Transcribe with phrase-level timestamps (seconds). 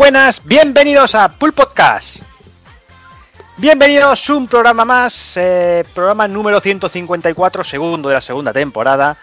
[0.00, 2.22] Buenas, bienvenidos a Pool Podcast.
[3.58, 9.18] Bienvenidos a un programa más, eh, programa número 154, segundo de la segunda temporada.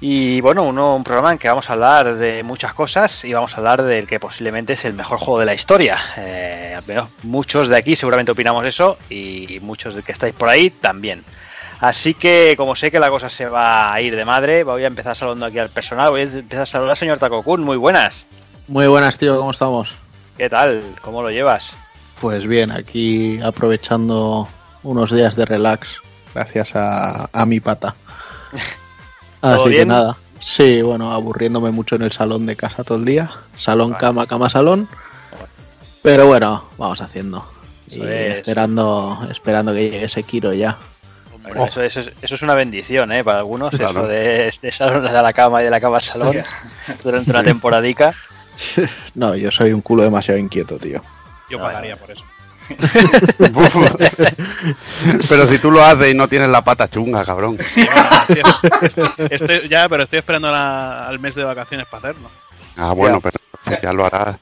[0.00, 3.56] Y bueno, un programa en que vamos a hablar de muchas cosas y vamos a
[3.56, 5.98] hablar del que posiblemente es el mejor juego de la historia.
[6.16, 10.48] Eh, al menos muchos de aquí seguramente opinamos eso y muchos de que estáis por
[10.48, 11.24] ahí también.
[11.80, 14.86] Así que como sé que la cosa se va a ir de madre, voy a
[14.86, 16.10] empezar saludando aquí al personal.
[16.10, 17.64] Voy a empezar a saludar al señor Takokun.
[17.64, 18.28] Muy buenas.
[18.68, 19.36] Muy buenas, tío.
[19.38, 19.94] ¿Cómo estamos?
[20.36, 20.82] ¿Qué tal?
[21.00, 21.70] ¿Cómo lo llevas?
[22.20, 24.48] Pues bien, aquí aprovechando
[24.82, 25.88] unos días de relax
[26.34, 27.94] gracias a, a mi pata.
[29.40, 30.16] ¿Todo Así que nada.
[30.40, 33.30] Sí, bueno, aburriéndome mucho en el salón de casa todo el día.
[33.56, 34.00] Salón, Vale.
[34.00, 34.88] cama, cama, salón.
[36.02, 37.44] Pero bueno, vamos haciendo.
[37.88, 38.36] Y es.
[38.36, 40.76] esperando, esperando que llegue ese Kiro ya.
[41.42, 43.24] Bueno, eso, eso es, eso es una bendición, ¿eh?
[43.24, 44.00] Para algunos, Claro.
[44.00, 46.36] eso de, de salón a la cama y de la cama al salón
[47.02, 48.14] durante una temporadica.
[49.14, 51.02] No, yo soy un culo demasiado inquieto, tío.
[51.50, 52.24] Yo Vale, pagaría por eso.
[55.28, 57.58] pero si tú lo haces y no tienes la pata chunga, cabrón.
[59.30, 62.30] Estoy, ya, pero estoy esperando la- al mes de vacaciones para hacerlo.
[62.76, 63.38] Ah, bueno, pero
[63.82, 64.36] ya lo harás.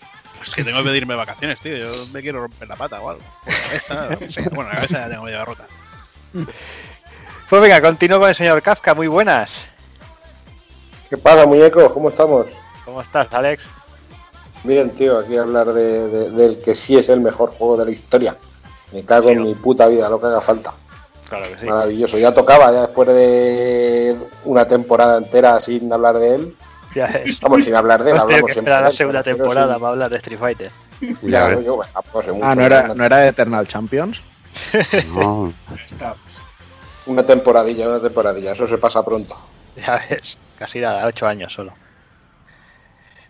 [0.45, 1.77] Es que tengo que pedirme vacaciones, tío.
[1.77, 3.23] Yo me quiero romper la pata o algo.
[3.45, 4.45] Por la cabeza, lo que sea.
[4.53, 5.65] Bueno, la cabeza ya tengo ya rota.
[7.49, 8.95] Pues venga, continúo con el señor Kafka.
[8.95, 9.53] Muy buenas.
[11.09, 11.93] ¿Qué pasa, muñecos?
[11.93, 12.47] ¿Cómo estamos?
[12.85, 13.65] ¿Cómo estás, Alex?
[14.65, 17.85] Bien, tío, aquí a hablar de, de- del que sí es el mejor juego de
[17.87, 18.37] la historia.
[18.93, 20.73] Me cago en mi puta vida, lo que haga falta.
[21.29, 21.67] Claro que sí.
[21.67, 22.19] Maravilloso.
[22.19, 26.57] Ya tocaba, ya después de una temporada entera sin hablar de él.
[26.95, 27.41] Ya es.
[27.41, 29.81] Vamos, sin hablar de él, hablamos que siempre la segunda temporada sí.
[29.81, 30.71] para hablar de Street Fighter.
[31.23, 34.23] Ya yo, bueno, pues, Ah, no era, no era de Eternal Champions.
[35.13, 35.53] No.
[37.07, 38.53] Una temporadilla, una temporadilla.
[38.53, 39.37] Eso se pasa pronto.
[39.77, 41.75] Ya ves, casi nada, ocho años solo.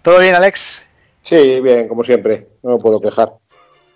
[0.03, 0.83] ¿Todo bien, Alex?
[1.27, 2.47] Sí, bien, como siempre.
[2.63, 3.33] No me puedo quejar.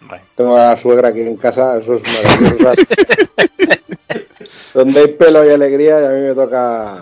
[0.01, 2.73] Bueno, Tengo a la suegra aquí en casa, eso es maravilloso.
[4.75, 6.97] Donde hay pelo y alegría, y a mí me toca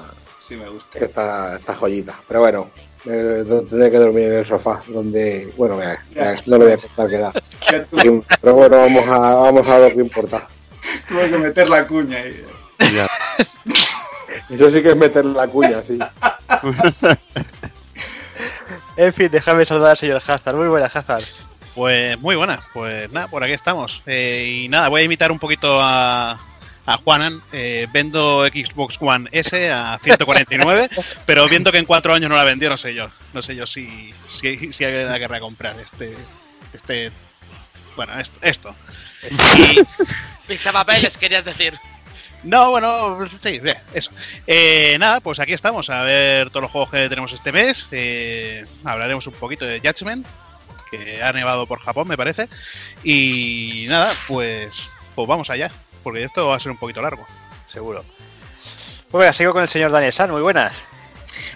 [0.46, 0.98] Sí, me gusta.
[0.98, 2.20] esta, esta joyita.
[2.28, 2.68] Pero bueno,
[3.06, 5.78] eh, tendré que dormir en el sofá, donde, bueno,
[6.46, 7.32] no le voy a contar qué da.
[8.42, 10.46] Pero bueno, vamos a, vamos a lo que importa.
[11.08, 12.44] tuve que meter la cuña ahí.
[12.94, 13.06] Ya.
[14.50, 15.98] Eso sí que es meter la cuña, sí.
[18.96, 20.56] En fin, déjame saludar al señor Hazard.
[20.56, 21.24] Muy buenas, Hazard.
[21.74, 22.60] Pues muy buena.
[22.72, 24.02] Pues nada, por aquí estamos.
[24.06, 26.38] Eh, y nada, voy a imitar un poquito a,
[26.86, 27.40] a Juanan.
[27.52, 30.88] Eh, vendo Xbox One S a 149,
[31.26, 33.10] pero viendo que en cuatro años no la vendió, no sé yo.
[33.32, 36.16] No sé yo si, si, si alguien la querrá comprar este.
[36.72, 37.12] este
[37.96, 38.38] bueno, esto.
[38.42, 38.74] esto.
[39.58, 39.80] Y,
[40.46, 41.78] Pixapapeles, querías decir.
[42.44, 43.60] No, bueno, sí,
[43.93, 44.10] eso.
[44.47, 47.88] Eh, nada, pues aquí estamos a ver todos los juegos que tenemos este mes.
[47.91, 50.26] Eh, hablaremos un poquito de Judgment,
[50.91, 52.49] que ha nevado por Japón, me parece.
[53.03, 55.71] Y nada, pues, pues vamos allá,
[56.03, 57.26] porque esto va a ser un poquito largo.
[57.66, 58.04] Seguro.
[59.10, 60.31] Pues venga, sigo con el señor Daniel San.
[60.31, 60.84] Muy buenas.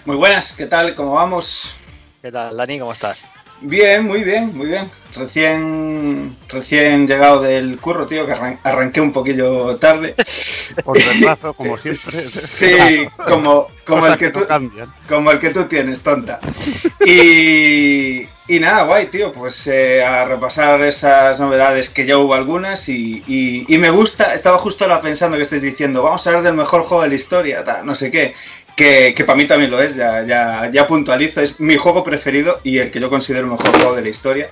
[0.05, 0.95] Muy buenas, ¿qué tal?
[0.95, 1.75] ¿Cómo vamos?
[2.21, 2.79] ¿Qué tal, Dani?
[2.79, 3.23] ¿Cómo estás?
[3.65, 4.89] Bien, muy bien, muy bien.
[5.15, 10.15] Recién, recién llegado del curro, tío, que arran- arranqué un poquillo tarde.
[10.83, 12.01] Por retraso, como siempre.
[12.11, 14.89] Sí, como, como, el que no tú, cambian.
[15.07, 16.39] como el que tú tienes, tonta.
[17.05, 22.89] Y, y nada, guay, tío, pues eh, a repasar esas novedades que ya hubo algunas
[22.89, 26.43] y, y- y me gusta, estaba justo ahora pensando que estáis diciendo, vamos a hablar
[26.43, 28.33] del mejor juego de la historia, no sé qué,
[28.75, 32.59] que, que para mí también lo es, ya, ya, ya puntualizo, es mi juego preferido
[32.63, 34.49] y el que yo considero el mejor juego de la historia.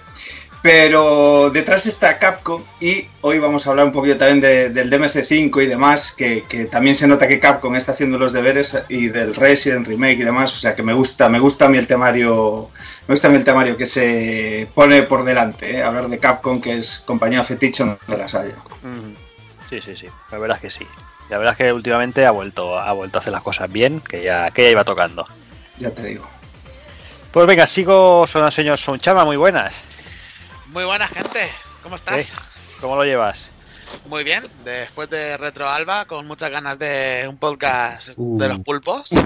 [0.62, 5.64] Pero detrás está Capcom y hoy vamos a hablar un poquito también de- del DMC5
[5.64, 9.34] y demás, que, que también se nota que Capcom está haciendo los deberes y del
[9.34, 12.70] Resident Remake y demás, o sea que me gusta, me gusta a mí el temario,
[13.08, 15.84] me gusta a mí el temario que se pone por delante, ¿eh?
[15.84, 18.56] hablar de Capcom que es compañía fetiche de la haya.
[19.72, 20.08] Sí, sí, sí.
[20.32, 20.86] La verdad es que sí.
[21.30, 24.22] La verdad es que últimamente ha vuelto, ha vuelto a hacer las cosas bien, que
[24.22, 25.26] ya, que ya iba tocando.
[25.80, 26.28] Ya te digo.
[27.32, 29.24] Pues venga, sigo con el señor Sonchama.
[29.24, 29.76] Muy buenas.
[30.68, 31.50] Muy buena gente,
[31.84, 32.34] ¿cómo estás?
[32.34, 32.82] ¿Qué?
[32.82, 33.46] ¿Cómo lo llevas?
[34.08, 38.38] Muy bien, después de Retro Alba, con muchas ganas de un podcast Uh.
[38.38, 39.10] de los pulpos.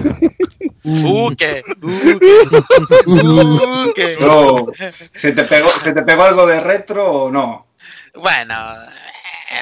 [0.88, 1.64] Uh, que.
[1.82, 4.16] Uh, que.
[4.20, 4.66] No,
[5.12, 7.66] ¿se, te pegó, ¿Se te pegó algo de retro o no?
[8.14, 8.54] Bueno.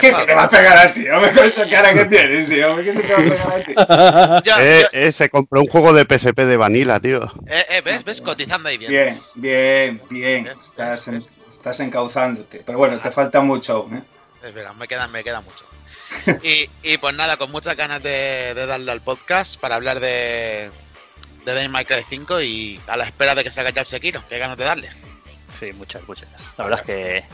[0.00, 1.08] ¿Qué se te va a pegar a ti?
[1.08, 2.76] Hombre, con esa cara que tienes, tío.
[2.76, 4.48] ¿Qué se te va a pegar a ti?
[4.48, 7.25] yo- Eh, yo- eh, se compró un juego de PSP de Vanilla, tío.
[7.46, 8.04] eh, eh, ¿Ves?
[8.04, 8.20] ¿Ves?
[8.20, 8.90] Cotizando ahí bien.
[8.90, 10.44] Bien, bien, bien.
[10.44, 10.60] ¿Ves?
[10.69, 11.08] Estás,
[11.52, 12.62] estás encauzándote.
[12.64, 14.02] Pero bueno, te falta mucho aún, ¿eh?
[14.42, 15.64] Es verdad, me queda, me queda mucho.
[16.42, 20.70] Y, y pues nada, con muchas ganas de, de darle al podcast para hablar de,
[21.44, 24.38] de May Cry 5 y a la espera de que salga ya el Sekiro, que
[24.38, 24.90] ganas de darle.
[25.58, 26.28] Sí, sí, muchas, muchas.
[26.56, 27.25] La verdad es que,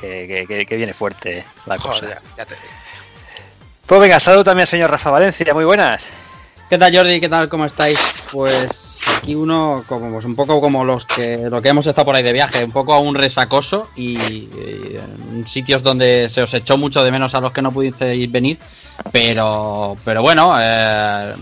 [0.00, 2.00] que, que- que- que viene fuerte la cosa.
[2.00, 2.66] Joder, ya te digo.
[3.86, 6.02] Pues venga, saludo también al señor Rafa Valencia, muy buenas.
[6.68, 7.20] ¿Qué tal Jordi?
[7.20, 7.48] ¿Qué tal?
[7.48, 8.00] ¿Cómo estáis?
[8.32, 12.16] Pues aquí uno como pues un poco como los que lo que hemos estado por
[12.16, 14.98] ahí de viaje, un poco aún resacoso y, y
[15.36, 18.58] en sitios donde se os echó mucho de menos a los que no pudisteis venir,
[19.12, 21.34] pero pero bueno, eh,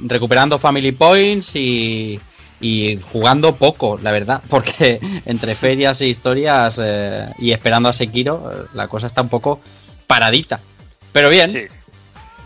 [0.00, 2.20] recuperando family points y
[2.60, 8.50] y jugando poco, la verdad, porque entre ferias e historias eh, y esperando a Sekiro,
[8.52, 9.60] eh, la cosa está un poco
[10.06, 10.60] paradita.
[11.12, 11.68] Pero bien.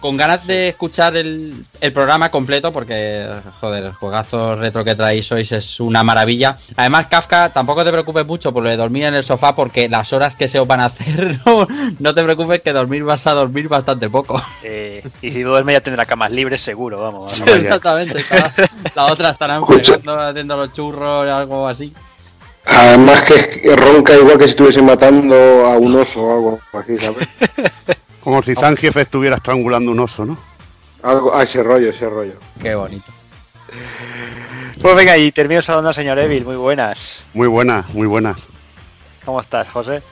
[0.01, 3.27] Con ganas de escuchar el, el programa completo, porque,
[3.61, 6.57] joder, el juegazo retro que traéis hoy es una maravilla.
[6.77, 10.13] Además, Kafka, tampoco te preocupes mucho por lo de dormir en el sofá, porque las
[10.13, 11.67] horas que se os van a hacer, no,
[11.99, 14.41] no te preocupes que dormir vas a dormir bastante poco.
[14.65, 17.33] Eh, y si duerme ya tendrá camas libres seguro, vamos.
[17.33, 17.43] Sí.
[17.47, 18.25] Exactamente.
[18.29, 18.53] cada-
[18.95, 21.93] La otra estarán fregando, haciendo los churros, algo así.
[22.67, 25.35] Además que que ronca igual que si estuviese matando
[25.67, 27.27] a un oso o algo así, ¿sabes?
[28.23, 30.37] Como si Zangief estuviera estrangulando un oso, ¿no?
[31.03, 32.35] Algo, ah, ese rollo, ese rollo.
[32.61, 33.11] Qué bonito.
[34.81, 37.23] Pues venga, y termino saludando al señor Evil, muy buenas.
[37.33, 38.47] Muy buenas, muy buenas.
[39.25, 40.03] ¿Cómo estás, José?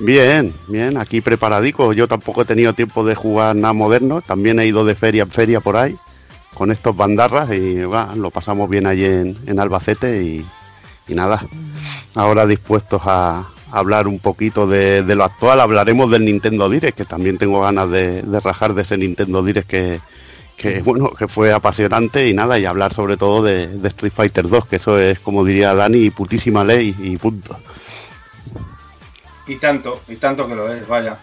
[0.00, 1.92] Bien, bien, aquí preparadico.
[1.92, 4.20] Yo tampoco he tenido tiempo de jugar nada moderno.
[4.22, 5.96] También he ido de feria en feria por ahí
[6.54, 10.46] con estos bandarras y lo pasamos bien allí en, en Albacete y,
[11.08, 11.44] y nada.
[12.14, 15.60] Ahora dispuestos a, hablar un poquito de, de lo actual.
[15.60, 19.68] Hablaremos del Nintendo Direct, que también tengo ganas de, de rajar de ese Nintendo Direct
[19.68, 20.00] que,
[20.56, 24.48] que bueno, que fue apasionante y nada, y hablar sobre todo de, de Street Fighter
[24.48, 27.58] 2, que eso es, como diría Dani, putísima ley y punto.
[29.46, 31.18] Y tanto, y tanto que lo es, vaya.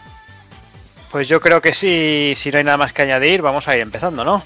[1.09, 3.81] Pues yo creo que sí, si no hay nada más que añadir, vamos a ir
[3.81, 4.43] empezando, ¿no?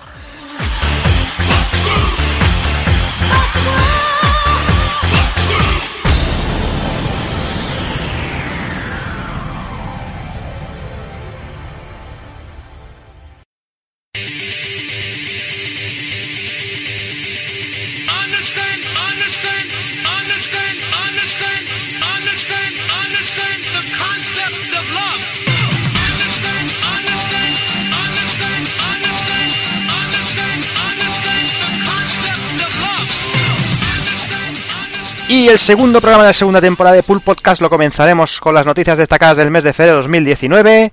[35.45, 38.65] Y el segundo programa de la segunda temporada de Pool Podcast lo comenzaremos con las
[38.65, 40.91] noticias destacadas del mes de febrero de 2019.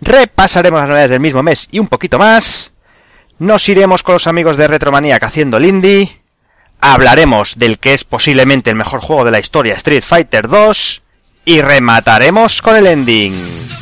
[0.00, 2.70] Repasaremos las novedades del mismo mes y un poquito más.
[3.40, 6.20] Nos iremos con los amigos de Retromaniac haciendo el indie.
[6.80, 11.02] Hablaremos del que es posiblemente el mejor juego de la historia, Street Fighter 2.
[11.46, 13.81] Y remataremos con el ending.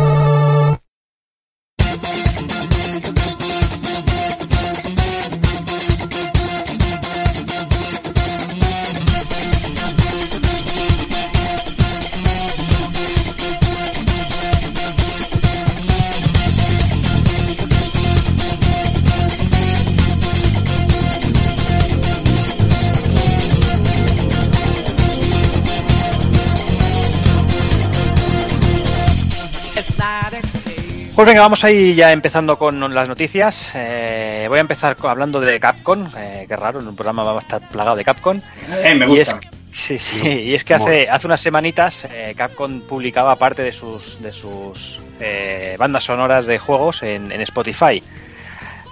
[31.31, 33.71] Venga, vamos ahí ya empezando con las noticias.
[33.73, 36.05] Eh, voy a empezar hablando de Capcom.
[36.17, 38.41] Eh, qué raro, en un programa va a estar plagado de Capcom.
[38.83, 39.49] Eh, me Y es, gusta.
[39.71, 44.21] sí, sí, y es que hace, hace unas semanitas eh, Capcom publicaba parte de sus,
[44.21, 48.03] de sus eh, bandas sonoras de juegos en, en Spotify.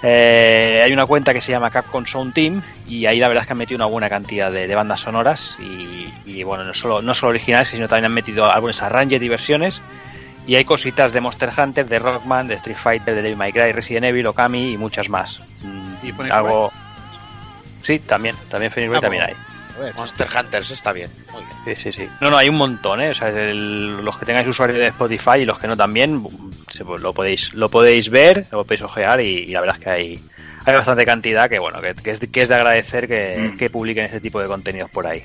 [0.02, 3.48] Eh, hay una cuenta que se llama Capcom Sound Team y ahí la verdad es
[3.48, 7.02] que han metido una buena cantidad de, de bandas sonoras y, y, bueno, no solo,
[7.02, 9.82] no solo originales, sino también han metido algunas arranges y versiones
[10.50, 13.72] y hay cositas de Monster Hunter, de Rockman, de Street Fighter, de Devil May Cry,
[13.72, 15.40] Resident Evil, Okami y muchas más.
[15.64, 16.72] Mm, ¿Y Phoenix algo...
[17.84, 19.34] Sí, también, también Phoenix Ah, también hay.
[19.78, 21.10] pues, Monster Hunter, eso está bien.
[21.32, 21.78] Muy bien.
[21.78, 22.10] Sí, sí, sí.
[22.20, 23.10] No, no, hay un montón, ¿eh?
[23.12, 26.22] O sea, el- los que tengáis usuario de Spotify y los que no también,
[26.72, 29.84] se- pues, lo podéis lo podéis ver, lo podéis ojear y, y la verdad es
[29.84, 30.20] que hay,
[30.66, 33.58] hay bastante cantidad que, bueno, que, que es, que es de agradecer que, Mm.
[33.58, 35.24] que publiquen ese tipo de contenidos por ahí.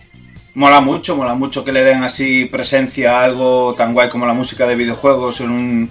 [0.54, 4.34] Mola mucho, mola mucho que le den así presencia a algo tan guay como la
[4.34, 5.90] música de videojuegos en un,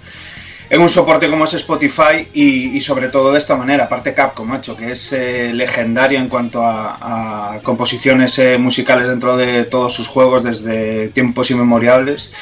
[0.70, 4.74] en un soporte como es Spotify y, sobre todo de esta manera, aparte Capcom, macho,
[4.74, 10.08] que es eh, legendario en cuanto a, a composiciones eh, musicales dentro de todos sus
[10.08, 12.32] juegos desde tiempos inmemoriales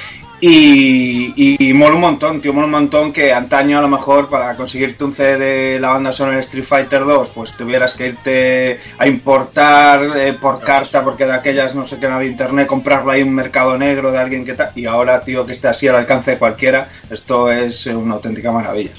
[0.45, 4.57] Y, y mola un montón, tío, mola un montón que antaño a lo mejor para
[4.57, 8.81] conseguirte un CD de la banda sonora de Street Fighter 2, pues tuvieras que irte
[8.99, 13.13] a importar eh, por carta, porque de aquellas no sé qué no había internet, comprarlo
[13.13, 14.73] ahí en un mercado negro de alguien que tal.
[14.75, 18.95] Y ahora, tío, que esté así al alcance de cualquiera, esto es una auténtica maravilla.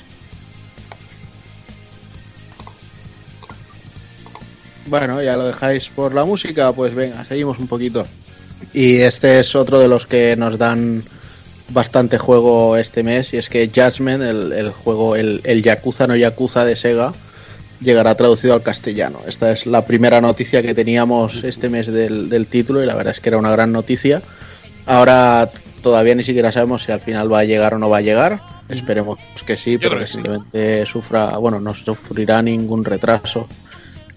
[4.85, 8.07] Bueno, ya lo dejáis por la música, pues venga, seguimos un poquito.
[8.71, 11.03] Y este es otro de los que nos dan
[11.73, 16.15] bastante juego este mes, y es que Judgment, el, el juego, el, el Yakuza no
[16.15, 17.13] Yakuza de Sega,
[17.81, 19.19] llegará traducido al castellano.
[19.27, 23.13] Esta es la primera noticia que teníamos este mes del, del título, y la verdad
[23.13, 24.21] es que era una gran noticia.
[24.85, 25.49] Ahora
[25.81, 28.41] todavía ni siquiera sabemos si al final va a llegar o no va a llegar.
[28.69, 30.13] Esperemos que sí, pero que sí.
[30.13, 33.47] simplemente sufra, bueno, no sufrirá ningún retraso.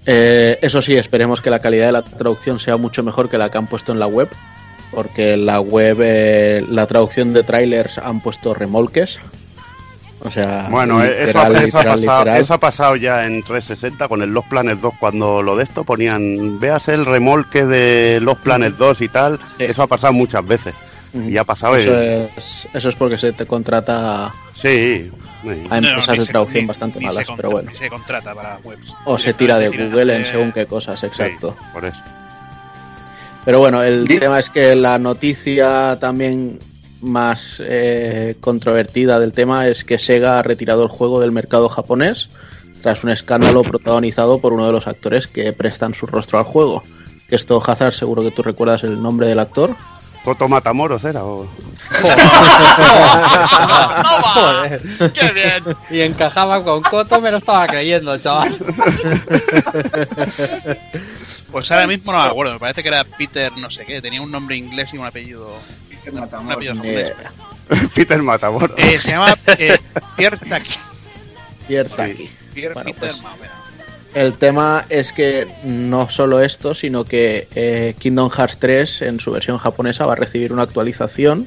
[0.07, 3.51] Eh, eso sí, esperemos que la calidad de la traducción sea mucho mejor que la
[3.51, 4.29] que han puesto en la web,
[4.91, 9.19] porque la web eh, la traducción de trailers han puesto remolques.
[10.21, 14.23] O sea, Bueno, eh, eso, literal, ha pasado, eso ha pasado ya en 360 con
[14.23, 18.77] el Los Planes 2 cuando lo de esto ponían, veas el remolque de Los Planes
[18.79, 20.75] 2 y tal, eso ha pasado muchas veces.
[21.15, 25.11] Y ha pasado Eso el- es, eso es porque se te contrata Sí,
[25.43, 25.67] sí.
[25.71, 27.71] a No, empresas de traducción bastante ni malas, pero bueno.
[27.71, 28.95] ni se contrata para webs.
[29.05, 31.55] O se tira de Google en según qué cosas, exacto.
[31.73, 32.03] por eso.
[33.47, 36.59] Pero bueno, el tema es que la noticia también
[37.01, 42.29] más eh, controvertida del tema es que Sega ha retirado el juego del mercado japonés
[42.83, 46.83] tras un escándalo protagonizado por uno de los actores que prestan su rostro al juego.
[47.29, 49.77] Que esto, Hazard, seguro que tú recuerdas el nombre del actor.
[50.27, 51.23] Coto Matamoros era.
[51.25, 51.47] o-
[54.35, 54.83] Joder.
[55.13, 55.77] ¡Qué bien!
[55.89, 58.53] Y encajaba con Coto, me lo estaba creyendo, chaval.
[61.53, 64.21] Pues ahora mismo no me acuerdo, me parece que era Peter no sé qué, tenía
[64.21, 65.57] un nombre inglés y un apellido,
[66.11, 66.77] un Matamoros.
[66.77, 67.15] apellido.
[67.95, 68.77] Peter Matamoros.
[68.79, 69.79] Eh, se llama eh,
[70.17, 70.75] Pierre Taki.
[71.69, 72.29] Pierre Taki.
[72.53, 73.57] Pierre Bueno, Peter pues- menos.
[74.17, 79.31] El tema es que no solo esto, sino que eh, Kingdom Hearts 3 en su
[79.31, 81.47] versión japonesa va a recibir una actualización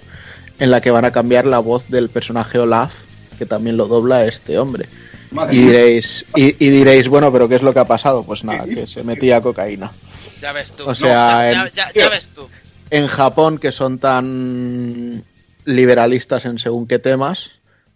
[0.60, 2.94] en la que van a cambiar la voz del personaje Olaf,
[3.40, 4.86] que también lo dobla este hombre.
[5.32, 5.68] Madre Y mía.
[5.72, 8.24] diréis, y, y diréis, bueno, pero ¿qué es lo que ha pasado?
[8.24, 9.92] Pues nada, que se metía cocaína.
[10.40, 10.84] Ya ves tú.
[10.88, 12.48] O sea, ya, en- ya- ya ves tú.
[12.92, 15.24] En Japón, que son tan
[15.66, 17.50] liberalistas en según qué temas,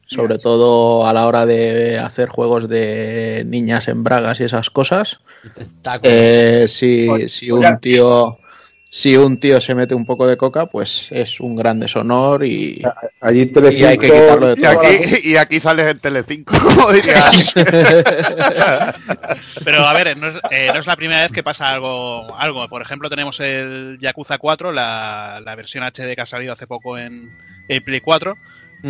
[0.08, 5.20] sobre todo a la hora de hacer juegos de niñas en bragas y esas cosas,
[6.04, 8.38] eh, si, si un tío
[8.96, 12.80] si un tío se mete un poco de coca, pues es un gran deshonor y,
[13.22, 14.80] Allí y hay que quitarlo de Y todo.
[14.80, 17.32] aquí, y aquí sales en Telecinco, como diría.
[19.66, 22.38] Pero a ver, no es, eh, no es la primera vez que pasa algo.
[22.38, 22.70] algo.
[22.70, 26.96] Por ejemplo, tenemos el Yakuza 4, la, la versión HD que ha salido hace poco
[26.96, 27.32] en,
[27.68, 28.38] en Play 4,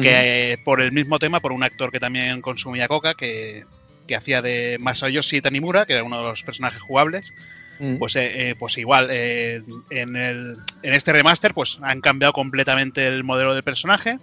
[0.02, 3.66] que por el mismo tema, por un actor que también consumía coca, que,
[4.08, 7.32] que hacía de Masayoshi Tanimura, que era uno de los personajes jugables,
[7.80, 7.98] Mm.
[7.98, 9.60] pues, eh, eh, pues igual, eh,
[9.90, 14.20] en, el, en este remaster pues han cambiado completamente el modelo del personaje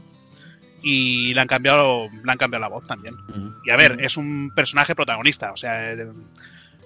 [0.82, 3.16] y le han cambiado, le han cambiado la voz también.
[3.64, 6.06] Y a ver, es un personaje protagonista, o sea, eh,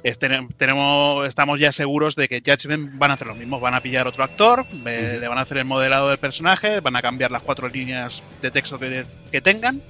[0.05, 3.81] es- tenemos, estamos ya seguros de que Judgment van a hacer lo mismo, van a
[3.81, 7.33] pillar otro actor, eh, le van a hacer el modelado del personaje, van a cambiar
[7.33, 9.83] las cuatro líneas de texto que, que tengan.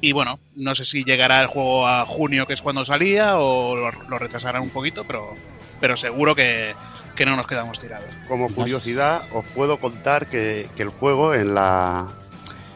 [0.00, 3.76] Y bueno, no sé si llegará el juego a junio, que es cuando salía, o
[3.76, 5.34] lo, lo retrasarán un poquito, pero,
[5.80, 6.74] pero seguro que,
[7.14, 8.08] que no nos quedamos tirados.
[8.26, 12.08] Como curiosidad, os puedo contar que, que el juego en la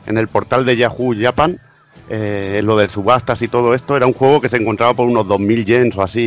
[0.06, 1.60] en el portal de Yahoo Japan,
[2.08, 5.26] eh, lo de subastas y todo esto, era un juego que se encontraba por unos
[5.26, 6.20] 2.000 yens o así,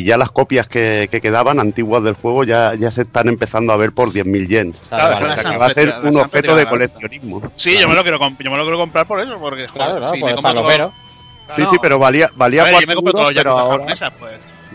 [0.00, 3.72] y ya las copias que, que quedaban antiguas del juego ya, ya se están empezando
[3.72, 4.88] a ver por 10.000 yens.
[4.88, 7.42] Claro, O sea, las que han va a ser un objeto de coleccionismo.
[7.56, 9.96] Sí, yo me lo quiero, yo me lo quiero comprar por eso, porque joder, Claro,
[9.98, 10.92] claro, si pues me compro todo- falopero.
[11.56, 14.32] Sí, sí, pero valía, valía ver, cuatro duros, pero ahora, japonesas, pues.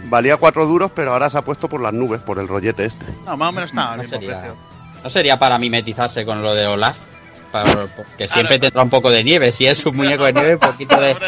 [0.10, 3.06] valía cuatro duros, pero ahora se ha puesto por las nubes, por el rollete este.
[3.26, 4.56] No, más o menos está No sería, precio.
[5.04, 6.98] no sería para mimetizarse con lo de Olaf.
[7.52, 9.52] Para- porque siempre tendrá un poco de nieve.
[9.52, 11.16] Si es un muñeco de nieve, un poquito de.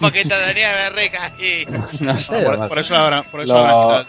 [0.00, 1.64] Un poquito de nieve rica y...
[2.04, 2.42] No sé.
[2.42, 4.06] Por, por eso ahora, por eso Lo- ahora-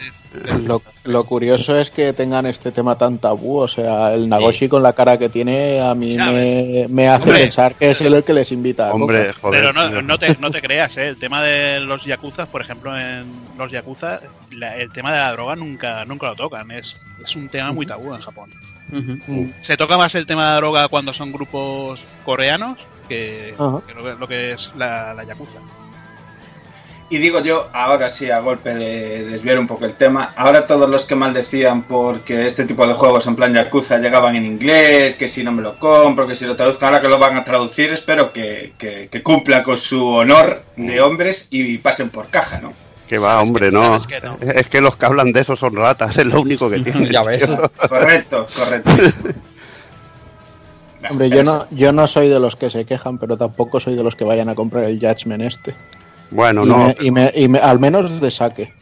[0.63, 4.83] Lo, lo curioso es que tengan este tema tan tabú, o sea, el Nagoshi con
[4.83, 7.39] la cara que tiene a mí me, me hace Hombre.
[7.41, 8.89] pensar que es el que les invita.
[8.89, 9.59] a Hombre, joder.
[9.61, 11.07] Pero no, te, no te creas, ¿eh?
[11.07, 13.25] el tema de los yakuzas, por ejemplo, en
[13.57, 16.69] los yakuza, la- el tema de la droga nunca, nunca lo tocan.
[16.71, 18.51] Es, es un tema muy tabú en Japón.
[19.61, 22.77] Se toca más el tema de la droga cuando son grupos coreanos
[23.07, 25.59] que, lo, que- lo que es la, la yakuza.
[27.11, 30.87] y digo yo, ahora sí, a golpe de desviar un poco el tema, ahora todos
[30.87, 35.27] los que maldecían porque este tipo de juegos en plan Yakuza llegaban en inglés, que
[35.27, 37.89] si no me lo compro, que si lo traduzco, ahora que lo van a traducir,
[37.91, 42.73] espero que, que, que cumpla con su honor de hombres y pasen por caja, ¿no?
[43.09, 43.95] Que va, hombre, no.
[43.95, 47.09] Es que los que hablan de eso son ratas, es lo único que tienen.
[47.11, 47.51] Ya ves.
[47.89, 48.91] Correcto, correcto.
[51.09, 54.03] Hombre, yo no, yo no soy de los que se quejan, pero tampoco soy de
[54.03, 55.73] los que vayan a comprar el Judgment este.
[56.29, 56.77] Bueno, y, no.
[56.77, 58.73] me- y me- y me- al menos de saque.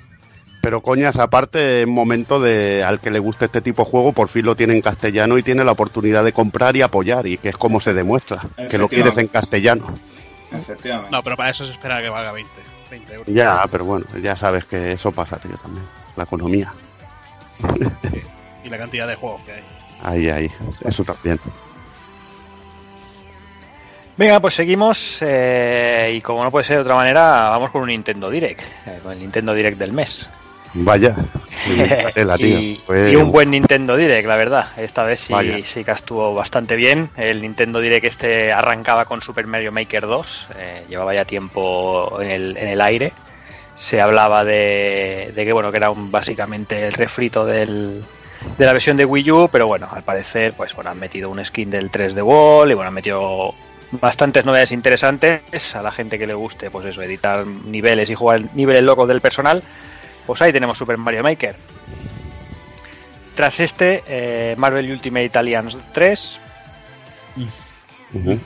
[0.63, 4.27] Pero coñas, aparte, es momento de al que le guste este tipo de juego, por
[4.29, 7.49] fin lo tiene en castellano y tiene la oportunidad de comprar y apoyar, y que
[7.49, 9.85] es como se demuestra, que lo quieres en castellano.
[10.51, 11.11] Efectivamente.
[11.11, 12.49] No, pero para eso se espera que valga 20,
[12.89, 13.33] 20 euros.
[13.33, 15.85] Ya, pero bueno, ya sabes que eso pasa, tío, también.
[16.15, 16.73] La economía.
[18.63, 19.63] Y la cantidad de juegos que hay.
[20.03, 20.51] Ahí, ahí,
[20.83, 21.39] eso también.
[24.17, 27.89] Venga, pues seguimos eh, y como no puede ser de otra manera, vamos con un
[27.89, 30.27] Nintendo Direct, eh, con el Nintendo Direct del mes.
[30.79, 31.15] Vaya,
[32.13, 32.59] tela, tío.
[32.59, 34.67] y, un buen Nintendo Direct, la verdad.
[34.77, 35.57] Esta vez sí, Vaya.
[35.63, 37.09] sí que estuvo bastante bien.
[37.17, 42.29] El Nintendo Direct este arrancaba con Super Mario Maker 2, eh, llevaba ya tiempo en
[42.29, 43.11] el, en el aire.
[43.75, 48.03] Se hablaba de, de que bueno que era un, básicamente el refrito del,
[48.57, 51.43] de la versión de Wii U, pero bueno, al parecer pues bueno han metido un
[51.43, 53.53] skin del 3D Wall y bueno han metido
[53.91, 58.41] bastantes novedades interesantes a la gente que le guste pues eso editar niveles y jugar
[58.53, 59.63] niveles locos del personal
[60.27, 61.55] pues ahí tenemos Super Mario Maker.
[63.33, 66.39] Tras este, eh, Marvel Ultimate Alliance 3.
[68.13, 68.39] Ujú.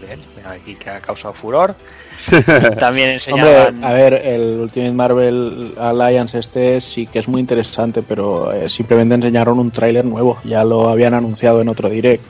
[0.00, 1.74] Bien, aquí que ha causado furor.
[2.78, 3.84] También Hombre, enseñaban.
[3.84, 9.16] a ver, el Ultimate Marvel Alliance este sí que es muy interesante, pero eh, simplemente
[9.16, 12.24] enseñaron un tráiler nuevo, ya lo habían anunciado en otro direct.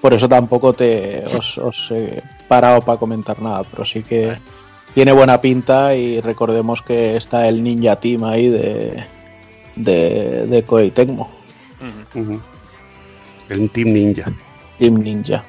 [0.00, 4.36] Por eso tampoco te os, os he parado para comentar nada, pero sí que
[4.94, 9.04] tiene buena pinta y recordemos que está el Ninja Team ahí de
[9.76, 11.30] de, de Koei Tecmo.
[13.48, 14.32] El Team Ninja.
[14.78, 15.44] Team Ninja.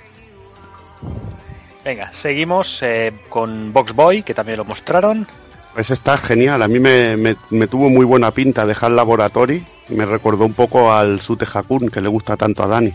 [1.83, 5.27] Venga, seguimos eh, con Box Boy, que también lo mostraron.
[5.73, 10.05] Pues está genial, a mí me, me- me tuvo muy buena pinta dejar Laboratory, me
[10.05, 12.93] recordó un poco al Sute Hakun que le gusta tanto a Dani.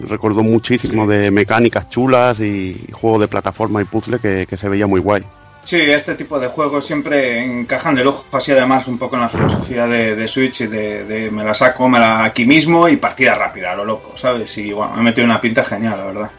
[0.00, 4.68] Me recordó muchísimo de mecánicas chulas y juego de plataforma y puzzle que, que se
[4.68, 5.24] veía muy guay.
[5.62, 9.28] Sí, este tipo de juegos siempre encajan de lujo, así además un poco en la
[9.28, 12.96] filosofía de, de Switch y de, de me la saco, me la aquí mismo y
[12.96, 14.56] partida rápida, a lo loco, ¿sabes?
[14.58, 16.30] Y bueno, me he metido una pinta genial, la verdad.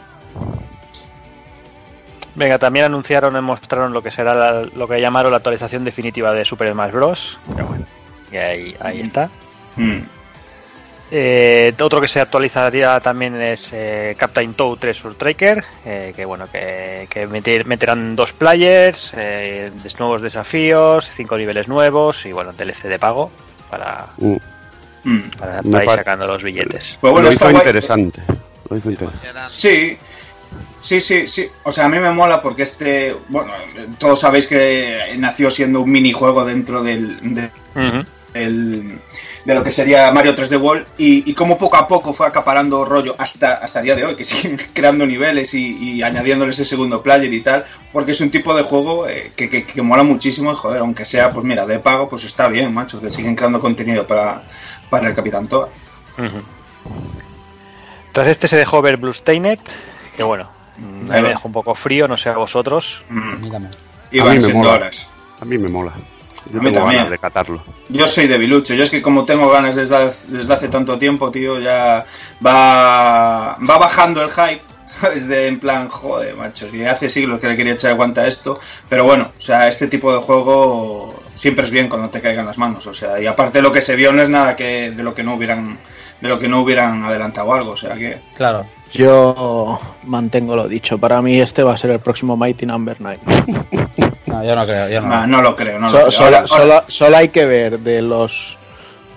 [2.36, 6.32] Venga, también anunciaron y mostraron lo que será la- lo que llamaron la actualización definitiva
[6.34, 7.38] de Super Smash Bros.
[7.54, 7.86] Pero bueno,
[8.32, 9.30] y ahí, ahí está.
[9.76, 10.00] Mm.
[11.12, 16.48] Eh, otro que se actualizaría también es eh, Captain Toad 3 Surtracker, eh, que bueno,
[16.52, 22.84] que, que meter- meterán dos players, eh, nuevos desafíos, cinco niveles nuevos y bueno, DLC
[22.88, 23.32] de pago
[23.70, 24.38] para, Uh,
[25.06, 25.22] Mm.
[25.40, 26.98] para, ir sacando los billetes.
[27.00, 28.22] Pues bueno, lo está hizo interesante.
[28.70, 29.30] Lo hizo interesante.
[29.50, 29.98] Sí,
[30.82, 31.48] sí, sí, sí.
[31.64, 33.54] O sea, a mí me mola porque este, bueno,
[33.98, 37.18] todos sabéis que nació siendo un minijuego dentro del,
[38.34, 39.00] del-
[39.50, 42.86] de lo que sería Mario 3D World y, y como poco a poco fue acaparando
[42.86, 46.68] rollo hasta, hasta el día de hoy, que siguen creando niveles y, y añadiéndoles el
[46.68, 50.04] segundo player y tal, porque es un tipo de juego eh, que, que- que mola
[50.04, 53.36] muchísimo y joder, aunque sea, pues mira, de pago, pues está bien, macho, que siguen
[53.36, 54.44] creando contenido para,
[54.90, 55.68] para el Capitán Toad.
[56.18, 56.42] Ujú.
[58.12, 59.60] Tras este se dejó ver Blue Stainet,
[60.16, 63.02] que bueno, mm, a mí me dejó un poco frío, no sé a vosotros.
[63.10, 63.42] Mm.
[63.42, 63.70] Mírame.
[64.12, 64.74] Iban a mí me siendo mola.
[64.76, 65.10] horas.
[65.42, 65.94] A mí me mola.
[66.52, 66.98] Yo tengo también.
[66.98, 67.62] ganas de catarlo.
[67.90, 71.30] Yo soy debilucho, yo es que como tengo ganas desde, hace- desde hace tanto tiempo,
[71.32, 72.06] tío, ya
[72.46, 74.62] va, va bajando el hype,
[75.00, 75.28] ¿sabes?
[75.28, 78.60] De en plan, joder, macho, que hace siglos que le quería echar guanta a esto,
[78.88, 82.58] pero bueno, o sea, este tipo de juego siempre es bien cuando te caigan las
[82.58, 85.14] manos, o sea, y aparte lo que se vio no es nada que de lo
[85.16, 85.78] que no hubieran
[86.22, 88.66] de lo que no hubieran adelantado algo, o sea que Claro.
[88.92, 93.20] Yo mantengo lo dicho, para mí este va a ser el próximo Mighty Number 9.
[94.26, 94.88] No, yo no creo.
[94.90, 95.42] Yo no.
[95.42, 96.12] lo creo, no lo creo.
[96.12, 98.60] solo, Ahora- ahora- solo- solo hay que ver de los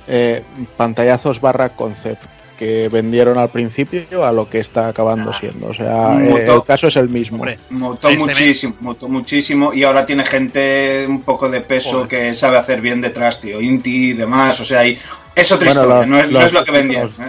[0.08, 0.42] eh,
[0.78, 2.22] pantallazos barra concept
[2.58, 5.36] que vendieron al principio a lo que está acabando Ah.
[5.38, 5.66] siendo.
[5.68, 7.38] O sea, eh, el caso es el mismo.
[7.38, 12.08] Hombre, Mutó Este muchísimo, mutó muchísimo y ahora tiene gente un poco de peso Joder.
[12.08, 13.60] que sabe hacer bien detrás, tío.
[13.60, 14.98] Inti y demás, o sea, hay...
[15.34, 17.02] es otra Bueno, historia, los- no, es, no es lo que vendían.
[17.02, 17.24] los- ¿eh?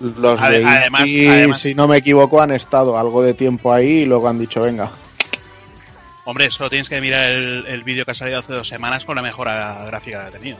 [0.00, 4.04] Los Ade- de además- si no me equivoco, han estado algo de tiempo ahí y
[4.04, 4.92] luego han dicho, venga.
[6.24, 9.14] Hombre, solo tienes que mirar el, el vídeo que ha salido hace dos semanas con
[9.16, 10.58] la mejora gráfica que ha tenido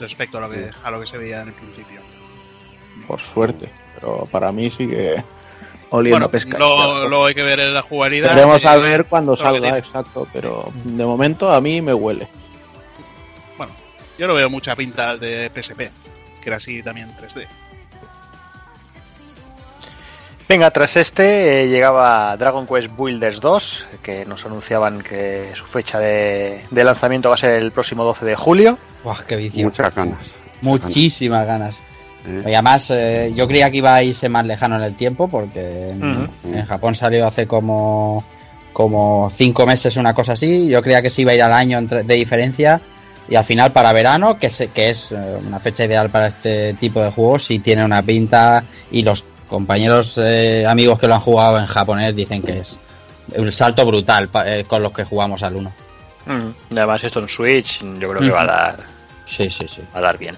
[0.00, 2.00] respecto a lo que, a lo que se veía en el principio.
[3.06, 3.70] Por suerte.
[3.94, 5.22] Pero para mí sigue
[5.90, 6.58] oliendo Bueno, a pescado.
[6.58, 8.34] luego, luego hay que ver en la jugabilidad.
[8.34, 10.26] Veremos eh, a ver cuando lo que salga, exacto.
[10.32, 12.28] Pero de momento a mí me huele.
[14.18, 15.78] Yo lo veo mucha pinta de PSP,
[16.40, 17.46] que era así también 3D.
[20.48, 25.98] Venga, tras este eh, llegaba Dragon Quest Builders 2, que nos anunciaban que su fecha
[25.98, 28.78] de, de lanzamiento va a ser el próximo 12 de julio.
[29.26, 29.64] Qué vicio.
[29.64, 30.34] Muchas ganas.
[30.60, 31.82] Muchísimas ganas.
[32.26, 32.42] Eh.
[32.46, 35.90] Y además, eh, yo creía que iba a irse más lejano en el tiempo, porque
[35.90, 38.22] en, Japón salió hace como,
[38.74, 40.68] como cinco meses, una cosa así.
[40.68, 42.80] Yo creía que se iba a ir al año entre- de diferencia.
[43.28, 46.74] Y al final, para verano, que, se- que es eh, una fecha ideal para este
[46.74, 48.64] tipo de juegos, sí tiene una pinta.
[48.90, 49.24] Y los
[49.54, 52.78] compañeros eh, amigos que lo han jugado en japonés dicen que es
[53.36, 55.72] un salto brutal eh, con los que jugamos al 1.
[56.26, 58.76] Mm, Además, esto en Switch yo creo que va a dar,
[59.24, 59.82] Sí, sí, sí.
[59.94, 60.36] va a dar bien.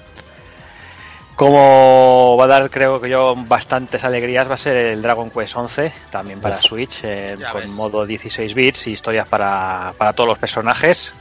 [1.35, 5.55] Como va a dar, creo que yo, bastantes alegrías, va a ser el Dragon Quest
[5.55, 6.63] 11, también para Uf.
[6.63, 7.71] Switch, eh, con ves.
[7.73, 11.13] modo 16 bits y historias para, para todos los personajes.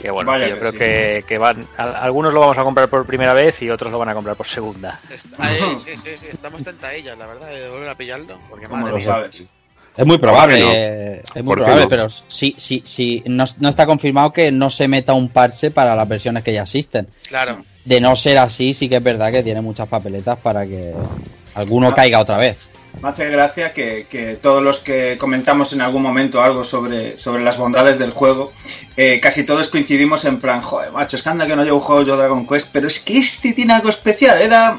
[0.00, 0.78] Que bueno, Vaya yo que creo sí.
[0.78, 3.98] que, que van, al- algunos lo vamos a comprar por primera vez y otros lo
[3.98, 5.00] van a comprar por segunda.
[5.10, 8.38] Está- ahí, sí, sí, sí, estamos tentadillas, la verdad, de volver a pillarlo.
[8.48, 9.42] Porque ¿Cómo madre lo sabes?
[9.96, 11.88] Es muy probable, eh, es muy ¿Por qué probable, no?
[11.88, 15.96] pero sí, sí, sí, no, no está confirmado que no se meta un parche para
[15.96, 17.08] las versiones que ya existen.
[17.28, 17.64] Claro.
[17.84, 20.94] De no ser así, sí que es verdad que tiene muchas papeletas para que
[21.54, 21.94] alguno Ah.
[21.96, 22.70] caiga otra vez.
[23.02, 27.44] Me hace gracia que, que todos los que comentamos en algún momento algo sobre, sobre
[27.44, 28.52] las bondades del juego,
[28.96, 31.82] eh, casi todos coincidimos en plan, joder, macho, es que anda que no llevo un
[31.82, 34.78] juego yo Dragon Quest, pero es que este tiene algo especial, era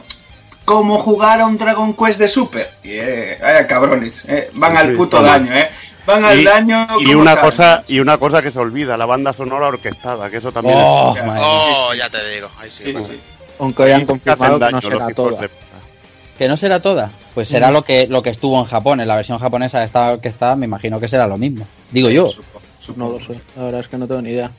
[0.66, 2.70] como jugar a un Dragon Quest de Super.
[2.84, 5.30] Y, eh, vaya cabrones, eh, van al puto toma.
[5.40, 5.70] daño, eh.
[6.06, 6.88] Van al Y- daño.
[7.00, 7.46] Y una saben.
[7.50, 11.14] cosa y una cosa que se olvida, la banda sonora orquestada, que eso también Oh,
[11.14, 11.36] mía.
[11.40, 12.50] Oh, ya te digo.
[12.60, 12.84] Ahí sí.
[12.86, 13.08] Sí, bueno.
[13.60, 15.42] Aunque es hayan confirmado que daño no los será hijos toda.
[15.42, 15.50] de.
[16.40, 17.12] Que no será toda.
[17.36, 20.14] Pues será lo que lo que estuvo en Japón, en la versión japonesa de esta
[20.14, 21.68] orquestada, me imagino que será lo mismo.
[21.92, 22.32] Digo yo.
[22.96, 24.50] No lo sé, la verdad es que no tengo ni idea.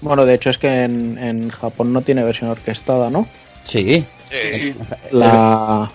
[0.00, 3.28] Bueno, de hecho es que en, en Japón no tiene versión orquestada, ¿no?
[3.62, 4.04] Sí.
[4.28, 4.74] Sí.
[5.12, 5.90] La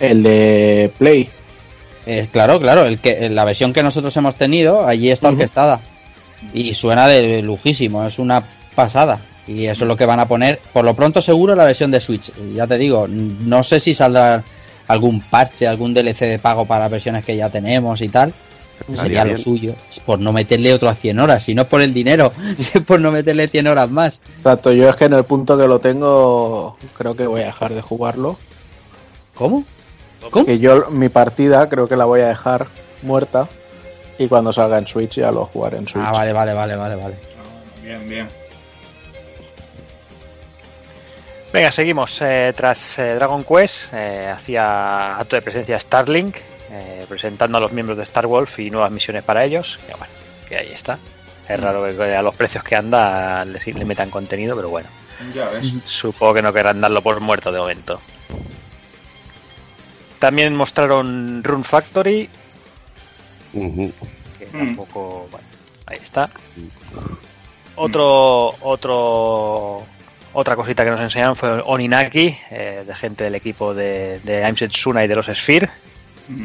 [0.00, 1.30] el de Play.
[2.04, 5.80] Eh, claro, claro, el que, la versión que nosotros hemos tenido, allí está orquestada.
[6.52, 8.42] Y suena de lujísimo, es una
[8.74, 9.20] pasada.
[9.48, 12.00] Y eso es lo que van a poner, por lo pronto seguro, la versión de
[12.00, 12.30] Switch.
[12.38, 14.44] Y Ya te digo, no sé si saldrá
[14.86, 18.32] algún parche, algún DLC de pago para versiones que ya tenemos y tal.
[18.80, 19.74] Estaría Sería lo suyo.
[19.90, 22.84] Es por no meterle otras 100 horas, si no es por el dinero, si es
[22.84, 24.20] por no meterle 100 horas más.
[24.36, 27.74] Exacto, yo es que en el punto que lo tengo, creo que voy a dejar
[27.74, 28.38] de jugarlo.
[29.34, 29.64] ¿Cómo?
[30.30, 30.44] ¿Cómo?
[30.44, 32.66] Que yo mi partida creo que la voy a dejar
[33.02, 33.48] muerta.
[34.18, 36.04] Y cuando salga en Switch ya lo jugaré en Switch.
[36.04, 37.14] Ah, vale, vale, vale, vale, vale.
[37.82, 38.28] Bien, bien.
[41.52, 42.20] Venga, seguimos.
[42.20, 46.36] Eh, tras eh, Dragon Quest, eh, hacía acto de presencia Starlink,
[46.70, 49.78] eh, presentando a los miembros de Star Wolf y nuevas misiones para ellos.
[49.86, 50.12] Que bueno,
[50.48, 50.98] que ahí está.
[51.48, 54.88] Es raro que a los precios que anda le, le metan contenido, pero bueno,
[55.34, 55.72] Ya ves.
[55.86, 58.00] supongo que no querrán darlo por muerto de momento.
[60.18, 62.28] También mostraron Rune Factory,
[63.52, 63.90] que Mm.
[64.52, 65.26] tampoco.
[65.30, 65.46] Bueno,
[65.86, 66.28] ahí está.
[67.76, 69.82] Otro, otro,
[70.38, 74.56] otra cosita que nos enseñaron fue Oninaki, eh, de gente del equipo de, de I'm
[74.56, 75.68] Setsuna y de los Sphere.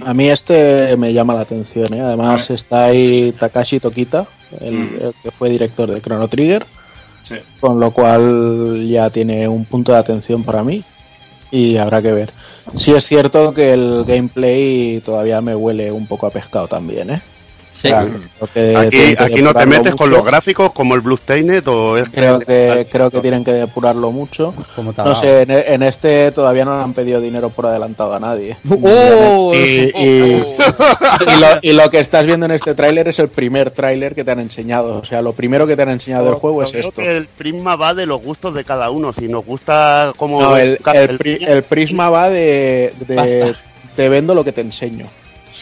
[0.06, 2.02] A mí este me llama la atención, ¿eh?
[2.02, 4.26] además está ahí Takashi Tokita,
[4.62, 4.90] el, Mm.
[5.02, 6.66] el que fue director de Chrono Trigger,
[7.24, 7.36] Sí.
[7.60, 10.84] con lo cual ya tiene un punto de atención para mí
[11.52, 12.34] y habrá que ver.
[12.76, 17.22] Sí es cierto que el gameplay todavía me huele un poco a pescado también, ¿eh?
[17.84, 17.92] Sí.
[17.92, 21.02] O sea, creo que Aquí, que aquí no te metes con los gráficos como el
[21.02, 24.54] Bloodstained o es Creo que, creo que tienen que depurarlo mucho.
[24.76, 27.66] ¿Cómo te ha No sé, en, en este todavía no le han pedido dinero por
[27.66, 28.58] adelantado a nadie.
[28.70, 29.54] ¡Oh!
[29.54, 33.72] Y, y- y lo, y lo que estás viendo en este tráiler es el primer
[33.72, 35.00] tráiler que te han enseñado.
[35.00, 37.02] O sea, lo primero que te han enseñado del juego es creo esto.
[37.02, 39.12] que el prisma va de los gustos de cada uno.
[39.14, 42.94] Si nos gusta como No, el, el, el pri- el prisma va de,
[43.96, 45.08] te vendo lo que te enseño.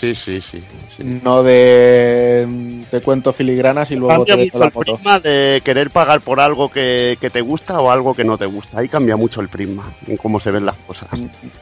[0.01, 0.63] Sí, sí, sí.
[0.97, 1.03] sí.
[1.03, 2.47] No de
[2.89, 4.93] te cuento filigranas y luego te Cambia vendo mucho la el moto.
[4.95, 8.47] prisma de querer pagar por algo que, que te gusta o algo que no te
[8.47, 8.79] gusta.
[8.79, 11.07] Ahí cambia mucho el prisma en cómo se ven las cosas.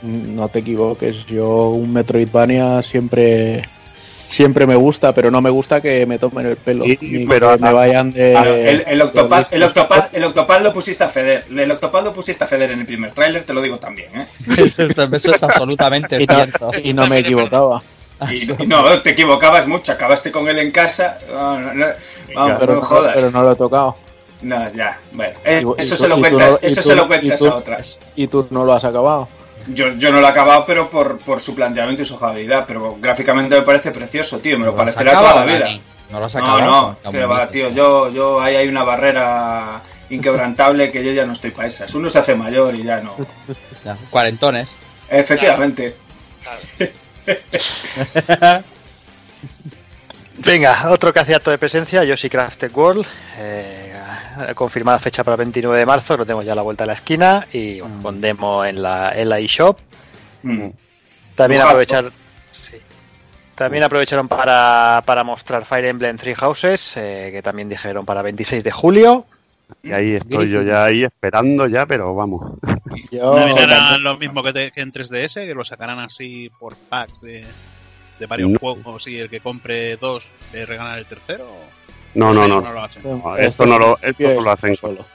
[0.02, 3.67] No te equivoques, yo un Metroidvania siempre
[4.30, 6.86] siempre me gusta, pero no me gusta que me tomen el pelo.
[6.86, 8.32] Sí, ni pero que me vayan de.
[8.32, 11.45] Claro, el, el, octopad, el, octopad, el octopad lo pusiste a Feder.
[11.49, 14.25] El octopad lo pusiste a Feder en el primer tráiler, te lo digo también, ¿eh?
[14.58, 16.71] Eso, eso es absolutamente y, no, cierto.
[16.82, 17.82] y no me equivocaba.
[18.32, 21.20] Y, y no, te equivocabas mucho, acabaste con él en casa.
[21.32, 21.86] No, no, no,
[22.36, 23.12] vamos, Pero no no, jodas.
[23.16, 23.96] pero no lo he tocado.
[24.42, 25.40] No, ya, bueno.
[25.46, 26.96] eh, Y- y eso tú- se lo y tú cuentas, no- y eso tú- se
[26.96, 28.00] lo y cuentas tú- a otras.
[28.16, 29.28] Y tú no lo has acabado.
[29.68, 32.66] Yo, yo no lo he acabado, pero por, por su planteamiento y su jugabilidad.
[32.68, 34.58] Pero gráficamente me parece precioso, tío.
[34.58, 35.60] Me lo ¿No parecerá toda la vida.
[35.60, 35.82] Dani?
[36.12, 36.66] No lo has No, acabado.
[36.72, 37.70] no, Está que va, tío.
[37.70, 41.94] Yo, yo, ahí hay una barrera inquebrantable que yo ya no estoy para esas.
[41.94, 43.16] Uno se hace mayor y ya no.
[43.86, 44.76] Ya, Cuarentones.
[45.10, 45.96] Efectivamente.
[50.38, 53.06] Venga, otro que hace acto de presencia, Yoshi Crafted World.
[53.38, 53.94] Eh,
[54.56, 56.94] confirmada fecha para el 29 de marzo, lo tenemos ya a la vuelta de la
[56.94, 57.46] esquina.
[57.52, 59.80] Y bueno, con demo en la, en la eShop.
[60.44, 60.70] Mm.
[61.36, 62.12] También aprovechar.
[62.54, 62.78] sí.
[63.56, 68.63] También aprovecharon para, para mostrar Fire Emblem Three Houses, eh, que también dijeron para 26
[68.63, 69.26] de julio.
[69.84, 72.54] Y ahí estoy yo ya ahí esperando ya, pero vamos.
[73.12, 75.46] Yo, ¿No lo mismo que, te- que en 3DS?
[75.46, 77.46] Que lo sacarán así por packs de,
[78.20, 78.60] de varios No.
[78.60, 81.48] juegos y el que compre dos le regalan el tercero?
[82.16, 82.62] No, no, no.
[82.62, 83.04] no lo hacen.
[83.04, 85.06] No, esto no lo, esto lo hacen solo.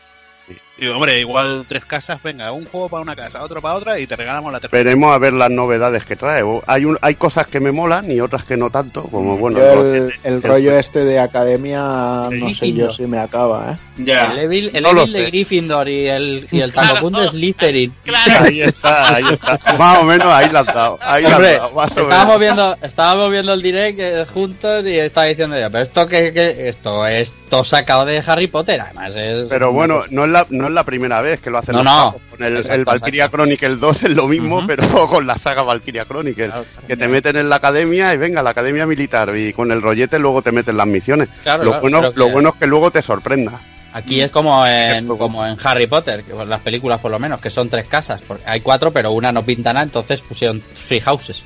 [0.76, 4.08] Y hombre, igual tres casas, venga, un juego para una casa, otro para otra y
[4.08, 4.82] te regalamos la tercera.
[4.82, 6.42] Veremos a ver las novedades que trae.
[6.66, 9.58] Hay, un, hay cosas que me molan y otras que no tanto, como bueno.
[9.60, 13.76] Yo el- el, el rollo este de academia, no sé yo si me acaba, ¿eh?
[13.98, 14.32] Ya.
[14.32, 15.26] El Evil, el No Evil de sé.
[15.26, 17.94] Gryffindor y el, y el Claro, es Slytherin.
[18.02, 19.60] Claro, Ahí está, ahí está.
[19.78, 20.98] Más o menos ahí la has dado.
[21.02, 22.40] Ahí Hombre, más o estábamos menos.
[22.40, 26.68] viendo, estábamos viendo el direct eh, juntos y estaba diciendo yo, pero esto que, que-
[26.68, 30.72] esto esto sacado de Harry Potter, además es Pero bueno, no es, la, no es
[30.72, 32.16] la primera vez que lo hacen No, los no.
[32.30, 33.36] Con el, Exacto, el Valkyria exacto.
[33.38, 36.46] Chronicle 2 es lo mismo, pero con la saga Valkyria Chronicle.
[36.46, 39.36] Claro, Que te meten en la academia y venga, la academia militar.
[39.36, 41.28] Y con el rollete luego te meten las misiones.
[41.42, 43.60] Claro, lo, bueno, que lo bueno es que luego te sorprenda.
[43.94, 47.48] Aquí es como en, como en Harry Potter, que las películas por lo menos, que
[47.48, 48.22] son tres casas.
[48.26, 51.44] porque hay cuatro, pero una no pinta nada, entonces pusieron free houses.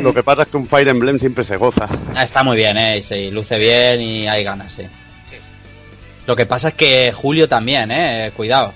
[0.00, 1.88] Lo que pasa es que un Fire Emblem siempre se goza.
[2.14, 4.82] Ah, Está muy bien, eh, y se luce bien y hay ganas, sí.
[4.82, 4.88] Sí.
[6.26, 8.72] Lo que pasa es que Julio también, eh, cuidado.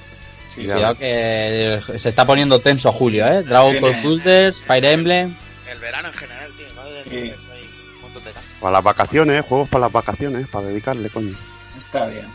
[0.54, 0.62] Sí.
[0.62, 3.42] Cuidado que se está poniendo tenso Julio, eh.
[3.42, 5.34] Dragon Ball Builders, Fire Emblem.
[5.70, 6.66] el verano en general, tío.
[6.76, 7.16] Madre Sí.
[7.16, 7.30] hay
[7.96, 8.30] un montón de
[8.60, 11.36] Para las vacaciones, juegos para las vacaciones, para dedicarle, coño.
[11.78, 12.26] Está bien.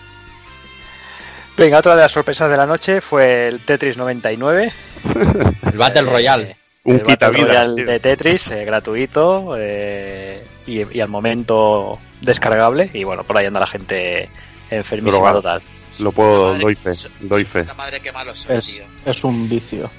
[1.56, 4.72] Venga, otra de las sorpresas de la noche fue el Tetris 99.
[5.72, 6.58] El Battle Royale.
[6.86, 7.86] Un el Battle Royale tío.
[7.86, 12.90] de Tetris, eh, gratuito eh, y, y al momento descargable.
[12.94, 14.30] Y bueno, por ahí anda la gente
[14.70, 15.62] enfermísima total.
[16.00, 17.66] Lo puedo, Madre- doy fe, doy fe.
[17.66, 18.84] La madre que malo soy, Es, tío.
[19.06, 19.90] es un vicio.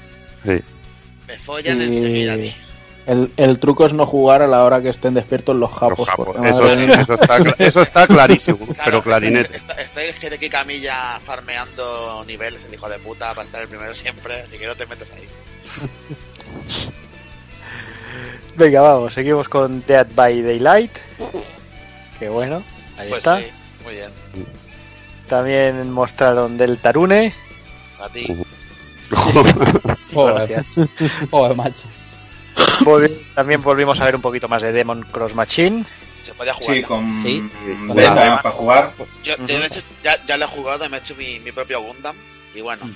[0.45, 0.61] Sí.
[1.29, 2.53] Me follan Y- enseguida, tío.
[3.07, 5.99] El, el truco es no jugar a la hora que estén despiertos los japos.
[5.99, 6.27] Los japos.
[6.35, 9.55] porque, Eso, está, eso está clarísimo, Claro, pero clarinete.
[9.59, 13.95] Está, está el Hideki Camilla farmeando niveles, el hijo de puta, para estar el primero
[13.95, 15.29] siempre, así que no te metes ahí.
[18.57, 20.93] Venga, vamos, seguimos con Dead by Daylight.
[22.19, 22.63] Que bueno,
[22.97, 23.39] ahí Pues está.
[23.39, 23.47] sí,
[23.85, 24.11] muy bien.
[25.29, 27.35] También mostraron del Tarune.
[28.01, 28.27] A ti.
[30.13, 30.89] Joder, Gracias.
[31.31, 31.87] joder, macho.
[32.81, 35.85] Volvi- También volvimos a ver un poquito más de Demon Cross Machine.
[36.23, 36.75] Se podía jugar.
[36.75, 36.87] Sí, ya.
[36.89, 37.51] con Sí.
[37.95, 38.93] beta para jugar.
[39.23, 41.81] Yo, yo, de hecho, ya, ya lo he jugado, me he hecho mi, mi propio
[41.83, 42.17] Gundam.
[42.55, 42.95] Y bueno, Mm.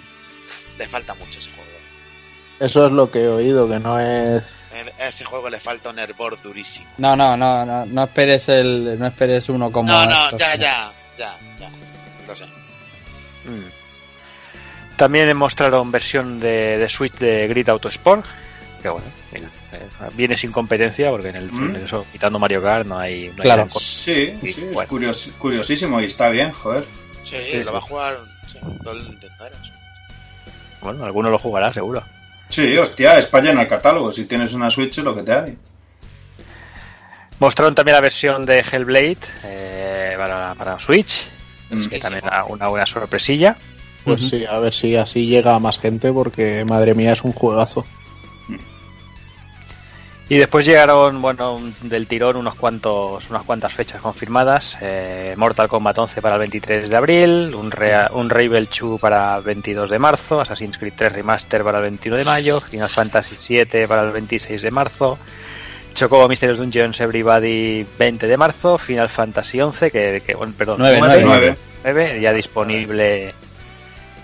[0.79, 1.69] le falta mucho ese juego.
[2.61, 4.58] Eso es lo que he oído, que no es.
[5.01, 6.87] A ese juego le falta un hervor durísimo.
[6.99, 9.91] No, no, no, no, no esperes el, no esperes uno como.
[9.93, 11.69] No, no, ya, ya, ya, ya.
[12.27, 12.45] Lo sé.
[14.97, 18.25] También mostraron versión de, de Switch de Grid Autosport.
[18.83, 21.75] Que bueno, mira, eh, viene sin competencia porque en el Mm.
[21.77, 23.57] en eso, quitando Mario Kart no hay, no hay Claro.
[23.63, 23.85] gran cosa.
[23.87, 26.85] Sí, Y sí, es curios- curiosísimo y está bien, joder.
[27.25, 27.71] Sí, Sí, lo sí.
[27.73, 29.35] va a jugar sí, todo el Nintendo.
[30.81, 32.05] Bueno, alguno lo jugará seguro.
[32.49, 34.13] Sí, hostia, España en el catálogo.
[34.13, 35.57] Si tienes una Switch es lo que te hay.
[37.39, 41.29] Mostraron también la versión de Hellblade eh, para, para Switch,
[41.71, 41.87] Mm.
[41.87, 43.57] que también era una buena sorpresilla.
[44.05, 47.33] Pues sí, a ver si así llega a más gente, porque madre mía, es un
[47.33, 47.85] juegazo.
[50.31, 54.77] Y después llegaron, bueno, del tirón unos cuantos, unas cuantas fechas confirmadas.
[54.83, 59.39] eh, Mortal Kombat 11 para el 23 de abril, un, Rea- un Rebel 2 para
[59.39, 63.37] el 22 de marzo, Assassin's Creed 3 Remaster para el 21 de mayo, Final Fantasy
[63.37, 65.19] 7 para el 26 de marzo,
[65.95, 70.99] Chocobo Mysterious Dungeons Everybody 20 de marzo, Final Fantasy 11, que, que bueno, perdón, Nueve,
[71.01, 71.57] nueve, nueve.
[71.83, 73.33] nueve, ya disponible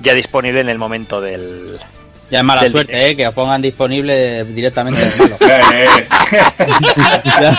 [0.00, 1.78] ya disponible en el momento del,
[2.30, 5.36] Ya es mala Del suerte, eh, que os pongan disponible directamente en el malo.
[7.24, 7.50] Ya,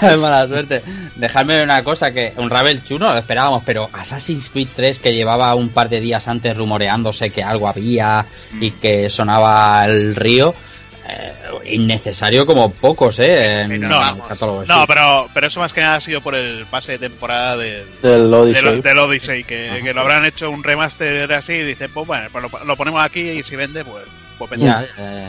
[0.00, 0.82] ya es mala suerte.
[1.16, 5.14] Dejadme ver una cosa, que un Ravel chuno lo esperábamos, pero Assassin's Creed 3 que
[5.14, 8.26] llevaba un par de días antes rumoreándose que algo había
[8.60, 10.54] y que sonaba el río,
[11.64, 14.68] innecesario como pocos, eh, en No, vamos.
[14.68, 17.86] No, pero, pero eso más que nada ha sido por el pase de temporada del,
[18.02, 18.80] Del Odyssey.
[18.82, 22.44] del Odyssey, que, que lo habrán hecho un remaster así y dicen, pues bueno, pues
[22.50, 24.04] lo, lo ponemos aquí y si vende, pues,
[24.38, 24.66] pues vende.
[24.66, 25.28] Ya, eh,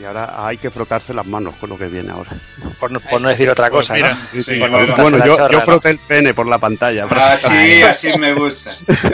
[0.00, 2.30] Y ahora hay que frotarse las manos con lo que viene ahora.
[2.80, 4.42] Por no, por no decir otra Pues cosa, mira, ¿no?
[4.42, 7.04] Sí, bueno, yo, yo froté el pene por la pantalla.
[7.04, 8.70] Así, así me gusta.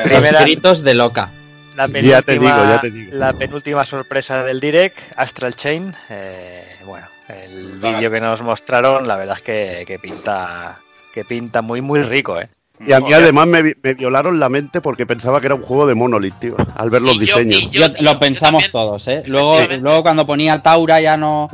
[0.08, 1.30] Los gritos de loca.
[1.78, 3.16] La Ya te penúltima, digo, ya te digo.
[3.16, 5.94] La penúltima sorpresa del Direct, Astral Chain.
[6.10, 10.78] eh, bueno, el vídeo que nos mostraron, la verdad es que, que pinta
[11.14, 12.48] que pinta muy muy rico, ¿eh?
[12.86, 15.62] Y a mí además me, vi- me violaron la mente porque pensaba que era un
[15.62, 17.62] juego de Monolith, tío, al ver los Y diseños.
[17.62, 19.22] y yo- Yo- lo pensamos todos, ¿eh?
[19.26, 21.48] Luego, luego cuando ponía Taura ya no.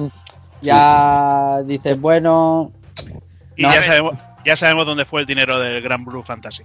[0.61, 2.73] Ya dices, bueno.
[3.57, 3.73] Y No.
[3.73, 6.65] ya sabemos, ya sabemos dónde fue el dinero del Gran Blue Fantasy.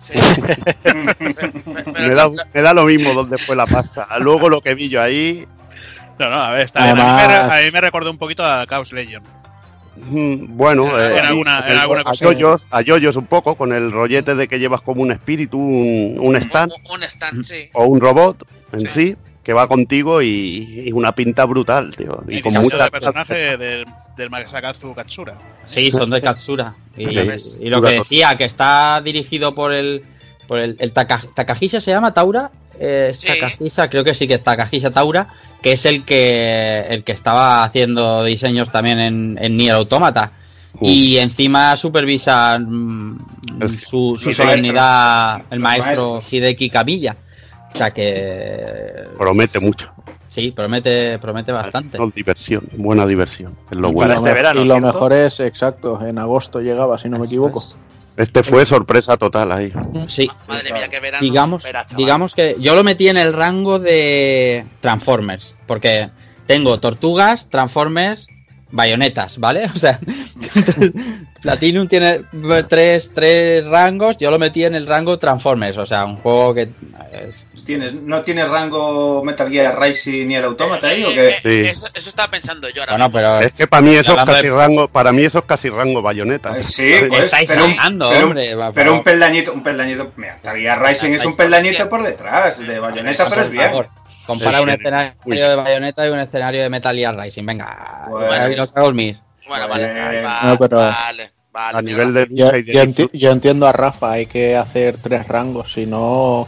[0.00, 0.14] Sí.
[1.92, 4.06] Me da, me da lo mismo donde fue la pasta.
[4.20, 5.46] Luego lo que vi yo ahí,
[6.18, 6.98] No, no, a ver, está bien.
[6.98, 9.22] A mí, me, a mí me recordó un poquito a Chaos Legion.
[9.96, 12.24] mm, bueno, En eh, sí, alguna- en el- alguna a cosa.
[12.24, 16.16] yoyos, a yoyos un poco, con el rollete de que llevas como un espíritu, un,
[16.18, 17.68] un stand Un, un stand, sí.
[17.74, 18.86] o un robot en Sí.
[18.88, 19.16] sí,
[19.50, 22.22] que va contigo y, y una pinta brutal, tío.
[22.28, 23.84] Y Y con mucha de personaje del,
[24.16, 25.36] del Masakazu Katsura.
[25.64, 26.76] Sí, son de Katsura.
[26.96, 27.58] Y, Sí.
[27.62, 30.04] y lo que decía, que está dirigido por el.
[30.46, 32.52] Por el, el Taka- Takahisa se llama Taura.
[32.78, 33.26] Eh, es Sí.
[33.26, 35.26] Takahisa, creo que sí que es Takahisa Taura,
[35.60, 40.30] que es el que el que estaba haciendo diseños también en, en Nier Automata.
[40.80, 43.18] Y encima supervisa mm,
[43.80, 45.48] su, su el solemnidad maestro.
[45.50, 46.22] el maestro.
[46.30, 47.16] Hideki Kamiya.
[47.72, 49.04] O sea que.
[49.18, 49.90] promete mucho.
[50.26, 51.98] Sí, promete, promete bastante.
[51.98, 53.56] No, diversión, buena diversión.
[53.70, 54.14] Es lo Y bueno.
[54.14, 54.92] Este verano, y lo ¿cierto?
[54.92, 57.62] mejor es, exacto, en agosto llegaba, si no me equivoco.
[58.16, 59.72] Este fue sorpresa total ahí.
[60.06, 61.22] Sí, Madre mía, qué verano.
[61.22, 61.64] digamos,
[61.96, 66.10] digamos que yo lo metí en el rango de Transformers, porque
[66.46, 68.28] tengo tortugas, Transformers,
[68.70, 69.66] bayonetas, ¿vale?
[69.74, 69.98] O sea,
[71.42, 72.22] Platinum tiene
[72.68, 76.68] tres, tres rangos, yo lo metí en el rango Transformers, o sea, un juego que
[77.12, 81.60] es- ¿Tienes, ¿No tienes rango Metal Gear Rising ni el Automata ahí o Eh, qué?
[81.60, 81.70] eh, Sí.
[81.70, 83.18] Eso, eso estaba pensando yo ahora bueno, mismo.
[83.18, 85.70] pero Es que para mí eso es casi de- rango, para mí eso es casi
[85.70, 86.56] rango bayoneta.
[86.58, 90.12] Eh, Sí, pues, estáis pero, un- hablando, pero hombre, por pero un peldañito, un peldañito.
[90.16, 93.64] Mira, Metal Gear Rising es un peldañito por detrás de Bayonetta, pero es bien.
[93.68, 93.88] favor,
[94.30, 94.76] compara Sí, un sí.
[94.76, 95.36] escenario Uy.
[95.38, 98.56] de bayoneta y un escenario de Metal Gear Rising, venga, Bueno.
[98.56, 99.16] los a dormir.
[99.48, 101.78] Bueno, vale, Eh, vale, no, pero- vale, vale.
[101.78, 103.18] A nivel de Yo, lucha y de yo enti- disfrute.
[103.18, 106.46] yo entiendo a Rafa, hay que hacer tres rangos, si no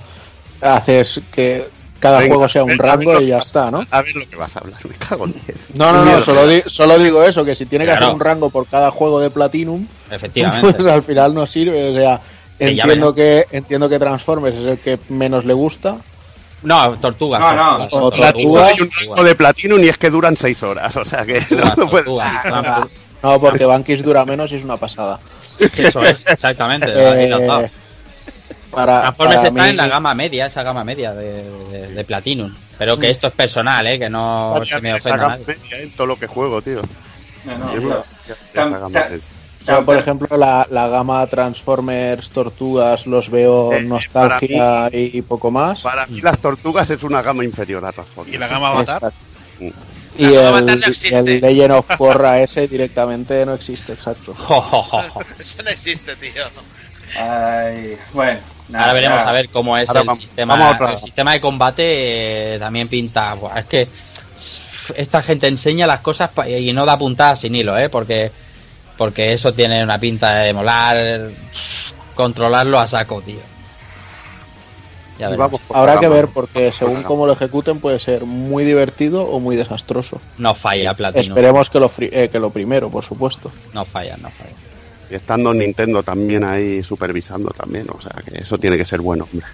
[0.60, 1.64] haces que
[1.98, 3.84] cada Venga, juego sea un rango y ya vas- está, ¿no?
[3.90, 5.70] A ver lo que vas a hablar, me cago en 10.
[5.74, 8.06] No, no, no, solo, di- solo digo eso, que si tiene que Claro.
[8.06, 10.72] hacer un rango por cada juego de Platinum, Efectivamente.
[10.74, 12.20] pues al final no sirve, o sea,
[12.58, 15.98] entiendo que entiendo que Transformers es el que menos le gusta,
[16.62, 17.40] No, tortugas.
[17.40, 18.68] No, no, tortugas, o tortugas, tortugas.
[18.68, 21.40] Hay un rango de platino y es que duran 6 horas, o sea que
[21.76, 22.10] no puede-
[23.22, 25.20] no, porque Bankis dura menos y es una pasada.
[25.58, 26.86] Eso es, exactamente.
[26.94, 27.70] Eh,
[28.70, 32.04] para, Transformers para está mí- en la gama media, esa gama media de, de- de
[32.04, 32.54] Platinum.
[32.78, 33.98] Pero que esto es personal, ¿eh?
[33.98, 35.44] Que no se me Esa ofenda a gama nadie.
[35.46, 36.80] media en todo lo que juego, tío.
[37.44, 37.72] No, no,
[38.86, 39.08] una-
[39.66, 45.50] Yo, por ejemplo, la, la gama Transformers, Tortugas, los veo Eh, nostalgia y, y poco
[45.50, 45.80] más.
[45.82, 48.34] Para mí las tortugas es una gama inferior a Transformers.
[48.34, 48.96] Y la gama Avatar.
[48.96, 49.18] Exacto.
[49.60, 49.70] Mm.
[50.18, 54.32] Y el, Avatar no y el Legend of Korra ese directamente no existe, exacto.
[55.38, 56.42] Eso no existe, tío.
[57.18, 58.40] Ay, bueno.
[58.68, 59.28] nada, Ahora veremos ya.
[59.28, 60.56] a ver cómo es Ahora el vamos- sistema.
[60.56, 63.34] vamos el sistema de combate eh, también pinta.
[63.34, 63.88] buah, es que
[64.96, 67.88] esta gente enseña las cosas y no da puntadas sin hilo, ¿eh?
[67.88, 68.32] Porque,
[69.02, 71.28] porque eso tiene una pinta de molar.
[72.14, 73.40] Controlarlo a saco, tío.
[75.18, 78.64] Ya vamos por Habrá que ver porque Por según cómo lo ejecuten puede ser muy
[78.64, 80.20] divertido o muy desastroso.
[80.38, 81.36] No falla Platinum.
[81.36, 83.50] Esperemos que lo, eh, que lo primero, por supuesto.
[83.74, 84.54] No falla, no falla.
[85.10, 89.26] Y estando Nintendo también ahí supervisando también, o sea que eso tiene que ser bueno,
[89.32, 89.48] hombre.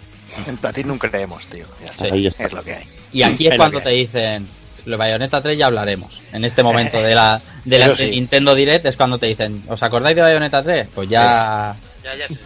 [0.47, 1.65] En Platinum creemos, tío.
[1.83, 2.05] Ya está.
[2.05, 2.11] Sí.
[2.13, 2.45] Ahí está.
[2.45, 2.85] Es lo que hay.
[3.15, 4.47] Y aquí es cuando te dicen,
[4.89, 6.23] lo Bayonetta 3 ya hablaremos.
[6.33, 8.07] En este momento de la, de la sí.
[8.11, 10.89] Nintendo Direct es cuando te dicen, ¿os acordáis de Bayonetta 3?
[10.95, 11.75] Pues ya...
[12.03, 12.39] Ya, ya, sí,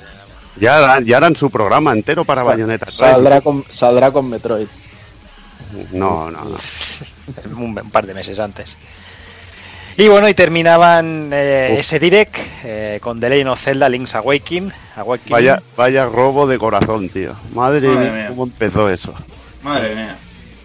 [0.58, 2.86] Ya, harán- ya harán su programa entero para Sa- Bayonetta.
[2.90, 4.66] Saldrá con, saldrá con Metroid.
[5.92, 6.56] No, no, no.
[7.58, 8.76] un, un par de meses antes.
[9.96, 12.34] Y bueno, y terminaban eh, ese direct
[12.64, 14.72] eh, con The Legend of Zelda Link's Awakening.
[14.96, 15.32] Awakening.
[15.32, 17.34] Vaya, vaya robo de corazón, tío.
[17.54, 18.28] Madre, Madre mía, mía.
[18.28, 19.14] cómo empezó eso.
[19.62, 20.16] Madre mía.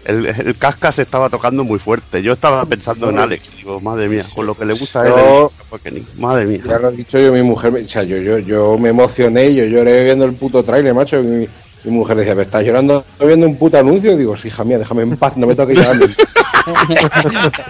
[0.08, 2.22] El, el casca se estaba tocando muy fuerte.
[2.22, 3.50] Yo estaba pensando en Alex.
[3.58, 5.12] Digo, madre mía, con lo que le gusta a él.
[5.14, 5.50] Yo-
[5.84, 6.06] el.
[6.16, 6.60] Madre mía.
[6.66, 9.54] Ya lo he dicho yo, mi mujer, me- o sea, yo, yo, yo me emocioné,
[9.54, 11.20] yo lloré viendo el puto trailer, macho.
[11.20, 11.48] y Mi,
[11.84, 14.16] mi mujer decía, ¿me estás llorando viendo un puto anuncio?
[14.16, 16.06] Digo, sí, hija mía, déjame en paz, no me toques llorando.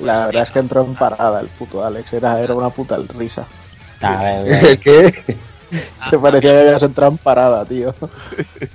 [0.00, 3.46] La verdad es que entró en parada el puto Alex, era, era una puta risa.
[4.00, 5.36] A ver, ¿Qué?
[6.10, 7.94] Que parecía que habías entrado en parada, tío.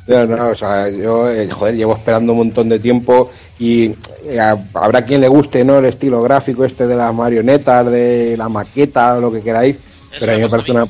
[0.08, 3.30] No, no, o sea, yo, eh, joder, llevo esperando un montón de tiempo
[3.60, 3.94] y
[4.24, 4.40] eh,
[4.74, 5.80] habrá quien le guste, ¿no?
[5.80, 9.78] El estilo gráfico este de las marionetas, de la maqueta, lo que queráis,
[10.20, 10.88] pero a mí me parece una,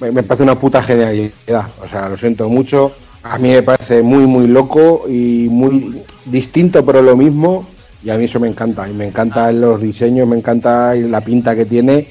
[0.00, 1.66] me me parece una puta genialidad.
[1.82, 2.92] O sea, lo siento mucho.
[3.22, 7.66] A mí me parece muy, muy loco y muy distinto, pero lo mismo.
[8.04, 8.88] Y a mí eso me encanta.
[8.88, 12.08] Y me encantan los diseños, me encanta la pinta que tiene.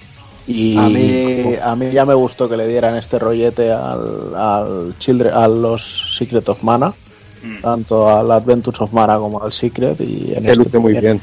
[0.48, 4.96] Y A mí, a mí ya me gustó que le dieran este rollete al, al
[5.00, 6.93] Children, a los Secret of Mana,
[7.62, 10.00] tanto al Adventures of Mana como al Secret.
[10.02, 11.20] Y en que este luce muy bien.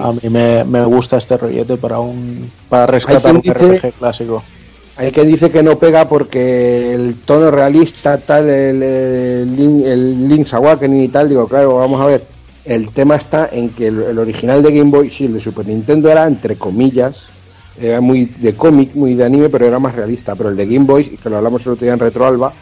[0.00, 4.42] A mí me, me gusta este rollete para un para rescatar un dice- RPG clásico.
[4.96, 10.28] Hay que dice que no pega porque el tono realista, tal, el, el, Link- el
[10.28, 12.26] Link's Awakening y tal, digo, claro, vamos a ver.
[12.64, 15.66] El tema está en que el, el original de Game Boy, sí, el de Super
[15.66, 17.30] Nintendo era entre comillas,
[17.80, 20.34] era muy de cómic, muy de anime, pero era más realista.
[20.34, 22.52] Pero el de Game Boy, y que lo hablamos el otro día en Retroalba,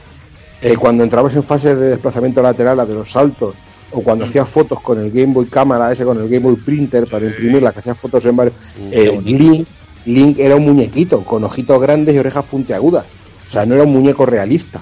[0.63, 3.55] eh, cuando entrabas en fases de desplazamiento lateral, la de los saltos,
[3.93, 7.07] o cuando hacías fotos con el Game Boy cámara, ese con el Game Boy printer
[7.07, 8.55] para imprimirla, que hacías fotos en varios.
[8.93, 9.67] eh, Link,
[10.07, 13.05] Link era un muñequito con ojitos grandes y orejas puntiagudas.
[13.49, 14.81] O sea, no era un muñeco realista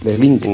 [0.00, 0.44] de Link.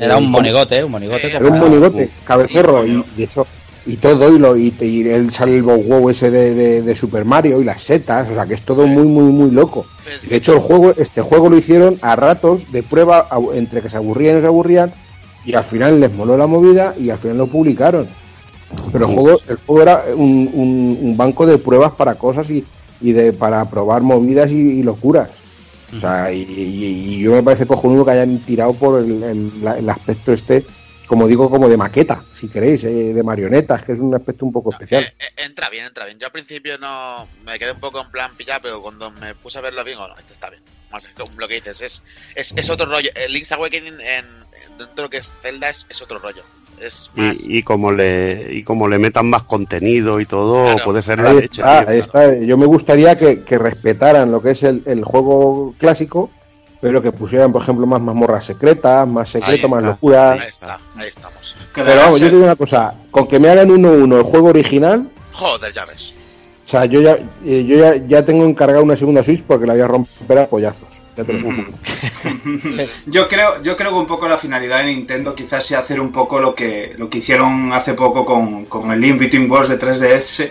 [0.00, 1.26] Era un monigote, un monigote.
[1.26, 3.44] Era un monigote, cabezorro, y de hecho,
[3.84, 6.94] y todo, y, lo, y, te- y él sale el wow ese de, de- de
[6.94, 9.86] Super Mario y las setas, o sea que es todo muy, muy, muy loco.
[10.28, 13.96] De hecho, el juego, este juego lo hicieron a ratos de prueba, entre que se
[13.96, 14.92] aburrían y no se aburrían,
[15.44, 18.06] y al final les moló la movida y al final lo publicaron.
[18.92, 22.64] Pero el juego, el juego era un, un- un banco de pruebas para cosas y,
[23.00, 25.28] y de para probar movidas y, y locuras.
[25.94, 29.90] O sea, y, y- y yo me parece cojonudo que hayan tirado por el, el
[29.90, 30.64] aspecto este,
[31.12, 34.52] como digo, como de maqueta, si queréis, eh, de marionetas, que es un aspecto un
[34.52, 35.02] poco especial.
[35.04, 36.18] Eh, eh, entra bien, entra bien.
[36.18, 39.58] Yo al principio no me quedé un poco en plan pillado, pero cuando me puse
[39.58, 40.62] a verlo bien, no, esto está bien.
[40.90, 42.02] Más es como lo que dices, es,
[42.34, 43.10] es, es otro rollo.
[43.14, 46.42] El Link's Awakening en, en- dentro de lo que es Zelda es, es otro rollo.
[46.80, 47.36] Es más.
[47.46, 50.84] Y, y como le y como le metan más contenido y todo, Claro.
[50.84, 51.60] puede ser la Ahí leche.
[51.60, 51.88] está, tío.
[51.90, 52.38] ahí está.
[52.38, 56.30] Yo me gustaría que, que respetaran lo que es el, el juego clásico,
[56.82, 60.32] pero que pusieran, por ejemplo, más mazmorras secretas, más secreto, más está, locura.
[60.32, 61.54] Ahí está, ahí estamos.
[61.72, 64.24] Pero vamos, yo te digo una cosa, con que me hagan uno a uno el
[64.24, 66.12] juego original, Joder, ya ves.
[66.64, 69.74] o sea, yo ya, eh, yo ya, ya tengo encargado una segunda Switch porque la
[69.74, 71.00] voy a romper a pollazos.
[71.16, 71.48] Ya te lo.
[73.06, 76.10] Yo creo, yo creo que un poco la finalidad de Nintendo quizás sea hacer un
[76.10, 79.78] poco lo que, lo que hicieron hace poco con, con el Link Between Worlds de
[79.78, 80.50] 3DS,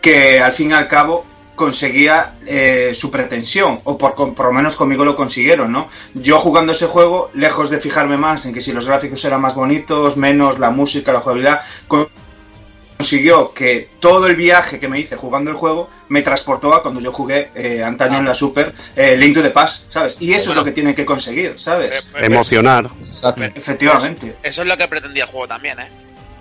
[0.00, 1.24] que al fin y al cabo
[1.66, 5.88] conseguía eh, su pretensión, o por, con- por lo menos conmigo lo consiguieron, ¿no?
[6.14, 9.54] Yo jugando ese juego, lejos de fijarme más en que si los gráficos eran más
[9.54, 12.08] bonitos, menos la música, la jugabilidad, con-
[12.98, 17.00] consiguió que todo el viaje que me hice jugando el juego me transportó a cuando
[17.00, 20.16] yo jugué eh, antaño en la Super eh, Link to the Past, ¿sabes?
[20.20, 22.04] Y eso es lo que tienen que conseguir, ¿sabes?
[22.26, 22.88] Emocionar.
[23.56, 24.36] Efectivamente.
[24.42, 25.88] Eso es lo que pretendía el juego también, ¿eh?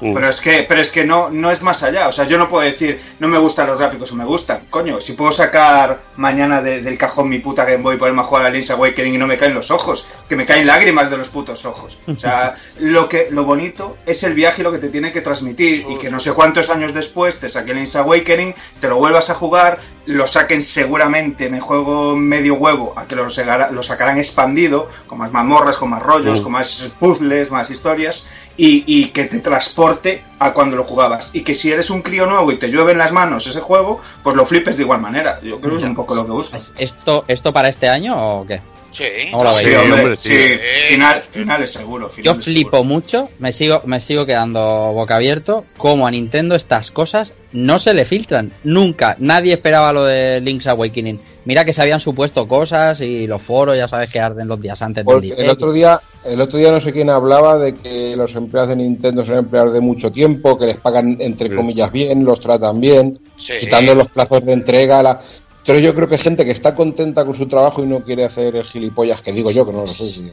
[0.02, 0.14] Mm.
[0.16, 2.08] Pero es que, pero es que no, no es más allá.
[2.08, 4.64] O sea, yo no puedo decir, no me gustan los gráficos o me gustan.
[4.70, 8.26] Coño, si puedo sacar mañana de- del cajón mi puta Game Boy y ponerme a
[8.26, 11.18] jugar a Link's Awakening y no me caen los ojos, que me caen lágrimas de
[11.18, 11.98] los putos ojos.
[12.08, 15.22] O sea, lo que, lo bonito es el viaje y lo que te tiene que
[15.22, 15.86] transmitir.
[15.88, 19.36] Y que no sé cuántos años después te saque Link's Awakening, te lo vuelvas a
[19.36, 24.90] jugar, lo saquen seguramente, me juego medio huevo, a que lo, segara- lo sacarán expandido,
[25.08, 26.44] con más mazmorras, con más rollos, Mm.
[26.44, 28.26] con más puzzles, más historias,
[28.58, 31.30] y, y que te transporte a cuando lo jugabas.
[31.34, 34.00] Y que si eres un crío nuevo y te llueve en las manos ese juego,
[34.24, 35.40] pues lo flipes de igual manera.
[35.42, 36.58] Yo creo que es un poco lo que busco.
[36.58, 38.62] ¿Es ¿Esto, ¿Esto para este año o qué?
[38.92, 39.06] Sí.
[39.32, 39.78] ¿Cómo lo Sí, veis?
[39.78, 40.30] hombre, hombre, sí.
[40.30, 40.94] sí.
[40.94, 42.12] Final- finales seguro.
[42.22, 42.84] Yo flipo seguro.
[42.84, 44.60] mucho, me sigo, me sigo quedando
[44.94, 48.52] boca abierto, como a Nintendo estas cosas no se le filtran.
[48.64, 51.20] Nunca, nadie esperaba lo de Link's Awakening.
[51.46, 54.80] Mira que se habían supuesto cosas y los foros ya sabes que arden los días
[54.84, 58.36] antes del el otro día, el otro día no sé quién hablaba de que los
[58.36, 62.40] empleados de Nintendo son empleados de mucho tiempo, que les pagan entre comillas bien, los
[62.40, 63.54] tratan bien, Sí.
[63.60, 65.02] quitando los plazos de entrega.
[65.02, 65.20] La...
[65.66, 68.56] Pero yo creo que gente que está contenta con su trabajo y no quiere hacer
[68.56, 70.32] el gilipollas que digo yo, que no lo soy.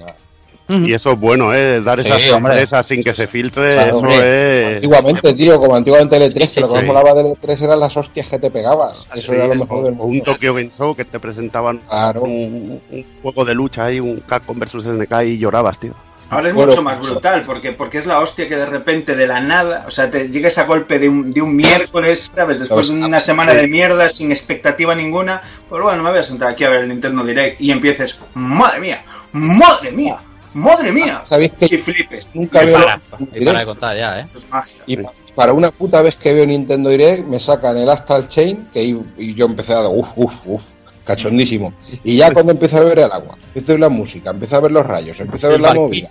[0.70, 1.80] Y eso es bueno, ¿eh?
[1.80, 4.68] Dar Sí, esas sorpresas sin que se filtre, Claro, eso hombre.
[4.70, 4.74] es.
[4.76, 7.80] Antiguamente, tío, como antiguamente el E3, Sí, sí, que lo que molaba del E3 eran
[7.80, 8.98] las hostias que te pegabas.
[9.14, 10.24] Sí, Eso era lo mejor del o un mundo.
[10.24, 12.20] Tokyo Game Show que te presentaban Claro.
[12.22, 15.94] un, un juego de lucha ahí, un Capcom versus SNK y llorabas, tío.
[16.30, 19.26] Ahora es Bueno, mucho más brutal, porque, porque es la hostia que de repente de
[19.26, 22.58] la nada, o sea, te llegues a golpe de un, de un miércoles, ¿sabes?
[22.58, 26.50] Después de una semana de mierda sin expectativa ninguna, pues bueno, me voy a sentar
[26.50, 30.18] aquí a ver el Nintendo Direct y empieces, madre mía, madre mía,
[30.52, 32.30] madre mía, ¿Sabéis y que flipes.
[32.34, 33.00] nunca Y veo Para,
[33.32, 34.26] y para de contar ya, ¿eh?
[34.28, 34.82] eso es magia.
[34.86, 34.98] Y
[35.34, 39.00] para una puta vez que veo Nintendo Direct, me sacan el Astral Chain, que y,
[39.16, 40.62] y yo empecé a dar uff, uff, uff.
[41.08, 41.72] Cachondísimo.
[42.04, 44.60] Y ya cuando empiezo a ver el agua, empiezo a ver la música, empiezo a
[44.60, 46.08] ver los rayos, empiezo a ver El la movida.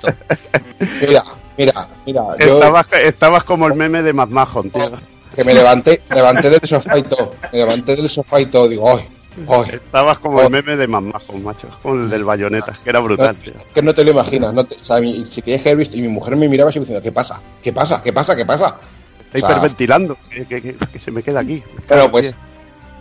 [1.08, 1.24] Mira,
[1.58, 4.92] mira, mira, yo Estabas, estabas como el meme de Mad Mahon, tío.
[5.36, 8.68] que me levanté, me levanté del sofá y todo, me levanté del sofá y todo,
[8.68, 9.06] digo, ¡ay!
[9.48, 9.76] ¡ay!
[9.76, 11.68] Estabas como el meme de Mad Mahon, macho.
[11.84, 13.54] Como el del bayoneta, que era brutal, tío.
[13.74, 15.96] que no te lo imaginas, no te, o sea, mi- si tienes que haber visto,
[15.96, 17.40] y mi mujer me miraba así diciendo, ¿qué pasa?
[17.62, 18.02] ¿Qué pasa?
[18.02, 18.36] ¿Qué pasa?
[18.36, 18.76] ¿Qué pasa?
[19.20, 20.18] Está O sea, hiperventilando.
[20.30, 21.62] Que, que- que- que se me queda aquí.
[21.86, 22.36] Claro, pues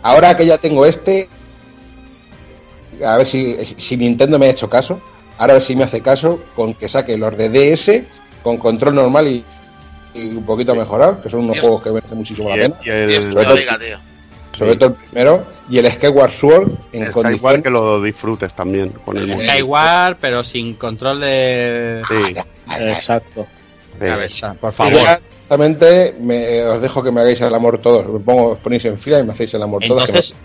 [0.03, 1.27] ahora que ya tengo este,
[3.05, 5.01] a ver si, si Nintendo me ha hecho caso,
[5.37, 8.03] ahora a ver si me hace caso con que saque los de DS
[8.43, 9.43] con control normal y,
[10.13, 11.61] y un poquito mejorado, que son unos Dios.
[11.65, 12.75] juegos que merecen muchísimo la pena.
[12.83, 13.97] y el- Dios sobre todo- diga, tío.
[14.57, 18.55] Sobre todo el primero, y el Skyward Sword en el condición Skyward que lo disfrutes
[18.55, 19.37] también con el.
[19.37, 22.01] Skyward, pero sin control de.
[22.07, 22.35] Sí,
[22.79, 23.45] Exacto.
[23.91, 23.99] sí.
[23.99, 24.93] cabeza, por favor.
[24.95, 28.07] Exactamente, me- os dejo que me hagáis el amor todos.
[28.07, 30.05] Me pongo, os ponéis en fila y me hacéis el amor todos.
[30.05, 30.35] que Entonces,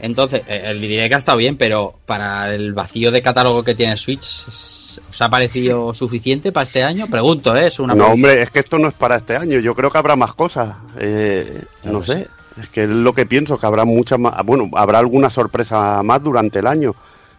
[0.00, 3.74] entonces eh, el diré que ha estado bien, pero para el vacío de catálogo que
[3.74, 7.06] tiene Switch, ¿os ha parecido suficiente para este año?
[7.08, 7.66] Pregunto, ¿eh?
[7.66, 8.14] Es una No, pregunta.
[8.14, 9.58] hombre, es que esto no es para este año.
[9.60, 10.74] Yo creo que habrá más cosas.
[10.98, 12.26] Eh, no sé.
[12.62, 14.34] Es que es lo que pienso, que habrá muchas más.
[14.44, 16.94] Bueno, habrá alguna sorpresa más durante el año.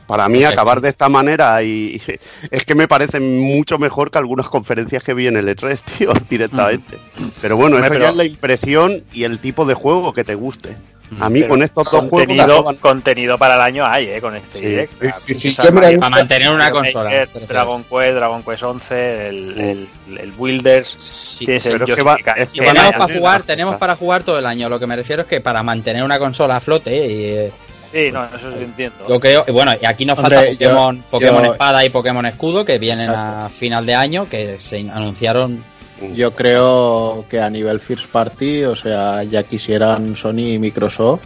[0.08, 0.54] Para mí, Perfecto.
[0.62, 2.02] acabar de esta manera y, y
[2.52, 6.12] es que me parece mucho mejor que algunas conferencias que vi en el E3, tío,
[6.30, 7.00] directamente.
[7.42, 10.36] Pero bueno, eso pero- ya es la impresión y el tipo de juego que te
[10.36, 10.76] guste.
[11.20, 14.22] A mí Pero con estos dos juegos contenido, acaban- contenido para el año hay, ¿eh?
[14.22, 14.66] Con este Sí.
[14.66, 15.04] direct.
[15.14, 17.28] Sí, sí, Para mantener una Maker, consola.
[17.48, 19.60] Dragon Quest, Dragon Quest 11, el,
[20.08, 20.96] el, el Builders.
[20.98, 24.68] Sí, tienes el a Tenemos para jugar, tenemos para jugar todo el año.
[24.70, 27.52] Lo que me refiero es que para mantener una consola a flote, y, eh,
[27.94, 29.08] Sí, no, eso sí entiendo.
[29.08, 32.26] yo creo, bueno, y aquí nos Hombre, falta yo- Pokémon, Pokémon yo- Espada y Pokémon
[32.26, 35.64] Escudo que vienen a final de año, que se anunciaron.
[36.14, 41.24] Yo creo que a nivel first party, o sea, ya quisieran Sony y Microsoft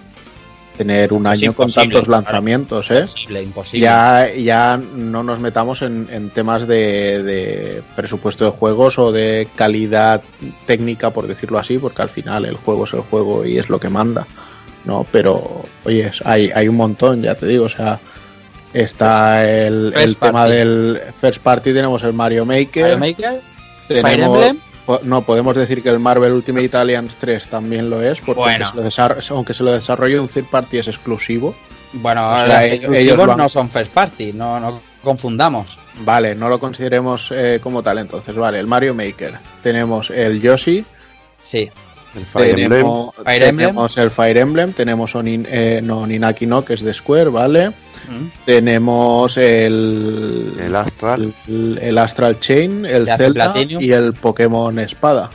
[0.77, 2.99] tener un año con tantos lanzamientos, ¿eh?
[2.99, 3.85] Imposible, imposible.
[3.85, 9.49] Ya, ya no nos metamos en, en temas de, de presupuesto de juegos o de
[9.55, 10.21] calidad
[10.65, 13.77] técnica, por decirlo así, porque al final el juego es el juego y es lo
[13.77, 14.25] que manda.
[14.85, 17.99] No, pero oye, hay, hay un montón, ya te digo, o sea,
[18.71, 23.41] está el, el tema del first party, tenemos el Mario Maker, Mario Maker,
[23.95, 24.55] tenemos- Fire
[25.03, 28.65] no, podemos decir que el Marvel Ultimate Alliance 3 también lo es, porque Bueno.
[28.65, 31.55] aunque, se lo desar- aunque se lo desarrolle un third party es exclusivo.
[31.93, 35.77] Bueno, O sea, los ellos- no son first party, no, no confundamos.
[36.03, 38.33] Vale, no lo consideremos eh, como tal entonces.
[38.35, 39.35] Vale, el Mario Maker.
[39.61, 40.85] Tenemos el Yoshi,
[41.41, 41.69] Sí.
[42.15, 43.57] El Fire Emblem, tenemos, Fire Emblem.
[43.57, 47.69] tenemos el Fire Emblem, tenemos Onin, eh, no, Ninaki no, que es de Square, ¿vale?
[47.69, 48.31] Mm.
[48.45, 51.33] Tenemos el, el Astral.
[51.47, 53.81] el, el Astral Chain, el Zelda Platinum.
[53.83, 55.29] y el Pokémon Espada.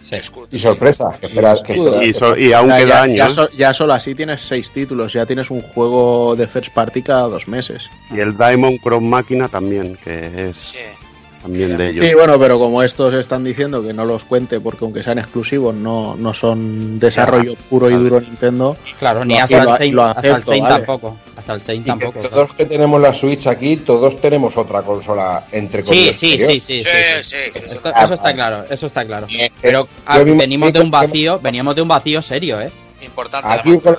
[0.00, 0.16] Sí.
[0.52, 1.74] Y sorpresa, que espera, que
[2.06, 3.14] Y, so- y aún Ya, queda ya- año.
[3.16, 3.30] ya ¿eh?
[3.30, 7.28] so- ya solo así tienes seis títulos, ya tienes un juego de first party cada
[7.28, 7.90] dos meses.
[8.10, 10.78] Y el Diamond Cross Máquina también, que es Sí.
[11.42, 12.04] También de ellos.
[12.04, 15.74] Sí, bueno, pero como estos están diciendo que no los cuente porque aunque sean exclusivos
[15.74, 20.02] no, no son desarrollo puro y duro Nintendo, Claro, ni hasta lo- el Chain, lo
[20.04, 20.60] hasta el vale.
[20.68, 21.16] tampoco.
[21.36, 22.12] Hasta el y que tampoco.
[22.20, 22.28] claro.
[22.30, 26.40] todos que tenemos la Switch aquí, todos tenemos otra consola entre Sí, comillas, sí, sí,
[26.40, 26.90] sí, Sí, sí, sí.
[27.22, 27.64] sí, sí, sí.
[27.72, 29.26] Esto- eso está claro, eso está claro.
[29.30, 32.70] Eh, Pero ah, yo mismo- venimos de un vacío, veníamos de un vacío serio, ¿eh?
[33.02, 33.48] Importante.
[33.48, 33.96] Aquí con,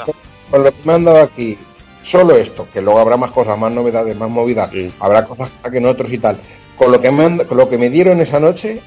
[0.64, 1.58] lo que me han dado aquí,
[2.02, 4.94] solo esto, que luego habrá más cosas, más novedades, más movidas, Sí.
[5.00, 6.38] habrá cosas que en otros y tal.
[6.80, 8.82] Con lo que me han- con lo que me dieron esa noche,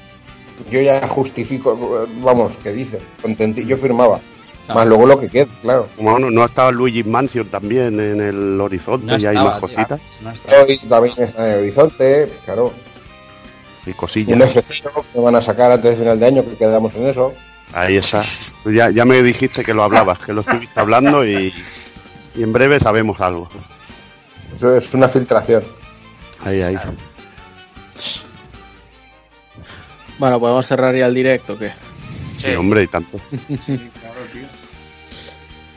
[0.69, 4.19] yo ya justifico, vamos, que dice, contenti, yo firmaba.
[4.65, 4.79] Claro.
[4.79, 5.87] Más luego lo que quede, claro.
[5.95, 9.99] Como no, no estaba Luigi Mansion también en el horizonte No y hay más cositas
[10.21, 10.61] No está.
[10.61, 12.73] Hoy también está en el horizonte, claro.
[13.85, 14.39] y Un cosillas.
[14.39, 17.33] F0 que van a sacar antes de final de año, que quedamos en eso.
[17.73, 18.21] Ahí está.
[18.65, 21.53] Ya, ya me dijiste que lo hablabas, que lo estuviste hablando y,
[22.33, 23.49] y en breve sabemos algo.
[24.55, 25.63] Eso es una filtración.
[26.45, 26.77] Ahí, ahí.
[30.19, 31.73] Bueno, podemos cerrar ya el directo, ¿qué?
[32.37, 33.19] Sí, hombre, y tanto.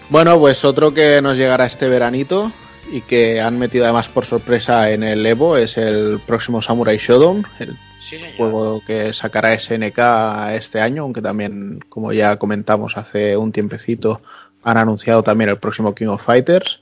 [0.08, 2.52] Bueno, pues otro que nos llegará este veranito
[2.92, 7.44] y que han metido además por sorpresa en el Evo es el próximo Samurai Shodown,
[7.58, 7.76] el
[8.08, 9.98] Sí, juego que sacará SNK
[10.54, 14.22] este año, aunque también, como ya comentamos hace un tiempecito,
[14.62, 16.80] han anunciado también el próximo King of Fighters.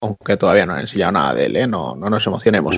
[0.00, 1.66] Aunque todavía no han enseñado nada de él, ¿eh?
[1.68, 2.76] no, no nos emocionemos.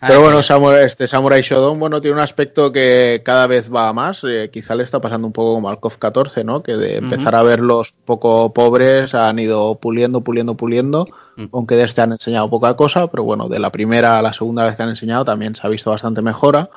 [0.00, 3.92] Pero bueno, Samurai- este Samurai Shodown, bueno, tiene un aspecto que cada vez va a
[3.92, 4.24] más.
[4.24, 6.62] eh, quizá le está pasando un poco como al KOF 14, ¿no?
[6.62, 11.06] Que de empezar a verlos poco pobres han ido puliendo, puliendo, puliendo.
[11.36, 11.46] Mm.
[11.52, 14.64] Aunque de este han enseñado poca cosa, pero bueno, de la primera a la segunda
[14.64, 16.70] vez que han enseñado también se ha visto bastante mejora.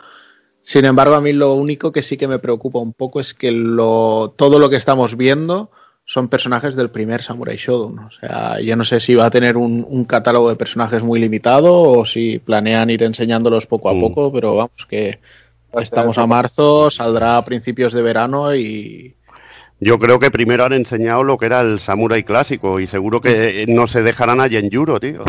[0.62, 3.52] Sin embargo, a mí lo único que sí que me preocupa un poco es que
[3.52, 5.72] lo, todo lo que estamos viendo
[6.06, 8.00] son personajes del primer Samurai Shodown.
[8.00, 11.20] O sea, yo no sé si va a tener un, un catálogo de personajes muy
[11.20, 14.00] limitado o si planean ir enseñándolos poco a Mm.
[14.02, 15.20] poco, pero vamos, que
[15.80, 19.16] estamos a marzo, saldrá a principios de verano y
[19.80, 23.66] Yo creo que primero han enseñado lo que era el Samurai clásico y seguro que
[23.68, 25.24] no se dejarán a Genjuro, tío.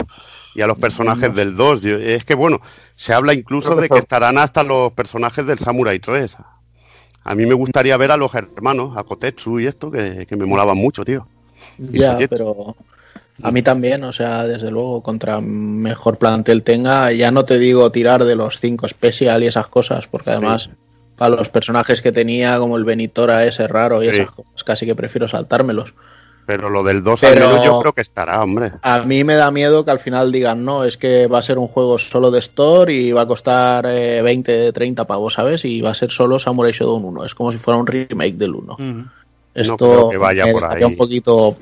[0.57, 1.81] Y a los personajes del 2.
[1.83, 2.61] Yo- Es que bueno,
[2.95, 6.37] se habla incluso de que estarán hasta los personajes del Samurai 3.
[7.25, 10.45] A mí me gustaría ver a los hermanos, a Kotetsu y esto, que, que me
[10.45, 11.27] molaban mucho, tío.
[11.79, 12.77] Y ya, pero
[13.43, 17.91] a mí también, o sea, desde luego, contra mejor plantel tenga, ya no te digo
[17.91, 20.37] tirar de los 5 special y esas cosas, porque Sí.
[20.37, 20.69] además
[21.17, 24.17] para los personajes que tenía, como el Benitora ese raro y Sí.
[24.17, 25.95] esas cosas, casi que prefiero saltármelos.
[26.47, 28.73] Pero lo del 2 Pero- al menos yo creo que estará, hombre.
[28.83, 31.59] A mí me da miedo que al final digan, no, es que va a ser
[31.59, 35.65] un juego solo de Store y va a costar eh, 20, 30 pavos, ¿sabes?
[35.65, 37.25] Y va a ser solo Samurai Shodown 1.
[37.25, 38.73] Es como si fuera un remake del 1.
[38.75, 39.05] Ujú.
[39.55, 40.93] Esto creo que vaya me por dejaría ahí.
[40.93, 41.57] un poquito...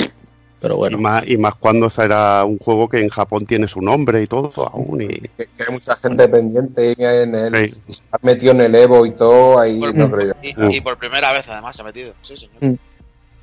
[0.60, 0.96] Pero bueno.
[0.96, 4.28] Y, más, y más cuando será un juego que en Japón tiene su nombre y
[4.28, 5.02] todo aún.
[5.02, 5.08] Y...
[5.08, 7.68] Que, que hay mucha gente pendiente en el.
[7.68, 7.80] Sí.
[7.88, 10.68] y Está metido en el Evo y todo, ahí Por- no creo yo.
[10.70, 12.14] Y, y por primera vez, además, se ha metido.
[12.22, 12.54] Sí, señor.
[12.60, 12.74] Mm.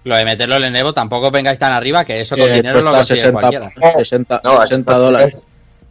[0.09, 2.81] Lo de meterlo en el Evo tampoco vengáis tan arriba que eso con que dinero
[2.81, 3.71] lo consigue 60, cualquiera.
[3.93, 5.43] 60, No, 60 es- dólares.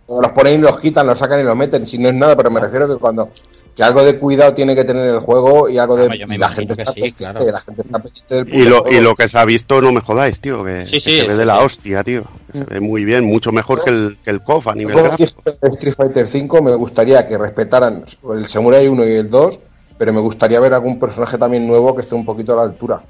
[0.08, 1.86] Los ponen y los quitan, los sacan y los meten.
[1.86, 3.28] Si no es nada, pero me refiero que cuando.
[3.76, 6.18] Que algo de cuidado tiene que tener el juego y algo de.
[6.18, 7.52] Yo me y la gente que está sí, pendiente, claro.
[7.52, 10.00] La gente está pendiente del Y lo, y lo que se ha visto, no me
[10.00, 12.24] jodáis, tío, que, Sí, que sí, se ve sí, de la hostia, tío.
[12.50, 15.42] que Se ve muy bien, mucho mejor que el, que el KOF a nivel gráfico.
[15.62, 18.02] en Street Fighter V me gustaría que respetaran
[18.34, 19.60] el Samurai 1 y el 2,
[19.98, 23.00] pero me gustaría ver algún personaje también nuevo que esté un poquito a la altura.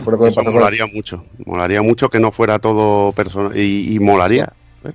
[0.00, 1.24] Fue lo que eso pasó con- molaría mucho.
[1.46, 4.52] Molaría mucho que no fuera todo persona y, y molaría
[4.84, 4.92] ¿eh?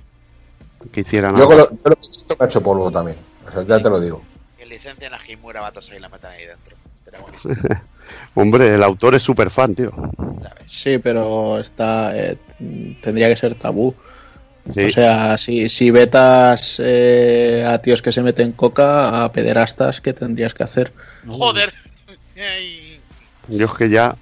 [0.92, 3.16] que hicieran Yo algo lo, yo lo que he visto me ha hecho polvo también.
[3.48, 4.22] O sea, ya te lo digo.
[4.58, 6.76] Que licencian a Himura Batosai y la metan ahí dentro.
[8.34, 9.90] Hombre, el autor es súper fan, tío.
[10.66, 12.36] Sí, pero está eh,
[13.02, 13.94] tendría que ser tabú.
[14.72, 14.84] Sí.
[14.84, 20.12] O sea, si, si vetas eh, a tíos que se meten coca, a pederastas, ¿qué
[20.12, 20.92] tendrías que hacer?
[21.26, 21.72] Joder.
[23.48, 24.14] Yo es que ya.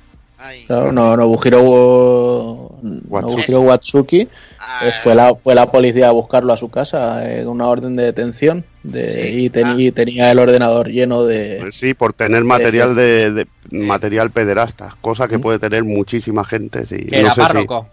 [0.66, 3.36] Claro, no, Nobuhiro, no Watsuki.
[3.36, 7.66] Nobuhiro Watsuki eh, fue, la, fue la policía a buscarlo a su casa en una
[7.66, 9.44] orden de detención de, Sí.
[9.46, 9.74] y, ten- Ah.
[9.76, 11.66] y tenía el ordenador lleno de...
[11.72, 16.86] Sí, por tener material de, de- material pederasta, cosa que puede tener muchísima gente.
[16.86, 16.98] Sí.
[17.06, 17.88] Que No era sé si- párroco.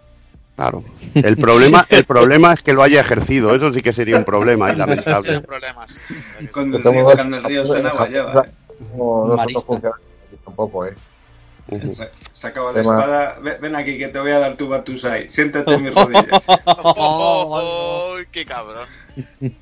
[0.54, 0.84] claro.
[1.14, 3.54] El problema, el problema es que lo haya ejercido.
[3.56, 5.42] Eso sí que sería un problema y lamentable.
[6.52, 8.44] Cuando el río, cuando el río suena, guayaba.
[8.46, 8.50] ¿eh?
[8.96, 9.36] No,
[9.66, 9.96] funciona
[10.44, 10.94] tampoco, ¿eh?
[11.92, 12.98] Se- Sacaba la Tema.
[12.98, 13.38] espada.
[13.42, 15.28] Ven, ven aquí que te voy a dar tu batusai.
[15.30, 16.26] Siéntate en mis rodillas.
[16.66, 18.86] Oh, ¡Qué cabrón!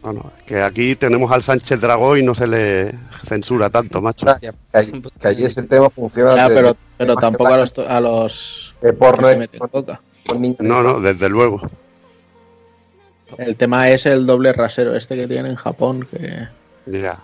[0.00, 2.94] Bueno, que aquí tenemos al Sánchez Dragón y no se le
[3.26, 4.28] censura tanto, macho.
[4.40, 6.36] Que allí, que allí ese tema funciona.
[6.36, 9.50] Ya, de- pero, tampoco a los, a los de porno que.
[10.60, 11.60] No, no, desde luego.
[13.38, 16.48] El tema es el doble rasero este que tiene en Japón, que...
[16.86, 17.18] Ya.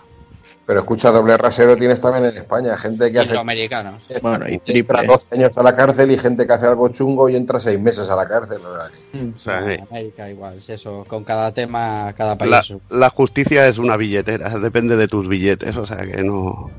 [0.67, 2.75] Pero escucha, doble rasero tienes también en España.
[2.75, 4.03] Gente que Y hace americanos.
[4.21, 5.05] Bueno, y entra triple.
[5.05, 8.09] 12 años a la cárcel y gente que hace algo chungo y entra 6 meses
[8.09, 8.61] a la cárcel.
[8.65, 9.79] o sea sí.
[9.91, 11.05] América igual, es eso.
[11.07, 12.49] Con cada tema, cada país.
[12.89, 16.71] La, la justicia es una billetera, depende de tus billetes, o sea que no,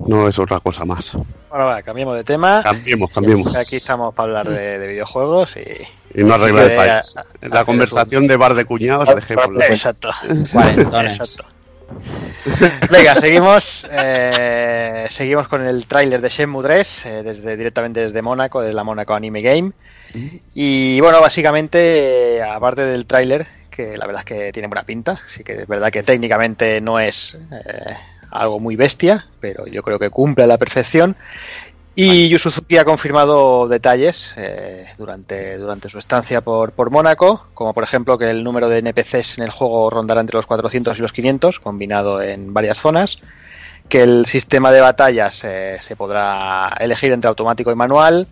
[0.00, 1.12] no es otra cosa más.
[1.50, 2.62] Bueno, va, cambiemos de tema.
[2.64, 3.56] Cambiemos, cambiemos.
[3.56, 6.18] Aquí estamos para hablar de, de videojuegos y.
[6.20, 7.16] Y no arreglar el país.
[7.16, 9.08] a- La a- conversación de bar de cuñados.
[9.08, 10.10] Exacto.
[10.52, 11.20] Cuarentones.
[11.20, 11.44] Exacto.
[12.90, 13.86] Venga, seguimos.
[13.90, 18.84] eh, seguimos con el tráiler de Shenmue 3, eh, desde, directamente desde Mónaco, de la
[18.84, 19.72] Mónaco Anime Game.
[20.54, 25.20] Y bueno, básicamente, eh, aparte del tráiler, que la verdad es que tiene buena pinta,
[25.26, 27.94] sí que es verdad que técnicamente no es eh,
[28.30, 31.16] algo muy bestia, pero yo creo que cumple a la perfección.
[31.94, 37.74] Y Yu Suzuki ha confirmado detalles eh, durante, durante su estancia por, por Mónaco, como
[37.74, 41.02] por ejemplo que el número de NPCs en el juego rondará entre los 400 y
[41.02, 43.18] los 500, combinado en varias zonas,
[43.90, 48.26] que el sistema de batallas eh, se podrá elegir entre automático y manual,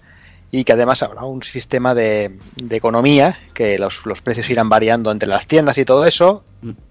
[0.50, 5.12] y que además habrá un sistema de, de economía, que los, los precios irán variando
[5.12, 6.44] entre las tiendas y todo eso,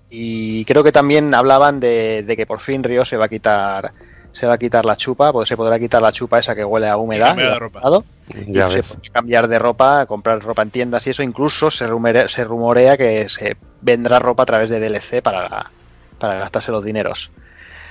[0.07, 3.91] y creo que también hablaban de, de que por fin Río se va a quitar
[4.31, 6.87] se va a quitar la chupa, pues se podrá quitar la chupa esa que huele
[6.89, 7.27] a humedad.
[7.27, 7.79] cambiar de del ropa.
[7.79, 8.05] azulado,
[8.47, 8.87] Ya y se ves.
[8.95, 11.23] puede cambiar de ropa, comprar ropa en tiendas y eso.
[11.23, 15.71] Incluso se rumorea, se rumorea que se vendrá ropa a través de DLC para,
[16.19, 17.31] para gastarse los dineros.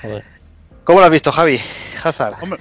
[0.03, 0.25] Joder.
[0.85, 1.61] ¿Cómo lo has visto, Javi?
[2.03, 2.37] Hazard.
[2.43, 2.61] Hombre,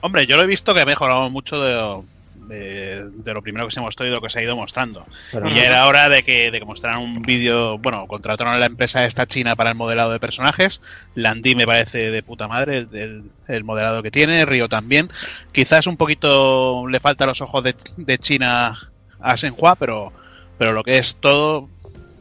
[0.00, 2.02] hombre, yo lo he visto que ha mejorado mucho de,
[2.48, 5.06] de, de lo primero que se mostró y de lo que se ha ido mostrando.
[5.32, 5.56] Pero y no.
[5.56, 9.04] ya era hora de que, de que mostraran un vídeo, bueno, contrataron a la empresa
[9.04, 10.80] esta china para el modelado de personajes,
[11.14, 15.10] Landy me parece de puta madre el, el- el modelado que tiene, Río también,
[15.52, 18.78] quizás un poquito le falta los ojos de, de China
[19.20, 20.12] a Senhua, pero,
[20.58, 21.68] pero lo que es todo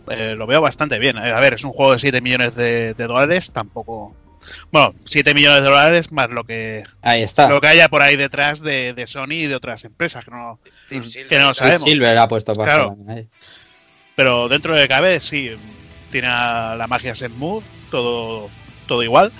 [0.10, 1.18] eh, lo veo bastante bien.
[1.18, 4.16] A ver, es un juego de 7 millones de, de dólares, tampoco...
[4.72, 7.48] Bueno, 7 millones de dólares más lo que Ahí está.
[7.50, 10.60] lo que haya por ahí detrás de, de Sony y de otras empresas que no,
[10.90, 11.82] Silver, que no sabemos.
[11.84, 12.98] Silver ha puesto pasta Claro.
[13.10, 13.28] ahí.
[14.16, 15.52] Pero dentro de cabe, sí,
[16.12, 18.50] tiene a la magia Shenmue, todo,
[18.88, 19.32] todo igual.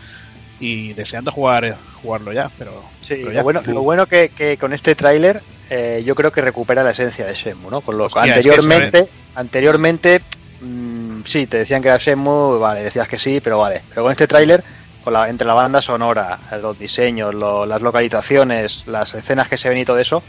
[0.60, 4.74] Y deseando jugar jugarlo ya, pero, Sí, pero lo bueno, lo bueno que, que con
[4.74, 7.82] este tráiler eh, yo creo que recupera la esencia de Shenmue, ¿no?
[7.82, 10.22] Con lo Hostia, es que anteriormente, anteriormente
[10.62, 13.82] mm, sí, te decían que era Shenmue, vale, decías que sí, pero vale.
[13.90, 14.64] Pero con este tráiler,
[15.04, 19.70] con la, entre la banda sonora, los diseños, lo- las localizaciones, las escenas que se
[19.70, 20.24] ven y todo eso,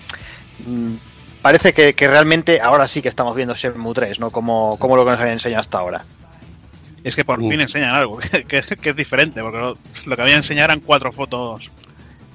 [0.66, 0.94] mm,
[1.42, 4.30] parece que, que realmente ahora sí que estamos viendo Shenmue 3, ¿no?
[4.30, 6.02] Como, como lo que nos habían enseñado hasta ahora.
[7.04, 7.50] Es que por Uh.
[7.50, 8.18] fin enseñan algo,
[8.48, 11.70] que, es diferente, porque lo, lo que habían enseñado eran cuatro fotos.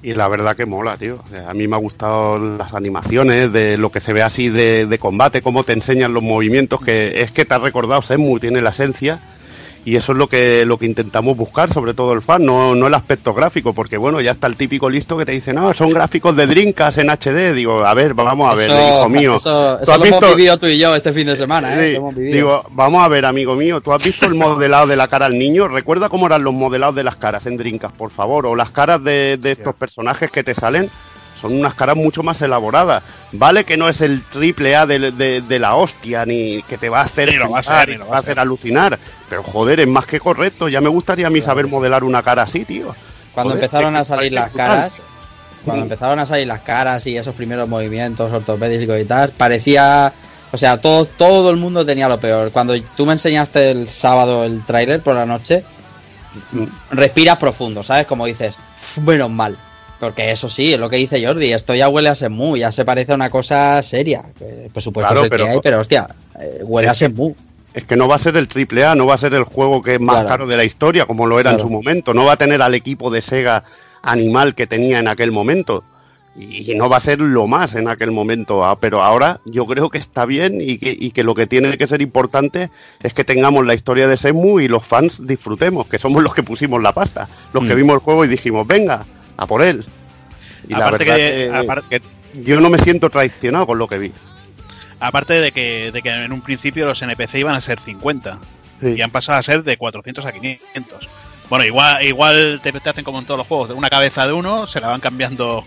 [0.02, 1.20] Y la verdad que mola, tío.
[1.22, 4.48] O sea, a mí me ha gustado las animaciones, de lo que se ve así
[4.48, 8.40] de, de combate, cómo te enseñan los movimientos, que es que te has recordado, Shenmue
[8.40, 9.20] tiene la esencia.
[9.84, 12.86] Y eso es lo que, lo que intentamos buscar, sobre todo el fan, no, no
[12.86, 15.90] el aspecto gráfico, porque bueno, ya está el típico listo que te dice, no, son
[15.90, 17.54] gráficos de Drinkas en HD.
[17.54, 19.36] Digo, a ver, vamos a ver, Eso- hijo mío.
[19.36, 21.98] Eso, ¿Tú eso has lo hemos vivido tú y yo este fin de semana, ¿eh?
[22.14, 25.26] Sí, digo, vamos a ver, amigo mío, ¿tú has visto el modelado de la cara
[25.26, 25.66] al niño?
[25.66, 29.02] Recuerda cómo eran los modelados de las caras en Drinkas, por favor, o las caras
[29.02, 30.90] de, de estos personajes que te salen.
[31.40, 33.02] Son unas caras mucho más elaboradas.
[33.32, 36.88] Vale que no es el triple A de, de- de la hostia, ni que te
[36.88, 38.98] va a hacer va a ser, ni va a alucinar.
[39.28, 40.68] Pero joder, es más que correcto.
[40.68, 42.94] Ya me gustaría a mí saber modelar una cara así, tío.
[43.32, 44.66] Cuando Joder, empezaron a salir las brutal.
[44.68, 45.02] caras,
[45.64, 50.12] cuando empezaron a salir las caras y esos primeros movimientos ortopédicos y tal, parecía,
[50.52, 52.50] o sea, todo todo el mundo tenía lo peor.
[52.50, 55.64] Cuando tú me enseñaste el sábado el tráiler por la noche,
[56.52, 56.64] Mm.
[56.92, 58.06] respiras profundo, ¿sabes?
[58.06, 59.58] Como dices, "Uf, menos mal.
[60.00, 62.84] Porque eso sí, es lo que dice Jordi, esto ya huele a Shenmue, ya se
[62.86, 64.22] parece a una cosa seria.
[64.38, 66.08] Que, Por supuesto Claro, es el que pero- hay, pero hostia,
[66.40, 67.34] eh, huele a Shenmue.
[67.74, 69.80] Es que no va a ser el triple A, no va a ser el juego
[69.82, 70.28] que es más Claro.
[70.28, 71.62] caro de la historia, como lo era Claro.
[71.64, 72.14] en su momento.
[72.14, 73.62] No va a tener al equipo de Sega
[74.02, 75.84] animal que tenía en aquel momento.
[76.36, 78.64] Y, y no va a ser lo más en aquel momento.
[78.64, 81.76] ah, Pero ahora yo creo que está bien y que, y que lo que tiene
[81.76, 82.70] que ser importante
[83.02, 86.42] es que tengamos la historia de Shenmue y los fans disfrutemos, que somos los que
[86.42, 87.76] pusimos la pasta, los que Mm.
[87.76, 89.04] vimos el juego y dijimos, venga,
[89.40, 89.84] a por él.
[90.68, 92.00] Y la Aparte verdad que- que, aparte-
[92.34, 94.12] que yo no me siento traicionado con lo que vi.
[95.00, 98.38] Aparte de que, de que en un principio los NPC iban a ser 50
[98.80, 98.94] Sí.
[98.96, 101.08] y han pasado a ser de 400 a 500.
[101.48, 104.32] Bueno, igual, igual te, te hacen como en todos los juegos, de una cabeza de
[104.34, 105.64] uno, se la van cambiando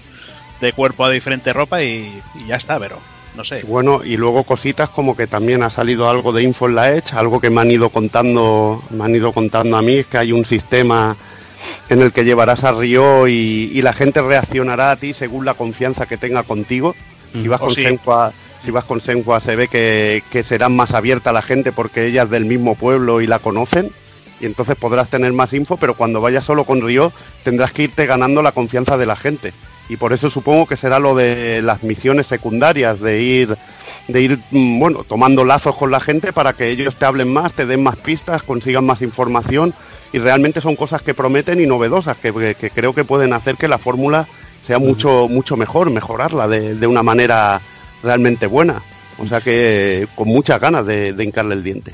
[0.62, 3.00] de cuerpo a diferente ropa y, y ya está, pero
[3.36, 3.64] no sé.
[3.68, 7.14] Bueno, y luego cositas como que también ha salido algo de info en la Edge,
[7.16, 10.32] algo que me han ido contando, me han ido contando a mí, es que hay
[10.32, 11.18] un sistema
[11.90, 15.54] en el que llevarás a Río y, y la gente reaccionará a ti según la
[15.54, 16.96] confianza que tenga contigo.
[17.34, 17.82] Si vas Oh, con sí.
[17.82, 18.32] Senhua,
[18.64, 22.24] si vas con Senhua se ve que, que serán más abierta la gente porque ella
[22.24, 23.92] es del mismo pueblo y la conocen.
[24.40, 27.12] Y entonces podrás tener más info, pero cuando vayas solo con Río
[27.44, 29.54] tendrás que irte ganando la confianza de la gente.
[29.90, 33.58] Y por eso supongo que será lo de las misiones secundarias, de ir,
[34.08, 37.54] de ir mm, bueno, tomando lazos con la gente para que ellos te hablen más,
[37.54, 39.74] te den más pistas, consigan más información.
[40.14, 43.56] Y realmente son cosas que prometen y novedosas, que, que- que creo que pueden hacer
[43.58, 44.28] que la fórmula
[44.62, 47.60] sea mucho, mucho mejor, mejorarla de, de una manera
[48.02, 48.82] realmente buena.
[49.18, 51.94] O sea que con muchas ganas de, de hincarle el diente.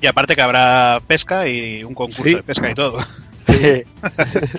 [0.00, 2.34] Y aparte que habrá pesca y un concurso Sí.
[2.34, 2.98] de pesca y todo.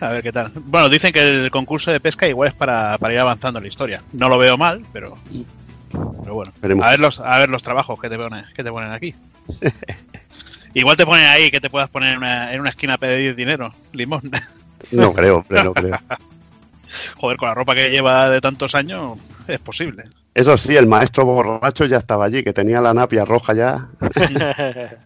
[0.00, 0.50] A ver qué tal.
[0.54, 3.68] Bueno, dicen que el concurso de pesca igual es para, para ir avanzando en la
[3.68, 4.02] historia.
[4.12, 5.16] No lo veo mal, pero.
[6.22, 6.52] Pero bueno.
[6.82, 9.14] A ver los, a ver los trabajos que te ponen, que te ponen aquí.
[10.74, 13.34] igual te ponen ahí que te puedas poner en una, en una esquina a pedir
[13.34, 13.72] dinero.
[13.92, 14.30] Limón.
[14.90, 15.96] No creo, hombre, no creo.
[17.16, 19.16] Joder, con la ropa que lleva de tantos años,
[19.46, 20.04] es posible.
[20.34, 23.88] Eso sí, el maestro borracho ya estaba allí, que tenía la napia roja ya.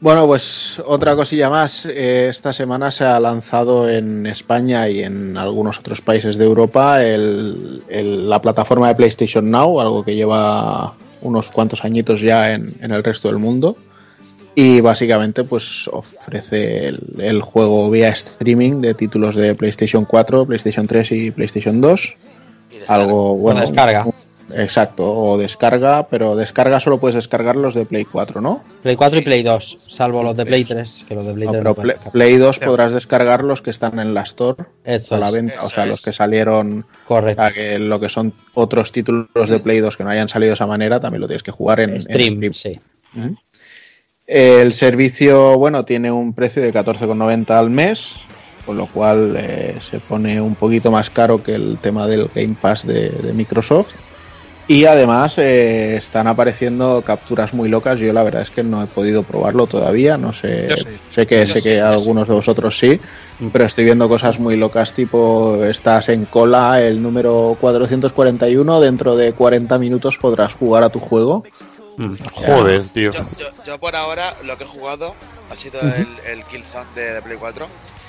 [0.00, 1.86] Bueno, pues otra cosilla más.
[1.86, 7.02] Eh, esta semana se ha lanzado en España y en algunos otros países de Europa
[7.02, 10.94] el- el- la plataforma de PlayStation Now, algo que lleva
[11.24, 13.76] unos cuantos añitos ya en, en el resto del mundo.
[14.54, 20.86] Y básicamente pues ofrece el, el juego vía streaming de títulos de PlayStation 4, PlayStation
[20.86, 22.16] 3 y PlayStation 2.
[22.70, 23.60] Y de- Algo bueno.
[23.60, 24.06] descarga.
[24.56, 28.62] Exacto, o descarga, pero descarga solo puedes descargar los de Play 4, ¿no?
[28.82, 31.52] Play 4 y Play 2, salvo los de Play 3, que los de Play No,
[31.52, 32.12] 3 pero no Play, descargar.
[32.12, 35.62] Play 2 podrás descargar los que están en la Store Eso a la es, venta,
[35.64, 35.88] o sea, es.
[35.90, 37.42] los que salieron, o correcto.
[37.42, 40.54] sea, que lo que son otros títulos de Play 2 que no hayan salido de
[40.54, 42.78] esa manera, también lo tienes que jugar en en Stream, sí.
[44.26, 48.16] El servicio, bueno, tiene un precio de 14,90 al mes,
[48.64, 52.56] con lo cual eh, se pone un poquito más caro que el tema del Game
[52.60, 53.92] Pass de, de Microsoft.
[54.66, 57.98] Y además eh, están apareciendo capturas muy locas.
[57.98, 60.16] Yo la verdad es que no he podido probarlo todavía.
[60.16, 60.86] No sé, sí.
[61.14, 62.98] sé que Yo sé sí, que algunos de vosotros sí,
[63.52, 64.94] pero estoy viendo cosas muy locas.
[64.94, 68.80] Tipo, estás en cola el número 441.
[68.80, 71.44] Dentro de 40 minutos podrás jugar a tu juego.
[71.98, 72.14] Mm.
[72.32, 73.12] Joder, tío.
[73.12, 75.14] Yo, yo, yo por ahora lo que he jugado
[75.50, 77.66] ha sido el, el Killzone de, de Play 4.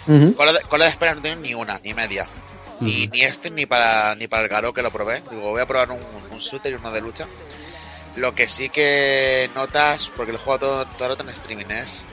[0.07, 0.33] Ujú.
[0.35, 2.25] Con la de, con la de espera no tengo ni una, ni media.
[2.82, 5.21] Ni, ni este ni para ni para el Garo que lo probé.
[5.30, 5.99] Digo, voy a probar un,
[6.32, 7.26] un shooter y uno de lucha.
[8.15, 12.05] Lo que sí que notas, porque el juego todo, todo en streaming es.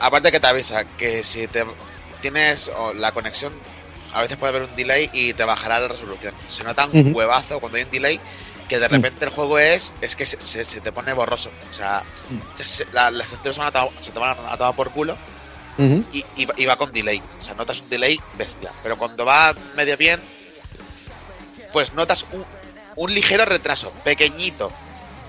[0.00, 1.64] Aparte que te avisa que si te
[2.20, 3.52] tienes o la conexión,
[4.12, 6.34] a veces puede haber un delay y te bajará la resolución.
[6.48, 8.20] Se nota un huevazo cuando hay un delay
[8.68, 11.50] que de repente el juego es es que se, se- se te pone borroso.
[11.70, 12.02] O sea,
[12.56, 13.56] se- se- la- las texturas
[14.00, 15.16] se te van a tomar por culo
[15.78, 16.04] Ujú.
[16.12, 17.22] y, y va- y va con delay.
[17.38, 18.70] O sea, notas un delay bestia.
[18.82, 20.20] Pero cuando va medio bien,
[21.72, 22.44] pues notas un,
[22.96, 24.70] un ligero retraso, pequeñito.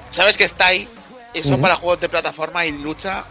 [0.10, 0.88] Sabes que está ahí.
[1.34, 1.62] Eso Ujú.
[1.62, 3.24] para juegos de plataforma y lucha,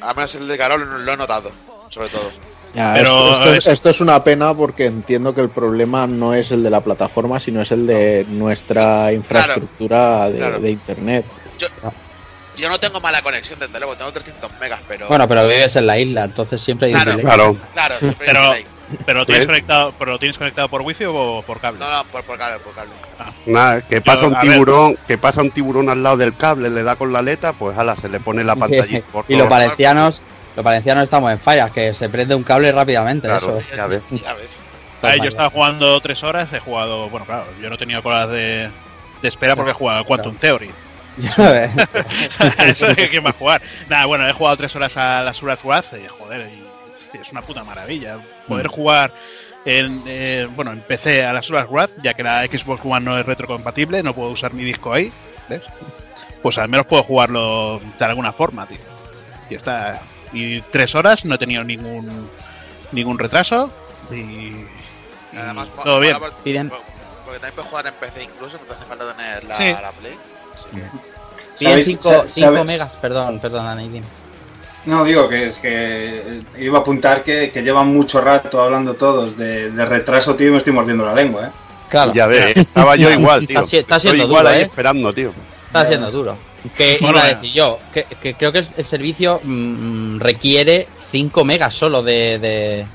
[0.00, 1.50] a menos el de Carol lo, lo he notado,
[1.90, 2.30] sobre todo.
[2.74, 6.06] Ya, Pero esto, esto es, es- esto es una pena porque entiendo que el problema
[6.06, 10.58] no es el de la plataforma, sino es el de nuestra infraestructura de, claro.
[10.60, 11.24] de internet.
[11.58, 11.68] Yo
[12.68, 15.06] no tengo mala conexión de teléfono, tengo 300 megas, pero.
[15.08, 17.10] Bueno, pero vives en la isla, entonces siempre hay Claro.
[17.12, 17.24] delay.
[17.26, 17.56] Claro.
[17.74, 18.66] Claro, siempre hay Pero- delay.
[19.04, 21.78] Pero lo tienes conectado, pero lo tienes conectado por wifi o por cable.
[21.78, 22.90] No, no, por, por cable, por cable.
[23.44, 24.40] Nada, que pasa un ver.
[24.40, 27.76] tiburón, que pasa un tiburón al lado del cable, le da con la aleta, pues
[27.76, 30.22] ala, se le pone la pantalla por y los valencianos,
[30.56, 33.28] los valencianos estamos en fallas, que se prende un cable rápidamente.
[33.28, 33.58] Claro.
[33.58, 33.76] Eso.
[33.76, 34.00] Ya ves.
[34.22, 34.54] Ya ves.
[35.02, 38.30] Ver, yo estaba jugando tres horas, he jugado, bueno, claro, yo no he tenido colas
[38.30, 38.70] de,
[39.20, 40.70] de espera porque he jugado Quantum Theory.
[41.18, 41.70] Ya ves.
[42.58, 43.62] Eso que va a jugar.
[43.88, 46.50] Nada, bueno, he jugado tres horas a la Surat Wrath y joder,
[47.12, 48.18] y es una puta maravilla.
[48.46, 49.12] Poder jugar
[49.64, 53.18] en, eh, bueno, en PC a la Surat Wrath, ya que la Xbox One no
[53.18, 55.12] es retrocompatible, no puedo usar mi disco ahí,
[55.48, 55.62] ¿ves?
[56.42, 58.78] Pues al menos puedo jugarlo de alguna forma, tío.
[59.50, 60.00] Y está.
[60.32, 62.28] Y tres horas, no he tenido ningún
[62.92, 63.70] ningún retraso
[64.10, 64.52] y,
[65.36, 66.18] Además, mo- todo bien.
[66.18, 66.42] por- por-
[67.24, 69.64] Porque también puedes jugar en PC incluso, no te hace falta tener la, Sí.
[69.72, 70.14] la Play.
[71.58, 74.06] Piden ¿Sabéis- 5 sa- sabes- megas, perdón, perdón, Dani, dime.
[74.86, 78.94] No, digo que es que eh, iba a apuntar que, que llevan mucho rato hablando
[78.94, 81.50] todos de, de retraso, tío, y me estoy mordiendo la lengua, ¿eh?
[81.90, 83.60] Claro, Ya ves, estaba yo igual, tío.
[83.60, 84.64] Está está Estoy siendo igual duro, ahí ¿eh?
[84.64, 85.32] esperando, tío.
[85.66, 86.36] está siendo duro.
[86.76, 91.44] Que Bueno, iba a decir yo, que, que creo que el servicio mm, requiere 5
[91.44, 92.86] megas solo de, de,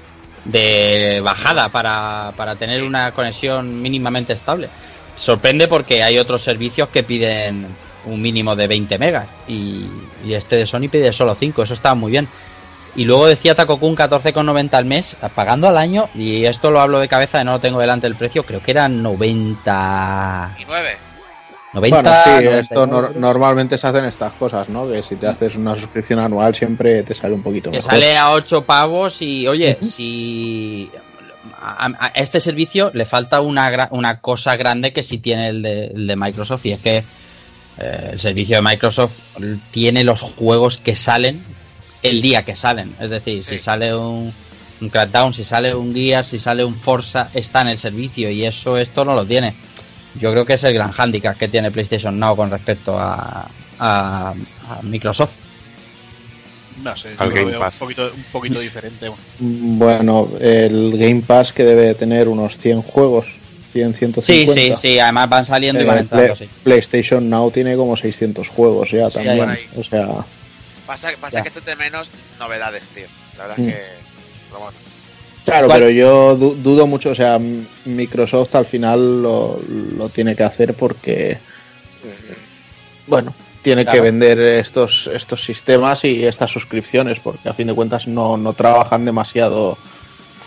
[0.45, 4.69] de bajada para, para tener una conexión mínimamente estable.
[5.15, 7.67] Sorprende porque hay otros servicios que piden
[8.05, 9.85] un mínimo de 20 megas y,
[10.25, 12.27] y este de Sony pide solo 5, eso está muy bien.
[12.95, 17.07] Y luego decía Takokun 14,90 al mes, pagando al año, y esto lo hablo de
[17.07, 20.57] cabeza, y no lo tengo delante el precio, creo que eran 90...
[20.59, 20.97] Y 9.
[21.73, 24.87] 90 bueno, sí, 99, esto nor- normalmente se hacen estas cosas, ¿no?
[24.87, 27.91] Que si te haces una suscripción anual siempre te sale un poquito que mejor.
[27.91, 30.91] sale a 8 pavos y oye, si
[31.59, 35.85] a, a este servicio le falta una, una cosa grande que sí tiene el de,
[35.87, 37.03] el de Microsoft y es que
[37.79, 39.19] eh, el servicio de Microsoft
[39.71, 41.43] tiene los juegos que salen
[42.01, 42.93] el día que salen.
[42.99, 44.33] Es decir, si sale un,
[44.81, 48.43] un Crackdown, si sale un Gears, si sale un Forza, está en el servicio y
[48.45, 49.53] eso esto no lo tiene.
[50.15, 53.47] Yo creo que es el gran hándicap que tiene PlayStation Now con respecto a,
[53.79, 54.33] a-
[54.69, 55.37] a Microsoft.
[56.83, 57.75] No sé, yo lo Game veo Pass.
[57.75, 59.11] un poquito, un poquito diferente.
[59.39, 63.27] Bueno, el Game Pass que debe tener unos 100 juegos,
[63.73, 64.77] 100, Sí, 150.
[64.77, 66.53] sí, sí, además van saliendo y van Eh, entrando, Play- sí.
[66.63, 69.57] PlayStation Now tiene como 600 juegos ya también.
[69.75, 70.07] O sea,
[70.85, 71.41] Pasa, pasa Ya.
[71.43, 72.09] que esto de menos
[72.39, 73.05] novedades, tío.
[73.37, 73.67] La verdad Mm.
[73.69, 73.81] es que.
[74.49, 74.77] Pero bueno.
[75.45, 77.09] claro, ¿Cuál- pero yo du- dudo mucho.
[77.11, 77.39] O sea,
[77.85, 79.59] Microsoft al final lo,
[79.97, 81.37] lo tiene que hacer porque,
[83.07, 83.97] bueno, tiene Claro.
[83.97, 88.53] que vender estos, estos sistemas y estas suscripciones porque a fin de cuentas no, no
[88.53, 89.77] trabajan demasiado.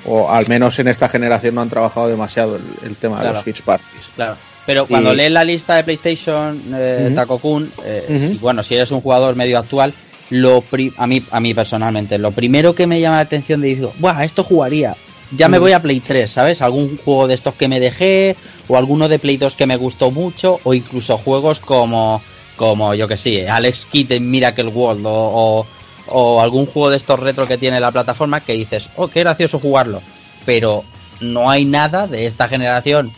[0.06, 3.42] O al menos en esta generación no han trabajado demasiado el, el tema de los
[3.42, 3.88] Switch Parties.
[4.14, 4.36] Claro.
[4.64, 7.14] Pero cuando Y- lees la lista de PlayStation, eh, Ujú.
[7.14, 9.92] Takokun, eh, si, bueno, si eres un jugador medio actual,
[10.30, 13.68] lo pri- a mí a mí personalmente, lo primero que me llama la atención de
[13.68, 14.96] digo, ¡buah, esto jugaría!
[15.32, 16.62] ya me voy a Play 3, ¿sabes?
[16.62, 18.36] Algún juego de estos que me dejé,
[18.68, 22.22] o alguno de Play 2 que me gustó mucho, o incluso juegos como,
[22.56, 25.66] como yo que sé, Alex Kidd en Miracle World, o, o,
[26.08, 29.58] o algún juego de estos retro que tiene la plataforma que dices, oh, qué gracioso
[29.58, 30.02] jugarlo.
[30.44, 30.84] Pero
[31.20, 33.12] no hay nada de esta generación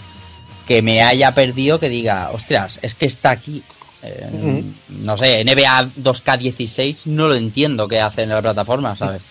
[0.66, 3.62] que me haya perdido que diga, ostras, es que está aquí.
[4.02, 9.22] Eh, No sé, NBA 2K16 no lo entiendo qué hace en la plataforma, ¿sabes?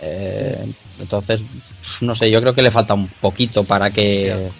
[0.00, 0.66] Eh,
[1.00, 1.40] entonces,
[2.00, 4.50] no sé, yo creo que le falta un poquito para que...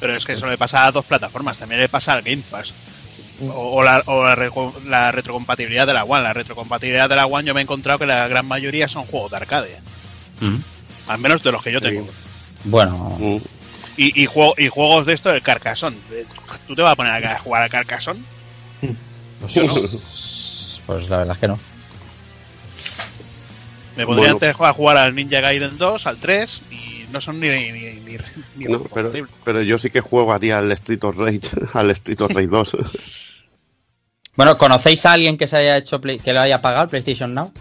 [0.00, 2.72] Pero es que eso le pasa a dos plataformas, también le pasa al Game Pass.
[3.50, 4.50] O, la, o la re-
[4.86, 6.22] la retrocompatibilidad de la One.
[6.22, 9.30] La retrocompatibilidad de la One yo me he encontrado que la gran mayoría son juegos
[9.32, 9.80] de arcade.
[10.40, 10.56] Mm.
[11.08, 12.08] Al menos de los que yo tengo.
[12.64, 13.18] Bueno.
[13.96, 15.96] Y, y, juego- y juegos de esto del Carcassonne.
[16.66, 18.20] ¿Tú te vas a poner a jugar al Carcassonne?
[19.40, 21.58] pues, pues la verdad es que no.
[23.96, 24.32] Me podría Bueno.
[24.34, 27.80] antes jugar, jugar al Ninja Gaiden 2, al 3, y no son ni, ni, ni,
[27.90, 28.18] ni- ni No,
[28.56, 29.30] pero, retrocompatibles.
[29.44, 31.40] pero yo sí que juego haría al Street of Rage,
[31.74, 32.76] al Street of Rage 2.
[34.34, 37.34] Bueno, ¿conocéis a alguien que se haya hecho play- que lo haya pagado el PlayStation
[37.34, 37.52] Now?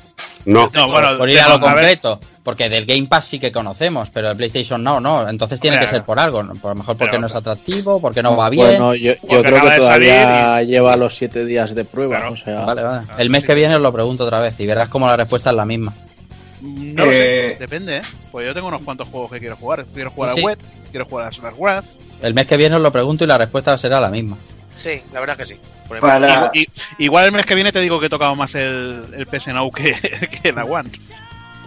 [0.45, 2.19] No, No, bueno, por ir a lo completo.
[2.43, 5.27] Porque del Game Pass sí que conocemos, pero el PlayStation Now no.
[5.27, 6.41] Entonces tiene que ser por algo.
[6.41, 6.55] ¿no?
[6.55, 8.67] Por lo mejor porque pero- no es atractivo, porque no va bien.
[8.67, 12.17] Bueno, yo, yo creo que todavía lleva los siete días de prueba.
[12.19, 12.33] Claro.
[12.33, 13.07] O sea, Vale, vale.
[13.17, 15.55] El mes que viene os lo pregunto otra vez y verás como la respuesta es
[15.57, 15.93] la misma.
[16.61, 18.01] No lo sé, Eh, depende, ¿eh?
[18.31, 19.85] Pues yo tengo unos cuantos juegos que quiero jugar.
[19.93, 20.39] Quiero jugar Sí.
[20.41, 20.59] a Wet,
[20.89, 21.85] quiero jugar a Solar Wrath.
[22.21, 24.37] El mes que viene os lo pregunto y la respuesta será la misma.
[24.75, 25.55] Sí, la verdad que sí.
[25.87, 26.67] Por ejemplo, Para- Igual, i-
[26.99, 29.69] igual el mes que viene te digo que he tocado más el, el PS Now
[29.71, 29.93] que,
[30.43, 30.89] que la One.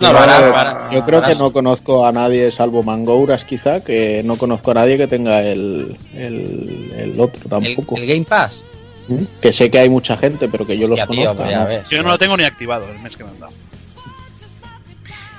[0.01, 0.89] No, hará.
[0.91, 4.99] yo creo que no conozco a nadie, salvo Mangouras quizá, que no conozco a nadie
[4.99, 7.97] que tenga el, el, el otro tampoco.
[7.97, 8.65] el Game Pass.
[9.07, 9.23] ¿Mm?
[9.41, 11.67] Que sé que hay mucha gente, pero que yo los Hostia, ¿no?
[11.67, 11.89] ves.
[11.91, 13.53] Yo no lo tengo ni activado el mes que me han dado.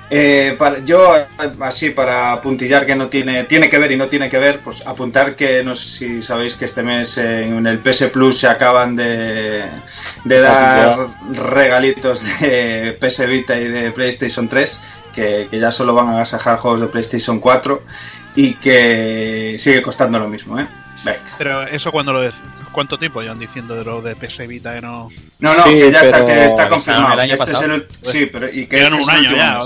[0.08, 1.14] Eh, para- yo,
[1.60, 4.86] así para puntillar que no tiene, tiene que ver y no tiene que ver, pues
[4.86, 8.94] apuntar que no sé si sabéis que este mes en el PS Plus se acaban
[8.94, 9.64] de,
[10.24, 14.80] de dar regalitos de PS Vita y de PlayStation 3,
[15.12, 17.82] que, que ya solo van a agasajar juegos de PlayStation 4
[18.36, 20.66] y que sigue costando lo mismo, ¿eh?
[21.04, 21.18] Venga.
[21.38, 22.30] Pero eso cuando lo
[22.72, 25.08] ¿Cuánto tiempo llevan diciendo de lo de PS Vita que no...
[25.38, 27.14] No, no, Sí, que ya está, que está confirmado.
[27.14, 27.72] el año Este es pasado.
[27.74, 29.60] el ult- sí, pero y que este un es el año ya.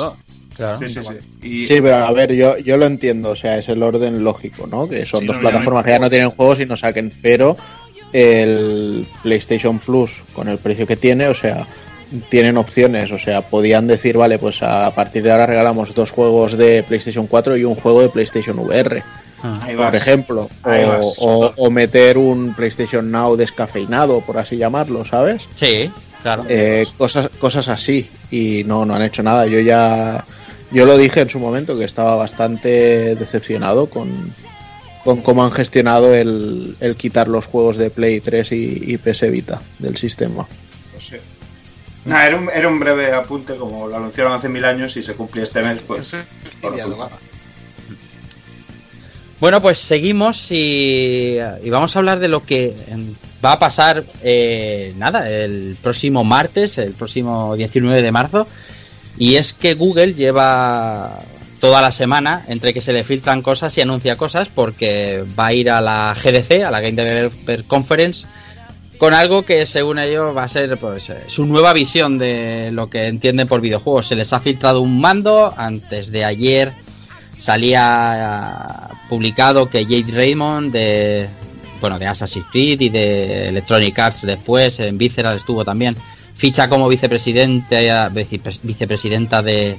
[0.61, 0.79] Claro.
[0.79, 1.47] Sí, sí, sí.
[1.49, 4.67] Y- Sí, pero a ver, yo, yo lo entiendo, o sea, es el orden lógico,
[4.67, 4.87] ¿no?
[4.89, 7.57] Que son Sí, dos no, plataformas que ya no tienen juegos y no saquen, pero
[8.13, 11.67] el PlayStation Plus, con el precio que tiene, o sea,
[12.29, 16.59] tienen opciones, o sea, podían decir, vale, pues a partir de ahora regalamos dos juegos
[16.59, 19.03] de PlayStation 4 y un juego de PlayStation VR,
[19.43, 19.95] Ahí por vas.
[19.95, 25.47] ejemplo, Ahí o, o- o meter un PlayStation Now descafeinado, por así llamarlo, ¿sabes?
[25.55, 25.91] Sí,
[26.21, 26.45] claro.
[26.49, 29.47] Eh, cosas, cosas así y no, no han hecho nada.
[29.47, 30.25] Yo ya
[30.71, 34.35] yo lo dije en su momento que estaba bastante decepcionado con,
[35.05, 39.31] con cómo han gestionado el, el quitar los juegos de Play 3 y, y PS
[39.31, 40.47] Vita del sistema.
[40.93, 41.17] Pues sí.
[42.05, 45.15] Nada, era un, era un breve apunte, como lo anunciaron hace mil años y se
[45.15, 46.15] cumplía este mes, pues.
[49.39, 53.15] Bueno, pues seguimos y, y vamos a hablar de lo que em,
[53.45, 58.47] va a pasar, eh, nada, el próximo martes, el próximo 19 de marzo.
[59.21, 61.21] Y es que Google lleva
[61.61, 65.53] toda la semana entre que se le filtran cosas y anuncia cosas porque va a
[65.53, 68.27] ir a la GDC, a la Game Developer Conference,
[68.97, 72.89] con algo que según ellos va a ser pues, eh, su nueva visión de lo
[72.89, 74.07] que entienden por videojuegos.
[74.07, 76.73] Se les ha filtrado un mando antes de ayer
[77.37, 81.29] salía eh, publicado que Jade Raymond de
[81.79, 85.95] bueno de Assassin's Creed y de Electronic Arts después en Visceral estuvo también
[86.35, 89.79] ficha como vicepresidente vice- vicepresidenta de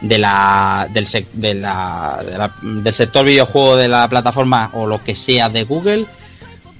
[0.00, 4.86] de la, del, sec- de la- de la- del sector videojuego de la plataforma o
[4.86, 6.04] lo que sea de Google.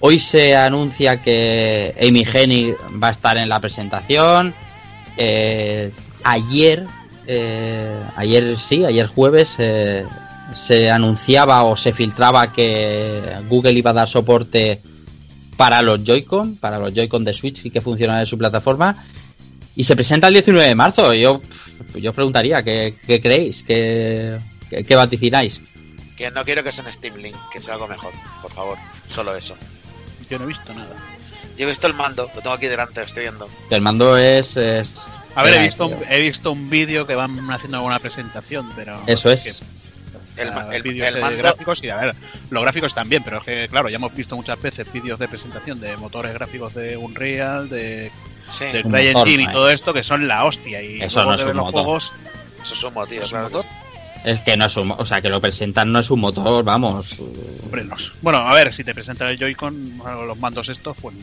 [0.01, 4.55] Hoy se anuncia que Amy Hennig va a estar en la presentación.
[5.17, 5.91] Eh,
[6.23, 6.85] ayer
[7.27, 10.05] eh, ayer sí, ayer jueves eh,
[10.53, 14.83] se anunciaba o se filtraba que Google iba a dar soporte
[15.57, 19.05] para los Joy-Con, para los Joy-Con de Switch y que funcionan en su plataforma.
[19.77, 21.13] Y se presenta el 19 de marzo.
[21.15, 21.41] Yo,
[21.95, 23.63] yo os preguntaría, ¿qué, qué creéis?
[23.65, 24.39] ¿Qué,
[24.71, 25.61] qué, qué vaticináis?
[26.17, 28.79] Que no quiero que sea en Steam Link, que sea algo mejor, por favor.
[29.09, 29.57] Solo eso.
[30.31, 30.95] Yo no he visto nada.
[31.59, 33.49] Yo he visto el mando, lo tengo aquí delante, lo estoy viendo.
[33.69, 34.57] Que el mando es...
[34.57, 38.71] es- A ver, he visto, un, he visto un vídeo que van haciendo alguna presentación,
[38.77, 39.01] pero...
[39.09, 39.63] Eso es.
[40.37, 42.15] El, el, vídeos el eh, mando, gráficos y a ver,
[42.51, 45.81] los gráficos también, pero es que claro, ya hemos visto muchas veces vídeos de presentación
[45.81, 48.11] de motores gráficos de Unreal, de,
[48.51, 51.57] sí, de motor, y todo esto que son la hostia y Eso no es un
[51.57, 51.83] los motor.
[51.85, 52.13] juegos
[52.63, 52.79] eso es.
[52.81, 53.63] ¿Es un claro que motor?
[53.63, 53.69] sí.
[54.25, 57.21] Es que no es un, o sea, que lo presentan no es un motor, vamos.
[57.63, 57.95] Hombre, no.
[58.23, 61.15] Bueno, a ver, si te presentan el Joy-Con, los mandos estos, pues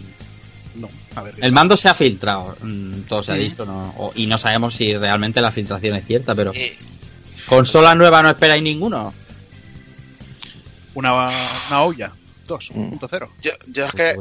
[0.75, 0.87] no.
[1.15, 1.33] A ver.
[1.41, 3.41] El mando se ha filtrado, mm, todo se ha Sí.
[3.41, 3.93] dicho, ¿no?
[3.97, 6.73] O- y no sabemos si realmente la filtración es cierta, pero Y
[7.47, 9.13] consola nueva no esperáis ninguno.
[10.93, 11.13] Una,
[11.67, 12.11] una olla,
[12.47, 13.29] 2.0.
[13.41, 14.15] yo, yo es que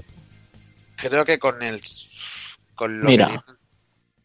[0.97, 1.83] creo que con el.
[2.75, 3.29] Con lo Mira.
[3.29, 3.53] que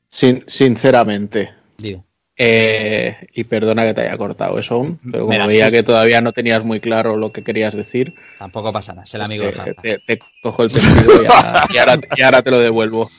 [0.07, 2.05] Sin, sinceramente, Digo,
[2.37, 5.71] eh, y perdona que te haya cortado eso aún, pero como Mira, veía sí.
[5.71, 9.19] que todavía no tenías muy claro lo que querías decir, tampoco pasa nada, es el
[9.21, 9.81] pues amigo de te, Rafa.
[9.81, 13.09] te- te cojo el testigo y, ahora- y ahora, y ahora te lo devuelvo.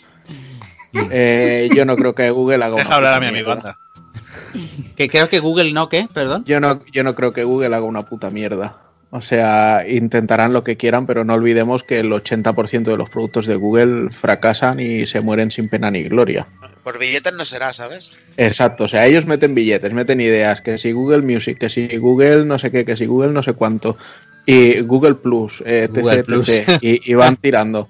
[1.11, 3.77] Eh, yo no creo que Google haga Deja hablar a mi amigo, anda.
[4.96, 6.09] Que creo que Google no, ¿qué?
[6.12, 6.44] Perdón.
[6.46, 8.78] Yo no, yo no creo que Google haga una puta mierda.
[9.11, 13.46] O sea, intentarán lo que quieran, pero no olvidemos que el 80% de los productos
[13.46, 16.48] de Google fracasan y se mueren sin pena ni gloria.
[16.82, 18.11] Por billetes no será, ¿sabes?
[18.36, 22.44] Exacto, o sea, ellos meten billetes, meten ideas, que si Google Music, que si Google
[22.44, 23.96] no sé qué, que si Google no sé cuánto,
[24.44, 26.48] y Google Plus, eh, etc, Google Plus.
[26.48, 27.88] etc, y, y van tirando.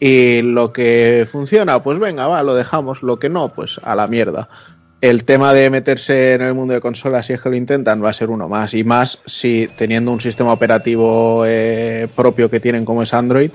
[0.00, 4.06] Y lo que funciona, pues venga, va, lo dejamos, lo que no, pues a la
[4.06, 4.48] mierda.
[5.00, 8.10] El tema de meterse en el mundo de consolas, si es que lo intentan, va
[8.10, 8.74] a ser uno más.
[8.74, 13.50] Y más si teniendo un sistema operativo eh, propio que tienen como es Android,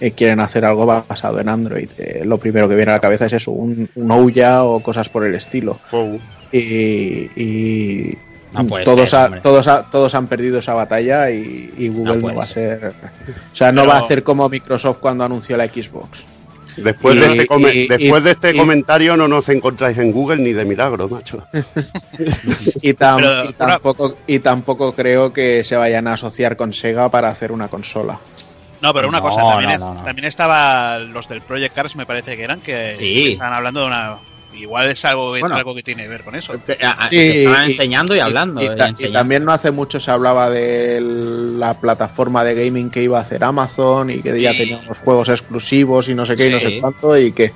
[0.00, 1.88] eh, quieren hacer algo basado en Android.
[1.96, 5.08] Eh, lo primero que viene a la cabeza es eso, un, un Ouya o cosas
[5.08, 5.78] por el estilo.
[6.52, 8.18] Y, y
[8.52, 12.16] No puede todos, ser, ha- todos, ha- todos han perdido esa batalla y, y Google
[12.18, 12.80] no, va a ser.
[12.80, 12.88] ser...
[13.52, 16.26] O sea, no Pero- va a hacer como Microsoft cuando anunció la Xbox.
[16.76, 20.42] Después, Y- de este, y- después de este y- comentario no nos encontráis en Google
[20.42, 21.46] ni de milagro, macho.
[22.82, 26.72] Y, tam- Pero, y una- tampoco, y tampoco creo que se vayan a asociar con
[26.72, 28.20] Sega para hacer una consola.
[28.80, 30.02] No, pero una No, cosa, también, no, es- no, no.
[30.02, 33.32] también estaba los del Project Cars, me parece que eran, que Sí.
[33.32, 34.18] estaban hablando de una.
[34.54, 35.54] Igual es algo, Bueno.
[35.54, 36.52] algo que tiene que ver con eso.
[36.52, 38.60] A- Sí, que estaban enseñando y, hablando.
[38.62, 42.90] Y, eh, ta- y también no hace mucho se hablaba de la plataforma de gaming
[42.90, 46.36] que iba a hacer Amazon y que ya tenía unos juegos exclusivos y no sé
[46.36, 47.52] qué y no sé cuánto y que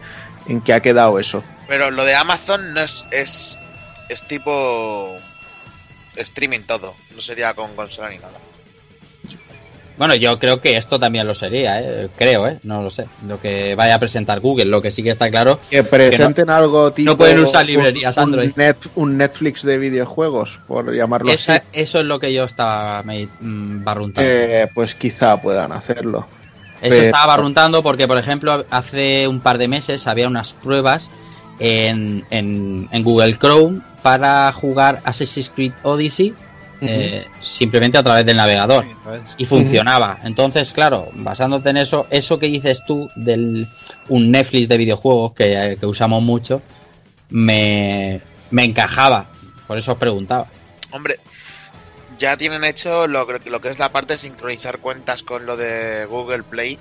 [0.48, 1.42] en qué ha quedado eso.
[1.68, 3.04] Pero lo de Amazon no es.
[3.10, 3.58] Es,
[4.08, 5.16] es tipo.
[6.16, 6.94] Streaming todo.
[7.14, 8.38] No sería con consola ni nada.
[9.98, 12.08] Bueno, yo creo que esto también lo sería, ¿eh?
[12.18, 12.58] creo, ¿eh?
[12.64, 13.06] no lo sé.
[13.26, 15.58] Lo que vaya a presentar Google, lo que sí que está claro.
[15.70, 18.50] Que presenten algo tipo pueden usar librerías un, Android.
[18.56, 21.62] net- un Netflix de videojuegos, por llamarlo Esa- así.
[21.72, 24.30] eso es lo que yo estaba me, mm, barruntando.
[24.30, 26.26] Eh, pues quizá puedan hacerlo.
[26.82, 31.10] Eso pero- estaba barruntando porque, por ejemplo, hace un par de meses había unas pruebas
[31.58, 36.34] en, en- en Google Chrome para jugar Assassin's Creed Odyssey
[36.80, 38.84] eh, simplemente a través del navegador.
[39.36, 40.18] Y funcionaba.
[40.24, 43.68] Entonces, claro, basándote en eso, eso que dices tú del
[44.08, 46.62] un Netflix de videojuegos que, que usamos mucho,
[47.30, 48.20] me,
[48.50, 49.26] me encajaba.
[49.66, 50.46] Por eso os preguntaba.
[50.92, 51.18] Hombre,
[52.18, 55.56] ya tienen hecho lo, que- lo que es la parte de sincronizar cuentas con lo
[55.56, 56.78] de Google Play.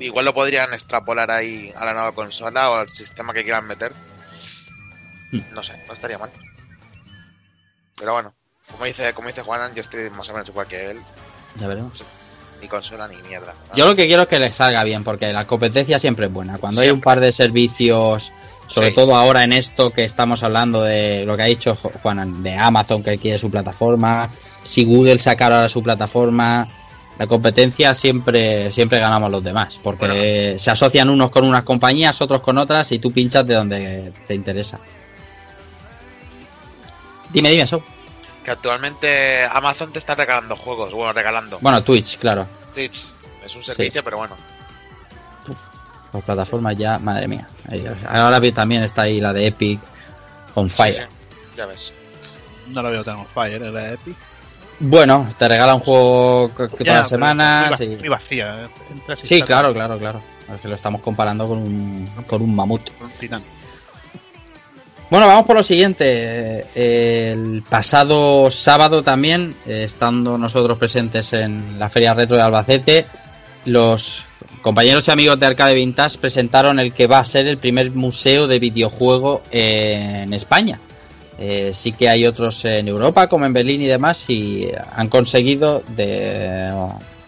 [0.00, 3.92] Igual lo podrían extrapolar ahí a la nueva consola o al sistema que quieran meter.
[5.32, 5.40] Hmm.
[5.52, 6.30] No sé, no estaría mal.
[7.98, 8.32] Pero bueno,
[8.70, 11.00] como dice, como dice Juanan, yo estoy más o menos igual que él.
[11.56, 12.04] Ya veremos.
[12.60, 13.54] Ni consola ni mierda.
[13.74, 16.58] Yo lo que quiero es que les salga bien, porque la competencia siempre es buena.
[16.58, 18.32] Cuando hay un par de servicios,
[18.66, 18.94] sobre Sí.
[18.96, 22.54] todo ahora en esto que estamos hablando de lo que ha dicho Jo- Juan, de
[22.54, 24.30] Amazon que quiere su plataforma,
[24.62, 26.66] si Google sacara ahora su plataforma,
[27.16, 32.40] la competencia siempre, siempre ganamos los demás, porque se asocian unos con unas compañías, otros
[32.42, 34.78] con otras, y tú pinchas de donde te interesa.
[37.32, 37.82] Dime, dime eso.
[38.48, 40.94] Que actualmente Amazon te está regalando juegos.
[40.94, 41.58] Bueno, regalando.
[41.60, 42.46] Bueno, Twitch, claro.
[42.74, 43.12] Twitch
[43.44, 44.34] es un servicio, pero bueno.
[46.14, 47.46] Las plataformas ya, madre mía.
[48.08, 49.78] Ahora también está ahí la de Epic
[50.54, 50.94] on Fire.
[50.94, 51.92] Sí, sí, ya ves.
[52.68, 53.70] No lo veo tan on fire, ¿eh?
[53.70, 54.16] la Epic.
[54.80, 57.78] Bueno, te regala un juego que- todas las semanas.
[57.80, 58.64] Muy, muy vacía.
[58.64, 58.68] ¿eh?
[59.22, 60.22] Y Sí, claro, claro, claro.
[60.54, 62.96] Es que lo estamos comparando con un, con un mamut.
[62.96, 63.42] con un titán.
[65.10, 66.66] Bueno, vamos por lo siguiente.
[66.74, 73.06] El pasado sábado también, eh, estando nosotros presentes en la Feria Retro de Albacete,
[73.64, 74.26] los
[74.60, 78.46] compañeros y amigos de Arcade Vintage presentaron el que va a ser el primer museo
[78.46, 80.78] de videojuego en España.
[81.38, 85.82] Eh, sí que hay otros en Europa, como en Berlín y demás, y han conseguido
[85.96, 86.70] de,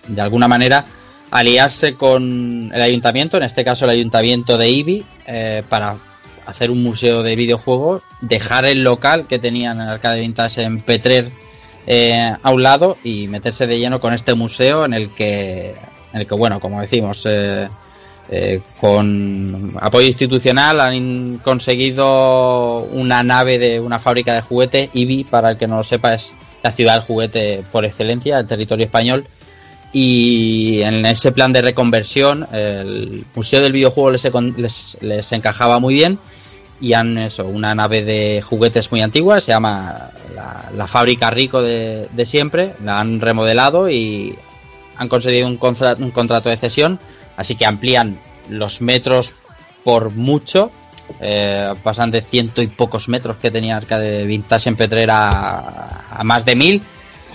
[0.06, 0.84] de alguna manera
[1.30, 5.96] aliarse con el ayuntamiento, en este caso el ayuntamiento de Ibi, eh, para
[6.46, 11.30] hacer un museo de videojuegos, dejar el local que tenían en Arcade Vintage en Petrer
[11.86, 15.74] eh, a un lado y meterse de lleno con este museo en el que,
[16.12, 17.68] en el que bueno, como decimos, eh,
[18.32, 25.50] Eh, con apoyo institucional han conseguido una nave de una fábrica de juguetes, IBI, para
[25.50, 29.26] el que no lo sepa, es la ciudad del juguete por excelencia, el territorio español.
[29.92, 36.18] Y en ese plan de reconversión, el Museo del Videojuego les, les, encajaba muy bien.
[36.80, 40.10] Y han eso, una nave de juguetes muy antigua, se llama
[40.74, 44.34] la, fábrica Rico de, de, siempre, la han remodelado y
[44.96, 45.58] han conseguido un,
[45.98, 46.98] un, contrato de cesión,
[47.36, 48.18] así que amplían
[48.48, 49.34] los metros
[49.84, 50.70] por mucho,
[51.20, 55.28] eh, pasan de ciento y pocos metros que tenía Arcade Vintage en Petrera
[56.10, 56.82] a más de mil,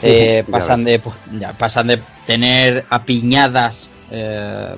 [0.06, 1.02] eh, pasan, de,
[1.40, 4.76] ya, pasan de tener apiñadas eh,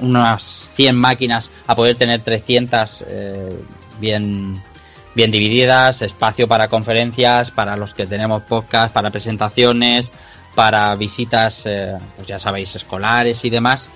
[0.00, 3.60] unas 100 máquinas a poder tener 300 eh,
[4.00, 4.62] bien,
[5.14, 10.12] bien divididas, espacio para conferencias, para los que tenemos podcast, para presentaciones,
[10.54, 13.90] para visitas, eh, pues ya sabéis, escolares y demás.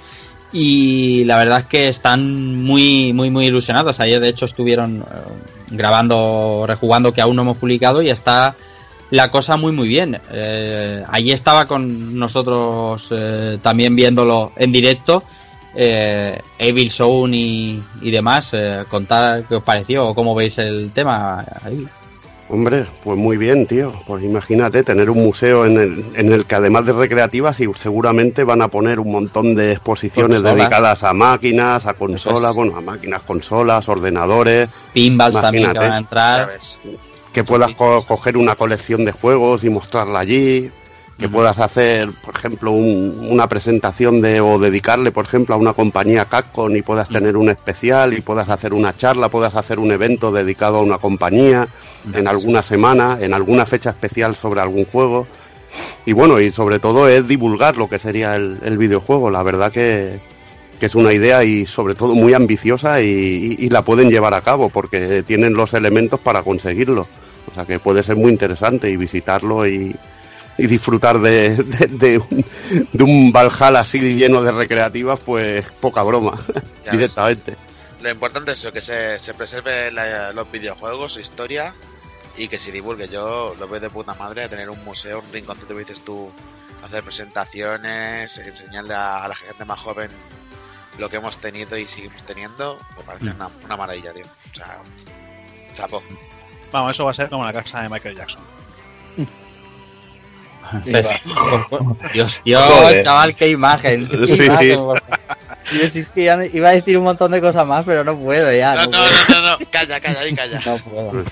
[0.53, 4.01] Y la verdad es que están muy, muy, muy ilusionados.
[4.01, 5.05] Ayer, de hecho, estuvieron
[5.71, 8.55] grabando, rejugando, que aún no hemos publicado, y está
[9.11, 10.21] la cosa muy muy bien.
[10.31, 15.23] Eh, allí estaba con nosotros eh, también viéndolo en directo.
[15.75, 18.51] Eh, Evil Zone y, y demás.
[18.53, 21.87] Eh, contar qué os pareció o cómo veis el tema ahí.
[22.51, 23.93] Hombre, pues muy bien, tío.
[24.07, 28.43] Pues imagínate tener un museo en el, en el que además de recreativas y seguramente
[28.43, 30.57] van a poner un montón de exposiciones consolas.
[30.57, 32.57] dedicadas a máquinas, a consolas, es.
[32.57, 34.71] bueno, a máquinas, consolas, ordenadores.
[34.95, 36.51] Pinballs también que van a entrar
[37.39, 40.73] que puedas co coger una colección de juegos y mostrarla allí,
[41.19, 41.33] que uh -huh.
[41.33, 46.25] puedas hacer, por ejemplo, un, una presentación de o dedicarle, por ejemplo, a una compañía
[46.25, 47.19] Capcom y puedas uh -huh.
[47.19, 50.99] tener un especial y puedas hacer una charla, puedas hacer un evento dedicado a una
[50.99, 52.19] compañía uh -huh.
[52.19, 55.29] en alguna semana, en alguna fecha especial sobre algún juego.
[56.05, 59.31] Y bueno, y sobre todo es divulgar lo que sería el, el videojuego.
[59.31, 60.19] La verdad que,
[60.81, 63.07] que es una idea y sobre todo muy ambiciosa y,
[63.61, 67.07] y, y, la pueden llevar a cabo porque tienen los elementos para conseguirlo.
[67.51, 69.97] O sea que puede ser muy interesante y visitarlo y,
[70.57, 72.45] y disfrutar de, de, de, un,
[72.93, 76.39] de, un, Valhalla así lleno de recreativas, pues poca broma,
[76.85, 77.53] ya directamente.
[77.53, 78.03] Ves.
[78.03, 81.75] Lo importante es eso, que se, se preserve la, los videojuegos, su historia
[82.37, 83.09] y que se divulgue.
[83.09, 86.31] Yo lo veo de puta madre tener un museo, un rincón, tú dices tú,
[86.85, 90.11] hacer presentaciones, enseñarle a, a la gente más joven
[90.99, 93.37] lo que hemos tenido y seguimos teniendo, me parece mm.
[93.37, 94.25] una, una, maravilla, tío.
[94.25, 94.79] O sea,
[95.73, 96.03] chapo.
[96.73, 98.43] Vamos, eso va a ser como la casa de Michael Jackson.
[102.13, 104.07] Dios, Dios, chaval, qué imagen.
[104.09, 104.79] Qué sí, imagen,
[105.71, 105.79] sí.
[105.81, 108.53] Yo sí que ya iba a decir un montón de cosas más, pero no puedo
[108.53, 108.75] ya.
[108.75, 109.11] No, no, puedo.
[109.29, 110.61] no, no, no, calla, calla, ahí calla.
[110.65, 111.25] No puedo.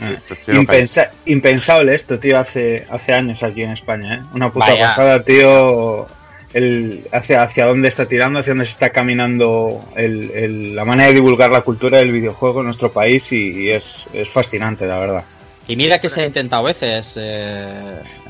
[0.48, 4.22] Impensa impensable esto, tío, hace, hace años aquí en España, ¿eh?
[4.32, 4.88] Una puta Vaya.
[4.88, 6.06] pasada, tío
[6.52, 11.08] el, hacia, hacia dónde está tirando, hacia dónde se está caminando el, el, la manera
[11.08, 14.98] de divulgar la cultura del videojuego en nuestro país y, y es, es, fascinante, la
[14.98, 15.24] verdad.
[15.68, 17.66] Y mira que se ha intentado veces, eh,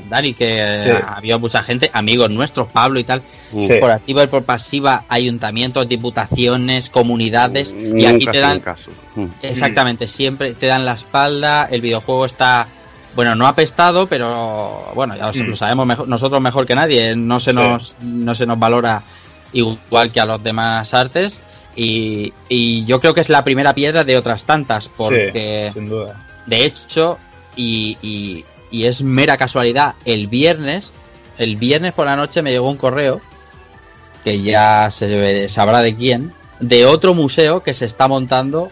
[0.09, 1.03] Dani, que sí.
[1.07, 3.21] había mucha gente, amigos nuestros, Pablo y tal,
[3.51, 3.75] sí.
[3.79, 8.59] por activa y por pasiva, ayuntamientos, diputaciones, comunidades, y aquí te dan...
[8.59, 8.89] Caso.
[9.43, 12.67] Exactamente, siempre te dan la espalda, el videojuego está
[13.17, 15.55] bueno, no apestado, pero bueno, ya lo, mm.
[15.55, 17.15] sabemos mejor, nosotros mejor que nadie.
[17.15, 17.57] No se, sí.
[17.57, 19.01] nos, no se nos valora
[19.53, 21.39] igual que a los demás artes.
[21.75, 25.89] Y, y, yo creo que es la primera piedra de otras tantas, porque sí, sin
[25.89, 26.27] duda.
[26.45, 27.17] de hecho,
[27.55, 30.93] y, y, y, es mera casualidad, el viernes,
[31.39, 33.19] el viernes por la noche me llegó un correo,
[34.23, 38.69] que ya se sabrá de quién, de otro museo que se está montando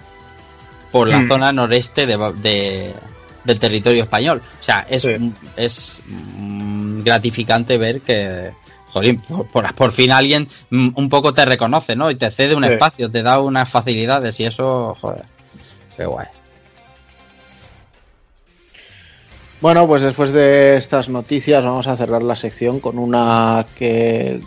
[0.92, 1.28] por la mm.
[1.30, 2.94] zona noreste de, de
[3.46, 4.42] del territorio español.
[4.60, 5.34] O sea, es, sí.
[5.56, 8.52] es mm, gratificante ver que,
[8.88, 12.10] jolín, por, por, por, fin alguien mm, un poco te reconoce, ¿no?
[12.12, 12.74] Y te cede un sí.
[12.74, 15.26] espacio, te da unas facilidades y eso, joder,
[15.96, 16.28] qué guay.
[19.62, 24.40] Bueno, pues después de estas noticias vamos a cerrar la sección con una que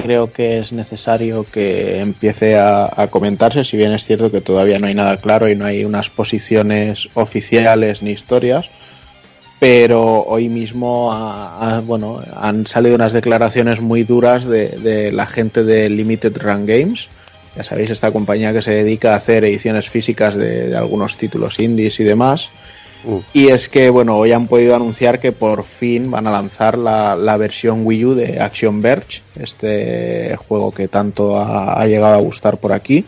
[0.00, 4.78] creo que es necesario que empiece a, a, comentarse, si bien es cierto que todavía
[4.78, 8.70] no hay nada claro y no hay unas posiciones oficiales ni historias,
[9.58, 15.64] pero hoy mismo ha, bueno, han salido unas declaraciones muy duras de, de, la gente
[15.64, 17.08] de Limited Run Games,
[17.56, 21.98] ya sabéis, esta compañía que se dedica a hacer ediciones físicas de algunos títulos indies
[21.98, 22.52] y demás.
[23.32, 27.14] Y es que, bueno, hoy han podido anunciar que por fin van a lanzar la,
[27.16, 32.58] la versión Wii U de Action Verge, este juego que tanto ha, llegado a gustar
[32.58, 33.04] por aquí.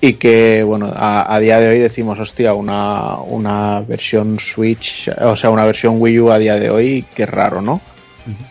[0.00, 5.36] Y que, bueno, a, a, día de hoy decimos, hostia, una, una versión Switch, o
[5.36, 7.80] sea, una versión Wii U a día de hoy, qué raro, ¿no?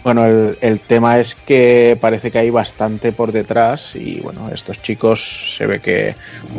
[0.04, 5.56] Bueno, el, tema es que parece que hay bastante por detrás y bueno, estos chicos
[5.58, 6.16] se ve que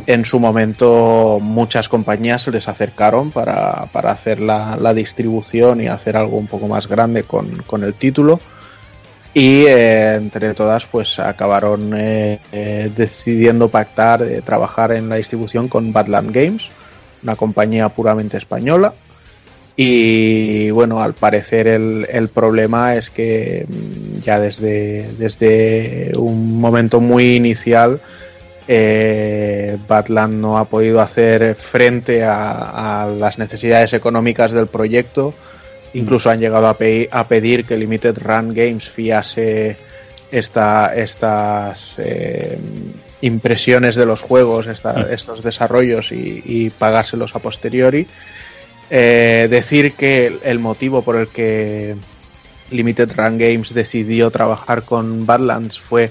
[0.07, 5.87] en su momento muchas compañías se les acercaron para, para hacer la, la distribución y
[5.87, 8.39] hacer algo un poco más grande con, con el título.
[9.33, 15.69] Y eh, entre todas pues acabaron eh, eh, decidiendo pactar de trabajar en la distribución
[15.69, 16.69] con Badland Games,
[17.23, 18.95] una compañía puramente española
[19.77, 27.01] y bueno, al parecer el, el problema es que mm, ya desde, desde un momento
[27.01, 28.01] muy inicial
[28.69, 35.35] eh, Badland no ha podido hacer frente a, a las necesidades económicas del proyecto.
[35.95, 39.77] Incluso han llegado a, pe- a pedir que Limited Run Games fiase
[40.31, 42.59] esta, estas eh,
[43.21, 48.07] impresiones de los juegos, esta- estos desarrollos y, y pagárselos a posteriori.
[48.91, 51.97] Eh, decir que el- motivo por el que
[52.71, 56.11] Limited Run Games decidió trabajar con Badlands fue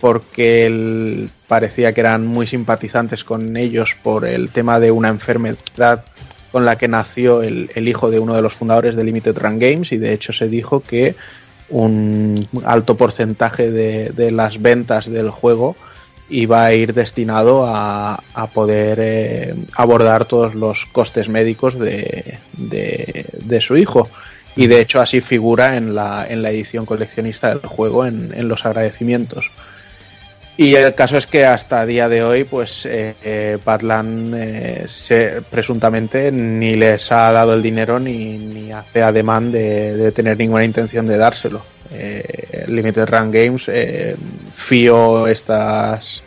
[0.00, 6.04] porque él parecía que eran muy simpatizantes con ellos por el tema de una enfermedad
[6.52, 9.58] con la que nació el, el hijo de uno de los fundadores de Limited Run
[9.58, 11.14] Games y de hecho se dijo que
[11.68, 15.76] un alto porcentaje de, de las ventas del juego
[16.28, 23.26] iba a ir destinado a, a poder eh, abordar todos los costes médicos de, de-
[23.60, 24.08] su hijo.
[24.56, 28.48] Y de hecho así figura en la, en la edición coleccionista del juego en, en
[28.48, 29.50] los agradecimientos.
[30.58, 33.58] Y el caso es que hasta día de hoy, pues eh, eh,
[34.34, 40.12] eh, se- presuntamente ni les ha dado el dinero ni, ni hace ademán de, de
[40.12, 41.62] tener ninguna intención de dárselo.
[41.92, 44.16] Eh, Limited Run Games eh,
[44.54, 46.22] fió estas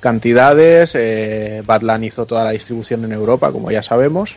[0.00, 4.36] cantidades, eh, Badland hizo toda la distribución en Europa, como ya sabemos,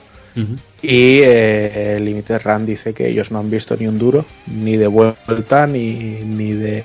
[0.81, 4.87] y eh, Limited Run dice que ellos no han visto ni un duro, ni de
[4.87, 5.93] vuelta, ni,
[6.23, 6.83] ni, de,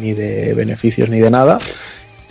[0.00, 1.58] ni de beneficios, ni de nada.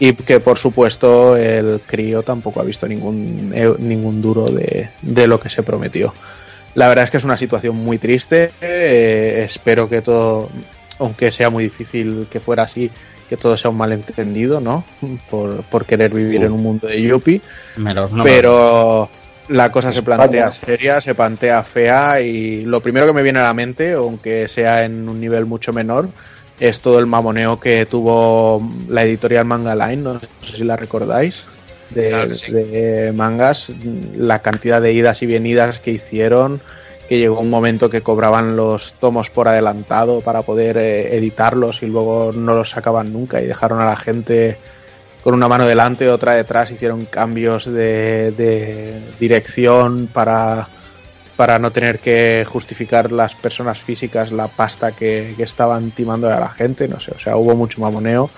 [0.01, 5.27] Y que por supuesto el crío tampoco ha visto ningún, eh, ningún duro de, de
[5.27, 6.13] lo que se prometió.
[6.75, 8.51] La verdad es que es una situación muy triste.
[8.61, 10.49] eh, espero que todo,
[10.99, 12.91] aunque sea muy difícil que fuera así,
[13.27, 14.83] que todo sea un malentendido, ¿no?
[15.29, 17.41] Por, por querer vivir en un mundo de Yuppie.
[17.77, 19.09] Me lo- no me- pero
[19.49, 23.43] la cosa se plantea seria, se plantea fea y lo primero que me viene a
[23.43, 26.09] la mente, aunque sea en un nivel mucho menor,
[26.59, 31.45] es todo el mamoneo que tuvo la editorial Manga Line, no sé si la recordáis,
[31.91, 32.51] de, Claro que sí.
[32.51, 33.71] de mangas,
[34.13, 36.61] la cantidad de idas y venidas que hicieron,
[37.09, 41.87] que llegó un momento que cobraban los tomos por adelantado para poder eh, editarlos y
[41.87, 44.59] luego no los sacaban nunca y dejaron a la gente
[45.23, 50.69] con una mano delante, otra detrás, hicieron cambios de, de dirección para,
[51.35, 56.39] para no tener que justificar las personas físicas la pasta que, que estaban timando a
[56.39, 58.29] la gente, no sé, o sea, hubo mucho mamoneo.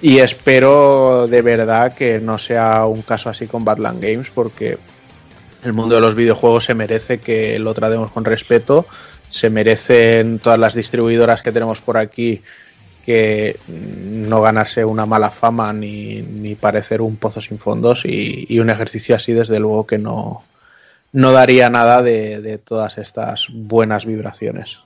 [0.00, 4.78] Y espero de verdad que no sea un caso así con Badland Games, porque
[5.66, 8.86] el mundo de los videojuegos se merece que lo tratemos con respeto,
[9.30, 12.42] se merecen todas las distribuidoras que tenemos por aquí
[13.04, 19.14] que no ganarse una mala fama ni, parecer un pozo sin fondos y, un ejercicio
[19.14, 20.42] así desde luego que no,
[21.12, 24.80] no daría nada de, de todas estas buenas vibraciones.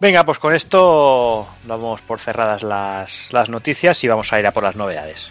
[0.00, 4.52] Venga, pues con esto damos por cerradas las, las noticias y vamos a ir a
[4.52, 5.30] por las novedades.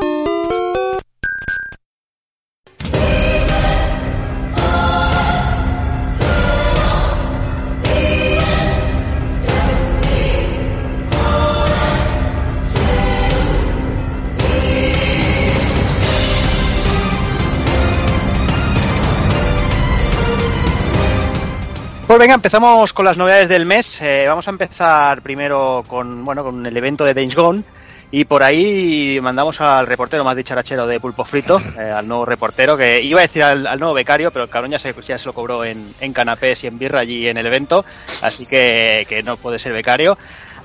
[22.21, 23.99] Venga, empezamos con las novedades del mes.
[23.99, 27.63] Eh, vamos a empezar primero con, bueno, con el evento de Days Gone.
[28.11, 32.77] Y por ahí mandamos al reportero más dicharachero de Pulpo Frito, eh, al nuevo reportero,
[32.77, 35.33] que iba a decir al, nuevo becario, pero el cabrón ya se, ya se lo
[35.33, 37.85] cobró en, en canapés y en birra allí en el evento,
[38.21, 40.15] así que, que no puede ser becario.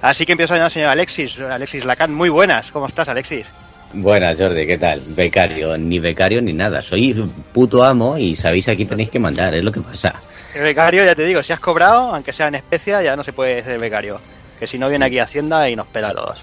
[0.03, 2.13] Así que empiezo a llamar al señor Alexis, Alexis Lacan.
[2.13, 3.47] Muy buenas, ¿cómo estás, Alexis?
[3.93, 5.01] Buenas, Jordi, ¿qué tal?
[5.07, 6.83] Becario, ni becario ni nada.
[6.83, 7.15] Soy
[7.53, 10.15] puto amo y sabéis a quién tenéis que mandar, es lo que pasa.
[10.55, 13.33] El becario, ya te digo, si has cobrado, aunque sea en especia, ya no se
[13.33, 14.21] puede ser becario.
[14.59, 16.39] Que si no viene aquí Hacienda y nos pela a todos.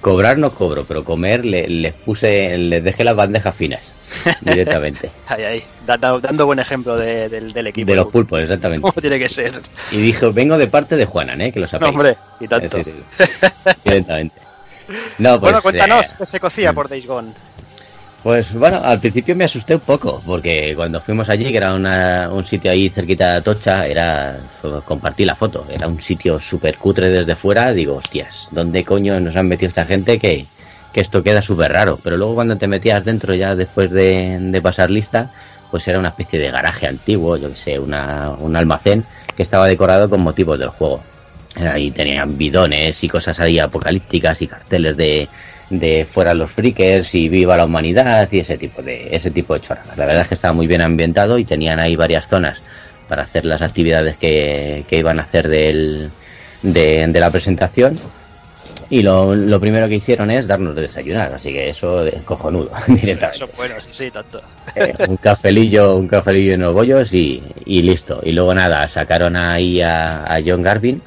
[0.00, 3.80] Cobrar no cobro, pero comer le- les puse, les dejé las bandejas finas
[4.40, 5.10] directamente.
[5.28, 7.88] Ahí, ahí, da- da- dando buen ejemplo de- del, del equipo.
[7.90, 8.82] De los pulpos, exactamente.
[8.82, 9.52] ¿Cómo tiene que ser?
[9.92, 11.52] Y dijo, vengo de parte de Juanan, ¿eh?
[11.52, 11.90] Que lo No, sabéis.
[11.90, 12.78] hombre, y tanto.
[13.84, 14.34] Directamente.
[15.18, 17.32] No, pues, bueno, cuéntanos, eh, ¿qué se cocía por Days Gone?
[18.22, 22.28] Pues bueno, al principio me asusté un poco, porque cuando fuimos allí, que era una-
[22.32, 24.38] un sitio ahí cerquita de Atocha, era
[24.84, 29.34] compartí la foto, era un sitio súper cutre desde fuera, digo, hostias, ¿dónde coño nos
[29.34, 30.46] han metido esta gente que,
[30.92, 31.98] que esto queda súper raro?
[32.00, 35.32] Pero luego cuando te metías dentro ya después de, de pasar lista,
[35.72, 39.04] pues era una especie de garaje antiguo, yo que sé, una, un almacén
[39.36, 41.02] que estaba decorado con motivos del juego.
[41.56, 45.28] Ahí tenían bidones y cosas ahí apocalípticas y carteles de,
[45.70, 49.60] de fuera los freakers y viva la humanidad y ese tipo de ese tipo de
[49.60, 49.96] chorradas.
[49.96, 52.62] La verdad es que estaba muy bien ambientado y tenían ahí varias zonas
[53.08, 56.10] para hacer las actividades que, que iban a hacer del,
[56.62, 57.98] de, de la presentación.
[58.88, 62.70] Y lo, lo primero que hicieron es darnos de desayunar, así que eso es cojonudo
[62.88, 63.44] directamente.
[63.44, 64.42] Eso, bueno, sí, sí, tanto.
[64.74, 68.20] Eh, un cafelillo, un cafelillo en los bollos y, y listo.
[68.22, 71.00] Y luego nada, sacaron ahí a, a John Garvin,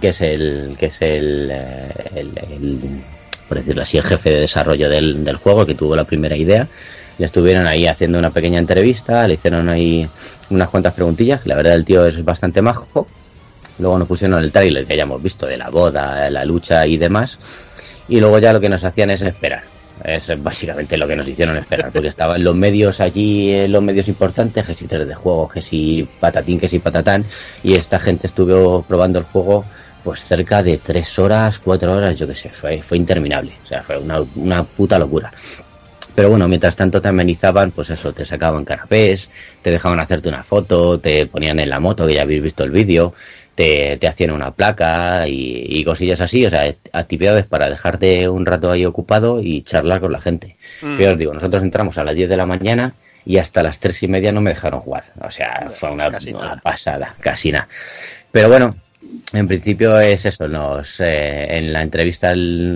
[0.00, 3.02] que es el, que es el, eh, el-
[3.48, 6.66] por decirlo así, el jefe de desarrollo del, del juego, que tuvo la primera idea.
[7.18, 10.08] Le estuvieron ahí haciendo una pequeña entrevista, le hicieron ahí
[10.50, 13.06] unas cuantas preguntillas, que la verdad el tío es bastante majo.
[13.78, 16.96] Luego nos pusieron el tráiler que ya hemos visto de la boda, la lucha y
[16.96, 17.38] demás.
[18.08, 19.62] Y luego ya lo que nos hacían es esperar.
[20.02, 24.08] Es básicamente lo que nos hicieron esperar, porque estaban los medios allí, eh, los medios
[24.08, 27.24] importantes, que si 3 de juego, que si patatín, que si patatán,
[27.62, 29.64] y esta gente estuvo probando el juego
[30.04, 33.82] pues cerca de 3 horas, 4 horas, yo qué sé, fue, fue interminable, o sea,
[33.82, 35.32] fue una, una puta locura.
[36.14, 39.30] Pero bueno, mientras tanto te amenizaban, pues eso, te sacaban canapés,
[39.62, 42.70] te dejaban hacerte una foto, te ponían en la moto, que ya habéis visto el
[42.70, 43.14] vídeo,
[43.54, 48.46] te, te hacían una placa y, y cosillas así, o sea, actividades para dejarte un
[48.46, 50.56] rato ahí ocupado y charlar con la gente.
[50.82, 50.96] Mm.
[50.96, 52.94] Pero os digo, nosotros entramos a las 10 de la mañana
[53.24, 55.04] y hasta las 3 y media no me dejaron jugar.
[55.20, 57.68] O sea, fue una, una pasada, casi nada.
[58.30, 58.76] Pero bueno,
[59.34, 62.32] en principio es eso, nos eh, en la entrevista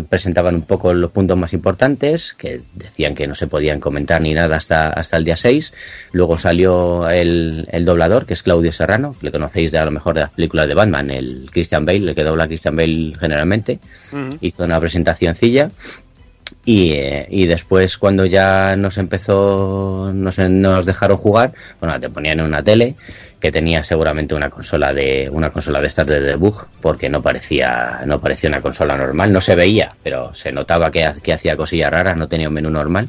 [0.09, 4.34] presentaban un poco los puntos más importantes, que decían que no se podían comentar ni
[4.34, 5.72] nada hasta, hasta el día 6.
[6.12, 9.92] Luego salió el, el doblador, que es Claudio Serrano, que le conocéis de a lo
[9.92, 13.14] mejor de las películas de Batman, el Christian Bale, el que dobla a Christian Bale
[13.18, 13.78] generalmente.
[14.40, 15.70] Hizo una presentacióncilla.
[16.64, 22.40] Y, eh, y después cuando ya nos empezó, nos, nos dejaron jugar, bueno, te ponían
[22.40, 22.94] en una tele
[23.40, 28.01] que tenía seguramente una consola de una consola de estas de debug porque no parecía
[28.05, 31.56] no parecía una consola normal, no se veía, pero se notaba que, ha- que hacía
[31.56, 33.09] cosillas raras, no tenía un menú normal.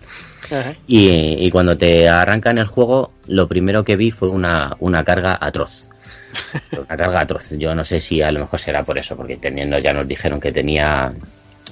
[0.88, 5.38] Y, y cuando te arrancan el juego, lo primero que vi fue una, una carga
[5.40, 5.88] atroz.
[6.72, 7.50] Una carga atroz.
[7.52, 10.40] Yo no sé si a lo mejor será por eso, porque teniendo ya nos dijeron
[10.40, 11.12] que tenía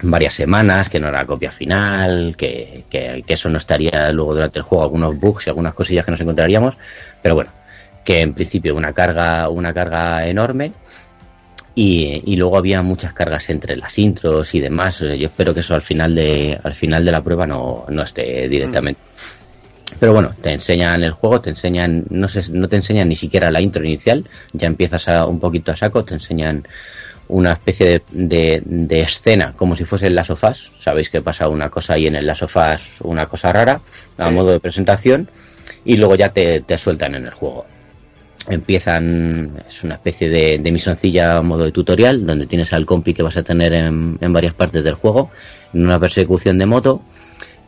[0.02, 4.58] varias semanas, que no era copia final, que, que, que eso no estaría luego durante
[4.60, 6.76] el juego, algunos bugs y algunas cosillas que nos encontraríamos.
[7.22, 7.52] Pero bueno,
[8.08, 10.72] que en principio una carga, una carga enorme.
[11.76, 15.00] Y, y luego había muchas cargas entre las intros y demás.
[15.00, 18.48] Yo espero que eso al final de, al final de la prueba no, no esté
[18.48, 19.02] directamente.
[20.00, 23.52] Pero bueno, te enseñan el juego, te enseñan, no sé, no te enseñan ni siquiera
[23.52, 24.24] la intro inicial,
[24.54, 26.66] ya empiezas a, un poquito a saco, te enseñan
[27.28, 30.72] una especie de, de, de escena, como si fuese en las sofás.
[30.78, 33.82] Sabéis que pasa una cosa ahí en el las sofás, una cosa rara,
[34.18, 34.34] a Sí.
[34.34, 35.30] modo de presentación,
[35.84, 37.66] y luego ya te, te sueltan en el juego.
[38.49, 43.24] Empiezan, es una especie de, de misoncilla modo de tutorial, donde tienes al compi que
[43.24, 45.30] vas a tener en, en varias partes del juego,
[45.74, 47.02] en una persecución de moto,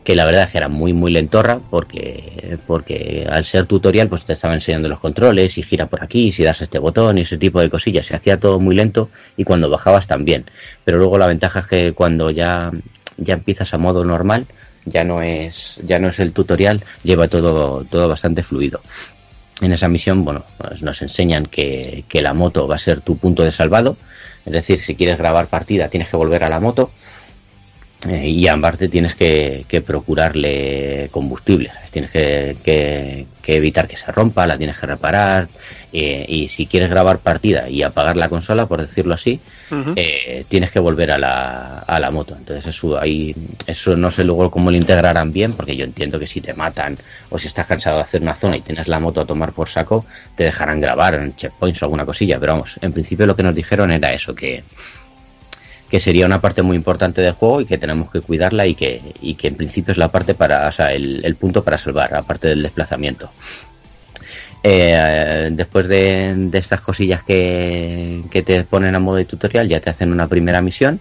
[0.04, 4.24] que la verdad es que era muy muy lentorra porque porque al ser tutorial pues
[4.24, 7.36] te estaba enseñando los controles y gira por aquí si das este botón y ese
[7.36, 8.06] tipo de cosillas.
[8.06, 10.46] Se hacía todo muy lento y cuando bajabas también.
[10.84, 12.70] Pero luego la ventaja es que cuando ya
[13.18, 14.46] ya empiezas a modo normal
[14.86, 18.80] ya no es ya no es el tutorial lleva todo todo bastante fluido
[19.60, 23.16] en esa misión, bueno, pues nos enseñan que, que la moto va a ser tu
[23.16, 23.96] punto de salvado.
[24.46, 26.90] Es decir, si quieres grabar partida, tienes que volver a la moto.
[28.08, 31.70] Eh, y aparte tienes que, que procurarle combustible.
[31.74, 31.90] ¿sabes?
[31.90, 35.48] Tienes que, que- que evitar que se rompa, la tienes que reparar.
[35.92, 39.40] eh, y si quieres grabar partida y apagar la consola, por decirlo así,
[39.96, 42.36] eh, tienes que volver a la, a la moto.
[42.38, 43.34] Entonces eso ahí,
[43.66, 46.96] eso no sé luego cómo lo integrarán bien, porque yo entiendo que si te matan
[47.30, 49.68] o si estás cansado de hacer una zona y tienes la moto a tomar por
[49.68, 50.04] saco,
[50.36, 52.38] te dejarán grabar en checkpoints o alguna cosilla.
[52.38, 54.62] Pero vamos, en principio lo que nos dijeron era eso, que,
[55.90, 59.14] que sería una parte muy importante del juego y que tenemos que cuidarla y que,
[59.20, 62.14] y que en principio es la parte para, o sea, el, el punto para salvar,
[62.14, 63.30] aparte del desplazamiento.
[64.62, 69.90] Eh, después de, estas cosillas que, que te ponen a modo de tutorial, ya te
[69.90, 71.00] hacen una primera misión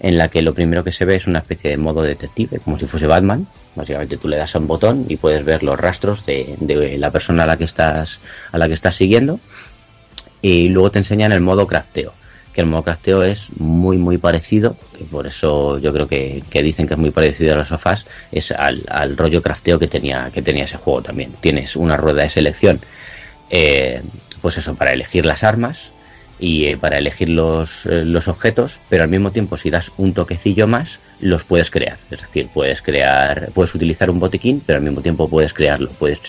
[0.00, 2.78] en la que lo primero que se ve es una especie de modo detective, como
[2.78, 3.46] si fuese Batman.
[3.74, 7.10] Básicamente tú le das a un botón y puedes ver los rastros de, de la
[7.10, 8.20] persona a la que estás
[8.52, 9.40] a la que estás siguiendo.
[10.42, 12.12] Y luego te enseñan el modo crafteo,
[12.56, 16.62] que el modo crafteo es muy muy parecido, que por eso yo creo que, que
[16.62, 20.30] dicen que es muy parecido a los sofás, es al, al rollo crafteo que tenía,
[20.32, 21.32] que tenía ese juego también.
[21.42, 22.80] Tienes una rueda de selección,
[23.50, 24.00] eh,
[24.40, 25.92] pues eso, para elegir las armas,
[26.38, 30.14] y eh, para elegir los, eh, los objetos, pero al mismo tiempo si das un
[30.14, 31.98] toquecillo más, los puedes crear.
[32.10, 35.90] Es decir, puedes crear, puedes utilizar un botiquín, pero al mismo tiempo puedes crearlo.
[35.90, 36.20] Puedes,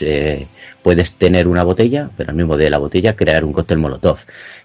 [0.81, 4.19] puedes tener una botella, pero al mismo de la botella crear un cóctel molotov.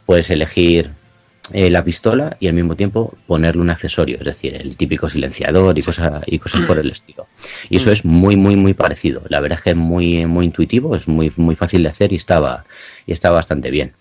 [0.06, 0.90] Puedes elegir
[1.52, 5.78] eh, la pistola y al mismo tiempo ponerle un accesorio, es decir, el típico silenciador
[5.78, 7.26] y cosas y cosas por el estilo.
[7.68, 9.22] Y eso es muy muy muy parecido.
[9.28, 12.16] La verdad es que es muy muy intuitivo, es muy muy fácil de hacer y
[12.16, 12.64] estaba
[13.06, 13.92] y está bastante bien.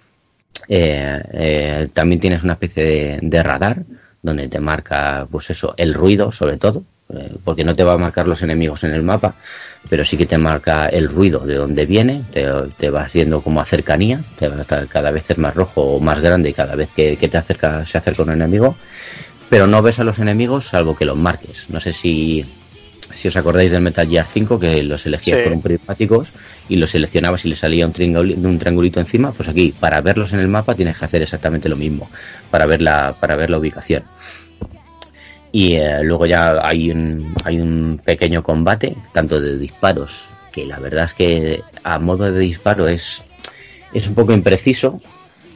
[0.68, 3.84] Eh, eh, también tienes una especie de, de radar
[4.22, 6.84] donde te marca, pues eso, el ruido sobre todo,
[7.14, 9.36] eh, porque no te va a marcar los enemigos en el mapa,
[9.90, 13.62] pero sí que te marca el ruido de donde viene, te, te va haciendo como
[13.62, 16.76] a cercanía, te va a estar cada vez es más rojo o más grande cada
[16.76, 18.76] vez que, que te acerca, se acerca un enemigo,
[19.50, 21.70] pero no ves a los enemigos salvo que los marques.
[21.70, 22.46] No sé si,
[23.16, 25.44] si os acordáis del Metal Gear 5 que los elegías Sí.
[25.44, 26.32] con un prismáticos
[26.70, 27.94] y los seleccionabas y le salía un,
[28.46, 31.76] un triangulito encima, pues aquí para verlos en el mapa tienes que hacer exactamente lo
[31.76, 32.10] mismo
[32.50, 34.04] para ver la, para ver la ubicación.
[35.52, 40.80] Y eh, luego ya hay un, hay un pequeño combate, tanto de disparos, que la
[40.80, 43.22] verdad es que a modo de disparo es,
[43.94, 45.02] es un poco impreciso.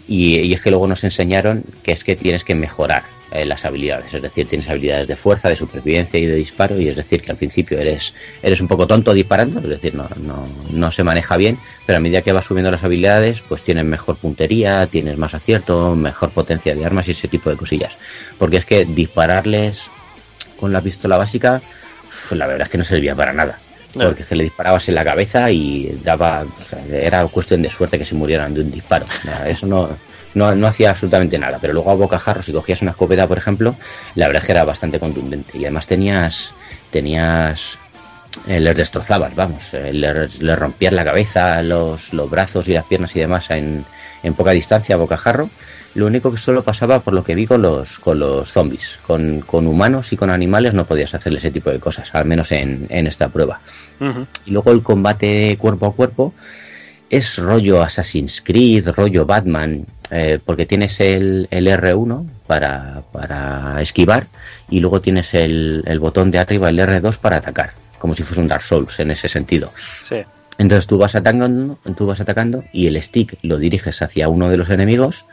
[0.07, 3.65] Y, y es que luego nos enseñaron que es que tienes que mejorar eh, las
[3.65, 4.13] habilidades.
[4.13, 6.79] Es decir, tienes habilidades de fuerza, de supervivencia y de disparo.
[6.79, 10.07] Y es decir, que al principio eres, eres un poco tonto disparando, es decir, no,
[10.17, 11.57] no, no se maneja bien.
[11.85, 15.95] Pero a medida que vas subiendo las habilidades, pues tienes mejor puntería, tienes más acierto,
[15.95, 17.93] mejor potencia de armas y ese tipo de cosillas.
[18.37, 19.89] Porque es que dispararles
[20.59, 21.61] con la pistola básica,
[22.31, 23.59] la verdad es que no servía para nada.
[23.93, 26.43] Porque es que le disparabas en la cabeza y daba.
[26.43, 29.05] o sea, era cuestión de suerte que se murieran de un disparo.
[29.47, 29.97] Eso no,
[30.35, 31.57] no, no hacía absolutamente nada.
[31.59, 33.75] Pero luego a bocajarro, si cogías una escopeta, por ejemplo,
[34.13, 35.57] la verdad es que era bastante contundente.
[35.57, 36.53] Y además tenías.
[36.91, 37.79] tenías
[38.47, 42.83] eh, les destrozabas, vamos, eh, les, les rompías la cabeza, los, los brazos y las
[42.83, 43.85] piernas y demás en,
[44.23, 45.49] en poca distancia a bocajarro.
[45.93, 48.99] Lo único que solo pasaba por lo que vi con los, con los zombies.
[49.07, 52.51] Con, con humanos y con animales no podías hacerle ese tipo de cosas, al menos
[52.51, 53.61] en, en esta prueba.
[54.45, 56.33] Y luego el combate cuerpo a cuerpo
[57.09, 64.27] es rollo Assassin's Creed, rollo Batman, eh, porque tienes el, el R1 para, para esquivar
[64.69, 68.41] y luego tienes el, el botón de arriba, el R2 para atacar, como si fuese
[68.41, 69.71] un Dark Souls en ese sentido.
[70.09, 70.17] Sí.
[70.57, 74.57] Entonces tú vas atacando, tú vas atacando y el stick lo diriges hacia uno de
[74.57, 75.25] los enemigos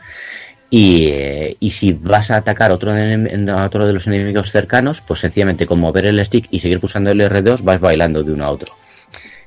[0.69, 5.01] y, eh, y si vas a atacar a otro, a otro de los enemigos cercanos,
[5.01, 8.45] pues sencillamente con mover el stick y seguir pulsando el R2 vas bailando de uno
[8.45, 8.73] a otro.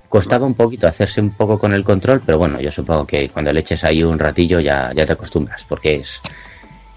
[0.08, 3.52] Costaba un poquito hacerse un poco con el control, pero bueno, yo supongo que cuando
[3.52, 6.20] le eches ahí un ratillo ya, ya te acostumbras, porque es...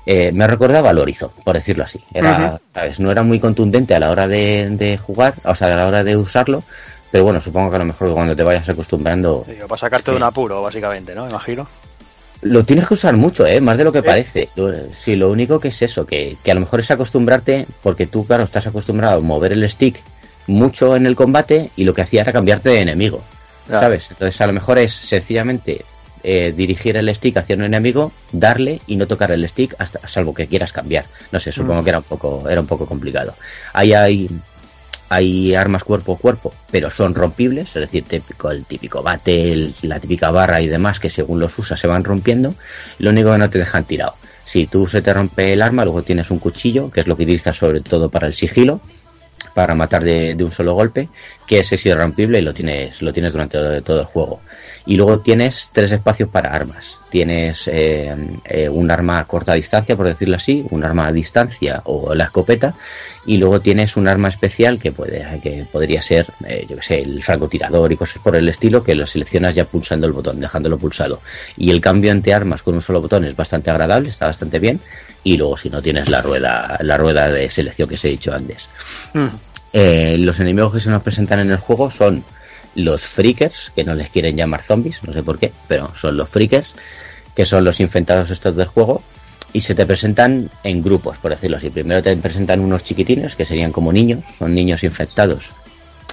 [0.06, 2.00] eh, me recordaba al Horizon, por decirlo así.
[2.14, 2.60] Era.
[2.74, 3.00] ¿sabes?
[3.00, 6.04] No era muy contundente a la hora de, de jugar, o sea, a la hora
[6.04, 6.64] de usarlo,
[7.12, 10.18] pero bueno, supongo que a lo mejor cuando te vayas acostumbrando Digo, para sacarte de
[10.18, 11.28] un apuro, básicamente, ¿no?
[11.28, 11.68] Imagino.
[12.42, 13.60] lo tienes que usar mucho, ¿eh?
[13.60, 14.48] Más de lo que parece.
[14.94, 18.26] Sí, lo único que es eso, que, que a lo mejor es acostumbrarte, porque tú,
[18.26, 20.02] claro, estás acostumbrado a mover el stick
[20.50, 23.24] mucho en el combate y lo que hacía era cambiarte de enemigo.
[23.70, 24.08] ¿sabes?
[24.10, 25.86] Entonces a lo mejor es sencillamente
[26.24, 30.34] eh, dirigir el stick hacia un enemigo, darle y no tocar el stick hasta salvo
[30.34, 31.06] que quieras cambiar.
[31.32, 31.84] No sé, supongo Mm.
[31.84, 33.36] que era un poco era un poco complicado.
[33.74, 34.28] Ahí hay
[35.12, 39.74] hay armas cuerpo a cuerpo, pero son rompibles, es decir, típico, el típico bate, el-
[39.84, 42.54] la típica barra y demás que según los usas se van rompiendo.
[43.00, 44.16] Lo único que no te dejan tirado.
[44.46, 47.24] Si tú se te rompe el arma, luego tienes un cuchillo, que es lo que
[47.24, 48.82] utilizas sobre todo para el sigilo,
[49.60, 51.10] para matar de, un solo golpe,
[51.46, 54.40] que es rompible y lo tienes, lo tienes durante todo, el juego.
[54.86, 56.98] Y luego tienes tres espacios para armas.
[57.10, 58.16] Tienes eh,
[58.46, 62.24] eh, un arma a corta distancia, por decirlo así, un arma a distancia o la
[62.24, 62.74] escopeta,
[63.26, 67.02] y luego tienes un arma especial que puede, que podría ser, eh, yo que sé,
[67.02, 70.78] el francotirador y cosas por el estilo, que lo seleccionas ya pulsando el botón, dejándolo
[70.78, 71.20] pulsado.
[71.58, 74.80] Y el cambio entre armas con un solo botón es bastante agradable, está bastante bien.
[75.22, 78.34] Y luego si no tienes la rueda, la rueda de selección que os he dicho
[78.34, 78.70] antes.
[79.74, 82.24] Eh, los enemigos que se nos presentan en el juego son
[82.76, 86.30] los freakers, que no les quieren llamar zombies, no sé por qué, pero son los
[86.30, 86.74] freakers,
[87.36, 89.04] que son los infectados estos del juego,
[89.54, 91.70] y se te presentan en grupos, por decirlo así.
[91.70, 95.52] Primero te presentan unos chiquitines, que serían como niños, son niños infectados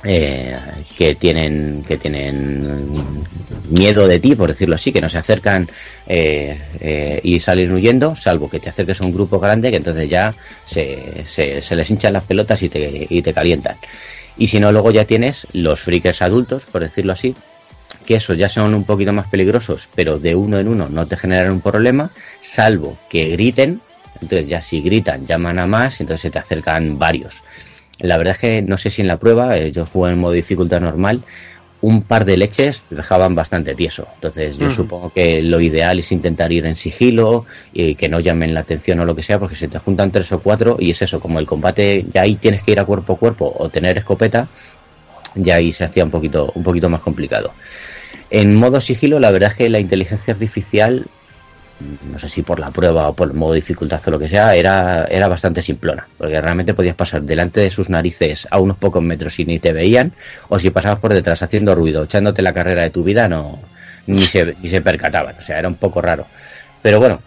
[0.05, 0.57] eh,
[0.97, 2.89] que tienen que tienen
[3.71, 5.69] miedo de ti, por decirlo así, que no se acercan
[6.07, 10.09] eh, eh, y salen huyendo, salvo que te acerques a un grupo grande, que entonces
[10.09, 13.77] ya se, se, se les hinchan las pelotas y te, y te calientan.
[14.39, 17.35] Y si no, luego ya tienes los freakers adultos, por decirlo así,
[18.07, 21.17] que esos ya son un poquito más peligrosos, pero de uno en uno no te
[21.17, 22.11] generan un problema,
[22.41, 23.81] salvo que griten.
[24.21, 27.43] Entonces ya si gritan, llaman a más, entonces se te acercan varios.
[28.01, 30.33] La verdad es que no sé si en la prueba, eh, yo jugué en modo
[30.33, 31.23] dificultad normal,
[31.83, 34.07] un par de leches dejaban bastante tieso.
[34.15, 34.75] Entonces yo Ujú.
[34.75, 39.01] supongo que lo ideal es intentar ir en sigilo y que no llamen la atención
[39.01, 41.39] o lo que sea, porque se te juntan tres o cuatro y es eso, como
[41.39, 44.49] el combate ya ahí tienes que ir a cuerpo a cuerpo o tener escopeta,
[45.35, 47.53] ya ahí se hacía un poquito, un poquito más complicado.
[48.31, 51.07] En modo sigilo, la verdad es que la inteligencia artificial,
[51.81, 54.55] no sé si por la prueba o por el modo dificultad o lo que sea,
[54.55, 59.03] era, era bastante simplona, porque realmente podías pasar delante de sus narices a unos pocos
[59.03, 60.13] metros y ni te veían,
[60.49, 63.59] o si pasabas por detrás haciendo ruido, echándote la carrera de tu vida, no
[64.07, 66.27] ni se, ni se percataban, o sea, era un poco raro.
[66.81, 67.21] Pero bueno,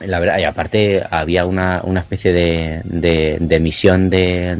[0.00, 4.54] la verdad, y aparte había una, una especie de, de, de misión de,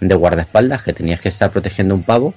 [0.00, 2.34] de guardaespaldas que tenías que estar protegiendo un pavo,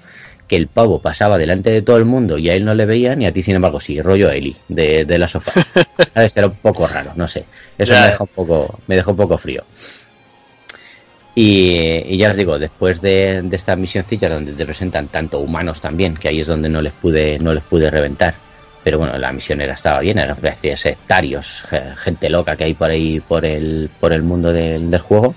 [0.53, 3.21] que el pavo pasaba delante de todo el mundo y a él no le veían
[3.21, 5.51] y a ti sin embargo sí, rollo Eli de, de la sofá.
[6.13, 6.37] ¿Sabes?
[6.37, 7.43] Era un poco raro, no sé.
[7.77, 9.63] Eso me dejó un poco, me dejó un poco frío.
[11.35, 15.81] Y, y ya os digo, después de, de estas misioncillas donde te presentan tanto humanos
[15.81, 18.35] también, que ahí es donde no les pude, no les pude reventar.
[18.83, 22.65] Pero bueno, la misionera estaba bien, eran una especie de sectarios, ge- gente loca que
[22.65, 25.33] hay por ahí por el, por el mundo del, del juego.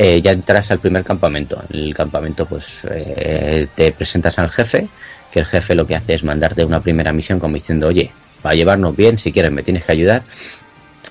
[0.00, 1.60] Eh, ya entras al primer campamento.
[1.70, 4.88] En el campamento, pues eh, te presentas al jefe,
[5.32, 8.54] que el jefe lo que hace es mandarte una primera misión como diciendo, oye, para
[8.54, 10.22] llevarnos bien, si quieres me tienes que ayudar.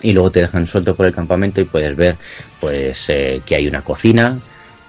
[0.01, 2.15] Y luego te dejan suelto por el campamento y puedes ver
[2.61, 4.39] pues eh, que hay una cocina,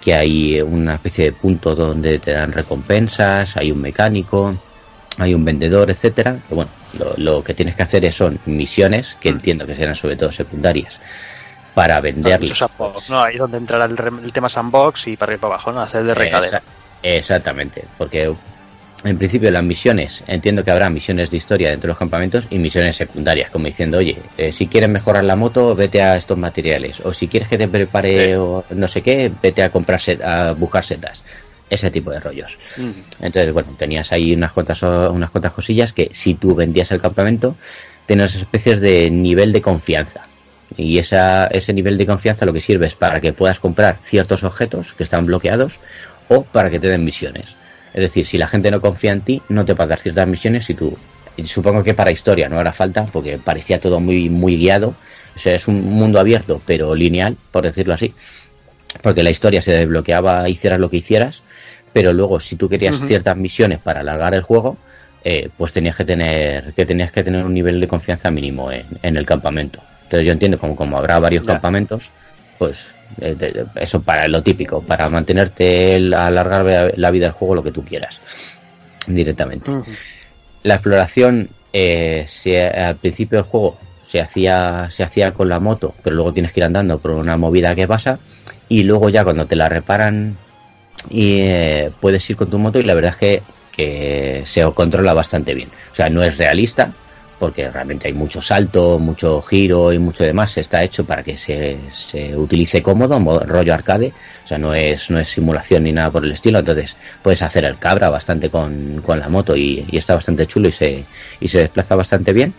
[0.00, 4.56] que hay una especie de punto donde te dan recompensas, hay un mecánico,
[5.16, 6.38] hay un vendedor, etcétera.
[6.50, 10.16] Bueno, lo, lo que tienes que hacer es, son misiones, que entiendo que serán sobre
[10.16, 11.00] todo secundarias,
[11.78, 13.22] para vender Mucho sandbox, ¿no?
[13.22, 15.80] Ahí es donde entrará el, el tema sandbox y para arriba para abajo, ¿no?
[15.80, 16.58] Hacer de recadero.
[16.58, 16.62] Exa-
[17.04, 18.34] exactamente, porque
[19.04, 22.58] en principio las misiones, entiendo que habrá misiones de historia dentro de los campamentos y
[22.58, 26.98] misiones secundarias, como diciendo, oye, eh, si quieres mejorar la moto, vete a estos materiales,
[27.04, 28.32] o si quieres que te prepare Sí.
[28.34, 31.22] o no sé qué, vete a comprar set- a buscar setas.
[31.70, 32.58] Ese tipo de rollos.
[32.78, 32.90] Mm.
[33.26, 37.54] Entonces, bueno, tenías ahí unas cuantas, unas cuantas cosillas que si tú vendías el campamento,
[38.06, 40.22] tenías especies de nivel de confianza.
[40.78, 44.44] Y esa, ese nivel de confianza lo que sirve es para que puedas comprar ciertos
[44.44, 45.80] objetos que están bloqueados
[46.28, 47.56] o para que te den misiones.
[47.92, 50.28] Es decir, si la gente no confía en ti, no te va a dar ciertas
[50.28, 50.96] misiones y tú...
[51.36, 54.94] y supongo que para historia no hará falta porque parecía todo muy, muy guiado.
[55.34, 58.14] O sea, es un mundo abierto, pero lineal, por decirlo así.
[59.02, 61.42] Porque la historia se desbloqueaba, hicieras lo que hicieras,
[61.92, 64.76] pero luego si tú querías ciertas misiones para alargar el juego,
[65.24, 68.86] eh, pues tenías que tener que tenías que tener un nivel de confianza mínimo en,
[69.02, 69.80] en el campamento.
[70.08, 71.52] Entonces yo entiendo como como habrá varios Ya.
[71.52, 72.12] campamentos,
[72.58, 77.32] pues eh, de- de- eso para lo típico, para mantenerte el- alargar la- vida del
[77.34, 78.18] juego lo que tú quieras
[79.06, 79.70] directamente.
[80.62, 85.94] La exploración eh, se- al principio del juego se hacía se hacía con la moto,
[86.02, 88.18] pero luego tienes que ir andando por una movida que pasa
[88.70, 90.38] y luego ya cuando te la reparan
[91.10, 95.12] y eh, puedes ir con tu moto y la verdad es que, que se controla
[95.12, 95.68] bastante bien.
[95.92, 96.92] O sea, no es realista
[97.38, 100.56] porque realmente hay mucho salto, mucho giro y mucho demás.
[100.58, 104.12] Está hecho para que se, se utilice cómodo, mo- rollo arcade.
[104.44, 106.58] O sea, no es, no es simulación ni nada por el estilo.
[106.58, 110.68] Entonces puedes hacer el cabra bastante con, con la moto y, y está bastante chulo
[110.68, 111.04] y se,
[111.40, 112.54] y se desplaza bastante bien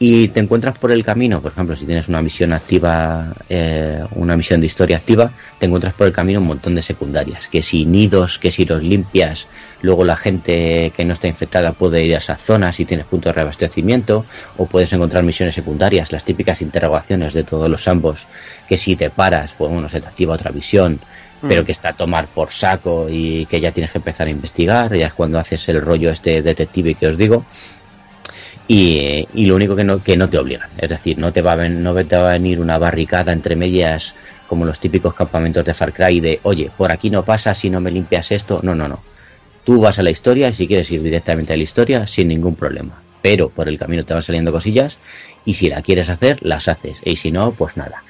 [0.00, 4.36] y te encuentras por el camino, por ejemplo, si tienes una misión activa, eh, una
[4.36, 7.84] misión de historia activa, te encuentras por el camino un montón de secundarias, que si
[7.84, 9.48] nidos, que si los limpias,
[9.82, 13.30] luego la gente que no está infectada puede ir a esas zonas si tienes puntos
[13.30, 14.24] de reabastecimiento,
[14.56, 18.28] o puedes encontrar misiones secundarias, las típicas interrogaciones de todos los ambos,
[18.68, 21.00] que si te paras, pues bueno, se te activa otra visión,
[21.40, 21.66] pero Mm.
[21.66, 25.06] que está a tomar por saco y que ya tienes que empezar a investigar, ya
[25.06, 27.44] es cuando haces el rollo este detective que os digo,
[28.68, 30.68] y, y lo único que no, que no te obligan.
[30.76, 34.14] Es decir, no te, va a no te va a venir una barricada entre medias
[34.46, 37.80] como los típicos campamentos de Far Cry de, oye, por aquí no pasa si no
[37.80, 38.60] me limpias esto.
[38.62, 39.00] No, no, no.
[39.64, 42.54] Tú vas a la historia y si quieres ir directamente a la historia, sin ningún
[42.54, 43.02] problema.
[43.22, 44.98] Pero por el camino te van saliendo cosillas
[45.44, 46.98] y si la quieres hacer, las haces.
[47.04, 48.02] Y si no, pues nada.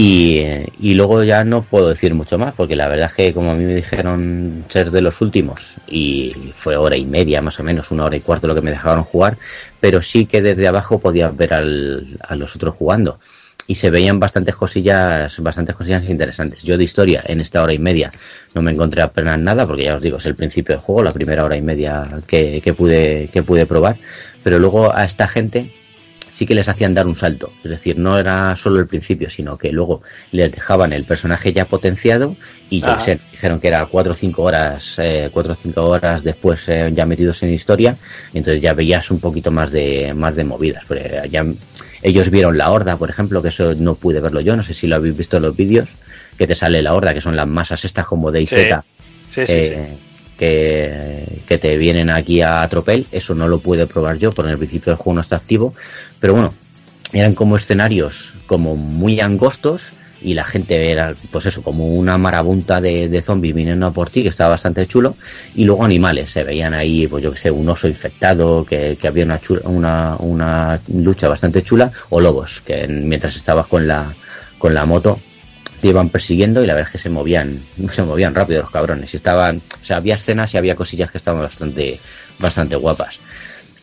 [0.00, 3.54] Y, luego ya no puedo decir mucho más, porque la verdad es que como a
[3.54, 7.90] mí me dijeron ser de los últimos, y fue hora y media más o menos,
[7.90, 9.38] una hora y cuarto lo que me dejaron jugar,
[9.80, 13.18] pero sí que desde abajo podías ver a los otros jugando.
[13.66, 16.62] y se veían bastantes cosillas, bastantes cosillas interesantes.
[16.62, 18.10] Yo de historia en esta hora y media
[18.54, 21.12] no me encontré apenas nada, porque ya os digo, es el principio del juego, la
[21.12, 23.96] primera hora y media que, que pude, que pude probar,
[24.44, 25.72] pero luego a esta gente
[26.38, 27.52] sí que les hacían dar un salto.
[27.64, 31.64] Es decir, no era solo el principio, sino que luego les dejaban el personaje ya
[31.64, 32.36] potenciado
[32.70, 36.22] y qué sé, dijeron que era cuatro o cinco horas, eh, cuatro o cinco horas
[36.22, 37.96] después eh, ya metidos en historia,
[38.32, 40.84] y entonces ya veías un poquito más de, más de movidas.
[41.28, 41.44] Ya
[42.02, 44.86] ellos vieron la horda, por ejemplo, que eso no pude verlo yo, no sé si
[44.86, 45.88] lo habéis visto en los vídeos,
[46.36, 48.50] que te sale la horda, que son las masas estas como de IZ.
[48.50, 48.60] Sí,
[49.30, 49.96] sí, sí, eh,
[50.38, 53.06] que, que te vienen aquí a tropel.
[53.10, 55.74] Eso no lo pude probar yo, porque en el principio el juego no está activo.
[56.20, 56.54] Pero bueno,
[57.12, 62.80] eran como escenarios como muy angostos y la gente era, pues eso, como una marabunta
[62.80, 65.14] de, de zombies viniendo por ti, que estaba bastante chulo.
[65.54, 69.06] Y luego animales, se veían ahí, pues yo que sé, un oso infectado, que, que
[69.06, 74.12] había una, chula- una, una lucha bastante chula, o lobos, que mientras estabas con la,
[74.58, 75.20] con la moto
[75.80, 77.60] te iban persiguiendo y la verdad es que se movían,
[77.92, 79.14] se movían rápido los cabrones.
[79.14, 82.00] Y estaban, o sea, había escenas y había cosillas que estaban bastante,
[82.40, 83.20] bastante guapas.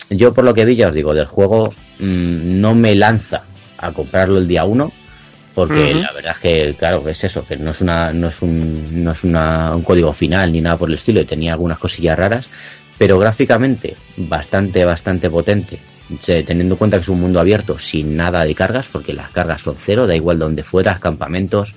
[0.10, 3.44] Yo por lo que vi, ya os digo, del juego mm, no me lanza
[3.78, 4.92] a comprarlo el día uno,
[5.54, 6.02] porque Ujú.
[6.02, 9.12] la verdad es que, claro, es eso, que no es una, no es un, no
[9.12, 12.48] es una, un código final ni nada por el estilo, y tenía algunas cosillas raras,
[12.98, 15.80] pero gráficamente bastante, bastante potente.
[16.24, 19.62] Teniendo en cuenta que es un mundo abierto sin nada de cargas, porque las cargas
[19.62, 21.74] son cero, da igual donde fueras, campamentos,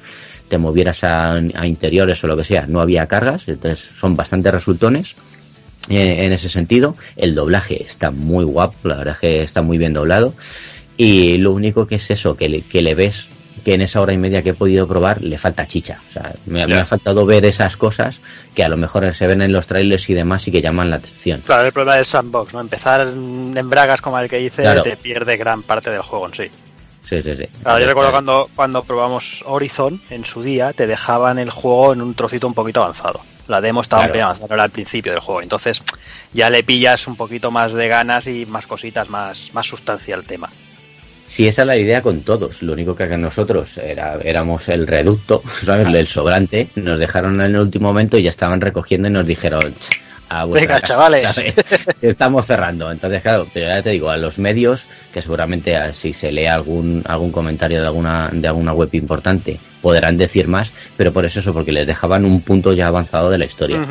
[0.48, 4.50] te movieras a, a interiores o lo que sea, no había cargas, entonces son bastante
[4.50, 5.14] resultones
[5.90, 6.96] eh, en ese sentido.
[7.16, 10.34] El doblaje está muy guapo, la verdad es que está muy bien doblado.
[10.96, 13.28] Y lo único que es eso, que le, que le ves
[13.64, 16.00] que en esa hora y media que he podido probar le falta chicha.
[16.08, 18.20] O sea, me, me ha faltado ver esas cosas
[18.54, 20.96] que a lo mejor se ven en los trailers y demás y que llaman la
[20.96, 21.42] atención.
[21.44, 22.60] Claro, el problema del sandbox, ¿no?
[22.60, 24.82] Empezar en en bragas como el que hice Claro.
[24.82, 26.50] te pierde gran parte del juego en sí.
[27.04, 27.46] Sí, sí, sí.
[27.62, 32.02] Claro, yo recuerdo cuando, cuando probamos Horizon en su día, te dejaban el juego en
[32.02, 33.20] un trocito un poquito avanzado.
[33.48, 34.38] La demo estaba Claro.
[34.50, 35.42] era al principio del juego.
[35.42, 35.82] Entonces
[36.32, 40.24] ya le pillas un poquito más de ganas y más cositas, más, más sustancia al
[40.24, 40.50] tema.
[41.26, 42.62] Sí, esa es la idea con todos.
[42.62, 45.86] Lo único que nosotros era, éramos el reducto, ¿sabes?
[45.86, 46.70] El sobrante.
[46.74, 49.74] Nos dejaron en el último momento y ya estaban recogiendo y nos dijeron.
[50.30, 51.34] A Venga, casa", chavales.
[51.34, 51.54] ¿sabes?
[52.02, 52.90] Estamos cerrando.
[52.92, 56.46] Entonces, claro, pero ya te digo, a los medios, que seguramente ah, si se lee
[56.46, 61.40] algún, algún comentario de alguna, de alguna web importante, podrán decir más, pero por eso
[61.40, 63.84] eso, porque les dejaban un punto ya avanzado de la historia.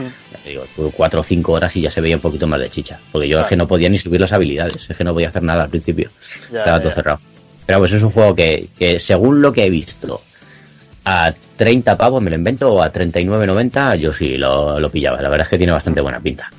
[0.45, 2.99] Digo, estuve cuatro o cinco horas y ya se veía un poquito más de chicha.
[3.11, 5.43] Porque yo es que no podía ni subir las habilidades, es que no podía hacer
[5.43, 6.09] nada al principio.
[6.51, 7.19] Ya, Estaba ya, todo cerrado.
[7.65, 10.21] Pero pues es un juego que, que según lo que he visto,
[11.03, 15.21] a 30 pavos me lo invento o a 39.90 yo sí lo, lo pillaba.
[15.21, 16.49] La verdad es que tiene bastante buena pinta.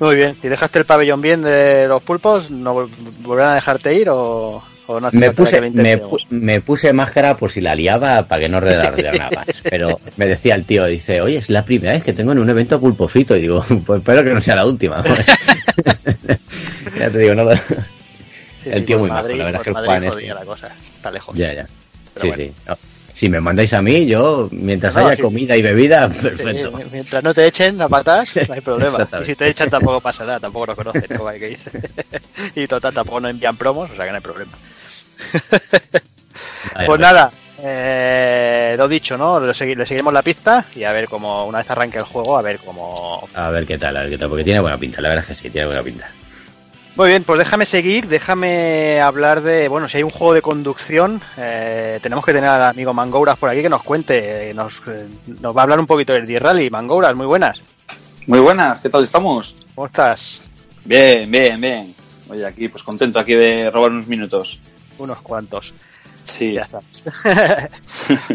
[0.00, 0.36] Muy bien.
[0.40, 2.90] Si dejaste el pabellón bien de los pulpos, ¿no vol-
[3.20, 6.10] volverán a dejarte ir o, o no hace Me puse, me, intentemos?
[6.10, 9.46] pu- me puse máscara por si la liaba para que no redardeara más.
[9.62, 12.50] Pero me decía el tío, dice, oye, es la primera vez que tengo en un
[12.50, 13.36] evento pulpo frito.
[13.36, 15.02] Y digo, pues espero que no sea la última.
[16.98, 19.70] ya te digo, no lo- Sí, el tío muy majo, Madrid, la verdad es que
[19.70, 20.68] el Juan este- la cosa.
[20.96, 21.34] Está lejos.
[21.36, 21.66] Ya, ya.
[22.14, 22.42] Pero Sí, bueno.
[22.44, 22.52] sí.
[22.68, 22.78] No,
[23.14, 25.22] Si me mandáis a mí, yo, mientras No, haya sí.
[25.22, 26.72] comida y bebida, perfecto.
[26.92, 29.08] mientras no te echen a patas, no hay problema.
[29.22, 31.70] Y si te echan tampoco pasa nada, tampoco nos conocen, como hay que dice.
[32.54, 34.52] Y total, tampoco nos envían promos, o sea que no hay problema.
[36.86, 37.30] Pues nada,
[37.62, 39.40] eh, lo dicho, ¿no?
[39.40, 42.38] Le, segui- le seguiremos la pista y a ver cómo, una vez arranque el juego,
[42.38, 43.28] a ver cómo...
[43.34, 45.28] A ver qué tal, a ver qué tal, porque tiene buena pinta, la verdad es
[45.36, 46.08] que sí, tiene buena pinta.
[46.94, 51.20] Muy bien, pues déjame seguir, déjame hablar de, bueno, si hay un juego de conducción,
[51.36, 55.06] eh, tenemos que tener al amigo Mangouras por aquí que nos cuente, eh, nos, eh,
[55.40, 56.70] nos va a hablar un poquito del D-Rally.
[56.70, 57.62] Mangouras, muy buenas.
[58.26, 59.54] Muy buenas, ¿qué tal estamos?
[59.76, 60.40] ¿Cómo estás?
[60.84, 61.94] Bien, bien, bien.
[62.28, 64.58] Oye, aquí pues contento aquí de robar unos minutos.
[64.98, 65.72] Unos cuantos.
[66.28, 66.52] Sí.
[66.52, 66.80] Ya está.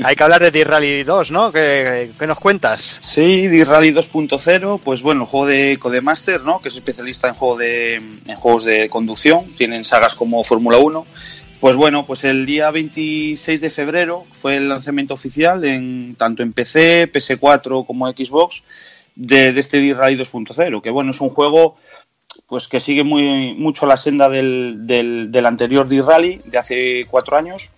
[0.04, 1.52] Hay que hablar de D-Rally 2, ¿no?
[1.52, 3.00] ¿Qué, qué nos cuentas?
[3.02, 6.60] Sí, D-Rally 2.0, pues bueno, el juego de Codemaster, ¿no?
[6.60, 11.06] Que es especialista en, juego de, en juegos de conducción, tienen sagas como Fórmula 1.
[11.60, 16.52] Pues bueno, pues el día 26 de febrero fue el lanzamiento oficial en tanto en
[16.52, 18.64] PC, PS4 como Xbox
[19.16, 21.78] de, de este D-Rally 2.0, que bueno, es un juego
[22.48, 27.38] pues que sigue muy mucho la senda del, del, del anterior D-Rally de hace cuatro
[27.38, 27.70] años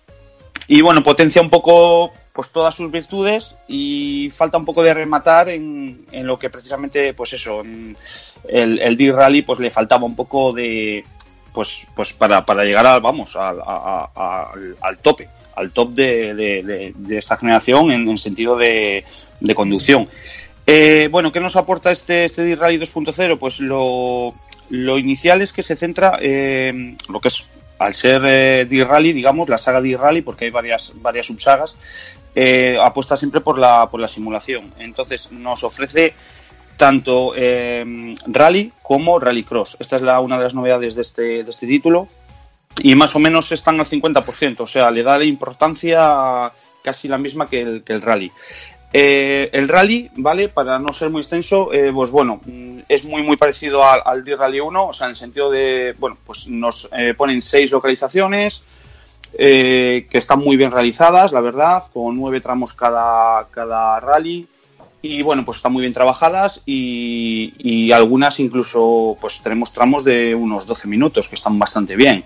[0.68, 5.48] y bueno, potencia un poco pues todas sus virtudes y falta un poco de rematar
[5.48, 10.52] en, en lo que precisamente, pues eso, el, el D-Rally pues le faltaba un poco
[10.52, 11.02] de,
[11.54, 15.90] pues, pues para, para llegar al, vamos, al, a- a- al, al tope, al top
[15.92, 19.04] de, de- de- de esta generación en, en sentido de,
[19.40, 20.06] de conducción.
[20.66, 23.38] Eh, bueno, ¿qué nos aporta este, este D-Rally 2.0?
[23.38, 24.34] Pues lo,
[24.70, 27.44] lo inicial es que se centra, eh, lo que es
[27.78, 31.76] al ser eh, D-Rally, digamos, la saga D-Rally, porque hay varias, varias subsagas,
[32.34, 34.72] eh, apuesta siempre por la, por la simulación.
[34.78, 36.14] Entonces nos ofrece
[36.76, 39.76] tanto eh, Rally como Rallycross.
[39.80, 42.08] Esta es la, una de las novedades de este, de este título.
[42.82, 46.52] Y más o menos están al 50%, o sea, le da la importancia
[46.84, 48.30] casi la misma que el, que el Rally.
[48.92, 50.48] Eh, el rally, ¿vale?
[50.48, 54.24] Para no ser muy extenso, eh, pues bueno, mm, es muy muy parecido al, al
[54.24, 58.62] D-Rally 1, o sea, en el sentido de, bueno, pues nos eh, ponen seis localizaciones
[59.38, 64.48] que están muy bien realizadas, la verdad, con nueve tramos cada, cada rally
[65.02, 70.66] y bueno, pues están muy bien trabajadas y algunas incluso, pues tenemos tramos de unos
[70.66, 72.24] 12 minutos que están bastante bien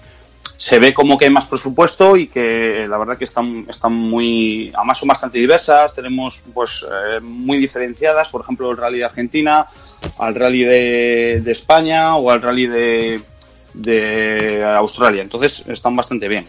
[0.60, 4.70] se ve como que hay más presupuesto y que la verdad que están, están muy,
[4.76, 9.68] además son bastante diversas, tenemos pues eh, muy diferenciadas, por ejemplo el rally de Argentina,
[10.18, 13.22] al rally de, de España o al rally de,
[13.72, 16.44] de Australia, entonces están bastante bien.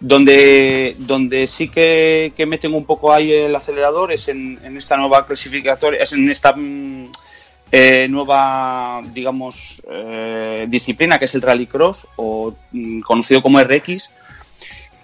[0.00, 4.96] Donde, donde sí que, que meten un poco ahí el acelerador es en, en esta
[4.96, 7.12] nueva clasificatoria, es en esta mm,
[7.74, 14.10] eh, nueva, digamos, eh, disciplina que es el Rallycross o mm, conocido como RX,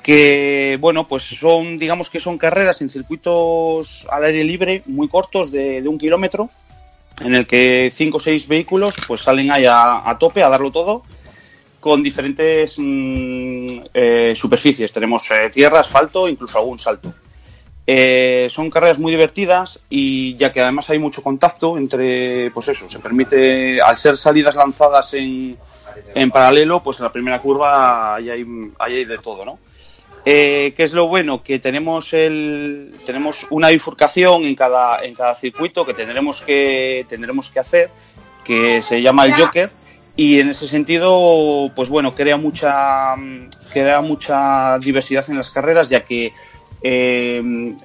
[0.02, 5.50] que, bueno, pues son, digamos que son carreras en circuitos al aire libre muy cortos
[5.50, 6.50] de, de un kilómetro,
[7.24, 11.02] en el que cinco o seis vehículos pues salen ahí a, tope a darlo todo
[11.80, 14.92] con diferentes mm, eh, superficies.
[14.92, 17.14] Tenemos tierra, asfalto, incluso algún salto.
[17.90, 22.86] Eh, son carreras muy divertidas y ya que además hay mucho contacto entre, pues eso,
[22.86, 25.56] se permite, al ser salidas lanzadas en,
[26.14, 28.44] en paralelo, pues en la primera curva ahí hay,
[28.78, 29.58] ahí hay de todo, ¿no?
[30.26, 31.42] Eh, ¿Qué es lo bueno?
[31.42, 37.48] Que tenemos el tenemos una bifurcación en cada, en cada circuito que tendremos que tendremos
[37.48, 37.90] que hacer,
[38.44, 39.70] que se llama el Joker,
[40.14, 43.14] y en ese sentido, pues bueno, crea mucha
[43.72, 46.34] crea mucha diversidad en las carreras, ya que
[46.82, 47.40] eh,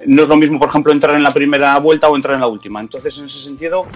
[0.06, 2.46] no es lo mismo, por ejemplo, entrar en la primera vuelta o entrar en la
[2.46, 2.80] última.
[2.80, 3.86] Entonces, en ese sentido,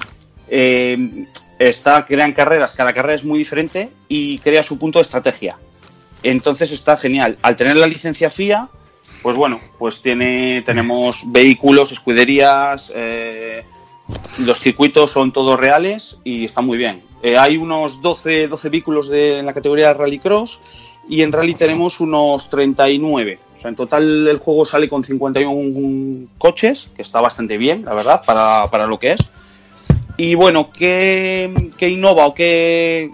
[0.48, 1.26] eh,
[1.58, 5.58] está, crean carreras, cada carrera es muy diferente y crea su punto de estrategia.
[6.22, 7.38] Entonces está genial.
[7.42, 8.68] Al tener la licencia FIA,
[9.22, 13.64] pues bueno, pues tiene, tenemos vehículos, escuderías, eh,
[14.38, 17.02] los circuitos son todos reales y está muy bien.
[17.38, 20.60] Hay unos 12, 12 vehículos de, en la categoría Rallycross
[21.08, 23.40] y en Rally tenemos unos 39.
[23.58, 27.92] O sea, en total el juego sale con 51 coches, que está bastante bien, la
[27.92, 29.20] verdad, para, para lo que es.
[30.16, 33.10] Y bueno, ¿qué, qué innova o qué,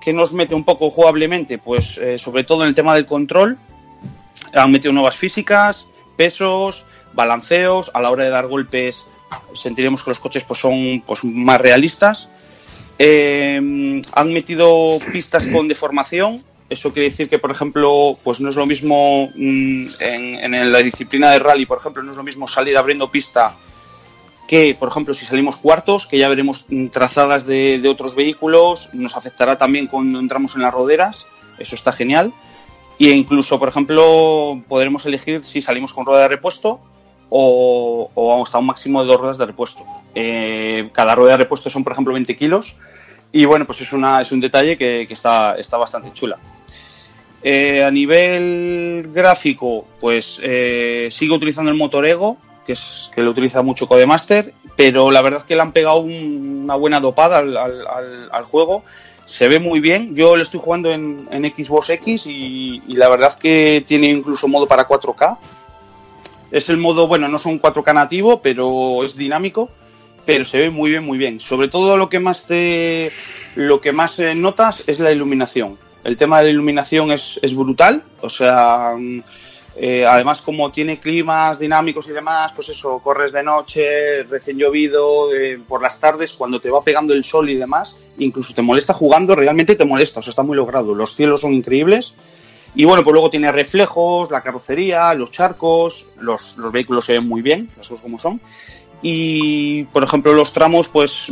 [0.00, 1.58] qué, nos mete un poco jugablemente?
[1.58, 3.58] Pues eh, sobre todo en el tema del control.
[4.54, 5.86] Han metido nuevas físicas,
[6.16, 7.90] pesos, balanceos.
[7.92, 9.06] A la hora de dar golpes
[9.54, 12.28] sentiremos que los coches pues, son pues, más realistas.
[12.96, 18.56] Eh, han metido pistas con deformación, eso quiere decir que, por ejemplo, pues no es
[18.56, 22.78] lo mismo mm, en, la disciplina de rally, por ejemplo, no es lo mismo salir
[22.78, 23.56] abriendo pista
[24.46, 29.16] que, por ejemplo, si salimos cuartos, que ya veremos mm, trazadas de, otros vehículos, nos
[29.16, 31.26] afectará también cuando entramos en las roderas,
[31.58, 32.32] eso está genial.
[32.98, 36.80] Y incluso, por ejemplo, podremos elegir si salimos con rueda de repuesto
[37.30, 39.84] o, o hasta un máximo de dos ruedas de repuesto.
[40.14, 42.76] Eh, cada rueda de repuesto son, por ejemplo, 20 kilos.
[43.32, 46.38] Y bueno, pues es, una, es un detalle que, que está, está bastante chula.
[47.42, 52.36] Eh, a nivel gráfico, pues eh, sigo utilizando el motor Ego,
[52.66, 56.00] que es que lo utiliza mucho Codemaster, pero la verdad es que le han pegado
[56.00, 58.84] un, una buena dopada al, juego.
[59.24, 60.14] Se ve muy bien.
[60.14, 64.46] Yo lo estoy jugando en, Xbox X y, y, la verdad es que tiene incluso
[64.46, 65.38] modo para 4K.
[66.50, 69.70] Es el modo, bueno, no son 4K nativo, pero es dinámico.
[70.26, 71.40] Pero se ve muy bien, muy bien.
[71.40, 73.10] Sobre todo lo que más te,
[73.54, 78.02] lo que más eh, notas es la iluminación el tema de la iluminación es, brutal,
[78.20, 78.94] o sea,
[79.76, 85.34] eh, además como tiene climas dinámicos y demás, pues eso, corres de noche, recién llovido,
[85.34, 88.94] eh, por las tardes, cuando te va pegando el sol y demás, incluso te molesta
[88.94, 92.14] jugando, realmente te molesta, o sea, está muy logrado, los cielos son increíbles.
[92.72, 97.26] Y bueno, pues luego tiene reflejos, la carrocería, los charcos, los, los vehículos se ven
[97.26, 98.40] muy bien, esos como son.
[99.02, 101.26] Y, por ejemplo, los tramos, pues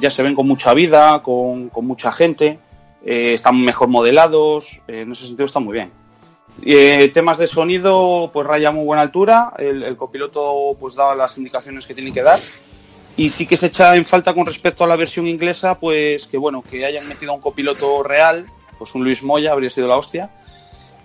[0.00, 2.58] ya se ven con mucha vida, con, con mucha gente
[3.04, 5.92] eh, están mejor modelados, eh, en ese sentido está muy bien.
[6.62, 11.86] Eh, temas de sonido, pues raya muy buena altura, el, copiloto pues daba las indicaciones
[11.86, 12.38] que tiene que dar.
[13.16, 16.38] Y sí que se echa en falta con respecto a la versión inglesa, pues que
[16.38, 18.46] bueno, que hayan metido a un copiloto real,
[18.78, 20.30] pues un Luis Moya habría sido la hostia.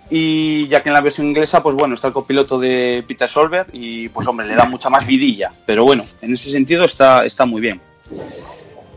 [0.08, 3.66] Y ya que en la versión inglesa, pues bueno, está el copiloto de Peter Solver
[3.72, 5.52] y pues hombre, le da mucha más vidilla.
[5.66, 7.80] Pero bueno, en ese sentido está, está muy bien.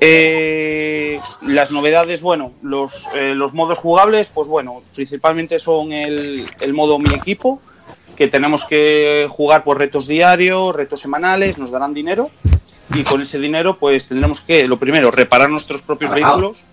[0.05, 6.73] Eh, las novedades, bueno, los, eh, los modos jugables, pues bueno, principalmente son el, el
[6.73, 7.61] modo mi equipo,
[8.17, 12.29] que tenemos que jugar por retos diarios, retos semanales, nos darán dinero
[12.93, 16.65] y con ese dinero pues tendremos que, lo primero, reparar nuestros propios vehículos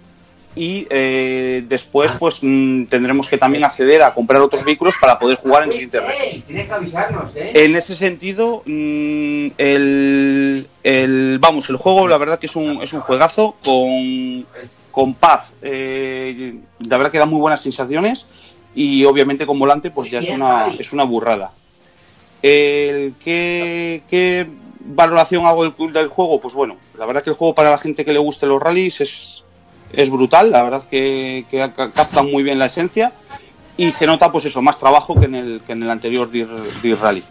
[0.57, 5.37] y eh, después pues mm, tendremos que también acceder a comprar otros vehículos para poder
[5.37, 6.45] jugar en siguientes retos.
[6.47, 7.53] Tienes que avisarnos, ¿eh?
[7.55, 12.93] En ese sentido, mm, el, el- vamos, el juego la verdad que es un, es
[12.93, 14.45] un juegazo con,
[14.91, 15.49] con paz.
[15.63, 18.27] eh, la verdad que da muy buenas sensaciones
[18.75, 21.53] y obviamente con volante pues ya es una, es una burrada.
[22.43, 24.47] El, ¿qué, qué
[24.81, 26.41] valoración hago del, del juego?
[26.41, 29.01] Pues bueno, la verdad que el juego para la gente que le guste los rallies
[29.03, 29.40] es,
[29.93, 33.13] es brutal, la verdad que, que ca- captan muy bien la esencia
[33.77, 36.47] y se nota pues eso, más trabajo que en el, que en el anterior Dir
[37.01, 37.25] Rally.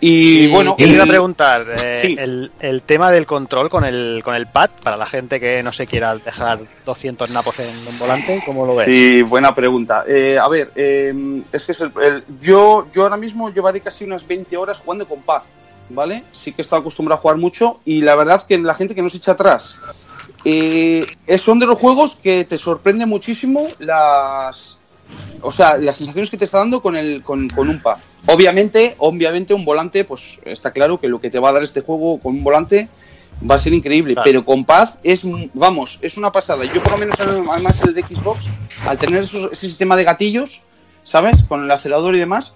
[0.00, 2.16] Y, bueno, iba a el- preguntar, eh, Sí.
[2.18, 5.72] el, el tema del control con el, con el pad, para la gente que no
[5.74, 8.86] se quiera dejar 200 napos en un volante, ¿cómo lo ves?
[8.86, 10.04] Sí, buena pregunta.
[10.06, 14.04] Eh, a ver, eh, es que es el- el- yo, yo ahora mismo llevaré casi
[14.04, 15.42] unas 20 horas jugando con paz,
[15.90, 16.22] ¿vale?
[16.32, 19.02] Sí que he estado acostumbrado a jugar mucho y la verdad que la gente que
[19.02, 19.76] no se echa atrás,
[20.48, 24.78] eh, es- son de los juegos que te sorprende muchísimo las...
[25.40, 27.98] O sea, las sensaciones que te está dando con, el, con, con un pad.
[28.26, 31.80] Obviamente, obviamente un volante, pues está claro que lo que te va a dar este
[31.80, 32.88] juego con un volante
[33.48, 35.22] va a ser increíble, pero con paz es,
[35.54, 36.64] vamos, es una pasada.
[36.64, 38.46] Yo por lo menos, además el de Xbox,
[38.86, 40.62] al tener esos- ese sistema de gatillos,
[41.04, 41.42] ¿sabes?
[41.44, 42.54] Con el acelerador y demás,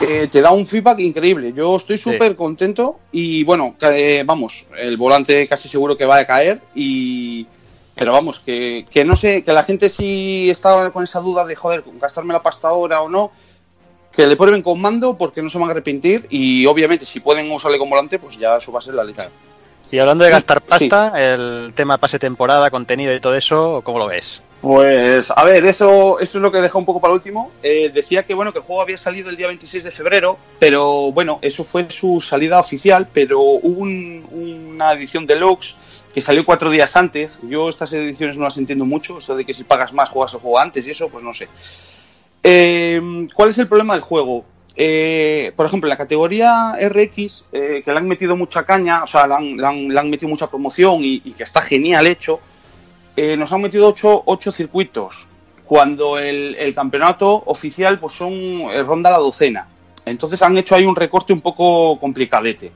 [0.00, 1.52] eh, te da un feedback increíble.
[1.52, 6.26] Yo estoy súper contento y bueno, eh, vamos, el volante casi seguro que va a
[6.26, 7.46] caer y...
[7.94, 11.56] Pero vamos, que, que no sé, que la gente si está con esa duda de,
[11.56, 13.32] joder, gastarme la pasta ahora o no,
[14.12, 17.50] que le prueben con mando porque no se van a arrepentir y obviamente si pueden
[17.50, 19.28] usarle con volante, pues ya eso va a ser la letra.
[19.90, 20.88] Y hablando de gastar Sí.
[20.88, 24.42] pasta, el tema pase temporada, contenido y todo eso, ¿cómo lo ves?
[24.60, 27.52] Pues, a ver, eso, eso es lo que dejado un poco para último.
[27.62, 31.12] Eh, decía que, bueno, que el juego había salido el día 26 de febrero, pero
[31.12, 34.26] bueno, eso fue su salida oficial, pero hubo un-
[34.74, 35.76] una edición deluxe
[36.12, 37.38] que salió cuatro días antes.
[37.42, 40.40] Yo estas ediciones no las entiendo mucho, esto de que si pagas más juegas el
[40.40, 41.48] juego antes y eso, pues no sé.
[42.42, 44.44] Eh, ¿Cuál es el problema del juego?
[44.74, 49.06] Eh, por ejemplo, en la categoría RX, eh, que le han metido mucha caña, o
[49.06, 52.40] sea, le han metido mucha promoción y, y que está genial hecho,
[53.20, 55.26] eh, nos han metido ocho, ocho circuitos,
[55.64, 59.66] cuando el, el campeonato oficial pues son eh, ronda la docena.
[60.06, 62.70] Entonces han hecho ahí un recorte un poco complicadete.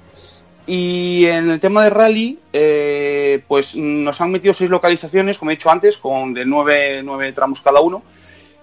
[0.66, 5.54] Y en el tema de rally, eh, pues nos han metido seis localizaciones, como he
[5.54, 8.02] dicho antes, con de nueve, nueve tramos cada uno,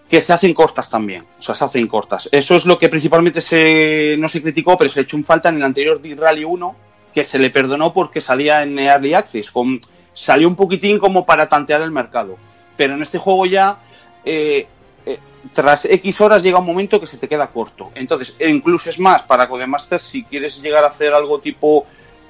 [0.10, 1.23] que se hacen cortas también.
[1.39, 2.27] O sea, se hacen cortas.
[2.30, 5.56] Eso es lo que principalmente se, no se criticó, pero se echó en falta en
[5.56, 6.76] el anterior D-Rally 1,
[7.14, 9.49] que se le perdonó porque salía en Early Access.
[9.49, 9.80] Con,
[10.19, 12.37] salió un poquitín como para tantear el mercado.
[12.75, 13.79] Pero en este juego ya,
[14.25, 14.67] eh,
[15.05, 15.17] eh,
[15.53, 17.91] tras X horas llega un momento que se te queda corto.
[17.95, 21.85] Entonces, e incluso es más, para Codemaster, si quieres llegar a hacer algo tipo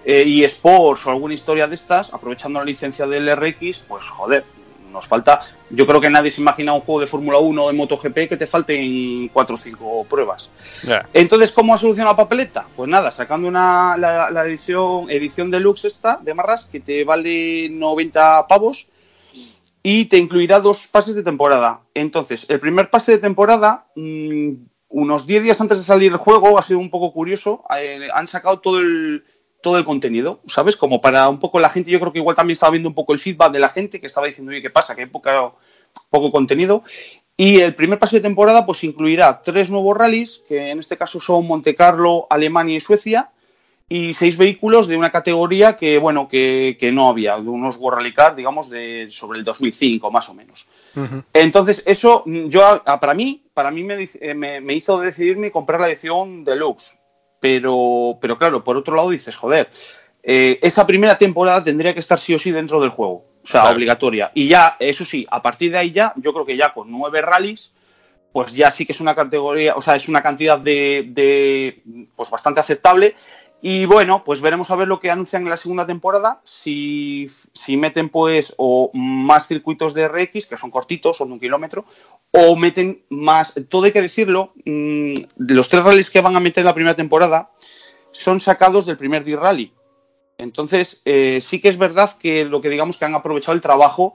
[0.06, 4.46] eh, eSports o alguna historia de estas, aprovechando la licencia del RX, pues joder,
[4.92, 5.42] nos falta.
[5.70, 8.38] Yo creo que nadie se imagina un juego de Fórmula 1 o de MotoGP que
[8.38, 10.50] te falten 4 o 5 pruebas.
[11.14, 12.68] Entonces, ¿cómo ha solucionado la papeleta?
[12.76, 17.70] Pues nada, sacando una, la, la edición, edición deluxe esta de Marras que te vale
[17.70, 18.88] 90 pavos
[19.84, 21.82] y te incluirá dos pases de temporada.
[21.94, 24.54] Entonces, el primer pase de temporada, mm,
[24.90, 28.28] unos 10 días antes de salir el juego, ha sido un poco curioso, eh, han
[28.28, 29.24] sacado todo el,
[29.62, 30.78] todo el contenido, ¿sabes?
[30.78, 33.14] Como para un poco la gente, yo creo que igual también estaba viendo un poco
[33.14, 34.96] el feedback de la gente que estaba diciendo, oye, ¿qué pasa?
[34.96, 35.52] Que hay poca-
[36.10, 36.84] poco contenido.
[37.36, 41.20] Y el primer pase de temporada pues incluirá tres nuevos rallies, que en este caso
[41.20, 43.32] son Monte Carlo, Alemania y Suecia,
[43.92, 47.98] y seis vehículos de una categoría que, bueno, que, que no había, de unos World
[48.00, 50.68] Rally Car, digamos, de sobre el 2005 más o menos.
[51.34, 55.88] Entonces, eso, yo, para mí, para mí me, eh, me, me hizo decidirme comprar la
[55.88, 56.99] edición deluxe.
[57.40, 59.70] Pero, pero claro, por otro lado dices, joder,
[60.24, 63.26] eh, esa primera temporada tendría que estar sí o sí dentro del juego.
[63.42, 63.76] O sea, Claro.
[63.76, 64.32] obligatoria.
[64.34, 67.22] Y ya, eso sí, a partir de ahí ya, yo creo que ya con nueve
[67.22, 67.72] rallies,
[68.34, 71.82] pues ya sí que es una categoría, o sea, es una cantidad de, de,
[72.16, 73.16] pues bastante aceptable.
[73.62, 77.76] Y bueno, pues veremos a ver lo que anuncian en la segunda temporada, si, si
[77.76, 81.84] meten pues o más circuitos de RX, que son cortitos, son de un kilómetro,
[82.32, 86.62] o meten más, todo hay que decirlo, mm, los tres rallies que van a meter
[86.62, 87.52] en la primera temporada
[88.12, 89.74] son sacados del primer D-Rally.
[90.38, 94.14] Entonces, eh, sí que es verdad que lo que digamos que han aprovechado el trabajo,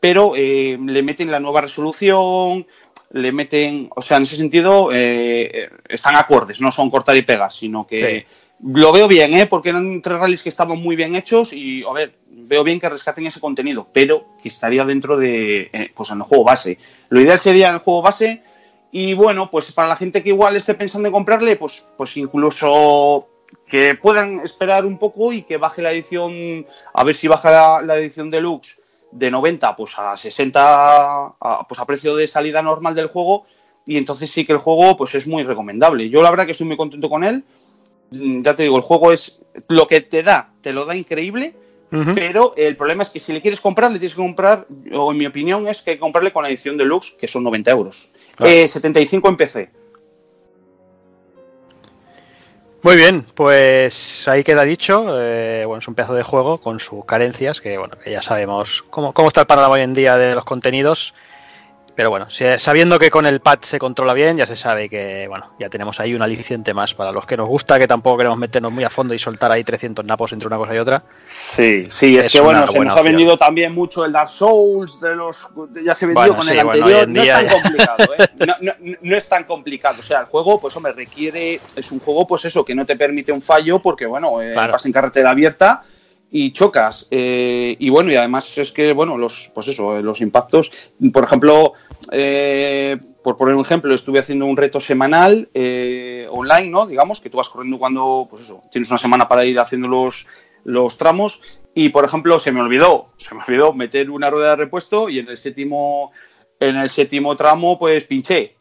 [0.00, 2.66] pero eh, le meten la nueva resolución,
[3.10, 7.52] le meten, o sea, en ese sentido eh, están acordes, no son cortar y pegar,
[7.52, 8.26] sino que
[8.62, 9.46] Lo veo bien, ¿eh?
[9.46, 12.88] Porque eran tres rallies que estaban muy bien hechos y, a ver, veo bien que
[12.88, 16.78] rescaten ese contenido, pero que estaría dentro de, eh, pues en el juego base.
[17.10, 18.42] Lo ideal sería en el juego base
[18.90, 23.28] y, bueno, pues para la gente que igual esté pensando en comprarle, pues, pues incluso
[23.66, 27.82] que puedan esperar un poco y que baje la edición, a ver si baja la,
[27.82, 28.80] la edición deluxe
[29.10, 33.46] de 90 pues a 60 a, pues a precio de salida normal del juego
[33.86, 36.10] y entonces sí que el juego pues es muy recomendable.
[36.10, 37.44] Yo la verdad que estoy muy contento con él.
[38.10, 41.54] Mm, Ya te digo, el juego es lo que te da, te lo da increíble,
[42.14, 45.18] pero el problema es que si le quieres comprar, le tienes que comprar, o en
[45.18, 48.08] mi opinión es que hay que comprarle con la edición deluxe, que son 90 euros.
[48.34, 48.52] Claro.
[48.52, 49.70] Eh, 75 en PC.
[52.82, 55.06] Muy bien, pues ahí queda dicho.
[55.20, 58.84] eh, bueno, es un pedazo de juego con sus carencias, que bueno, que ya sabemos
[58.90, 61.14] cómo, cómo está el panorama hoy en día de los contenidos.
[61.96, 62.26] Pero bueno,
[62.58, 65.98] sabiendo que con el pad se controla bien, ya se sabe que bueno, ya tenemos
[65.98, 68.90] ahí un aliciente más para los que nos gusta, que tampoco queremos meternos muy a
[68.90, 71.02] fondo y soltar ahí 300 napos entre una cosa y otra.
[71.26, 75.00] Sí, sí, es, Es que bueno, se nos ha vendido también mucho el Dark Souls,
[75.00, 75.48] de los
[75.82, 77.08] ya se vendió Bueno, con sí, el bueno, anterior.
[77.08, 78.26] no es tan ya- complicado, ¿eh?
[78.46, 79.96] No, no- no es tan complicado.
[80.00, 82.96] O sea, el juego, pues hombre, requiere, es un juego, pues eso, que no te
[82.96, 84.72] permite un fallo, porque bueno, eh, Claro.
[84.72, 85.82] vas en carretera abierta
[86.36, 87.06] y chocas.
[87.10, 91.24] eh, y bueno, y además es que, bueno, los, pues eso, eh, los impactos, por
[91.24, 91.72] ejemplo,
[92.12, 96.86] eh, por poner un ejemplo, estuve haciendo un reto semanal eh, online, ¿no?
[96.86, 100.26] Digamos, que tú vas corriendo cuando, pues eso, tienes una semana para ir haciendo los,
[100.64, 101.40] los tramos.
[101.74, 105.20] Y por ejemplo, se me olvidó, se me olvidó meter una rueda de repuesto y
[105.20, 106.12] en el séptimo,
[106.60, 108.55] en el séptimo tramo, pues pinché.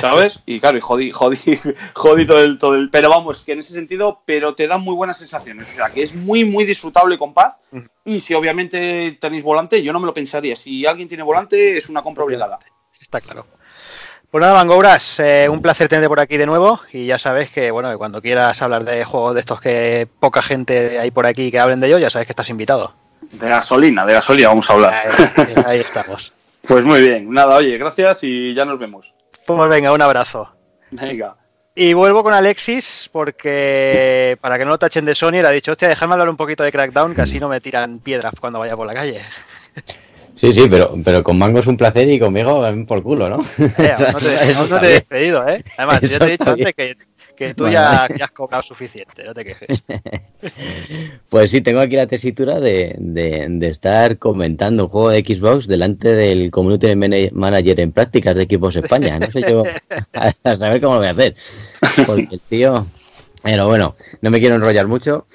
[0.00, 0.38] ¿Sabes?
[0.46, 1.38] Y claro, y jodí, jodí,
[1.94, 2.90] jodí todo el, todo el.
[2.90, 5.68] Pero vamos, que en ese sentido, pero te dan muy buenas sensaciones.
[5.70, 7.56] O sea, que es muy, muy disfrutable con paz.
[8.04, 10.56] Y si obviamente tenéis volante, yo no me lo pensaría.
[10.56, 12.58] Si alguien tiene volante, es una compra obligada.
[13.00, 13.46] Está claro.
[14.30, 17.70] Pues nada, Mangobras, eh, un placer tenerte por aquí de nuevo y ya sabes que,
[17.70, 21.60] bueno, cuando quieras hablar de juegos de estos que poca gente hay por aquí que
[21.60, 22.94] hablen de ellos, ya sabes que estás invitado.
[23.32, 24.94] De gasolina, de gasolina vamos a hablar.
[25.36, 26.32] Ahí, ahí estamos.
[26.66, 27.30] Pues muy bien.
[27.30, 29.12] Nada, oye, gracias y ya nos vemos.
[29.46, 30.48] Pues venga, un abrazo.
[30.90, 31.36] Venga.
[31.74, 35.72] Y vuelvo con Alexis porque para que no lo tachen de Sony le ha dicho,
[35.72, 38.76] hostia, déjame hablar un poquito de Crackdown, que así no me tiran piedras cuando vaya
[38.76, 39.20] por la calle.
[40.34, 43.44] Sí, sí, pero, pero con Mango es un placer y conmigo por culo, ¿no?
[43.58, 45.62] Eh, no te, no he despedido, ¿eh?
[45.76, 46.96] Además, yo Eso te he dicho antes que,
[47.48, 49.84] que tú ya, has cobrado suficiente, no te quejes.
[51.28, 55.66] Pues sí, tengo aquí la tesitura de, de, de estar comentando un juego de Xbox
[55.66, 59.18] delante del Community Mana- Manager en prácticas de Xbox España.
[59.18, 59.62] No sé yo
[60.14, 61.34] a, a saber cómo lo voy a hacer.
[62.06, 62.86] Porque el tío...
[63.42, 65.26] Pero bueno, no me quiero enrollar mucho.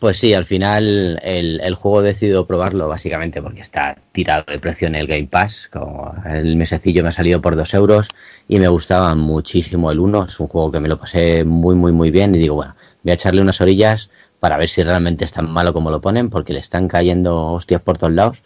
[0.00, 4.58] Pues sí, al final el, el juego he decidido probarlo básicamente porque está tirado de
[4.58, 5.68] precio en el Game Pass.
[5.72, 8.08] Como el mesecillo me ha salido por dos euros
[8.48, 10.24] y me gustaba muchísimo el 1.
[10.24, 12.34] Es un juego que me lo pasé muy, muy, muy bien.
[12.34, 14.10] Y digo, bueno, voy a echarle unas orillas
[14.40, 17.80] para ver si realmente es tan malo como lo ponen porque le están cayendo hostias
[17.80, 18.42] por todos lados.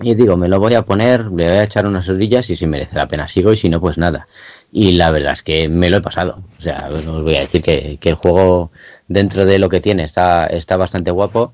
[0.00, 2.66] Y digo, me lo voy a poner, le voy a echar unas orillas y si
[2.66, 4.26] merece la pena sigo y si no, pues nada.
[4.72, 6.42] Y la verdad es que me lo he pasado.
[6.58, 8.72] O sea, os voy a decir que, que el juego
[9.06, 11.52] dentro de lo que tiene está, está bastante guapo.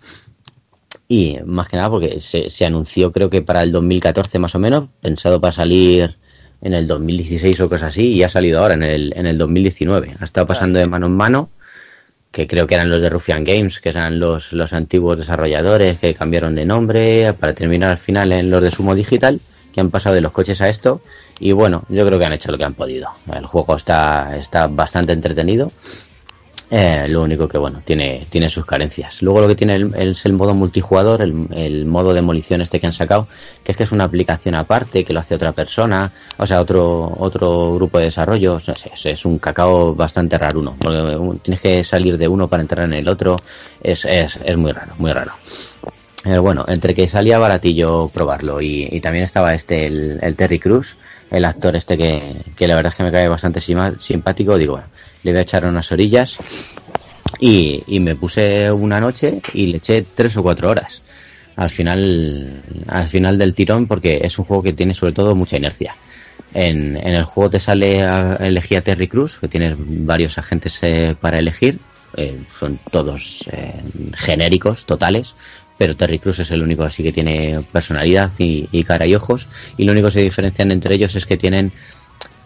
[1.06, 4.58] Y más que nada porque se, se anunció creo que para el 2014 más o
[4.58, 6.16] menos, pensado para salir
[6.62, 10.16] en el 2016 o cosas así, y ha salido ahora en el, en el 2019.
[10.18, 11.50] Ha estado pasando de mano en mano,
[12.30, 16.14] que creo que eran los de Ruffian Games, que eran los, los antiguos desarrolladores que
[16.14, 19.40] cambiaron de nombre, para terminar al final en los de Sumo Digital,
[19.72, 21.00] que han pasado de los coches a esto.
[21.40, 23.08] Y bueno, yo creo que han hecho lo que han podido.
[23.32, 25.72] El juego está, está bastante entretenido.
[26.72, 29.22] Eh, lo único que, bueno, tiene, tiene sus carencias.
[29.22, 32.92] Luego lo que tiene el- es el modo multijugador, el, modo demolición este que han
[32.92, 33.26] sacado,
[33.64, 37.12] que es que es una aplicación aparte, que lo hace otra persona, o sea, otro,
[37.18, 38.60] otro grupo de desarrollo.
[38.64, 40.76] No sé, es, un cacao bastante raro uno.
[41.42, 43.36] Tienes que salir de uno para entrar en el otro.
[43.82, 45.32] Es, es, es muy raro, muy raro.
[46.24, 50.58] Eh, bueno, entre que salía baratillo probarlo y, y también estaba este, el, el Terry
[50.58, 50.98] Cruz,
[51.30, 54.88] el actor este que, que la verdad es que me cae bastante simpático, digo, bueno,
[55.22, 56.36] le voy a echar unas orillas
[57.38, 61.02] y, y me puse una noche y le eché tres o cuatro horas
[61.60, 65.58] al final, al final del tirón porque es un juego que tiene sobre todo mucha
[65.58, 65.94] inercia.
[66.54, 70.78] En, en el juego te sale a elegir a Terry Cruz, que tienes varios agentes
[70.82, 71.78] eh, para elegir,
[72.16, 73.74] eh, son todos eh,
[74.16, 75.34] genéricos, totales,
[75.78, 79.46] pero Terry Cruz es el único así que tiene personalidad y, y cara y ojos,
[79.76, 81.72] y lo único que se diferencian entre ellos es que tienen,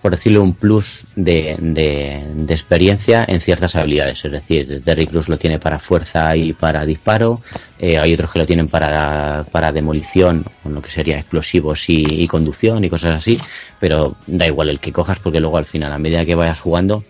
[0.04, 4.22] por decirlo, un plus de, de, experiencia en ciertas habilidades.
[4.22, 7.40] Es decir, Terry Cruz lo tiene para fuerza y para disparo,
[7.78, 12.04] eh, hay otros que lo tienen para, para demolición, con lo que sería explosivos y,
[12.04, 13.40] y conducción y cosas así,
[13.80, 17.02] pero da igual el que cojas porque luego al final, a medida que vayas jugando,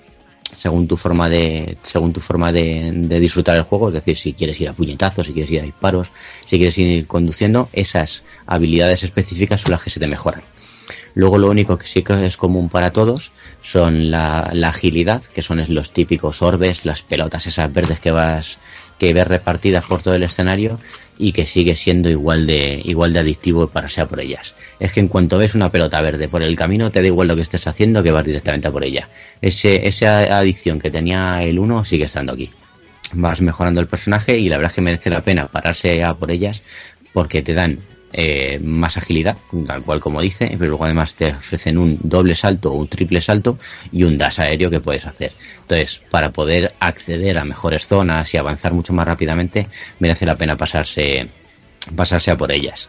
[0.54, 4.34] según tu forma de según tu forma de, de disfrutar el juego, es decir, si
[4.34, 6.12] quieres ir a puñetazos, si quieres ir a disparos,
[6.44, 10.42] si quieres ir conduciendo, esas habilidades específicas son las que se te mejoran.
[11.14, 13.32] Luego lo único que sí que es común para todos
[13.62, 18.58] son la, agilidad, que son los típicos orbes, las pelotas esas verdes que vas
[18.98, 20.78] que ves repartidas por todo el escenario
[21.18, 24.54] y que sigue siendo igual de igual de adictivo para sea por ellas.
[24.80, 27.36] Es que en cuanto ves una pelota verde por el camino, te da igual lo
[27.36, 29.08] que estés haciendo que vas directamente a por ella.
[29.40, 32.50] Ese, esa adicción que tenía el 1 sigue estando aquí.
[33.12, 36.30] Vas mejorando el personaje y la verdad es que merece la pena pararse a por
[36.30, 36.62] ellas
[37.12, 37.78] porque te dan
[38.16, 39.36] eh, más agilidad,
[39.66, 43.20] tal cual como dice, pero luego además te ofrecen un doble salto o un triple
[43.20, 43.58] salto
[43.90, 45.32] y un dash aéreo que puedes hacer.
[45.62, 49.66] Entonces, para poder acceder a mejores zonas y avanzar mucho más rápidamente,
[49.98, 51.26] merece la pena pasarse,
[51.96, 52.88] pasarse a por ellas.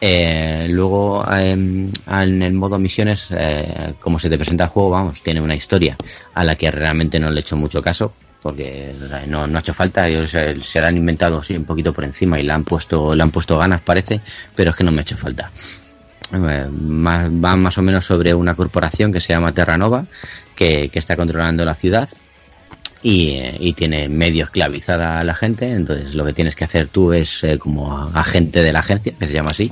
[0.00, 5.22] Eh, luego, em, en el modo misiones, eh, como se te presenta el juego, vamos,
[5.22, 5.96] tiene una historia
[6.34, 8.12] a la que realmente no le he hecho mucho caso,
[8.42, 8.94] porque
[9.26, 12.44] no, no ha hecho falta, ellos se, la han inventado un poquito por encima y
[12.44, 14.20] le han puesto, le han puesto ganas, parece,
[14.54, 15.50] pero es que no me ha hecho falta.
[16.32, 20.04] Eh, más- va más o menos sobre una corporación que se llama Terranova,
[20.54, 22.08] que, que está controlando la ciudad
[23.02, 25.70] y, y tiene medio esclavizada a la gente.
[25.70, 29.26] Entonces, lo que tienes que hacer tú es, eh, como agente de la agencia, que
[29.26, 29.70] se llama así,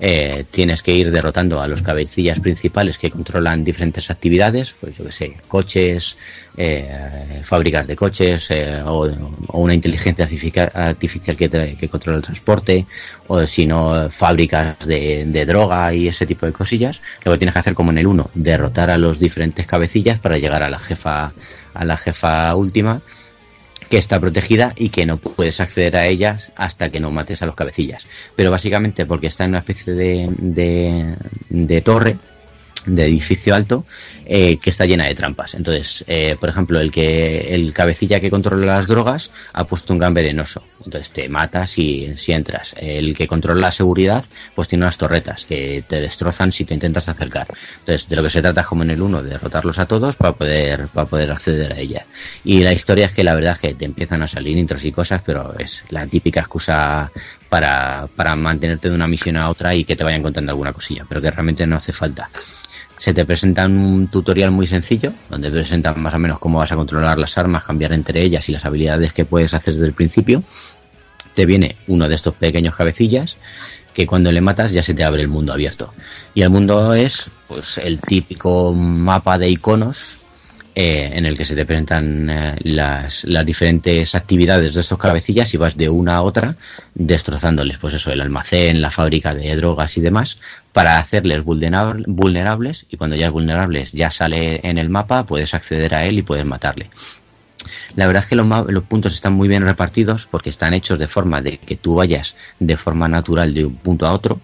[0.00, 5.04] eh, tienes que ir derrotando a los cabecillas principales que controlan diferentes actividades, pues yo
[5.04, 6.16] que sé, coches,
[6.56, 9.08] eh, fábricas de coches, eh, o,
[9.48, 12.86] o una inteligencia artificial que, que controla el transporte,
[13.28, 17.00] o si no, fábricas de, de droga y ese tipo de cosillas.
[17.24, 20.38] Lo que tienes que hacer, como en el 1, derrotar a los diferentes cabecillas para
[20.38, 21.32] llegar a la jefa,
[21.74, 23.02] a la jefa última
[23.90, 27.46] que está protegida y que no puedes acceder a ellas hasta que no mates a
[27.46, 28.06] los cabecillas.
[28.34, 31.14] Pero básicamente porque está en una especie de, de,
[31.50, 32.16] de torre,
[32.86, 33.84] de edificio alto,
[34.26, 35.54] eh, que está llena de trampas.
[35.54, 39.98] Entonces, eh, por ejemplo, el que el cabecilla que controla las drogas ha puesto un
[39.98, 40.62] gun venenoso.
[40.84, 42.74] Entonces te matas si, si entras.
[42.78, 44.24] El que controla la seguridad,
[44.54, 47.48] pues tiene unas torretas que te destrozan si te intentas acercar.
[47.80, 50.16] Entonces, de lo que se trata es como en el 1, de derrotarlos a todos
[50.16, 52.06] para poder, para poder acceder a ella.
[52.44, 54.92] Y la historia es que la verdad es que te empiezan a salir intros y
[54.92, 57.10] cosas, pero es la típica excusa
[57.48, 61.04] para, para mantenerte de una misión a otra y que te vayan contando alguna cosilla,
[61.08, 62.28] pero que realmente no hace falta.
[63.04, 66.72] Se te presenta un tutorial muy sencillo, donde te presentan más o menos cómo vas
[66.72, 69.92] a controlar las armas, cambiar entre ellas y las habilidades que puedes hacer desde el
[69.92, 70.42] principio.
[71.34, 73.36] Te viene uno de estos pequeños cabecillas
[73.92, 75.92] que cuando le matas ya se te abre el mundo abierto.
[76.32, 80.20] Y el mundo es pues el típico mapa de iconos
[80.74, 85.52] eh, en el que se te presentan eh, las, las diferentes actividades de estos cabecillas
[85.52, 86.56] y vas de una a otra
[86.94, 90.38] destrozándoles, pues eso, el almacén, la fábrica de drogas y demás,
[90.74, 95.54] para hacerles vulnerab- vulnerables y cuando ya es vulnerables ya sale en el mapa, puedes
[95.54, 96.90] acceder a él y puedes matarle.
[97.94, 101.40] La verdad es que los, puntos están muy bien repartidos porque están hechos de forma
[101.40, 104.40] de que tú vayas de forma natural de un punto a otro,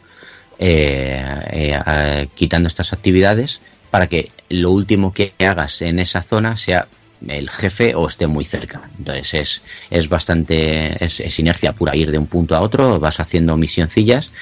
[0.56, 1.20] eh,
[1.50, 6.86] eh, quitando estas actividades para que lo último que hagas en esa zona sea
[7.28, 8.88] el jefe o esté muy cerca.
[8.98, 13.20] Entonces es, es bastante, es, es inercia pura ir de un punto a otro, vas
[13.20, 14.32] haciendo misioncillas,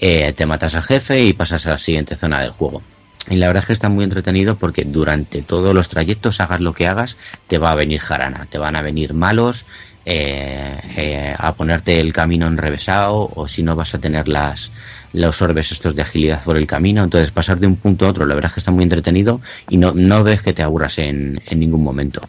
[0.00, 2.82] eh, te matas al jefe y pasas a la siguiente zona del juego.
[3.30, 6.72] Y la verdad es que está muy entretenido porque durante todos los trayectos, hagas lo
[6.72, 7.16] que hagas,
[7.46, 9.66] te va a venir jarana, te van a venir malos,
[10.06, 14.70] eh, eh, a ponerte el camino enrevesado o si no vas a tener las
[15.12, 18.26] los orbes estos de agilidad por el camino, entonces pasar de un punto a otro,
[18.26, 21.40] la verdad es que está muy entretenido y no, no ves que te aburras en,
[21.46, 22.20] en ningún momento.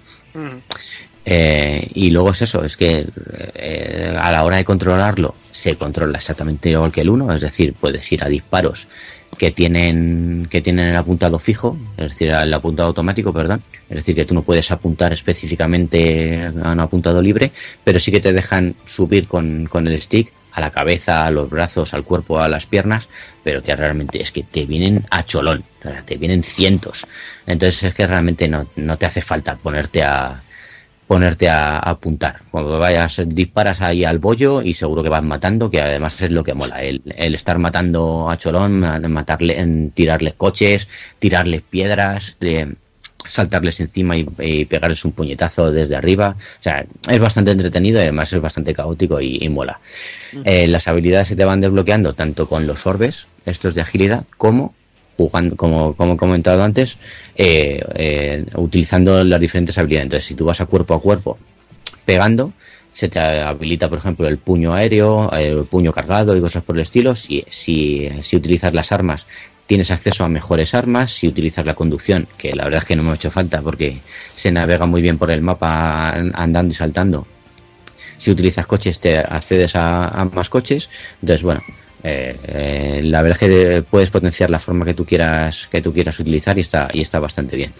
[1.32, 3.06] Eh, y luego es eso, es que
[3.54, 7.76] eh, a la hora de controlarlo se controla exactamente igual que el 1, es decir,
[7.80, 8.88] puedes ir a disparos
[9.38, 13.62] que tienen que tienen el apuntado fijo, es decir, el apuntado automático, perdón,
[13.92, 17.52] es decir, que tú no puedes apuntar específicamente a un apuntado libre,
[17.84, 21.48] pero sí que te dejan subir con, con el stick a la cabeza, a los
[21.48, 23.08] brazos, al cuerpo, a las piernas,
[23.44, 25.64] pero que realmente es que te vienen a cholón,
[26.06, 27.06] te vienen cientos.
[27.46, 30.42] Entonces es que realmente no, no te hace falta ponerte a
[31.10, 32.36] ponerte a, a apuntar.
[32.52, 36.44] Cuando vayas, disparas ahí al bollo y seguro que vas matando, que además es lo
[36.44, 40.88] que mola, el, el estar matando a cholón, ma- matarle, en, tirarles coches,
[41.18, 42.76] tirarles piedras, de,
[43.26, 46.36] saltarles encima y, y pegarles un puñetazo desde arriba.
[46.38, 49.80] O sea, es bastante entretenido y además es bastante caótico y, y mola.
[50.46, 54.76] Eh, las habilidades se te van desbloqueando tanto con los orbes, estos de agilidad, como
[55.28, 56.98] jugando, como, como he comentado antes,
[57.36, 60.06] eh, eh, utilizando las diferentes habilidades.
[60.06, 61.38] Entonces, si tú vas a cuerpo a cuerpo
[62.06, 62.54] pegando,
[62.92, 66.82] se te habilita, por ejemplo, el puño aéreo, el puño cargado y cosas por el
[66.82, 67.16] estilo.
[67.16, 69.28] Si, si, si utilizas las armas,
[69.68, 73.04] tienes acceso a mejores armas si utilizas la conducción, que la verdad es que no
[73.04, 74.00] me ha hecho falta porque
[74.34, 77.28] se navega muy bien por el mapa an- andando y saltando.
[78.18, 80.90] Si utilizas coches te accedes a más coches,
[81.22, 81.62] entonces bueno,
[82.04, 85.94] eh, eh, la verdad es que puedes potenciar la forma que tú quieras que tú
[85.94, 87.74] quieras utilizar y está y está bastante bien.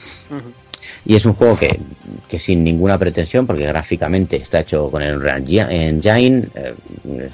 [1.06, 1.80] Y es un juego que,
[2.28, 6.74] que sin ninguna pretensión, porque gráficamente está hecho con el Unreal Engine, eh,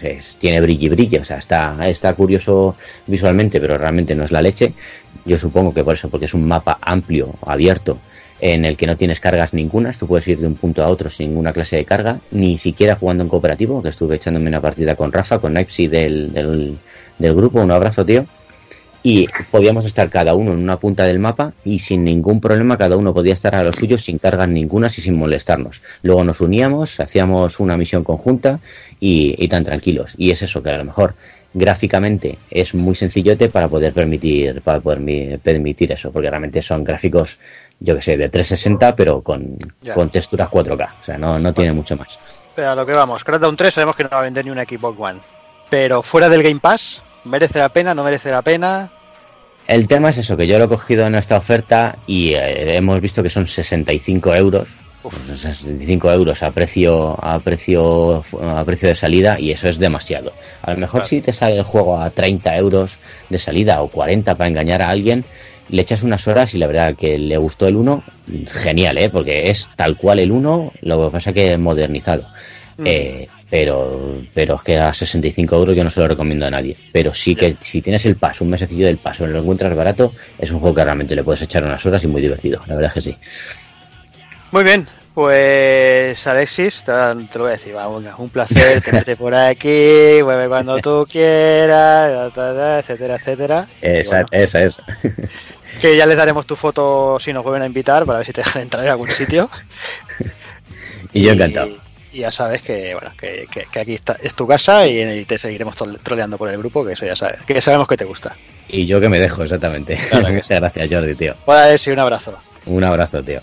[0.02, 2.76] es- tiene brillo y brillo, o sea, está, está curioso
[3.08, 4.74] visualmente, pero realmente no es la leche.
[5.26, 7.98] Yo supongo que por eso, porque es un mapa amplio, abierto,
[8.40, 11.10] en el que no tienes cargas ninguna, tú puedes ir de un punto a otro
[11.10, 14.96] sin ninguna clase de carga, ni siquiera jugando en cooperativo, que estuve echándome una partida
[14.96, 18.26] con Rafa, con Nipsey del, del, grupo, un abrazo, tío
[19.06, 22.98] y podíamos estar cada uno en una punta del mapa y sin ningún problema cada
[22.98, 25.84] uno podía estar a lo suyo sin cargas ninguna y sin molestarnos.
[26.02, 28.60] Luego nos uníamos, hacíamos una misión conjunta
[29.00, 30.16] y, y tan tranquilos.
[30.18, 31.14] Y es eso, que a lo mejor
[31.56, 36.84] gráficamente es muy sencillote para poder permitir para poder mi- permitir eso, porque realmente son
[36.84, 37.40] gráficos,
[37.80, 39.58] yo que sé, de 360 pero con,
[39.96, 42.20] con texturas 4K, o sea, no, no tiene mucho más.
[42.56, 44.64] Pero a lo que vamos, Crackdown 3 sabemos que no va a vender ni una
[44.66, 45.20] Xbox One.
[45.70, 47.96] Pero fuera del Game Pass, ¿merece la pena?
[47.96, 48.92] ¿No merece la pena?
[49.68, 53.02] El tema es eso, que yo lo he cogido en esta oferta y eh, hemos
[53.02, 54.70] visto que son 65 euros.
[55.12, 60.34] 65 euros a precio a precio a precio de salida y eso es demasiado.
[60.62, 61.10] A lo mejor Claro.
[61.10, 62.98] si te sale el juego a 30 euros
[63.30, 65.24] de salida o 40 para engañar a alguien,
[65.70, 68.04] le echas unas horas y la verdad que le gustó el 1,
[68.54, 69.10] genial, ¿eh?
[69.10, 72.28] porque es tal cual el 1, lo que pasa que modernizado.
[72.78, 72.84] Mm.
[72.86, 76.76] Eh, pero pero es que a 65 euros yo no se lo recomiendo a nadie.
[76.92, 80.52] Pero sí que si tienes el paso, un mesecillo del paso, lo encuentras barato, es
[80.52, 82.62] un juego que realmente le puedes echar unas horas y muy divertido.
[82.68, 83.18] La verdad es que sí.
[84.56, 86.92] Muy bien, pues Alexis, te,
[87.30, 91.06] te lo voy a decir, va, venga, un placer tenerte por aquí, vuelve cuando tú
[91.12, 92.32] quieras,
[92.80, 93.68] etcétera, etcétera.
[93.82, 94.78] Esa, bueno, esa es.
[95.82, 98.40] que ya les daremos tu foto si nos vuelven a invitar para ver si te
[98.46, 99.50] dejan entrar en algún sitio.
[101.12, 101.68] y yo encantado.
[102.14, 105.26] Y ya sabes que bueno que, que- que aquí está, es tu casa y, y
[105.26, 108.38] te seguiremos troleando por el grupo, que eso ya sabes, que sabemos que te gusta.
[108.70, 110.00] Y yo que me dejo, exactamente.
[110.10, 111.36] Claro que Muchas gracias, Jordi, tío.
[111.44, 112.38] Pues sí, un abrazo.
[112.68, 113.42] Un abrazo, tío.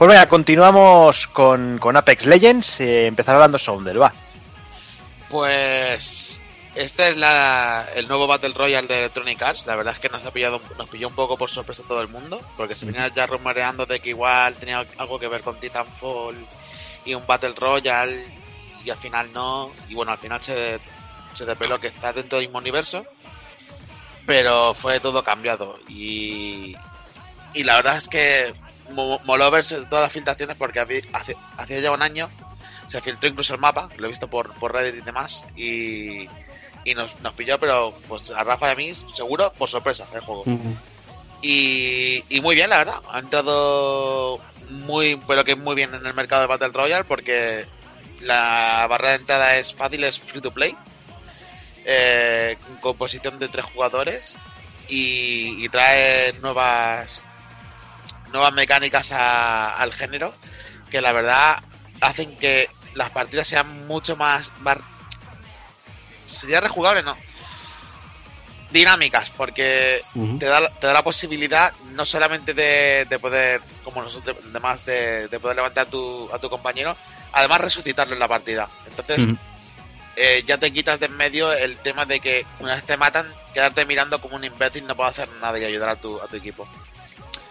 [0.00, 2.80] Pues venga, continuamos con, con Apex Legends.
[2.80, 4.10] Eh, empezar hablando Soundel, va.
[5.28, 6.40] Pues
[6.74, 9.66] este es la, el nuevo Battle Royale de Electronic Arts.
[9.66, 12.00] La verdad es que nos ha pillado, nos pilló un poco por sorpresa a todo
[12.00, 15.60] el mundo, porque se venía ya rumoreando de que igual tenía algo que ver con
[15.60, 16.46] Titanfall
[17.04, 18.24] y un Battle Royale
[18.82, 19.70] y al final no.
[19.90, 20.80] Y bueno, al final se,
[21.34, 23.04] se desveló que está dentro del mismo universo,
[24.24, 26.74] pero fue todo cambiado y
[27.52, 28.54] y la verdad es que
[28.90, 32.28] moló ver todas las filtraciones porque hace, hacía ya un año
[32.90, 36.28] se filtró incluso el mapa, lo he visto por, por Reddit y demás, y,
[36.84, 40.20] y nos, nos pilló, pero pues a Rafa y a mí, seguro, por sorpresa el
[40.20, 40.42] juego.
[41.40, 44.40] Y, y muy bien, la verdad, ha entrado
[44.70, 47.64] muy, pero que muy bien en el mercado de Battle Royale porque
[48.22, 50.74] la barrera de entrada es fácil, es free to play,
[51.84, 54.36] eh, con composición de tres jugadores
[54.88, 57.22] y, y trae nuevas
[58.32, 60.34] nuevas mecánicas a- al género
[60.90, 61.58] que la verdad
[62.00, 64.78] hacen que las partidas sean mucho más, más
[66.28, 67.16] sería rejugable no
[68.70, 70.02] dinámicas porque
[70.38, 75.26] te, da, te da la posibilidad no solamente de, de poder como nosotros demás de,
[75.28, 76.96] de poder levantar a tu, a tu compañero
[77.32, 78.68] además resucitarlo en la partida.
[78.86, 79.18] Entonces
[80.16, 83.26] eh, ya te quitas de en medio el tema de que una vez te matan
[83.54, 86.36] quedarte mirando como un imbécil no puedo hacer nada y ayudar a tu, a tu
[86.36, 86.68] equipo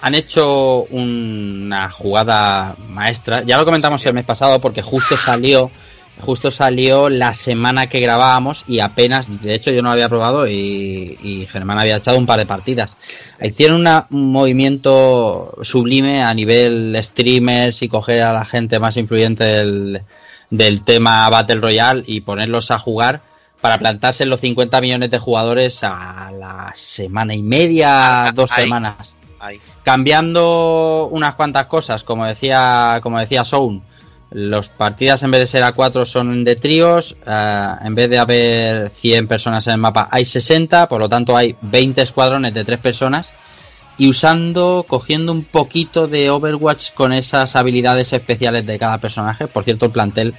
[0.01, 3.43] Han hecho una jugada maestra.
[3.43, 5.69] Ya lo comentamos el mes pasado porque justo salió,
[6.21, 10.47] justo salió la semana que grabábamos y apenas, de hecho yo no lo había probado
[10.47, 12.95] y, y Germán había echado un par de partidas.
[13.41, 19.43] Hicieron una- un movimiento sublime a nivel streamers y coger a la gente más influyente
[19.43, 20.01] del,
[20.49, 23.21] del tema Battle Royale y ponerlos a jugar
[23.59, 29.17] para plantarse en los 50 millones de jugadores a la semana y media, dos semanas
[29.83, 33.81] cambiando unas cuantas cosas, como decía, como decía Sound,
[34.31, 38.19] los partidas en vez de ser a 4 son de tríos, eh, en vez de
[38.19, 42.63] haber 100 personas en el mapa hay 60, por lo tanto hay 20 escuadrones de
[42.63, 43.33] 3 personas
[43.97, 49.47] y usando, cogiendo un poquito de Overwatch con esas habilidades especiales de cada personaje.
[49.47, 50.33] Por cierto, el plantel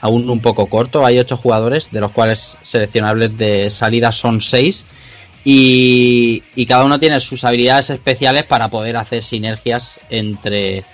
[0.00, 4.84] aún un poco corto, hay 8 jugadores, de los cuales seleccionables de salida son 6
[5.44, 10.84] y, y cada uno tiene sus habilidades especiales para poder hacer sinergias entre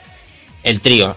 [0.63, 1.17] el trío.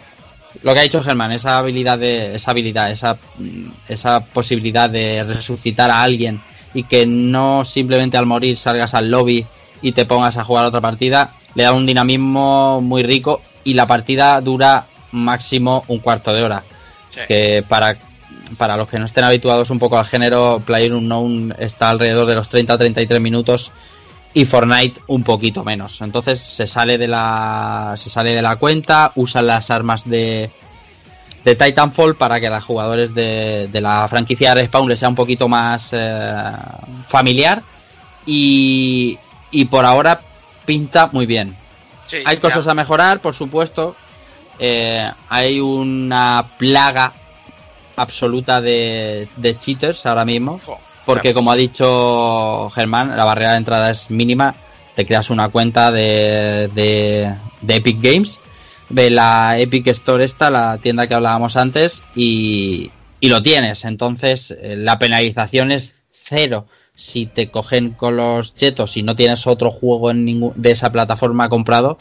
[0.61, 5.23] Lo que ha dicho Germán, esa habilidad de, esa habilidad, esa, mm, esa posibilidad de
[5.23, 6.41] resucitar a alguien
[6.73, 9.45] y que no simplemente al morir salgas al lobby
[9.81, 13.87] y te pongas a jugar otra partida, le da un dinamismo muy rico y la
[13.87, 16.63] partida dura máximo un cuarto de hora.
[17.09, 17.21] Sí.
[17.27, 17.97] Que para,
[18.57, 22.49] para los que no estén habituados un poco al género, PlayerUnknown está alrededor de los
[22.49, 23.71] 30 a 33 minutos
[24.33, 26.01] y Fortnite un poquito menos.
[26.01, 30.49] Entonces se sale de la se sale de la cuenta, usan las armas de
[31.43, 35.09] de Titanfall para que a los jugadores de, de la franquicia de Respawn les sea
[35.09, 36.51] un poquito más eh,
[37.05, 37.61] familiar
[38.25, 39.17] y,
[39.51, 40.21] y por ahora
[40.65, 41.55] pinta muy bien.
[42.07, 42.41] Sí, Hay ya.
[42.41, 43.93] cosas a mejorar, por supuesto.
[44.57, 47.11] Eh, hay una plaga
[47.95, 50.59] absoluta de, de cheaters ahora mismo.
[51.05, 54.55] Porque ya como ha dicho Germán, la barrera de entrada es mínima.
[54.95, 58.39] Te creas una cuenta de, de, de Epic Games,
[58.89, 63.85] de la Epic Store esta, la tienda que hablábamos antes, y, y lo tienes.
[63.85, 66.67] Entonces eh, la penalización es cero.
[66.95, 70.91] Si te cogen con los chetos y no tienes otro juego en ningún, de esa
[70.91, 71.97] plataforma comprado,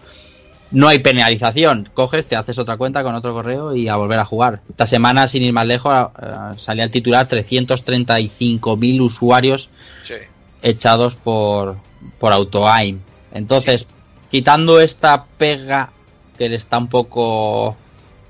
[0.72, 1.88] no hay penalización.
[1.94, 4.60] Coges, te haces otra cuenta con otro correo y a volver a jugar.
[4.70, 6.26] Esta semana, sin ir más lejos, eh,
[6.56, 9.70] salía el titular 335.000 usuarios
[10.04, 10.14] Sí.
[10.62, 11.76] echados por,
[12.18, 13.00] por AutoAim.
[13.32, 13.86] Entonces,
[14.30, 15.92] quitando esta pega
[16.38, 17.76] que le está un poco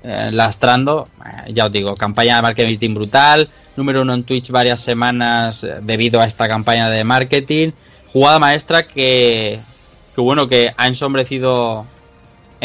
[0.03, 4.81] eh, lastrando, eh, ya os digo, campaña de marketing brutal, número uno en Twitch varias
[4.81, 7.71] semanas eh, debido a esta campaña de marketing,
[8.07, 9.59] jugada maestra que,
[10.13, 11.85] que bueno, que ha ensombrecido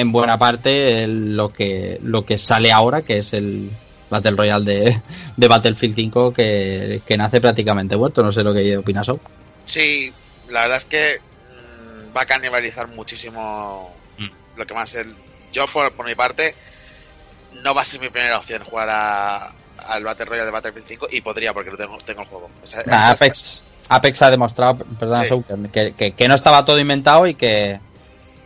[0.00, 3.70] en buena parte el- lo que lo que sale ahora, que es el
[4.10, 5.02] Battle Royale de,
[5.36, 8.22] de Battlefield 5 que, que nace prácticamente muerto.
[8.22, 9.18] No sé lo que opinas, Ou.
[9.66, 10.12] Sí,
[10.48, 14.28] la verdad es que mm, va a canibalizar muchísimo Mm.
[14.58, 15.14] lo que más el.
[15.52, 16.54] Yo, por, por mi parte,
[17.62, 19.52] no va a ser mi primera opción jugar a,
[19.88, 22.48] al Battle Royale de Battlefield 5 y podría porque lo tengo, tengo el juego.
[22.62, 25.34] O sea, Nah, Apex, Apex ha demostrado, perdona, Sí.
[25.72, 27.78] Que, que- que no estaba todo inventado y que,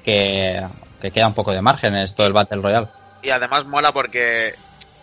[0.04, 0.60] que,
[1.02, 2.86] que queda un poco de margen en esto del Battle Royale.
[3.22, 4.54] Y además mola porque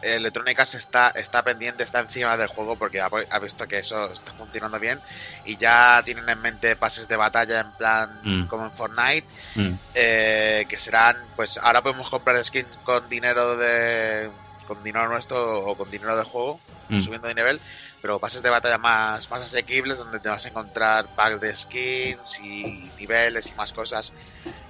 [0.02, 4.10] Electronic Arts está, está pendiente, está encima del juego porque ha, ha visto que eso
[4.14, 5.00] está funcionando bien
[5.44, 8.48] y ya tienen en mente pases de batalla en plan Mm.
[8.48, 9.74] como en Fortnite Mm.
[9.94, 14.30] eh, que serán pues ahora podemos comprar skins con dinero de
[14.68, 17.00] con dinero nuestro o con dinero de juego Mm.
[17.02, 17.60] subiendo de nivel
[18.02, 22.40] pero pases de batalla más más asequibles donde te vas a encontrar packs de skins
[22.40, 24.14] y niveles y más cosas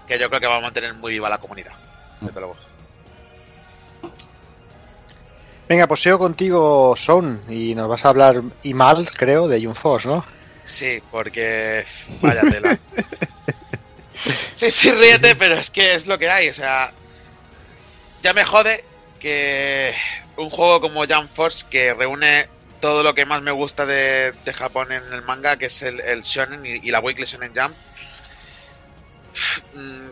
[0.10, 1.72] que yo creo que va a mantener muy viva la comunidad
[2.20, 2.58] desde luego.
[5.70, 9.78] Venga, pues sigo contigo, Son, y nos vas a hablar, y mal, creo, de Jump
[9.78, 10.26] Force, ¿no?
[10.64, 11.86] Sí, porque
[12.22, 12.78] vaya tela.
[14.56, 16.50] sí, sí, ríete, pero es que es lo que hay.
[16.50, 16.92] O sea,
[18.24, 18.84] ya me jode
[19.20, 19.94] que
[20.38, 22.48] un juego como Jump Force que reúne
[22.82, 26.00] todo lo que más me gusta de, de Japón en el manga, que es el,
[26.00, 27.76] el shonen y, y la Weekly Shonen Jump,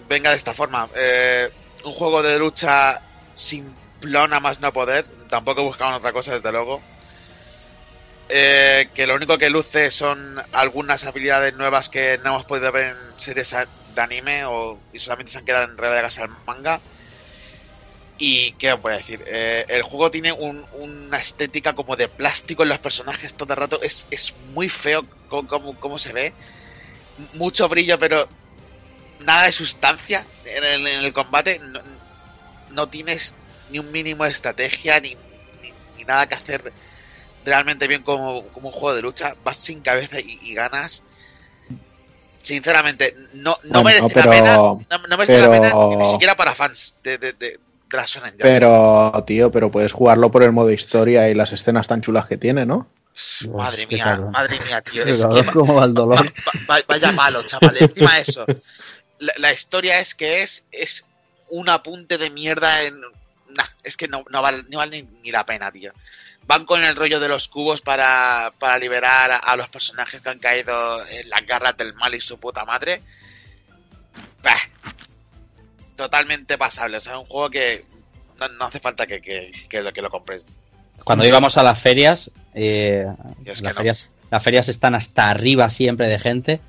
[0.08, 0.90] venga de esta forma.
[0.96, 1.50] Eh,
[1.84, 3.02] un juego de lucha
[3.34, 5.06] simplona más no poder.
[5.30, 6.82] Tampoco buscaban otra cosa, desde luego.
[8.30, 12.88] Eh, que lo único que luce son algunas habilidades nuevas que no hemos podido ver
[12.88, 16.84] en series de anime o y solamente se han quedado en relegadas al manga.
[18.20, 22.08] Y qué os voy a decir, Eh, el juego tiene un- una estética como de
[22.10, 23.80] plástico en los personajes todo el rato.
[23.82, 26.36] Es, es muy feo cómo, cómo- cómo se ve.
[27.34, 28.28] Mucho brillo, pero
[29.26, 31.60] nada de sustancia en el, en el combate.
[31.60, 31.80] No,
[32.72, 33.34] no tienes
[33.72, 35.16] ni un mínimo de estrategia ni,
[35.62, 36.72] ni- ni nada que hacer
[37.46, 39.36] realmente bien como, como un juego de lucha.
[39.44, 41.04] Vas sin cabeza y, y ganas.
[42.44, 44.56] Sinceramente, no, no Bueno, merece pero- la pena.
[44.56, 48.06] No, no merece la pena ni, ni siquiera para fans de, de, de, de la
[48.06, 48.42] Shonen Jump.
[48.42, 52.38] Pero, tío, pero puedes jugarlo por el modo historia y las escenas tan chulas que
[52.38, 52.88] tiene, ¿no?
[53.54, 55.04] Madre mía, madre mía, tío.
[55.06, 56.26] Es que cómo va el dolor.
[56.26, 57.76] va- va- vaya malo, chaval.
[57.80, 58.46] Encima de eso.
[59.20, 61.06] La, la historia es que es, es
[61.50, 63.00] un apunte de mierda en.
[63.02, 65.94] Nah, es que no, no vale, no vale ni, ni la pena, tío.
[66.46, 70.30] Van con el rollo de los cubos para, para liberar a, a los personajes que
[70.30, 73.02] han caído en las garras del mal y su puta madre.
[74.44, 74.56] Bah,
[75.96, 76.98] totalmente pasable.
[76.98, 77.84] O sea, un juego que
[78.40, 80.46] no, no hace falta que, que, que lo, que lo compres.
[81.04, 83.06] Cuando íbamos a las ferias, eh,
[83.46, 83.78] es las, no.
[83.78, 86.60] ferias las ferias están hasta arriba siempre de gente.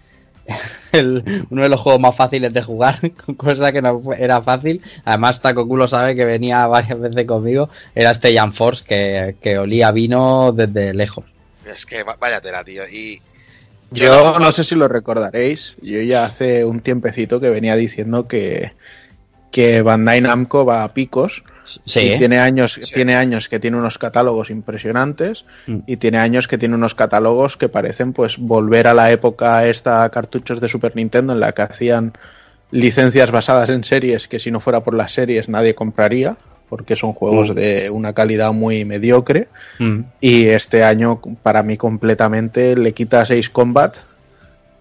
[0.92, 2.98] El- uno de los juegos más fáciles de jugar,
[3.36, 4.80] cosa que no fue- era fácil.
[5.04, 7.68] Además, Taco Culo sabe que venía varias veces conmigo.
[7.94, 11.24] Era este Jan Force que, que olía vino desde lejos.
[11.70, 12.88] Es que va- vaya tela, tío.
[12.88, 13.20] Y
[13.90, 18.72] Yo no sé si lo recordaréis, yo ya hace un tiempecito que venía diciendo que,
[19.50, 21.42] que Bandai Namco va a picos.
[21.84, 22.00] Sí.
[22.12, 25.78] Y tiene años, tiene años que tiene unos catálogos impresionantes Mm.
[25.86, 30.08] y tiene años que tiene unos catálogos que parecen pues volver a la época esta
[30.10, 32.14] cartuchos de Super Nintendo en la que hacían
[32.70, 36.36] licencias basadas en series que si no fuera por las series nadie compraría
[36.70, 37.54] porque son juegos Mm.
[37.54, 39.48] de una calidad muy mediocre
[39.78, 40.00] Mm.
[40.22, 43.96] y este año para mí completamente le quita 6 Combat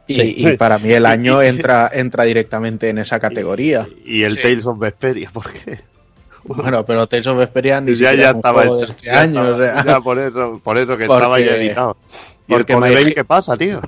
[0.07, 0.33] y, Sí.
[0.37, 3.87] y para mí el año entra entra directamente en esa categoría.
[4.05, 4.41] Y el Sí.
[4.43, 5.79] Tales of Vesperia, ¿por qué?
[6.43, 9.41] Bueno, pero Tales of Vesperia ni ya, ya un estaba juego este ya año.
[9.43, 9.83] estaba- o sea.
[9.85, 11.97] ya por eso, por eso que Porque- estaba ya editado.
[12.47, 13.81] ¿Y el porque Code Vein qué pasa, tío?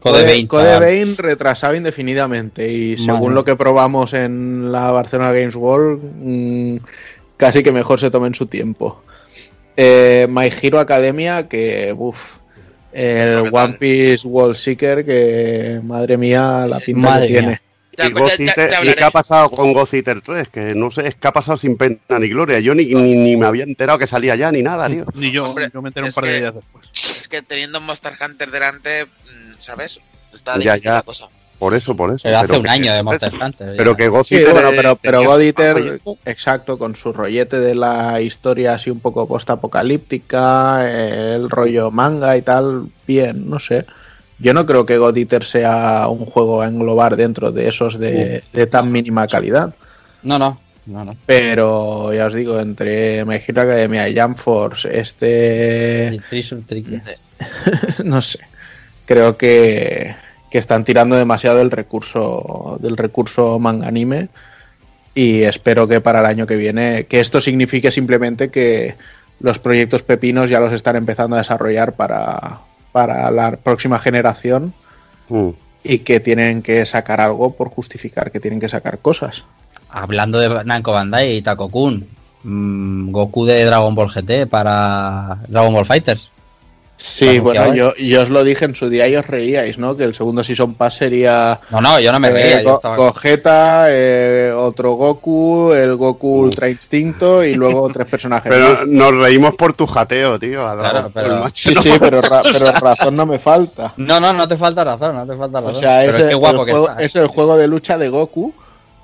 [0.00, 0.80] Code Vein, Code chaval.
[0.80, 6.76] Vein retrasado indefinidamente y Madre según lo que probamos en la Barcelona Games World, mm,
[7.36, 9.02] casi que mejor se tomen su tiempo.
[9.76, 12.18] Eh, My Hero Academia, que uff,
[12.92, 13.48] el.
[13.52, 17.48] One Piece World Seeker, que madre mía la pinta Madre que tiene.
[17.48, 17.62] mía.
[17.92, 18.98] Y, ya- Ghost ya- Eater- ya ¿y hablaré.
[18.98, 20.48] qué ha pasado con Ghost Eater 3?
[20.48, 22.58] Que no sé, es que ha pasado sin pena ni gloria.
[22.60, 25.04] Yo ni, ni, ni me había enterado que salía ya ni nada, tío.
[25.14, 26.88] Ni yo, Hombre, yo me enteré un es par de que- días después.
[26.92, 29.08] Es que teniendo Monster Hunter delante, mm,
[29.58, 30.00] ¿sabes?
[30.32, 30.94] Está Ya, difícil ya.
[30.94, 31.28] la cosa.
[31.60, 32.22] Por eso, por eso.
[32.24, 33.74] Pero hace un que- año de Monster Hunter.
[33.76, 33.96] Pero ya.
[33.98, 38.20] que Ghost Sí, Eater bueno, pero, pero God Eater, exacto, con su rollete de la
[38.20, 43.84] historia así un poco post-apocalíptica, el rollo manga y tal, bien, no sé.
[44.38, 48.42] Yo no creo que God Eater sea un juego a englobar dentro de esos de,
[48.52, 49.74] de tan mínima calidad.
[50.22, 51.14] No, no, no, no.
[51.26, 56.18] Pero ya os digo, entre My Hero Academia y Jump Force, este.
[56.66, 57.02] Tricky.
[58.04, 58.38] no sé.
[59.04, 60.14] Creo que,
[60.50, 64.28] que están tirando demasiado del recurso del recurso manga anime
[65.14, 68.96] y espero que para el año que viene que esto signifique simplemente que
[69.40, 72.60] los proyectos pepinos ya los están empezando a desarrollar para,
[72.92, 74.74] para la próxima generación
[75.30, 75.50] Mm.
[75.82, 79.44] y que tienen que sacar algo por justificar que tienen que sacar cosas.
[79.88, 82.06] Hablando de Namco Bandai y Takokun,
[82.42, 86.30] mm, Goku de Dragon Ball GT para Dragon Ball Fighters.
[87.02, 89.96] Sí, bueno, yo, yo os lo dije en su día y os reíais, ¿no?
[89.96, 92.96] Que el segundo Season Pass sería No, no, yo no me Eh, yo estaba...
[92.96, 98.52] Gogeta, eh, otro Goku, el Goku Ultra Instinto y luego tres personajes.
[98.52, 100.66] Pero nos reímos por tu jateo, tío.
[100.68, 103.94] a Claro, pero- sí, no sí, pero, ra- pero razón no me falta.
[103.96, 105.76] No, no, no te falta razón, no te falta razón.
[105.76, 107.02] O sea, Pero es, es el- que guapo el que juego, está.
[107.02, 108.52] es el juego de lucha de Goku,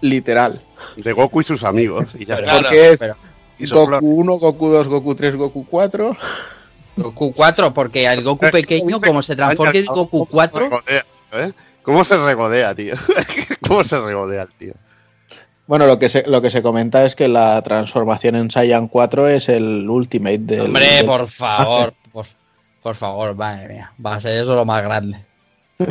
[0.03, 0.61] literal.
[0.97, 2.05] De Goku y sus amigos.
[2.19, 2.59] Y ya Pero- está.
[2.61, 3.17] Claro, Porque es pero-
[3.59, 4.01] Goku flor.
[4.03, 6.17] 1, Goku 2, Goku 3, Goku 4.
[6.97, 11.05] Goku 4, porque el Goku pequeño, como se transforme en Goku 4, ¿Cómo se regodea,
[11.33, 11.53] eh?
[11.83, 12.95] ¿Cómo se regodea, tío?
[13.67, 14.73] ¿Cómo se regodea el tío?
[15.67, 19.29] Bueno, lo que, se, lo que se comenta es que la transformación en Saiyan 4
[19.29, 20.61] es el Ultimate del.
[20.63, 22.25] hombre, del- por favor, por,
[22.83, 25.25] por favor, madre mía, va a ser eso lo más grande.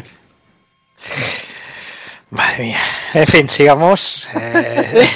[2.30, 2.80] Madre mía.
[3.14, 4.28] En fin, sigamos.
[4.36, 5.08] Eh,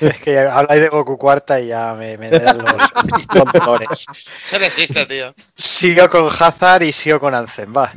[0.00, 4.06] es que habláis de Goku cuarta y ya me, me dan los dolores.
[4.42, 5.34] Eso no existe, tío.
[5.56, 7.92] Sigo con Hazard y sigo con va.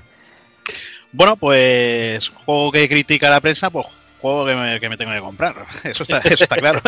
[1.11, 3.85] Bueno, pues juego que critica la prensa, pues
[4.21, 5.55] juego que me, que me tengo que comprar.
[5.83, 6.81] Eso está, eso está claro.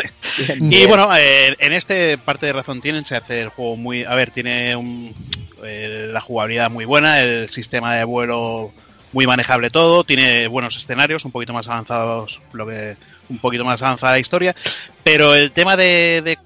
[0.59, 4.03] Y bueno, eh, en este parte de razón tienen, se hace el juego muy...
[4.03, 5.13] A ver, tiene un,
[5.65, 8.71] eh, la jugabilidad muy buena, el sistema de vuelo
[9.13, 12.97] muy manejable todo, tiene buenos escenarios, un poquito más avanzados, lo que
[13.29, 14.55] un poquito más avanzada la historia,
[15.03, 16.37] pero el tema de, de,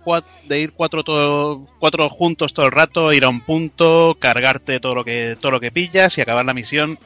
[0.48, 4.94] de ir cuatro, todo, cuatro juntos todo el rato, ir a un punto, cargarte todo
[4.94, 7.00] lo que, todo lo que pillas y acabar la misión,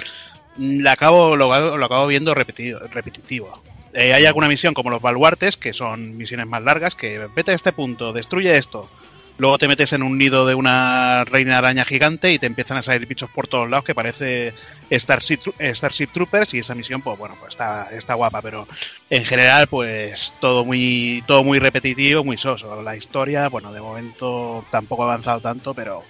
[0.58, 3.62] mm, la acabo, lo, lo acabo viendo repetido, repetitivo.
[3.94, 7.56] Eh, hay alguna misión como los baluartes, que son misiones más largas, que vete a
[7.56, 8.90] este punto, destruye esto.
[9.38, 12.84] Luego te metes en un nido de una reina araña gigante y te empiezan a
[12.84, 14.54] salir bichos por todos lados que parece
[14.92, 18.68] Starship, Tru- Starship Troopers y esa misión, pues bueno, pues está, está guapa, pero
[19.10, 22.84] en general, pues todo muy, todo muy repetitivo, muy soso.
[22.84, 26.04] La historia, bueno, de momento tampoco ha avanzado tanto, pero,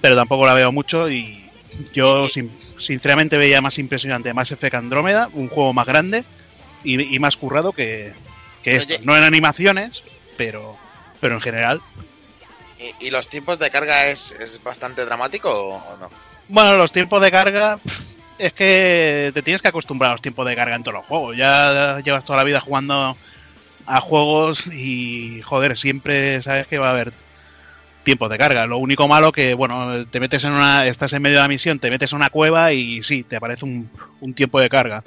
[0.00, 1.48] pero tampoco la veo mucho y
[1.92, 6.24] yo sin- sinceramente veía más impresionante Mass Effect Andrómeda, un juego más grande
[6.82, 8.14] y, y más currado que,
[8.64, 8.94] que esto.
[9.04, 10.02] No en animaciones,
[10.36, 10.76] pero,
[11.20, 11.80] pero en general.
[13.00, 16.10] ¿Y, los tiempos de carga es, es bastante dramático o, no?
[16.48, 17.78] Bueno, los tiempos de carga
[18.38, 21.36] es que te tienes que acostumbrar a los tiempos de carga en todos los juegos.
[21.36, 23.16] Ya llevas toda la vida jugando
[23.86, 27.12] a juegos y joder, siempre sabes que va a haber
[28.04, 28.66] tiempos de carga.
[28.66, 31.78] Lo único malo que, bueno, te metes en una, estás en medio de la misión,
[31.78, 33.90] te metes en una cueva y sí, te aparece un,
[34.20, 35.04] un tiempo de carga.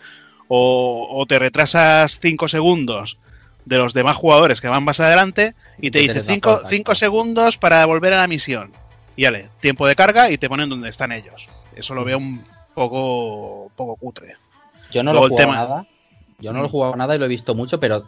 [0.49, 3.17] O, o te retrasas 5 segundos
[3.65, 6.95] de los demás jugadores que van más adelante y te Te dice teletransportan, 5 claro.
[6.95, 8.71] segundos para volver a la misión.
[9.15, 11.47] Y vale, tiempo de carga y te ponen donde están ellos.
[11.75, 12.41] Eso lo veo un
[12.73, 14.35] poco, poco cutre.
[14.91, 15.87] Yo no Luego lo he jugado tema- nada,
[16.39, 18.03] Yo no lo he jugado nada y lo he visto mucho, pero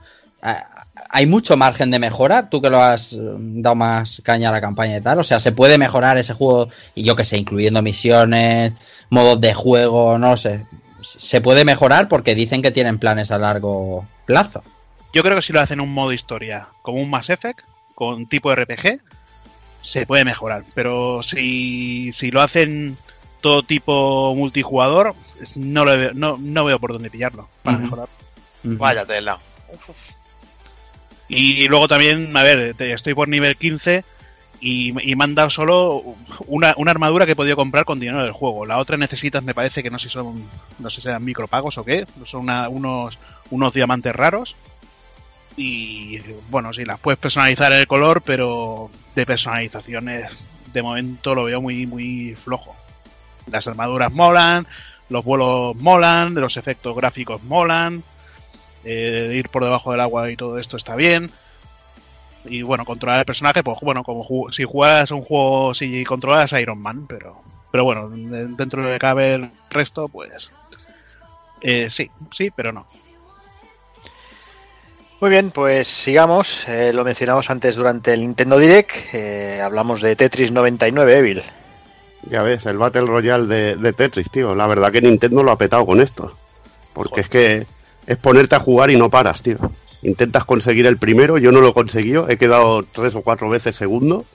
[1.09, 2.49] hay mucho margen de mejora.
[2.49, 5.19] Tú que lo has eh, dado más caña a la campaña y tal.
[5.19, 8.73] O sea, se puede mejorar ese juego, y yo que sé, incluyendo misiones,
[9.09, 10.65] modos de juego, no sé.
[11.01, 14.63] Se puede mejorar porque dicen que tienen planes a largo plazo.
[15.13, 17.61] Yo creo que si lo hacen un modo historia, como un Mass Effect,
[17.95, 18.99] con tipo RPG,
[19.81, 20.63] se puede mejorar.
[20.73, 22.97] Pero si, si lo hacen
[23.41, 25.13] todo tipo multijugador,
[25.55, 27.83] no, lo veo, no, no veo por dónde pillarlo para Ujú.
[27.85, 28.07] mejorar.
[28.63, 29.39] Vaya tela.
[31.27, 34.03] Y luego también, a ver, te- estoy por nivel 15
[34.61, 36.03] y, y me han dado solo
[36.47, 38.65] una, una armadura que he podido comprar con dinero del juego.
[38.65, 40.43] La otra necesitas, me parece que no sé si son,
[40.79, 43.17] no sé si eran micropagos o qué, son una- unos,
[43.51, 44.55] unos diamantes raros.
[45.55, 46.19] Y
[46.49, 50.31] bueno, sí, las puedes personalizar el color, pero de personalizaciones
[50.73, 52.75] de momento lo veo muy, muy flojo.
[53.51, 54.65] Las armaduras molan,
[55.09, 58.03] los vuelos molan, los efectos gráficos molan,
[58.83, 61.29] eh, ir por debajo del agua y todo esto está bien.
[62.45, 66.59] Y bueno, controlar el personaje, pues bueno, como si juegas un juego, si controlas a
[66.59, 70.51] Iron Man, pero, pero bueno, de- dentro de que cabe el resto, pues
[71.61, 72.87] eh, sí, sí, pero no.
[75.23, 76.67] Muy bien, pues sigamos.
[76.67, 78.91] Eh, lo mencionamos antes durante el Nintendo Direct.
[79.13, 81.41] eh, hablamos de Tetris 99 Evil.
[82.23, 84.53] Ya ves, el Battle Royale de, Tetris, tío.
[84.53, 86.35] La verdad que Nintendo lo ha petado con esto.
[86.91, 87.65] Porque es que
[88.05, 89.59] es ponerte a jugar y no paras, tío.
[90.01, 93.77] Intentas conseguir el primero, yo no lo he conseguido, he quedado tres o cuatro veces
[93.77, 94.25] segundo,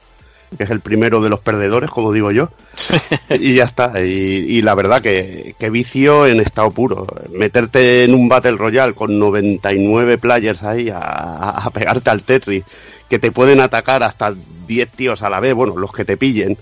[0.56, 2.50] que es el primero de los perdedores, como digo yo.
[3.30, 4.00] y ya está.
[4.02, 4.06] Y,
[4.48, 7.06] y la verdad que, que vicio en estado puro.
[7.30, 12.64] Meterte en un Battle Royale con 99 players ahí a, a- a pegarte al Tetris,
[13.08, 14.34] que te pueden atacar hasta
[14.66, 16.56] 10 tíos a la vez, bueno, los que te pillen.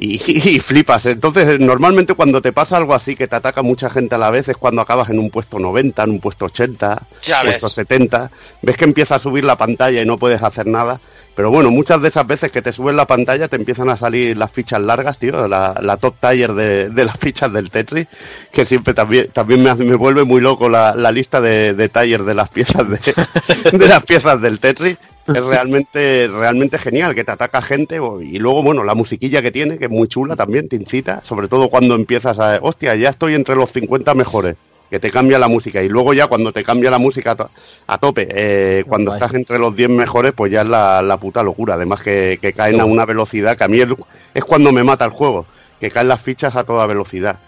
[0.00, 0.14] Y,
[0.50, 1.06] y flipas.
[1.06, 4.48] Entonces, normalmente cuando te pasa algo así, que te ataca mucha gente a la vez,
[4.48, 7.74] es cuando acabas en un puesto 90, en un puesto 80, Ya puesto ves.
[7.74, 8.30] 70.
[8.62, 11.00] Ves que empieza a subir la pantalla y no puedes hacer nada.
[11.34, 14.36] Pero bueno, muchas de esas veces que te suben la pantalla te empiezan a salir
[14.36, 18.08] las fichas largas, tío, la, la top tier de, de las fichas del Tetris,
[18.52, 22.24] que siempre también, también me, me vuelve muy loco la, la lista de, de tier
[22.24, 22.98] de las piezas de,
[23.78, 24.96] de las piezas del Tetris.
[25.34, 29.78] Es realmente, realmente genial, que te ataca gente y luego, bueno, la musiquilla que tiene,
[29.78, 33.34] que es muy chula también, te incita, sobre todo cuando empiezas a, hostia, ya estoy
[33.34, 34.56] entre los 50 mejores,
[34.90, 37.50] que te cambia la música y luego ya cuando te cambia la música a, to-
[37.86, 39.20] a tope, eh, cuando guay.
[39.20, 42.54] estás entre los 10 mejores, pues ya es la, la puta locura, además que, que
[42.54, 43.88] caen a una velocidad que a mí es,
[44.32, 45.44] es cuando me mata el juego,
[45.78, 47.38] que caen las fichas a toda velocidad.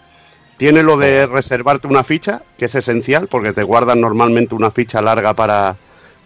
[0.57, 5.01] Tiene lo de reservarte una ficha, que es esencial, porque te guardan normalmente una ficha
[5.01, 5.75] larga para,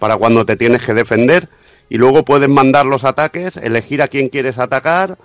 [0.05, 1.49] para cuando te tienes que defender.
[1.89, 5.17] Y luego puedes mandar los ataques, elegir a quién quieres atacar,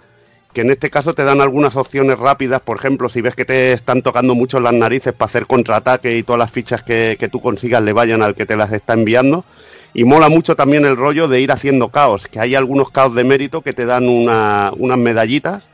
[0.54, 2.62] que en este caso te dan algunas opciones rápidas.
[2.62, 6.22] Por ejemplo, si ves que te están tocando mucho las narices para hacer contraataque y
[6.22, 9.44] todas las fichas que, que tú consigas le vayan al que te las está enviando.
[9.92, 13.24] Y mola mucho también el rollo de ir haciendo caos, que hay algunos caos de
[13.24, 15.68] mérito que te dan una- unas medallitas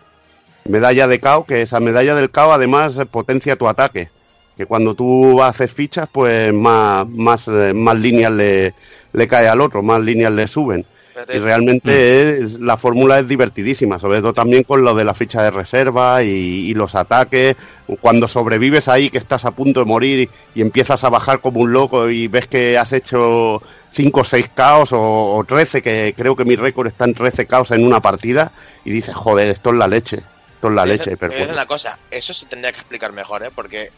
[0.65, 4.11] medalla de KO, que esa medalla del KO además potencia tu ataque.
[4.57, 8.75] Que cuando tú haces fichas, pues más, más, eh, más líneas le,
[9.13, 10.87] le cae al otro, más líneas le suben.
[11.35, 15.43] Y realmente es- la fórmula es divertidísima, sobre todo también con lo de la ficha
[15.43, 17.57] de reserva y, y los ataques.
[18.03, 21.61] Cuando sobrevives ahí, que estás a punto de morir y, y empiezas a bajar como
[21.61, 26.13] un loco y ves que has hecho 5 o 6 caos o, o 13, que
[26.17, 28.53] creo que mi récord está en 13 caos en una partida,
[28.85, 31.17] y dices, joder, esto es la leche, esto es la leche.
[31.17, 33.51] Pero una cosa, eso se tendría que explicar mejor, ¿eh?
[33.55, 33.91] Porque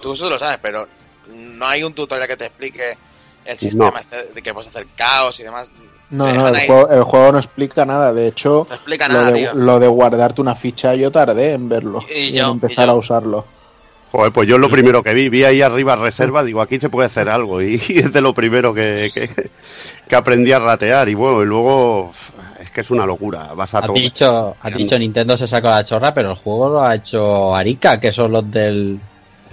[0.00, 0.86] tú eso lo sabes, pero
[1.34, 2.96] no hay un tutorial que te explique
[3.44, 5.68] el sistema este de que puedes hacer caos y demás.
[6.10, 8.12] No, Te no, el juego, el juego no explica nada.
[8.12, 9.54] De hecho, No explica lo, nada, de, tío.
[9.54, 12.88] lo de guardarte una ficha yo tardé en verlo Y y, yo, en y empezar
[12.88, 13.44] a usarlo.
[14.12, 16.88] Joder, pues yo es lo primero que vi, vi ahí arriba reserva, digo, aquí se
[16.88, 19.28] puede hacer algo, y, es de lo primero que, que,
[20.08, 22.12] que aprendí a ratear, y bueno, y luego
[22.60, 25.82] es que es una locura, vas a Has dicho, has dicho Nintendo se sacó la
[25.82, 29.00] chorra, pero el juego lo ha hecho Arica, que son los del.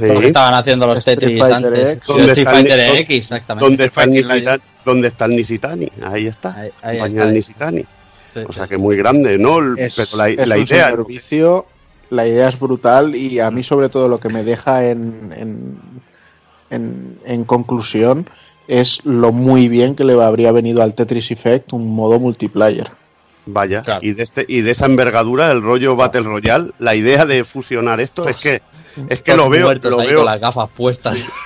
[0.01, 0.07] Sí.
[0.07, 1.89] Los que estaban haciendo los Street Tetris Fighter antes.
[1.95, 2.07] X.
[2.07, 3.65] ¿Dónde Street está el- Fighter X, exactamente.
[3.69, 4.09] ¿Dónde está, el.
[4.11, 4.61] Nisitani?
[4.83, 5.91] ¿Dónde está el Nisitani?
[6.03, 7.25] Ahí está, Ahí- está.
[7.25, 7.85] del Nisitani.
[8.33, 8.69] Sí, O sea sí.
[8.71, 9.59] que muy grande, ¿no?
[9.59, 11.65] El- Es, Pero la, es la un idea, super vicio,
[12.09, 15.79] la idea es brutal y a mí sobre todo lo que me deja en, en,
[16.69, 18.29] en, en conclusión
[18.67, 22.89] es lo muy bien que le habría venido al Tetris Effect un modo multiplayer.
[23.45, 23.99] vaya, Claro.
[24.03, 27.99] y de este y de esa envergadura, el rollo Battle Royale, la idea de fusionar
[27.99, 28.61] esto es que
[29.09, 31.31] es que lo veo, lo ahí veo con las gafas puestas.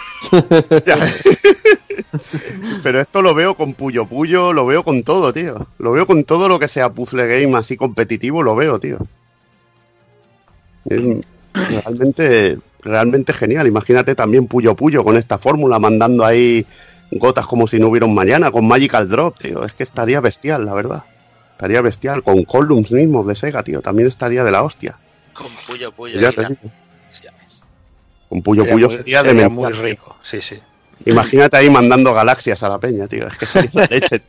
[0.86, 0.98] Ya.
[2.84, 5.68] Pero esto lo veo con Puyo Puyo, lo veo con todo, tío.
[5.78, 8.98] Lo veo con todo lo que sea puzzle game así competitivo, lo veo, tío.
[10.86, 11.02] Es
[11.54, 13.68] realmente realmente genial.
[13.68, 16.66] Imagínate también Puyo Puyo con esta fórmula, mandando ahí
[17.12, 19.66] gotas como si no hubiera un mañana, con Magical Drop, tío.
[19.66, 21.04] Es que estaría bestial, la verdad.
[21.52, 23.82] Estaría bestial, con columns mismos de Sega, tío.
[23.82, 24.98] También estaría de la hostia.
[25.34, 26.20] Con Puyo Puyo.
[26.20, 26.60] Ya te digo.
[28.30, 29.74] Con Puyo Sería Puyo muy- sería sería demencial.
[29.74, 30.60] muy rico, sí, sí.
[31.06, 33.28] Imagínate ahí mandando galaxias a la peña, tío.
[33.28, 34.20] Es que sería la leche.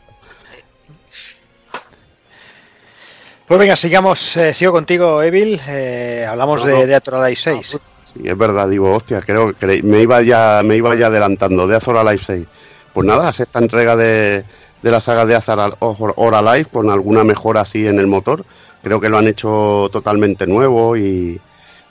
[3.46, 5.60] Pues venga, sigamos, eh, sigo contigo, Evil.
[5.68, 6.86] Eh, hablamos No, de, no.
[6.86, 7.78] de Ator Alive 6.
[8.02, 11.76] Sí, es verdad, digo, hostia, creo que me iba ya, me iba ya adelantando de
[11.76, 12.46] Azor Alive 6.
[12.92, 14.42] Pues nada, sexta entrega de,
[14.82, 18.44] de la saga de Azor Al- Or Alive con alguna mejora así en el motor.
[18.82, 21.40] Creo que lo han hecho totalmente nuevo y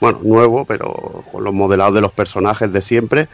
[0.00, 3.28] bueno, nuevo, pero con los modelados de los personajes de siempre.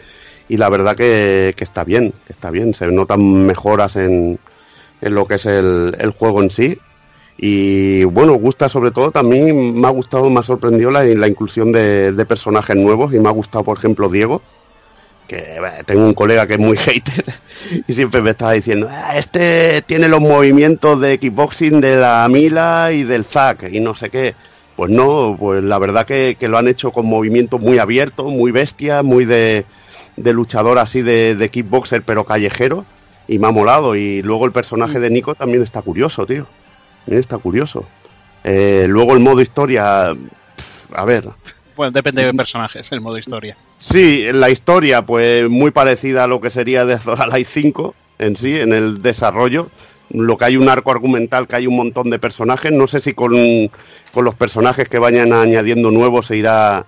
[0.49, 2.75] Y la verdad que, que está bien, que está bien.
[2.75, 4.39] Se notan mejoras en,
[5.01, 6.79] en lo que es el, el juego en sí.
[7.39, 11.73] Y bueno, gusta sobre todo, también me ha gustado, me ha sorprendido la, la inclusión
[11.73, 14.43] de, de personajes nuevos y me ha gustado, por ejemplo, Diego,
[15.27, 17.25] que eh, tengo un colega que es muy hater
[17.89, 22.91] y siempre me estaba diciendo, "Ah, este tiene los movimientos de kickboxing de la Mila
[22.93, 24.35] y del Zack y no sé qué.
[24.77, 28.53] Pues no, pues la verdad que, que lo han hecho con movimientos muy abiertos, muy
[28.53, 29.65] bestia, muy de,
[30.17, 32.85] de luchador así de, de kickboxer pero callejero
[33.29, 33.97] y me ha molado.
[33.97, 36.47] Y luego el personaje de Nico también está curioso, tío.
[37.05, 37.85] También está curioso.
[38.45, 41.29] Eh, luego el modo historia, a ver,
[41.77, 43.57] Bueno, depende de personajes, el modo historia.
[43.79, 48.59] Sí, la historia, pues muy parecida a lo que sería de Alive 5 en sí,
[48.59, 49.71] en el desarrollo.
[50.13, 52.71] Lo que hay un arco argumental, que hay un montón de personajes.
[52.73, 53.33] No sé si con,
[54.13, 56.85] con los personajes que vayan añadiendo nuevos se irá,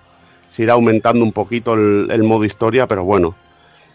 [0.48, 3.34] se irá aumentando un poquito el, el modo historia, pero bueno.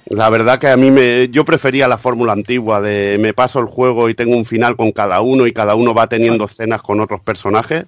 [0.08, 3.67] La verdad que a mí me, yo prefería la fórmula antigua de me paso el
[3.67, 6.99] juego y tengo un final con cada uno y cada uno va teniendo escenas con
[6.99, 7.85] otros personajes.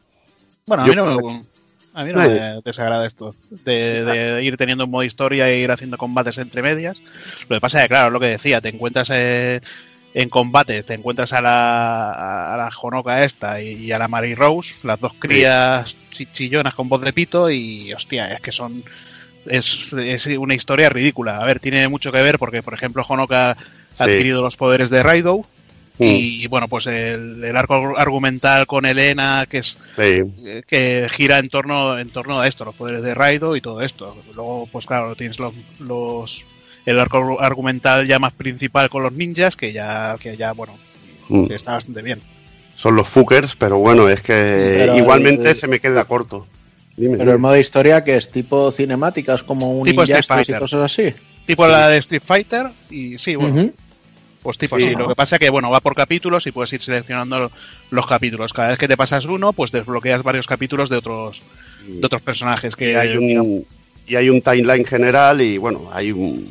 [0.67, 1.41] Bueno, a Yo mí no, me-
[1.95, 2.39] a mí no Vale.
[2.39, 3.33] me desagrada esto,
[3.65, 6.95] de, de ir teniendo un modo historia e ir haciendo combates entre medias.
[7.49, 9.59] Lo que pasa es que, claro, es lo que decía, te encuentras eh,
[10.13, 14.75] en combates, te encuentras a la, a la Honoka esta y, a la Mary Rose,
[14.83, 18.83] las dos crías chi- chillonas con voz de pito y, hostia, es que son...
[19.47, 21.37] Es, es una historia ridícula.
[21.37, 23.55] A ver, tiene mucho que ver porque, por ejemplo, Honoka ha
[23.95, 24.03] Sí.
[24.03, 25.45] adquirido los poderes de Raidou
[25.97, 26.03] Mm.
[26.03, 30.23] y, bueno, pues el, el arco argumental con Elena, que es Sí.
[30.45, 33.81] eh, que gira en torno en torno a esto, los poderes de Raido y todo
[33.81, 34.17] esto.
[34.33, 36.45] Luego, pues claro, tienes los, los
[36.85, 40.73] el arco argumental ya más principal con los ninjas, que ya, que ya bueno,
[41.29, 41.47] Mm.
[41.47, 42.19] que está bastante bien.
[42.75, 44.33] Son los fuckers, pero bueno, es que
[44.77, 46.47] Pero igualmente el- se me queda corto.
[46.97, 47.31] Dime, Pero dime.
[47.33, 50.59] el modo historia que es tipo cinemática, es como un Tipo Street Injustice y Fighter.
[50.59, 51.13] cosas así.
[51.45, 51.71] Tipo Sí.
[51.71, 53.69] la de Street Fighter, y sí, bueno,
[54.41, 54.93] pues tipo Sí, así.
[54.95, 55.01] ¿no?
[55.03, 57.51] Lo que pasa es que, bueno, va por capítulos y puedes ir seleccionando
[57.91, 58.51] los capítulos.
[58.53, 61.41] Cada vez que te pasas uno, pues desbloqueas varios capítulos de otros
[61.87, 63.65] de otros personajes que y hay un
[64.07, 66.49] y hay un timeline general y bueno hay un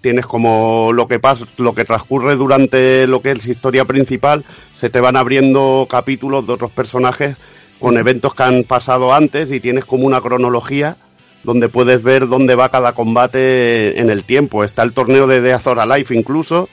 [0.00, 4.88] tienes como lo que pasa lo que transcurre durante lo que es historia principal se
[4.88, 7.36] te van abriendo capítulos de otros personajes
[7.78, 10.96] con eventos que han pasado antes y tienes como una cronología
[11.44, 15.52] donde puedes ver dónde va cada combate en el tiempo está el torneo de The
[15.52, 16.68] Azor Alive incluso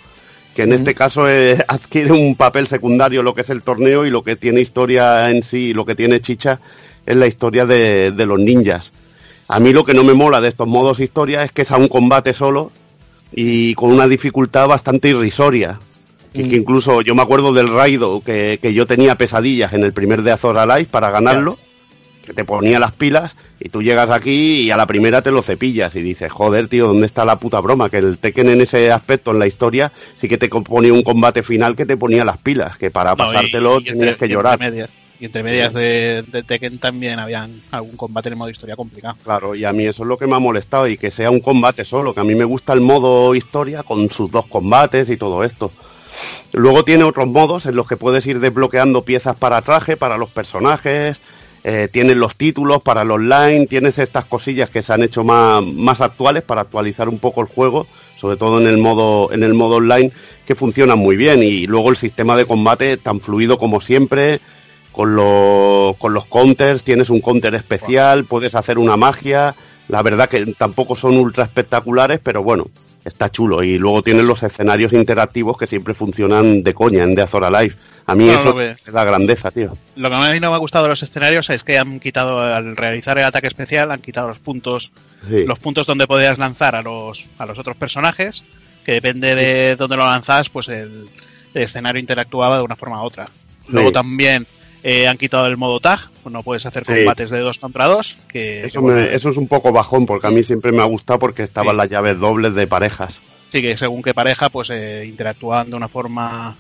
[0.56, 4.10] que en este caso eh, adquiere un papel secundario lo que es el torneo y
[4.10, 6.60] lo que tiene historia en sí, lo que tiene chicha
[7.06, 8.92] es la historia de, de los ninjas.
[9.50, 11.78] A mí lo que no me mola de estos modos historia es que es a
[11.78, 12.72] un combate solo
[13.32, 15.80] y con una dificultad bastante irrisoria.
[16.34, 19.84] Que, es que incluso yo me acuerdo del Raido que, que yo tenía pesadillas en
[19.84, 21.58] el primer de Azor Alive para ganarlo,
[22.24, 25.42] que te ponía las pilas y tú llegas aquí y a la primera te lo
[25.42, 27.90] cepillas y dices, joder, tío, ¿dónde está la puta broma?
[27.90, 31.42] Que el Tekken en ese aspecto en la historia sí que te ponía un combate
[31.42, 34.60] final que te ponía las pilas, que para No, pasártelo y tenías que llorar.
[34.60, 39.16] Medias, y entre medias de, Tekken también habían algún combate en modo historia complicado.
[39.24, 41.42] Claro, y a mí eso es lo que me ha molestado y que sea un
[41.42, 45.18] combate solo, que a mí me gusta el modo historia con sus dos combates y
[45.18, 45.72] todo esto.
[46.54, 50.30] Luego tiene otros modos en los que puedes ir desbloqueando piezas para traje, para los
[50.30, 51.22] personajes,
[51.64, 55.66] eh, tienes los títulos para el online, tienes estas cosillas que se han hecho más,
[55.66, 59.54] más actuales para actualizar un poco el juego, sobre todo en el modo, en el
[59.54, 60.12] modo online,
[60.46, 61.44] que funcionan muy bien.
[61.44, 64.40] Y luego el sistema de combate tan fluido como siempre,
[64.92, 69.56] con, los con los counters, tienes un counter especial, puedes hacer una magia.
[69.88, 72.68] La verdad que tampoco son ultra espectaculares, pero bueno,
[73.06, 73.64] está chulo.
[73.64, 77.76] Y luego tienes los escenarios interactivos que siempre funcionan de coña en The Azor Alive.
[78.06, 79.76] A mí eso lo me da grandeza, tío.
[79.96, 82.40] Lo que a mí no me ha gustado de los escenarios es que han quitado,
[82.40, 84.92] al realizar el ataque especial, han quitado los puntos
[85.28, 85.44] Sí.
[85.46, 88.44] los puntos donde podías lanzar a los, a los otros personajes,
[88.86, 91.10] que depende de dónde lo lanzabas, pues el,
[91.54, 93.28] el escenario interactuaba de una forma u otra.
[93.68, 93.94] Luego Sí.
[93.94, 94.48] también
[94.82, 96.94] Eh, han quitado el modo tag, pues no puedes hacer Sí.
[96.94, 98.18] combates de dos contra dos.
[98.30, 100.82] Que, Eso, que, bueno, me- eso es un poco bajón porque a mí siempre me
[100.82, 103.22] ha gustado porque estaban las llaves dobles de parejas.
[103.52, 106.56] Sí, que según qué pareja, pues eh, interactúan de una forma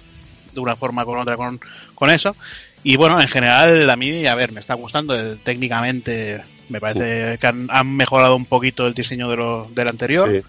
[0.53, 1.59] de una forma con otra con,
[1.95, 2.35] con eso.
[2.83, 5.15] Y bueno, en general, a mí, a ver, me está gustando.
[5.15, 9.87] eh, técnicamente, me parece que han, han mejorado un poquito el diseño de lo, del
[9.87, 10.29] anterior.
[10.31, 10.41] Sí.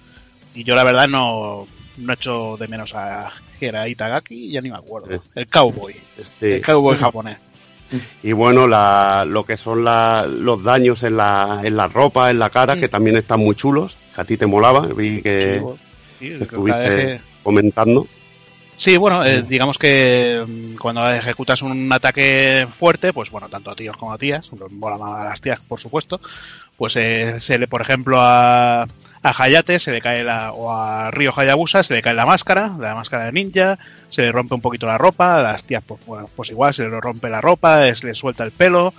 [0.61, 1.67] Y yo, la verdad, no,
[1.99, 3.31] no echo de menos a.
[3.61, 4.51] que era Itagaki?
[4.51, 5.23] Ya ni me acuerdo.
[5.35, 5.95] El cowboy.
[6.23, 6.47] Sí.
[6.47, 7.37] El cowboy japonés.
[8.23, 12.39] Y bueno, la, lo que son la- los daños en la, en la ropa, en
[12.39, 15.62] la cara, que también están muy chulos, que a ti te molaba, vi que,
[16.19, 18.07] Sí, estuviste que- comentando.
[18.77, 23.75] Sí, bueno, eh, digamos que mm, cuando ejecutas un ataque fuerte, pues bueno, tanto a
[23.75, 26.19] tíos como a tías, mola más a las tías, por supuesto,
[26.78, 28.86] pues eh, se le, por ejemplo, a,
[29.23, 32.73] a Hayate se le cae la, o a Ryo Hayabusa se le cae la máscara,
[32.79, 36.01] la máscara de ninja, se le rompe un poquito la ropa, a las tías, pues,
[36.07, 38.95] bueno, pues igual, se le rompe la ropa, eh, se le suelta el pelo.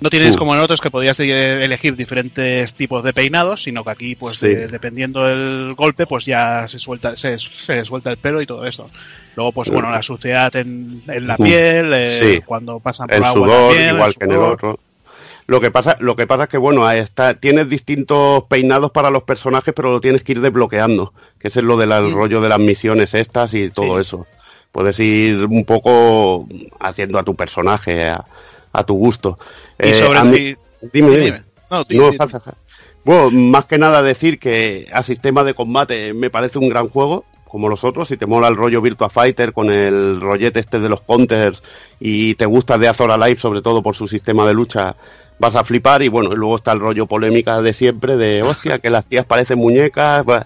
[0.00, 0.38] No tienes Uh.
[0.38, 4.48] como en otros que podías elegir diferentes tipos de peinados, sino que aquí, pues Sí.
[4.48, 8.46] de- dependiendo del golpe, pues ya se suelta, se, se le suelta el pelo y
[8.46, 8.90] todo eso.
[9.36, 11.44] Luego, pues bueno, la suciedad en, en la Uh.
[11.44, 12.40] piel, eh, Sí.
[12.44, 14.52] cuando pasan por El agua sudor, también, igual el que en el sudor.
[14.54, 14.80] otro.
[15.46, 19.24] Lo que pasa, lo que pasa es que bueno, está, tienes distintos peinados para los
[19.24, 22.60] personajes, pero lo tienes que ir desbloqueando, que ese es lo del rollo de las
[22.60, 24.26] misiones estas y todo eso.
[24.70, 26.46] Puedes ir un poco
[26.80, 28.24] haciendo a tu personaje a,
[28.72, 29.36] a tu gusto.
[29.78, 30.56] Y Eh, sobre mí-
[30.92, 31.42] dime, dime.
[31.70, 32.10] No, di- No.
[33.04, 37.24] Bueno, más que nada decir que a sistema de combate me parece un gran juego,
[37.48, 38.08] como los otros.
[38.08, 41.62] Si te mola el rollo Virtua Fighter con el rollete este de los counters
[42.00, 44.96] y te gusta de Azor Alive, sobre todo por su sistema de lucha,
[45.42, 46.02] vas a flipar.
[46.02, 49.26] Y bueno, y luego está el rollo polémica de siempre, de hostia, que las tías
[49.26, 50.24] parecen muñecas.
[50.24, 50.42] Bueno,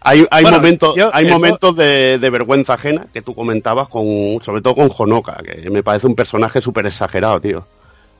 [0.00, 4.04] hay, hay Bueno, momentos, yo- hay momentos de, de vergüenza ajena que tú comentabas, con,
[4.42, 7.66] sobre todo con Honoka, que me parece un personaje súper exagerado, tío.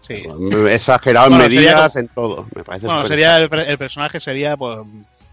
[0.07, 0.23] sí.
[0.71, 2.47] Exagerado Bueno, en medidas, como- en todo.
[2.55, 4.79] Me parece Bueno, sería el, per- el personaje sería pues,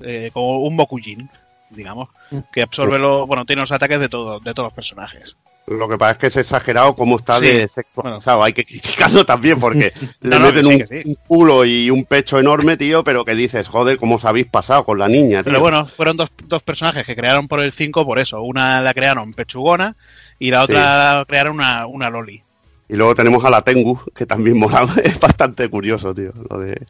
[0.01, 1.29] eh, como un Mokujin,
[1.71, 2.09] digamos,
[2.51, 5.35] que absorbe lo, bueno, tiene los ataques de todo, de todos los personajes.
[5.67, 8.43] Lo que pasa es que es exagerado como está Sí, de sexualizado.
[8.43, 11.09] Hay que criticarlo también porque le No, meten sí, un, que sí.
[11.09, 14.83] un culo y un pecho enorme, tío, pero que dices, joder, ¿cómo os habéis pasado
[14.83, 15.45] con la niña, tío?
[15.51, 18.41] Pero bueno, fueron dos, dos personajes que crearon por el 5 por eso.
[18.41, 19.95] Una la crearon pechugona
[20.37, 22.43] y la otra la crearon una, una loli.
[22.89, 24.85] Y luego tenemos a la Tengu, que también mola.
[25.03, 26.85] Es bastante curioso, tío, lo de,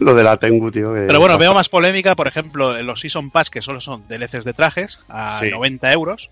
[0.00, 0.92] lo de la Tengu, tío.
[0.92, 4.44] Pero bueno, veo más polémica, por ejemplo, en los Season Pass, que solo son DLCs
[4.44, 5.48] de trajes, a Sí.
[5.50, 6.30] 90 euros.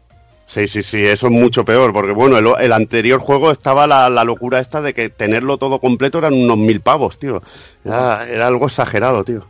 [0.53, 4.11] Sí, sí, sí, eso es mucho peor, porque bueno, el, el anterior juego estaba la,
[4.11, 7.43] la locura esta de que tenerlo todo completo eran unos mil pavos, tío.
[7.87, 9.47] Era, era algo exagerado, tío.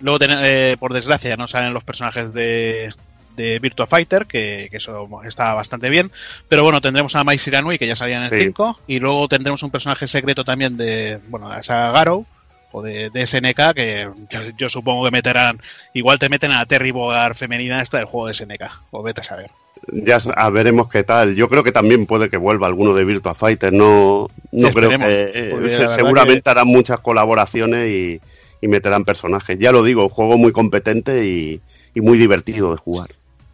[0.00, 2.94] Luego, eh, por desgracia, no salen los personajes de,
[3.36, 6.10] de Virtua Fighter, que, que eso está bastante bien.
[6.48, 8.44] Pero bueno, tendremos a Mai Shiranui, que ya salía en el Sí.
[8.44, 8.80] 5.
[8.86, 12.24] Y luego tendremos un personaje secreto también de, bueno, de la saga Garou,
[12.72, 14.08] o de, de SNK, que,
[14.56, 15.60] yo supongo que meterán.
[15.92, 18.62] Igual te meten a la Terry Bogard femenina esta del juego de SNK.
[18.92, 19.50] O vete a saber.
[19.92, 20.18] Ya
[20.50, 21.34] veremos qué tal.
[21.36, 23.72] Yo creo que también puede que vuelva alguno de Virtua Fighter.
[23.72, 24.96] No, no Sí, creo que.
[25.34, 28.20] eh, seguramente harán muchas colaboraciones y,
[28.60, 29.58] y meterán personajes.
[29.58, 31.60] Ya lo digo, un juego muy competente y,
[31.94, 33.08] y muy divertido de jugar.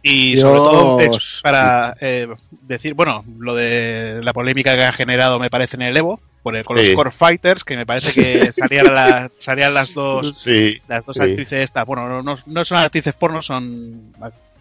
[0.05, 1.09] Y sobre todo eh,
[1.43, 2.27] para eh,
[2.63, 6.57] decir, bueno, lo de la polémica que ha generado me parece en el Evo, por
[6.57, 6.87] el, con Sí.
[6.87, 11.15] los Core Fighters, que me parece que salían, la- salían las dos Sí, las dos
[11.15, 11.21] sí.
[11.21, 14.11] actrices estas, bueno, no, no- son actrices porno, son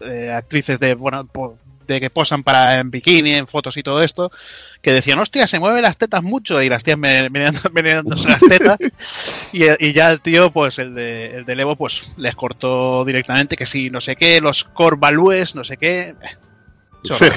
[0.00, 1.26] eh, actrices de, bueno,
[1.92, 4.32] de que posan para en bikini, en fotos y todo esto,
[4.80, 7.68] que decían, hostia, se mueven las tetas mucho, y las tías meneándose
[8.28, 8.78] las tetas,
[9.52, 13.56] y, y ya el tío, pues el de, el de Evo, pues les cortó directamente
[13.56, 16.14] que sí, no sé qué, los core values, no sé qué.
[16.20, 16.36] eh,
[17.04, 17.30] chorro.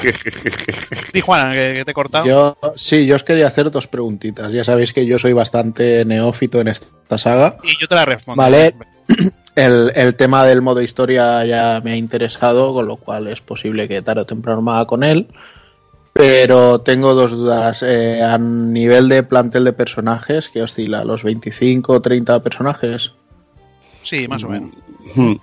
[1.13, 2.25] Sí, Juan, que, que te he cortado.
[2.25, 4.51] Yo, sí, yo os quería hacer dos preguntitas.
[4.51, 7.57] Ya sabéis que yo soy bastante neófito en esta saga.
[7.63, 8.41] Y yo te la respondo.
[8.41, 8.75] Vale.
[9.55, 13.87] El, el tema del modo historia ya me ha interesado, con lo cual es posible
[13.87, 15.27] que tarde o temprano me haga con él.
[16.13, 17.83] Pero tengo dos dudas.
[17.83, 23.13] Eh, a nivel de plantel de personajes, que oscila los 25 o 30 personajes.
[24.01, 24.71] Sí, más o menos.
[25.15, 25.35] Hmm.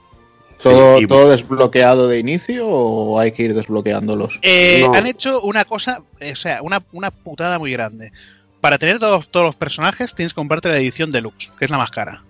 [0.63, 4.39] ¿Todo, Sí, y- ¿Todo desbloqueado de inicio o hay que ir desbloqueándolos?
[4.43, 4.95] Eh, No.
[4.95, 8.13] Han hecho una cosa, eh, o sea, una, una putada muy grande.
[8.61, 11.79] Para tener todos, todos los personajes tienes que comprarte la edición deluxe, que es la
[11.79, 12.23] más cara.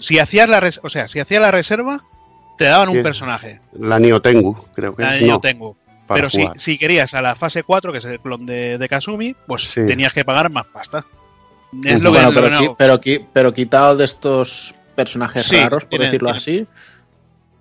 [0.00, 2.04] Si hacías la, res- o sea, si hacías la reserva,
[2.58, 3.60] te daban un personaje.
[3.72, 5.22] La Nio Tengu, creo que La es.
[5.22, 5.74] No, para
[6.06, 9.34] Pero si, si querías a la fase 4, que es el clon de, de Kazumi,
[9.46, 9.86] pues Sí.
[9.86, 11.06] tenías que pagar más pasta.
[11.84, 15.56] Es lo que, Bueno, lo pero, que pero, qui- pero quitado de estos personajes Sí,
[15.56, 16.66] raros, por tiene- decirlo tiene- así,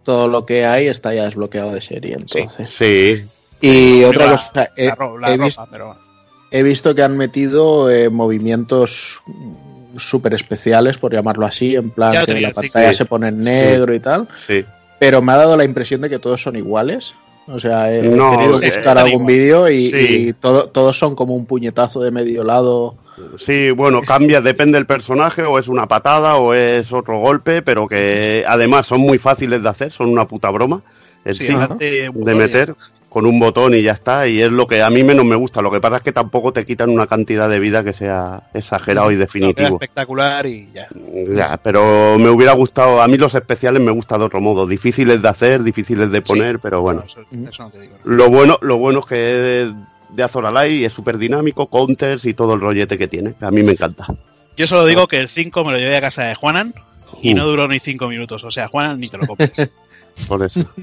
[0.04, 2.16] todo lo que hay está ya desbloqueado de serie.
[2.16, 2.68] Entonces.
[2.68, 3.26] Sí,
[3.62, 5.96] Y otra la- cosa, he, la he ropa, visto, pero
[6.50, 9.22] he visto que han metido eh, movimientos
[9.98, 12.96] súper especiales, por llamarlo así, en plan Ya que tenía la el pantalla Sí.
[12.96, 14.66] se pone en negro y tal, Sí.
[15.00, 17.14] pero me ha dado la impresión de que todos son iguales.
[17.48, 19.98] O sea, he, No, querido sí, buscar algún vídeo y, Sí.
[20.30, 22.96] y todo- todos son como un puñetazo de medio lado.
[23.38, 27.88] Sí, bueno, cambia, depende del personaje, o es una patada o es otro golpe, pero
[27.88, 30.82] que además son muy fáciles de hacer, son una puta broma
[31.26, 31.48] en Sí,
[32.14, 32.76] de meter
[33.12, 35.62] con un botón y ya está, y es lo que a mí menos me gusta.
[35.62, 39.12] Lo que pasa es que tampoco te quitan una cantidad de vida que sea exagerado
[39.12, 39.76] y definitivo.
[39.76, 40.88] espectacular y ya.
[41.28, 45.22] Ya, pero me hubiera gustado, a mí los especiales me gustan de otro modo, difíciles
[45.22, 47.04] de hacer, difíciles de poner, pero bueno.
[47.06, 47.98] Eso, eso no te digo.
[48.06, 49.74] Lo bueno, lo bueno es que es
[50.16, 53.34] de Azor Alay es súper dinámico, counters y todo el rollete que tiene.
[53.42, 54.06] A mí me encanta.
[54.56, 56.74] Yo solo digo que el 5 me lo llevé a casa de Juanan
[57.22, 57.36] y Uh.
[57.36, 58.42] no duró ni 5 minutos.
[58.46, 59.52] O sea, Juanan ni te lo compres.
[60.30, 60.66] Por eso.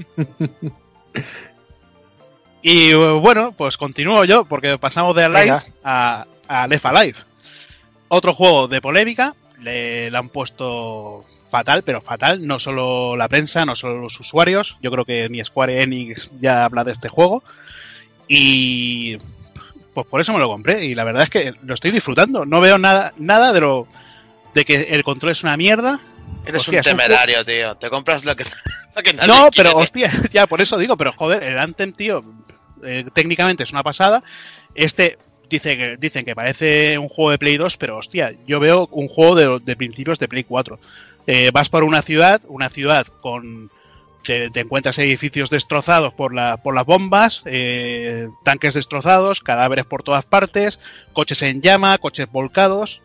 [2.61, 5.63] y eh, bueno, pues continúo yo porque pasamos de Alive Venga.
[5.83, 7.17] a, a Left Alive.
[8.09, 9.35] Otro juego de polémica.
[9.61, 12.45] Le, le han puesto fatal, pero fatal.
[12.47, 14.77] No solo la prensa, no solo los usuarios.
[14.81, 17.43] Yo creo que ni Square Enix ya habla de este juego.
[18.27, 19.17] Y
[19.93, 20.85] pues por eso me lo compré.
[20.85, 22.45] Y la verdad es que lo estoy disfrutando.
[22.45, 23.87] No veo nada, nada de lo
[24.53, 25.99] de que el control es una mierda.
[26.45, 27.75] Eres Hostia, un es un temerario, tío.
[27.75, 28.45] Te compras lo que,
[28.95, 29.69] lo que nadie No, quiere.
[29.69, 32.23] pero hostia, ya por eso digo, pero joder, el Anthem, tío,
[32.83, 34.23] eh, técnicamente es una pasada.
[34.75, 35.17] Este
[35.49, 39.07] dice que, dicen que parece un juego de Play 2, pero hostia, yo veo un
[39.07, 40.79] juego de, principios de Play 4.
[41.27, 43.69] Eh, vas por una ciudad, una ciudad con.
[44.23, 50.23] Te, encuentras edificios destrozados por, la, por las bombas, eh, tanques destrozados, cadáveres por todas
[50.23, 50.79] partes,
[51.13, 53.01] coches en llama, coches volcados.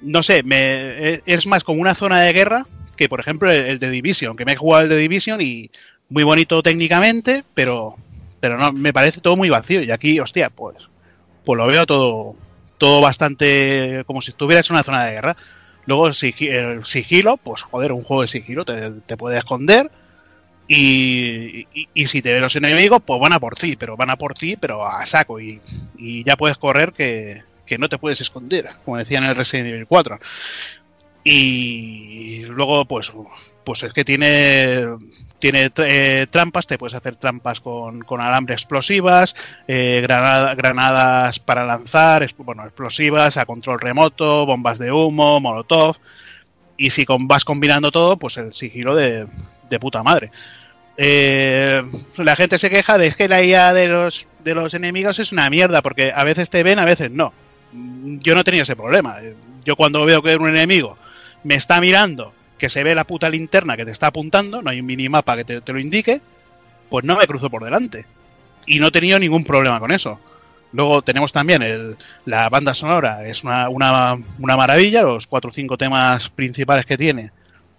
[0.00, 3.66] No sé, me, eh, es más como una zona de guerra que, por ejemplo, el,
[3.66, 5.70] el de Division, que me he jugado el de Division y
[6.08, 7.96] muy bonito técnicamente, pero,
[8.44, 9.82] pero no, me parece todo muy vacío.
[9.82, 10.76] Y aquí, hostia, pues,
[11.46, 12.36] pues lo veo todo,
[12.76, 15.36] todo bastante como si estuvieras en una zona de guerra.
[15.86, 16.14] Luego el
[16.84, 19.90] sigilo, pues joder, un juego de sigilo, te, te puede esconder.
[20.68, 24.10] Y, y- y si te ven los enemigos, pues van a por ti, pero van
[24.10, 25.40] a por ti, pero a saco.
[25.40, 25.60] Y,
[25.96, 29.68] y ya puedes correr que, que no te puedes esconder, como decía en el Resident
[29.70, 30.18] Evil 4.
[31.22, 33.10] Y luego, pues,
[33.64, 34.84] pues es que tiene,
[35.44, 39.36] tiene eh, trampas, te puedes hacer trampas con, con alambre explosivas,
[39.68, 45.98] eh, granada- granadas para lanzar, bueno, explosivas a control remoto, bombas de humo, molotov.
[46.78, 49.26] Y si vas combinando todo, pues el sigilo de,
[49.68, 50.30] de puta madre.
[50.96, 51.82] Eh,
[52.16, 55.50] la gente se queja de que la IA de los, de los enemigos es una
[55.50, 57.34] mierda, porque a veces te ven, a veces no.
[57.70, 59.16] Yo no tenido ese problema.
[59.62, 60.96] Yo cuando veo que un enemigo
[61.42, 64.80] me está mirando, que se ve la puta linterna que te está apuntando, no hay
[64.80, 66.20] un minimapa que te, te lo indique,
[66.90, 68.06] pues no me cruzo por delante.
[68.66, 70.18] Y no he tenido ningún problema con eso.
[70.72, 75.52] Luego tenemos también el- la banda sonora, es una, una, una maravilla, los cuatro o
[75.52, 77.30] cinco temas principales que tiene,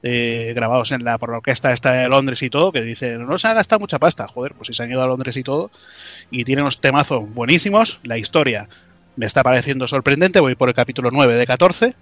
[0.04, 3.38] eh, grabados en la, por la orquesta esta de Londres y todo, que dice, no
[3.40, 5.72] se ha gastado mucha pasta, joder, pues si se han ido a Londres y todo,
[6.32, 8.70] y tiene unos temazos buenísimos, la historia
[9.18, 11.96] me está pareciendo sorprendente, voy por el capítulo 9 de 14,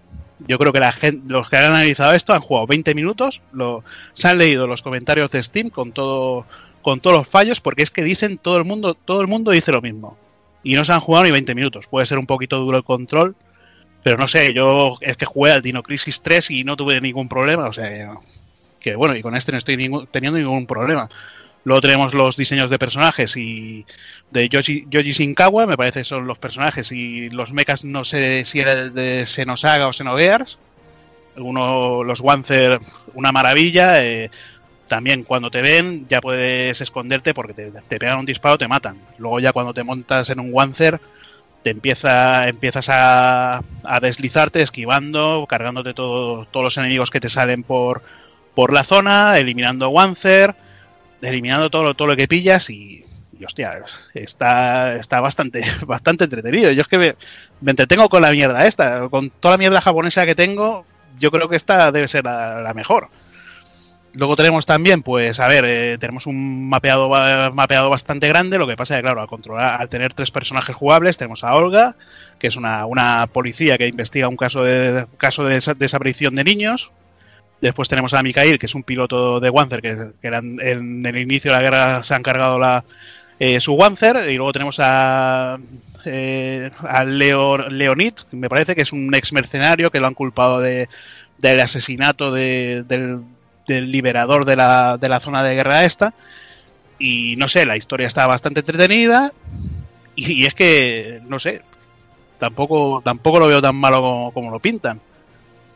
[0.47, 3.83] yo creo que la gente, los que han analizado esto han jugado 20 minutos, lo,
[4.13, 6.45] se han leído los comentarios de Steam con todo
[6.83, 9.71] con todos los fallos, porque es que dicen todo el mundo, todo el mundo dice
[9.71, 10.17] lo mismo.
[10.63, 11.87] Y no se han jugado ni 20 minutos.
[11.87, 13.35] Puede ser un poquito duro el control,
[14.03, 17.29] pero no sé, yo es que jugué al Dino Crisis 3 y no tuve ningún
[17.29, 18.17] problema, o sea
[18.79, 19.77] que, bueno, y con este no estoy
[20.11, 21.09] teniendo ningún problema.
[21.65, 23.85] Luego tenemos los diseños de personajes y
[24.31, 28.59] de Yoji Shinkawa, me parece que son los personajes y los mechas no sé si
[28.59, 30.57] era el de Xenosaga o Xenogears.
[31.35, 32.79] Uno, los Wanzer,
[33.13, 34.03] una maravilla.
[34.03, 34.29] eh,
[34.87, 38.97] también cuando te ven ya puedes esconderte porque te, te pegan un disparo, te matan.
[39.17, 40.99] Luego ya cuando te montas en un Wanzer
[41.63, 47.63] te empieza, empiezas a, a deslizarte, esquivando, cargándote todo- todos los enemigos que te salen
[47.63, 48.03] por,
[48.53, 50.55] por la zona, eliminando Wanzer,
[51.23, 53.05] eliminando todo, lo- todo lo que pillas y,
[53.45, 56.71] hostia, está, está bastante, bastante entretenido.
[56.71, 57.15] Yo es que me,
[57.69, 60.85] entretengo con la mierda esta, con toda la mierda japonesa que tengo,
[61.19, 63.09] yo creo que esta debe ser la, mejor.
[64.15, 67.09] Luego tenemos también, pues, a ver, eh, tenemos un mapeado,
[67.51, 68.59] mapeado bastante grande.
[68.59, 71.55] Lo que pasa es que, claro, al controlar, al tener tres personajes jugables, tenemos a
[71.55, 71.95] Olga,
[72.37, 76.43] que es una, una policía que investiga un caso de caso de desa- desaparición de
[76.43, 76.91] niños.
[77.63, 81.55] Después tenemos a Mikhail, que es un piloto de Wanzer, que, en, el inicio de
[81.55, 82.83] la guerra se ha encargado la,
[83.39, 84.29] eh, su Wanzer.
[84.29, 85.55] Y luego tenemos a,
[86.03, 90.59] eh, a Leo, Leonid, me parece que es un ex mercenario que lo han culpado
[90.59, 90.89] de,
[91.37, 93.21] del asesinato de- del,
[93.89, 96.13] liberador de la, de la zona de guerra esta.
[96.99, 99.31] Y no sé, la historia está bastante entretenida.
[100.17, 101.61] Y, es que, no sé,
[102.39, 104.99] tampoco, tampoco lo veo tan malo como lo pintan.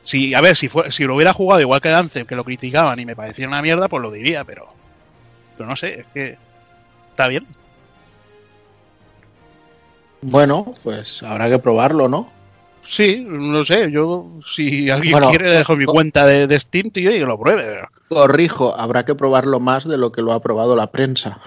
[0.08, 2.46] Si, a ver, si, fue, si lo hubiera jugado igual que el Anthem, que lo
[2.46, 4.70] criticaban y me parecía una mierda, pues lo diría, pero.
[5.58, 6.38] Pero no sé, es que.
[7.10, 7.46] Está bien.
[10.22, 12.32] Bueno, pues habrá que probarlo, ¿no?
[12.84, 14.26] Sí, no sé, yo.
[14.48, 17.38] Si alguien Bueno, quiere, le dejo mi cuenta de, de Steam, tío, y que lo
[17.38, 17.82] pruebe.
[18.08, 21.42] Corrijo, habrá que probarlo más de lo que lo ha probado la prensa.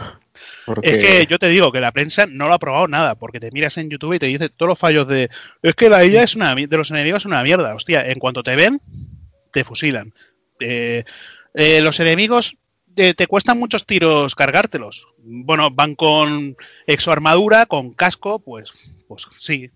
[0.67, 0.91] Porque...
[0.91, 3.51] Es que yo te digo que la prensa no lo ha probado nada, porque te
[3.51, 5.31] miras en YouTube y te dice todos los fallos de.
[5.63, 7.75] Es que la IA es una, de los enemigos es una mierda.
[7.75, 8.81] Hostia, en cuanto te ven,
[9.53, 10.13] te fusilan.
[10.61, 11.05] Eh,
[11.55, 12.57] eh, los enemigos
[12.95, 15.09] te, te cuestan muchos tiros cargártelos.
[15.19, 16.57] Bueno, van con
[16.87, 18.71] exoarmadura, con casco, pues,
[19.09, 19.71] pues sí.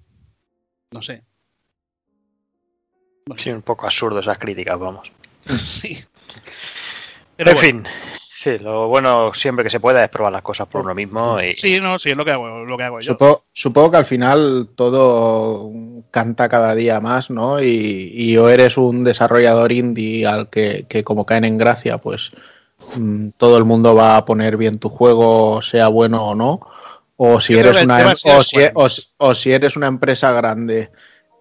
[0.90, 1.22] No sé.
[3.38, 5.10] Sí, un poco absurdo esas críticas, vamos.
[5.64, 6.02] Sí.
[7.36, 7.68] Pero en bueno.
[7.68, 7.86] fin,
[8.44, 11.40] sí, lo bueno siempre que se pueda es probar las cosas por uno mismo.
[11.40, 13.12] Y, Sí, no, sí, es lo que hago, lo que hago yo.
[13.12, 15.70] Supongo, supongo que al final todo
[16.10, 17.60] canta cada día más, ¿no?
[17.62, 22.32] Y, y o eres un desarrollador indie al que, que como caen en gracia, pues
[22.94, 26.60] mm, todo el mundo va a poner bien tu juego, sea bueno o no.
[27.16, 28.70] O si eres una em- o si, bueno.
[28.74, 30.90] o si- o si eres una empresa grande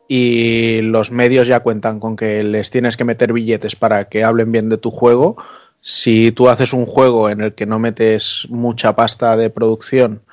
[0.07, 4.51] y los medios ya cuentan con que les tienes que meter billetes para que hablen
[4.51, 5.37] bien de tu juego,
[5.85, 10.23] si tú haces un juego en el que no metes mucha pasta de producción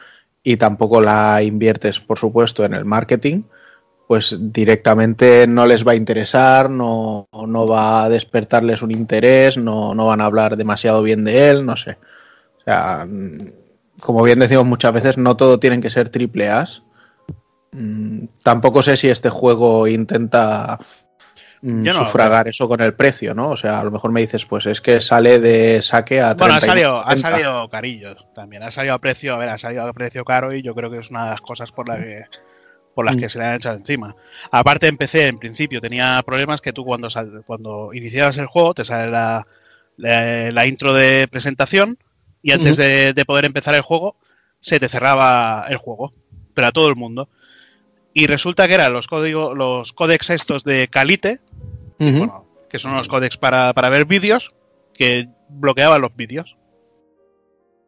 [0.45, 3.43] y tampoco la inviertes, por supuesto, en el marketing,
[4.07, 9.93] pues directamente no les va a interesar, no, no va a despertarles un interés, no,
[9.93, 11.99] no van a hablar demasiado bien de él, no sé.
[12.61, 13.39] O sea, mm,
[13.99, 16.85] como bien decimos muchas veces, no todo tienen que ser triple A's.
[17.73, 20.79] Mm, Tampoco sé si este juego intenta
[21.63, 23.51] mm, no, sufragar eso con el precio, ¿no?
[23.51, 26.55] O sea, a lo mejor me dices, pues es que sale de saque a Bueno,
[26.55, 26.67] ha 39,90.
[26.67, 28.63] salido, ha salido carillo también.
[28.63, 30.99] Ha salido a precio, a ver, ha salido a precio caro y yo creo que
[30.99, 32.25] es una de las cosas por las que
[32.95, 33.21] por las Mm.
[33.21, 34.17] que se le han echado encima.
[34.51, 38.85] Aparte, empecé en principio, tenía problemas que tú cuando sal- cuando iniciabas el juego te
[38.85, 39.47] sale la,
[39.97, 41.99] la, la intro de presentación
[42.43, 44.17] y antes de, de poder empezar el juego
[44.59, 46.13] se te cerraba el juego,
[46.53, 47.29] pero a todo el mundo.
[48.13, 51.39] Y resulta que eran los códigos, los códex estos de Calite,
[52.19, 54.53] Bueno, que son los códex para, para ver vídeos,
[54.95, 56.57] que bloqueaban los vídeos.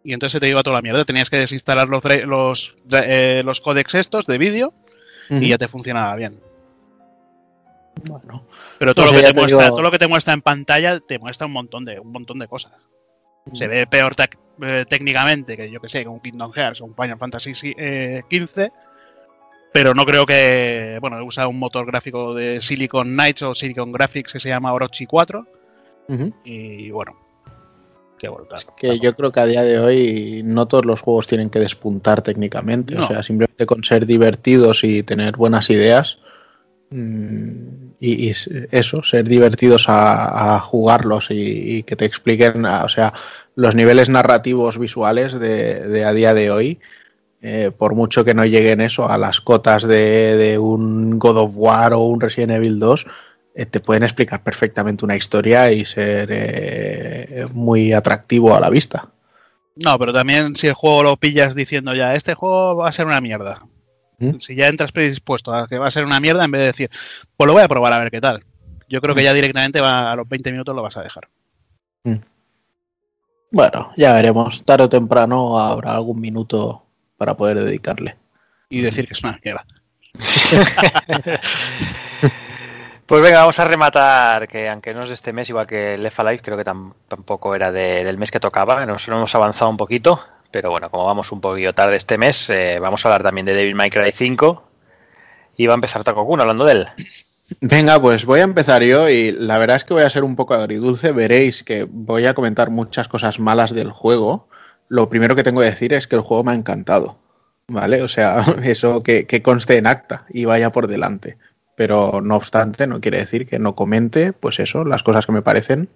[0.05, 1.05] Y entonces se te iba toda la mierda.
[1.05, 4.75] Tenías que desinstalar los, los, eh, los códex estos de vídeo
[5.43, 6.41] y ya te funcionaba bien.
[8.05, 8.45] Bueno,
[8.79, 10.43] Pero todo, No lo que te te muestra, digo- todo lo que te muestra en
[10.43, 12.73] pantalla te muestra un montón de, un montón de cosas.
[13.53, 14.15] Se ve peor
[14.63, 17.75] eh, técnicamente que yo que sé, que un Kingdom Hearts o un Final Fantasy si-
[17.77, 18.73] eh, 15,
[19.73, 24.33] pero no creo que, bueno, usa un motor gráfico de Silicon Knights o Silicon Graphics
[24.35, 25.47] que se llama Orochi 4
[26.09, 26.33] Ujú.
[26.45, 27.17] y bueno,
[28.19, 28.47] qué bueno.
[28.77, 32.23] que yo creo que a día de hoy no todos los juegos tienen que despuntar
[32.23, 32.95] técnicamente.
[32.95, 33.05] No.
[33.05, 36.19] O sea, simplemente con ser divertidos y tener buenas ideas.
[36.91, 38.31] mm, Y,
[38.73, 43.13] eso, ser divertidos a, a jugarlos y, y que te expliquen, a- o sea,
[43.55, 46.81] los niveles narrativos visuales de, de a día de hoy,
[47.43, 51.51] eh, por mucho que no lleguen eso a las cotas de, de un God of
[51.55, 53.07] War o un Resident Evil 2,
[53.55, 59.09] eh, te pueden explicar perfectamente una historia y ser eh, muy atractivo a la vista.
[59.75, 63.07] No, pero también si el juego lo pillas diciendo ya, este juego va a ser
[63.07, 63.61] una mierda.
[64.19, 64.39] ¿Mm?
[64.39, 66.91] Si ya entras predispuesto a que va a ser una mierda, en vez de decir,
[67.37, 68.45] pues lo voy a probar a ver qué tal.
[68.89, 69.19] Yo creo Mm.
[69.19, 71.29] que ya directamente va, a los 20 minutos lo vas a dejar.
[73.51, 74.63] Bueno, ya veremos.
[74.65, 76.87] Tarde o temprano habrá algún minuto
[77.23, 78.17] para poder dedicarle.
[78.69, 79.65] Y decir que es una mierda.
[83.07, 86.19] Pues venga, vamos a rematar, que aunque no es de este mes, igual que Left
[86.21, 89.77] Alive, creo que tam- tampoco era de- del mes que tocaba, nos hemos avanzado un
[89.77, 93.45] poquito, pero bueno, como vamos un poquito tarde este mes, eh, vamos a hablar también
[93.45, 94.63] de Devil May Cry 5
[95.59, 96.89] y va a empezar Taco Kun hablando de él.
[97.61, 100.35] Venga, pues voy a empezar yo y la verdad es que voy a ser un
[100.37, 101.13] poco agridulce.
[101.13, 104.49] Veréis que voy a comentar muchas cosas malas del juego.
[104.93, 107.17] Lo primero que tengo que decir es que el juego me ha encantado.
[107.67, 108.03] ¿Vale?
[108.03, 111.39] O sea, eso que, conste en acta y vaya por delante.
[111.75, 115.41] Pero no obstante, no quiere decir que no comente, pues eso, las cosas que me
[115.41, 115.89] parecen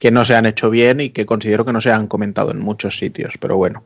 [0.00, 2.58] que no se han hecho bien y que considero que no se han comentado en
[2.58, 3.34] muchos sitios.
[3.40, 3.84] Pero bueno.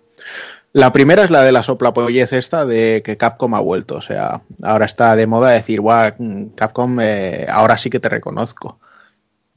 [0.72, 3.96] La primera es la de la soplapollez esta de que Capcom ha vuelto.
[3.96, 8.08] O sea, ahora está de moda decir, guau, mm, Capcom, eh, ahora sí que te
[8.08, 8.80] reconozco.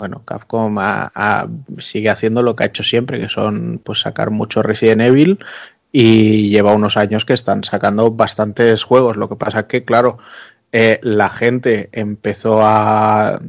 [0.01, 1.47] Bueno, Capcom ha- ha-
[1.77, 5.37] sigue haciendo lo que ha hecho siempre, que son pues sacar mucho Resident Evil
[5.91, 9.15] y lleva unos años que están sacando bastantes juegos.
[9.15, 10.17] Lo que pasa que, claro,
[10.71, 13.39] eh, la gente empezó a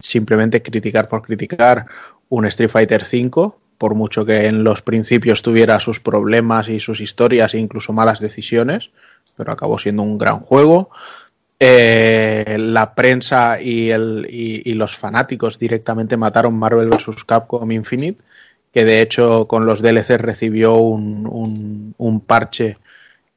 [0.00, 1.86] simplemente criticar por criticar
[2.30, 7.00] un Street Fighter V, por mucho que en los principios tuviera sus problemas y sus
[7.00, 8.90] historias e incluso malas decisiones,
[9.36, 10.90] pero acabó siendo un gran juego.
[11.58, 17.24] Eh, la prensa y, el, y, los fanáticos directamente mataron Marvel vs.
[17.24, 18.22] Capcom Infinite,
[18.72, 22.76] que de hecho con los DLC recibió un, parche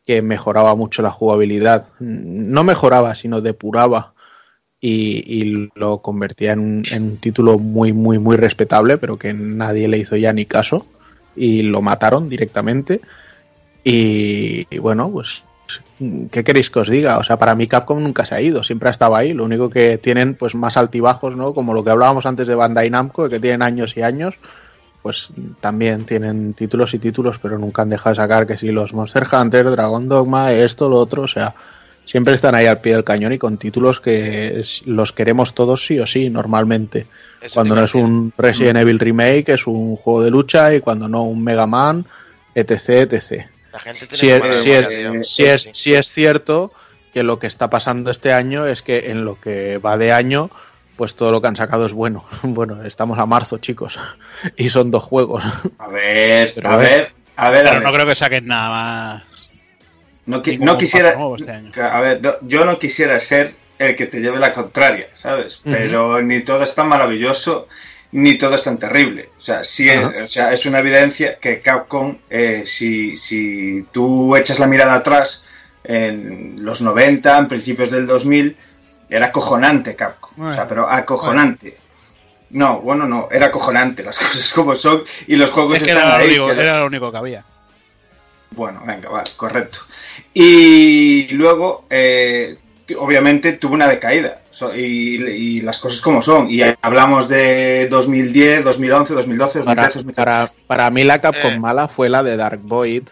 [0.06, 1.88] que mejoraba mucho la jugabilidad.
[2.00, 4.14] No mejoraba, sino depuraba
[4.82, 9.88] y, lo convertía en un, en un título muy, muy, muy respetable, pero que nadie
[9.88, 10.86] le hizo ya ni caso
[11.38, 13.00] y lo mataron directamente.
[13.84, 15.44] Y, y bueno, pues,
[16.32, 17.18] ¿qué queréis que os diga?
[17.18, 19.34] O sea, para mí Capcom nunca se ha ido, siempre ha estado ahí.
[19.34, 21.54] Lo único que tienen, pues, más altibajos, ¿no?
[21.54, 24.36] Como lo que hablábamos antes de Bandai Namco, que tienen años y años.
[25.02, 25.30] Pues
[25.62, 29.26] también tienen títulos y títulos, pero nunca han dejado de sacar que si los Monster
[29.32, 31.56] Hunter, Dragon Dogma, esto, lo otro, o sea,
[32.10, 36.00] siempre están ahí al pie del cañón y con títulos que los queremos todos sí
[36.00, 37.06] o sí, normalmente.
[37.40, 41.08] Eso Cuando no es un Resident Evil Remake, es un juego de lucha y cuando
[41.08, 42.06] no un Mega Man,
[42.56, 43.46] etc, etc.
[43.72, 46.72] La gente tiene Si muy es, si memoria, es- si es- si es cierto
[47.14, 50.50] que lo que está pasando este año es que en lo que va de año,
[50.96, 52.26] pues todo lo que han sacado es bueno.
[52.44, 54.00] Bueno, estamos a marzo, chicos,
[54.58, 55.44] y son dos juegos.
[55.78, 56.90] A ver, Pero a ver.
[56.90, 57.84] ver, a ver, a Pero ver.
[57.84, 59.50] no creo que saquen nada más.
[60.26, 61.16] No, qui- Ningún no quisiera.
[61.38, 61.72] este año.
[61.82, 65.62] A ver, no- yo no quisiera ser el que te lleve la contraria, ¿sabes?
[65.64, 67.68] Pero ni todo es tan maravilloso,
[68.12, 69.30] ni todo es tan terrible.
[69.38, 70.12] O sea, sí, Ajá.
[70.24, 75.44] o sea, es una evidencia que Capcom, eh, si, si tú echas la mirada atrás
[75.84, 78.58] en los 90, en principios del 2000,
[79.10, 80.32] era acojonante Capcom.
[80.34, 81.78] O sea, Bueno, pero acojonante.
[82.52, 86.08] No, bueno, no, era acojonante las cosas como son y los juegos Es que están
[86.08, 86.28] era lo, ahí.
[86.30, 87.46] único, que- era lo único que había.
[88.52, 89.80] bueno, venga, vale, correcto.
[90.34, 92.58] Y luego, eh,
[92.98, 94.39] obviamente, tuvo una decaída.
[94.52, 96.50] So- y, y las cosas como son.
[96.50, 100.14] Y hablamos de 2010, 2011, 2012, Para, 2013, 2014.
[100.16, 101.60] para, para mí la Capcom Eh.
[101.60, 103.04] mala fue la de Dark Void.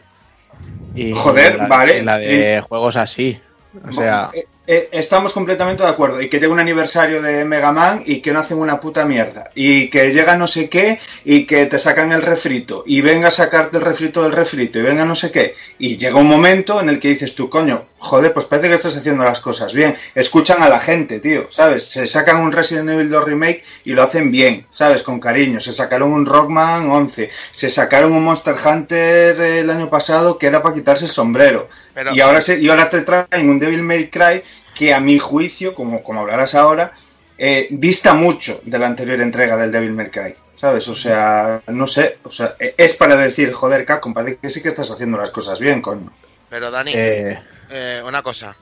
[0.96, 2.00] Y Joder, la, vale.
[2.00, 3.40] y la de juegos así.
[3.88, 6.20] O sea, Eh, eh, estamos completamente de acuerdo.
[6.22, 9.52] Y que llega un aniversario de Mega Man y que no hacen una puta mierda.
[9.54, 12.84] Y que llega no sé qué y que te sacan el refrito.
[12.88, 14.80] Y venga a sacarte el refrito del refrito.
[14.80, 15.54] Y venga no sé qué.
[15.78, 18.96] Y llega un momento en el que dices tú, coño, joder, pues parece que estás
[18.96, 19.96] haciendo las cosas bien.
[20.16, 21.84] Escuchan a la gente, tío, ¿sabes?
[21.90, 25.04] Se sacan un Resident Evil 2 Remake y lo hacen bien, ¿sabes?
[25.04, 25.60] Con cariño.
[25.60, 27.30] Se sacaron un Rockman 11.
[27.52, 31.70] Se sacaron un Monster Hunter eh, el año pasado que era para quitarse el sombrero.
[31.94, 34.44] Pero- y, ahora se, y ahora te traen un Devil May Cry
[34.76, 36.94] que a mi juicio, como, como hablarás ahora,
[37.38, 40.36] eh, dista mucho de la anterior entrega del Devil May Cry.
[40.60, 40.88] ¿Sabes?
[40.88, 42.18] O sea, no sé.
[42.24, 45.30] O sea, eh, es para decir, joder, Capcom, parece que sí que estás haciendo las
[45.30, 46.12] cosas bien, coño.
[46.50, 47.40] Pero Dani, eh,
[47.70, 48.56] eh, una cosa.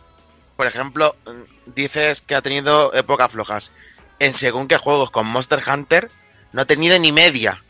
[0.55, 1.15] Por ejemplo,
[1.65, 3.71] dices que ha tenido épocas flojas.
[4.19, 6.09] En según qué juegos con Monster Hunter,
[6.53, 7.61] no ha tenido ni media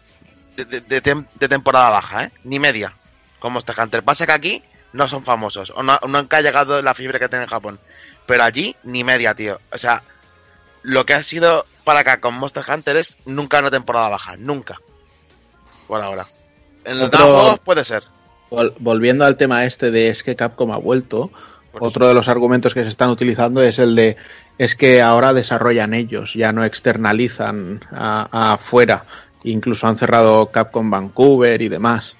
[0.56, 2.32] de, de- de tem- de temporada baja, ¿eh?
[2.44, 2.94] Ni media
[3.40, 4.04] con Monster Hunter.
[4.04, 5.72] Pasa que aquí no son famosos.
[5.76, 7.80] O no, nunca ha llegado la fiebre que tiene en Japón.
[8.28, 9.60] Pero allí ni media, tío.
[9.72, 10.04] O sea,
[10.84, 14.38] lo que ha sido para acá con Monster Hunter es nunca una temporada baja.
[14.38, 14.80] Nunca.
[15.88, 16.26] Por ahora.
[16.84, 18.04] En los Otro- juegos puede ser.
[18.52, 21.32] Vol- volviendo al tema este de es que Capcom ha vuelto,
[21.80, 24.16] otro de los argumentos que se están utilizando es el de
[24.58, 29.06] es que ahora desarrollan ellos, ya no externalizan a- a afuera.
[29.44, 32.16] Incluso han cerrado Capcom Vancouver y demás.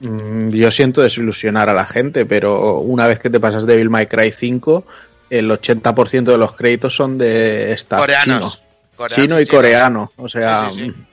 [0.00, 4.06] Mm, Yo siento desilusionar a la gente, pero una vez que te pasas Devil May
[4.06, 4.86] Cry 5,
[5.30, 8.24] el 80% de los créditos son de staff Coreanos.
[8.24, 8.66] chino.
[8.96, 10.12] Coreanos, Chino y coreano.
[10.16, 11.05] O sea, Sí, sí, sí.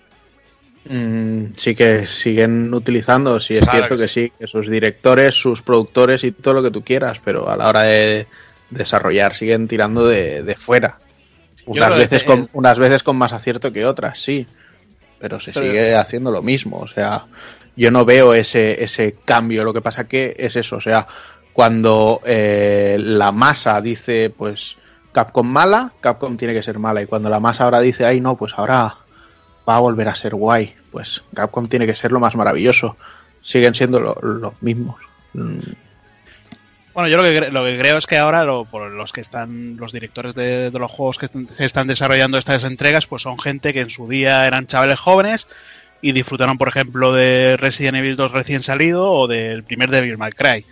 [0.90, 5.36] Mm, sí que siguen utilizando, sí es Claro cierto que que sí, que sus directores,
[5.36, 8.28] sus productores y todo lo que tú quieras, pero a la hora de
[8.70, 11.00] desarrollar siguen tirando de, de fuera.
[11.66, 14.46] Unas veces, con, unas veces con más acierto que otras, sí,
[15.20, 16.80] pero se Pero- sigue haciendo lo mismo.
[16.80, 17.26] O sea,
[17.78, 19.64] yo no veo ese, ese cambio.
[19.64, 21.08] Lo que pasa que es eso, o sea,
[21.54, 24.76] cuando eh, la masa dice, pues,
[25.14, 27.02] Capcom mala, Capcom tiene que ser mala.
[27.02, 28.98] Y cuando la masa ahora dice, ay, no, pues ahora
[29.68, 32.98] va a volver a ser guay, pues Capcom tiene que ser lo más maravilloso.
[33.42, 34.96] Siguen siendo lo- los mismos.
[35.34, 35.58] Mm,
[36.94, 39.78] Bueno, yo lo que, lo que creo es que ahora lo- por los que están,
[39.78, 43.40] los directores de, de los juegos que están, que están desarrollando estas entregas, pues son
[43.40, 45.48] gente que en su día eran chavales jóvenes
[46.04, 50.34] y disfrutaron, por ejemplo, de Resident Evil 2 recién salido o del primer Devil May
[50.34, 50.66] Cry.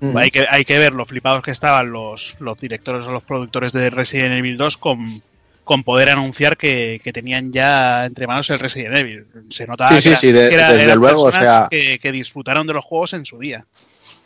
[0.00, 0.16] mm.
[0.16, 3.72] Hay, que, hay que ver lo flipados que estaban los, los directores o los productores
[3.72, 5.22] de Resident Evil 2 con,
[5.64, 9.26] con poder anunciar que, que tenían ya entre manos el Resident Evil.
[9.50, 11.68] Se notaba Sí, que, sí, era- sí, de- que era- desde eran luego, o sea-
[11.70, 13.64] que, que disfrutaron de los juegos en su día.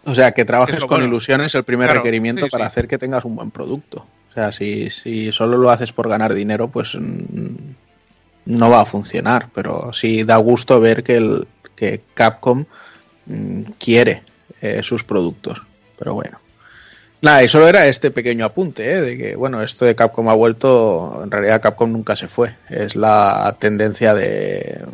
[0.05, 1.09] O sea, que trabajes Eso, con bueno.
[1.09, 4.07] ilusiones es el primer Claro, requerimiento para hacer que tengas un buen producto.
[4.31, 7.55] O sea, si, si solo lo haces por ganar dinero, pues mm,
[8.47, 9.49] no va a funcionar.
[9.55, 12.65] Pero sí da gusto ver que, el, que Capcom
[13.27, 14.23] mm, quiere
[14.61, 15.61] eh, sus productos.
[15.99, 16.39] Pero bueno.
[17.21, 19.01] Nada, y solo era este pequeño apunte, ¿eh?
[19.01, 22.55] de que, bueno, esto de Capcom ha vuelto, en realidad Capcom nunca se fue.
[22.69, 24.85] Es la tendencia de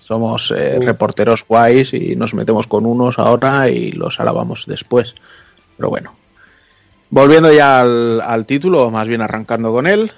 [0.00, 5.14] somos eh, reporteros guays y nos metemos con unos ahora y los alabamos después.
[5.76, 6.14] Pero bueno.
[7.08, 10.12] Volviendo ya al, al título, o más bien arrancando con él.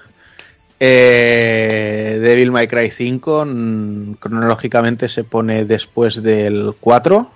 [0.81, 7.31] eh, Devil May Cry 5 mm, cronológicamente se pone después del 4.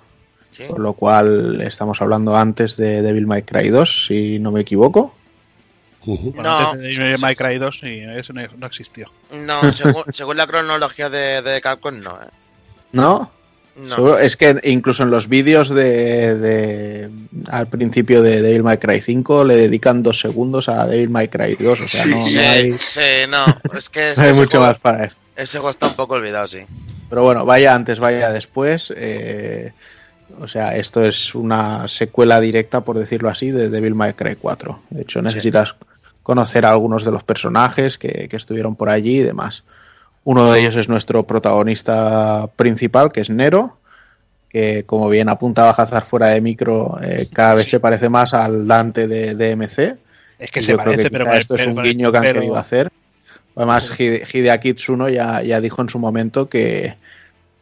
[0.59, 0.65] Sí.
[0.67, 5.15] Con lo cual estamos hablando antes de Devil May Cry 2, si no me equivoco.
[6.05, 6.57] Bueno, No.
[6.71, 9.11] antes de Devil May Cry 2 sí, eso no, no existió.
[9.31, 12.11] No, según, según la cronología de, de Capcom, no.
[12.21, 12.27] eh.
[12.91, 13.31] ¿No?
[13.77, 14.17] No.
[14.17, 17.09] Es que incluso en los vídeos de, de-
[17.49, 21.55] al principio de Devil May Cry 5 le dedican dos segundos a Devil May Cry
[21.55, 21.79] 2.
[21.79, 23.45] O sea, no, Sí, no hay, sí, no.
[23.77, 25.15] Es que no hay ese mucho juego- más para eso.
[25.37, 26.59] Ese juego está un poco olvidado, sí.
[27.09, 28.91] Pero bueno, vaya antes, vaya después.
[28.97, 29.71] eh,
[30.41, 34.79] o sea, esto es una secuela directa, por decirlo así, de Devil May Cry 4.
[34.89, 35.75] De hecho, necesitas
[36.23, 39.63] conocer a algunos de los personajes que, que estuvieron por allí y demás.
[40.23, 43.77] Uno de ellos es nuestro protagonista principal, que es Nero,
[44.49, 48.67] que como bien apuntaba Hazard fuera de micro, eh, cada vez se parece más al
[48.67, 49.97] Dante de DMC.
[50.39, 52.89] Es que Y se parece, que pero esto es un guiño que han querido hacer.
[53.55, 56.95] Además, Hide- Hideaki Tsuno ya, ya dijo en su momento que,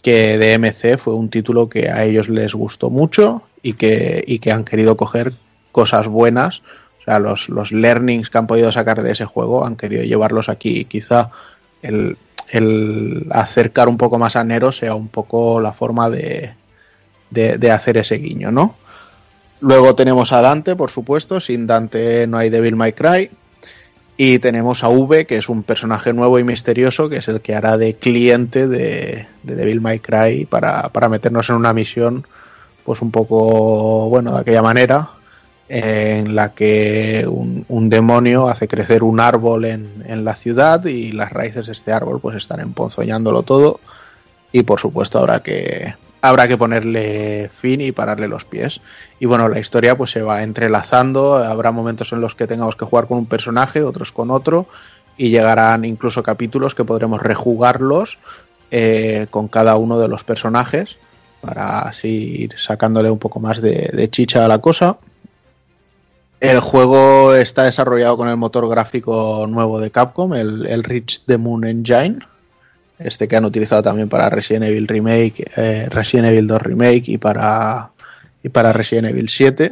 [0.07, 4.53] que DMC fue un título que a ellos les gustó mucho y que, y que
[4.53, 5.33] han querido coger
[5.73, 6.61] cosas buenas.
[7.01, 10.47] O sea, los, los learnings que han podido sacar de ese juego han querido llevarlos
[10.47, 10.85] aquí.
[10.85, 11.31] Quizá
[11.81, 12.17] el,
[12.53, 16.53] el acercar un poco más a Nero sea un poco la forma de,
[17.29, 18.77] de, de hacer ese guiño, ¿no?
[19.59, 21.41] Luego tenemos a Dante, por supuesto.
[21.41, 23.29] Sin Dante no hay Devil May Cry.
[24.19, 27.53] Y tenemos a V, que es un personaje nuevo y misterioso, que es el que
[27.53, 32.25] hará de cliente de, de Devil May Cry para, para meternos en una misión,
[32.83, 35.11] pues un poco, bueno, de aquella manera,
[35.69, 41.11] en la que un, un demonio hace crecer un árbol en, en la ciudad y
[41.11, 43.79] las raíces de este árbol pues están emponzoñándolo todo.
[44.51, 48.81] Y por supuesto habrá que, habrá que ponerle fin y pararle los pies.
[49.19, 52.85] Y bueno, la historia pues se va entrelazando, habrá momentos en los que tengamos que
[52.85, 54.67] jugar con un personaje, otros con otro,
[55.17, 58.19] y llegarán incluso capítulos que podremos rejugarlos
[58.71, 60.97] eh, con cada uno de los personajes
[61.41, 64.97] para así ir sacándole un poco más de, chicha a la cosa.
[66.39, 71.37] El juego está desarrollado con el motor gráfico nuevo de Capcom, el, el Reach the
[71.37, 72.19] Moon Engine,
[72.99, 77.17] este que han utilizado también para Resident Evil Remake, eh, Resident Evil 2 Remake y
[77.17, 77.91] para,
[78.43, 79.71] y para Resident Evil 7.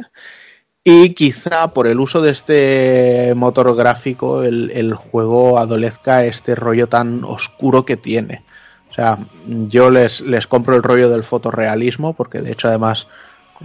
[0.84, 6.86] Y quizá por el uso de este motor gráfico el, el juego adolezca este rollo
[6.88, 8.44] tan oscuro que tiene.
[8.90, 13.08] O sea, yo les, les compro el rollo del fotorrealismo, porque de hecho además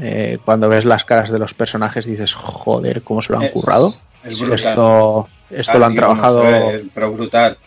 [0.01, 3.95] eh, cuando ves las caras de los personajes dices, joder, cómo se lo han currado.
[4.23, 4.57] es brutal.
[4.57, 6.41] Esto, esto lo han trabajado...
[6.41, 7.57] pero- Pero brutal.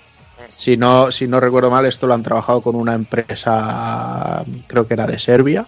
[0.57, 4.94] Si no, si no recuerdo mal, esto lo han trabajado con una empresa, creo que
[4.94, 5.66] era de Serbia.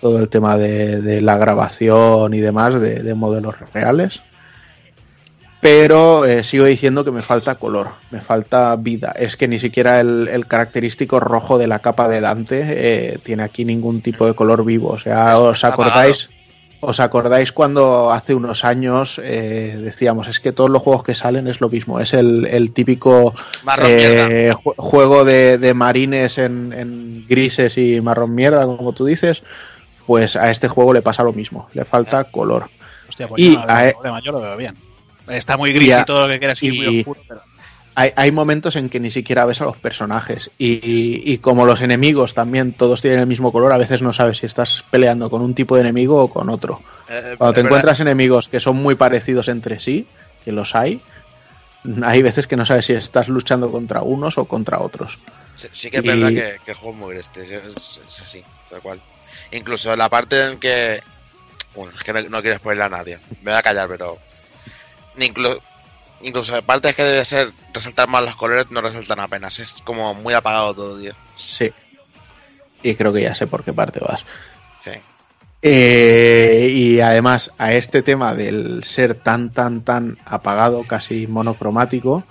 [0.00, 4.22] Todo el tema de, de la grabación y demás de, de modelos reales.
[5.60, 9.14] Pero eh, sigo diciendo que me falta color, me falta vida.
[9.16, 13.44] Es que ni siquiera el, el característico rojo de la capa de Dante eh, tiene
[13.44, 14.88] aquí ningún tipo de color vivo.
[14.88, 16.30] O sea, os acordáis,
[16.84, 21.46] ¿Os acordáis cuando hace unos años eh, decíamos es que todos los juegos que salen
[21.46, 22.00] es lo mismo?
[22.00, 23.34] Es el, el típico
[23.88, 29.44] eh, ju- juego de, de marines en, en grises y marrón mierda, como tú dices.
[30.08, 32.68] Pues a este juego le pasa lo mismo, le falta color.
[33.08, 34.76] Hostia, pues Y yo no veo a- e- problema, yo lo veo bien.
[35.28, 37.42] Está muy gris Y a- y todo lo que quieras y muy oscuro, pero
[37.94, 42.32] Hay, hay momentos en que ni siquiera ves a los personajes y, como los enemigos
[42.32, 45.54] también todos tienen el mismo color, a veces no sabes si estás peleando con un
[45.54, 46.82] tipo de enemigo o con otro.
[47.10, 50.06] Eh, Cuando te encuentras enemigos que son muy parecidos entre sí,
[50.44, 51.02] que los hay,
[52.02, 55.18] hay veces que no sabes si estás luchando contra unos o contra otros.
[55.54, 58.00] Sí, sí que es Y- verdad que, que el juego es muy este, es, es-
[58.08, 59.02] es así, tal cual.
[59.50, 61.02] Incluso la parte en que.
[61.74, 63.18] Bueno, es que no, no quiero spoiler a nadie.
[63.42, 64.16] Me voy a callar, pero.
[65.18, 65.60] Incluso,
[66.22, 69.58] incluso parte es que debe ser resaltar más los colores, no resaltan apenas.
[69.58, 71.14] Es como muy apagado todo, tío.
[71.34, 71.72] Sí.
[72.82, 74.24] Y creo que ya sé por qué parte vas.
[74.80, 74.92] Sí.
[75.62, 82.24] Eh, y además a este tema del ser tan, tan, tan apagado, casi monocromático,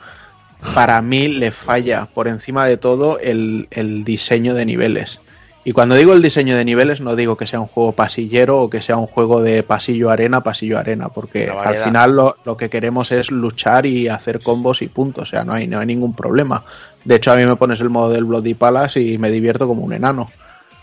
[0.76, 5.22] para mí le falla por encima de todo el, el diseño de niveles.
[5.64, 8.70] Y cuando digo el diseño de niveles, no digo que sea un juego pasillero o
[8.70, 11.86] que sea un juego de pasillo-arena, pasillo-arena, porque La al variedad.
[11.86, 15.54] final lo, lo que queremos es luchar y hacer combos y puntos, o sea, no
[15.54, 16.64] hay, no hay ningún problema.
[17.06, 19.84] De hecho, a mí me pones el modo del Bloody Palace y me divierto como
[19.84, 20.32] un enano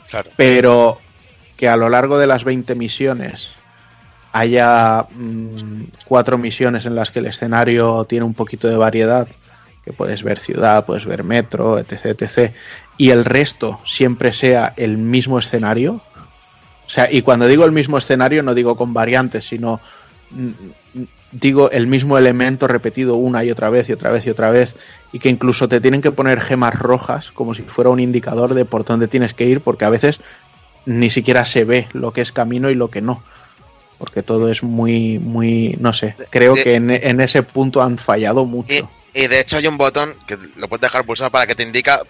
[0.08, 0.30] Claro.
[0.36, 0.98] pero
[1.56, 3.50] que a lo largo de las 20 misiones
[4.32, 9.26] haya mm, cuatro misiones en las que el escenario tiene un poquito de variedad,
[9.84, 12.52] que puedes ver ciudad, puedes ver metro, etc, etc,
[12.98, 16.00] y el resto siempre sea el mismo escenario.
[16.86, 19.80] O sea, y cuando digo el mismo escenario no digo con variantes, sino
[20.30, 20.46] mm,
[20.94, 21.02] mm,
[21.32, 24.76] digo el mismo elemento repetido una y otra vez y otra vez y otra vez
[25.12, 28.64] y que incluso te tienen que poner gemas rojas como si fuera un indicador de
[28.64, 30.20] por dónde tienes que ir porque a veces
[30.86, 33.22] ni siquiera se ve lo que es camino y lo que no
[33.98, 37.98] porque todo es muy muy no sé creo de- que en, en ese punto han
[37.98, 41.54] fallado mucho Y de hecho hay un botón que lo puedes dejar pulsado para que
[41.54, 42.02] te indica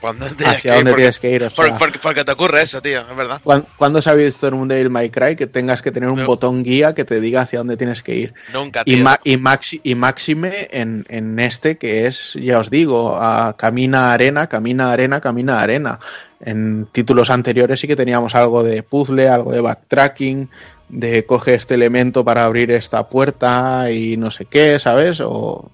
[0.44, 3.00] hacia dónde porque- tienes que ir o por- sea, porque, porque te ocurre eso, tío,
[3.08, 3.40] es verdad.
[3.44, 6.24] ¿cuán- ¿Cuándo se ha visto en un Devil May Cry que tengas que tener un
[6.26, 8.34] botón guía que te diga hacia dónde tienes que ir?
[8.52, 9.04] Nunca, Y, tío.
[9.04, 14.12] ma- y, maxi- y máxime en, en este que es, ya os digo, a camina
[14.12, 16.00] arena, camina arena, camina arena.
[16.40, 20.50] En títulos anteriores sí que teníamos algo de puzzle, algo de backtracking,
[20.88, 25.20] de coge este elemento para abrir esta puerta y no sé qué, ¿sabes?
[25.20, 25.70] O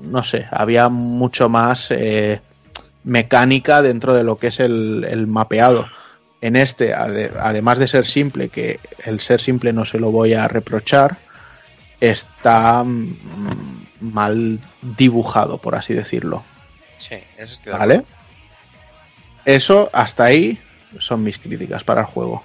[0.00, 2.40] no sé, había mucho más eh,
[3.04, 5.86] mecánica dentro de lo que es el, el mapeado.
[6.40, 10.34] En este, ade- además de ser simple, que el ser simple no se lo voy
[10.34, 11.18] a reprochar,
[12.00, 16.44] está mm, mal dibujado, por así decirlo.
[16.98, 18.04] Sí, eso estoy de ¿Vale?
[19.44, 20.58] Eso, hasta ahí,
[20.98, 22.42] son mis críticas para el juego.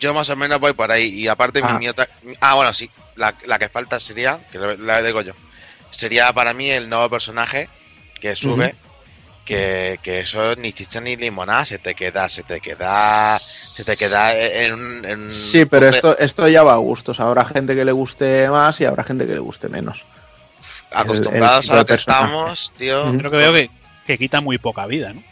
[0.00, 1.06] Yo más o menos voy por ahí.
[1.08, 1.78] Y aparte, mi- Ah.
[1.78, 2.08] mi, otra.
[2.40, 2.90] Ah, bueno, sí.
[3.16, 5.32] La, la que falta sería, que la, la digo yo,
[5.92, 7.68] sería para mí el nuevo personaje
[8.20, 8.74] que sube.
[9.44, 13.96] Que, que eso ni chicha ni limonada, se te queda, se te queda, se te
[13.96, 15.04] queda en un...
[15.04, 17.18] en Sí, pero esto, esto ya va a gustos.
[17.18, 20.04] Habrá gente que le guste más y habrá gente que le guste menos.
[20.92, 22.24] acostumbrados el a lo que personaje.
[22.24, 23.18] estamos, tío.
[23.18, 23.70] Creo que veo que,
[24.06, 25.22] que quita muy poca vida, ¿no?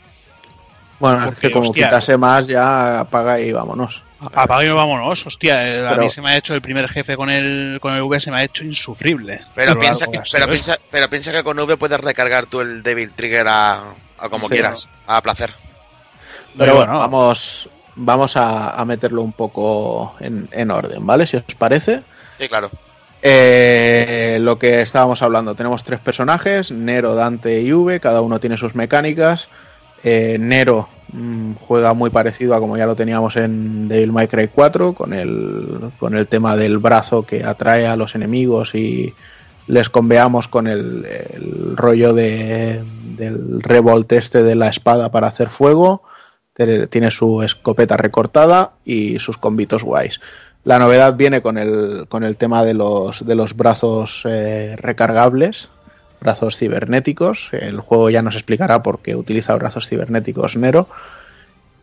[0.99, 1.87] Bueno, es que como hostia.
[1.87, 4.03] quitase más, ya apaga y vámonos.
[4.35, 5.67] Apaga y vámonos, hostia.
[5.67, 8.03] eh, A Pero- mí se me ha hecho el primer jefe con el, con el
[8.03, 9.41] V, se me ha hecho insufrible.
[9.55, 13.13] Pero piensa, que, pero, piensa, pero piensa que con V puedes recargar tú el Devil
[13.13, 13.83] Trigger a,
[14.19, 14.53] a como Sí.
[14.55, 15.51] quieras, a placer.
[15.53, 16.99] Pero Pero bueno, bueno.
[17.09, 21.27] vamos, vamos a, a meterlo un poco en, en orden, ¿vale?
[21.27, 22.03] Si os parece.
[22.39, 22.71] Sí, claro.
[23.23, 28.57] Eh, lo que estábamos hablando, tenemos tres personajes, Nero, Dante y V, cada uno tiene
[28.57, 29.49] sus mecánicas.
[30.05, 34.49] Eh, Nero mm, juega muy parecido a como ya lo teníamos en Devil May Cry
[34.49, 39.13] 4, con el, con el tema del brazo que atrae a los enemigos y
[39.67, 41.05] les conveamos con el,
[41.77, 42.83] rollo de,
[43.17, 46.03] del revolt este de la espada para hacer fuego.
[46.55, 50.21] Tiene- Tiene su escopeta recortada y sus convitos guays.
[50.65, 55.71] La novedad viene con el, con el tema de los, de los brazos eh, recargables,
[56.21, 57.49] brazos cibernéticos.
[57.53, 60.89] El juego ya nos explicará por qué utiliza brazos cibernéticos Nero.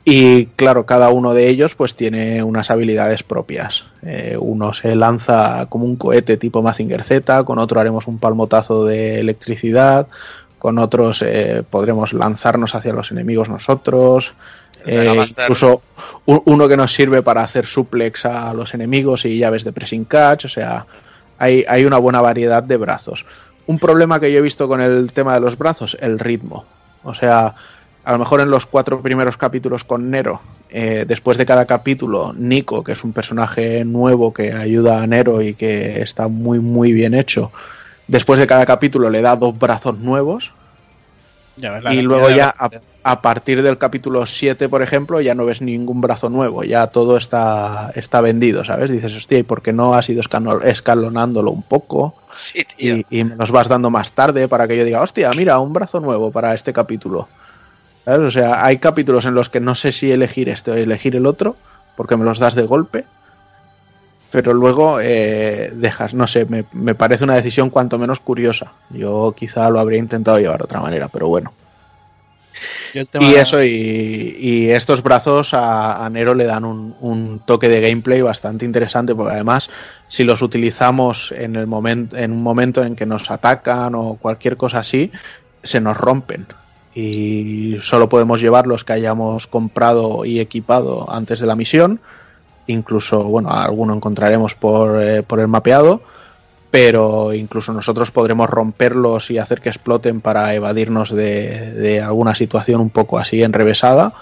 [0.10, 3.88] Y claro, cada uno de ellos pues tiene unas habilidades propias.
[4.04, 8.86] Eh, uno se lanza como un cohete tipo Mazinger Z, con otro haremos un palmotazo
[8.86, 10.08] de electricidad,
[10.60, 14.34] con otros eh, podremos lanzarnos hacia los enemigos nosotros.
[14.86, 15.82] Eh, incluso
[16.26, 20.46] uno que nos sirve para hacer suplex a los enemigos y llaves de pressing catch,
[20.46, 20.86] o sea,
[21.38, 23.26] hay, hay una buena variedad de brazos.
[23.68, 26.66] Un problema que yo he visto con el tema de los brazos, el ritmo.
[27.04, 27.54] O sea,
[28.04, 30.40] a lo mejor en los cuatro primeros capítulos con Nero,
[30.70, 35.42] eh, después de cada capítulo, Nico, que es un personaje nuevo que ayuda a Nero
[35.42, 37.52] y que está muy, muy bien hecho,
[38.08, 40.54] después de cada capítulo le da dos brazos nuevos
[41.58, 42.54] Ya ves la y luego ya
[43.04, 47.18] a, partir del capítulo 7, por ejemplo, ya no ves ningún brazo nuevo, ya todo
[47.18, 48.92] está, está vendido, ¿sabes?
[48.92, 50.22] Dices, hostia, ¿y por qué no has ido
[50.64, 52.16] escalonándolo un poco?
[52.30, 52.98] Sí, tío.
[52.98, 55.74] Y, y me los vas dando más tarde para que yo diga, hostia, mira, un
[55.74, 57.28] brazo nuevo para este capítulo.
[58.06, 58.28] ¿Sabes?
[58.28, 61.26] O sea, hay capítulos en los que no sé si elegir este o elegir el
[61.26, 61.56] otro,
[61.96, 63.06] porque me los das de golpe.
[64.30, 68.74] Pero luego eh, dejas, no sé, me, me parece una decisión cuanto menos curiosa.
[68.90, 71.54] Yo quizá lo habría intentado llevar de otra manera, pero bueno.
[72.94, 76.96] Yo el tema Y eso, y, y estos brazos a, a Nero le dan un,
[77.00, 79.70] un toque de gameplay bastante interesante, porque además,
[80.08, 84.58] si los utilizamos en, el momento, en un momento en que nos atacan o cualquier
[84.58, 85.12] cosa así,
[85.64, 86.48] se nos rompen.
[86.96, 92.02] Y solo podemos llevar los que hayamos comprado y equipado antes de la misión.
[92.68, 96.02] Incluso, bueno, alguno encontraremos por, eh, por el mapeado
[96.70, 102.82] pero incluso nosotros podremos romperlos y hacer que exploten para evadirnos de, de alguna situación
[102.82, 104.14] un poco así enrevesada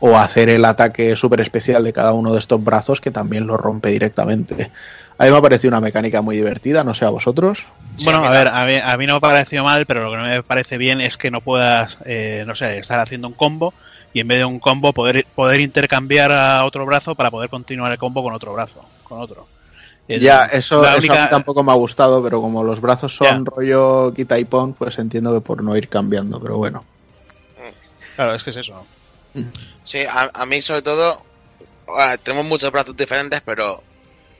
[0.00, 3.56] o hacer el ataque súper especial de cada uno de estos brazos que también lo
[3.56, 4.70] rompe directamente.
[5.18, 7.66] A mí me ha parecido una mecánica muy divertida, no sé a vosotros.
[8.02, 10.16] Bueno, a ver, a mí, a mí no me ha parecido mal, pero lo que
[10.16, 13.74] no me parece bien es que no puedas, eh, no sé, estar haciendo un combo
[14.12, 17.92] y en vez de un combo poder, poder intercambiar a otro brazo para poder continuar
[17.92, 19.46] el combo con otro brazo, con otro.
[20.08, 23.50] El- Ya, eso, a mí tampoco me ha gustado, pero como los brazos son Ya.
[23.50, 26.84] rollo quita y pon, pues entiendo que por no ir cambiando, pero bueno.
[28.16, 28.86] Claro, es que es eso.
[29.84, 31.22] Sí, a, a mí sobre todo,
[31.86, 33.82] bueno, tenemos muchos brazos diferentes, pero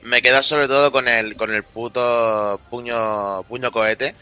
[0.02, 4.14] me queda sobre todo con el con el puto puño puño cohete,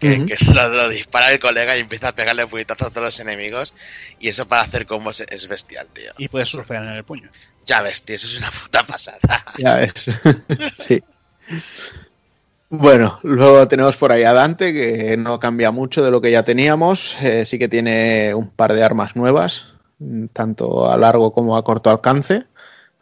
[0.00, 3.74] que, lo, lo dispara el colega y empieza a pegarle puñetazos a todos los enemigos,
[4.18, 6.12] y eso para hacer combos es, es bestial, tío.
[6.18, 7.30] Y puedes surfear en el puño.
[7.66, 9.18] Ya ves, tío, eso es una puta pasada.
[9.58, 10.06] Ya es.
[10.78, 11.02] sí.
[12.72, 16.44] Bueno, luego tenemos por ahí a Dante, que no cambia mucho de lo que ya
[16.44, 17.16] teníamos.
[17.20, 19.74] Eh, sí que tiene un par de armas nuevas,
[20.32, 22.44] tanto a largo como a corto alcance.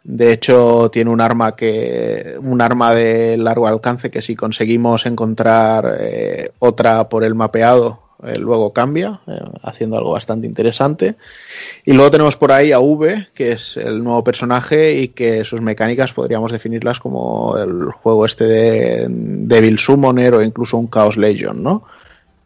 [0.03, 2.37] De hecho, tiene un arma que.
[2.41, 8.37] un arma de largo alcance que si conseguimos encontrar eh, otra por el mapeado, eh,
[8.39, 11.15] luego cambia, eh, haciendo algo bastante interesante.
[11.85, 15.61] Y luego tenemos por ahí a V, que es el nuevo personaje y que sus
[15.61, 21.61] mecánicas podríamos definirlas como el juego este de Devil Summoner o incluso un Chaos Legion,
[21.61, 21.83] ¿no?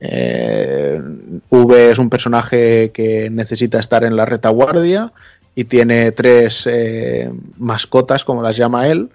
[0.02, 5.14] V es un personaje que necesita estar en la retaguardia
[5.56, 9.10] y tiene tres eh, mascotas, como las llama él,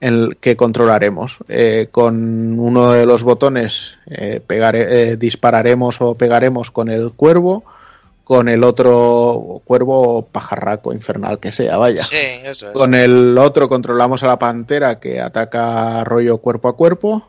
[0.00, 1.38] en el que controlaremos.
[1.48, 7.64] Eh, con uno de los botones eh, pegare- eh, dispararemos o pegaremos con el cuervo,
[8.24, 12.04] con el otro cuervo pajarraco infernal que sea, vaya.
[12.04, 12.72] Sí, eso es.
[12.72, 17.28] Con el otro controlamos a la pantera que ataca rollo cuerpo a cuerpo.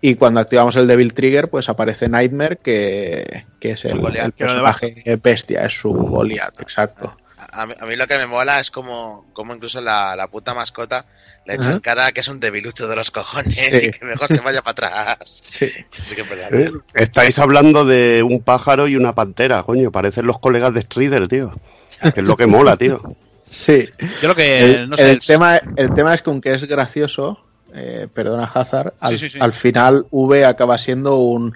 [0.00, 4.94] Y cuando activamos el Devil Trigger, pues aparece Nightmare, que, que es el, el personaje
[5.22, 7.16] bestia, es su Goliath, exacto.
[7.56, 10.54] A mí, a mí lo que me mola es como, como incluso la, la puta
[10.54, 11.06] mascota
[11.46, 11.80] le echan Ajá.
[11.80, 13.86] cara que es un debilucho de los cojones Sí.
[13.86, 15.42] y que mejor se vaya para atrás.
[15.42, 15.70] Sí.
[16.14, 16.22] Que.
[16.52, 19.90] Eh, Estáis hablando de un pájaro y una pantera, coño.
[19.92, 21.52] Parecen los colegas de Strider, tío.
[22.14, 23.00] Que es lo que mola, tío.
[23.44, 23.88] Sí.
[24.20, 27.40] Yo lo que, el, no sé, el tema, el tema es que aunque es gracioso,
[27.74, 29.38] eh, perdona Hazard, al, sí, sí.
[29.40, 31.54] al final V acaba siendo un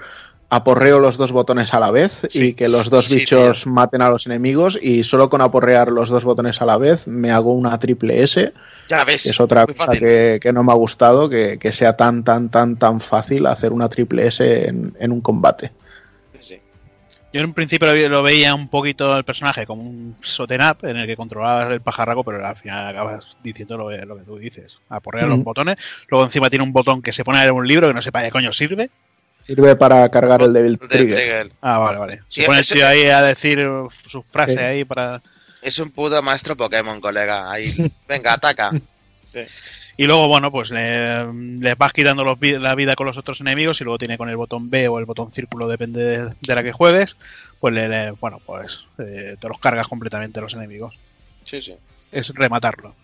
[0.51, 4.11] aporreo los dos botones a la vez y que los dos sí, bichos maten a
[4.11, 7.79] los enemigos y solo con aporrear los dos botones a la vez me hago una
[7.79, 8.53] triple S.
[8.89, 9.23] Ya ves.
[9.23, 12.25] que es otra muy cosa que, que no me ha gustado, que, que sea tan,
[12.25, 15.71] tan, tan, tan fácil hacer una triple S en, en un combate.
[17.33, 20.97] Yo en un principio lo, veía un poquito el personaje como un soten up en
[20.97, 24.37] el que controlabas el pajarraco, pero al final acabas diciendo lo, que- lo que tú
[24.37, 24.79] dices.
[24.89, 25.77] Aporrear los botones.
[26.09, 28.11] Luego encima tiene un botón que se pone a leer un libro que no sé
[28.11, 28.91] para qué coño sirve.
[29.55, 31.51] Sirve para cargar el Devil Trigger.
[31.61, 32.17] Ah, vale, vale.
[32.29, 33.67] Se Sí, pone el eso- tío ahí a decir
[34.07, 34.59] su frase Sí.
[34.59, 35.21] ahí para...
[35.61, 37.51] Es un puto maestro Pokémon, colega.
[37.51, 37.73] Ahí,
[38.09, 38.71] venga, ataca.
[39.33, 39.41] Sí.
[39.97, 43.81] Y luego, bueno, pues le, le vas quitando los la vida con los otros enemigos
[43.81, 46.63] y luego tiene con el botón B o el botón círculo, depende de, de la
[46.63, 47.17] que juegues,
[47.59, 50.95] pues le, le- bueno, pues eh, te los cargas completamente los enemigos.
[51.45, 51.75] Sí, sí.
[52.13, 52.95] Es rematarlo.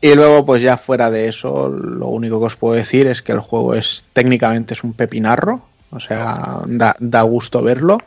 [0.00, 3.32] Y luego, pues ya fuera de eso, lo único que os puedo decir es que
[3.32, 5.62] el juego es técnicamente es un pepinarro.
[5.90, 7.98] O sea, da, da gusto verlo.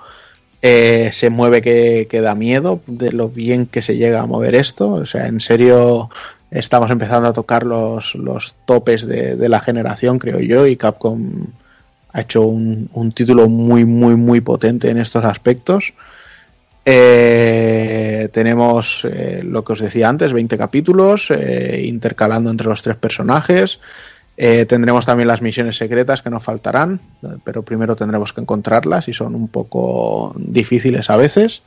[0.62, 4.56] Eh, se mueve que, que da miedo de lo bien que se llega a mover
[4.56, 4.92] esto.
[4.92, 6.10] O sea, en serio,
[6.50, 11.48] estamos empezando a tocar los, los topes de, de la generación, creo yo, y Capcom
[12.14, 15.94] ha hecho un, un título muy, muy, muy potente en estos aspectos.
[16.86, 22.98] Eh, tenemos eh, lo que os decía antes, 20 capítulos, eh, intercalando entre los tres
[22.98, 23.80] personajes.
[24.36, 27.00] Tendremos también las misiones secretas que nos faltarán,
[27.44, 31.62] pero primero tendremos que encontrarlas y son un poco difíciles a veces.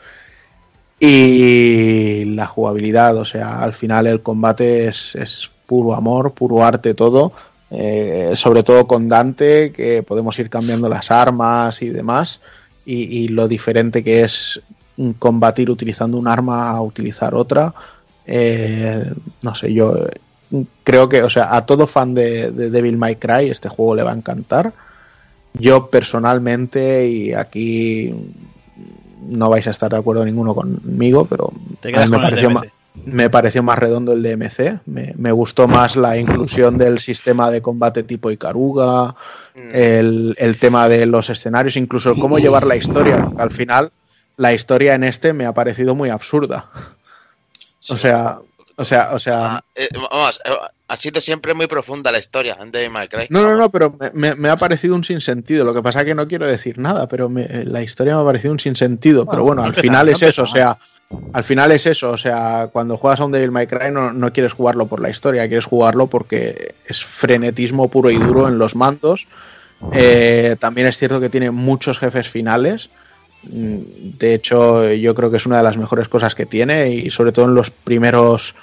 [0.99, 6.95] Y la jugabilidad, o sea, al final el combate es, es puro amor, puro arte
[6.95, 7.33] todo.
[8.35, 12.41] sobre todo con Dante, que podemos ir cambiando las armas y demás.
[12.85, 14.61] Y lo diferente que es
[15.18, 17.75] combatir utilizando un arma a utilizar otra.
[18.26, 19.94] Eh, no sé, yo
[20.84, 24.02] creo que, o sea, a todo fan de, de Devil May Cry este juego le
[24.02, 24.73] va a encantar.
[25.55, 28.12] Yo personalmente, y aquí
[29.28, 31.52] no vais a estar de acuerdo ninguno conmigo, pero
[31.94, 32.10] a mí
[33.05, 34.81] me pareció, me más redondo el DMC.
[34.86, 39.15] Me, me gustó más la inclusión del sistema de combate tipo Icaruga,
[39.55, 43.28] el, el tema de los escenarios, incluso el cómo llevar la historia.
[43.39, 43.91] Al final,
[44.36, 46.70] la historia en este me ha parecido muy absurda.
[47.89, 48.39] O sea,
[48.76, 49.65] o sea, o sea.
[49.74, 50.50] Eh, vamos, eh,
[50.89, 53.26] ha sido siempre muy profunda la historia en Devil May Cry.
[53.31, 55.65] No, no, no, pero me, me- me ha parecido un sinsentido.
[55.65, 58.24] Lo que pasa es que no quiero decir nada, pero me- la historia me ha
[58.24, 59.24] parecido un sinsentido.
[59.26, 60.78] pero bueno, no al final no es eso, o sea,
[61.32, 64.32] al final es eso, o sea, cuando juegas a un Devil May Cry no, no
[64.32, 68.74] quieres jugarlo por la historia, quieres jugarlo porque es frenetismo puro y duro en los
[68.76, 69.26] mandos.
[69.92, 72.90] Eh, también es cierto que tiene muchos jefes finales.
[73.50, 77.10] Mm, De hecho, yo creo que es una de las mejores cosas que tiene y
[77.10, 78.55] sobre todo en los primeros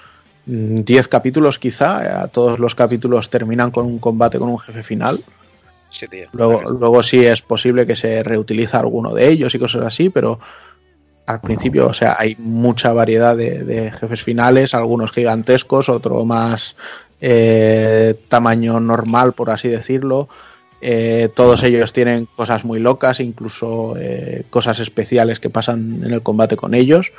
[0.46, 2.28] mm, 10 capítulos quizá.
[2.28, 5.24] Todos los capítulos terminan con un combate con un jefe final.
[5.90, 6.28] Sí, tío.
[6.32, 10.40] Luego, luego sí es posible que se reutiliza alguno de ellos y cosas así, pero
[11.26, 16.76] al principio, o sea, hay mucha variedad de, de jefes finales, algunos gigantescos, otro más
[17.22, 20.28] eh, tamaño normal, por así decirlo.
[20.86, 26.22] Eh, todos ellos tienen cosas muy locas, incluso eh, cosas especiales que pasan en el
[26.22, 27.14] combate con ellos.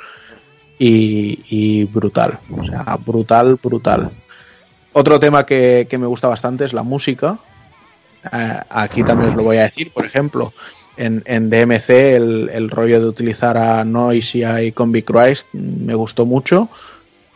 [0.77, 4.11] Y, brutal, o sea, brutal, brutal.
[4.93, 7.39] Otro tema que, que me gusta bastante es la música.
[8.31, 10.53] Eh, aquí también os lo voy a decir, por ejemplo,
[10.95, 16.27] en, en DMC el, el rollo de utilizar a Noisia y Combi Christ me gustó
[16.27, 16.69] mucho,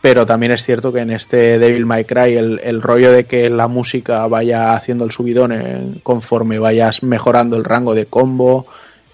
[0.00, 3.50] pero también es cierto que en este Devil May Cry el, el rollo de que
[3.50, 8.66] la música vaya haciendo el subidón en- conforme vayas mejorando el rango de combo,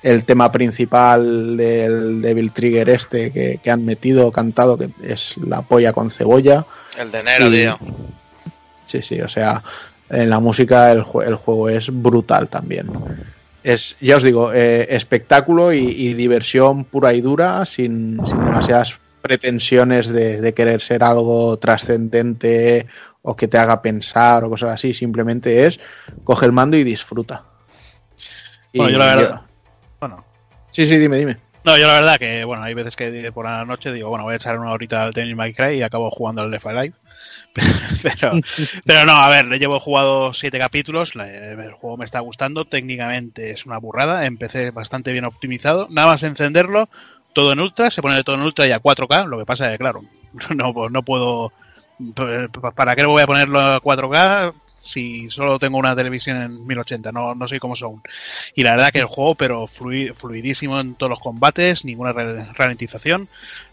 [0.02, 5.62] el tema principal del Devil Trigger este que, que han metido, cantado, que es la
[5.62, 6.64] polla con cebolla.
[6.96, 7.78] El de enero, Y- tío.
[8.86, 9.64] Sí, sí, o sea,
[10.08, 12.88] en la música el, el juego es brutal también.
[13.64, 19.00] Es, ya os digo, eh, espectáculo y, y diversión pura y dura, sin, sin demasiadas
[19.26, 22.86] pretensiones de, de querer ser algo trascendente
[23.22, 24.94] o que te haga pensar o cosas así.
[24.94, 25.80] Simplemente es
[26.24, 27.44] coge el mando y disfruta.
[28.72, 29.40] Y Bueno, yo la verdad.
[30.00, 30.24] Bueno.
[30.70, 31.36] Sí, sí, dime, dime.
[31.66, 34.34] No, yo la verdad que, bueno, hay veces que por la noche digo, bueno, voy
[34.34, 36.94] a echar una horita al Devil May Cry y acabo jugando al Left Alive.
[38.04, 38.38] pero,
[38.84, 43.50] pero no, a ver, le llevo jugado siete capítulos, el juego me está gustando, técnicamente
[43.50, 46.88] es una burrada, empecé bastante bien optimizado, nada más encenderlo,
[47.36, 49.72] todo en ultra, se pone todo en ultra y a 4K, lo que pasa es
[49.72, 50.00] que, claro,
[50.56, 51.52] no, pues no puedo,
[52.74, 54.54] ¿para qué voy a ponerlo a 4K?
[54.78, 58.02] Si solo tengo una televisión en 1080, no, no soy como son.
[58.54, 63.28] Y la verdad que el juego, pero flui- fluidísimo en todos los combates, ninguna ralentización.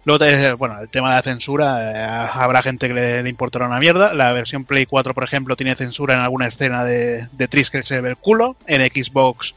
[0.06, 0.25] Luego,
[0.58, 4.14] bueno, el tema de la censura, eh, habrá gente que le, le importará una mierda.
[4.14, 7.83] La versión Play 4, por ejemplo, tiene censura en alguna escena de, de Tris que
[7.83, 8.56] se ve el culo.
[8.67, 9.53] En Xbox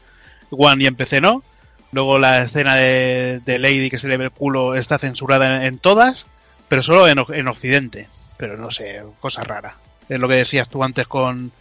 [0.51, 1.43] One y en PC no.
[1.91, 5.63] Luego la escena de, de Lady que se le ve el culo está censurada en,
[5.63, 6.25] en todas,
[6.67, 8.07] pero solo en, en Occidente.
[8.37, 9.75] Pero no sé, cosa rara.
[10.09, 11.51] Es lo que decías tú antes con,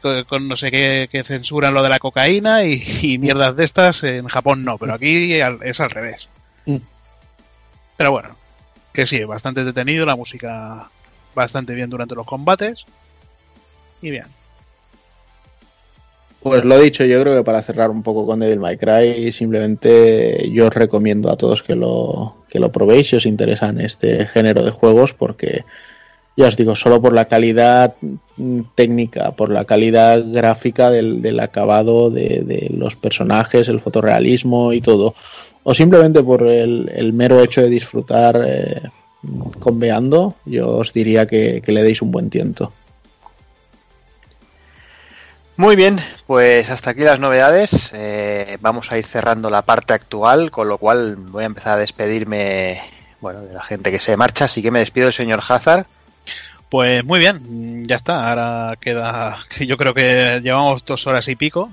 [0.00, 3.64] con, con no sé qué, que censuran lo de la cocaína y, y mierdas de
[3.64, 4.02] estas.
[4.04, 6.28] En Japón no, pero aquí es al revés.
[6.66, 6.76] Mm.
[7.96, 8.36] Pero bueno,
[8.92, 10.88] que sí, bastante detenido, la música
[11.34, 12.84] bastante bien durante los combates.
[14.02, 14.26] Y bien.
[16.44, 20.50] Pues lo dicho, yo creo que para cerrar un poco con Devil May Cry, simplemente
[20.52, 24.62] yo os recomiendo a todos que lo, que lo probéis si os interesan este género
[24.62, 25.64] de juegos, porque
[26.36, 27.94] ya os digo, solo por la calidad
[28.36, 34.82] mm, técnica, por la calidad gráfica del, del acabado de, los personajes, el fotorrealismo y
[34.82, 35.14] todo,
[35.62, 38.82] o simplemente por el, el mero hecho de disfrutar eh,
[39.60, 42.70] conveando, yo os diría que, que le deis un buen tiento.
[45.56, 47.90] Muy bien, pues hasta aquí las novedades.
[47.94, 51.80] Eh, vamos a ir cerrando la parte actual, con lo cual voy a empezar a
[51.80, 52.80] despedirme
[53.20, 54.46] bueno, de la gente que se marcha.
[54.46, 55.86] Así que me despido del señor Hazard.
[56.68, 58.28] Pues muy bien, ya está.
[58.28, 59.38] Ahora queda.
[59.56, 61.70] que Yo creo que llevamos dos horas y pico.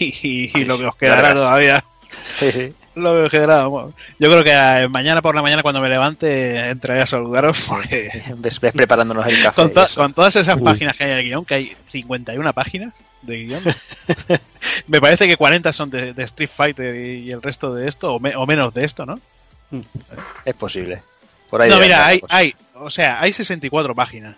[0.00, 1.84] Y, y lo que os quedará todavía.
[2.38, 2.72] Sí, sí.
[2.96, 3.66] Lo que os quedará.
[3.66, 7.60] bueno, yo creo que eh, mañana por la mañana, cuando me levante, entraré a saludaros.
[7.68, 9.62] Porque Ves, ves preparándonos el café.
[9.62, 12.94] con, to- con todas esas páginas que hay en el guion, que hay 51 páginas
[13.26, 13.62] de guion,
[14.86, 18.20] me parece que 40 son de, de Street Fighter y el resto de esto, o,
[18.20, 19.18] me- o menos de esto, ¿no?
[20.44, 21.02] Es posible.
[21.50, 24.36] Por ahí no, mira, andar hay, o sea, hay 64 páginas.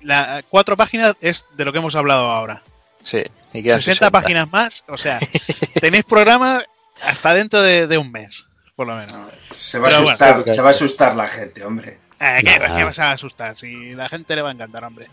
[0.00, 2.62] La, cuatro páginas es de lo que hemos hablado ahora.
[3.02, 3.22] Sí,
[3.52, 4.10] y quedan 60, 60.
[4.10, 5.18] páginas más, o sea,
[5.80, 6.62] tenéis programa
[7.02, 9.16] hasta dentro de, de un mes, por lo menos.
[9.52, 10.08] Se va, a bueno.
[10.10, 11.98] asustar, se va a asustar la gente, hombre.
[12.20, 13.56] Eh, ¿qué, qué vas a asustar?
[13.56, 15.08] Si la gente le va a encantar, hombre.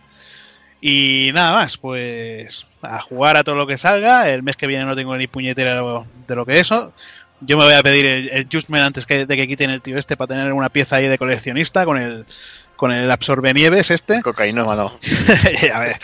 [0.87, 4.29] Y nada más, pues a jugar a todo lo que salga.
[4.29, 6.93] El mes que viene no tengo ni puñetera de lo, de lo que eso.
[7.39, 9.97] Yo me voy a pedir el, el Justman antes que, de que quiten el tío
[9.97, 12.27] este para tener una pieza ahí de coleccionista con el
[12.75, 14.21] con el absorbe nieves este.
[14.21, 14.99] Cocaína, mano.
[15.73, 15.97] a ver.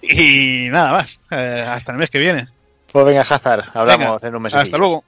[0.00, 1.20] Y nada más.
[1.30, 2.48] Eh, hasta el mes que viene.
[2.92, 4.54] Pues venga, Hazard, hablamos Venga, en un mes.
[4.54, 5.04] Hasta luego.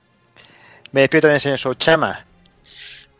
[0.93, 2.27] Me despido también, señor Souchama.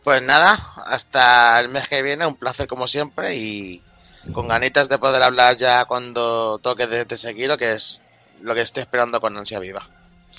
[0.03, 3.81] Pues nada, hasta el mes que viene, un placer como siempre y
[4.31, 8.01] con ganitas de poder hablar ya cuando toque de, de seguido, que es
[8.41, 9.87] lo que estoy esperando con ansia viva.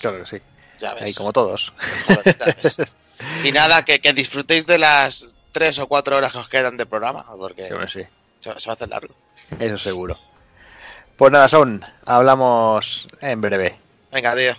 [0.01, 0.43] Claro que sí.
[0.81, 1.03] Ya ves.
[1.03, 1.73] Ahí como todos.
[2.07, 2.77] Joder, ya ves.
[3.43, 6.87] Y nada, que, que disfrutéis de las tres o cuatro horas que os quedan de
[6.87, 8.07] programa, porque Sí, sí.
[8.39, 9.13] se, va- se va a hacer largo.
[9.59, 10.17] Eso seguro.
[11.17, 11.85] Pues nada, son.
[12.07, 13.77] Hablamos en breve.
[14.13, 14.55] Venga, tío.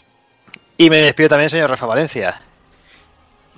[0.77, 2.41] Y me despido también, señor Rafa Valencia.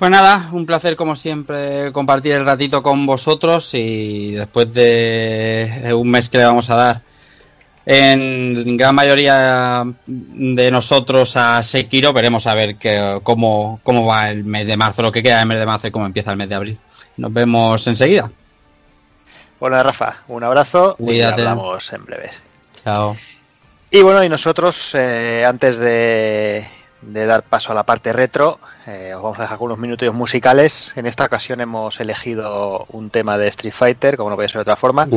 [0.01, 6.09] Pues nada, un placer como siempre compartir el ratito con vosotros y después de un
[6.09, 7.01] mes que le vamos a dar
[7.85, 14.43] en gran mayoría de nosotros a Sekiro, veremos a ver que, cómo, cómo va el
[14.43, 16.49] mes de marzo, lo que queda del mes de marzo y cómo empieza el mes
[16.49, 16.79] de abril.
[17.17, 18.31] Nos vemos enseguida.
[19.59, 21.43] Bueno, Rafa, un abrazo y Cuídate.
[21.43, 22.31] hablamos en breve.
[22.83, 23.15] Chao.
[23.91, 26.67] Y bueno, y nosotros, eh, antes de,
[27.01, 30.13] de dar paso a la parte retro, eh, os vamos a dejar con unos minutos
[30.13, 30.93] musicales.
[30.95, 34.61] En esta ocasión hemos elegido un tema de Street Fighter, como no puede ser de
[34.61, 35.07] otra forma.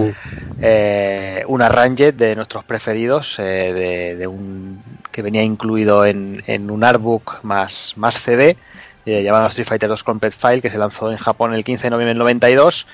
[0.60, 3.42] Eh, un arrange de nuestros preferidos, eh,
[3.74, 4.82] de, de un
[5.12, 8.56] que venía incluido en, en un artbook más, más CD,
[9.06, 12.10] llamado Street Fighter 2 Complete File, que se lanzó en Japón el 15 de noviembre
[12.14, 12.86] del 92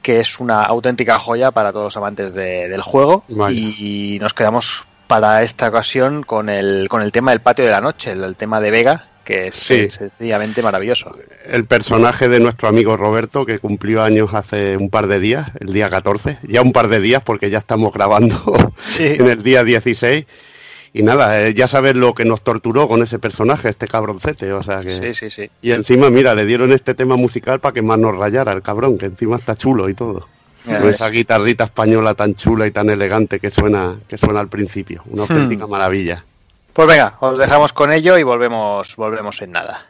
[0.00, 3.58] que es una auténtica joya para todos los amantes de- del juego Vaya.
[3.58, 4.84] y nos quedamos
[5.20, 8.34] para esta ocasión con el, con el tema del patio de la noche, el, el
[8.34, 9.88] tema de Vega, que es Sí.
[9.88, 11.16] sencillamente maravilloso.
[11.46, 15.72] El personaje de nuestro amigo Roberto, que cumplió años hace un par de días, el
[15.72, 20.26] día 14, ya un par de días porque ya estamos grabando en el día 16.
[20.94, 24.64] Y nada, eh, ya sabes lo que nos torturó con ese personaje, este cabroncete, o
[24.64, 25.00] sea que...
[25.00, 25.50] Sí, sí, sí.
[25.62, 28.98] Y encima, mira, le dieron este tema musical para que más nos rayara el cabrón,
[28.98, 30.28] que encima está chulo y todo.
[30.64, 35.02] Con esa guitarrita española tan chula y tan elegante que suena, que suena al principio.
[35.06, 35.70] Una auténtica Hmm.
[35.70, 36.24] maravilla.
[36.72, 39.86] Pues venga, os dejamos con ello y volvemos, volvemos en nada.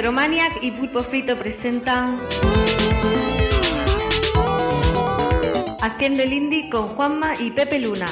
[0.00, 2.16] Retromaniac y Pulpo Frito presentan
[5.82, 8.06] Haciendo el Indie con Juanma y Pepe Luna.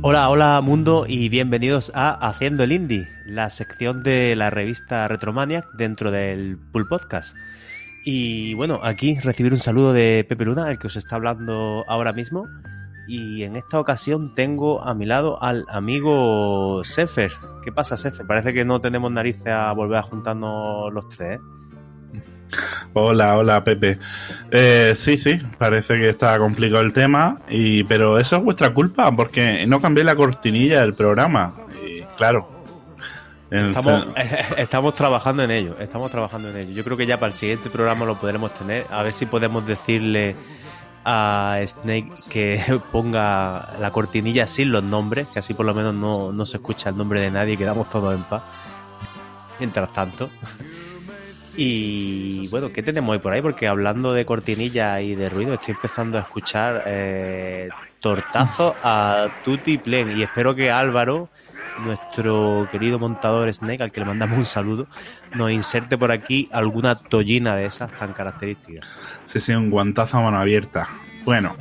[0.00, 5.70] Hola, hola mundo y bienvenidos a Haciendo el Indie, la sección de la revista Retromaniac
[5.74, 7.36] dentro del Pool Podcast.
[8.08, 12.12] Y bueno, aquí recibir un saludo de Pepe Luna, el que os está hablando ahora
[12.12, 12.46] mismo.
[13.08, 17.32] Y en esta ocasión tengo a mi lado al amigo Sefer.
[17.64, 18.24] ¿Qué pasa, Sefer?
[18.24, 21.42] Parece que no tenemos narices a volver a juntarnos los tres, ¿eh?
[22.92, 23.98] Hola, hola Pepe.
[24.52, 29.10] Eh, sí, sí, parece que está complicado el tema, y, pero eso es vuestra culpa
[29.10, 31.54] porque no cambié la cortinilla del programa.
[32.16, 32.55] Claro.
[33.50, 34.06] Estamos,
[34.56, 36.72] estamos trabajando en ello, estamos trabajando en ello.
[36.72, 38.86] Yo creo que ya para el siguiente programa lo podremos tener.
[38.90, 40.34] A ver si podemos decirle
[41.04, 46.32] a Snake que ponga la cortinilla sin los nombres, que así por lo menos no,
[46.32, 48.42] no se escucha el nombre de nadie y quedamos todos en paz.
[49.58, 50.28] Mientras tanto.
[51.58, 53.40] Y bueno, ¿qué tenemos hoy por ahí?
[53.40, 59.78] Porque hablando de cortinilla y de ruido, estoy empezando a escuchar eh, tortazos a Tutti
[59.78, 60.18] Plen.
[60.18, 61.30] Y espero que Álvaro,
[61.80, 64.86] nuestro querido montador Snake, al que le mandamos un saludo,
[65.34, 68.86] nos inserte por aquí alguna tollina de esas tan características.
[69.24, 70.88] Sí, sí, un guantazo a mano abierta.
[71.24, 71.56] Bueno,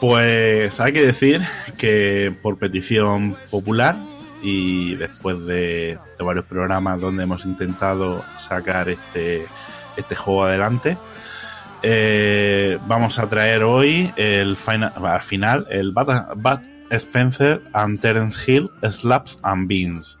[0.00, 1.42] pues hay que decir
[1.78, 3.96] que por petición popular
[4.42, 9.46] y después de, varios programas donde hemos intentado sacar este,
[9.96, 10.96] este juego adelante,
[11.82, 18.38] eh, vamos a traer hoy el final, al final el Bud, Bud Spencer and Terence
[18.46, 20.18] Hill Slaps and Beans.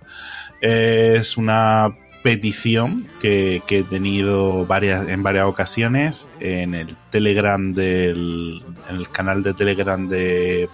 [0.60, 8.62] Es una petición que, he tenido varias, en varias ocasiones en el Telegram del
[9.10, 10.68] canal de Telegram de,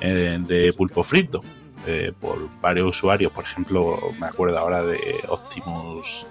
[0.00, 1.42] eh, Pulpo Frito
[1.86, 6.26] eh, por varios usuarios, por ejemplo, me acuerdo ahora de Optimus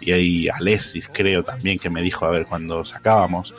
[0.00, 3.54] y hay Alexis, creo también, que me dijo a ver cuando sacábamos.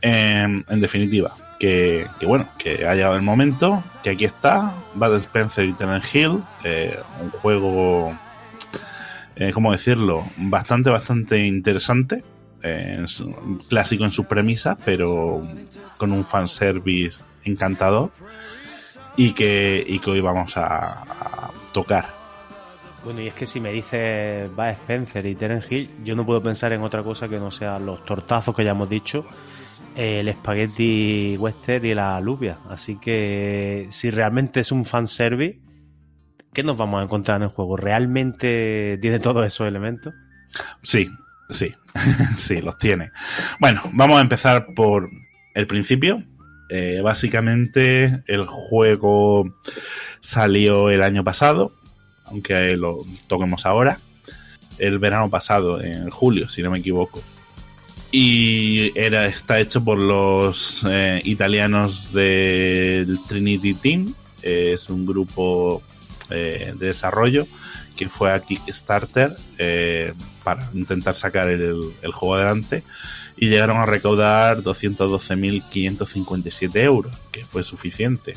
[0.00, 5.66] En, en definitiva, que, bueno, que ha llegado el momento, que aquí está, Bud Spencer
[5.66, 8.18] y Terence Hill, eh, un juego,
[9.36, 10.26] eh, ¿cómo decirlo?
[10.38, 12.24] Bastante, bastante interesante.
[12.62, 13.04] eh,
[13.68, 15.46] clásico en sus premisas, pero
[15.96, 18.10] con un fanservice encantador
[19.16, 22.18] y que, y que hoy vamos a, a tocar.
[23.04, 26.42] Bueno, y es que si me dices va Spencer y Terence Hill, yo no puedo
[26.42, 29.24] pensar en otra cosa que no sean los tortazos que ya hemos dicho,
[29.96, 32.58] el espagueti western y la alubia.
[32.68, 35.60] Así que si realmente es un fanservice,
[36.52, 37.76] ¿qué nos vamos a encontrar en el juego?
[37.76, 40.14] ¿Realmente tiene todos esos elementos?
[40.82, 41.10] Sí,
[41.50, 41.74] sí,
[42.36, 43.10] sí, los tiene.
[43.58, 45.10] Bueno, vamos a empezar por
[45.54, 46.24] el principio.
[46.68, 49.56] Eh, básicamente el juego
[50.20, 51.72] salió el año pasado,
[52.26, 53.98] aunque lo toquemos ahora.
[54.78, 57.22] El verano pasado, en julio, si no me equivoco.
[58.12, 64.12] Y era, está hecho por los eh, italianos del Trinity Team.
[64.42, 65.80] Eh, es un grupo
[66.30, 67.46] eh, de desarrollo
[67.96, 69.30] que fue a Kickstarter
[70.42, 72.82] para intentar sacar el, el juego adelante
[73.36, 78.34] y llegaron a recaudar 212.557 euros, que fue suficiente.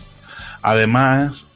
[0.61, 1.47] Además,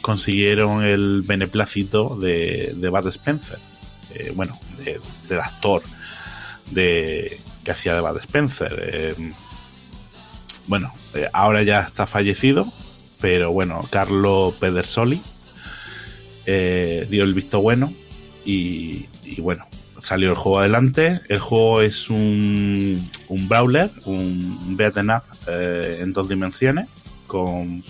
[0.00, 3.58] consiguieron el beneplácito de, de Bud Spencer,
[4.34, 5.82] bueno, de- del actor
[6.70, 8.80] de, que hacía de Bud Spencer.
[8.82, 9.32] eh,
[10.66, 12.70] bueno, eh, ahora ya está fallecido,
[13.20, 15.22] pero bueno, Carlo Pedersoli
[16.46, 17.92] eh, dio el visto bueno
[18.44, 19.66] y, y bueno,
[19.98, 21.20] salió el juego adelante.
[21.28, 26.86] El juego es un, un brawler, un beat'em up eh, en dos dimensiones,
[27.26, 27.82] con,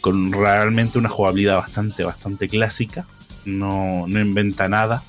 [0.00, 3.06] con realmente una jugabilidad bastante, bastante clásica.
[3.44, 5.02] No, no inventa nada,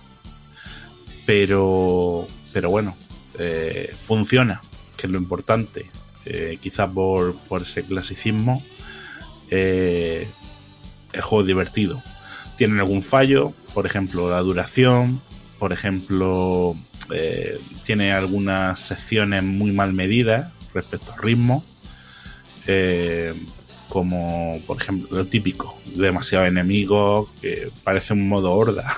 [1.26, 2.96] pero, pero bueno,
[3.38, 4.62] eh, funciona,
[4.96, 5.92] que es lo importante.
[6.24, 8.64] Eh, quizás por, por ese clasicismo,
[9.52, 10.26] eh,
[11.12, 12.02] el juego es divertido.
[12.56, 15.20] Tienen algún fallo, por ejemplo, la duración,
[15.60, 16.78] por ejemplo,
[17.12, 21.62] eh, tiene algunas secciones muy mal medidas respecto al ritmo,
[22.68, 23.34] eh,
[23.90, 28.96] como por ejemplo lo típico, demasiado enemigos, que parece un modo horda,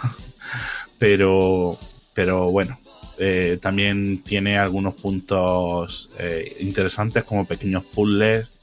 [1.00, 1.76] pero,
[2.14, 2.80] pero bueno,
[3.18, 8.58] eh, también tiene algunos puntos eh, interesantes como pequeños puzzles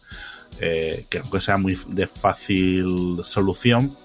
[0.61, 3.97] eh, que aunque sea muy de fácil solución,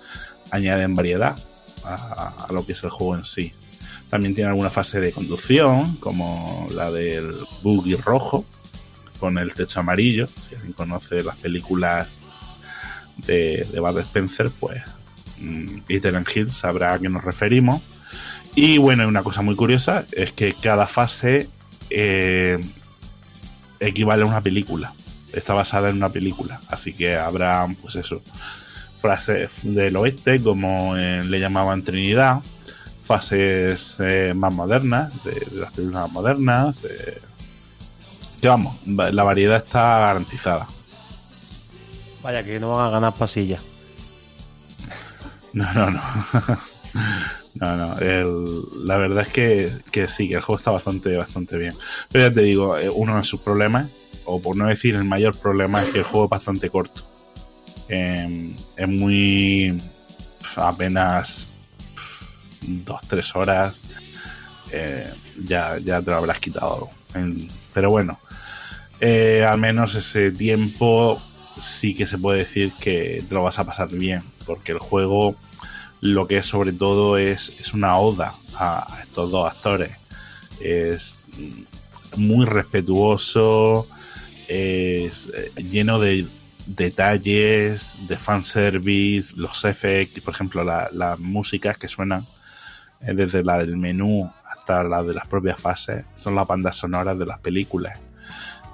[0.51, 1.37] añaden variedad
[1.83, 3.53] a, lo que es el juego en sí.
[4.09, 8.45] También tiene alguna fase de conducción, como la del buggy rojo,
[9.19, 10.27] con el techo amarillo.
[10.27, 12.19] Si alguien conoce las películas
[13.17, 14.81] de, de Spencer, pues
[15.37, 17.81] mm, y Terence Hill sabrá a qué nos referimos.
[18.61, 21.47] Y bueno, una cosa muy curiosa es que cada fase
[21.89, 22.59] eh,
[23.79, 24.93] equivale a una película.
[25.31, 28.21] está basada en una película, así que habrá, pues eso,
[29.01, 32.39] frases del oeste, como eh, le llamaban Trinidad,
[33.05, 36.79] fases eh, más modernas, de, de las películas más modernas.
[38.41, 40.67] que vamos, va- la variedad está garantizada.
[42.21, 43.61] Vaya, que no van a ganar pasillas.
[45.53, 46.01] No, no, no.
[47.55, 47.97] No, no.
[47.99, 51.73] el- la verdad es que, que sí, que el juego está bastante, bastante bien.
[52.11, 53.87] Pero ya te digo, eh, uno de sus problemas,
[54.25, 57.01] o por no decir el mayor problema, es que el juego es bastante corto.
[57.89, 59.81] Eh, es muy.
[60.55, 61.51] apenas.
[62.61, 63.85] dos, tres horas.
[64.71, 65.09] eh,
[65.47, 66.89] ya, ya te lo habrás quitado.
[67.73, 68.19] Pero bueno,
[68.99, 71.19] eh, al menos ese tiempo
[71.57, 75.35] sí que se puede decir que te lo vas a pasar bien, porque el juego
[76.01, 79.91] lo que sobre todo es, es una oda a, estos dos actores.
[80.61, 81.25] Es
[82.17, 83.85] muy respetuoso,
[84.47, 86.27] es eh, lleno de
[86.65, 92.25] detalles, de fanservice, los FX, por ejemplo, la- las músicas que suenan,
[93.01, 97.17] eh, desde la del menú hasta la de las propias fases, son las bandas sonoras
[97.17, 97.97] de las películas.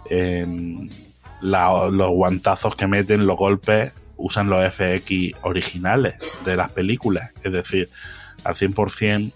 [0.10, 0.90] Em,
[1.42, 7.32] los guantazos que meten, los golpes, usan los FX originales de las películas.
[7.44, 7.90] Es decir,
[8.44, 9.32] al 100%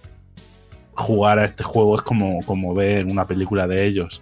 [0.93, 4.21] jugar a este juego es como, como ver una película de ellos.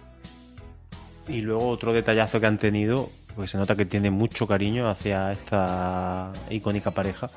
[1.26, 5.32] Y luego otro detallazo que han tenido, porque se nota que tiene mucho cariño hacia
[5.32, 7.28] esta icónica pareja,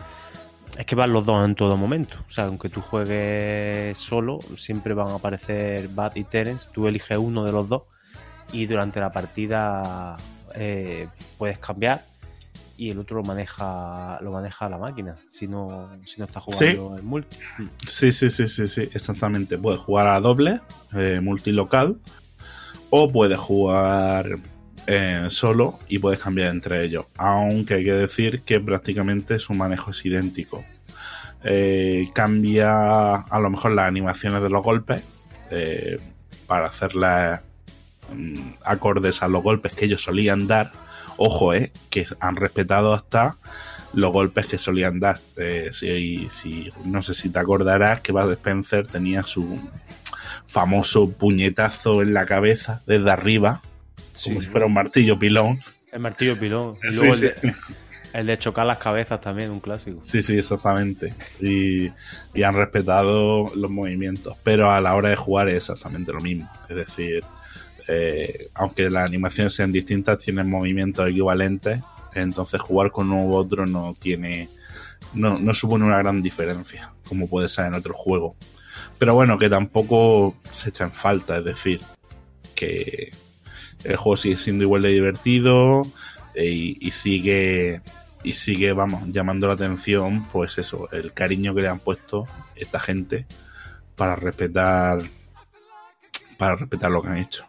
[0.77, 2.17] es que van los dos en todo momento.
[2.27, 6.69] O sea, aunque tú juegues solo, siempre van a aparecer Bat y Terence.
[6.71, 7.83] Tú eliges uno de los dos
[8.53, 10.15] y durante la partida
[10.55, 12.10] eh, puedes cambiar
[12.81, 16.97] y el otro lo maneja lo maneja la máquina si no si no está jugando
[16.97, 17.37] en multi.
[17.85, 19.55] Sí, sí, sí, sí, sí, exactamente.
[19.59, 20.61] Puedes jugar a doble,
[20.95, 21.99] eh, multilocal,
[22.89, 24.39] o puedes jugar
[24.87, 27.05] eh, solo y puedes cambiar entre ellos.
[27.17, 30.65] Aunque hay que decir que prácticamente su manejo es idéntico.
[31.43, 35.03] Eh, cambia a lo mejor las animaciones de los golpes
[35.51, 35.99] eh,
[36.47, 37.41] para hacerlas
[38.11, 40.71] mm, acordes a los golpes que ellos solían dar.
[41.23, 43.35] Ojo, eh, que han respetado hasta
[43.93, 45.19] los golpes que solían dar.
[45.37, 49.59] Eh, si, si- no sé si te acordarás que Bud Spencer tenía su
[50.47, 53.61] famoso puñetazo en la cabeza desde arriba,
[54.23, 55.59] como si fuera un martillo pilón.
[55.91, 56.77] El martillo pilón.
[56.89, 57.53] Y luego sí, el, de,
[58.13, 59.99] el de chocar las cabezas también, un clásico.
[60.01, 61.13] Sí, sí, exactamente.
[61.39, 61.91] Y,
[62.33, 64.37] y han respetado los movimientos.
[64.43, 66.49] Pero a la hora de jugar es exactamente lo mismo.
[66.69, 67.23] Es decir,
[67.87, 71.81] eh, aunque las animaciones sean distintas, tienen movimientos equivalentes.
[72.13, 74.49] Entonces jugar con uno u otro no tiene.
[75.13, 78.35] No, no supone una gran diferencia, como puede ser en otro juego.
[78.97, 81.81] Pero bueno, que tampoco se echa en falta, es decir,
[82.55, 83.11] que
[83.83, 85.81] el juego sigue siendo igual de divertido
[86.35, 87.81] eh, y, y sigue
[88.23, 92.79] y sigue, vamos, llamando la atención, pues eso, el cariño que le han puesto esta
[92.79, 93.25] gente
[93.95, 95.01] para respetar
[96.37, 97.45] para respetar lo que han hecho.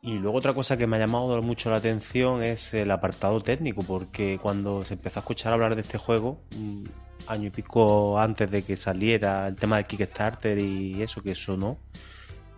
[0.00, 3.82] Y luego otra cosa que me ha llamado mucho la atención es el apartado técnico,
[3.82, 6.88] porque cuando se empezó a escuchar hablar de este juego, un
[7.26, 11.78] año y pico antes de que saliera el tema del Kickstarter y eso que sonó,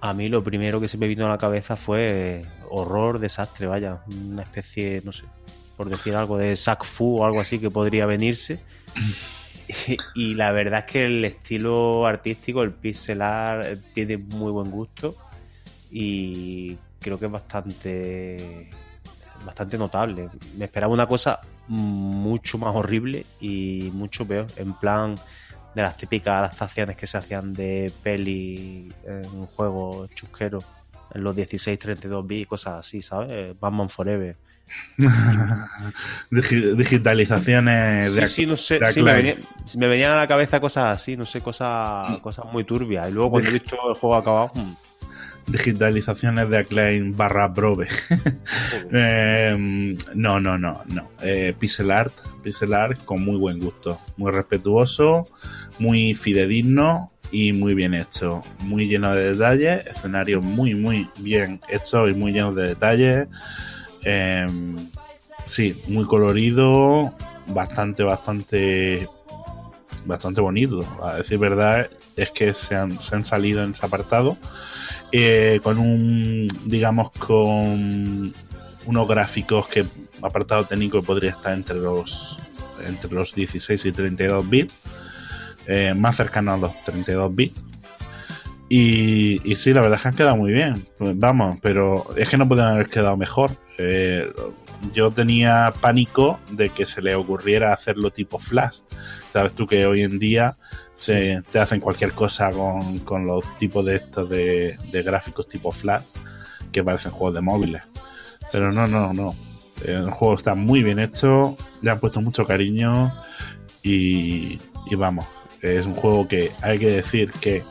[0.02, 4.02] a mí lo primero que se me vino a la cabeza fue horror, desastre, vaya,
[4.06, 5.24] una especie, no sé,
[5.76, 8.60] por decir algo de sac fu o algo así que podría venirse.
[10.16, 14.68] Y, la verdad es que el estilo artístico, el pixel art, eh, tiene muy buen
[14.68, 15.14] gusto
[15.92, 18.70] y creo que es bastante
[19.44, 20.28] bastante notable.
[20.56, 25.14] Me esperaba una cosa mucho más horrible y mucho peor, en plan
[25.74, 30.62] de las típicas adaptaciones que se hacían de peli en un juego chusquero
[31.14, 33.58] en los 16, 32 bits, cosas así, ¿sabes?
[33.58, 34.36] Batman Forever.
[36.30, 39.36] Digi- digitalizaciones de, Sí, sí, no sé, sí, me, venía-
[39.76, 43.08] me venían a la cabeza cosas así, no sé, cosas, cosas muy turbias.
[43.08, 44.72] Y luego cuando he visto el juego acabado, hmm,
[45.50, 47.88] digitalizaciones de Acclaim barra Probe.
[48.92, 51.10] Eh, no, no, no, no.
[51.22, 52.12] Eh, pixel art,
[52.42, 55.26] pixel art con muy buen gusto, muy respetuoso,
[55.78, 62.10] muy fidedigno y muy bien hecho, muy lleno de detalles, escenarios muy, muy bien hechos
[62.10, 63.28] y muy llenos de detalles.
[64.04, 64.46] Eh,
[65.46, 67.14] sí, muy colorido,
[67.48, 69.08] bastante, bastante,
[70.04, 70.82] bastante bonito.
[71.02, 74.36] A decir verdad, es que se han, se han salido en ese apartado
[75.12, 78.32] eh, con un, digamos, con
[78.86, 79.84] unos gráficos que
[80.22, 82.38] apartado técnico podría estar entre los
[82.86, 84.74] entre los 16 y 32 bits,
[85.66, 87.62] eh, más cercano a los 32 bits.
[88.68, 90.86] Y, y sí, la verdad es que han quedado muy bien.
[90.96, 93.50] Pues vamos, pero es que no pueden haber quedado mejor.
[93.78, 94.32] Eh,
[94.92, 98.78] yo tenía pánico de que se le ocurriera hacerlo tipo Flash.
[99.32, 100.56] Sabes tú que hoy en día
[101.00, 105.72] se- te hacen cualquier cosa con, con los tipos de estos de, de gráficos tipo
[105.72, 106.06] Flash
[106.70, 107.82] que parecen juegos de móviles.
[108.52, 109.34] Pero no, no, no.
[109.84, 113.12] El juego está muy bien hecho, le han puesto mucho cariño
[113.82, 115.26] y, y vamos,
[115.62, 117.64] es un juego que hay que decir que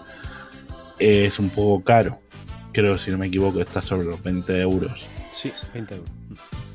[0.98, 2.20] es un poco caro.
[2.74, 6.10] Creo, si no me equivoco, está sobre los 20 euros Sí, 20 euros.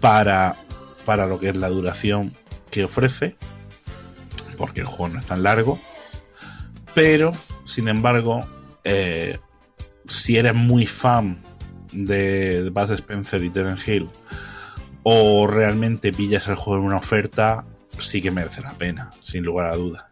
[0.00, 0.56] para,
[1.04, 2.32] para lo que es la duración
[2.70, 3.36] que ofrece,
[4.56, 5.78] porque el juego no es tan largo.
[6.94, 7.32] Pero,
[7.64, 8.44] sin embargo,
[8.84, 9.38] eh,
[10.06, 11.42] si eres muy fan
[11.92, 14.08] de Buzz Spencer y Terence Hill,
[15.02, 17.64] o realmente pillas el juego en una oferta,
[17.98, 20.04] sí que merece la pena, sin lugar a dudas.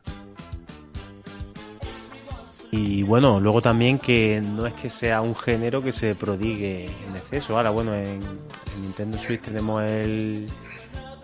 [2.70, 7.17] Y bueno, luego también que no es que sea un género que se prodigue en
[7.17, 7.57] exceso.
[7.57, 10.47] Ahora, bueno, en, en Nintendo Switch tenemos el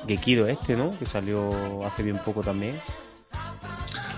[0.06, 0.96] Gekido este, ¿no?
[0.98, 2.74] Que salió hace bien poco también.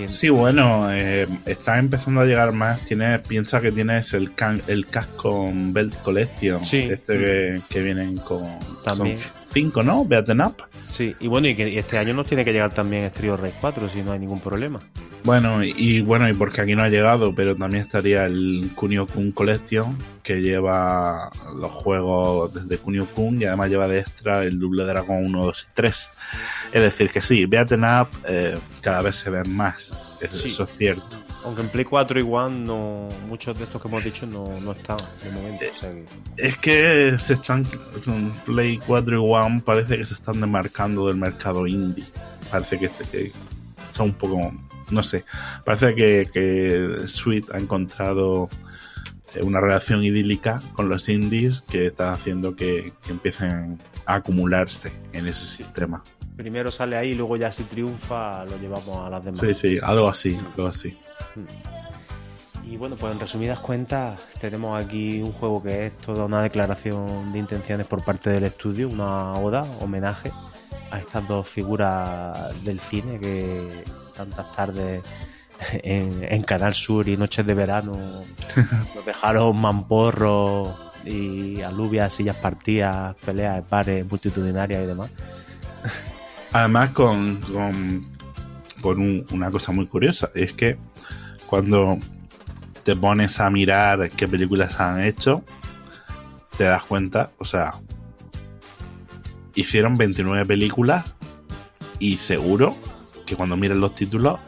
[0.09, 2.81] Sí, bueno, eh, está empezando a llegar más.
[2.85, 6.89] Tienes, piensa que tienes el, can, el Capcom Belt Collection, Sí.
[6.91, 8.45] este que, que vienen con
[8.85, 9.17] También.
[9.19, 10.05] son cinco, ¿no?
[10.05, 10.57] Beaten Up.
[10.85, 13.89] Sí, y bueno, y que este año nos tiene que llegar también Street Rey 4
[13.89, 14.81] si no hay ningún problema.
[15.23, 19.33] Bueno, y, bueno, y porque aquí no ha llegado, pero también estaría el Kunio Kun
[19.33, 24.85] Collection, que lleva los juegos desde Kunio Kun y además lleva de extra el Double
[24.85, 26.11] Dragon 1, 2 y 3.
[26.73, 29.93] Es decir, que sí, Beaten Up eh, cada vez se ven más,
[30.31, 30.49] Sí.
[30.49, 31.20] eso es cierto.
[31.45, 34.99] Aunque en Play 4 igual no, muchos de estos que hemos dicho no, no están
[35.25, 35.65] de momento.
[36.37, 37.65] Es que se están
[38.45, 42.05] Play 4 y One parece que se están demarcando del mercado indie.
[42.51, 43.33] Parece que, este- que
[43.91, 44.53] está un poco,
[44.91, 45.25] no sé,
[45.65, 48.49] parece que, que Sweet ha encontrado
[49.35, 55.27] eh, una relación idílica con los indies que está haciendo que empiecen a acumularse en
[55.27, 56.03] ese sistema.
[56.41, 59.41] Primero sale ahí y luego ya si triunfa lo llevamos a las demás.
[59.41, 60.97] Sí, sí, algo así, algo así.
[62.65, 67.33] Y bueno, pues en resumidas cuentas, tenemos aquí un juego que es toda una declaración
[67.33, 70.33] de intenciones por parte del estudio, una oda, homenaje
[70.91, 75.03] a estas dos figuras del cine que tantas tardes
[75.73, 78.23] en, en Canal Sur y noches de verano
[78.95, 85.11] nos dejaron mamporros y alubias, sillas partidas, peleas, bares multitudinarias y demás.
[86.53, 88.07] Además, con, con,
[88.81, 90.79] con un- una cosa muy curiosa, es que
[91.47, 91.99] cuando
[92.83, 95.45] te pones a mirar qué películas han hecho,
[96.57, 97.73] te das cuenta, o sea,
[99.55, 101.15] hicieron 29 películas
[101.99, 102.75] y seguro
[103.27, 104.39] que cuando miras los títulos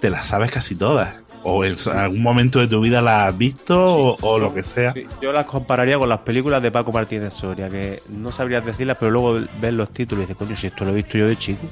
[0.00, 1.14] te las sabes casi todas.
[1.44, 4.92] O en algún momento de tu vida las has visto o, o lo que sea.
[4.92, 8.96] Sí, Yo las compararía con las películas de Paco Martínez Soria, que no sabrías decirlas,
[8.98, 11.36] pero luego ves los títulos y dices, coño, si esto lo he visto yo de
[11.36, 11.66] chico.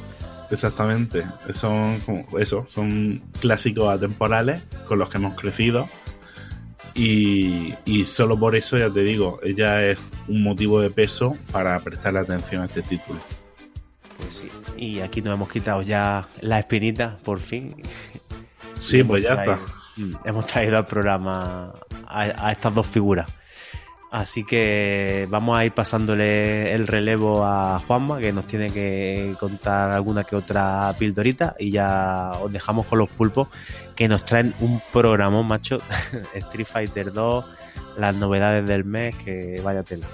[0.51, 1.25] Exactamente.
[1.53, 5.89] Son como- eso, son clásicos atemporales con los que hemos crecido.
[6.95, 11.79] Y, y solo por eso, ya te digo, ella es un motivo de peso para
[11.81, 13.19] prestarle atención a este título.
[14.17, 14.51] Pues sí.
[14.79, 17.75] Y aquí nos hemos quitado ya la espinita, por fin.
[18.79, 20.21] Sí, pues ya traído- está.
[20.29, 21.73] Hemos traído al programa
[22.07, 23.27] a, a estas dos figuras.
[24.13, 29.91] Así que vamos a ir pasándole el relevo a Juanma, que nos tiene que contar
[29.91, 31.55] alguna que otra pildorita.
[31.59, 33.49] Y ya os dejamos con los pulpos,
[33.95, 35.81] que nos traen un programón, macho.
[36.35, 37.45] Street Fighter 2,
[37.99, 40.07] las novedades del mes, que vaya tela.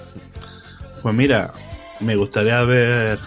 [1.01, 1.53] Pues mira,
[1.99, 3.19] me gustaría ver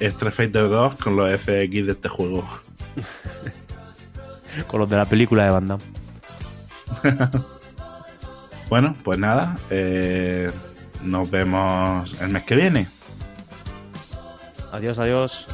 [0.00, 1.46] Street Fighter 2 con los FX
[1.86, 2.44] de este juego.
[4.66, 5.84] Con los de la película de Van Damme.
[8.68, 10.50] Bueno, pues nada, eh,
[11.02, 12.86] nos vemos el mes que viene.
[14.72, 15.46] Adiós, adiós.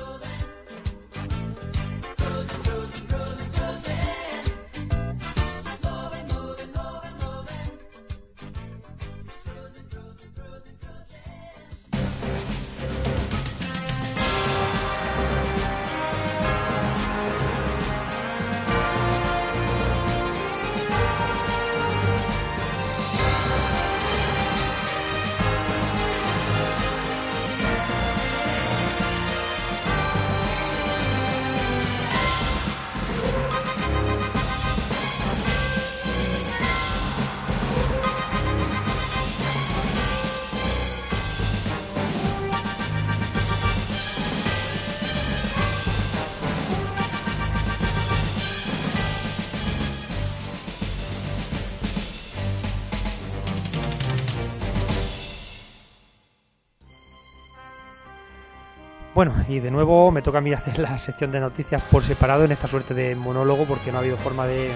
[59.61, 62.67] De nuevo me toca a mí hacer la sección de noticias por separado en esta
[62.67, 64.71] suerte de monólogo porque no ha habido forma de,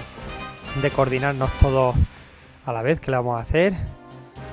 [0.95, 1.95] coordinarnos todos
[2.65, 2.99] a la vez.
[2.99, 3.73] ¿Qué le vamos a hacer?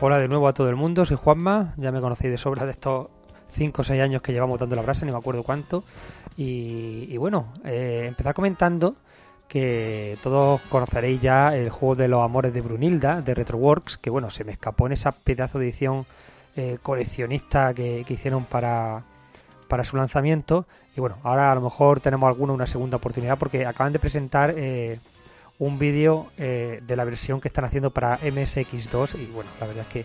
[0.01, 2.73] Hola de nuevo a todo el mundo, soy Juanma, ya me conocéis de sobra de
[2.73, 3.09] estos
[3.49, 5.85] 5 o 6 años que llevamos dando la brasa, ni me acuerdo cuánto.
[6.37, 8.97] Y, bueno, eh, empezar comentando
[9.47, 14.31] que todos conoceréis ya el juego de los amores de Brunilda, de Retroworks, que bueno,
[14.31, 16.07] se me escapó en esa pedazo de edición
[16.57, 19.05] eh, coleccionista que, que hicieron para,
[19.73, 20.67] para su lanzamiento.
[20.95, 24.53] Y bueno, ahora a lo mejor tenemos alguna una segunda oportunidad porque acaban de presentar
[24.55, 24.99] eh,
[25.59, 29.87] un vídeo eh, de la versión que están haciendo para MSX2 y bueno, la verdad
[29.89, 30.05] es que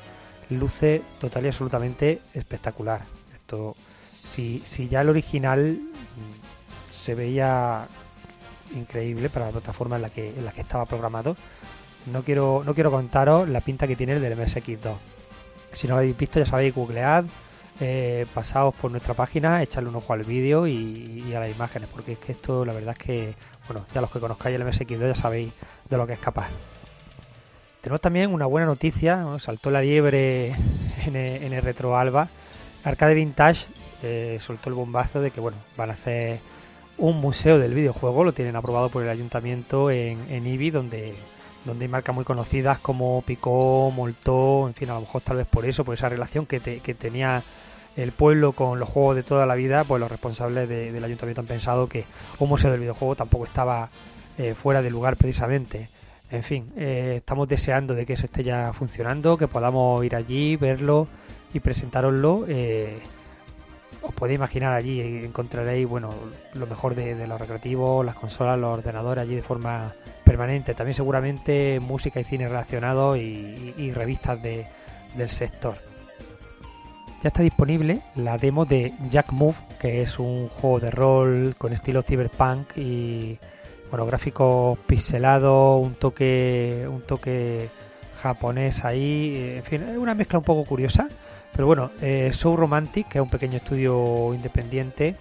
[0.56, 3.02] luce total y absolutamente espectacular.
[3.34, 3.76] Esto,
[4.26, 7.90] si, si ya el original mm, se veía
[8.74, 11.36] increíble para la plataforma en la que, en la que estaba programado,
[12.06, 14.96] no quiero, no quiero contaros la pinta que tiene el del MSX2.
[15.74, 17.26] Si no lo habéis visto, ya sabéis, googlead,
[17.80, 22.14] eh, pasaos por nuestra página, echarle un ojo al vídeo y, a las imágenes, porque
[22.14, 23.34] es que esto, la verdad es que,
[23.68, 25.52] bueno, ya los que conozcáis el MSX2 ya sabéis
[25.90, 26.50] de lo que es capaz.
[27.82, 29.40] Tenemos también una buena noticia, ¿no?
[29.40, 30.48] saltó la liebre
[31.06, 32.28] en el, en el Retro Alba.
[32.84, 33.68] Arcade Vintage
[34.04, 36.40] eh, soltó el bombazo de que, bueno, van a hacer
[36.98, 41.16] un museo del videojuego, lo tienen aprobado por el ayuntamiento en, en Ibi, donde,
[41.64, 45.46] donde hay marcas muy conocidas como Picó, Moltó, en fin, a lo mejor tal vez
[45.48, 47.44] por eso, por esa relación que, te- que tenía
[47.98, 51.42] el pueblo con los juegos de toda la vida, pues los responsables de- del ayuntamiento
[51.42, 52.06] han pensado que
[52.40, 53.90] un museo del videojuego tampoco estaba
[54.38, 55.90] eh, fuera de lugar precisamente.
[56.30, 60.56] En fin, eh, estamos deseando de que eso esté ya funcionando, que podamos ir allí,
[60.56, 61.08] verlo
[61.53, 62.45] y presentároslo.
[62.48, 63.00] eh,
[64.03, 66.14] os podéis imaginar allí encontraréis bueno
[66.53, 69.93] lo mejor de, de los recreativos, las consolas, los ordenadores allí de forma
[70.24, 70.76] permanente.
[70.76, 74.67] También seguramente música y cine relacionados y, revistas de-
[75.16, 75.87] del sector.
[77.24, 81.74] Ya está disponible la demo de Jack Move, que es un juego de rol con
[81.74, 83.38] estilo cyberpunk y
[83.90, 87.70] bueno, gráficos pixelados, un toque un toque
[88.22, 91.08] japonés ahí, en fin, es una mezcla un poco curiosa.
[91.54, 95.16] Pero bueno, eh, Romantic, que es un pequeño estudio independiente,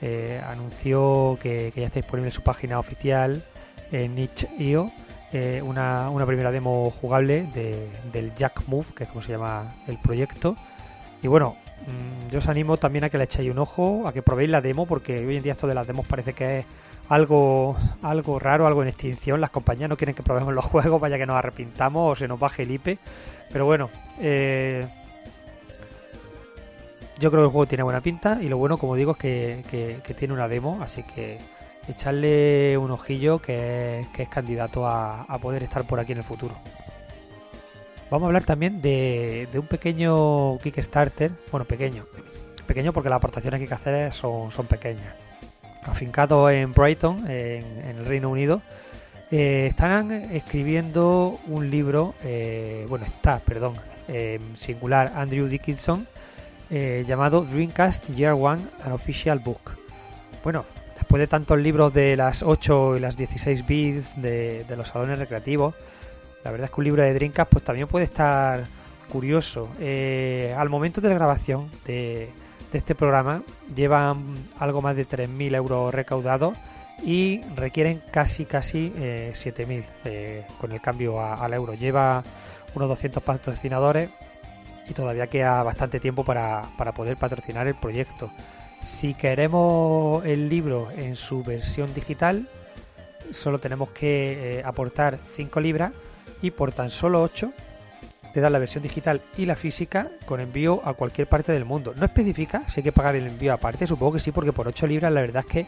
[0.00, 3.42] eh, anunció que, ya está disponible en su página oficial
[3.90, 4.90] en Niche.io
[5.34, 9.74] eh, una, una primera demo jugable de- del Jack Move, que es como se llama
[9.86, 10.56] el proyecto.
[11.22, 14.22] Y bueno, mm, yo os animo también a que le echéis un ojo, a que
[14.22, 16.66] probéis la demo, porque hoy en día esto de las demos parece que es
[17.08, 19.40] algo, algo raro, algo en extinción.
[19.40, 22.40] Las compañías no quieren que probemos los juegos, vaya que nos arrepintamos o se nos
[22.40, 22.98] baje el IP.
[23.52, 24.86] Pero bueno, eh,
[27.20, 30.02] yo creo que el juego tiene buena pinta y lo bueno, como digo, es que,
[30.18, 31.38] tiene una demo, así que
[31.86, 36.56] echarle un ojillo que, que es candidato a poder estar por aquí en el futuro.
[38.12, 42.04] Vamos a hablar también de, un pequeño Kickstarter, bueno, pequeño,
[42.66, 45.14] pequeño porque las aportaciones que hay que hacer son, son pequeñas.
[45.84, 48.60] Afincado en Brighton, en, el Reino Unido,
[49.30, 53.76] eh, están escribiendo un libro, eh, bueno, está, perdón,
[54.08, 56.06] en singular Andrew Dickinson,
[56.68, 59.78] eh, llamado Dreamcast Year One, an Official Book.
[60.44, 60.66] Bueno,
[60.96, 65.74] después de tantos libros de las 8 y las 16 bits de los salones recreativos,
[66.44, 68.64] la verdad es que un libro de Dreamcast pues también puede estar
[69.10, 69.68] curioso.
[69.78, 72.30] Eh, al momento de la grabación de,
[72.72, 73.42] este programa
[73.76, 76.56] llevan algo más de 3.000 euros recaudados
[77.04, 81.74] y requieren casi casi eh, 7.000 eh, con el cambio al euro.
[81.74, 82.22] Lleva
[82.74, 84.08] unos 200 patrocinadores
[84.88, 88.30] y todavía queda bastante tiempo para, para poder patrocinar el proyecto.
[88.82, 92.48] Si queremos el libro en su versión digital,
[93.30, 95.92] solo tenemos que eh, aportar 5 libras
[96.42, 97.52] y por tan solo 8
[98.34, 101.94] te dan la versión digital y la física con envío a cualquier parte del mundo.
[101.96, 104.86] No especifica si hay que pagar el envío aparte, supongo que sí, porque por 8
[104.86, 105.66] libras la verdad es que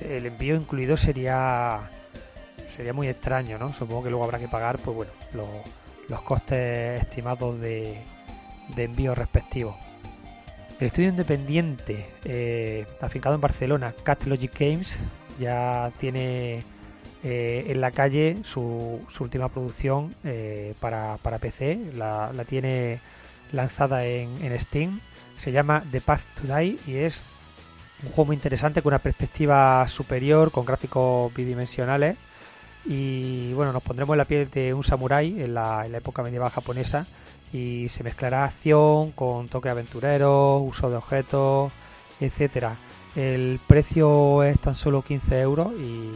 [0.00, 1.90] el envío incluido sería
[2.68, 3.72] sería muy extraño, ¿no?
[3.74, 5.46] Supongo que luego habrá que pagar, pues bueno, los,
[6.08, 8.02] los costes estimados de,
[8.74, 9.76] de envío respectivos.
[10.80, 14.98] El estudio independiente eh, afincado en Barcelona, Cat Logic Games,
[15.38, 16.64] ya tiene
[17.24, 21.92] eh, en la calle su, última producción eh, para, para PC.
[21.94, 23.00] La, tiene
[23.52, 25.00] lanzada en, Steam.
[25.36, 27.24] Se llama The Path to Die y es
[28.02, 32.16] un juego muy interesante con una perspectiva superior, con gráficos bidimensionales.
[32.84, 36.24] Y bueno, nos pondremos en la piel de un samurái en la, en la época
[36.24, 37.06] medieval japonesa
[37.52, 41.72] y se mezclará acción con toque aventurero, uso de objetos,
[42.18, 42.76] etcétera.
[43.14, 46.10] El precio es tan solo 15 euros y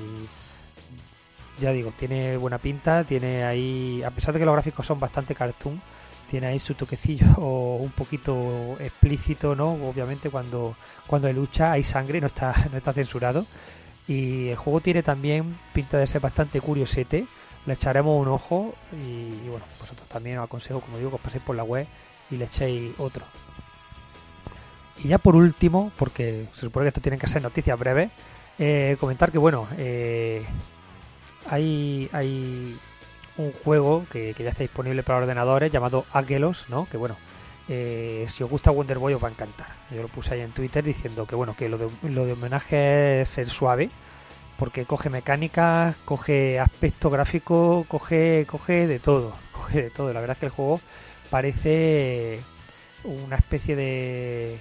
[1.58, 5.34] ya digo, tiene buena pinta, tiene ahí, a pesar de que los gráficos son bastante
[5.34, 5.80] cartoon,
[6.28, 9.72] tiene ahí su toquecillo un poquito explícito, ¿no?
[9.72, 10.76] Obviamente cuando,
[11.06, 13.46] cuando hay lucha hay sangre, no está, no está censurado.
[14.08, 17.26] Y el juego tiene también pinta de ser bastante curiosete.
[17.66, 21.22] Le echaremos un ojo y, y bueno, vosotros también os aconsejo, como digo, que os
[21.22, 21.86] paséis por la web
[22.30, 23.24] y le echéis otro.
[25.02, 28.10] Y ya por último, porque se supone que esto tienen que ser noticias breves,
[28.58, 30.44] eh, comentar que bueno, eh,
[31.48, 32.76] hay, hay
[33.36, 36.86] un juego que, que ya está disponible para ordenadores llamado Agelos, ¿no?
[36.90, 37.16] Que bueno,
[37.68, 39.68] eh, si os gusta Wonder Boy os va a encantar.
[39.90, 43.22] Yo lo puse ahí en Twitter diciendo que bueno, que lo de, lo de homenaje
[43.22, 43.90] es ser suave,
[44.58, 50.12] porque coge mecánicas, coge aspecto gráfico, coge, coge de todo, coge de todo.
[50.12, 50.80] La verdad es que el juego
[51.30, 52.40] parece
[53.04, 54.58] una especie de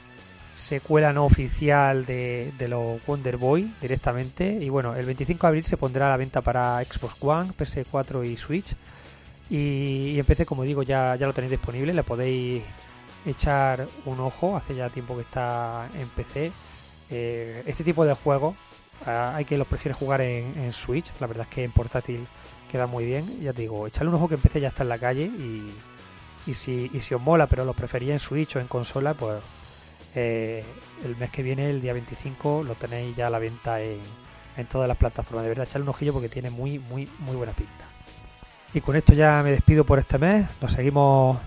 [0.56, 4.58] secuela no oficial de, los Wonder Boy directamente.
[4.61, 8.25] Y bueno, el 25 de abril se pondrá a la venta para Xbox One, PS4
[8.25, 8.74] y Switch.
[9.50, 12.64] Y, y en PC, como digo, ya, ya lo tenéis disponible, le podéis
[13.25, 14.56] echar un ojo.
[14.56, 16.51] Hace ya tiempo que está en PC.
[17.09, 18.56] Eh, este tipo de juegos
[19.06, 21.11] ah, hay que los prefiere jugar en, Switch.
[21.19, 22.25] La verdad es que en portátil
[22.72, 23.42] queda muy bien.
[23.42, 25.25] Ya te digo, echarle un ojo que en PC ya está en la calle.
[25.25, 25.69] Y,
[26.48, 29.43] y, si, y si os mola, pero lo prefería en Switch o en consola, pues
[30.15, 30.63] eh,
[31.03, 33.99] el mes que viene, el día 25, lo tenéis ya a la venta en,
[34.57, 35.43] en todas las plataformas.
[35.43, 37.85] De verdad, echarle un ojillo porque tiene muy, muy, muy buena pinta.
[38.73, 40.47] Y con esto ya me despido por este mes.
[40.61, 41.37] Nos seguimos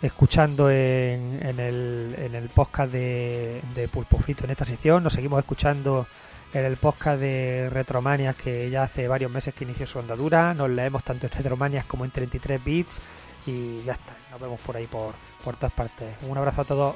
[0.00, 5.02] escuchando en, el, en el podcast de, de Pulpo Frito en esta sección.
[5.02, 6.06] Nos seguimos escuchando
[6.52, 10.54] en el podcast de Retromanias que ya hace varios meses que inició su andadura.
[10.54, 13.02] Nos leemos tanto en Retromanias como en 33 bits.
[13.46, 14.14] Y ya está.
[14.30, 16.16] Nos vemos por ahí por, por todas partes.
[16.22, 16.94] Un abrazo a todos.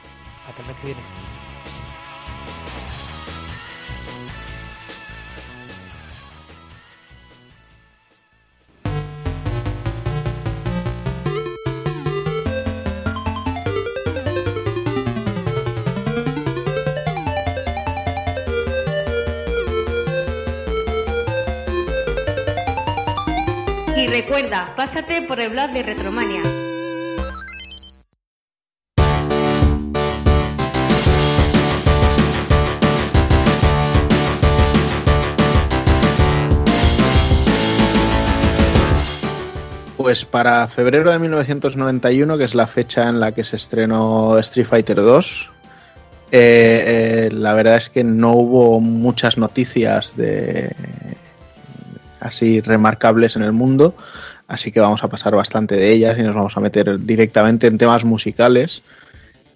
[23.96, 26.65] Y recuerda, pásate por el blog de Retromania.
[40.06, 44.64] Pues para febrero de 1991, que es la fecha en la que se estrenó Street
[44.64, 45.50] Fighter 2,
[46.30, 50.72] eh, eh, la verdad es que no hubo muchas noticias de
[52.20, 53.96] así remarcables en el mundo,
[54.46, 57.76] así que vamos a pasar bastante de ellas y nos vamos a meter directamente en
[57.76, 58.84] temas musicales.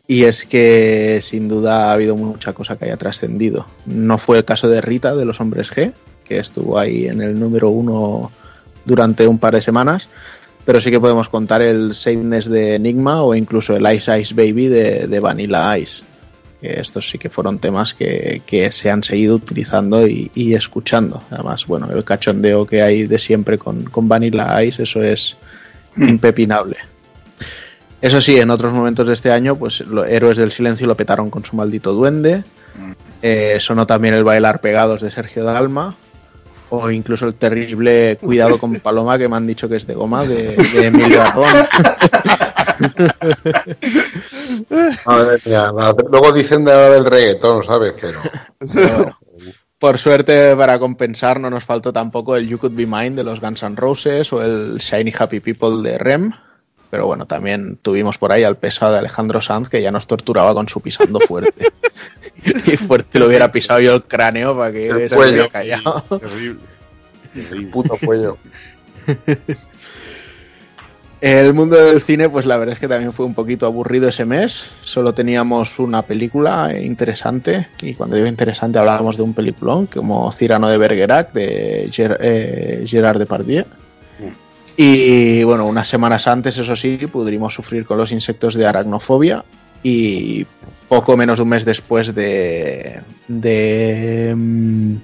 [0.08, 3.68] Y es que sin duda ha habido mucha cosa que haya trascendido.
[3.86, 7.38] No fue el caso de Rita de los Hombres G, que estuvo ahí en el
[7.38, 8.32] número uno
[8.84, 10.08] durante un par de semanas,
[10.64, 14.68] pero sí que podemos contar el Sadness de Enigma o incluso el Ice Ice Baby
[14.68, 16.02] de, de Vanilla Ice.
[16.60, 21.22] Que estos sí que fueron temas que, que se han seguido utilizando y, y, escuchando.
[21.30, 25.36] Además, bueno, el cachondeo que hay de siempre con, con Vanilla Ice, eso es
[25.96, 26.76] impepinable.
[28.02, 31.30] Eso sí, en otros momentos de este año, pues los Héroes del Silencio lo petaron
[31.30, 32.44] con su maldito duende.
[33.22, 35.96] Eh, sonó también el bailar pegados de Sergio Dalma.
[36.70, 40.24] O incluso el terrible Cuidado con Paloma, que me han dicho que es de goma,
[40.24, 41.20] de, de Emilio.
[45.06, 45.72] Madre mía,
[46.10, 47.92] luego dicen de del reggaetón, ¿sabes?
[47.92, 48.20] Que no.
[49.78, 53.40] Por suerte, para compensar, no nos faltó tampoco el You Could Be Mine de los
[53.40, 56.32] Guns N' Roses o el Shiny Happy People de Rem.
[56.90, 60.54] Pero bueno, también tuvimos por ahí al pesado de Alejandro Sanz que ya nos torturaba
[60.54, 61.68] con su pisando fuerte.
[62.44, 65.32] y fuerte lo hubiera pisado yo el cráneo para que el se cuello.
[65.32, 66.02] hubiera callado.
[66.18, 66.60] Terrible.
[67.34, 68.38] El puto cuello.
[71.20, 74.24] El mundo del cine, pues la verdad es que también fue un poquito aburrido ese
[74.24, 74.72] mes.
[74.80, 77.68] Solo teníamos una película interesante.
[77.82, 82.84] Y cuando digo interesante hablábamos de un peliculón como Cyrano de Bergerac de Ger eh,
[82.86, 83.66] Gerard Depardieu.
[84.76, 89.44] Y bueno, unas semanas antes, eso sí, pudimos sufrir con los insectos de aracnofobia.
[89.82, 90.46] Y
[90.88, 94.94] poco menos de un mes después de, de, mm,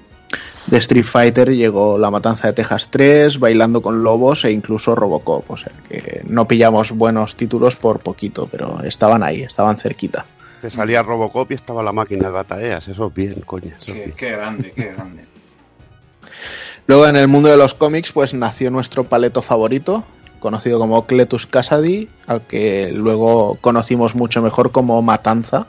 [0.66, 5.50] de Street Fighter llegó La Matanza de Texas 3, Bailando con Lobos e incluso Robocop.
[5.50, 10.26] O sea que no pillamos buenos títulos por poquito, pero estaban ahí, estaban cerquita.
[10.60, 12.88] Te salía Robocop y estaba la máquina de Dataeas.
[12.88, 13.68] Eso es bien, coño.
[13.68, 14.12] Eso es Qué, bien.
[14.16, 15.22] qué grande, qué grande.
[16.86, 20.04] Luego en el mundo de los cómics pues nació nuestro paleto favorito,
[20.38, 25.66] conocido como Cletus Kasady, al que luego conocimos mucho mejor como Matanza,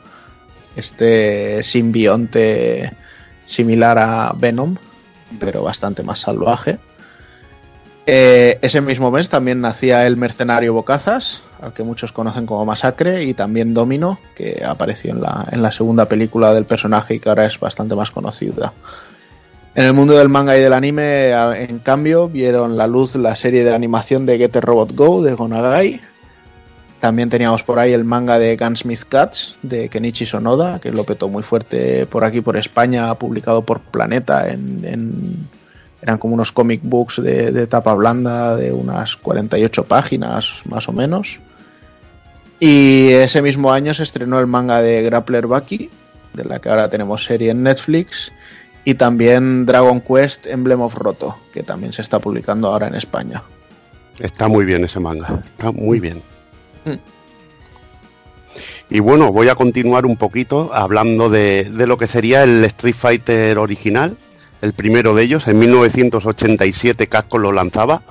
[0.75, 2.93] este simbionte
[3.47, 4.75] similar a Venom,
[5.39, 6.77] pero bastante más salvaje.
[8.05, 13.23] Eh, ese mismo mes también nacía el mercenario Bocazas, al que muchos conocen como Masacre,
[13.23, 17.27] y también Domino, que apareció en la, en la segunda película del personaje y que
[17.27, 18.71] ahora es bastante más conocida.
[19.77, 23.63] En el mundo del manga y del anime, en cambio, vieron la luz la serie
[23.63, 26.01] de animación de Get a Robot Go de Gonagai.
[26.99, 31.29] También teníamos por ahí el manga de Gunsmith Cats de Kenichi Sonoda, que lo petó
[31.29, 34.49] muy fuerte por aquí, por España, publicado por Planeta.
[34.49, 35.47] En,
[36.01, 40.91] eran como unos comic books de, de tapa blanda de unas 48 páginas, más o
[40.91, 41.39] menos.
[42.59, 45.91] Y ese mismo año se estrenó el manga de Grappler Baki,
[46.33, 48.31] de la que ahora tenemos serie en Netflix,
[48.87, 53.43] y también Dragon Quest Emblem of Roto, que también se está publicando ahora en España.
[54.17, 56.23] Está muy bien ese manga, está muy bien.
[56.85, 56.93] Mm.
[58.89, 62.95] Y bueno, voy a continuar un poquito hablando de, de lo que sería el Street
[62.97, 64.15] Fighter original,
[64.61, 68.03] el primero de ellos, en 1987 Capcom lo lanzaba,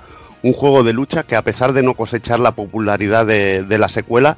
[0.42, 3.88] un juego de lucha que a pesar de no cosechar la popularidad de, de la
[3.88, 4.36] secuela,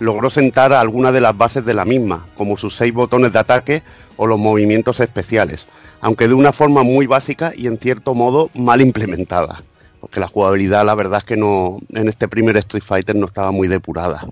[0.00, 3.82] logró sentar algunas de las bases de la misma, como sus seis botones de ataque
[4.16, 5.68] o los movimientos especiales,
[6.00, 9.62] aunque de una forma muy básica y en cierto modo mal implementada,
[10.00, 13.52] porque la jugabilidad la verdad es que no en este primer Street Fighter no estaba
[13.52, 14.26] muy depurada.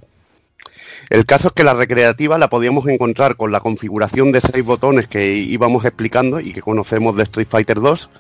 [1.11, 5.07] El caso es que la recreativa la podíamos encontrar con la configuración de seis botones
[5.07, 8.11] que íbamos explicando y que conocemos de Street Fighter 2,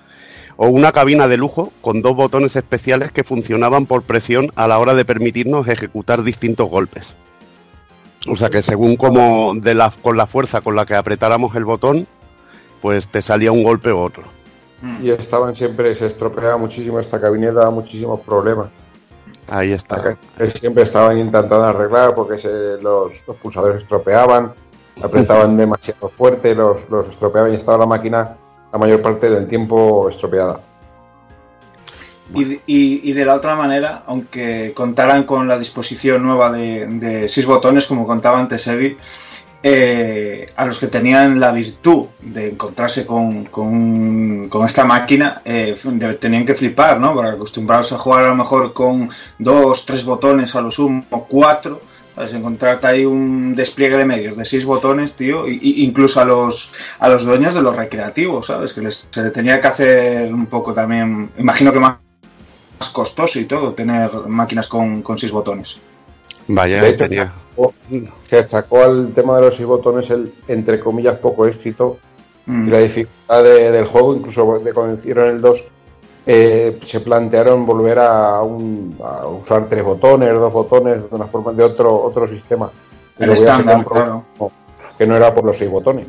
[0.58, 4.78] o una cabina de lujo con dos botones especiales que funcionaban por presión a la
[4.78, 7.16] hora de permitirnos ejecutar distintos golpes.
[8.30, 11.64] O sea que según como de la, con la fuerza con la que apretáramos el
[11.64, 12.06] botón,
[12.82, 14.22] pues te salía un golpe u otro.
[15.02, 18.68] Y estaban siempre, se estropeaba muchísimo esta cabina y daba muchísimos problemas.
[19.48, 20.16] Ahí está.
[20.54, 24.52] Siempre estaban intentando arreglar porque se- los, los pulsadores estropeaban,
[25.02, 28.36] apretaban demasiado fuerte, los, los estropeaban y estaba la máquina
[28.72, 30.60] la mayor parte del tiempo estropeada.
[32.34, 37.28] Y, y- y de la otra manera, aunque contaran con la disposición nueva de, de
[37.28, 38.96] seis botones, como contaba antes Evi,
[39.62, 45.76] eh, a los que tenían la virtud de encontrarse con, con- con esta máquina, eh,
[45.84, 47.14] de- tenían que flipar, ¿no?
[47.14, 49.08] Porque acostumbrados a jugar a lo mejor con
[49.38, 51.80] dos, tres botones a lo sumo, cuatro,
[52.14, 52.34] ¿sabes?
[52.34, 56.70] encontrarte ahí un despliegue de medios de seis botones, tío, y, y incluso a los,
[57.00, 58.72] a los dueños de los recreativos, ¿sabes?
[58.74, 61.96] Que les, se le tenía que hacer un poco también, imagino que más
[62.78, 65.78] más costoso y todo tener máquinas con, con seis botones.
[66.46, 67.32] Vaya, hecho, tenía.
[68.24, 71.98] Se achacó al tema de los seis botones el, entre comillas, poco éxito
[72.46, 72.66] Mm.
[72.68, 75.68] y la dificultad de- del juego, incluso de cuando hicieron el 2,
[76.24, 81.52] eh, se plantearon volver a, un- a usar tres botones, dos botones, de una forma
[81.52, 82.70] de otro, otro sistema.
[83.18, 84.24] El estándar, comprobó
[84.96, 86.06] Que no era por los seis botones.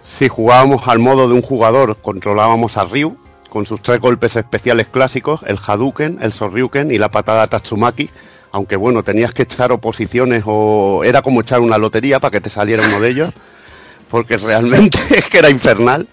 [0.00, 3.16] Si jugábamos al modo de un jugador, controlábamos a Ryu
[3.48, 8.10] con sus tres golpes especiales clásicos, el Hadouken, el Sorryuken y la patada Tatsumaki,
[8.52, 12.50] aunque bueno, tenías que echar oposiciones o era como echar una lotería para que te
[12.50, 13.30] saliera uno de ellos,
[14.10, 16.08] porque realmente es que era infernal.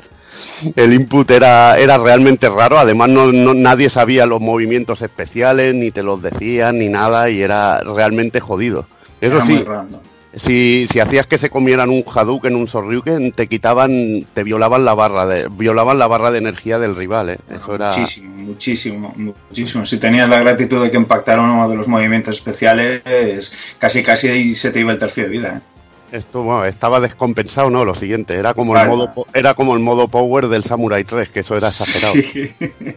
[0.76, 5.92] El input era, era realmente raro, además no, no- nadie sabía los movimientos especiales, ni
[5.92, 8.86] te los decían, ni nada, y era realmente jodido.
[9.20, 10.02] Eso Era sí, muy random.
[10.36, 14.94] Si, si hacías que se comieran un Hadouken, un Sorryuken, te quitaban, te violaban la
[14.96, 17.38] barra de, violaban la barra de energía del rival, ¿eh?
[17.50, 17.90] Eso era.
[17.90, 19.86] Muchísimo, muchísimo, muchísimo.
[19.86, 24.56] Si tenías la gratitud de que impactaron uno de los movimientos especiales, casi casi ahí
[24.56, 25.58] se te iba el tercio de vida.
[25.58, 26.18] ¿eh?
[26.18, 27.86] Esto bueno, estaba descompensado, ¿no?
[27.86, 31.40] Lo siguiente, era como el modo era como el modo power del Samurai 3, que
[31.42, 32.14] eso era exagerado.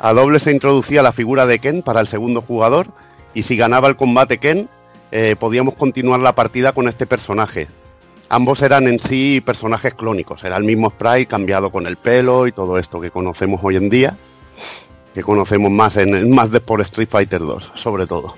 [0.00, 2.88] A doble se introducía la figura de Ken para el segundo jugador
[3.34, 4.68] y si ganaba el combate Ken,
[5.10, 7.68] eh, podíamos continuar la partida con este personaje.
[8.28, 12.52] Ambos eran en sí personajes clónicos, era el mismo sprite cambiado con el pelo y
[12.52, 14.18] todo esto que conocemos hoy en día,
[15.14, 18.34] que conocemos más en más de por Street Fighter 2, sobre todo.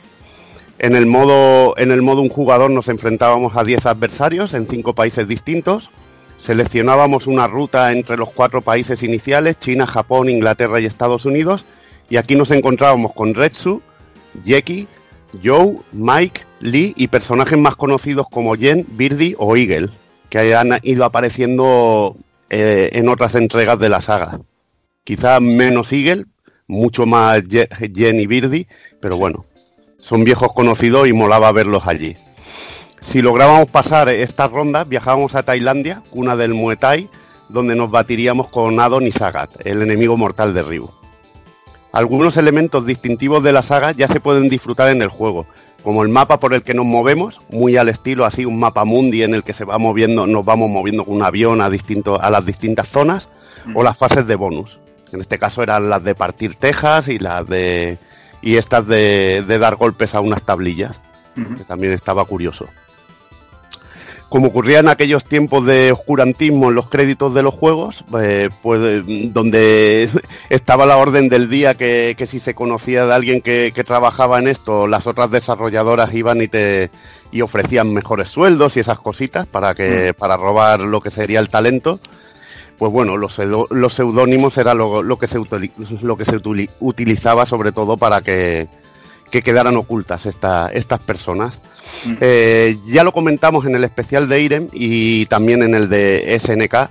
[0.79, 4.95] En el modo en el modo un jugador nos enfrentábamos a 10 adversarios en cinco
[4.95, 5.91] países distintos.
[6.39, 11.67] Seleccionábamos una ruta entre los cuatro países iniciales, China, Japón, Inglaterra y Estados Unidos,
[12.09, 13.83] y aquí nos encontrábamos con Retsu,
[14.43, 14.89] Jackie,
[15.45, 19.91] Joe, Mike, Lee y personajes más conocidos como Jen, Birdie o Eagle,
[20.29, 22.17] que han ido apareciendo
[22.51, 24.41] eh, en otras entregas de la saga.
[25.05, 26.27] Quizá menos Eagle,
[26.67, 28.69] mucho más Jen y Birdie,
[29.01, 29.47] pero bueno,
[29.99, 32.17] son viejos conocidos y molaba verlos allí.
[33.01, 37.09] Si lográbamos pasar estas rondas, viajábamos a Tailandia, cuna del Muay Thai,
[37.49, 40.91] donde nos batiríamos con Adon y Sagat, el enemigo mortal de Ryu.
[41.93, 45.47] Algunos elementos distintivos de la saga ya se pueden disfrutar en el juego,
[45.83, 49.23] como el mapa por el que nos movemos, muy al estilo así un mapa mundi
[49.23, 52.31] en el que se va moviendo, nos vamos moviendo con un avión a distintos, a
[52.31, 53.29] las distintas zonas,
[53.75, 54.79] o las fases de bonus.
[55.13, 57.99] En este caso eran las de partir tejas y las de
[58.43, 61.01] y estas de, de dar golpes a unas tablillas,
[61.35, 62.67] que también estaba curioso.
[64.31, 68.81] Como ocurría en aquellos tiempos de oscurantismo en los créditos de los juegos, eh, pues
[68.81, 69.03] eh,
[69.33, 70.09] donde
[70.51, 74.39] estaba la orden del día que, que si se conocía de alguien que, que trabajaba
[74.39, 76.91] en esto, las otras desarrolladoras iban y te
[77.33, 81.49] y ofrecían mejores sueldos y esas cositas para que para robar lo que sería el
[81.51, 81.99] talento.
[82.79, 87.45] Pues bueno, los, los seudónimos era lo, lo que se, lo que se utili- utilizaba
[87.47, 88.69] sobre todo para que,
[89.31, 91.61] que quedaran ocultas esta- estas personas.
[92.21, 96.91] Eh, ya lo comentamos en el especial de Irem y también en el de SNK,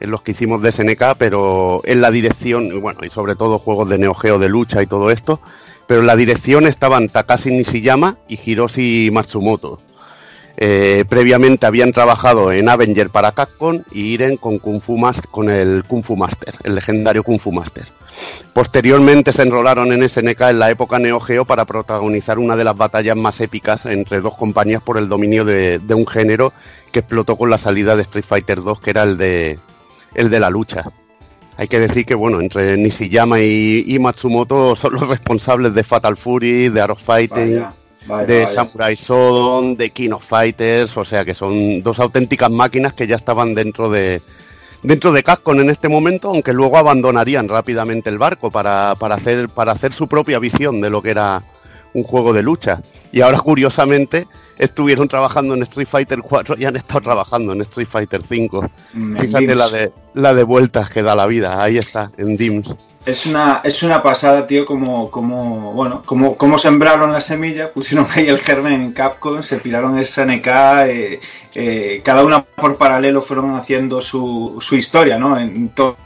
[0.00, 3.58] en los que hicimos de SNK, pero en la dirección, y bueno, y sobre todo
[3.58, 5.40] juegos de Neo Geo de lucha y todo esto,
[5.86, 9.80] pero en la dirección estaban Takashi Nishiyama y Hiroshi Matsumoto.
[10.58, 15.50] Eh, previamente habían trabajado en Avenger para Capcom y Iren con, Kung Fu Mas- con
[15.50, 17.84] el Kung Fu Master, el legendario Kung Fu Master.
[18.54, 22.74] Posteriormente se enrolaron en SNK en la época Neo Geo para protagonizar una de las
[22.74, 26.54] batallas más épicas entre dos compañías por el dominio de, un género
[26.90, 29.58] que explotó con la salida de Street Fighter 2, que era el de,
[30.14, 30.90] el de la lucha.
[31.58, 36.70] Hay que decir que, bueno, entre Nishiyama y, Matsumoto son los responsables de Fatal Fury,
[36.70, 37.62] de Arrow Fighting,
[38.26, 38.48] de.
[38.48, 43.16] Samurai Shodown, de King of Fighters, o sea que son dos auténticas máquinas que ya
[43.16, 44.22] estaban dentro de
[44.82, 49.48] dentro de Capcom en este momento, aunque luego abandonarían rápidamente el barco para, para hacer
[49.48, 51.42] para hacer su propia visión de lo que era
[51.96, 52.82] un juego de lucha.
[53.10, 54.28] Y ahora curiosamente
[54.58, 58.70] estuvieron trabajando en Street Fighter 4 y han estado trabajando en Street Fighter 5.
[58.92, 62.76] Mm, Fíjate la de la de vueltas que da la vida, ahí está, en DIMS.
[63.06, 68.04] Es una, es una pasada, tío, como, como, bueno, como, como sembraron la semilla, pusieron
[68.14, 70.46] ahí el germen en Capcom, se piraron SNK,
[70.88, 71.20] eh,
[71.54, 75.38] eh, cada una por paralelo fueron haciendo su, su historia, ¿no?
[75.38, 75.96] En to-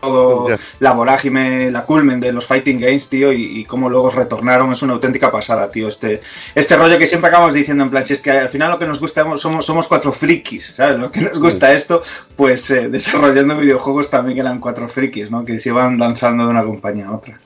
[0.00, 0.48] todo
[0.80, 4.82] la vorágine, la culmen de los fighting games, tío, y, y cómo luego retornaron, es
[4.82, 6.20] una auténtica pasada, tío, este,
[6.54, 8.86] este rollo que siempre acabamos diciendo, en plan, si es que al final lo que
[8.86, 10.98] nos gusta somos, somos cuatro frikis, ¿sabes?
[10.98, 12.02] Lo que nos gusta esto,
[12.36, 15.44] pues eh, desarrollando videojuegos también eran cuatro frikis, ¿no?
[15.44, 17.38] Que se iban lanzando de una compañía a otra.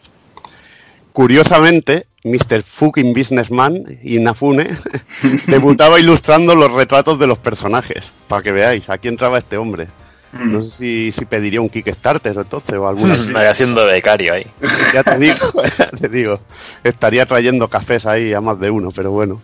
[1.13, 2.63] Curiosamente, Mr.
[2.63, 4.71] Fucking Businessman Inafune
[5.47, 8.13] debutaba ilustrando los retratos de los personajes.
[8.29, 9.89] Para que veáis, aquí entraba este hombre.
[10.33, 13.17] No sé si, si pediría un Kickstarter entonces o alguna.
[13.33, 14.47] Vaya siendo becario ahí.
[14.94, 15.35] Ya te digo,
[15.78, 16.41] ya te digo.
[16.83, 19.43] Estaría trayendo cafés ahí a más de uno, pero bueno.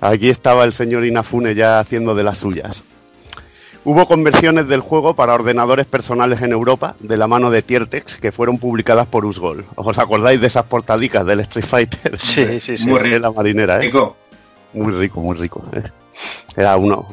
[0.00, 2.82] Aquí estaba el señor Inafune ya haciendo de las suyas.
[3.84, 8.30] Hubo conversiones del juego para ordenadores personales en Europa de la mano de Tiertex que
[8.30, 9.64] fueron publicadas por Usgol.
[9.74, 12.18] ¿Os acordáis de esas portadicas del Street Fighter?
[12.20, 12.86] Sí, sí, sí.
[12.86, 13.18] Muy rico.
[13.18, 13.86] la marinera, ¿eh?
[13.86, 14.16] Rico.
[14.72, 15.64] Muy rico, muy rico.
[15.72, 15.82] ¿eh?
[16.56, 17.06] Era uno,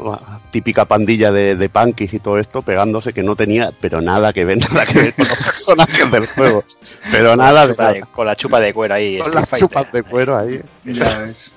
[0.52, 4.44] típica pandilla de, de punkis y todo esto pegándose que no tenía, pero nada que
[4.46, 6.64] ver, nada que ver con los personajes del juego.
[7.12, 9.18] Pero nada de Con la chupa de- Con la chupa de cuero ahí.
[9.20, 10.62] Con las chupas de cuero ahí.
[10.86, 11.56] Ya ves.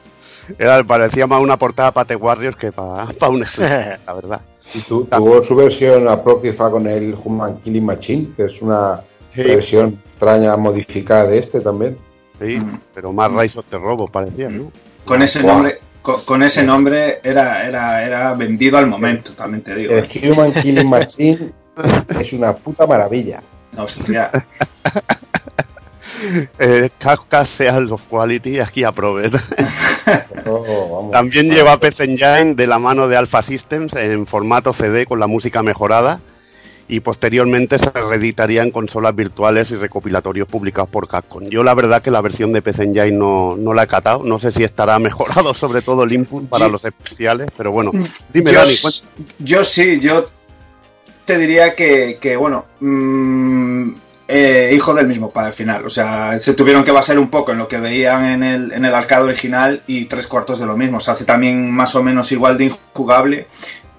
[0.59, 4.41] Era, parecía más una portada para The Warriors que para, un Street, la verdad.
[4.75, 9.01] Y tu- tuvo su versión apócrifa con el Human Killing Machine, que es una
[9.35, 9.43] Sí.
[9.45, 11.97] versión extraña modificada de este también.
[12.39, 12.61] Sí,
[12.95, 14.71] pero más Rise of the Robo parecía, ¿no?
[15.07, 15.53] Con ese Buah.
[15.55, 19.95] nombre, con, con ese nombre era, era, era vendido al momento, también te digo.
[19.95, 21.53] El Human Killing Machine
[22.19, 23.43] es una puta maravilla.
[23.77, 24.31] Hostia.
[26.59, 29.31] Eh, Kafka Seals of Quality, aquí aprobé.
[30.47, 31.11] Oh.
[31.13, 35.29] También lleva PC Engine de la mano de Alpha Systems en formato CD con la
[35.29, 36.21] música mejorada
[36.93, 41.49] y posteriormente se reeditaría en consolas virtuales y recopilatorios publicados por Capcom.
[41.49, 44.39] Yo la verdad que la versión de PC Engine no, no la he catado, no
[44.39, 47.93] sé si estará mejorado sobre todo el input para los especiales, pero bueno,
[48.31, 48.75] dime yo, Dani,
[49.39, 50.27] yo sí, yo
[51.25, 53.93] te diría que, que, bueno, mm,
[54.29, 55.87] eh, hijo del mismo padre al final.
[55.87, 58.85] O sea, se tuvieron que basar un poco en lo que veían en el, en
[58.85, 60.99] el arcade original y tres cuartos de lo mismo.
[60.99, 63.47] O sea, hace también más o menos igual de injugable.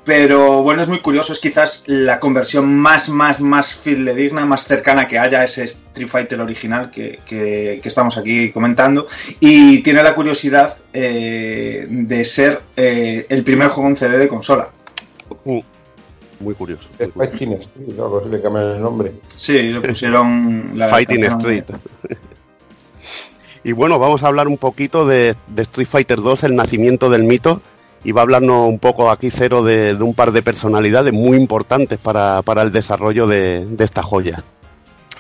[0.06, 5.08] Pero bueno, es muy curioso, es quizás la conversión más, más, más fidedigna, más cercana
[5.08, 9.08] que haya a ese Street Fighter original que, que- que estamos aquí comentando.
[9.40, 14.70] Y tiene la curiosidad eh, de ser eh, el primer juego en CD de consola.
[16.40, 16.90] Muy curioso.
[17.16, 19.14] Fighting Street, o algo así le cambian el nombre.
[19.38, 21.64] Sí, le pusieron la Fighting Street.
[23.66, 27.24] Y bueno, vamos a hablar un poquito de, de Street Fighter 2, el nacimiento del
[27.24, 27.62] mito.
[28.04, 31.98] Y va a hablarnos un poco aquí cero de, un par de personalidades muy importantes
[32.00, 34.44] para, para el desarrollo de, esta joya.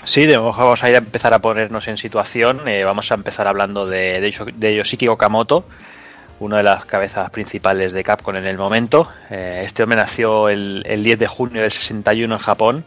[0.03, 2.67] Sí, de momento vamos a ir a empezar a ponernos en situación.
[2.67, 5.65] Eh, vamos a empezar hablando de, de Yoshiki Okamoto,
[6.39, 9.07] una de las cabezas principales de Capcom en el momento.
[9.29, 12.85] Eh, este hombre nació el, el 10 de junio del 61 en Japón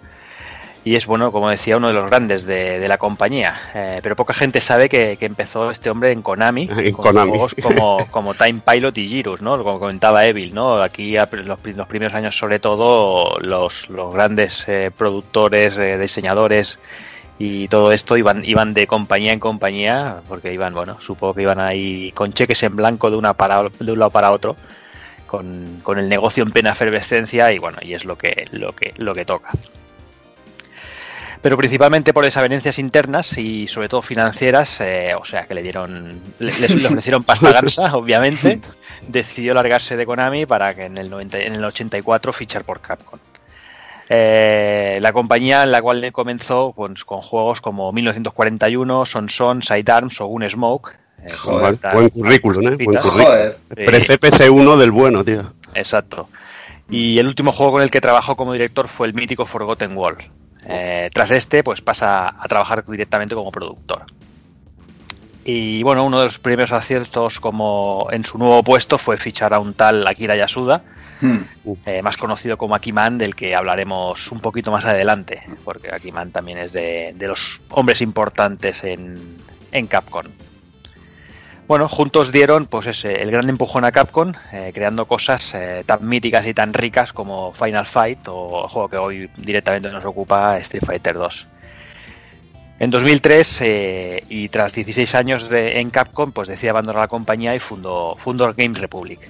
[0.86, 3.60] y es bueno, como decía, uno de los grandes de, de la compañía.
[3.74, 7.31] Eh, pero poca gente sabe que, que empezó este hombre en Konami, En con Konami.
[7.31, 9.62] juegos como, como Time Pilot y Girus, ¿no?
[9.65, 10.81] Como comentaba Evil, ¿no?
[10.81, 16.78] Aquí a- los, los primeros años, sobre todo, los, los grandes eh, productores, eh, diseñadores
[17.39, 21.58] y todo esto iban, iban de compañía en compañía, porque iban, bueno, supongo que iban
[21.58, 24.56] ahí con cheques en blanco de una para de un lado para otro.
[25.26, 28.94] Con, con el negocio en plena efervescencia y bueno, y es lo que, lo que,
[28.97, 29.50] lo que toca
[31.47, 36.20] pero principalmente por desavenencias internas y sobre todo financieras, eh, o sea que le dieron,
[36.41, 36.50] le,
[36.89, 38.60] ofrecieron pasta gansa, obviamente,
[39.07, 43.20] decidió largarse de Konami para que en el, 90 en el 84 fichar por Capcom.
[44.08, 50.20] Eh, la compañía en la cual comenzó pues, con juegos como 1941, Son Son, Sidearms
[50.20, 50.97] o Gunsmoke.
[51.23, 52.76] eh, con Buen, currículum, ¿eh?
[52.84, 53.52] Buen currículum.
[53.68, 53.84] Sí.
[53.86, 55.42] Pre-CPS1 del bueno, tío.
[55.75, 56.28] Exacto.
[56.91, 60.25] Y el último juego con el que trabajó como director fue el mítico Forgotten World.
[60.69, 64.05] Eh, tras este, pues pasa a trabajar directamente como productor.
[65.45, 69.61] Y bueno, uno de los primeros aciertos como en su nuevo puesto fue fichar a
[69.61, 70.83] un tal Akira Yasuda,
[71.19, 71.39] Hmm.
[71.86, 76.59] eh, más conocido como Akiman, del que hablaremos un poquito más adelante, porque Akiman también
[76.59, 79.39] es de, de los hombres importantes en,
[79.73, 80.27] en Capcom.
[81.69, 86.09] Bueno, juntos dieron pues ese, el gran empujón a Capcom, eh, creando cosas eh, tan
[86.09, 90.57] míticas y tan ricas como Final Fight o el juego que hoy directamente nos ocupa
[90.59, 91.47] Street Fighter 2.
[92.78, 98.15] En 2003 eh, y tras 16 años en Capcom, pues abandonar la compañía y fundó,
[98.15, 99.28] fundó Games Republic.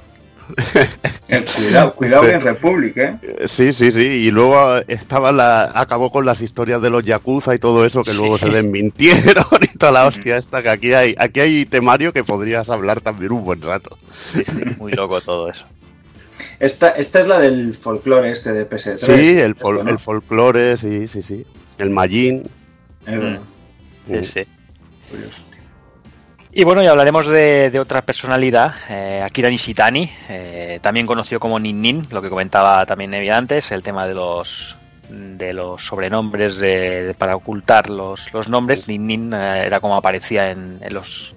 [1.29, 3.19] Eh, cuidado, cuidado en Republic, ¿eh?
[3.23, 4.01] Eh, Sí, sí, sí.
[4.01, 8.03] Y luego eh, estaba la, acabó con las historias de los yakuza y todo eso
[8.03, 12.13] que luego se desmintieron y toda la hostia esta que aquí hay, aquí hay temario
[12.13, 13.99] que podrías hablar también un buen rato.
[14.33, 15.65] Sí, sí, muy loco todo eso.
[16.61, 18.99] Esta, esta es la del folclore este de PS3.
[18.99, 19.91] Sí, el, fol- Esto, ¿no?
[19.91, 21.45] el folclore, sí, sí, sí.
[21.79, 22.45] El Majin.
[23.07, 23.41] Es verdad.
[24.09, 24.47] Sí, sí.
[26.59, 31.59] Y bueno, y hablaremos de, de otra personalidad, eh, Akira Nishitani, eh, también conocido como
[31.59, 34.75] Nin Nin, lo que comentaba también Nevi antes, el tema de los
[35.11, 38.89] de los sobrenombres de, de- para ocultar los, los nombres.
[38.89, 41.36] Nin Nin eh, era como aparecía en, en los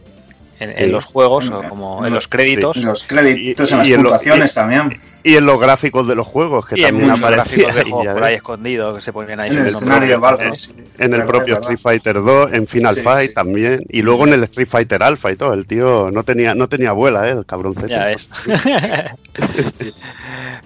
[0.60, 2.76] en, los juegos o como en los créditos.
[2.78, 5.00] En los créditos, Y- en las y en lo- puntuaciones y- también.
[5.22, 7.68] Y en los gráficos de los juegos, que y también aparecía.
[7.68, 10.18] gráficos de y juegos ya por ahí escondidos que se ponían ahí En el escenario
[10.20, 10.58] de.
[10.98, 11.56] En propio.
[11.60, 13.34] Street Fighter 2, en Final Sí, Fight sí.
[13.36, 13.84] también.
[13.90, 15.54] Y luego en el Street Fighter Alpha y todo.
[15.54, 17.32] El tío no tenía, no tenía abuela, ¿eh?
[17.32, 17.90] El cabroncete.
[17.90, 18.30] Ya ves.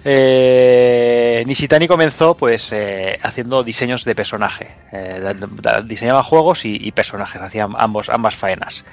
[0.06, 4.68] Eh, Nishitani comenzó pues eh, haciendo diseños de personaje.
[4.92, 5.34] Eh,
[5.86, 8.84] diseñaba juegos y, y personajes, hacía ambos, ambas faenas.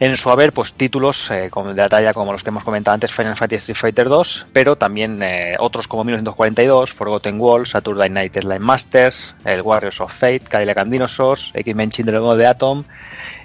[0.00, 3.12] En su haber, pues títulos eh, de la talla como los que hemos comentado antes,
[3.12, 8.34] Final Fantasy Street Fighter 2, pero también eh, otros como 1942, Forgotten World, Saturday Night
[8.36, 12.84] Line Masters, el Warriors of Fate, Cadillac and Dinosaurs, X-Men Children de Atom,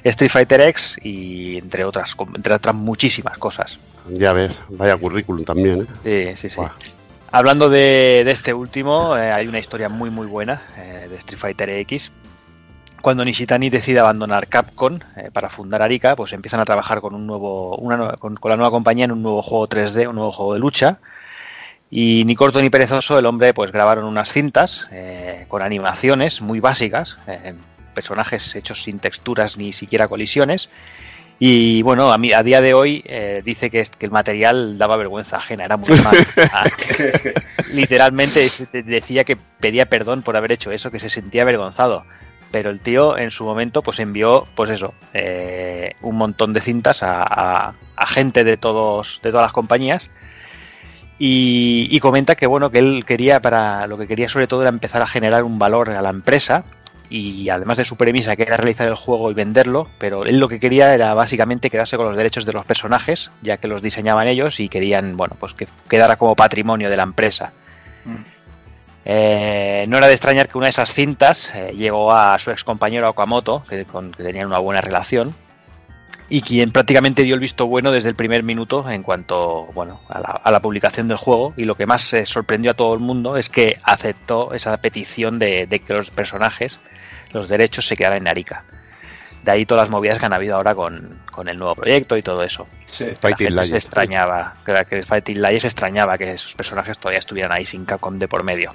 [0.06, 3.78] Street Fighter X y entre otras, entre otras muchísimas cosas.
[4.08, 6.36] Ya ves, vaya currículum también, ¿eh?
[6.38, 6.62] Sí, sí, sí.
[7.34, 11.38] Hablando de, de este último, eh, hay una historia muy muy buena eh, de Street
[11.38, 12.14] Fighter X.
[13.06, 17.28] Cuando Nishitani decide abandonar Capcom eh, para fundar Arika, pues empiezan a trabajar con un
[17.28, 20.56] nuevo, una con, con la nueva compañía en un nuevo juego 3D, un nuevo juego
[20.56, 20.98] de lucha.
[21.92, 26.60] Y ni corto ni perezoso, el hombre pues grabaron unas cintas eh, con animaciones muy
[26.60, 27.54] básicas, eh,
[27.94, 30.70] personajes hechos sin texturas ni siquiera colisiones.
[31.38, 34.98] Y bueno, a, mí, a día de hoy eh, dice que, que el material daba
[34.98, 36.18] vergüenza ajena, era muy malo.
[36.54, 36.64] Ah,
[37.72, 42.04] literalmente te- decía que pedía perdón por haber hecho eso, que se sentía avergonzado.
[42.56, 47.00] Pero el tío en su momento pues envió, pues eso, eh, un montón de cintas
[47.02, 47.74] a,
[48.08, 50.10] gente de todos, de todas las compañías.
[51.20, 54.70] Y, y comenta que bueno, que él quería para, lo que quería sobre todo era
[54.70, 56.64] empezar a generar un valor a la empresa.
[57.10, 60.48] Y además de su premisa que era realizar el juego y venderlo, pero él lo
[60.48, 64.28] que quería era básicamente quedarse con los derechos de los personajes, ya que los diseñaban
[64.28, 67.52] ellos y querían, bueno, pues que quedara como patrimonio de la empresa.
[69.08, 72.64] Eh, no era de extrañar que una de esas cintas eh, llegó a su ex
[72.64, 75.36] compañero Okamoto, que, con que tenían una buena relación,
[76.28, 80.20] y quien prácticamente dio el visto bueno desde el primer minuto en cuanto bueno, a,
[80.20, 81.54] la, a la publicación del juego.
[81.56, 85.38] Y lo que más eh, sorprendió a todo el mundo es que aceptó esa petición
[85.38, 86.80] de, de que los personajes,
[87.32, 88.64] los derechos, se quedaran en Arica.
[89.44, 92.24] De ahí todas las movidas que han habido ahora con, con el nuevo proyecto y
[92.24, 92.66] todo eso.
[92.86, 93.06] Sí.
[93.06, 97.52] La Fighting gente se extrañaba, que, que Fighting Lions extrañaba que esos personajes todavía estuvieran
[97.52, 98.74] ahí sin Capcom de por medio.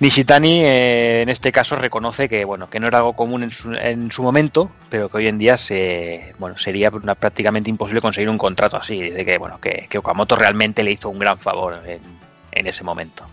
[0.00, 3.72] Nishitani eh, en este caso reconoce que bueno que no era algo común en su,
[3.74, 8.38] en su momento, pero que hoy en día se bueno sería prácticamente imposible conseguir un
[8.38, 9.00] contrato así.
[9.00, 13.26] Dice que bueno que, Okamoto realmente le hizo un gran favor en ese momento.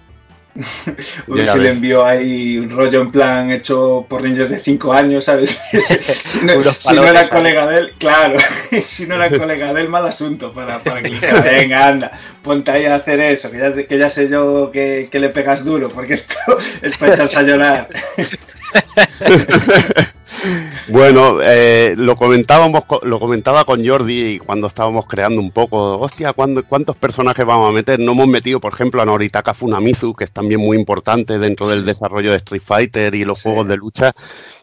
[1.28, 5.60] Si le envió ahí un rollo en plan hecho por niños de 5 años, ¿sabes?
[6.26, 7.30] si, no, si no era ¿sabes?
[7.30, 8.38] colega de él, claro.
[8.84, 12.12] si no era colega de él, mal asunto para, para que le dijera, venga, anda,
[12.42, 15.64] ponte ahí a hacer eso, que ya, que ya sé yo que, que le pegas
[15.64, 16.36] duro, porque esto
[16.82, 17.90] es para echarse a llorar.
[20.90, 25.98] Bueno, eh, lo comentábamos, co- lo comentaba con Jordi cuando estábamos creando un poco.
[26.00, 28.00] Hostia, ¿cuándo- ¿cuántos personajes vamos a meter?
[28.00, 31.86] No hemos metido, por ejemplo, a Noritaka Funamizu, que es también muy importante dentro del
[31.86, 34.14] desarrollo de Street Fighter y los juegos de lucha.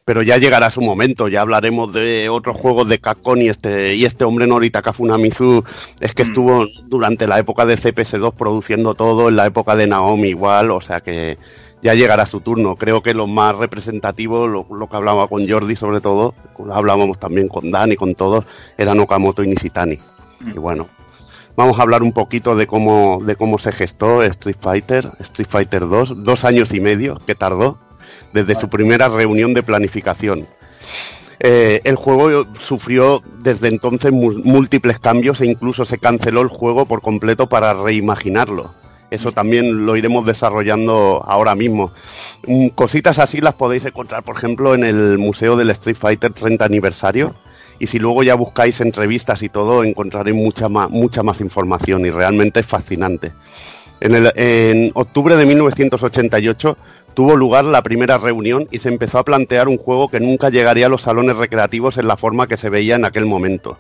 [0.05, 4.05] Pero ya llegará su momento, ya hablaremos de otros juegos de Capcom y este, y
[4.05, 5.63] este hombre Noritaka Funamizu
[6.01, 10.29] es que estuvo durante la época de CPS2 produciendo todo, en la época de Naomi
[10.29, 11.37] igual, o sea que
[11.85, 12.77] ya llegará su turno.
[12.77, 16.35] Creo que lo más representativo, lo, lo que hablaba con Jordi sobre todo,
[16.73, 18.47] hablábamos también con Dani, con todos,
[18.79, 19.99] era Okamoto y Nishitani.
[20.47, 20.89] Y bueno,
[21.57, 25.87] vamos a hablar un poquito de cómo, de cómo se gestó Street Fighter, Street Fighter
[25.87, 27.79] 2, dos años y medio que tardó
[28.33, 30.49] desde su primera reunión de planificación.
[31.39, 37.03] Eh, el juego sufrió desde entonces múltiples cambios e incluso se canceló el juego por
[37.03, 38.73] completo para reimaginarlo.
[39.15, 41.93] Eso también lo iremos desarrollando ahora mismo.
[42.47, 46.65] Mm, Cositas así las podéis encontrar, por ejemplo, en el Museo del Street Fighter 30
[46.65, 47.35] aniversario.
[47.79, 52.11] Y si luego ya buscáis entrevistas y todo, encontraréis mucha más, mucha más información y
[52.11, 53.33] realmente es fascinante.
[54.01, 56.77] En, en octubre de 1988
[57.15, 60.87] tuvo lugar la primera reunión y se empezó a plantear un juego que nunca llegaría
[60.87, 63.79] a los salones recreativos en la forma que se veía en aquel momento.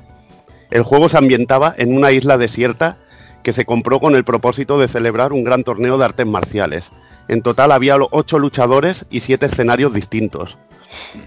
[0.70, 2.98] El juego se ambientaba en una isla desierta
[3.44, 6.90] que se compró con el propósito de celebrar un gran torneo de artes marciales.
[7.28, 10.58] En total había ocho luchadores y siete escenarios distintos.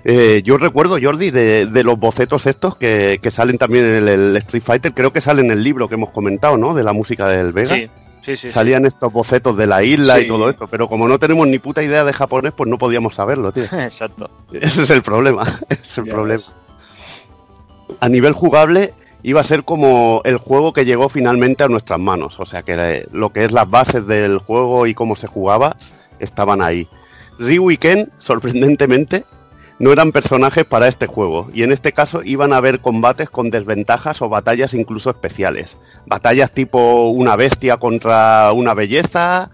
[0.03, 4.07] Eh, yo recuerdo, Jordi, de, de los bocetos estos que, que salen también en el,
[4.07, 6.73] el Street Fighter, creo que salen en el libro que hemos comentado, ¿no?
[6.73, 7.75] De la música del Vega.
[7.75, 7.89] Sí,
[8.23, 8.49] sí, sí.
[8.49, 10.21] Salían estos bocetos de la isla Sí.
[10.23, 13.15] y todo esto, pero como no tenemos ni puta idea de japonés, pues no podíamos
[13.15, 13.63] saberlo, tío.
[13.73, 14.29] Exacto.
[14.53, 16.43] Ese es el problema, ese es el Ya problema.
[17.99, 22.39] A nivel jugable iba a ser como el juego que llegó finalmente a nuestras manos,
[22.39, 25.77] o sea que lo que es las bases del juego y cómo se jugaba
[26.19, 26.87] estaban ahí.
[27.39, 29.25] Ryu y Ken, sorprendentemente,
[29.79, 33.51] no eran personajes para este juego, y en este caso iban a haber combates con
[33.51, 35.77] desventajas o batallas incluso especiales.
[36.05, 39.51] Batallas tipo una bestia contra una belleza,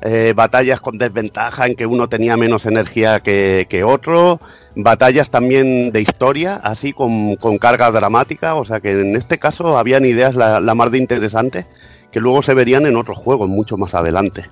[0.00, 4.40] eh, batallas con desventaja en que uno tenía menos energía que, que otro,
[4.74, 9.76] batallas también de historia, así con, con carga dramática, o sea que en este caso
[9.76, 11.66] habían ideas la, más de interesantes
[12.10, 14.50] que luego se verían en otros juegos mucho más adelante.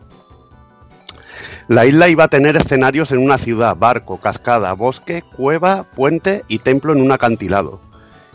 [1.68, 6.58] La isla iba a tener escenarios en una ciudad, barco, cascada, bosque, cueva, puente y
[6.58, 7.80] templo en un acantilado.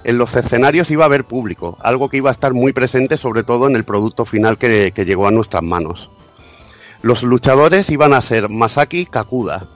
[0.04, 3.44] En los escenarios iba a haber público, algo que iba a estar muy presente sobre
[3.44, 6.12] todo en el producto final que, que llegó a nuestras manos.
[7.02, 9.75] Los luchadores iban a ser Masaki Kakuda.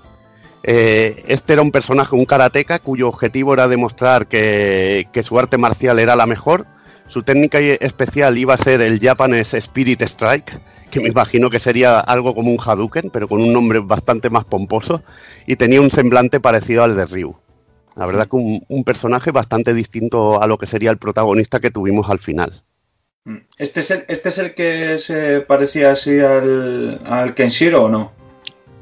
[0.63, 5.99] Eh, este era un personaje, un karateka, cuyo objetivo era demostrar que, su arte marcial
[5.99, 6.65] era la mejor.
[7.07, 10.59] Su técnica especial iba a ser el Japanese Spirit Strike,
[10.91, 14.45] que me imagino que sería algo como un Hadouken, pero con un nombre bastante más
[14.45, 15.01] pomposo,
[15.47, 17.35] y tenía un semblante parecido al de Ryu.
[17.95, 21.71] La verdad que un, un personaje bastante distinto a lo que sería el protagonista que
[21.71, 22.63] tuvimos al final.
[23.57, 28.18] ¿Este es el, este es el que se parecía así al, al Kenshiro o no?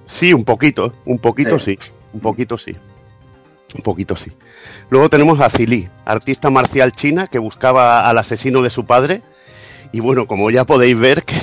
[0.07, 1.77] Sí, un poquito, un poquito sí,
[2.13, 2.75] un poquito sí.
[3.75, 4.31] Un poquito sí.
[4.89, 9.21] Luego tenemos a Zili, artista marcial china que buscaba al asesino de su padre.
[9.91, 11.35] Y bueno, como ya podéis ver, que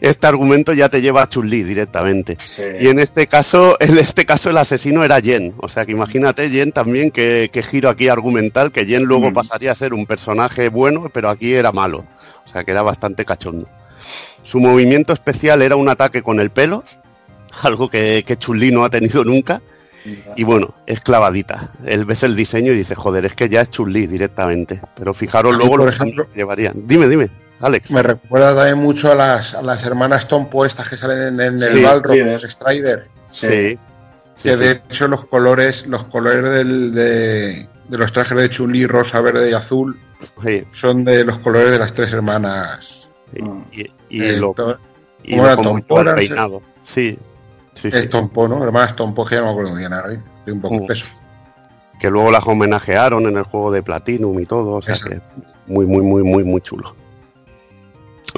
[0.00, 2.38] este argumento ya te lleva a Chun-Li directamente.
[2.80, 5.54] Y en este caso, en este caso el asesino era Yen.
[5.58, 9.72] O sea que imagínate Yen también que, que giro aquí argumental, que Yen luego pasaría
[9.72, 12.04] a ser un personaje bueno, pero aquí era malo.
[12.44, 13.68] O sea que era bastante cachondo.
[14.44, 16.84] Su movimiento especial era un ataque con el pelo,
[17.62, 19.60] algo que, que Chun-Li no ha tenido nunca.
[20.36, 21.72] Y bueno, es clavadita.
[21.84, 24.80] Él ves el diseño y dice, joder, es que ya es Chun-Li directamente.
[24.94, 26.74] Pero fijaros luego por lo que ejemplo- llevarían.
[26.86, 27.28] Dime, dime,
[27.58, 27.90] Alex.
[27.90, 31.62] Me recuerda también mucho a las, a las hermanas Tompo estas que salen en, en
[31.62, 32.42] el Sí, Balrog, Strider.
[32.42, 33.06] los Strider.
[33.32, 33.78] Sí.
[34.36, 34.80] Sí, Que de sí.
[34.90, 39.54] hecho los colores, los colores del- de, de los trajes de Chun-Li, rosa, verde y
[39.54, 39.98] azul,
[40.72, 43.08] son de los colores de las tres hermanas.
[43.72, 44.78] Y, y Eh, lo, to-
[45.24, 46.62] y ¿cómo lo como peinado.
[46.84, 47.18] Sí,
[47.76, 47.96] sí, sí.
[47.96, 48.62] Es Tompo, ¿no?
[48.64, 50.20] Hermanas Tompo, que ya no me acuerdo bien ahora, ¿eh?
[50.40, 50.80] Estoy un poco Mm.
[50.82, 51.06] espeso.
[52.00, 54.72] Que luego las homenajearon en el juego de Platinum y todo.
[54.72, 55.20] O sea que
[55.66, 56.94] muy, muy, muy, muy, muy chulo.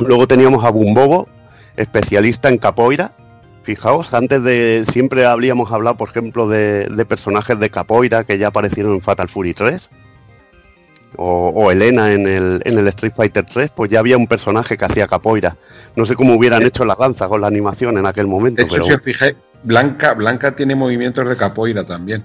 [0.00, 1.28] Luego teníamos a Bumbobo,
[1.76, 3.12] especialista en capoeira.
[3.64, 8.48] Fijaos, antes de siempre habríamos hablado, por ejemplo, de, de personajes de capoeira que ya
[8.48, 9.90] aparecieron en Fatal Fury 3.
[11.16, 14.76] O, o Elena en el, en el Street Fighter 3, pues ya había un personaje
[14.76, 15.56] que hacía capoeira.
[15.96, 18.56] No sé cómo hubieran hecho la danza con la animación en aquel momento.
[18.60, 22.24] De hecho, pero si os fijáis, Blanca, Blanca tiene movimientos de capoeira también.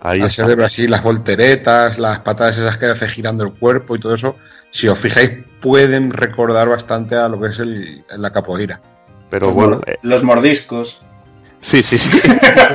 [0.00, 0.28] ahí Al está.
[0.42, 4.14] ser de Brasil, las volteretas, las patadas esas que hace girando el cuerpo y todo
[4.14, 4.36] eso,
[4.70, 5.30] si os fijáis,
[5.60, 8.80] pueden recordar bastante a lo que es el, la capoeira.
[9.30, 11.00] Pero bueno, eh, Los mordiscos.
[11.60, 12.10] Sí, sí, sí.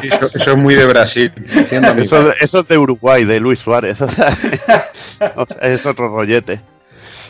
[0.03, 1.31] Eso, eso es muy de Brasil.
[1.97, 4.01] Eso, eso es de Uruguay, de Luis Suárez.
[4.01, 6.61] o sea, o sea, es otro rollete.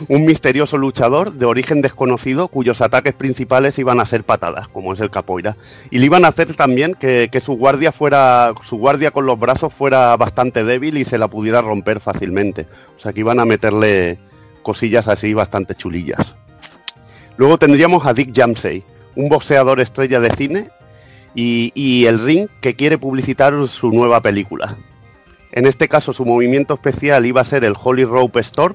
[0.08, 5.00] Un misterioso luchador de origen desconocido cuyos ataques principales iban a ser patadas, como es
[5.00, 5.56] el capoeira.
[5.90, 9.38] Y le iban a hacer también que, que su guardia fuera, su guardia con los
[9.38, 12.66] brazos fuera bastante débil y se la pudiera romper fácilmente.
[12.96, 14.18] O sea que iban a meterle
[14.62, 16.34] cosillas así bastante chulillas.
[17.36, 18.82] Luego tendríamos a Dick Jamsey,
[19.14, 20.70] un boxeador estrella de cine
[21.36, 24.76] y, y el ring que quiere publicitar su nueva película.
[25.52, 28.74] En este caso su movimiento especial iba a ser el Holy Rope Storm.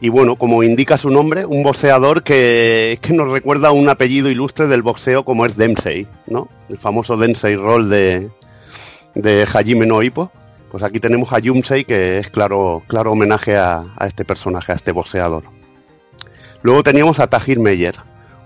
[0.00, 4.66] Y bueno, como indica su nombre, un boxeador que, que nos recuerda un apellido ilustre
[4.66, 6.48] del boxeo como es Dempsey, ¿no?
[6.68, 8.28] El famoso Dempsey Roll de,
[9.14, 10.00] de Hajime no.
[10.70, 14.74] Pues aquí tenemos a Yumsei, que es claro, claro homenaje a, a este personaje, a
[14.74, 15.44] este boxeador.
[16.62, 17.94] Luego teníamos a Tahir Meyer,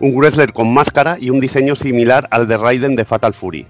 [0.00, 3.66] un wrestler con máscara y un diseño similar al de Raiden de Fatal Fury.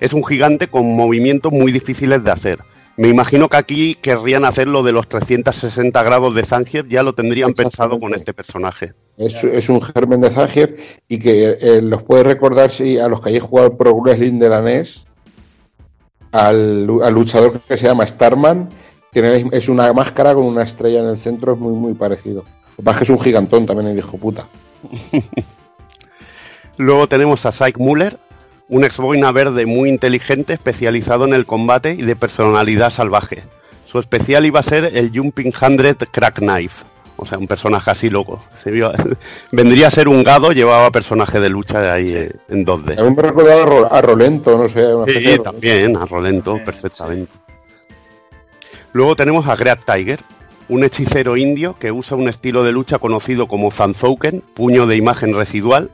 [0.00, 2.58] Es un gigante con movimientos muy difíciles de hacer.
[2.96, 7.14] Me imagino que aquí querrían hacer lo de los 360 grados de Zangief, ya lo
[7.14, 8.92] tendrían pensado con este personaje.
[9.16, 13.20] Es, es un germen de Zangief y que eh, los puede recordar si a los
[13.22, 15.06] que hayáis jugado Pro Wrestling de la NES,
[16.32, 18.68] al, lu- al luchador que se llama Starman,
[19.12, 22.44] tiene, es una máscara con una estrella en el centro, es muy, muy parecido.
[22.70, 24.48] Lo que pasa es que es un gigantón también el hijo puta.
[26.80, 28.18] Luego tenemos a Syke Muller,
[28.68, 33.42] un ex boina verde muy inteligente, especializado en el combate y de personalidad salvaje.
[33.84, 36.86] Su especial iba a ser el Jumping Hundred Crack Knife.
[37.16, 38.42] O sea, un personaje así loco.
[38.54, 38.92] Se vio-
[39.52, 42.98] vendría a ser un gado, llevaba personaje de lucha ahí eh, en 2D.
[42.98, 44.94] A mí me recordaba a, Ro- a Rolento, no sé.
[44.94, 47.34] una Sí, de- también, a Rolento, perfectamente.
[48.92, 50.20] Luego tenemos a Great Tiger,
[50.70, 55.34] un hechicero indio que usa un estilo de lucha conocido como Zanzouken, puño de imagen
[55.34, 55.90] residual.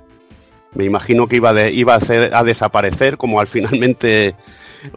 [0.75, 4.35] Me imagino que iba, de- iba a, hacer, a desaparecer, como al finalmente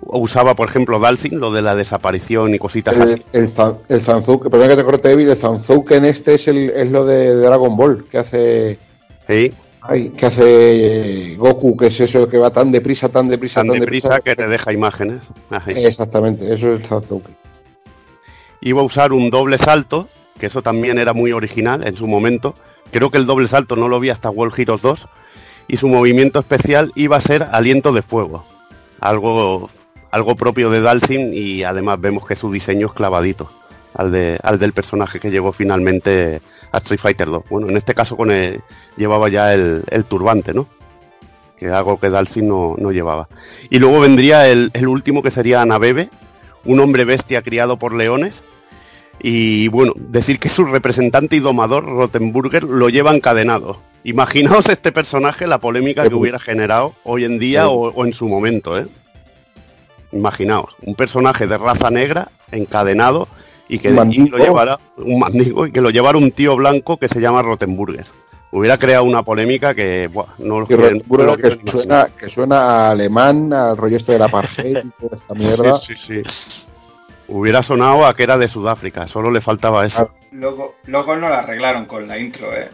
[0.02, 3.22] usaba, por ejemplo, Dalsin, lo de la desaparición y cositas así.
[3.34, 4.02] El, Zan- el
[4.50, 8.06] perdón que te corte, David, el Zanzouken este es, el, es lo de Dragon Ball,
[8.10, 8.78] que hace...
[9.82, 13.70] Ay, que hace eh, Goku, que es eso que va tan deprisa, tan deprisa, Tan
[13.70, 15.22] tan, deprisa que te deja imágenes.
[15.50, 15.86] Ahí.
[15.86, 17.36] Exactamente, eso es el Zanzouken.
[18.62, 22.56] iba a usar un doble salto, que eso también era muy original en su momento.
[22.92, 25.08] Creo que el doble salto no lo vi hasta World Heroes 2.
[25.70, 28.46] Y su movimiento especial iba a ser aliento de fuego.
[29.00, 29.70] Algo,
[30.12, 33.50] algo propio de Dalsin y además vemos que su diseño es clavadito
[33.94, 36.42] al, de, al del personaje que llegó finalmente
[36.72, 37.44] a Street Fighter 2.
[37.50, 38.62] Bueno, en este caso con el-
[38.98, 40.68] llevaba ya el, el turbante, ¿no?
[41.56, 43.30] Que es algo que Dalsin no, no llevaba.
[43.70, 46.10] Y luego vendría el, el último que sería Anabebe,
[46.66, 48.44] un hombre bestia criado por leones.
[49.22, 53.78] Y bueno, decir que su representante y domador, Rottenburger, lo lleva encadenado.
[54.04, 58.28] Imaginaos este personaje, la polémica que hubiera generado hoy en día o, o en su
[58.28, 58.88] momento, ¿eh?
[60.12, 63.28] Imaginaos, un personaje de raza negra encadenado
[63.68, 67.20] y que lo llevara un mandingo y que lo llevara un tío blanco que se
[67.22, 68.06] llama Rottenburger.
[68.52, 72.06] Hubiera creado una polémica que buah, no lo Y quiero- Rottenburger no lo que, suena,
[72.08, 75.74] que suena a alemán, al rollo este de la apartheid y toda esta mierda.
[75.76, 76.64] Sí, sí, sí.
[77.28, 80.10] Hubiera sonado a que era de Sudáfrica, solo le faltaba eso.
[80.32, 82.70] Luego, luego no la arreglaron con la intro, ¿eh?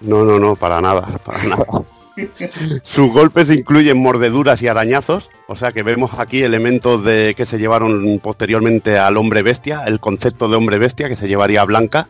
[0.00, 1.64] No, no, no, para nada, para nada.
[2.82, 7.58] Sus golpes incluyen mordeduras y arañazos, o sea que vemos aquí elementos de que se
[7.58, 12.08] llevaron posteriormente al hombre bestia, el concepto de hombre bestia que se llevaría a Blanca.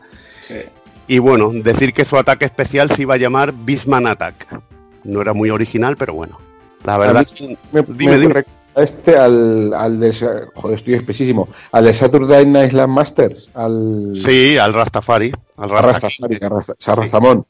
[1.07, 4.61] Y bueno, decir que su ataque especial se iba a llamar Bisman Attack.
[5.05, 6.39] No era muy original, pero bueno.
[6.85, 7.27] La verdad,
[7.73, 8.45] me, dime, me dime.
[8.77, 10.13] este al, al de
[10.55, 15.33] joder, estoy espesísimo, al de Saturday Night Land Masters, al Sí, al Rastafari.
[15.57, 17.47] Al Rastafari, a Rasta- a Rastamón.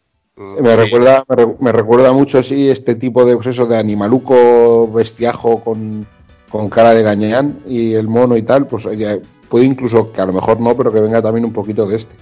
[0.60, 0.76] Me Sí.
[0.76, 5.60] recuerda, me, re- me recuerda mucho así este tipo de pues eso, de animaluco bestiajo
[5.64, 6.06] con,
[6.48, 9.18] con cara de gañán y el mono y tal, pues ya
[9.48, 12.16] puede incluso que a lo mejor no, pero que venga también un poquito de este.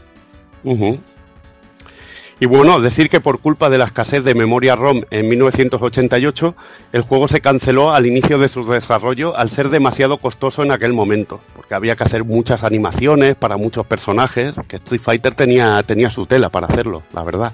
[2.39, 6.55] Y bueno, decir que por culpa de la escasez de memoria ROM en 1988,
[6.93, 10.93] el juego se canceló al inicio de su desarrollo al ser demasiado costoso en aquel
[10.93, 16.11] momento, porque había que hacer muchas animaciones para muchos personajes, que Street Fighter tenía, tenía
[16.11, 17.53] su tela para hacerlo, la verdad.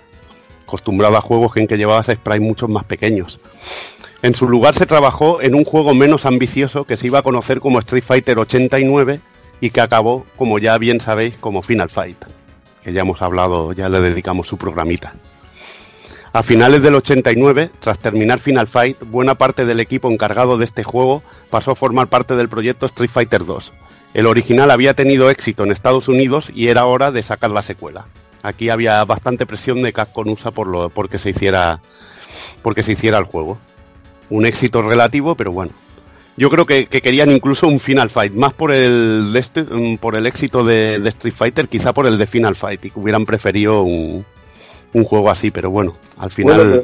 [0.73, 3.41] Acostumbrado a juegos en que llevabas sprites mucho más pequeños.
[4.23, 7.61] En su lugar se trabajó en un juego menos ambicioso que se iba a conocer
[7.61, 9.21] como Street Fighter 89,
[9.61, 12.25] y que acabó, como ya bien sabéis, como Final Fight,
[12.83, 15.13] que ya hemos hablado, ya le dedicamos su programita.
[16.33, 20.85] A finales del 89, tras terminar Final Fight, buena parte del equipo encargado de este
[20.85, 23.75] juego pasó a formar parte del proyecto Street Fighter 2.
[24.15, 28.07] El original había tenido éxito en Estados Unidos y era hora de sacar la secuela.
[28.43, 31.81] Aquí había bastante presión de Capcom USA por lo, porque se hiciera
[32.63, 33.59] porque se hiciera el juego.
[34.31, 35.73] Un éxito relativo, pero bueno.
[36.37, 40.15] Yo creo que, que querían incluso un Final Fight, más por el este- mm, por
[40.17, 43.27] el éxito de, de Street Fighter, quizá por el de Final Fight, y que hubieran
[43.27, 44.25] preferido un,
[44.95, 46.83] un juego así, pero bueno, al final Bueno,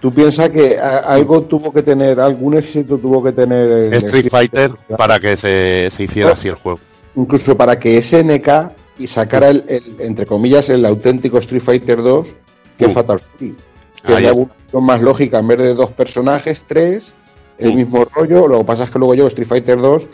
[0.00, 5.18] Tú piensas que algo tuvo que tener, algún éxito tuvo que tener Street Fighter para
[5.18, 6.78] que se, se hiciera así el juego.
[7.16, 8.48] incluso para que SNK
[8.98, 12.36] y sacara el, el- entre comillas el auténtico Street Fighter 2
[12.78, 12.90] que Mm.
[12.90, 13.56] Fatal Fury
[14.04, 17.14] que es evolución más lógica en vez de dos personajes tres
[17.58, 17.76] el Mm.
[17.76, 20.08] mismo rollo lo que pasa es que luego llegó Street Fighter 2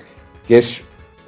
[0.47, 0.84] que es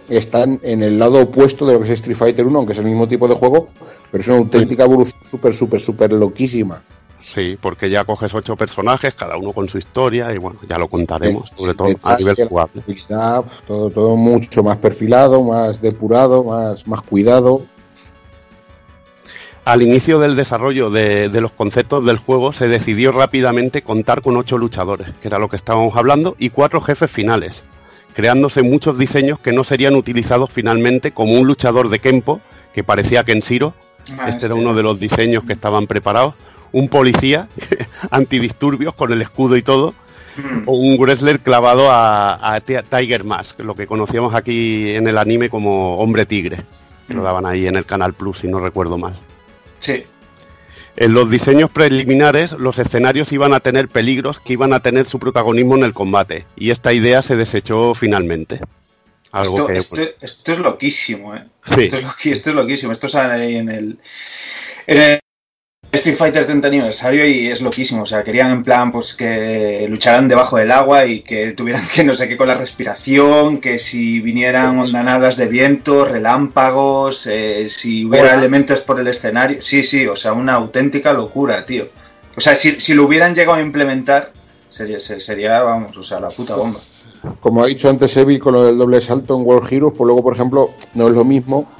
[0.08, 2.84] están en el lado opuesto de lo que es Street Fighter 1 aunque es el
[2.86, 3.68] mismo tipo de juego
[4.10, 6.82] pero es una auténtica evolución súper súper súper loquísima
[7.23, 10.89] Sí, porque ya coges ocho personajes, cada uno con su historia, y bueno, ya lo
[10.89, 12.83] contaremos, Sí, sobre sí, todo a nivel jugable.
[12.84, 17.62] sensibilidad, todo, todo mucho más perfilado, más depurado, más, más cuidado.
[19.65, 24.36] Al inicio del desarrollo de, de los conceptos del juego se decidió rápidamente contar con
[24.36, 27.62] ocho luchadores, que era lo que estábamos hablando, y cuatro jefes finales,
[28.12, 32.41] creándose muchos diseños que no serían utilizados finalmente como un luchador de Kempo,
[32.73, 33.75] que parecía Kenshiro,
[34.26, 36.34] este era uno de los diseños que estaban preparados,
[36.73, 37.49] un policía
[38.10, 39.94] antidisturbios con el escudo y todo,
[40.34, 40.62] Mm.
[40.65, 45.18] o un wrestler clavado a, a Ti- Tiger Mask, lo que conocíamos aquí en el
[45.18, 46.57] anime como Hombre Tigre,
[47.07, 49.12] que lo daban ahí en el Canal Plus, si no recuerdo mal.
[49.78, 50.05] Sí.
[50.97, 55.18] En los diseños preliminares, los escenarios iban a tener peligros que iban a tener su
[55.18, 58.59] protagonismo en el combate, y esta idea se desechó finalmente.
[59.33, 61.44] Algo esto, que, esto- pues, esto es loquísimo, ¿eh?
[61.75, 61.83] Sí.
[61.83, 62.92] Esto, es loqui- esto es loquísimo.
[62.92, 63.99] Esto sale ahí en el,
[64.86, 65.20] en el
[65.93, 68.03] Street Fighter 30 aniversario y es loquísimo.
[68.03, 72.03] O sea, querían en plan pues que lucharan debajo del agua y que tuvieran que
[72.03, 78.05] no sé qué con la respiración, que si vinieran ondanadas de viento, relámpagos, eh, si
[78.07, 78.39] hubiera Hola.
[78.39, 79.61] elementos por el escenario.
[79.61, 81.89] Sí, sí, o sea, una auténtica locura, tío.
[82.37, 84.33] O sea, si, si lo hubieran llegado a implementar,
[84.71, 86.81] sería, se- sería, vamos, o sea, la puta bomba.
[87.41, 90.23] Como ha dicho antes Evi con lo del doble salto en World Heroes, pues luego,
[90.23, 91.71] por ejemplo, no es lo mismo,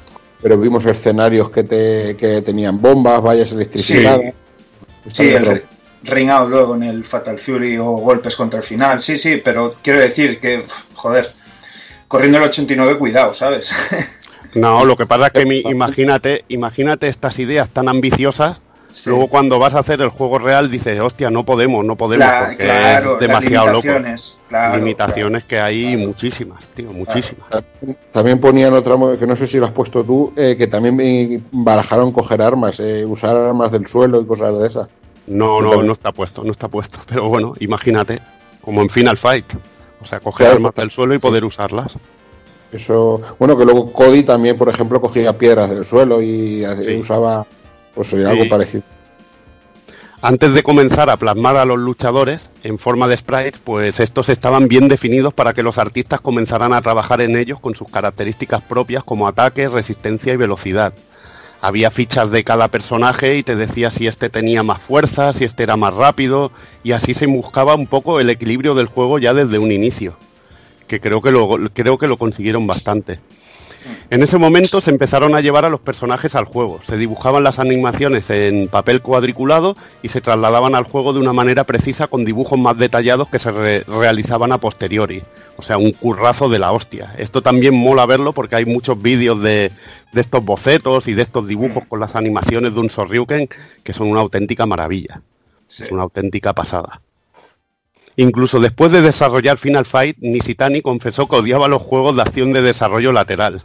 [0.43, 4.21] pero vimos escenarios que, te, que tenían bombas, vallas electrificadas.
[5.13, 5.63] Sí, el ri-
[6.05, 9.01] ring out luego en el Fatal Fury o golpes contra el final.
[9.01, 10.65] Sí, sí, pero quiero decir que,
[10.95, 11.33] joder,
[12.09, 13.71] corriendo el 89, cuidado, ¿sabes?
[14.55, 18.61] No, lo que pasa es que mi- imagínate, imagínate estas ideas tan ambiciosas.
[19.07, 22.65] Luego cuando vas a hacer el juego real dices, hostia, no podemos, no podemos, porque
[22.65, 23.87] claro, es demasiado las loco.
[23.87, 27.49] limitaciones, claro, limitaciones que hay muchísimas, tío, muchísimas.
[28.11, 32.13] También ponían otra, que no sé si lo has puesto tú, eh, que también barajaron
[32.13, 34.89] coger armas, eh, usar armas del suelo y cosas de esas.
[35.27, 36.99] No, no, no está puesto, no está puesto.
[37.07, 38.21] Pero bueno, imagínate,
[38.61, 39.55] como en Final Fight.
[40.01, 41.97] O sea, coger Claro, armas del suelo y poder usarlas.
[42.73, 46.65] Eso, bueno, que luego Cody también, por ejemplo, cogía piedras del suelo y
[46.99, 47.47] usaba
[47.95, 48.49] pues algo Sí.
[48.49, 48.83] parecido.
[50.25, 54.69] Antes de comenzar a plasmar a los luchadores en forma de sprites, pues estos estaban
[54.69, 59.03] bien definidos para que los artistas comenzaran a trabajar en ellos con sus características propias
[59.03, 60.93] como ataque, resistencia y velocidad.
[61.61, 65.65] Había fichas de cada personaje y te decía si este tenía más fuerza, si este
[65.65, 66.53] era más rápido,
[66.85, 70.17] y así se buscaba un poco el equilibrio del juego ya desde un inicio,
[70.87, 73.19] que creo que lo, creo que lo consiguieron bastante.
[74.11, 76.81] En ese momento se empezaron a llevar a los personajes al juego.
[76.85, 81.65] Se dibujaban las animaciones en papel cuadriculado y se trasladaban al juego de una manera
[81.65, 85.23] precisa con dibujos más detallados que se re- realizaban a posteriori.
[85.57, 87.15] O sea, un currazo de la hostia.
[87.19, 89.73] Esto también mola verlo porque hay muchos vídeos de,
[90.13, 93.49] de estos bocetos y de estos dibujos con las animaciones de un Sorryuken
[93.83, 95.23] que son una auténtica maravilla.
[95.69, 97.01] Es una auténtica pasada.
[98.17, 102.61] Incluso después de desarrollar Final Fight, Nishitani confesó que odiaba los juegos de acción de
[102.61, 103.65] desarrollo lateral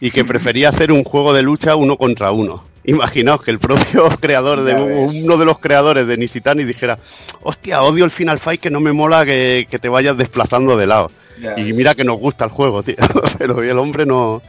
[0.00, 2.64] y que prefería hacer un juego de lucha uno contra uno.
[2.84, 6.98] Imaginaos que el propio creador de uno de los creadores de Nishitani dijera,
[7.42, 10.86] hostia, odio el Final Fight que no me mola que, que te vayas desplazando de
[10.86, 11.10] lado.
[11.40, 11.74] Ya y ves.
[11.74, 12.96] mira que nos gusta el juego, tío.
[13.38, 14.42] Pero el hombre no,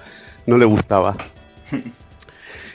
[0.45, 1.17] no le gustaba.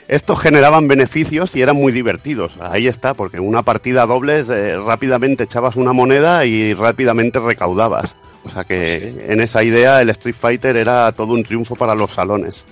[0.09, 2.57] Estos generaban beneficios y eran muy divertidos.
[2.61, 8.15] Ahí está, porque en una partida dobles eh, rápidamente echabas una moneda y rápidamente recaudabas.
[8.47, 12.13] O sea que en esa idea el Street Fighter era todo un triunfo para los
[12.13, 12.65] salones.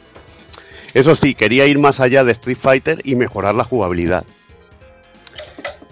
[0.95, 4.25] Eso sí, quería ir más allá de Street Fighter y mejorar la jugabilidad.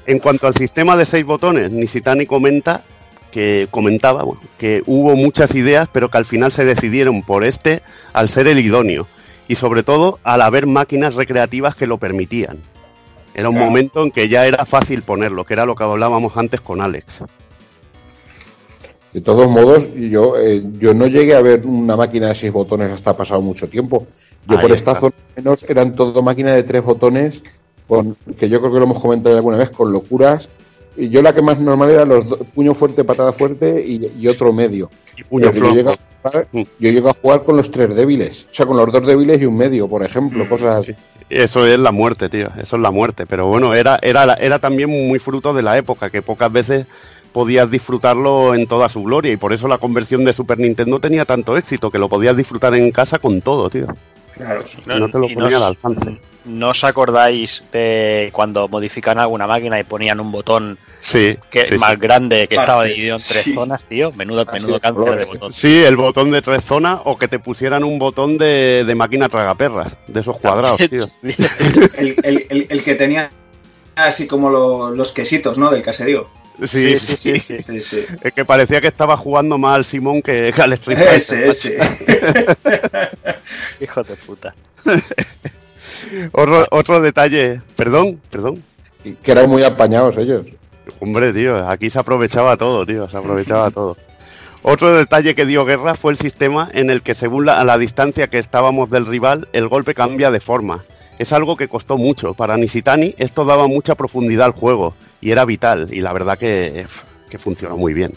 [0.06, 2.84] En cuanto al sistema de seis botones, Nishitani comenta
[3.32, 7.82] que comentaba bueno, que hubo muchas ideas, pero que al final se decidieron por este
[8.12, 9.08] al ser el idóneo
[9.48, 12.58] y sobre todo al haber máquinas recreativas que lo permitían.
[13.34, 16.60] Era un momento en que ya era fácil ponerlo, que era lo que hablábamos antes
[16.60, 17.22] con Alex.
[19.12, 22.90] De todos modos, yo, eh, yo no llegué a ver una máquina de seis botones
[22.90, 24.06] hasta pasado mucho tiempo.
[24.48, 25.00] Yo Ahí por esta está.
[25.00, 27.42] zona menos eran todo máquinas de tres botones,
[27.86, 30.48] con, que yo creo que lo hemos comentado alguna vez, con locuras.
[30.96, 34.28] Y yo la que más normal era los do- puño fuerte, patada fuerte y, y
[34.28, 34.90] otro medio.
[35.16, 35.74] Y puño Porque yo, flojo.
[35.76, 38.44] llego a jugar, yo llego a jugar con los tres débiles.
[38.50, 40.94] O sea, con los dos débiles y un medio, por ejemplo, cosas así.
[41.30, 42.48] Eso es la muerte, tío.
[42.60, 43.24] Eso es la muerte.
[43.26, 46.86] Pero bueno, era, era, era también muy fruto de la época, que pocas veces
[47.32, 49.32] podías disfrutarlo en toda su gloria.
[49.32, 52.74] Y por eso la conversión de Super Nintendo tenía tanto éxito, que lo podías disfrutar
[52.74, 53.86] en casa con todo, tío.
[54.34, 54.62] Claro.
[54.86, 56.18] No te lo y ponía no al os- alcance.
[56.44, 61.36] ¿No os acordáis de cuando modifican alguna máquina y ponían un botón Sí.
[61.52, 61.96] que sí, más sí.
[62.00, 63.54] grande que estaba dividido en tres sí.
[63.54, 64.10] zonas, tío?
[64.12, 65.52] Menudo, menudo cáncer de botón.
[65.52, 69.28] Sí, el botón de tres zonas o que te pusieran un botón de, de máquina
[69.28, 71.06] tragaperras, de esos cuadrados, tío.
[71.22, 73.30] El, el- el- el que tenía
[73.94, 75.70] así como lo- los quesitos, ¿no?
[75.70, 76.26] Del caserío.
[76.64, 77.38] Sí, sí, sí.
[77.38, 78.04] sí, sí.
[78.22, 81.48] Es que parecía que estaba jugando más al Simón que, que al Street Fighter.
[81.48, 81.78] Ese, ese.
[83.80, 84.54] Hijo de puta.
[86.32, 88.62] otro, otro detalle, perdón, perdón.
[89.22, 90.46] Que eran muy apañados ellos.
[91.00, 93.96] Hombre, tío, aquí se aprovechaba todo, tío, se aprovechaba todo.
[94.62, 97.78] Otro detalle que dio guerra fue el sistema en el que según la, a la
[97.78, 100.84] distancia que estábamos del rival, el golpe cambia de forma.
[101.22, 102.34] Es algo que costó mucho.
[102.34, 106.84] Para Nishitani esto daba mucha profundidad al juego y era vital y la verdad que,
[107.30, 108.14] que funcionó muy bien.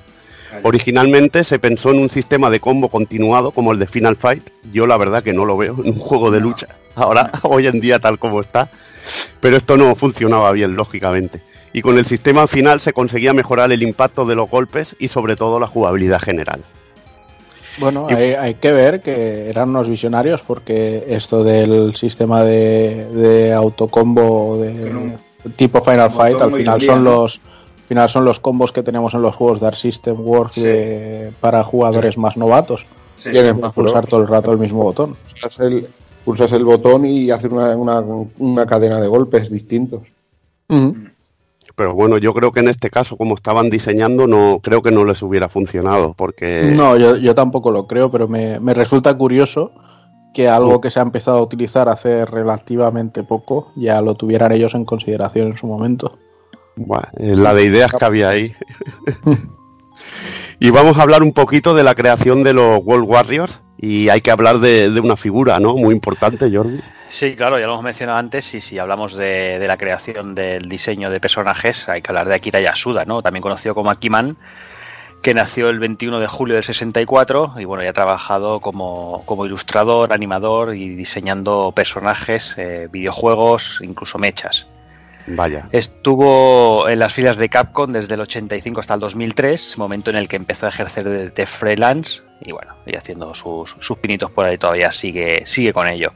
[0.63, 4.49] Originalmente se pensó en un sistema de combo continuado como el de Final Fight.
[4.73, 6.67] Yo la verdad que no lo veo en un juego de lucha.
[6.95, 8.71] Ahora, hoy en día tal como está.
[9.39, 11.43] Pero esto no funcionaba bien, lógicamente.
[11.73, 15.35] Y con el sistema final se conseguía mejorar el impacto de los golpes y sobre
[15.35, 16.63] todo la jugabilidad general.
[17.79, 23.53] Bueno, hay, hay que ver que eran unos visionarios porque esto del sistema de, de
[23.53, 25.17] autocombo de
[25.55, 27.35] tipo Final Fight al final son los
[27.83, 31.63] al final son los combos que tenemos en los juegos Dark System Works de- para
[31.63, 32.85] jugadores más novatos.
[33.15, 33.29] Sí.
[33.31, 35.15] Tienes De más pulsar todo el rato el mismo botón.
[35.41, 35.87] Pulsas el,
[36.23, 38.03] pulsas el botón y haces una, una-
[38.39, 40.01] una cadena de golpes distintos.
[41.75, 45.03] Pero bueno, yo creo que en este caso, como estaban diseñando, no creo que no
[45.03, 49.71] les hubiera funcionado, porque No, yo, yo tampoco lo creo, pero me, me resulta curioso
[50.33, 54.75] que algo que se ha empezado a utilizar hace relativamente poco ya lo tuvieran ellos
[54.75, 56.19] en consideración en su momento.
[56.75, 58.53] Bueno, la de ideas que había ahí.
[60.59, 63.61] y vamos a hablar un poquito de la creación de los World Warriors.
[63.77, 65.75] Y hay que hablar de, de una figura, ¿no?
[65.75, 66.79] Muy importante, Jordi.
[67.09, 70.67] Sí, claro, ya lo hemos mencionado antes y si hablamos de, de la creación del
[70.67, 73.21] diseño de personajes, hay que hablar de Akira Yasuda, ¿no?
[73.21, 74.37] También conocido como Akiman,
[75.21, 79.45] que nació el 21 de julio del 64 y bueno, ya ha trabajado como, como
[79.45, 84.67] ilustrador, animador y diseñando personajes, eh, videojuegos, incluso mechas.
[85.27, 85.69] Vaya.
[85.71, 90.27] Estuvo en las filas de Capcom desde el 85 hasta el 2003, momento en el
[90.27, 94.45] que empezó a ejercer de, de freelance y bueno, y haciendo sus, sus pinitos por
[94.45, 96.11] ahí todavía sigue, sigue con ello.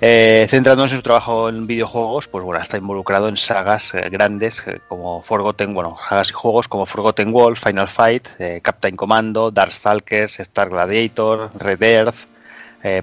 [0.00, 4.62] Eh, centrándose en su trabajo en videojuegos, pues bueno, está involucrado en sagas eh, grandes
[4.66, 8.28] eh, como Forgotten, bueno, sagas y juegos como Forgotten World, Final Fight,
[8.62, 12.16] Captain Commando, Darkstalkers, Star Gladiator, Red Earth,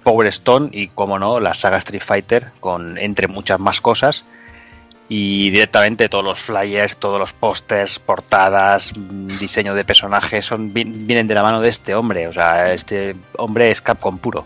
[0.03, 4.23] Power Stone y, como no, la saga Street Fighter, con entre muchas más cosas.
[5.13, 10.85] Y directamente todos los flyers, todos los pósters, portadas, mm, diseño de personajes son vi-
[10.85, 12.29] vienen de la mano de este hombre.
[12.29, 14.45] O sea, este hombre es Capcom puro.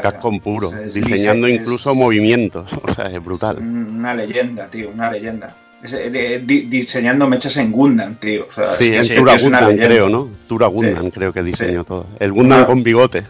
[0.00, 2.70] Capcom puro, Es- diseñando es- incluso movimientos.
[2.82, 3.58] O sea, es brutal.
[3.58, 5.54] Una leyenda, tío, una leyenda.
[5.82, 8.46] Es, eh, de- di- diseñando mechas en Gundam, tío.
[8.48, 10.30] O sea, Sí, es Tura Gundam, creo, ¿no?
[10.46, 12.06] Tura Gundam, creo que diseñó todo.
[12.18, 13.24] El Gundam Una- con bigote.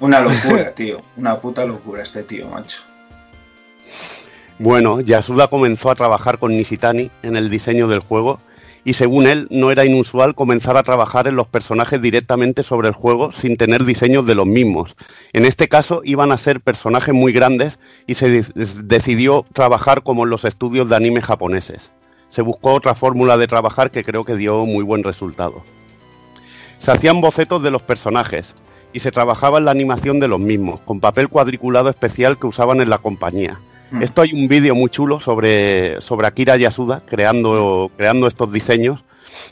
[0.00, 1.00] Una locura, tío.
[1.16, 2.82] Una puta locura este tío, macho.
[4.62, 8.40] Bueno, Yasuda comenzó a trabajar con Nishitani en el diseño del juego
[8.84, 12.94] y según él no era inusual comenzar a trabajar en los personajes directamente sobre el
[12.94, 14.96] juego sin tener diseños de los mismos.
[15.32, 18.44] En este caso iban a ser personajes muy grandes y se de-
[18.84, 21.90] decidió trabajar como en los estudios de anime japoneses.
[22.28, 25.62] Se buscó otra fórmula de trabajar que creo que dio muy buen resultado.
[26.76, 28.54] Se hacían bocetos de los personajes
[28.92, 32.82] y se trabajaba en la animación de los mismos, con papel cuadriculado especial que usaban
[32.82, 33.58] en la compañía.
[33.90, 34.02] Mm.
[34.02, 39.04] Esto hay un vídeo muy chulo sobre, sobre Akira Yasuda creando, creando estos diseños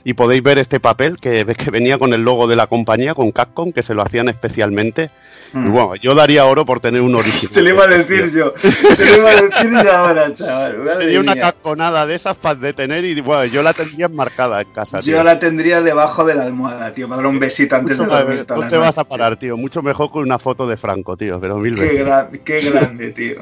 [0.05, 3.31] y podéis ver este papel que, que venía con el logo de la compañía, con
[3.33, 5.11] Capcom, que se lo hacían especialmente.
[5.53, 5.67] Mm.
[5.67, 7.53] Y bueno, yo daría oro por tener un original.
[7.55, 8.53] Te lo iba a decir yo.
[8.53, 10.77] Te lo iba a decir yo ahora, chaval.
[10.99, 15.01] Sería una casconada de esas para detener y bueno, yo la tendría enmarcada en casa.
[15.01, 15.17] tío.
[15.17, 18.17] Yo la tendría debajo de la almohada, tío, para dar un besito antes de Mucho
[18.17, 19.57] dormir más- todas ¿Dónde las vas a parar, tío?
[19.57, 22.07] Mucho mejor que una foto de Franco, tío, pero mil Qué, veces.
[22.07, 23.37] gra- qué grande, tío.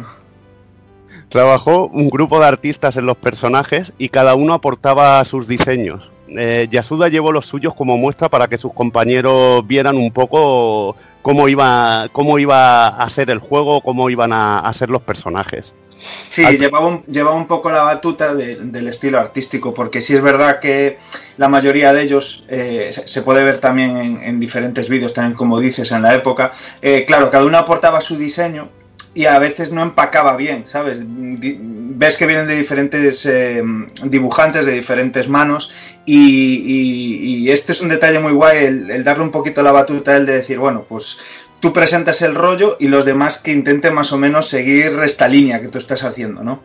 [1.40, 6.10] Trabajó un grupo de artistas en los personajes y cada uno aportaba sus diseños.
[6.28, 11.46] Eh, Yasuda llevó los suyos como muestra para que sus compañeros vieran un poco cómo
[11.50, 15.74] iba, cómo iba a ser el juego, cómo iban a, a ser los personajes.
[15.98, 20.14] Sí, Al- llevaba un, llevaba un poco la batuta de- del estilo artístico, porque sí
[20.14, 20.96] es verdad que
[21.36, 25.60] la mayoría de ellos eh, se, puede ver también en, en diferentes vídeos, también como
[25.60, 26.52] dices en la época.
[26.80, 28.70] Eh, claro, cada uno aportaba su diseño
[29.16, 31.00] y a veces no empacaba bien, ¿sabes?
[31.02, 33.62] Ves que vienen de diferentes eh,
[34.04, 35.72] dibujantes, de diferentes manos,
[36.04, 40.26] y, este es un detalle muy guay, el, el darle un poquito la batuta él
[40.26, 41.18] de decir, bueno, pues
[41.60, 45.62] tú presentas el rollo y los demás que intenten más o menos seguir esta línea
[45.62, 46.60] que tú estás haciendo, ¿no?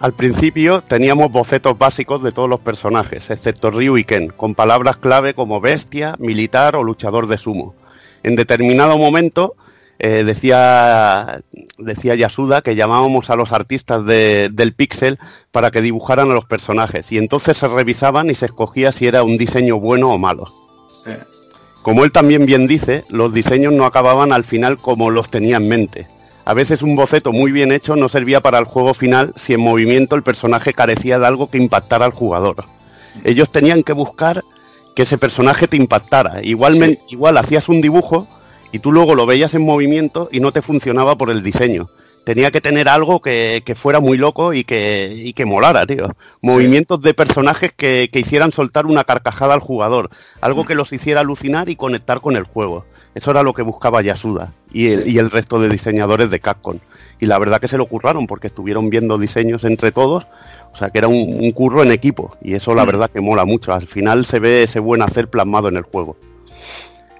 [0.00, 4.96] Al principio teníamos bocetos básicos de todos los personajes, excepto Ryu y Ken, con palabras
[4.96, 7.76] clave como bestia, militar o luchador de sumo.
[8.24, 9.54] En determinado momento
[9.98, 11.40] eh, decía,
[11.78, 15.18] decía Yasuda que llamábamos a los artistas de- del pixel
[15.52, 19.22] para que dibujaran a los personajes y entonces se revisaban y se escogía si era
[19.22, 20.52] un diseño bueno o malo.
[21.82, 25.68] Como él también bien dice, los diseños no acababan al final como los tenía en
[25.68, 26.08] mente.
[26.46, 29.60] A veces un boceto muy bien hecho no servía para el juego final si en
[29.60, 32.64] movimiento el personaje carecía de algo que impactara al jugador.
[33.22, 34.42] Ellos tenían que buscar
[34.94, 36.42] que ese personaje te impactara.
[36.42, 38.26] Igualmente, igual hacías un dibujo
[38.74, 41.88] y tú luego lo veías en movimiento y no te funcionaba por el diseño.
[42.24, 46.08] Tenía que tener algo que, que fuera muy loco y que, y que molara, tío.
[46.42, 50.10] Movimientos de personajes que, que hicieran soltar una carcajada al jugador.
[50.40, 52.84] Algo que los hiciera alucinar y conectar con el juego.
[53.14, 56.78] Eso era lo que buscaba Yasuda y el, y el resto de diseñadores de Capcom.
[57.20, 60.26] Y la verdad que se lo curraron porque estuvieron viendo diseños entre todos.
[60.72, 62.36] O sea que era un, un curro en equipo.
[62.42, 62.86] Y eso la Mm.
[62.86, 63.72] verdad que mola mucho.
[63.72, 66.16] Al final se ve ese buen hacer plasmado en el juego.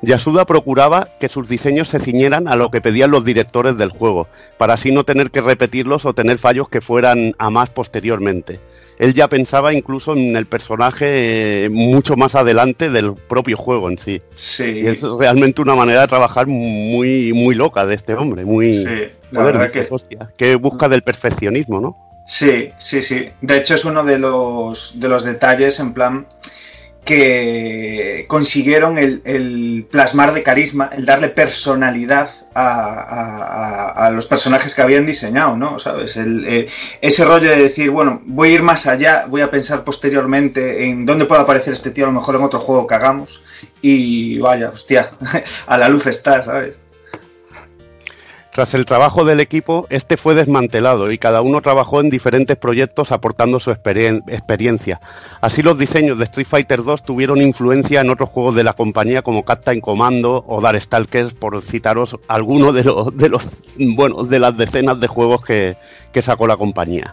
[0.04, 4.28] Yasuda procuraba que sus diseños se ciñeran a lo que pedían los directores del juego,
[4.56, 8.60] para así no tener que repetirlos o tener fallos que fueran a más posteriormente.
[8.98, 13.98] Él ya pensaba incluso en el personaje eh, mucho más adelante del propio juego en
[13.98, 14.22] sí.
[14.34, 14.80] Sí.
[14.82, 18.78] Y es realmente una manera de trabajar muy, muy loca de este hombre, muy...
[18.84, 21.96] Sí, la Joder, verdad dices, que- hostia, que busca del perfeccionismo, ¿no?
[22.26, 23.28] Sí, sí, sí.
[23.42, 26.26] De hecho es uno de los, de los detalles en plan
[27.04, 35.56] que consiguieron el, plasmar de carisma, el darle personalidad a, los personajes que habían diseñado,
[35.56, 35.78] ¿no?
[35.78, 36.16] ¿Sabes?
[36.16, 36.68] Eh,
[37.00, 41.04] ese rollo de decir, bueno, voy a ir más allá, voy a pensar posteriormente en
[41.04, 43.42] dónde puede aparecer este tío, a lo mejor en otro juego que hagamos,
[43.82, 45.10] y vaya, hostia,
[45.66, 46.76] a la luz está, ¿sabes?
[48.54, 53.10] Tras el trabajo del equipo, este fue desmantelado y cada uno trabajó en diferentes proyectos
[53.10, 55.00] aportando su experien- experiencia.
[55.40, 59.22] Así los diseños de Street Fighter 2 tuvieron influencia en otros juegos de la compañía
[59.22, 63.44] como Captain Commando o Darkstalkers, por citaros algunos de los, de los
[63.76, 65.76] bueno, de las decenas de juegos que,
[66.12, 67.12] que sacó la compañía.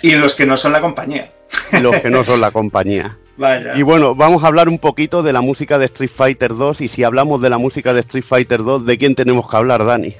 [0.00, 1.32] Y los que no son la compañía.
[1.72, 3.18] Y los que no son la compañía.
[3.36, 3.76] Vaya.
[3.76, 6.86] Y bueno, vamos a hablar un poquito de la música de Street Fighter 2 y
[6.86, 10.14] si hablamos de la música de Street Fighter 2, ¿de quién tenemos que hablar, Dani?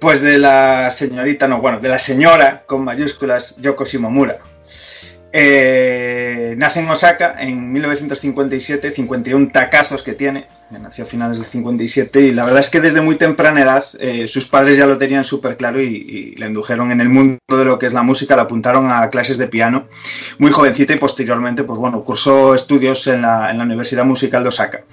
[0.00, 4.38] Pues de la señorita, no, bueno, de la señora con mayúsculas Yoko Shimomura.
[5.30, 12.20] Eh, nace en Osaka en 1957, 51 tacazos que tiene, nació a finales del 57
[12.20, 15.24] y la verdad es que desde muy temprana edad eh, sus padres ya lo tenían
[15.24, 18.34] súper claro y, y le indujeron en el mundo de lo que es la música,
[18.34, 19.86] la apuntaron a clases de piano
[20.38, 24.48] muy jovencita y posteriormente pues bueno, cursó estudios en la, en la Universidad Musical de
[24.48, 24.84] Osaka.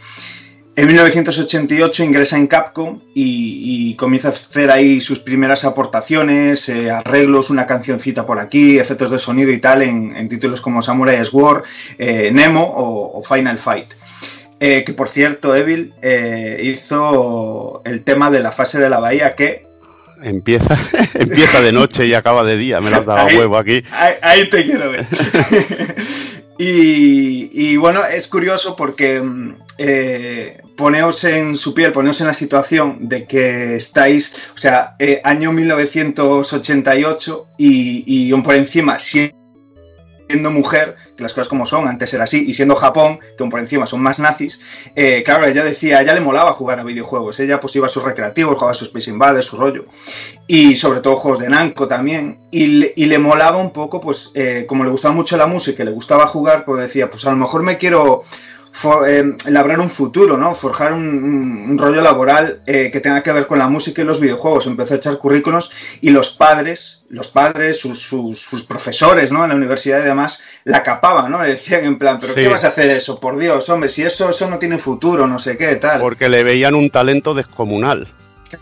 [0.78, 6.92] En 1988 ingresa en Capcom y, y comienza a hacer ahí sus primeras aportaciones, eh,
[6.92, 11.26] arreglos, una cancioncita por aquí, efectos de sonido y tal en, en títulos como Samurai
[11.26, 11.64] Sword,
[11.98, 13.88] eh, Nemo o, o Final Fight.
[14.60, 15.94] Eh, que por cierto, Evil
[16.62, 19.66] hizo el tema de la fase de la bahía que
[20.24, 20.76] Empieza,
[21.16, 23.84] empieza de noche y acaba de día, me lo has dado a Ahí- huevo aquí.
[23.92, 25.06] Ahí, ahí te quiero ver.
[26.58, 32.34] y, y bueno, es curioso porque mm, eh, poneos en su piel, poneos en la
[32.34, 39.32] situación de que estáis, o sea, eh, año 1988 y, y aún por encima, si
[40.28, 43.50] siendo mujer, que las cosas como son, antes era así, y siendo Japón, que aún
[43.50, 44.60] por encima son más nazis,
[44.96, 48.04] eh, claro, ella decía, ella le molaba jugar a videojuegos, ella pues iba a sus
[48.04, 49.86] recreativos, jugaba a sus Space Invaders, su rollo,
[50.46, 54.32] y sobre todo juegos de Namco también, y le, y le molaba un poco, pues
[54.34, 57.38] eh, como le gustaba mucho la música le gustaba jugar, pues decía, pues a lo
[57.38, 58.24] mejor me quiero
[58.78, 60.54] for- eh, labrar un futuro, ¿no?
[60.54, 64.06] Forjar un, un- un rollo laboral eh, que tenga que ver con la música y
[64.06, 64.68] los videojuegos.
[64.68, 69.44] Empezó a echar currículos y los padres, los padres, sus, sus- sus profesores, ¿no?
[69.44, 71.42] En la universidad y demás, la capaban, ¿no?
[71.42, 72.42] Le decían en plan, ¿pero Sí.
[72.42, 73.20] qué vas a hacer eso?
[73.20, 76.00] Por Dios, hombre, si eso, eso no tiene futuro, no sé qué, tal.
[76.00, 78.08] Porque le veían un talento descomunal.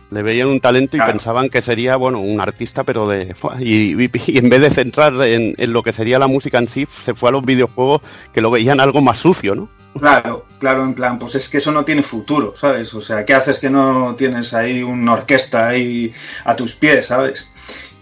[0.10, 1.11] Le veían un talento y Claro.
[1.11, 3.35] pensaban que sería, bueno, un artista, pero de...
[3.60, 6.68] Y, y- y en vez de centrar en, en lo que sería la música en
[6.68, 8.02] sí, se fue a los videojuegos
[8.34, 9.69] que lo veían algo más sucio, ¿no?
[9.98, 12.93] Claro, claro, en plan, pues es que eso no tiene futuro, ¿sabes?
[12.93, 17.49] O sea, ¿qué haces que no tienes ahí una orquesta ahí a tus pies, ¿sabes?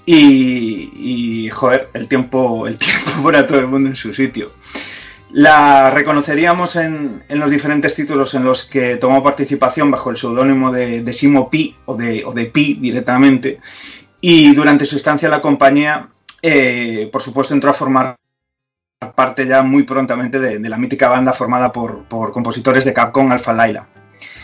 [0.06, 0.92] Y,
[1.46, 4.54] y, joder, el tiempo, el tiempo pone a todo el mundo en su sitio.
[5.32, 10.72] La reconoceríamos en, en los diferentes títulos en los que tomó participación bajo el seudónimo
[10.72, 13.60] de, de Simo Pi o de, o de Pi directamente.
[14.20, 16.10] Y durante su estancia en la compañía,
[16.42, 18.16] eh, por supuesto, entró a formar
[19.12, 23.32] parte ya muy prontamente de, de la mítica banda formada por, por compositores de Capcom
[23.32, 23.88] Alpha Laila.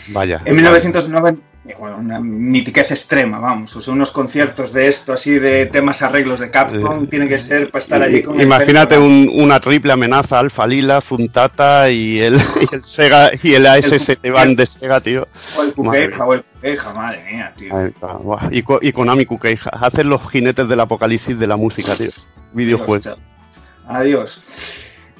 [0.08, 0.40] Vaya.
[0.44, 5.38] En 1990, eh, bueno, una mitiquez extrema, vamos, o sea, unos conciertos de esto, así
[5.38, 9.30] de temas arreglos de Capcom, tiene que ser para estar allí con el Imagínate un-
[9.34, 12.34] una triple amenaza, Alfa Lila, Zuntata y el,
[12.72, 15.28] y el Sega y el ASST Band de Sega, tío.
[15.56, 17.72] O el o Kukeija, madre mía, tío.
[18.50, 19.70] Y, y Konami Kukeija.
[19.70, 22.10] Hacen los jinetes del apocalipsis de la música, tío.
[22.52, 23.16] Videojuegos.
[23.90, 24.40] Adiós.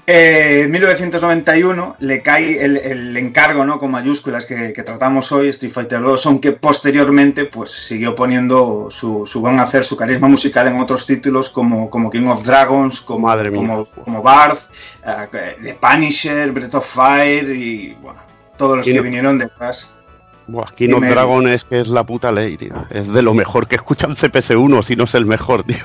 [0.06, 3.78] Eh, en 1991 le cae el, el encargo, ¿no?
[3.78, 9.24] Con mayúsculas que, que tratamos hoy, Street Fighter 2, aunque posteriormente pues siguió poniendo su,
[9.24, 13.28] su buen hacer, su carisma musical en otros títulos como, como King of Dragons, como,
[13.54, 14.62] como, como Barth,
[15.06, 18.20] eh, The Punisher, Breath of Fire y bueno,
[18.56, 19.90] todos los que no- vinieron detrás.
[20.48, 21.04] Buah, King of.
[21.06, 22.72] Dragon es que es la puta ley, tío.
[22.90, 25.76] Es de lo mejor que escuchan CPS1, si no es el mejor, tío.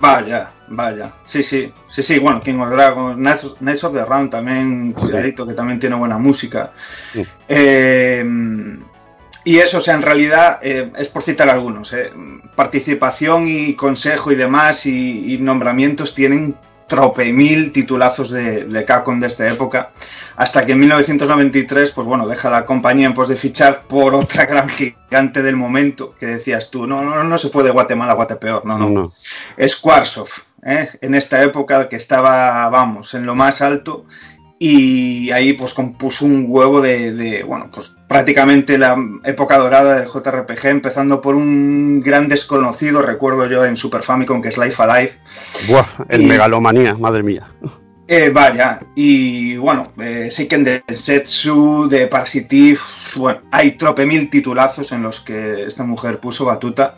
[0.00, 1.12] Vaya, vaya.
[1.24, 2.18] Sí, sí, sí, sí.
[2.18, 6.72] Bueno, King of Dragons, Knights, of the Round también, cuidadito, que también tiene buena música.
[7.48, 8.24] Eh,
[9.44, 12.10] y eso, o sea, en realidad, eh, es por citar algunos, eh,
[12.56, 19.20] participación y consejo y demás y, y nombramientos tienen trope mil titulazos de, de Capcom
[19.20, 19.90] de esta época,
[20.36, 24.46] hasta que en 1993, pues bueno, deja la compañía en pos de fichar por otra
[24.46, 28.16] gran gigante del momento, que decías tú, no, no, no se fue de Guatemala a
[28.16, 29.12] Guatepeor, no, no,
[29.66, 30.88] Squaresoft, ¿eh?
[31.00, 34.06] en esta época que estaba, vamos, en lo más alto
[34.58, 40.08] y ahí pues compuso un huevo de, de, bueno, pues prácticamente la época dorada del
[40.08, 45.12] JRPG, empezando por un gran desconocido, recuerdo yo en Super Famicom, que es Life Alive.
[45.68, 47.46] Buah, el Y- megalomanía, madre mía.
[48.06, 52.78] Eh, vaya, y bueno, eh, Seiken de Setsu, de Parasitive,
[53.16, 56.96] bueno, hay trope mil titulazos en los que esta mujer puso batuta.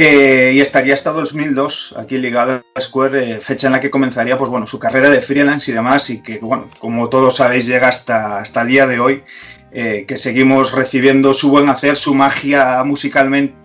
[0.00, 4.38] Eh, y estaría hasta 2002 aquí ligado a Square, eh, fecha en la que comenzaría
[4.38, 7.88] pues bueno su carrera de freelance y demás y que bueno como todos sabéis llega
[7.88, 9.24] hasta hasta el día de hoy
[9.72, 13.56] eh, que seguimos recibiendo su buen hacer, su magia musicalmente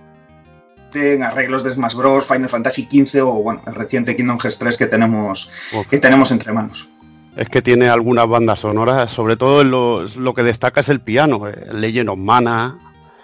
[0.93, 4.75] en arreglos de Smash Bros, Final Fantasy XV o bueno el reciente Kingdom Hearts 3
[4.77, 5.51] que tenemos
[5.89, 6.89] que tenemos entre manos.
[7.35, 10.99] Es que tiene algunas bandas sonoras, sobre todo en los- lo que destaca es el
[10.99, 11.47] piano.
[11.47, 12.77] eh, Legend of Mana.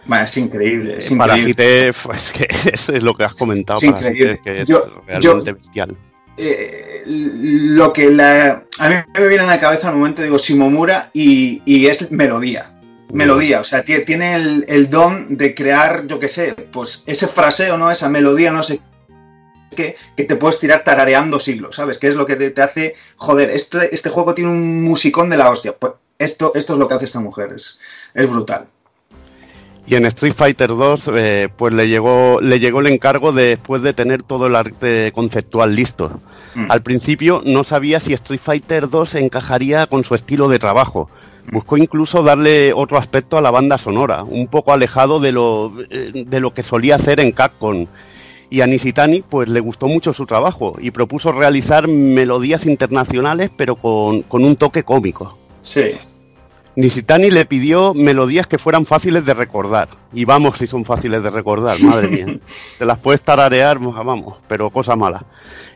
[0.05, 1.53] Bueno, es increíble, es increíble.
[1.55, 4.37] Parasite, es que eso es lo que has comentado, Es increíble.
[4.37, 5.97] Parasite, que es Yo- realmente yo- bestial.
[6.37, 11.09] eh, lo que la, a mí me viene a la cabeza al momento, digo, Shimomura
[11.13, 12.71] y, y es melodía.
[13.11, 17.27] Melodía, o sea, tie- tiene el, el don de crear, yo qué sé, pues ese
[17.27, 17.89] fraseo, ¿no?
[17.89, 18.79] Esa melodía, no sé
[19.75, 21.97] qué, que te puedes tirar tarareando siglos, ¿sabes?
[21.97, 25.37] Que es lo que te, te hace, joder, este, este juego tiene un musicón de
[25.37, 25.75] la hostia.
[25.75, 27.79] Pues esto, esto es lo que hace esta mujer, es,
[28.13, 28.67] es brutal.
[29.89, 33.81] Y en Street Fighter 2, eh, pues le llegó, le llegó el encargo de, después
[33.81, 36.21] de tener todo el arte conceptual listo.
[36.53, 36.69] Mm.
[36.69, 41.09] Al principio no sabía si Street Fighter 2 encajaría con su estilo de trabajo.
[41.51, 46.23] Buscó incluso darle otro aspecto a la banda sonora, un poco alejado de lo, eh,
[46.27, 47.87] de lo que solía hacer en Capcom.
[48.51, 53.75] Y a Nishitani pues le gustó mucho su trabajo y propuso realizar melodías internacionales pero
[53.75, 55.35] con, con un toque cómico.
[55.63, 55.93] Sí.
[56.79, 59.89] Nishitani le pidió melodías que fueran fáciles de recordar.
[60.13, 62.39] Y vamos si son fáciles de recordar, madre mía.
[62.79, 65.25] Te las puedes tararear, vamos, pero cosa mala.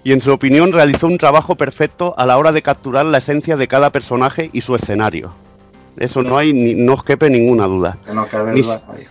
[0.06, 3.58] Y en su opinión realizó un trabajo perfecto a la hora de capturar la esencia
[3.58, 5.34] de cada personaje y su escenario.
[5.98, 7.98] Eso no hay, ni, no os quepe ninguna duda.
[8.06, 8.82] Que no cabe Ni- duda.
[8.88, 9.04] ahí.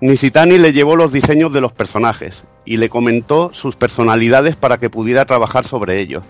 [0.00, 4.90] Nishitani le llevó los diseños de los personajes y le comentó sus personalidades para que
[4.90, 6.24] pudiera trabajar sobre ellos.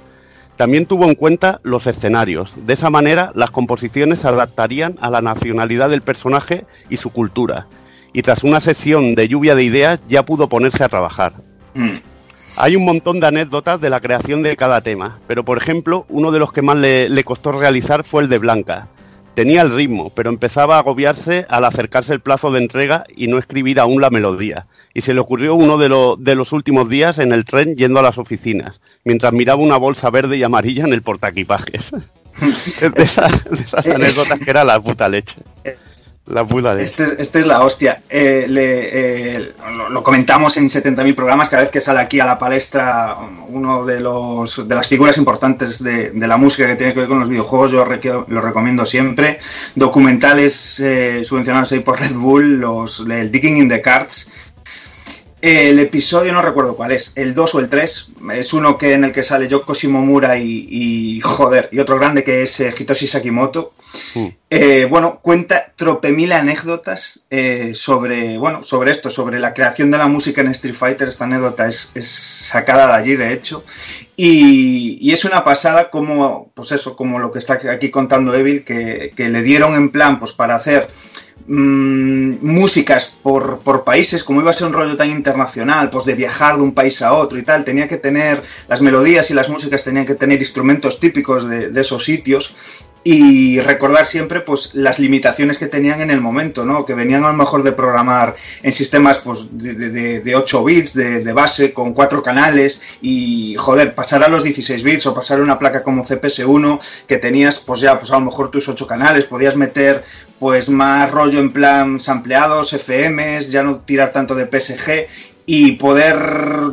[0.56, 2.54] También tuvo en cuenta los escenarios.
[2.56, 7.66] De esa manera, las composiciones se adaptarían a la nacionalidad del personaje y su cultura.
[8.12, 11.32] Y tras una sesión de lluvia de ideas, ya pudo ponerse a trabajar.
[11.74, 11.96] Mm.
[12.56, 16.30] Hay un montón de anécdotas de la creación de cada tema, pero por ejemplo, uno
[16.30, 18.88] de los que más le, le costó realizar fue el de Blanca.
[19.34, 23.38] Tenía el ritmo, pero empezaba a agobiarse al acercarse el plazo de entrega y no
[23.38, 24.66] escribir aún la melodía.
[24.94, 27.98] Y se le ocurrió uno de, lo- de los últimos días en el tren yendo
[27.98, 31.90] a las oficinas, mientras miraba una bolsa verde y amarilla en el portaequipajes.
[32.80, 35.36] de, esas, de esas anécdotas que era la puta leche.
[36.26, 36.84] La puta leche.
[36.86, 38.02] Este, es- este es la hostia.
[38.08, 42.24] Eh, le- eh, lo, lo comentamos en 70.000 programas cada vez que sale aquí a
[42.24, 43.16] la palestra
[43.48, 47.08] uno de los de las figuras importantes de, de la música que tiene que ver
[47.10, 47.72] con los videojuegos.
[47.72, 49.38] Yo reque- lo recomiendo siempre.
[49.74, 54.30] Documentales eh, subvencionados ahí por Red Bull, los el Digging in the Cards.
[55.44, 59.04] El episodio no recuerdo cuál es, el 2 o el 3, es uno que en
[59.04, 63.06] el que sale Yoko Shimomura y, y joder, y otro grande que es eh, Hitoshi
[63.06, 63.74] Sakimoto.
[64.48, 70.06] Eh, bueno, cuenta tropemil anécdotas eh, sobre, bueno, sobre esto, sobre la creación de la
[70.06, 71.08] música en Street Fighter.
[71.08, 73.66] Esta anécdota es, es sacada de allí, de hecho.
[74.16, 78.64] Y, y es una pasada como, pues eso, como lo que está aquí contando Evil,
[78.64, 80.88] que, que le dieron en plan, pues para hacer
[81.46, 86.14] mm, músicas por, por países, como iba a ser un rollo tan internacional, pues de
[86.14, 89.48] viajar de un país a otro y tal, tenía que tener, las melodías y las
[89.48, 92.54] músicas tenían que tener instrumentos típicos de, esos sitios
[93.06, 96.86] y recordar siempre pues las limitaciones que tenían en el momento, ¿no?
[96.86, 100.64] Que venían a lo mejor de programar en sistemas pues de, de- de- de 8
[100.64, 105.42] bits de, base con cuatro canales y joder, pasar a los 16 bits o pasar
[105.42, 109.26] una placa como CPS1 que tenías pues ya pues a lo mejor tus 8 canales,
[109.26, 110.02] podías meter
[110.38, 115.06] pues más rollo en plan sampleados, FMs, ya no tirar tanto de PSG
[115.46, 116.16] y poder,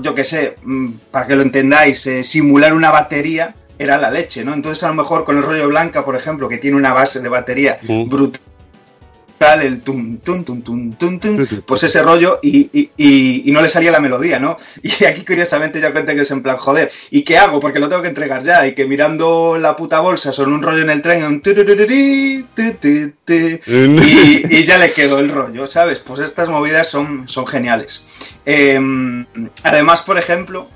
[0.02, 4.46] yo que sé, mm, para que lo entendáis, eh, simular una batería era la leche,
[4.46, 4.54] ¿no?
[4.54, 7.30] Entonces a lo mejor con el rollo blanca, por ejemplo, que tiene una base de
[7.30, 8.42] batería brutal,
[9.42, 13.62] el tum, tum, tum, tum, tum, tum, pues ese rollo y, y- y- y no
[13.62, 14.56] le salía la melodía, ¿no?
[14.84, 17.60] Y aquí curiosamente ya cuenta que es en plan, joder, ¿y qué hago?
[17.60, 20.84] Porque lo tengo que entregar ya y que mirando la puta bolsa son un rollo
[20.84, 21.42] en el tren, un
[23.28, 26.00] y ya le quedó el rollo, ¿sabes?
[26.00, 28.06] Pues estas movidas son, son geniales.
[28.46, 29.26] Em,
[29.64, 30.68] además, por ejemplo,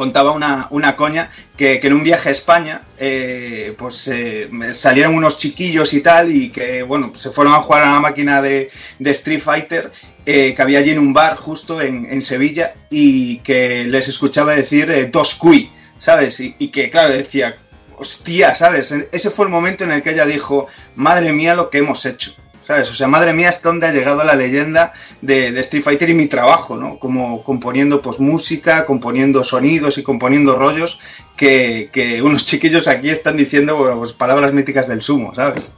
[0.00, 5.14] contaba una, una coña que, que en un viaje a España eh, pues eh, salieron
[5.14, 8.70] unos chiquillos y tal y que bueno se fueron a jugar a la máquina de,
[8.98, 9.92] de Street Fighter
[10.24, 14.54] eh, que había allí en un bar justo en, en Sevilla y que les escuchaba
[14.54, 16.40] decir dos cui ¿sabes?
[16.40, 17.58] Y, y que claro decía
[17.98, 18.94] hostia, ¿sabes?
[19.12, 22.32] Ese fue el momento en el que ella dijo madre mía lo que hemos hecho
[22.70, 22.88] ¿Sabes?
[22.88, 24.92] O sea, madre mía, hasta dónde ha llegado la leyenda
[25.22, 27.00] de, de Street Fighter y mi trabajo, ¿no?
[27.00, 31.00] Como componiendo pues música, componiendo sonidos y componiendo rollos
[31.36, 35.72] que, que unos chiquillos aquí están diciendo pues, palabras míticas del sumo, ¿sabes?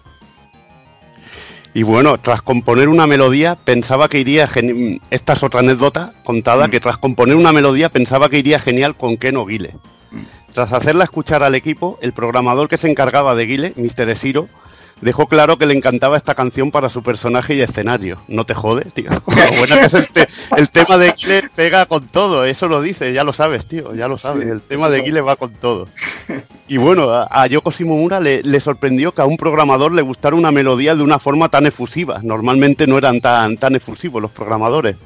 [1.72, 6.68] Y bueno, tras componer una melodía, pensaba que iría geni- Esta es otra anécdota contada,
[6.68, 9.72] que tras componer una melodía pensaba que iría genial con Ken o Guile.
[10.52, 14.10] Tras hacerla escuchar al equipo, el programador que se encargaba de Guile, Mr.
[14.10, 14.50] Esiro,
[15.02, 18.22] dejó claro que le encantaba esta canción para su personaje y escenario.
[18.28, 19.10] No te jodes, tío.
[19.10, 19.20] Lo
[19.58, 23.12] bueno que es el, te- el tema de Guile pega con todo, eso lo dice,
[23.12, 24.44] ya lo sabes, tío, ya lo sabes.
[24.44, 25.02] Sí, el tema de.
[25.02, 25.89] Guile va con todo.
[26.68, 30.36] Y bueno, a, a Yoko Shimomura le, le sorprendió que a un programador le gustara
[30.36, 32.20] una melodía de una forma tan efusiva.
[32.22, 34.97] Normalmente no eran tan, tan efusivos los programadores.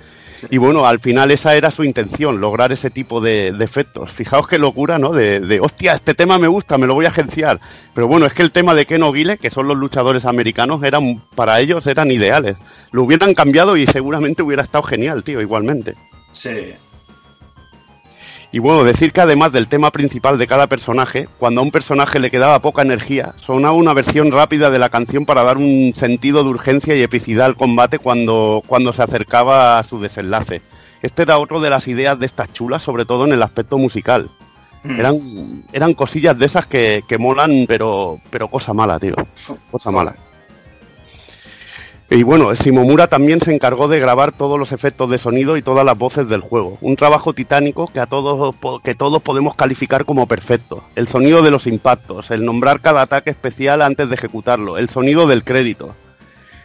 [0.50, 4.10] Y bueno, al final esa era su intención, lograr ese tipo de, efectos.
[4.10, 5.12] Fijaos qué locura, ¿no?
[5.12, 7.60] De, de, hostia, este tema me gusta, me lo voy a agenciar.
[7.94, 11.22] Pero bueno, es que el tema de Ken O'Gile, que son los luchadores americanos, eran
[11.34, 12.56] para ellos eran ideales.
[12.92, 15.94] Lo hubieran cambiado y seguramente hubiera estado genial, tío, igualmente.
[16.32, 16.74] Sí.
[18.52, 22.20] Y bueno, decir que además del tema principal de cada personaje, cuando a un personaje
[22.20, 26.42] le quedaba poca energía, sonaba una versión rápida de la canción para dar un sentido
[26.42, 30.62] de urgencia y epicidad al combate cuando, cuando se acercaba a su desenlace.
[31.02, 34.30] Este era otro de las ideas de estas chulas, sobre todo en el aspecto musical.
[34.84, 35.00] Mm.
[35.00, 35.14] Eran,
[35.72, 39.14] eran cosillas de esas que, que molan, pero, pero cosa mala, tío.
[39.70, 40.16] Cosa mala.
[42.08, 45.84] Y bueno, Simomura también se encargó de grabar todos los efectos de sonido y todas
[45.84, 46.78] las voces del juego.
[46.80, 48.54] Un trabajo titánico que a todos
[48.84, 50.84] que todos podemos calificar como perfecto.
[50.94, 55.26] El sonido de los impactos, el nombrar cada ataque especial antes de ejecutarlo, el sonido
[55.26, 55.96] del crédito,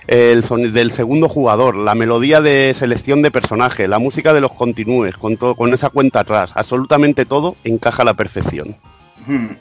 [0.05, 4.51] el sonido del segundo jugador, la melodía de selección de personaje, la música de los
[4.53, 8.77] continúes, con con esa cuenta atrás, absolutamente todo encaja a la perfección.
[9.25, 9.53] Hmm,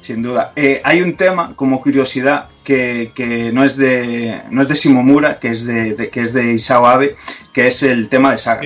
[0.00, 0.52] Sin duda.
[0.56, 5.40] Eh, hay un tema, como curiosidad, que, que no es de no es de Simomura,
[5.40, 7.16] que es de, de- que es de Isao Abe,
[7.52, 8.60] que es el tema de Saga.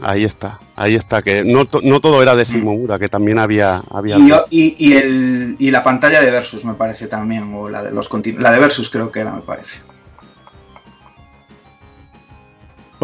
[0.00, 3.82] Ahí está, ahí está, que no, to- no todo era de Simomura, que también había...
[3.90, 7.82] había Y, y, y el, y la pantalla de Versus me parece también, o la
[7.82, 9.80] de los la de Versus creo que era, me parece.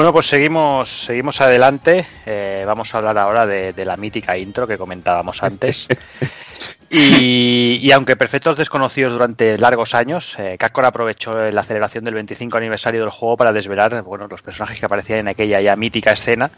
[0.01, 2.07] Bueno, pues seguimos, seguimos adelante.
[2.25, 5.89] Eh, vamos a hablar ahora de, de la mítica intro que comentábamos antes.
[6.93, 12.57] Y, y aunque perfectos desconocidos durante largos años, eh, Capcom aprovechó la celebración del 25
[12.57, 16.51] aniversario del juego para desvelar bueno, los personajes que aparecían en aquella ya mítica escena.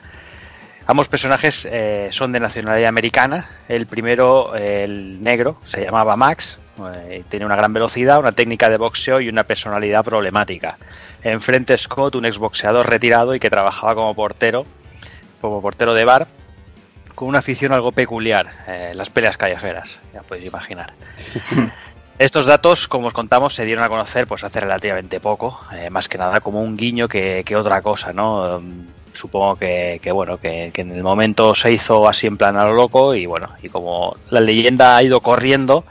[0.86, 3.50] Ambos personajes eh, son de nacionalidad americana.
[3.68, 6.58] El primero, el negro, se llamaba Max.
[6.94, 10.78] eh, tiene una gran velocidad, una técnica de boxeo y una personalidad problemática.
[11.24, 14.66] Enfrente Scott, un exboxeador retirado y que trabajaba como portero,
[15.40, 16.26] como portero de bar,
[17.14, 20.92] con una afición algo peculiar, eh, las peleas callejeras, ya podéis imaginar.
[22.18, 26.08] Estos datos, como os contamos, se dieron a conocer pues hace relativamente poco, eh, más
[26.08, 28.58] que nada como un guiño que, que otra cosa, ¿no?
[28.58, 32.56] Um, supongo que, que, bueno, que, que en el momento se hizo así en plan
[32.56, 35.84] a lo loco y bueno, y como la leyenda ha ido corriendo,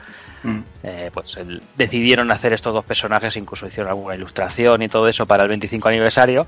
[0.83, 5.25] eh, pues el- decidieron hacer estos dos personajes, incluso hicieron alguna ilustración y todo eso
[5.25, 6.47] para el 25 aniversario,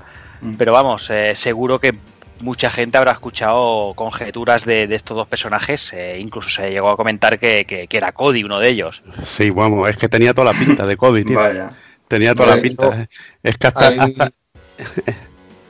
[0.58, 1.94] pero vamos, eh, seguro que
[2.40, 6.96] mucha gente habrá escuchado conjeturas de, de estos dos personajes, eh, incluso se llegó a
[6.96, 9.02] comentar que, que- que era Cody uno de ellos.
[9.22, 11.38] Sí, vamos, es que tenía toda la pinta de Cody, tío.
[11.38, 11.70] Vaya.
[12.08, 13.02] Tenía toda la pinta.
[13.02, 13.06] eh.
[13.42, 13.88] Es que hasta...
[13.88, 14.32] Hay- hasta-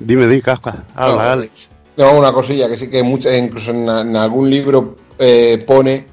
[0.01, 0.85] Dime, di, Casca.
[0.95, 1.69] Habla, No, Alex.
[1.97, 6.07] No, una cosilla que sí que mucha- incluso en, en algún libro eh, pone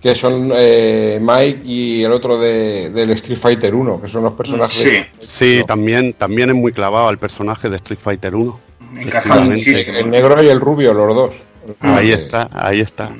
[0.00, 4.34] que son eh, Mike y el otro de, del Street Fighter 1, que son los
[4.34, 5.06] personajes.
[5.18, 8.60] Sí, también, también es muy clavado al personaje de Street Fighter 1.
[9.00, 10.00] Encajan Efectivamente.
[10.00, 11.42] El negro y el rubio, los dos.
[11.80, 13.14] Ahí está, ahí está.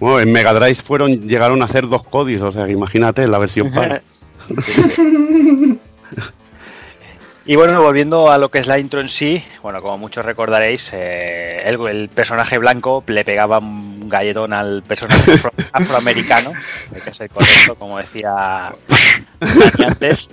[0.00, 3.38] Bueno, en Mega Drive fueron, llegaron a hacer dos códigos, o sea, que imagínate la
[3.38, 4.02] versión PAL.
[7.46, 10.90] Y bueno, volviendo a lo que es la intro en sí, bueno, como muchos recordaréis,
[10.94, 13.60] eh, el, el personaje blanco le pegaba
[14.04, 16.52] un galletón al personaje afro- afroamericano,
[16.94, 18.72] hay que ser correcto, como decía
[19.86, 20.28] antes.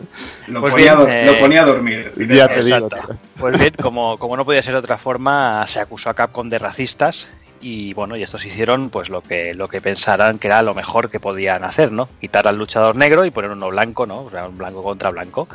[0.47, 2.13] Lo, Pues ponía, bien, eh, lo ponía a dormir.
[2.29, 2.89] Ya te digo.
[3.37, 6.59] Pues bien, como, como no podía ser de otra forma, se acusó a Capcom de
[6.59, 7.27] racistas
[7.61, 11.09] y bueno, y estos hicieron pues lo que lo que pensaran que era lo mejor
[11.09, 12.09] que podían hacer, ¿no?
[12.19, 14.21] Quitar al luchador negro y poner uno blanco, ¿no?
[14.23, 15.47] O sea, un blanco contra blanco.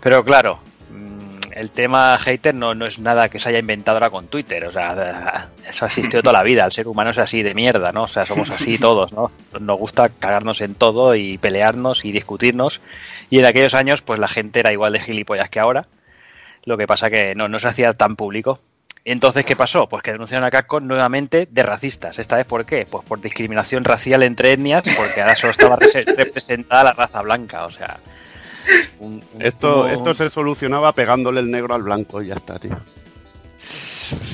[0.00, 4.10] Pero claro, mm, el tema hater no, no es nada que se haya inventado ahora
[4.10, 7.42] con Twitter, o sea, eso ha existido toda la vida, el ser humano es así
[7.42, 8.04] de mierda, ¿no?
[8.04, 9.30] O sea, somos así todos, ¿no?
[9.60, 12.80] Nos gusta cagarnos en todo y pelearnos y discutirnos
[13.30, 15.86] y en aquellos años pues la gente era igual de gilipollas que ahora,
[16.64, 18.60] lo que pasa que no, no se hacía tan público.
[19.02, 19.88] Entonces, ¿qué pasó?
[19.88, 22.18] Pues que denunciaron a Capcom nuevamente de racistas.
[22.18, 22.86] ¿Esta vez por qué?
[22.88, 27.64] Pues por discriminación racial entre etnias, porque ahora solo estaba rese- representada la raza blanca,
[27.64, 27.98] o sea...
[29.00, 32.58] un- un- Esto, un- esto se solucionaba pegándole el negro al blanco y ya está,
[32.58, 32.78] tío.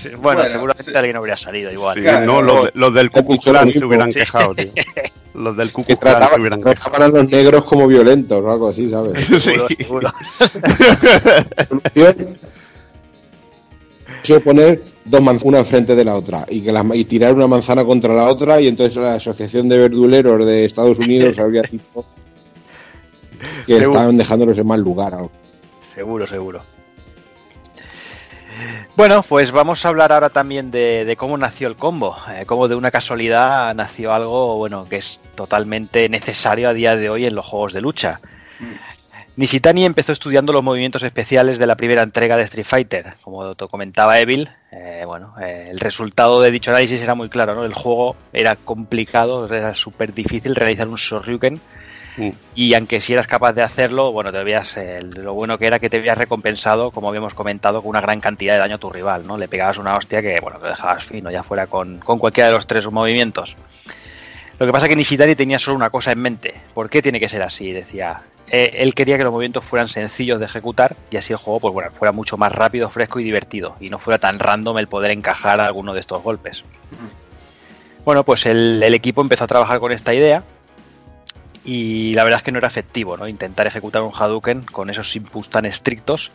[0.05, 1.97] Bueno, Bueno, seguramente alguien habría salido igual.
[1.99, 3.51] Sí, no, los, los del Ku se
[3.85, 4.19] hubieran Sí.
[4.21, 4.71] quejado, tío.
[5.35, 6.75] Los del Ku se hubieran quejado.
[6.77, 9.27] trataban a los negros como violentos o algo así, ¿sabes?
[9.43, 9.53] Sí.
[11.69, 12.39] Solución,
[14.23, 17.47] solución poner dos manzanas una enfrente de la otra y que las- y tirar una
[17.47, 22.05] manzana contra la otra y entonces la asociación de verduleros de Estados Unidos habría dicho
[23.67, 23.91] que Seguro.
[23.99, 25.17] estaban dejándolos en mal lugar.
[25.95, 26.63] Seguro, seguro.
[28.97, 32.67] Bueno, pues vamos a hablar ahora también de, de cómo nació el combo, eh, cómo
[32.69, 37.35] de una casualidad nació algo bueno que es totalmente necesario a día de hoy en
[37.35, 38.21] los juegos de lucha.
[39.37, 43.15] Nishitani empezó estudiando los movimientos especiales de la primera entrega de Street Fighter.
[43.21, 47.55] Como te comentaba Evil, eh, bueno, eh, el resultado de dicho análisis era muy claro,
[47.55, 47.67] ¿no?
[47.67, 51.61] El juego era complicado, era súper difícil realizar un Shoryuken
[52.55, 55.79] y aunque si eras capaz de hacerlo, bueno, te veías eh, lo bueno que era
[55.79, 58.91] que te habías recompensado, como habíamos comentado, con una gran cantidad de daño a tu
[58.91, 59.37] rival, ¿no?
[59.37, 62.57] Le pegabas una hostia que, bueno, te dejabas fino, ya fuera con, con cualquiera de
[62.57, 63.57] los tres movimientos.
[64.59, 66.55] Lo que pasa es que Nishitari tenía solo una cosa en mente.
[66.73, 67.73] ¿Por qué tiene que ser así?
[67.73, 68.23] Decía.
[68.49, 71.75] Eh, él quería que los movimientos fueran sencillos de ejecutar y así el juego, pues
[71.75, 75.11] bueno, fuera mucho más rápido, fresco y divertido y no fuera tan random el poder
[75.11, 76.63] encajar alguno de estos golpes.
[78.05, 80.45] Bueno, pues el, el equipo empezó a trabajar con esta idea
[81.67, 83.29] y la verdad es que no era efectivo, ¿no?
[83.29, 86.31] Intentar ejecutar un Hadouken con esos inputs tan estrictos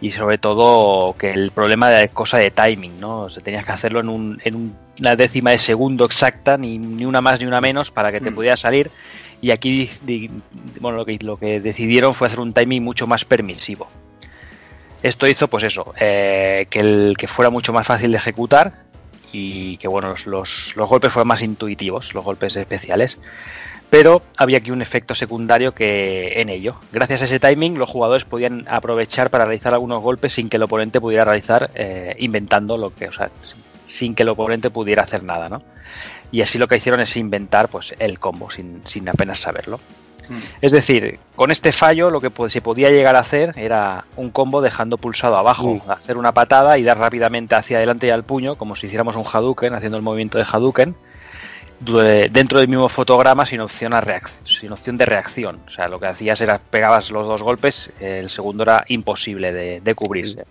[0.00, 3.20] y sobre todo que el problema era cosa de timing, ¿no?
[3.22, 6.78] O sea, tenías que hacerlo en, un- en un- una décima de segundo exacta, ni,
[6.78, 8.90] ni una más ni una menos para que te pudiera salir.
[9.42, 9.90] Y aquí
[10.80, 13.86] bueno, lo, que, lo que decidieron fue hacer un timing mucho más permisivo.
[15.02, 18.84] Esto hizo, pues eso, eh, que, el, que fuera mucho más fácil de ejecutar
[19.32, 23.18] y que bueno, los, los, los golpes fueran más intuitivos, los golpes especiales.
[23.94, 26.74] Pero había aquí un efecto secundario que en ello.
[26.90, 30.64] Gracias a ese timing, los jugadores podían aprovechar para realizar algunos golpes sin que el
[30.64, 33.30] oponente pudiera realizar eh, inventando lo que, o sea,
[33.86, 35.62] sin que el oponente pudiera hacer nada, ¿no?
[36.32, 39.78] Y así lo que hicieron es inventar pues el combo sin, sin apenas saberlo.
[40.60, 44.60] Es decir, con este fallo lo que se podía llegar a hacer era un combo
[44.60, 48.74] dejando pulsado abajo, hacer una patada y dar rápidamente hacia adelante y al puño, como
[48.74, 50.96] si hiciéramos un Hadouken, haciendo el movimiento de Hadouken,
[51.80, 55.60] dentro del mismo fotograma sin opción, a reac- sin opción de reacción.
[55.66, 59.80] O sea, lo que hacías era pegabas los dos golpes, el segundo era imposible de,
[59.80, 60.44] de cubrirse.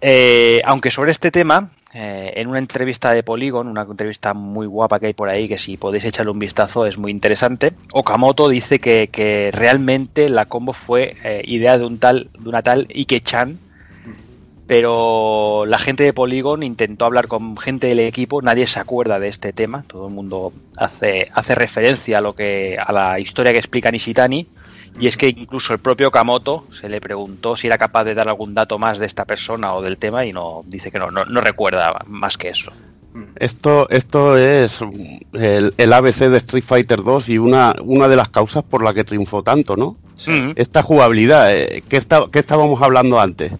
[0.00, 4.98] Eh, aunque sobre este tema, eh, en una entrevista de Polygon, una entrevista muy guapa
[5.00, 8.80] que hay por ahí, que si podéis echarle un vistazo es muy interesante, Okamoto dice
[8.80, 13.58] que, que realmente la combo fue eh, idea de un tal, de una tal Ike-chan,
[14.66, 19.28] pero la gente de Polygon intentó hablar con gente del equipo, nadie se acuerda de
[19.28, 23.58] este tema, todo el mundo hace, hace referencia a lo que a la historia que
[23.58, 24.46] explica Nishitani,
[24.98, 28.28] y es que incluso el propio Kamoto se le preguntó si era capaz de dar
[28.28, 31.24] algún dato más de esta persona o del tema y no dice que no, no,
[31.24, 32.72] no recuerda más que eso.
[33.36, 34.80] Esto, esto es
[35.34, 38.92] el, el ABC de Street Fighter 2 y una, una de las causas por la
[38.94, 39.96] que triunfó tanto, ¿no?
[40.56, 43.52] Esta jugabilidad, eh, ¿qué, está- qué estábamos hablando antes?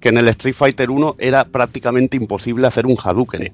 [0.00, 3.52] Que en el Street Fighter 1 era prácticamente imposible hacer un Hadouken.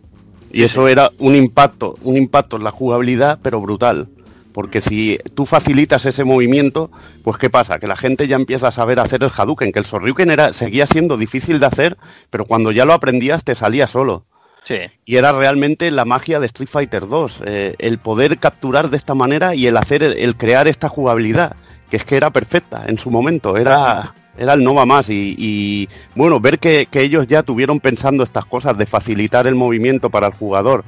[0.52, 4.08] Y eso era un impacto, un impacto en la jugabilidad, pero brutal.
[4.52, 6.92] Porque si tú facilitas ese movimiento,
[7.24, 7.80] pues ¿qué pasa?
[7.80, 10.86] Que la gente ya empieza a saber hacer el Hadouken, que el Sorryuken era, seguía
[10.86, 11.96] siendo difícil de hacer,
[12.30, 14.26] pero cuando ya lo aprendías te salía solo.
[14.62, 14.76] Sí.
[15.04, 19.14] Y era realmente la magia de Street Fighter 2, eh, el poder capturar de esta
[19.14, 21.56] manera y el hacer, el, el crear esta jugabilidad,
[21.90, 25.08] que es que era perfecta en su momento, era, era el no va más.
[25.10, 30.10] Y, bueno, ver que, que ellos ya tuvieron pensando estas cosas de facilitar el movimiento
[30.10, 30.84] para el jugador,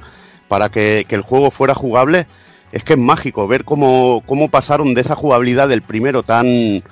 [0.47, 2.27] para que, que el juego fuera jugable,
[2.71, 6.83] es que es mágico ver cómo, cómo pasaron de esa jugabilidad del primero tan,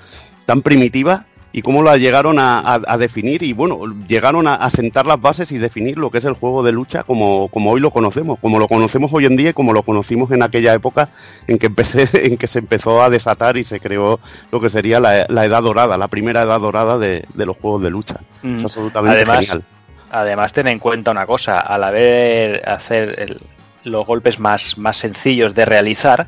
[0.45, 1.25] tan primitiva
[1.57, 5.21] y cómo la llegaron a, a- a definir y bueno, llegaron a, a sentar las
[5.21, 8.37] bases y definir lo que es el juego de lucha como, como hoy lo conocemos,
[8.41, 11.07] como lo conocemos hoy en día y como lo conocimos en aquella época
[11.47, 14.19] en que, empecé, en que se empezó a desatar y se creó
[14.51, 17.81] lo que sería la, la edad dorada, la primera edad dorada de, de los juegos
[17.83, 18.19] de lucha.
[18.43, 18.57] Mm.
[18.57, 19.63] Es absolutamente Además, genial.
[20.11, 23.39] Además, ten en cuenta una cosa, al haber hacer el-
[23.85, 26.27] los golpes más, más sencillos de realizar,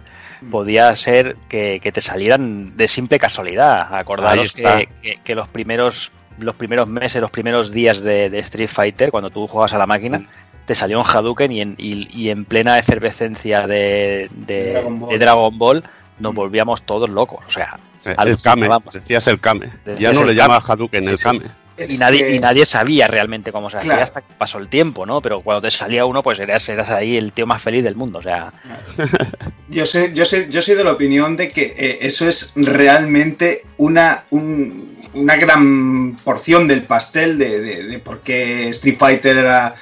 [0.51, 3.93] podía ser que, que te salieran de simple casualidad.
[3.93, 8.67] Acordaros que, que- que los primeros los primeros meses, los primeros días de, de Street
[8.69, 10.21] Fighter, cuando tú juegas a la máquina,
[10.65, 15.09] te salió un Hadouken y en, y- y en plena efervescencia de, de- Dragon Ball.
[15.09, 15.83] de Dragon Ball
[16.19, 17.39] nos volvíamos todos locos.
[17.47, 19.65] O sea, Eh, El Kame, decías el Kame.
[19.83, 21.41] Decías Ya no le llamas Hadouken, el Kame.
[21.89, 24.03] Y nadie, y nadie sabía realmente cómo se hacía Claro.
[24.03, 25.21] hasta que pasó el tiempo, ¿no?
[25.21, 28.19] Pero cuando te salía uno, pues eras, eras ahí el tío más feliz del mundo.
[28.19, 28.51] O sea,
[29.69, 33.63] Yo sé, yo sé, yo soy de la opinión de que eh, eso es realmente
[33.77, 39.75] una, un- una gran porción del pastel de, de- de por qué Street Fighter era,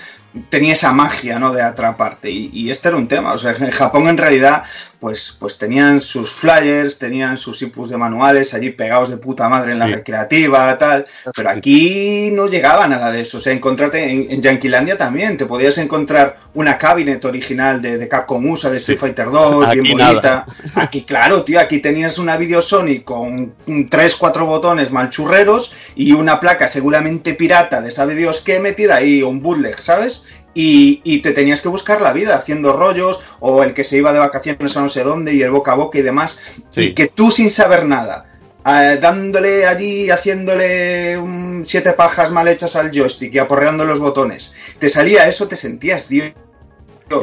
[0.50, 1.54] tenía esa magia, ¿no?
[1.54, 2.32] De atraparte.
[2.32, 3.34] Y, y este era un tema.
[3.34, 4.64] O sea, en Japón en realidad,
[5.06, 9.72] pues, pues tenían sus flyers, tenían sus inputs de manuales allí pegados de puta madre
[9.74, 11.06] en la recreativa, tal.
[11.36, 13.38] Pero aquí no llegaba nada de eso.
[13.38, 18.08] O sea, encontrarte en, en Yanquilandia también, te podías encontrar una cabinet original de, de
[18.08, 20.10] Capcom USA, de Street Fighter 2, Aquí bien nada.
[20.10, 20.46] bonita.
[20.74, 23.54] Aquí, claro, tío, aquí tenías una video Sony con
[23.88, 29.22] 3, 4 botones malchurreros y una placa seguramente pirata de sabe Dios qué metida ahí,
[29.22, 30.26] un bootleg, ¿sabes?
[30.58, 34.12] Y, y te tenías que buscar la vida haciendo rollos o el que se iba
[34.14, 36.62] de vacaciones a no sé dónde y el boca a boca y demás.
[36.78, 38.26] Y que tú sin saber nada,
[38.66, 44.56] eh, dándole allí, haciéndole un siete pajas mal hechas al joystick y aporreando los botones,
[44.80, 46.32] te salía eso, te sentías, Dios.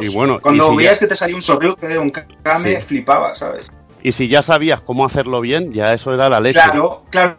[0.01, 2.81] Y bueno, Cuando y si veías ya- que te salía un Sorryuken, un Kame, Sí.
[2.87, 3.65] flipaba, ¿sabes?
[4.01, 6.59] Y si ya sabías cómo hacerlo bien, ya eso era la leche.
[6.61, 7.37] Claro, claro.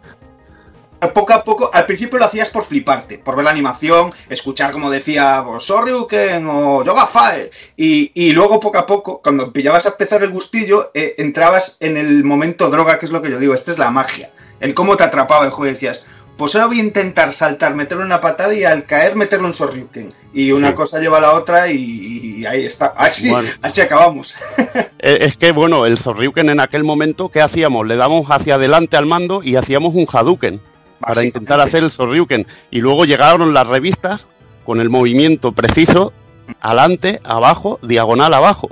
[1.13, 4.89] Poco a poco, al principio lo hacías por fliparte, por ver la animación, escuchar como
[4.91, 7.51] decía Sorryuken o Yoga Fire.
[7.77, 11.97] Y, y luego poco a poco, cuando pillabas a empezar el gustillo, eh, entrabas en
[11.97, 14.31] el momento droga, que es lo que yo digo, esta es la magia.
[14.59, 16.01] El cómo te atrapaba el juego y decías,
[16.37, 20.09] pues ahora voy a intentar saltar, meterle una patada y al caer meterle un Sorryuken.
[20.33, 20.73] Y una Sí.
[20.75, 22.87] cosa lleva a la otra y, y ahí está.
[22.97, 23.47] Así, Bueno.
[23.61, 24.35] así acabamos.
[24.99, 27.85] Eh, Es que, bueno, el Sorryuken en aquel momento, ¿qué hacíamos?
[27.87, 30.59] Le damos hacia adelante al mando y hacíamos un Hadouken
[31.05, 32.45] para intentar hacer el Sorryuken.
[32.71, 34.27] Y luego llegaron las revistas
[34.65, 36.11] con el movimiento preciso,
[36.61, 38.69] adelante, abajo, diagonal abajo,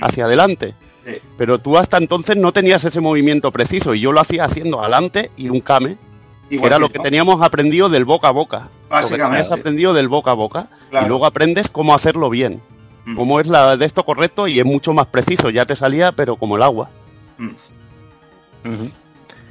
[0.00, 0.74] hacia adelante.
[1.04, 1.14] Sí.
[1.36, 5.30] Pero tú hasta entonces no tenías ese movimiento preciso y yo lo hacía haciendo adelante
[5.36, 5.96] y un Kame,
[6.48, 6.92] que era que lo yo.
[6.92, 8.58] que teníamos aprendido del boca a boca.
[8.58, 9.24] Lo que Básicamente.
[9.42, 11.06] tenías aprendido del boca a boca Claro.
[11.06, 12.60] y luego aprendes cómo hacerlo bien.
[13.04, 13.16] Mm.
[13.16, 15.50] Cómo es la de esto correcto y es mucho más preciso.
[15.50, 16.88] Ya te salía, pero como el agua.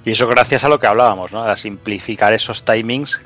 [0.05, 1.43] Y eso gracias a lo que hablábamos, ¿no?
[1.43, 3.19] A simplificar esos timings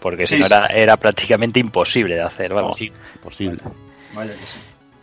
[0.00, 2.80] porque si no era, era prácticamente imposible de hacer, vamos.
[3.16, 3.58] Imposible.
[4.14, 4.58] Vaya que sí.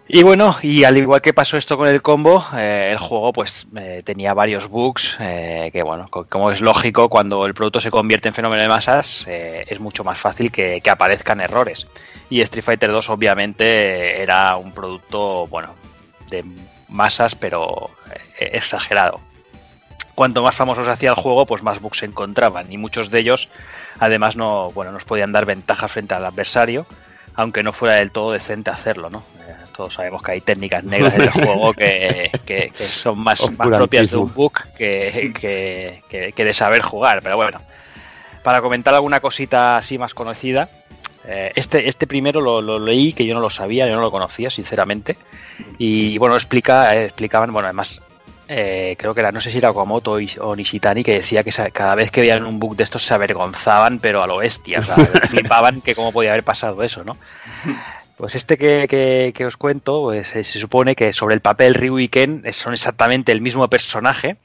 [0.08, 3.66] Y bueno, y al igual que pasó esto con el combo, eh, el juego pues
[3.76, 7.90] eh, tenía varios bugs eh, que bueno, co- como es lógico, cuando el producto se
[7.90, 11.88] convierte en fenómeno de masas, eh, es mucho más fácil que, que aparezcan errores.
[12.30, 15.74] Y Street Fighter 2 obviamente era un producto, bueno,
[16.30, 16.46] de
[16.88, 17.90] masas, pero
[18.40, 19.20] eh, exagerado.
[20.16, 23.20] Cuanto más famoso se hacía el juego, pues más bugs se encontraban y muchos de
[23.20, 23.50] ellos
[24.00, 26.86] además no, bueno, nos podían dar ventajas frente al adversario,
[27.36, 29.24] aunque no fuera del todo decente hacerlo, ¿no?
[29.48, 33.42] Eh, todos sabemos que hay técnicas negras en el juego que, que- que son más,
[33.58, 37.60] más propias de un bug que, que- que- que de saber jugar, pero bueno.
[38.42, 40.70] Para comentar alguna cosita así más conocida,
[41.26, 44.12] eh, este, este primero lo, lo leí, que yo no lo sabía, yo no lo
[44.12, 45.18] conocía, sinceramente.
[45.80, 48.02] Y bueno, explica, eh, explicaban, bueno, además,
[48.48, 51.44] eh, creo que era, no sé si era Okamoto o Is- o Nishitani, que decía
[51.44, 54.80] que cada vez que veían un bug de estos se avergonzaban, pero a lo bestia,
[54.80, 54.96] o sea,
[55.30, 57.18] flipaban que cómo podía haber pasado eso, ¿no?
[58.18, 61.74] Pues este que, que- que os cuento, pues eh, se supone que sobre el papel
[61.76, 64.38] Ryu y Ken son exactamente el mismo personaje,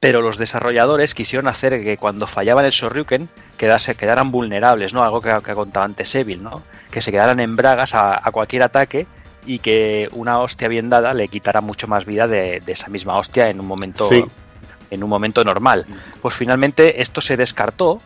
[0.00, 5.04] pero los desarrolladores quisieron hacer que cuando fallaban el Shoryuken quedase, quedaran vulnerables, ¿no?
[5.04, 6.62] Algo que, que ha contado antes Evil, ¿no?
[6.90, 9.06] Que se quedaran en bragas a, a cualquier ataque
[9.46, 13.16] y que una hostia bien dada le quitara mucho más vida de, de esa misma
[13.18, 14.24] hostia en un momento Sí.
[14.90, 15.86] en un momento normal.
[16.20, 18.00] Pues finalmente esto se descartó,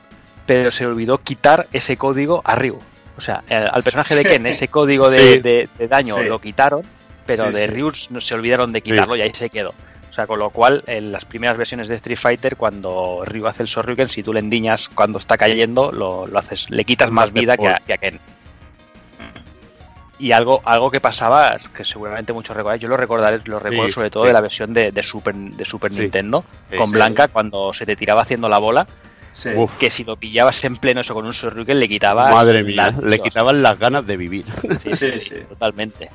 [0.47, 2.78] pero se olvidó quitar ese código a Ryu.
[3.19, 5.38] O sea, eh, al personaje de Ken ese código de, Sí.
[5.40, 6.24] de- de daño Sí.
[6.24, 6.83] lo quitaron,
[7.26, 7.67] pero de.
[7.67, 9.74] Ryu se olvidaron de quitarlo y ahí se quedó.
[10.10, 13.62] O sea, con lo cual, en las primeras versiones de Street Fighter, cuando Ryu hace
[13.65, 17.33] el Shoryuken, si tú le endiñas cuando está cayendo, lo, lo haces, le quitas más
[17.33, 18.19] vida que a, que a Ken.
[20.18, 23.92] Y algo, algo que pasaba, que seguramente muchos recordáis, yo lo recordaré, lo recuerdo Sí,
[23.92, 24.28] sobre todo sí.
[24.28, 26.00] de la versión de, de Super, de Super Sí.
[26.00, 26.42] Nintendo,
[26.76, 26.92] con sí.
[26.94, 28.86] Blanca, cuando se te tiraba haciendo la bola,
[29.78, 32.31] que si lo pillabas en pleno eso con un Shoryuken, le quitaba...
[32.31, 34.47] Madre mía, la- le quitaban las ganas de vivir.
[34.81, 36.08] Sí, sí, sí, totalmente.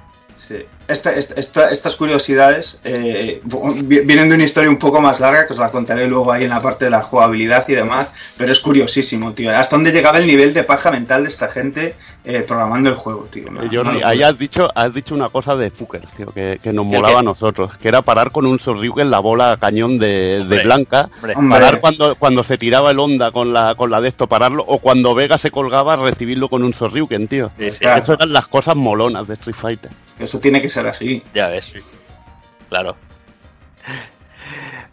[0.51, 0.65] Sí.
[0.87, 3.41] Esta- esta- esta- estas curiosidades eh,
[3.83, 6.43] vi- vienen de una historia un poco más larga, que os la contaré luego ahí
[6.43, 9.55] en la parte de la jugabilidad y demás, pero es curiosísimo, tío.
[9.55, 13.27] Hasta dónde llegaba el nivel de paja mental de esta gente eh, programando el juego,
[13.31, 13.47] tío.
[13.49, 14.05] Una- Eh, locura.
[14.09, 17.13] ahí has dicho, has dicho una cosa de Fuckers, tío, que, que nos ¿Qué, molaba
[17.15, 17.19] qué?
[17.19, 21.57] a nosotros, que era parar con un Sorryuken la bola a cañón de, Blanca, hombre.
[21.57, 24.79] parar cuando, cuando se tiraba el onda con la, con la de esto, pararlo, o
[24.79, 27.49] cuando Vega se colgaba, recibirlo con un Sorryuken, tío.
[27.57, 27.79] Sí, sí.
[27.79, 27.99] Claro.
[28.01, 29.91] Eso eran las cosas molonas de Street Fighter.
[30.21, 31.23] Eso tiene que ser así.
[31.33, 31.73] Ya ves.
[32.69, 32.95] Claro.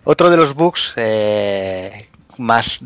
[0.05, 2.81] Otro de los bugs eh, más,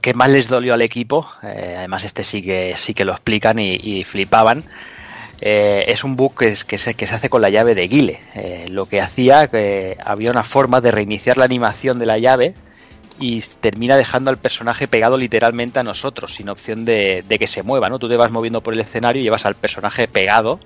[0.00, 3.58] que más les dolió al equipo, eh, además este sí que sí que lo explican
[3.58, 4.64] y, y flipaban,
[5.40, 7.86] eh, es un bug que, es- que, se, que se hace con la llave de
[7.88, 8.20] Guile.
[8.34, 12.54] Eh, lo que hacía que había una forma de reiniciar la animación de la llave
[13.20, 17.62] y termina dejando al personaje pegado literalmente a nosotros, sin opción de, de que se
[17.62, 17.98] mueva, ¿no?
[17.98, 20.58] Tú te vas moviendo por el escenario y llevas al personaje pegado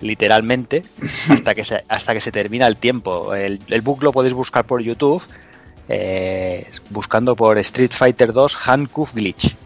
[0.00, 0.82] literalmente
[1.30, 3.34] hasta que se, hasta que se termina el tiempo.
[3.34, 5.22] El, el bug lo podéis buscar por YouTube
[5.88, 9.56] eh, buscando por Street Fighter 2 Handcuff Glitch.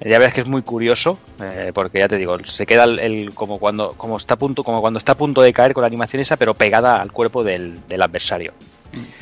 [0.00, 3.34] Ya verás que es muy curioso, eh, porque ya te digo, se queda el, el-
[3.34, 5.88] como cuando como está a punto, como cuando está a punto de caer con la
[5.88, 8.52] animación esa, pero pegada al cuerpo del, del adversario.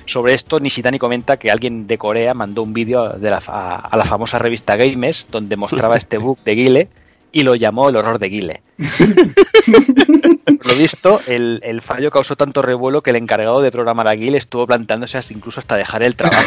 [0.04, 4.38] Sobre esto, Nishitani comenta que alguien de Corea mandó un vídeo a, a la famosa
[4.38, 6.88] revista Games donde mostraba este bug de Guile
[7.32, 8.62] y lo llamó el horror de Guile.
[9.66, 14.12] Por lo visto, el, el fallo causó tanto revuelo que el encargado de programar a
[14.14, 16.42] Guile estuvo planteándose hasta- incluso hasta dejar el trabajo.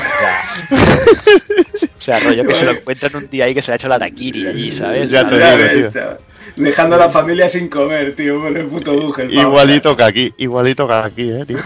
[0.71, 0.75] O
[2.01, 3.75] sea, o sea, rollo que se lo encuentran un día ahí que se le ha
[3.75, 5.09] hecho la Nakiri allí, ¿sabes?
[5.09, 5.91] Ya te digo, tío.
[5.91, 6.17] chaval.
[6.55, 9.19] Dejando a la familia sin comer, tío, por el puto bug.
[9.19, 9.41] el pavo.
[9.41, 11.59] Igualito que aquí, igualito que aquí, eh, tío.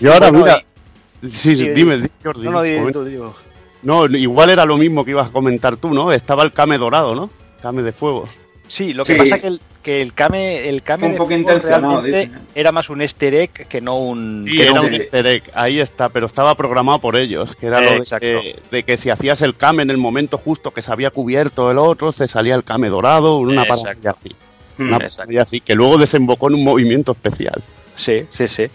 [0.00, 0.64] y ahora, Bueno, mira.
[1.22, 2.42] Sí, sí, Sí, dime, di, Jordi.
[2.44, 2.98] No, no, di comenta.
[2.98, 3.34] tú, digo.
[3.82, 6.12] No, igual era lo mismo que ibas a comentar tú, ¿no?
[6.12, 7.30] Estaba el Kame dorado, ¿no?
[7.62, 8.28] Kame de fuego.
[8.72, 9.18] Sí, lo que Sí.
[9.18, 12.38] pasa que el, que el Kame, el Kame un de poco intencionado, dicen.
[12.54, 14.44] era más un easter egg que no un...
[14.46, 17.66] Sí, que era no un easter egg, ahí está, pero estaba programado por ellos, que
[17.66, 20.70] era Eh, lo de que, de que si hacías el Kame en el momento justo
[20.70, 23.82] que se había cubierto el otro, se salía el Kame dorado, una Exacto.
[23.84, 24.30] parada así.
[24.78, 27.62] Mm, Una parada así, que luego desembocó en un movimiento especial.
[27.94, 28.68] Sí, sí, sí.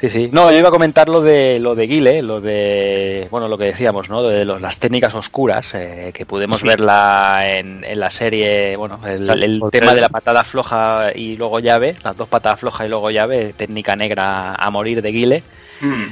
[0.00, 0.30] Sí, sí.
[0.32, 3.64] No, yo iba a comentar lo de lo de Guile, lo de bueno, lo que
[3.64, 4.22] decíamos, ¿no?
[4.22, 6.68] De los- las técnicas oscuras, eh, que pudimos Sí.
[6.68, 11.96] verla en, en la serie, bueno, el, tema de la patada floja y luego llave,
[12.04, 15.42] las dos patadas flojas y luego llave, técnica negra a morir de Guile,
[15.80, 16.04] Mm.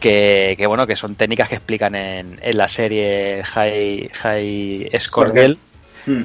[0.00, 4.90] que, que bueno, que son técnicas que explican en, en la serie High, High.
[6.06, 6.22] Mm.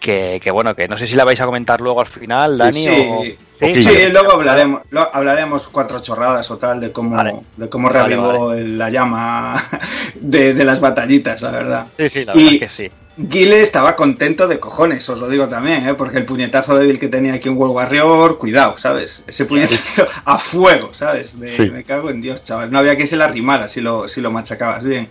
[0.00, 2.72] Que, que, bueno, que no sé si la vais a comentar luego al final, Dani.
[2.84, 3.22] Sí, o...
[3.22, 3.36] sí.
[3.82, 8.14] Sí, luego hablaremos, lo- hablaremos cuatro chorradas o tal de cómo, de cómo Vale,
[8.58, 9.54] el- la llama
[10.20, 11.86] de, de las batallitas, la verdad.
[11.98, 12.90] Sí, sí, la Y- verdad es que sí.
[13.22, 15.92] Guile estaba contento de cojones, os lo digo también, ¿eh?
[15.92, 19.24] porque el puñetazo débil que tenía aquí en World Warrior, cuidado, ¿sabes?
[19.26, 21.38] Ese puñetazo a fuego, ¿sabes?
[21.38, 21.68] De, Sí.
[21.68, 22.70] Me cago en Dios, chaval.
[22.70, 25.08] No había que se la rimara si lo, si lo machacabas bien.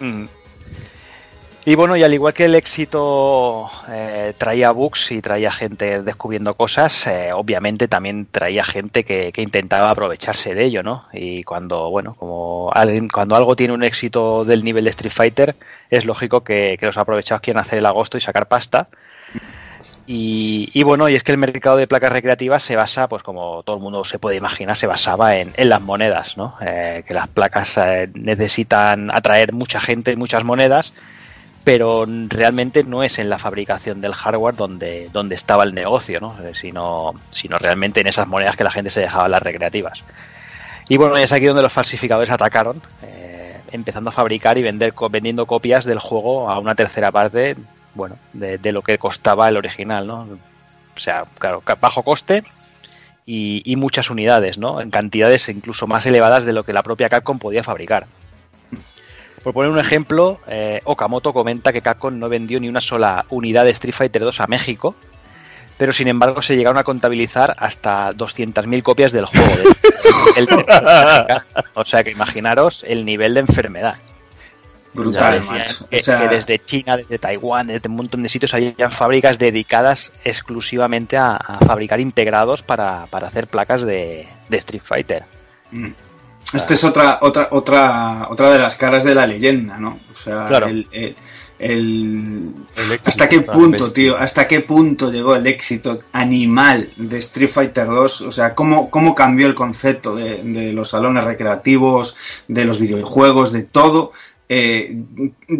[0.00, 0.24] Mm.
[1.68, 6.54] Y bueno, y al igual que el éxito eh, traía bugs y traía gente descubriendo
[6.54, 11.04] cosas, eh, obviamente también traía gente que, que intentaba aprovecharse de ello, ¿no?
[11.12, 15.56] Y cuando, bueno, como alguien, cuando algo tiene un éxito del nivel de Street Fighter,
[15.90, 18.88] es lógico que, que los aprovechados quieran hacer el agosto y sacar pasta.
[20.06, 23.62] Y, y bueno, y es que el mercado de placas recreativas se basa, pues como
[23.62, 26.54] todo el mundo se puede imaginar, se basaba en, en las monedas, ¿no?
[26.62, 30.94] Eh, que las placas eh, necesitan atraer mucha gente y muchas monedas,
[31.68, 36.34] pero realmente no es en la fabricación del hardware donde, donde estaba el negocio, ¿no?
[36.42, 40.02] Eh, sino, sino realmente en esas monedas que la gente se dejaba las recreativas.
[40.88, 45.44] Y bueno, es aquí donde los falsificadores atacaron, eh, empezando a fabricar y vender vendiendo
[45.44, 47.54] copias del juego a una tercera parte,
[47.92, 50.20] bueno, de, de lo que costaba el original, ¿no?
[50.96, 52.44] O sea, claro, bajo coste
[53.26, 54.80] y, y muchas unidades, ¿no?
[54.80, 58.06] En cantidades incluso más elevadas de lo que la propia Capcom podía fabricar.
[59.42, 63.64] Por poner un ejemplo, eh, Okamoto comenta que Capcom no vendió ni una sola unidad
[63.64, 64.94] de Street Fighter 2 a México,
[65.76, 69.46] pero sin embargo se llegaron a contabilizar hasta 200.000 copias del juego.
[70.36, 70.48] del- el-
[71.74, 73.94] o sea que imaginaros el nivel de enfermedad.
[74.94, 75.38] Brutal.
[75.38, 80.10] O sea- que desde China, desde Taiwán, desde un montón de sitios habían fábricas dedicadas
[80.24, 85.24] exclusivamente a, a fabricar integrados para, para hacer placas de, de Street Fighter.
[85.70, 85.90] Mm.
[86.54, 89.98] Esta es otra, otra, otra, otra de las caras de la leyenda, ¿no?
[90.12, 90.66] O sea, Claro.
[90.66, 91.14] el, el-
[91.58, 97.50] el- éxito, hasta qué punto, tío, hasta qué punto llegó el éxito animal de Street
[97.50, 102.14] Fighter 2, o sea, cómo, cómo cambió el concepto de, de los salones recreativos,
[102.46, 104.12] de los videojuegos, de todo,
[104.50, 104.96] eh,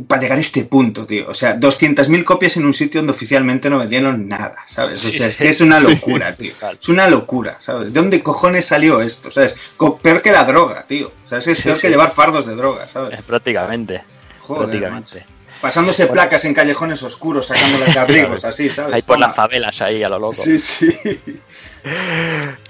[0.06, 1.26] para llegar a este punto, tío.
[1.28, 5.04] O sea, 200.000 copias en un sitio donde oficialmente no vendieron nada, ¿sabes?
[5.04, 6.54] O sea, es que es una locura, tío.
[6.80, 7.92] Es una locura, ¿sabes?
[7.92, 9.30] ¿De dónde cojones salió esto?
[9.30, 9.54] ¿Sabes?
[10.02, 11.12] Peor que la droga, tío.
[11.24, 11.82] O sea, es peor sí.
[11.82, 13.18] que llevar fardos de droga, ¿sabes?
[13.18, 14.02] Eh, Prácticamente.
[14.40, 15.24] Joder, prácticamente.
[15.60, 18.94] Pasándose placas en callejones oscuros, sacándolas de abrigos, así, ¿sabes?
[18.94, 19.26] Ahí por Toma.
[19.26, 20.34] las favelas, ahí a lo loco.
[20.34, 20.88] Sí, sí.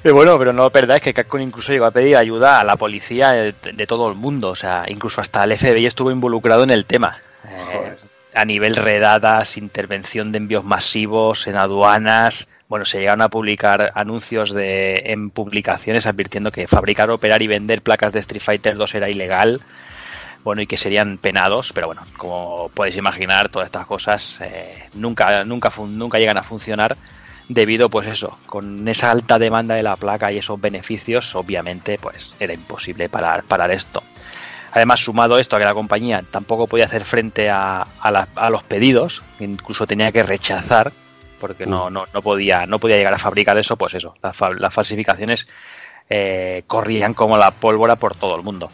[0.05, 3.33] Y bueno, pero no perdáis que Capcom incluso llegó a pedir ayuda a la policía
[3.33, 4.51] de, de todo el mundo.
[4.51, 7.19] O sea, incluso hasta el FBI estuvo involucrado en el tema.
[7.49, 7.95] Eh,
[8.35, 12.49] a nivel redadas, intervención de envíos masivos en aduanas.
[12.69, 17.83] Bueno, se llegaron a publicar anuncios de, en publicaciones advirtiendo que fabricar, operar y vender
[17.83, 19.61] placas de Street Fighter 2 era ilegal.
[20.45, 25.45] Bueno, y que serían penados, pero bueno, como podéis imaginar, todas estas cosas eh, nunca,
[25.45, 26.97] nunca, nunca llegan a funcionar
[27.49, 32.35] debido, pues eso, con esa alta demanda de la placa y esos beneficios, obviamente, pues
[32.39, 34.03] era imposible parar, parar esto.
[34.73, 38.51] Además, sumado esto a que la compañía tampoco podía hacer frente a, a la- a
[38.51, 40.93] los pedidos, incluso tenía que rechazar,
[41.41, 44.51] porque no, no, no podía, no podía llegar a fabricar eso, pues eso, las, fa-
[44.51, 45.47] las falsificaciones
[46.11, 48.71] eh, corrían como la pólvora por todo el mundo.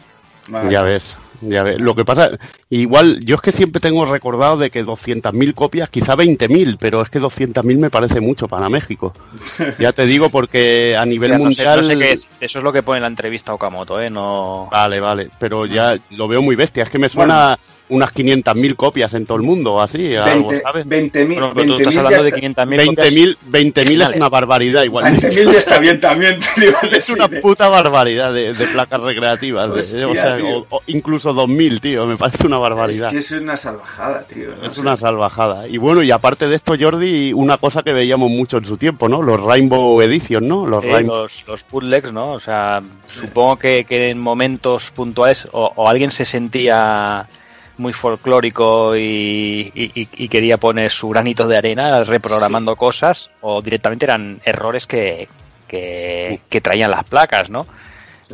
[0.69, 1.79] Ya ves, ya ves.
[1.79, 2.31] Lo que pasa,
[2.69, 7.09] igual, yo es que siempre tengo recordado de que 200.000 copias, quizá 20.000, pero es
[7.09, 9.13] que 200.000 me parece mucho para México.
[9.79, 11.81] Ya te digo porque a nivel Mira, no sé- mundial...
[11.81, 12.27] no sé qué es.
[12.39, 14.09] Eso es lo que pone en la entrevista Okamoto, ¿eh?
[14.09, 14.67] No...
[14.71, 16.83] Vale, vale, pero ya lo veo muy bestia.
[16.83, 20.59] Es que me suena unas 500.000 copias en todo el mundo, o así, algo, 20
[20.63, 20.87] ¿sabes?
[20.87, 24.29] 20.000 Bueno, pero tú 20.000 estás hablando de está- 500.000 copias 20.000 20.000 es una
[24.29, 25.05] barbaridad igual.
[25.13, 26.71] 20.000 ya está bien también, tío.
[26.91, 29.71] Es una puta barbaridad de, de placas recreativas.
[29.73, 30.57] de- Hostia, o sea, tío.
[30.59, 32.05] o- o incluso 2.000, tío.
[32.07, 33.11] Me parece una Es barbaridad.
[33.11, 34.49] que es una salvajada, tío.
[34.59, 34.81] no Es sé.
[34.81, 35.67] una salvajada.
[35.67, 39.07] Y bueno, y aparte de esto, Jordi, una cosa que veíamos mucho en su tiempo,
[39.09, 39.21] ¿no?
[39.21, 40.65] Los Rainbow Edition, ¿no?
[40.65, 41.23] Los Sí, Rainbow...
[41.23, 42.31] los, los bootlegs, ¿no?
[42.31, 47.27] O sea, supongo que, que en momentos puntuales o, o alguien se sentía
[47.77, 53.61] muy folclórico y, y- y- y quería poner su granito de arena reprogramando cosas o
[53.61, 55.27] directamente eran errores que,
[55.67, 57.67] que, que traían las placas, ¿no?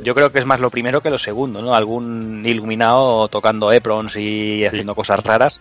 [0.04, 1.74] Yo creo que es más lo primero que lo segundo, ¿no?
[1.76, 5.60] Algún iluminado tocando Eprons y haciendo cosas raras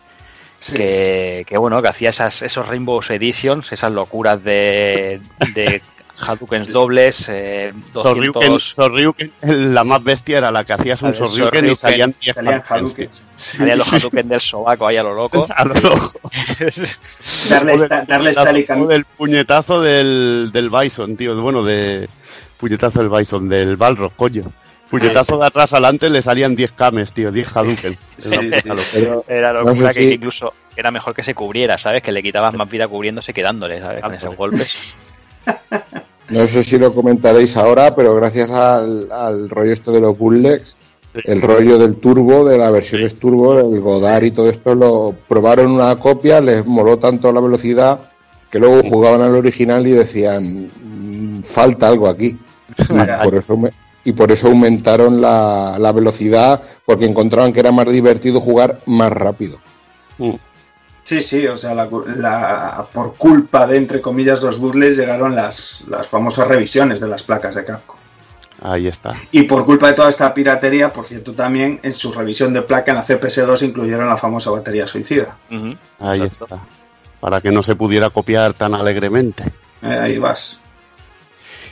[0.72, 5.20] que, que, bueno, que hacía esas, esos Rainbow Editions, esas locuras de,
[5.54, 5.82] de
[6.26, 8.03] Hadoukens dobles, eh, 200...
[8.03, 9.33] Sorryuken, Sorryuken,
[9.74, 12.62] la más bestia era la que hacías un Sorryuken y salían 10 salían.
[13.36, 15.47] Salían los Hadouken del sobaco ahí a lo loco.
[15.56, 16.20] A lo loco.
[17.49, 21.40] Darle, esta- darle puñetazo- del puñetazo del, del Bison, tío.
[21.40, 22.08] Bueno, de
[22.58, 24.44] puñetazo del Bison, del Balrog, coño.
[24.90, 27.97] Puñetazo de atrás adelante le salían 10 cames, tío, 10 Hadouken.
[28.19, 28.85] Sí, Era sí, locura.
[28.92, 32.03] pero era no locura sé que si- incluso era mejor que se cubriera, ¿sabes?
[32.03, 34.03] Que le quitabas más vida cubriéndose que dándole, ¿sabes?
[34.03, 34.97] Con esos golpes.
[36.30, 40.76] No sé si lo comentaréis ahora, pero gracias al, al rollo esto de los bootlegs,
[41.24, 45.72] el rollo del turbo, de las versiones turbo, el Godard y todo esto, lo probaron
[45.72, 47.98] una copia, les moló tanto la velocidad
[48.50, 52.38] que luego jugaban al original y decían, "Mm, falta algo aquí.
[53.22, 53.72] Y por eso, aume-
[54.04, 59.10] y por eso aumentaron la, la velocidad, porque encontraban que era más divertido jugar más
[59.12, 59.58] rápido.
[61.10, 65.83] Sí, sí, o sea, la, la- por culpa de, entre comillas, los burles llegaron las,
[65.89, 67.97] las famosas revisiones de las placas de Capcom.
[68.62, 69.17] Ahí está.
[69.33, 72.93] Y por culpa de toda esta piratería, por cierto, también en su revisión de placa
[72.93, 75.37] en la CPS2 incluyeron la famosa batería suicida.
[75.99, 76.47] Ahí está.
[77.19, 79.43] Para que no se pudiera copiar tan alegremente.
[79.83, 80.60] Eh, ahí vas.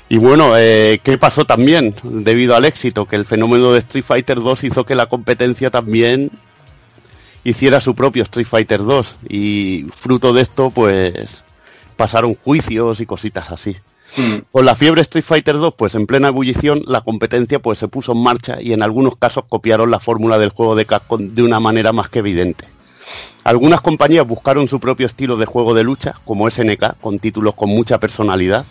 [0.09, 3.07] Y bueno, eh, ¿qué pasó también debido al éxito?
[3.07, 6.33] Que el fenómeno de Street Fighter 2 hizo que la competencia también
[7.49, 11.45] hiciera su propio Street Fighter 2 y fruto de esto pues
[11.97, 13.77] pasaron juicios y cositas así.
[14.53, 18.13] Con la fiebre Street Fighter 2 pues en plena ebullición la competencia pues se puso
[18.13, 21.59] en marcha y en algunos casos copiaron la fórmula del juego de Capcom de una
[21.59, 22.67] manera más que evidente.
[23.45, 27.71] Algunas compañías buscaron su propio estilo de juego de lucha, como SNK, con títulos con
[27.71, 28.67] mucha personalidad,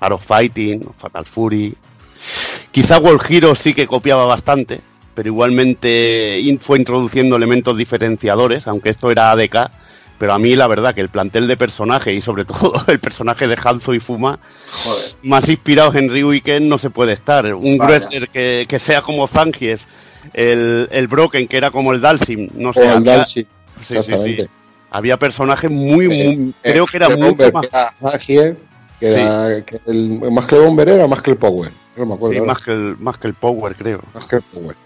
[0.00, 1.74] Art of Fighting, Fatal Fury.
[2.72, 4.82] Quizá World Hero sí que copiaba bastante,
[5.18, 9.68] pero igualmente fue introduciendo elementos diferenciadores, aunque esto era ADK.
[10.16, 13.48] Pero a mí la verdad que el plantel de personajes y sobre todo el personaje
[13.48, 14.38] de Hanzo y Fuma,
[15.24, 17.52] más inspirados en Ryu y Ken no se puede estar.
[17.52, 17.90] Un Vaya.
[17.98, 19.86] wrestler que, que sea como Zangief,
[20.34, 22.84] el, el Broken que era como el Dalsim, no O sé.
[22.84, 23.48] el había- Dalsim, Sí,
[23.80, 23.94] sí, sí.
[23.96, 24.48] exactamente.
[24.92, 27.66] Había personajes muy, muy Eh, creo que era mucho más
[28.24, 28.34] que
[29.00, 31.72] era- el, más que el Bomber era más que el Power.
[31.96, 32.34] No me acuerdo.
[32.36, 34.00] Sí, más que, el, más que el Power, creo.
[34.14, 34.76] Más que el Power.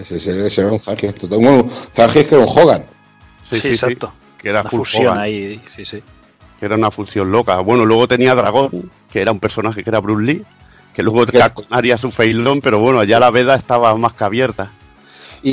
[0.00, 1.38] Ese, ese, ese era un total.
[1.38, 2.84] Bueno, que era un Hogan.
[3.48, 3.96] Sí, sí, sí.
[4.38, 6.02] Que era Una fusión Hogan, ahí, sí, sí.
[6.58, 7.58] Que era una fusión loca.
[7.60, 10.44] Bueno, luego tenía Dragón, que era un personaje que era Bruce Lee,
[10.94, 11.24] que luego
[11.70, 14.70] haría su failón, pero bueno, ya la veda estaba más que abierta.
[15.42, 15.52] Y,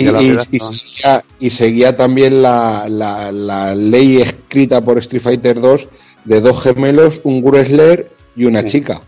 [0.50, 5.88] seguía, y seguía también la, la- la ley escrita por Street Fighter 2
[6.24, 9.02] de dos gemelos, un wrestler y una chica.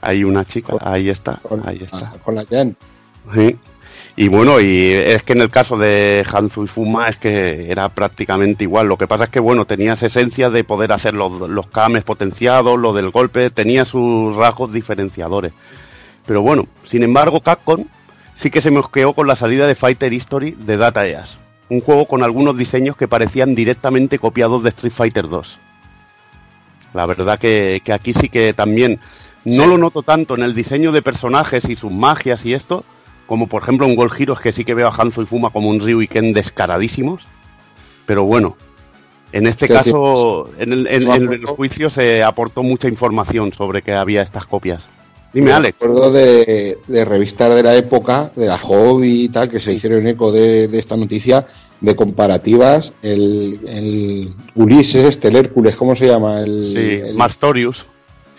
[0.00, 2.12] Hay una chica, ahí está, ahí está.
[2.24, 2.76] Con la Jan.
[3.34, 3.56] Sí.
[4.18, 7.90] Y bueno, y es que en el caso de Hanzo y Fuma es que era
[7.90, 8.88] prácticamente igual.
[8.88, 12.78] Lo que pasa es que, bueno, tenías esencia de poder hacer los, los kames potenciados,
[12.78, 15.52] lo del golpe, tenía sus rasgos diferenciadores.
[16.24, 17.84] Pero bueno, sin embargo, Capcom
[18.34, 21.36] sí que se mosqueó con la salida de Fighter History de Data East.
[21.68, 25.58] Un juego con algunos diseños que parecían directamente copiados de Street Fighter 2.
[26.94, 28.98] La verdad que, que aquí sí que también
[29.44, 29.68] no Sí.
[29.68, 32.82] lo noto tanto en el diseño de personajes y sus magias y esto,
[33.26, 35.68] como por ejemplo en World Heroes que sí que veo a Hanzo y Fuma como
[35.68, 37.22] un Ryu y Ken descaradísimos.
[38.06, 38.56] Pero bueno,
[39.32, 43.92] en este caso, en el, en- me el juicio se aportó mucha información sobre que
[43.92, 44.88] había estas copias.
[45.32, 45.76] Dime, Me Alex.
[45.82, 50.06] acuerdo de, de revistas de la época, de la Hobby y tal, que se hicieron
[50.06, 51.44] eco de, de esta noticia,
[51.80, 52.94] de comparativas.
[53.02, 56.40] El, el Ulises, este, el Hércules, ¿cómo se llama?
[56.40, 57.84] El, Sí, el- Mastorius.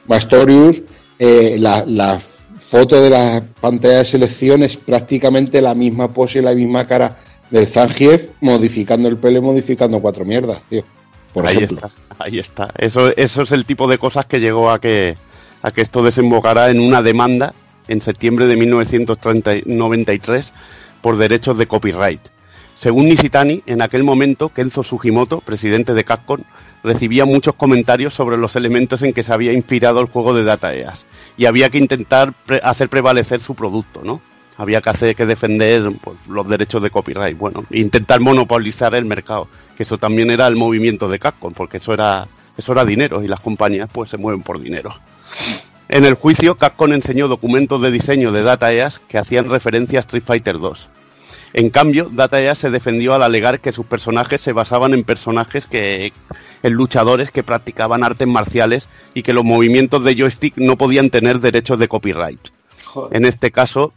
[0.08, 0.82] Mastorius,
[1.20, 2.20] eh, la, la
[2.68, 7.18] foto de la pantalla de selección es prácticamente la misma pose y la misma cara
[7.50, 10.84] del Zangief, modificando el pelo y modificando cuatro mierdas, tío.
[11.34, 11.88] Por ahí ejemplo.
[11.88, 12.74] está, ahí está.
[12.78, 15.16] Eso, eso es el tipo de cosas que llegó a que,
[15.62, 17.54] a que esto desembocara en una demanda
[17.88, 20.52] en septiembre de 1993
[21.02, 22.20] por derechos de copyright.
[22.76, 26.42] Según Nishitani, en aquel momento Kenzo Sugimoto, presidente de Capcom,
[26.88, 30.74] recibía muchos comentarios sobre los elementos en que se había inspirado el juego de Data
[30.74, 31.06] East
[31.38, 34.22] y había que intentar hacer prevalecer su producto, ¿no?
[34.58, 39.06] Había que hacer que defender pues, los derechos de copyright, bueno, e intentar monopolizar el
[39.06, 43.24] mercado, que eso también era el movimiento de Capcom, porque eso era eso era dinero
[43.24, 44.96] y las compañías pues se mueven por dinero.
[45.90, 50.02] En el juicio, Capcom enseñó documentos de diseño de Data East que hacían referencia a
[50.02, 50.90] Street Fighter 2.
[51.54, 55.66] En cambio, Data East se defendió al alegar que sus personajes se basaban en personajes
[55.66, 56.12] que
[56.64, 61.40] en luchadores que practicaban artes marciales y que los movimientos de joystick no podían tener
[61.40, 62.50] derechos de copyright.
[63.12, 63.94] En este caso,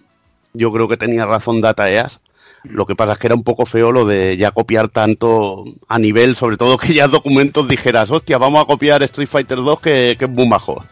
[0.53, 2.21] yo creo que tenía razón Data East.
[2.63, 5.99] Lo que pasa es que era un poco feo lo de ya copiar tanto a
[5.99, 10.17] nivel, sobre todo que ya documentos dijeras, hostia, vamos a copiar Street Fighter 2 que,
[10.19, 10.85] que es muy majo.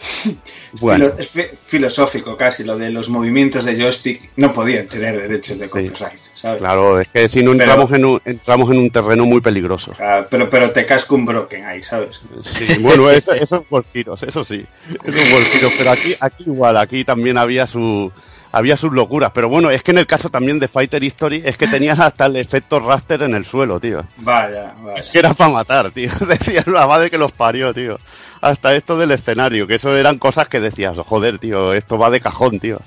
[0.80, 1.12] Bueno.
[1.18, 5.64] Es fi- filosófico casi, lo de los movimientos de joystick no podían tener derechos de
[5.64, 5.70] Sí.
[5.70, 6.60] copyright, ¿sabes?
[6.60, 9.92] Claro, es que si no Pero- entramos, en un, entramos en un terreno muy peligroso.
[9.98, 12.20] Ah, pero, pero te casco un broken ahí, ¿sabes?
[12.42, 14.64] Sí, bueno, eso, eso es por giros, eso sí.
[15.04, 18.12] Pero aquí, aquí igual, aquí también había su
[18.52, 19.30] había sus locuras.
[19.34, 22.26] Pero bueno, es que en el caso también de Fighter History es que tenías hasta
[22.26, 24.04] el efecto raster en el suelo, tío.
[24.18, 24.98] Vaya, vaya.
[24.98, 26.10] Es que era para matar, tío.
[26.28, 27.98] Decías la madre que los parió, tío.
[28.40, 32.20] Hasta esto del escenario, que eso eran cosas que decías, joder, tío, esto va de
[32.20, 32.78] cajón, tío.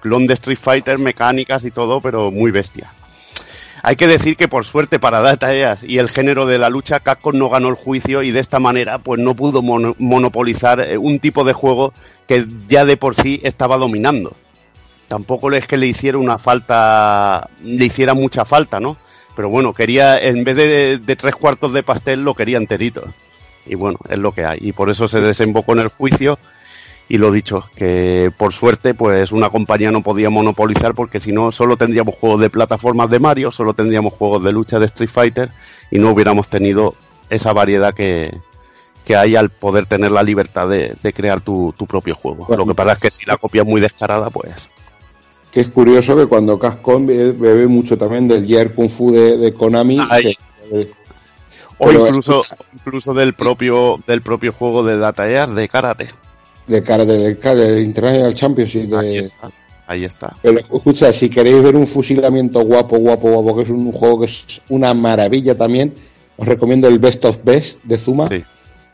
[0.00, 2.92] Clon de Street Fighter, mecánicas y todo, pero muy bestia.
[3.82, 6.98] Hay que decir que por suerte para Data East y el género de la lucha,
[7.00, 10.98] Capcom no ganó el juicio y de esta manera pues no pudo mono- monopolizar eh,
[10.98, 11.92] un tipo de juego
[12.26, 14.34] que ya de por sí estaba dominando.
[15.08, 18.96] Tampoco es que le hiciera una falta, le hiciera mucha falta, ¿no?
[19.36, 23.04] Pero bueno, quería, en vez de, de tres cuartos de pastel, lo quería enterito.
[23.66, 24.58] Y bueno, es lo que hay.
[24.62, 26.38] Y por eso se desembocó en el juicio.
[27.08, 31.52] Y lo dicho, que por suerte, pues una compañía no podía monopolizar, porque si no,
[31.52, 35.50] solo tendríamos juegos de plataformas de Mario, solo tendríamos juegos de lucha de Street Fighter,
[35.92, 36.96] y no hubiéramos tenido
[37.30, 38.36] esa variedad que,
[39.04, 42.46] que hay al poder tener la libertad de, de crear tu, tu propio juego.
[42.46, 42.64] Bueno.
[42.64, 44.68] Lo que pasa es que si la copia es muy descarada, pues.
[45.56, 49.38] Que es curioso que cuando Cascom be- bebe mucho también del Year Kung Fu de,
[49.38, 49.96] de Konami.
[50.20, 50.36] que-
[51.78, 52.42] O incluso,
[52.74, 56.08] incluso del propio, del propio juego de Data de karate.
[56.66, 58.82] de cara del, del International Championship.
[58.90, 59.30] De,
[59.86, 60.36] Ahí está.
[60.42, 64.26] Pero escucha, si queréis ver un fusilamiento guapo, guapo, guapo, que es un juego que
[64.26, 65.94] es una maravilla también,
[66.36, 68.28] os recomiendo el Best of Best de Zuma.
[68.28, 68.44] Que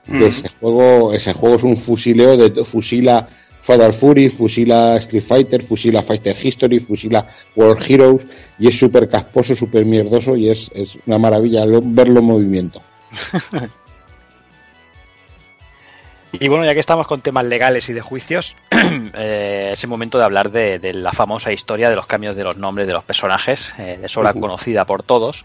[0.06, 0.22] Mm.
[0.22, 3.26] ese juego, ese juego es un fusileo de fusila
[3.62, 8.26] Fatal Fury, fusila Street Fighter, fusila Fighter History, fusila World Heroes
[8.58, 12.82] y es súper casposo, súper mierdoso y es, es una maravilla lo- verlo en movimiento.
[16.40, 18.56] Y bueno, ya que estamos con temas legales y de juicios,
[19.14, 22.42] eh, es el momento de hablar de, de la famosa historia de los cambios de
[22.42, 25.44] los nombres de los personajes, eh, de sobra conocida por todos.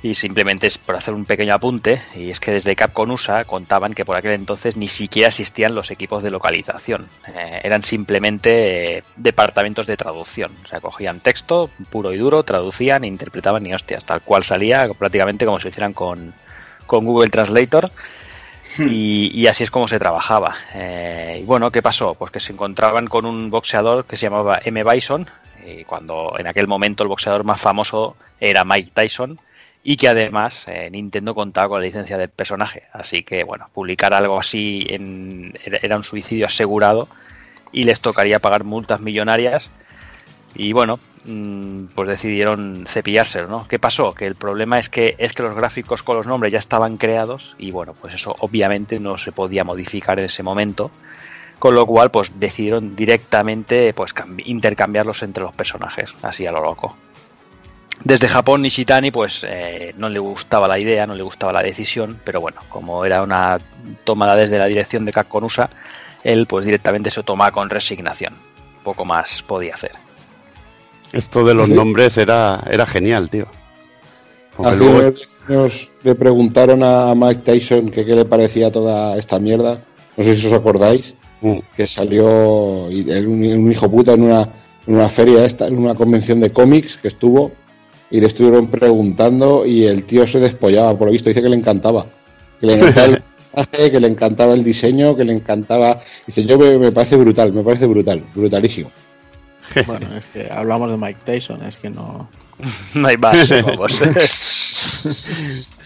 [0.00, 3.94] Y simplemente es por hacer un pequeño apunte, y es que desde Capcom USA contaban
[3.94, 7.08] que por aquel entonces ni siquiera existían los equipos de localización.
[7.26, 10.52] Eh, eran simplemente eh, departamentos de traducción.
[10.64, 15.44] O sea, cogían texto puro y duro, traducían, interpretaban y hostias, tal cual salía, prácticamente
[15.44, 16.32] como si lo hicieran con,
[16.86, 17.90] con Google Translator.
[18.78, 20.54] Y, y así es como se trabajaba.
[20.74, 22.14] Eh, y bueno, ¿qué pasó?
[22.14, 24.84] Pues que se encontraban con un boxeador que se llamaba M.
[24.84, 25.28] Bison,
[25.66, 29.40] y cuando en aquel momento el boxeador más famoso era Mike Tyson,
[29.90, 32.82] y que además eh, Nintendo contaba con la licencia del personaje.
[32.92, 37.08] Así que, bueno, publicar algo así era un suicidio asegurado
[37.72, 39.70] y les tocaría pagar multas millonarias.
[40.54, 43.66] Y bueno, mm, pues decidieron cepillárselo, ¿no?
[43.66, 44.12] ¿Qué pasó?
[44.12, 47.56] Que el problema es que es que los gráficos con los nombres ya estaban creados
[47.58, 50.90] y bueno, pues eso obviamente no se podía modificar en ese momento.
[51.58, 56.60] Con lo cual, pues decidieron directamente pues cambi- intercambiarlos entre los personajes, así a lo
[56.60, 56.94] loco.
[58.04, 62.18] Desde Japón, Nishitani, pues eh, no le gustaba la idea, no le gustaba la decisión,
[62.24, 63.58] pero bueno, como era una
[64.04, 65.68] tomada desde la dirección de Capcom USA,
[66.22, 68.34] él pues directamente se toma con resignación.
[68.84, 69.92] Poco más podía hacer.
[71.12, 71.74] Esto de los Sí.
[71.74, 73.46] nombres era, era genial, tío.
[74.56, 75.14] Porque Hace luego
[75.48, 79.80] años le preguntaron a Mike Tyson que qué le parecía toda esta mierda.
[80.16, 81.14] No sé si os acordáis.
[81.40, 81.58] Mm.
[81.76, 84.42] Que salió él, un, un hijo puta en una,
[84.86, 87.52] en una feria esta, en una convención de cómics que estuvo
[88.10, 91.56] y le estuvieron preguntando y el tío se despollaba, por lo visto, dice que le
[91.56, 92.06] encantaba.
[92.60, 93.22] Que le encantaba el
[93.54, 96.00] personaje, que le encantaba el diseño, que le encantaba.
[96.26, 98.90] Dice, yo me, me parece brutal, me parece brutal, brutalísimo.
[99.86, 102.28] Bueno, es que hablamos de Mike Tyson, es que no.
[102.94, 103.92] No hay más, vamos.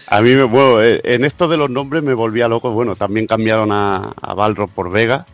[0.07, 2.71] A mí, me, bueno, eh, en esto de los nombres me volvía loco.
[2.71, 5.25] Bueno, también cambiaron a, a Balrog por Vega.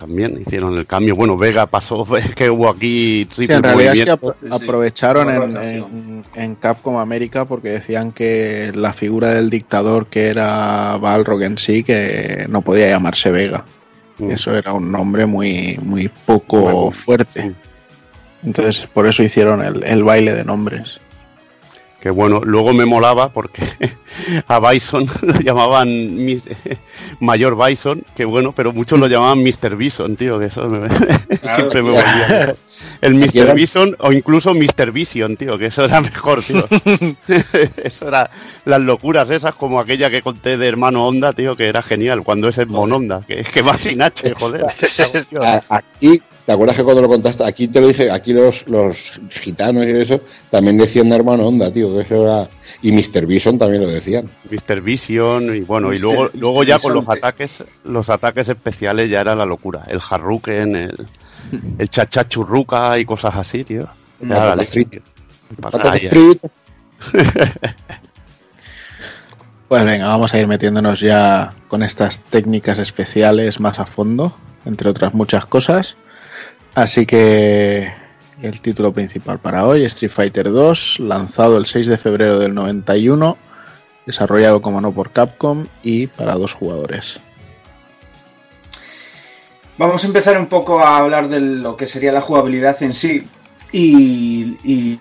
[0.00, 1.14] También hicieron el cambio.
[1.14, 5.56] Bueno, Vega pasó, es que hubo aquí Sí, en realidad es que apro- aprovecharon en,
[5.62, 11.58] en- en Capcom América porque decían que la figura del dictador que era Balrog en
[11.58, 13.66] sí, que no podía llamarse Vega.
[14.18, 14.30] Mm.
[14.30, 17.52] Eso era un nombre muy, muy poco Bueno, fuerte.
[18.42, 20.98] Entonces, por eso hicieron el, el baile de nombres.
[22.00, 23.62] Que bueno, luego me molaba porque
[24.48, 26.48] a Bison lo llamaban Mis-
[27.20, 29.76] Mayor Bison, que bueno, pero muchos lo llamaban Mr.
[29.76, 32.54] Bison, tío, que eso me- siempre me volvía.
[33.02, 33.54] El Mr.
[33.54, 34.90] Bison o incluso Mr.
[34.92, 36.64] Vision, tío, que eso era mejor, tío.
[37.84, 38.30] eso era
[38.64, 42.48] las locuras esas, como aquella que conté de hermano Honda, tío, que era genial, cuando
[42.48, 44.64] es el Mononda, que es que va sin H, joder.
[45.68, 47.44] Aquí, ¿te acuerdas que cuando lo contaste?
[47.44, 51.72] Aquí te lo dije, aquí los, los gitanos y eso también decían de hermano onda,
[51.72, 51.88] tío.
[51.88, 52.00] tío.
[52.00, 52.48] Eso era...
[52.82, 53.26] Y Mr.
[53.26, 54.28] Bison también lo decían.
[54.50, 54.80] Mr.
[54.80, 59.34] Vision y bueno, y luego, luego ya con los ataques, los ataques especiales ya era
[59.34, 59.84] la locura.
[59.88, 61.06] El Harruken, el,
[61.78, 63.88] el Chachachurruca y cosas así, tío.
[65.60, 66.50] Patatas fritas.
[69.70, 74.90] Pues venga, vamos a ir metiéndonos ya con estas técnicas especiales más a fondo, entre
[74.90, 75.94] otras muchas cosas.
[76.74, 77.92] Así que
[78.42, 83.36] el título principal para hoy, Street Fighter 2, lanzado el 6 de febrero del 91,
[84.06, 87.20] desarrollado como no por Capcom y para dos jugadores.
[89.76, 93.26] Vamos a empezar un poco a hablar de lo que sería la jugabilidad en sí.
[93.72, 95.00] Y, y-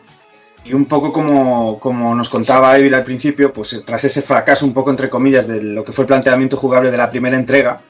[0.73, 4.91] un poco como, como nos contaba Evil al principio, pues tras ese fracaso un poco
[4.91, 7.81] entre comillas de lo que fue el planteamiento jugable de la primera entrega,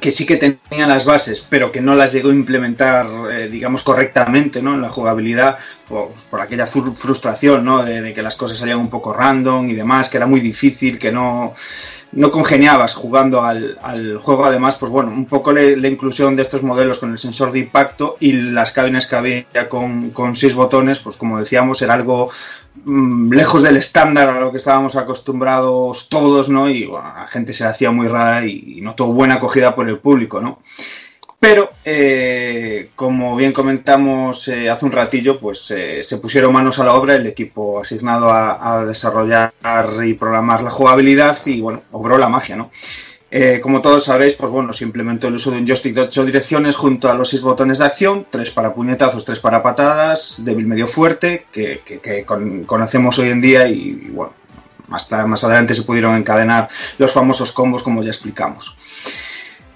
[0.00, 3.82] que sí que tenía las bases, pero que no las llegó a implementar, eh, digamos,
[3.82, 4.74] correctamente, ¿no?
[4.74, 7.84] En la jugabilidad, por, por aquella fru- frustración, ¿no?
[7.84, 11.12] De que las cosas salían un poco random y demás, que era muy difícil, que
[11.12, 11.54] no,
[12.12, 14.44] no congeniabas jugando al, al juego.
[14.44, 18.16] Además, pues bueno, un poco la inclusión de estos modelos con el sensor de impacto
[18.20, 22.30] y las cabinas que había con, con seis botones, pues como decíamos, era algo
[22.84, 26.68] mm, lejos del estándar a lo que estábamos acostumbrados todos, ¿no?
[26.70, 29.98] Y bueno, la gente se hacía muy rara y no tuvo buena acogida por el
[29.98, 30.60] público, ¿no?
[31.40, 36.84] Pero, eh, como bien comentamos eh, hace un ratillo, pues eh, se pusieron manos a
[36.84, 39.52] la obra el equipo asignado a, a desarrollar
[40.04, 42.70] y programar la jugabilidad y, bueno, obró la magia, ¿no?
[43.30, 46.24] Eh, como todos sabréis, pues bueno, se implementó el uso de un joystick de 8
[46.24, 50.66] direcciones junto a los 6 botones de acción, 3 para puñetazos, 3 para patadas, débil
[50.66, 53.74] medio fuerte, que, que- que con- conocemos hoy en día y,
[54.06, 54.32] y, bueno,
[54.90, 58.74] hasta más adelante se pudieron encadenar los famosos combos como ya explicamos.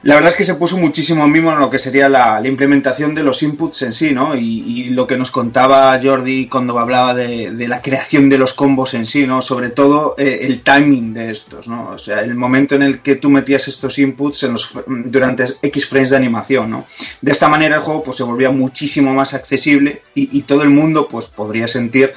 [0.05, 3.23] La verdad es que se puso muchísimo mimo en lo que sería la, implementación de
[3.23, 4.35] los inputs en sí, ¿no?
[4.35, 9.07] Y, lo que nos contaba Jordi cuando hablaba de, la creación de los combos en
[9.07, 9.41] sí, ¿no?
[9.41, 11.91] Sobre todo eh, el timing de estos, ¿no?
[11.91, 15.89] O sea, el momento en el que tú metías estos inputs en los, durante X
[15.89, 16.85] frames de animación, ¿no?
[17.21, 21.07] De esta manera el juego pues, se volvía muchísimo más accesible y, todo el mundo
[21.09, 22.13] pues, podría sentir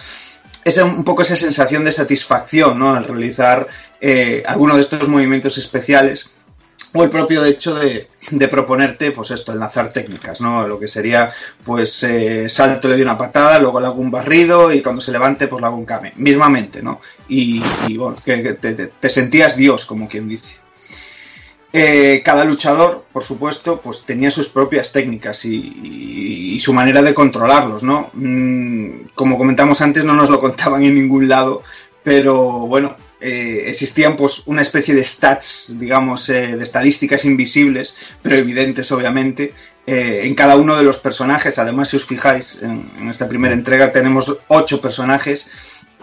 [0.83, 2.95] un poco esa sensación de satisfacción, ¿no?
[2.95, 3.67] Al realizar
[4.01, 6.31] eh, alguno de estos movimientos especiales
[6.95, 8.07] o el propio hecho de,
[8.47, 10.65] proponerte, pues esto, enlazar técnicas, ¿no?
[10.65, 11.29] Lo que sería,
[11.65, 15.11] pues, eh, salto, le doy una patada, luego le hago un barrido y cuando se
[15.11, 16.13] levante, pues le hago un kame.
[16.15, 17.01] Mismamente, ¿no?
[17.27, 17.61] Y,
[17.97, 20.55] bueno, que, te, sentías Dios, como quien dice.
[21.73, 27.83] Eh, cada luchador, por supuesto, pues tenía sus propias técnicas y su manera de controlarlos,
[27.83, 28.09] ¿no?
[28.13, 31.61] Mm, como comentamos antes, no nos lo contaban en ningún lado,
[32.03, 32.95] pero bueno,
[33.27, 39.51] eh, existían pues una especie de stats, digamos, eh, de estadísticas invisibles, pero evidentes obviamente,
[39.87, 41.57] eh, en cada uno de los personajes.
[41.57, 45.49] Además, si os fijáis, en, esta primera entrega tenemos ocho personajes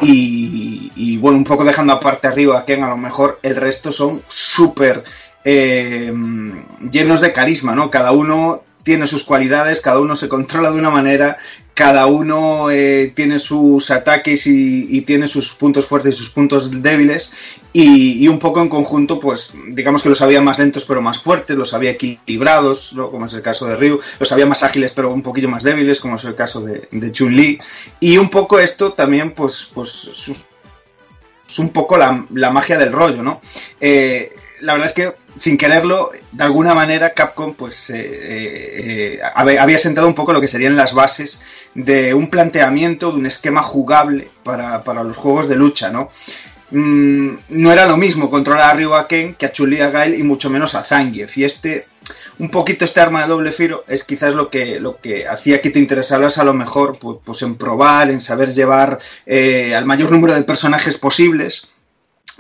[0.01, 3.93] y, y, bueno, un poco dejando aparte arriba a Ken, a lo mejor el resto
[3.93, 5.05] son súper
[5.45, 7.89] llenos de carisma, ¿no?
[7.89, 11.39] Cada uno tiene sus cualidades, cada uno se controla de una manera,
[11.75, 17.33] cada uno eh, tiene sus ataques y, tiene sus puntos fuertes y sus puntos débiles
[17.73, 21.57] y, un poco en conjunto, pues digamos que los había más lentos pero más fuertes,
[21.57, 23.11] los había equilibrados, ¿no?
[23.11, 26.01] como es el caso de Ryu, los había más ágiles pero un poquillo más débiles,
[26.01, 27.59] como es el caso de, Chun-Li
[28.01, 30.45] y un poco esto también pues, pues
[31.49, 33.41] es un poco la, la magia del rollo, ¿no?
[33.81, 40.07] Eh, la verdad es que sin quererlo, de alguna manera Capcom pues eh, había sentado
[40.07, 41.41] un poco lo que serían las bases
[41.75, 46.11] de un planteamiento, de un esquema jugable para, para los juegos de lucha, ¿no?
[46.73, 50.15] Mm, no era lo mismo controlar a Ryu a Ken que a Chun-Li a Gail
[50.15, 51.37] y mucho menos a Zangief.
[51.37, 51.87] Y este,
[52.39, 55.71] un poquito este arma de doble filo es quizás lo que, lo que hacía que
[55.71, 60.11] te interesaras a lo mejor pues, pues en probar, en saber llevar eh, al mayor
[60.11, 61.69] número de personajes posibles.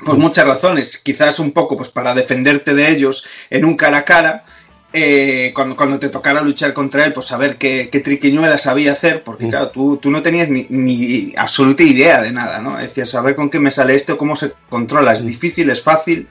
[0.06, 4.04] Pues muchas razones, quizás un poco pues para defenderte de ellos en un cara a
[4.04, 4.44] cara,
[4.92, 9.22] eh, cuando, cuando te tocara luchar contra él, pues saber qué, qué triquiñuela sabía hacer,
[9.22, 12.78] porque claro, tú, tú no tenías ni, ni absoluta idea de nada, ¿no?
[12.78, 16.28] Es decir, saber con qué me sale esto, cómo se controla, es difícil, es fácil,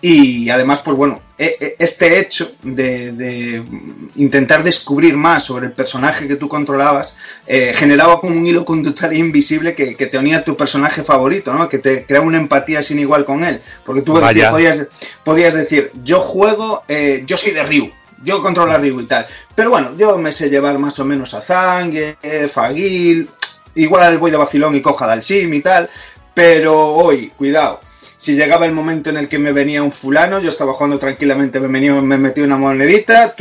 [0.00, 3.62] y además, pues bueno, e- e- este hecho de, de
[4.14, 7.16] intentar descubrir más sobre el personaje que tú controlabas
[7.48, 11.52] eh, generaba como un hilo conductual invisible que, que te unía a tu personaje favorito,
[11.52, 11.68] ¿no?
[11.68, 13.60] Que te creaba una empatía sin igual con él.
[13.84, 14.52] Porque tú Vaya.
[14.52, 14.86] podías,
[15.24, 17.90] podías decir, yo juego, eh, yo soy de Ryu.
[18.22, 19.26] Yo controlo a Ryu y tal.
[19.54, 23.28] Pero bueno, yo me sé llevar más o menos a Zangief, a Gil.
[23.74, 25.88] Igual voy de vacilón y coja Dalsim y tal.
[26.34, 27.80] Pero hoy, cuidado.
[28.16, 31.60] Si llegaba el momento en el que me venía un fulano, yo estaba jugando tranquilamente,
[31.60, 33.34] me, venía, me metía una monedita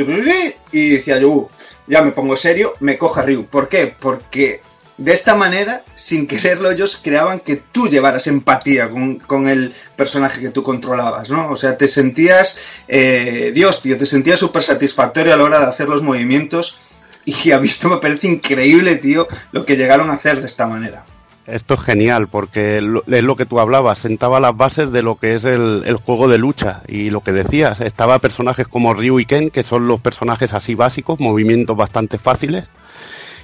[0.72, 1.49] y decía yo, "Uh,
[1.88, 3.45] ya me pongo serio, me coja Ryu.
[3.45, 3.95] ¿Por qué?
[3.99, 4.61] Porque
[4.97, 10.42] de esta manera, sin quererlo, ellos creaban que tú llevaras empatía con, con el personaje
[10.42, 11.49] que tú controlabas, ¿no?
[11.51, 15.67] O sea, te sentías, eh, Dios, tío, te sentías súper satisfactorio a la hora de
[15.67, 16.78] hacer los movimientos
[17.26, 21.03] y a visto me parece increíble, tío, lo que llegaron a hacer de esta manera.
[21.46, 25.35] Esto es genial porque es lo que tú hablabas, sentaba las bases de lo que
[25.35, 29.26] es el, el juego de lucha y lo que decías, estaba personajes como Ryu y
[29.26, 32.65] Ken, que son los personajes así básicos, movimientos bastante fáciles,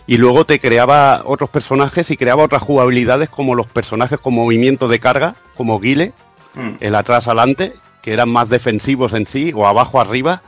[0.08, 4.88] y luego te creaba otros personajes y creaba otras jugabilidades como los personajes con movimiento
[4.88, 6.14] de carga, como Guile,
[6.56, 6.72] Mm.
[6.82, 10.42] el atrás adelante, que eran más defensivos en sí, o abajo arriba,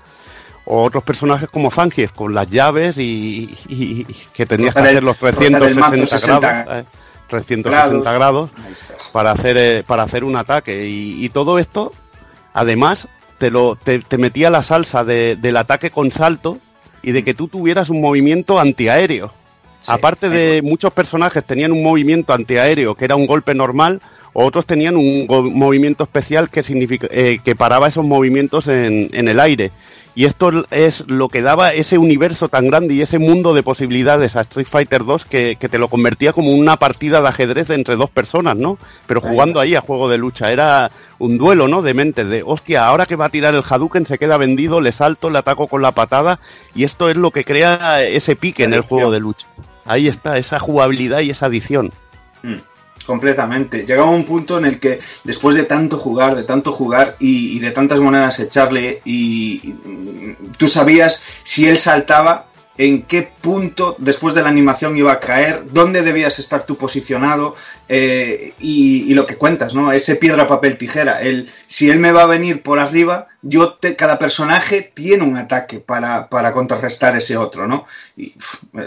[0.66, 5.04] o otros personajes como Zangief, con las llaves y, y- y que tenías que hacer
[5.04, 6.86] los cortar el 360 manto 60 grados.
[6.86, 6.86] eh,
[7.28, 8.50] 360 grados
[9.12, 11.92] para hacer eh, para hacer un ataque y, y todo esto
[12.54, 13.08] además
[13.38, 16.60] te lo te, te metía la salsa de- del ataque con salto
[17.02, 19.32] y de que tú tuvieras un movimiento antiaéreo
[19.88, 24.02] aparte de muchos personajes tenían un movimiento antiaéreo que era un golpe normal
[24.34, 29.40] otros tenían un movimiento especial que significa eh, que paraba esos movimientos en, en el
[29.40, 29.72] aire
[30.16, 34.38] y esto es lo que daba ese universo tan grande y ese mundo de posibilidades
[34.38, 37.98] a Street Fighter 2 que, que te lo convertía como una partida de ajedrez entre
[37.98, 38.78] dos personas, ¿no?
[39.08, 40.54] Pero jugando ahí a juego de lucha.
[40.54, 41.82] Era un duelo, ¿no?
[41.82, 44.94] De mente, de hostia, ahora que va a tirar el Hadouken se queda vendido, le
[44.94, 46.40] salto, le ataco con la patada
[46.74, 49.48] y esto es lo que crea ese pique en el juego de lucha.
[49.86, 51.94] Ahí está, esa jugabilidad y esa adición.
[52.44, 52.56] Mm,
[53.06, 53.86] completamente.
[53.86, 57.72] Llegaba un punto en el que después de tanto jugar, de tanto jugar y, de
[57.72, 64.36] tantas monedas echarle, y, y, mm, tú sabías si él saltaba, en qué punto después
[64.36, 67.56] de la animación iba a caer, dónde debías estar tú posicionado
[67.88, 69.92] eh, y, y lo que cuentas, ¿no?
[69.92, 71.22] Ese piedra, papel, tijera.
[71.22, 75.38] El, si él me va a venir por arriba, yo te- cada personaje tiene un
[75.38, 77.86] ataque para, para contrarrestar ese otro, ¿no?
[78.18, 78.34] Y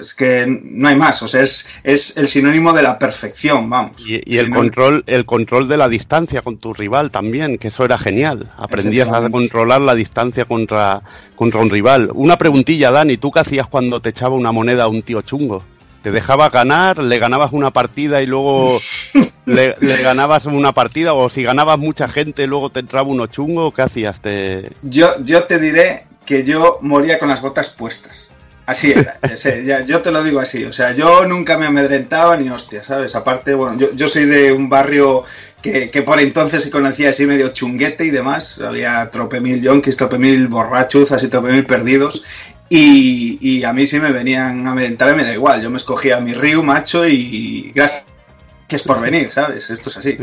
[0.00, 3.92] es que no hay más, o sea, es, es el sinónimo de la perfección, vamos.
[4.04, 7.84] Y, y el control, el control de la distancia con tu rival también, que eso
[7.84, 8.50] era genial.
[8.56, 11.02] Aprendías a controlar la distancia contra,
[11.36, 12.10] contra un rival.
[12.14, 15.62] Una preguntilla, Dani, ¿tú qué hacías cuando te echaba una moneda a un tío chungo?
[16.02, 16.98] ¿Te dejaba ganar?
[16.98, 18.78] ¿Le ganabas una partida y luego
[19.46, 21.12] le, le ganabas una partida?
[21.14, 23.72] ¿O si ganabas mucha gente luego te entraba uno chungo?
[23.72, 24.20] ¿Qué hacías?
[24.20, 24.70] Te...
[24.82, 28.30] Yo, yo te diré que yo moría con las botas puestas.
[28.66, 32.36] Así era, ese, ya- yo te lo digo así, o sea, yo nunca me amedrentaba
[32.36, 33.14] ni hostia, ¿sabes?
[33.14, 35.24] Aparte, bueno, yo, yo soy de un barrio
[35.62, 39.96] que, que por entonces se conocía así medio chunguete y demás, había trope mil yonkis,
[39.96, 42.22] trope mil borrachuzas y trope mil perdidos,
[42.68, 45.78] y, y a mí sí me venían a amedrentar y me da igual, yo me
[45.78, 49.70] escogía mi río macho y gracias por venir, ¿sabes?
[49.70, 50.18] Esto es así.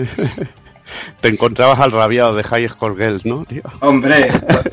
[1.21, 3.63] te encontrabas al rabiado de High Score Girls, ¿no, tío?
[3.79, 4.29] Hombre,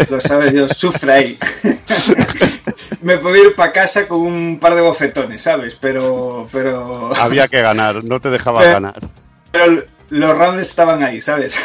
[0.08, 1.38] lo, lo sabe Dios, sufre ahí.
[3.02, 5.74] Me puedo ir para casa con un par de bofetones, ¿sabes?
[5.74, 9.08] Pero, pero, Había que ganar, no te dejaba ganar.
[9.50, 11.58] pero los rounds estaban ahí, ¿sabes?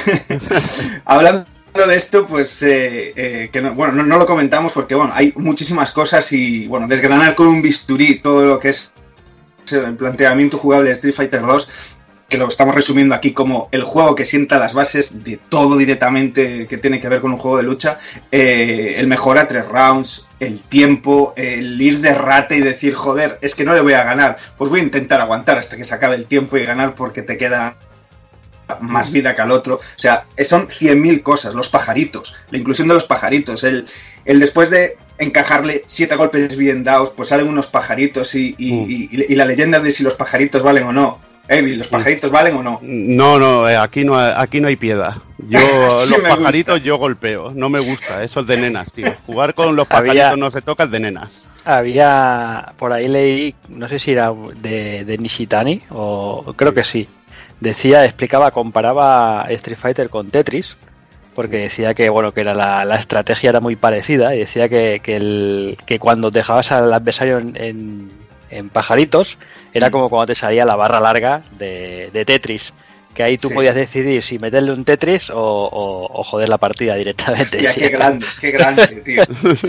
[1.05, 1.45] Hablando
[1.85, 5.91] de esto, pues, eh, eh, que no, bueno, no, lo comentamos porque, bueno, hay muchísimas
[5.91, 8.91] cosas y, bueno, desgranar con un bisturí todo lo que es
[9.69, 11.67] el planteamiento jugable de Street Fighter 2
[12.29, 16.67] que lo estamos resumiendo aquí como el juego que sienta las bases de todo directamente
[16.67, 17.99] que tiene que ver con un juego de lucha,
[18.31, 23.39] eh, el mejor a tres rounds, el tiempo, el ir de rate y decir, joder,
[23.41, 25.95] es que no le voy a ganar, pues voy a intentar aguantar hasta que se
[25.95, 27.75] acabe el tiempo y ganar porque te queda
[28.81, 29.75] más vida que al otro.
[29.75, 33.85] O sea, son 100.000 cosas, los pajaritos, la inclusión de los pajaritos, el,
[34.25, 39.25] el después de encajarle siete golpes bien dados, pues salen unos pajaritos y, y- y-
[39.29, 41.19] y la leyenda de si los pajaritos valen o no.
[41.49, 42.79] Evi, ¿los pajaritos valen o no?
[42.81, 45.15] No, no, eh, aquí no, aquí no hay piedad.
[45.37, 45.59] Yo
[46.01, 49.13] Sí los pajaritos yo golpeo, no me gusta, eso es de nenas, tío.
[49.25, 51.39] Jugar con los Había- pajaritos no se toca, es de nenas.
[51.63, 57.07] Había, por ahí leí, no sé si era de, de Nishitani, o creo que sí.
[57.59, 60.75] Decía, explicaba, comparaba Street Fighter con Tetris,
[61.35, 64.99] porque decía que bueno que era la, la estrategia era muy parecida, y decía que,
[65.03, 68.11] que, el, que cuando dejabas al adversario en, en-
[68.49, 69.37] en pajaritos,
[69.73, 72.71] era como cuando te salía la barra larga de, de Tetris.
[73.13, 73.55] Que ahí tú Sí.
[73.55, 77.57] podías decidir si meterle un Tetris o, o- o joder la partida directamente.
[77.57, 79.23] Hostia, qué grande, qué grande, tío.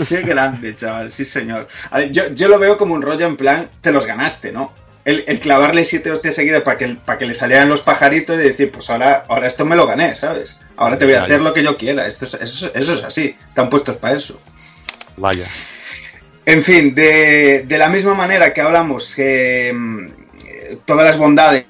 [0.07, 1.67] Qué grande, chaval, sí señor.
[1.89, 4.71] A ver, yo, yo lo veo como un rollo en plan, te los ganaste, ¿no?
[5.05, 8.39] El, el clavarle siete hostias seguidas para que, para que le salieran los pajaritos y
[8.39, 10.59] decir, pues ahora, ahora esto me lo gané, ¿sabes?
[10.77, 12.05] Ahora te voy a hacer lo que yo quiera.
[12.05, 14.39] Esto es- eso, eso es así, están puestos para eso.
[15.17, 15.45] Vaya.
[16.45, 20.05] En fin, de, de la misma manera que hablamos que mm,
[20.45, 21.65] eh, todas las bondades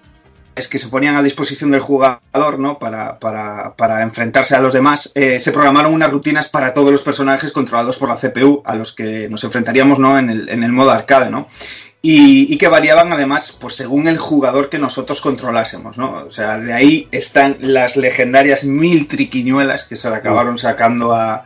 [0.69, 2.79] que se ponían a disposición del jugador ¿no?
[2.79, 7.01] para, para- para enfrentarse a los demás, eh, se programaron unas rutinas para todos los
[7.01, 10.19] personajes controlados por la CPU, a los que nos enfrentaríamos ¿no?
[10.19, 11.29] en, el, en el modo arcade.
[11.29, 11.47] ¿no?
[12.01, 16.23] Y, y que variaban además pues según el jugador que nosotros controlásemos, ¿no?
[16.27, 21.43] O sea, de ahí están las legendarias mil triquiñuelas que se le acabaron sacando a,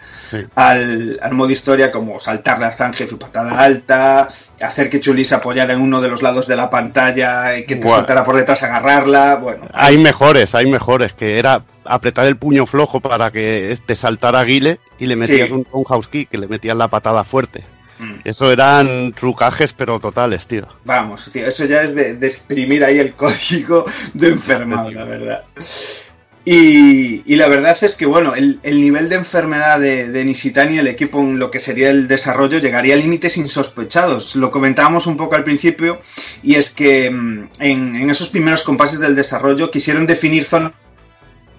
[0.56, 4.30] al, al modo historia, como saltarle a Zangief y patada alta,
[4.62, 7.76] hacer que Chuli se apoyara en uno de los lados de la pantalla y que
[7.78, 9.68] te saltara por detrás a agarrarla, bueno.
[9.74, 14.80] Hay mejores, hay mejores, que era apretar el puño flojo para que te saltara Guile
[15.00, 15.54] y le metías Sí.
[15.54, 17.64] un, un house kick, que le metías la patada fuerte.
[18.00, 18.14] Mm.
[18.24, 20.68] Eso eran trucajes, pero totales, tío.
[20.86, 25.44] Vamos, tío, eso ya es de, exprimir ahí el código de enfermado, la verdad.
[26.46, 30.78] Y, y la verdad es que, bueno, el, el nivel de enfermedad de, de Nishitani,
[30.78, 34.36] el equipo en lo que sería el desarrollo, llegaría a límites insospechados.
[34.36, 36.02] Lo comentábamos un poco al principio,
[36.42, 40.74] y es que mm, en, en esos primeros compases del desarrollo quisieron definir zonas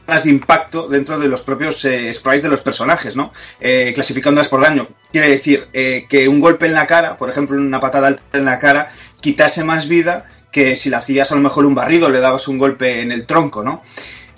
[0.06, 3.32] de impacto dentro de los propios eh, sprites de los personajes, ¿no?
[3.58, 4.88] Eh, clasificándolas por daño.
[5.10, 8.44] Quiere decir eh, que un golpe en la cara, por ejemplo, una patada alta en
[8.44, 12.20] la cara, quitase más vida que si le hacías a lo mejor un barrido, le
[12.20, 13.82] dabas un golpe en el tronco, ¿no?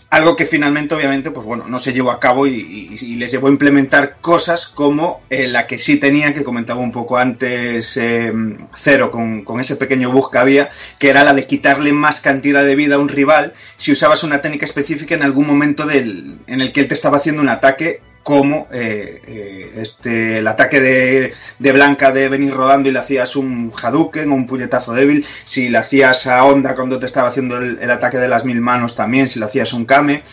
[0.08, 3.50] Algo que finalmente, obviamente, pues bueno, no se llevó a cabo y, les llevó a
[3.50, 8.32] implementar cosas como eh, la que sí tenían, que comentaba un poco antes eh,
[8.74, 12.64] Cero, con, con ese pequeño bug que había, que era la de quitarle más cantidad
[12.64, 16.60] de vida a un rival si usabas una técnica específica en algún momento del, en
[16.60, 21.32] el que él te estaba haciendo un ataque como eh, eh, este, el ataque de,
[21.60, 25.68] de Blanca de venir rodando y le hacías un Hadouken o un puñetazo débil, si
[25.68, 28.96] le hacías a Onda cuando te estaba haciendo el, el ataque de las mil manos
[28.96, 30.24] también, si le hacías un Kame,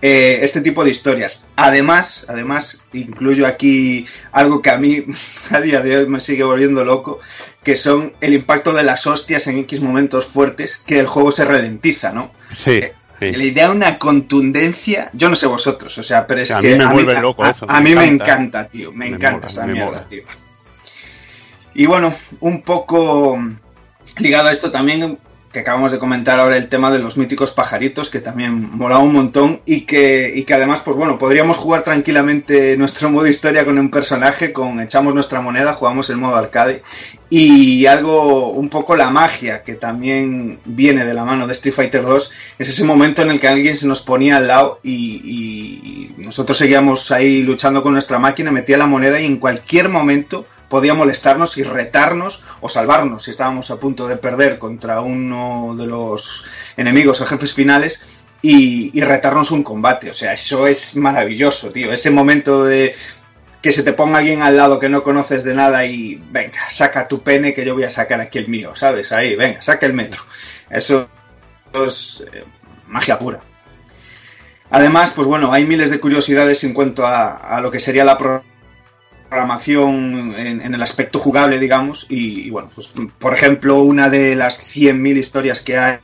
[0.00, 1.46] eh, este tipo de historias.
[1.54, 5.04] Además, además, incluyo aquí algo que a mí
[5.50, 7.20] a día de hoy me sigue volviendo loco,
[7.62, 11.44] que son el impacto de las hostias en X momentos fuertes, que el juego se
[11.44, 12.32] ralentiza, ¿no?
[12.50, 12.80] Sí.
[13.30, 13.32] Sí.
[13.32, 16.72] Le da una contundencia, yo no sé vosotros, o sea, pero es Sí, a que
[16.72, 19.16] mí me vuelve loco a, eso, a me mí me encanta, encanta, tío, me, Me
[19.16, 20.08] encanta mola, esa me mierda, mola.
[20.08, 20.22] tío.
[21.74, 23.38] Y bueno, un poco
[24.18, 25.18] ligado a esto también
[25.52, 29.12] que acabamos de comentar ahora el tema de los míticos pajaritos, que también molaba un
[29.12, 33.78] montón y que, y que además, pues bueno, podríamos jugar tranquilamente nuestro modo historia con
[33.78, 36.82] un personaje, con echamos nuestra moneda, jugamos el modo arcade
[37.28, 42.02] y algo, un poco la magia que también viene de la mano de Street Fighter
[42.02, 46.14] 2, es ese momento en el que alguien se nos ponía al lado y, y
[46.18, 50.94] nosotros seguíamos ahí luchando con nuestra máquina, metía la moneda y en cualquier momento podía
[50.94, 56.46] molestarnos y retarnos o salvarnos si estábamos a punto de perder contra uno de los
[56.78, 60.08] enemigos o jefes finales y, y retarnos un combate.
[60.08, 61.92] O sea, eso es maravilloso, tío.
[61.92, 62.94] Ese momento de
[63.60, 67.06] que se te ponga alguien al lado que no conoces de nada y venga, saca
[67.06, 69.12] tu pene que yo voy a sacar aquí el mío, ¿sabes?
[69.12, 70.22] Ahí, venga, saca el metro.
[70.70, 71.06] Eso
[71.84, 72.44] es eh,
[72.88, 73.40] magia pura.
[74.70, 78.16] Además, pues bueno, hay miles de curiosidades en cuanto a, a lo que sería la
[79.32, 84.60] programación en, el aspecto jugable, digamos, y, y, bueno, pues por ejemplo, una de las
[84.60, 85.98] 100.000 historias que hay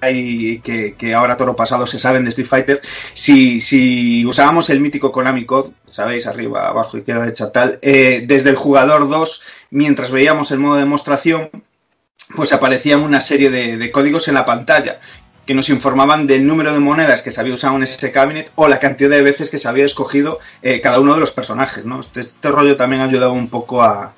[0.00, 2.80] hay que, que ahora toro pasado se saben de Street Fighter,
[3.12, 8.50] si, si usábamos el mítico Konami Code, sabéis, arriba, abajo, izquierda, derecha, tal, eh, desde
[8.50, 11.50] el jugador 2, mientras veíamos el modo de demostración,
[12.34, 15.00] pues aparecían una serie de códigos en la pantalla
[15.46, 18.68] que nos informaban del número de monedas que se había usado en ese cabinet o
[18.68, 21.84] la cantidad de veces que se había escogido eh, cada uno de los personajes.
[21.84, 22.00] ¿no?
[22.00, 24.14] Este, este rollo también ha ayudado un poco a,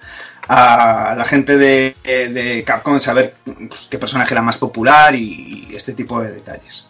[0.48, 5.66] a la gente de, de Capcom a saber pues, qué personaje era más popular y,
[5.70, 6.86] y este tipo de detalles.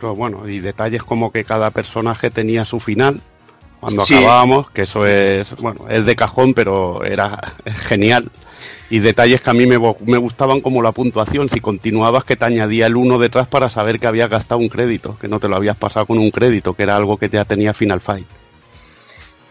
[0.00, 3.20] Bueno, y detalles como que cada personaje tenía su final
[3.80, 4.14] cuando Sí.
[4.14, 8.30] acabábamos, que eso es, bueno, es de cajón, pero era genial.
[8.92, 12.44] Y detalles que a mí me, me gustaban como la puntuación, si continuabas que te
[12.44, 15.56] añadía el uno detrás para saber que habías gastado un crédito, que no te lo
[15.56, 18.26] habías pasado con un crédito, que era algo que ya tenía Final Fight.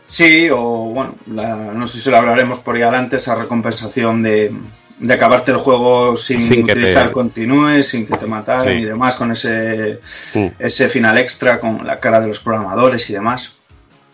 [0.06, 0.60] Sí, o
[0.94, 4.52] bueno, la- no sé si lo hablaremos por ahí adelante, esa recompensación de,
[5.00, 8.82] de acabarte el juego sin, Sin que te- utilizar continúes, sin que te mataran Sí.
[8.82, 10.00] y demás, con ese,
[10.36, 10.48] Mm.
[10.60, 13.54] ese final extra, con la cara de los programadores y demás.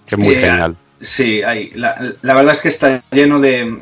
[0.06, 0.76] Que es muy Eh, genial.
[1.02, 3.82] Sí, hay, la, la verdad es que está lleno de...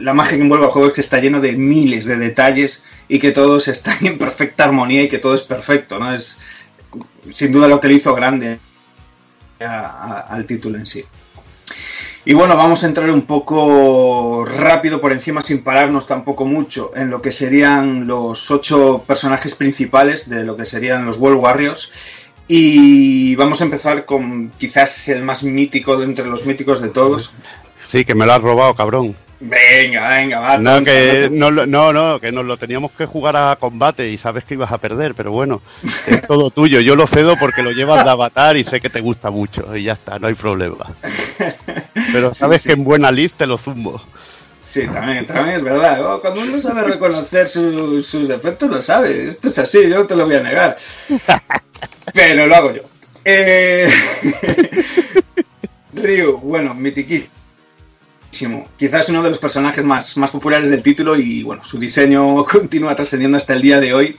[0.00, 3.18] La magia que envuelve al juego es que está lleno de miles de detalles y
[3.18, 6.12] que todos están en perfecta armonía y que todo es perfecto, ¿no?
[6.12, 6.38] Es
[7.30, 8.58] sin duda lo que le hizo grande
[9.60, 11.04] al título en sí.
[12.26, 17.10] Y bueno, vamos a entrar un poco rápido por encima sin pararnos tampoco mucho en
[17.10, 21.92] lo que serían los ocho personajes principales de lo que serían los World Warriors.
[22.48, 27.34] Y vamos a empezar con quizás el más mítico de entre los míticos de todos.
[27.88, 29.14] Sí, que me lo has robado, cabrón.
[29.46, 30.56] Venga, venga, va.
[30.56, 34.54] No, que no no, que nos lo teníamos que jugar a combate y sabes que
[34.54, 35.60] ibas a perder, pero bueno,
[36.06, 36.80] es todo tuyo.
[36.80, 39.82] Yo lo cedo porque lo llevas de avatar y sé que te gusta mucho y
[39.84, 40.86] ya está, no hay problema.
[42.12, 44.02] Pero sabes que en buena list te lo zumbo.
[44.60, 45.98] Sí, también, también es verdad.
[46.00, 46.20] ¿no?
[46.20, 49.28] Cuando uno sabe reconocer su- sus defectos, lo sabe.
[49.28, 50.76] Esto es así, yo no te lo voy a negar.
[52.14, 52.82] Pero lo hago yo.
[53.26, 53.88] Eh...
[55.92, 56.74] Ryu, bueno,
[58.76, 62.96] Quizás uno de los personajes más, más populares del título y bueno, su diseño continúa
[62.96, 64.16] trascendiendo hasta el día de hoy.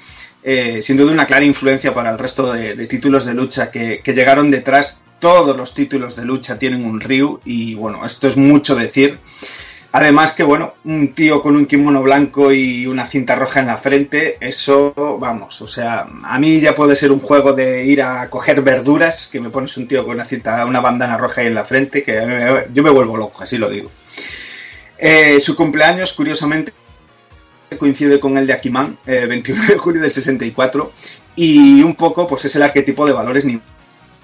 [0.47, 4.51] Eh, sin duda una clara influencia para el resto de, títulos de lucha que, llegaron
[4.51, 5.01] detrás.
[5.19, 9.17] Todos los títulos de lucha tienen un Ryu y bueno, esto es mucho decir.
[9.91, 13.77] Además que, bueno, un tío con un kimono blanco y una cinta roja en la
[13.77, 18.29] frente, eso, vamos, o sea, a mí ya puede ser un juego de ir a
[18.29, 21.55] coger verduras, que me pones un tío con una cinta, una bandana roja ahí en
[21.55, 22.33] la frente, que a mí
[22.73, 23.89] yo me vuelvo loco, así lo digo.
[24.97, 26.73] Eh, su cumpleaños, curiosamente,
[27.77, 30.91] coincide con el de Akiman, eh, 21 de julio del 64,
[31.35, 33.59] y un poco, pues es el arquetipo de valores ni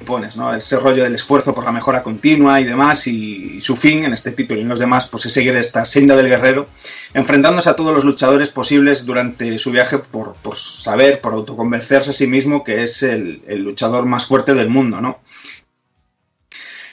[0.05, 0.53] pones, ¿no?
[0.55, 4.31] Ese rollo del esfuerzo por la mejora continua y demás, y su fin en este
[4.31, 6.67] título y en los demás, pues es seguir esta senda del guerrero,
[7.13, 12.13] enfrentándose a todos los luchadores posibles durante su viaje por, por saber, por autoconvencerse a
[12.13, 15.19] sí mismo que es el, el luchador más fuerte del mundo, ¿no?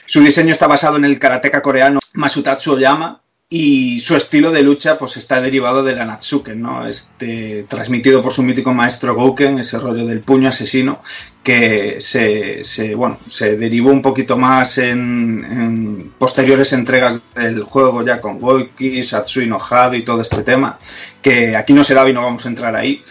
[0.05, 4.95] Su diseño está basado en el karateka coreano Masutatsu Oyama y su estilo de lucha
[4.95, 6.87] pues está derivado de la Natsuken, ¿no?
[6.87, 11.01] Este, transmitido por su mítico maestro Gouken, ese rollo del puño asesino
[11.41, 18.39] que se, bueno, se derivó un poquito más en, posteriores entregas del juego ya con
[18.39, 20.77] Goiki, Satsui no Hado y todo este tema,
[21.19, 23.01] que aquí no se daba y no vamos a entrar ahí.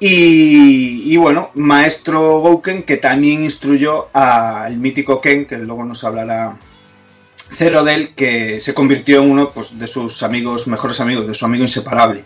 [0.00, 6.56] Y, y bueno, maestro Gouken que también instruyó al mítico Ken, que luego nos hablará
[7.50, 11.44] Cero del, que se convirtió en uno pues, de sus amigos, mejores amigos, de su
[11.44, 12.24] amigo inseparable.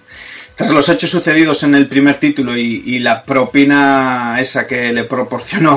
[0.54, 5.76] Tras los hechos sucedidos en el primer título y, la propina esa que le proporcionó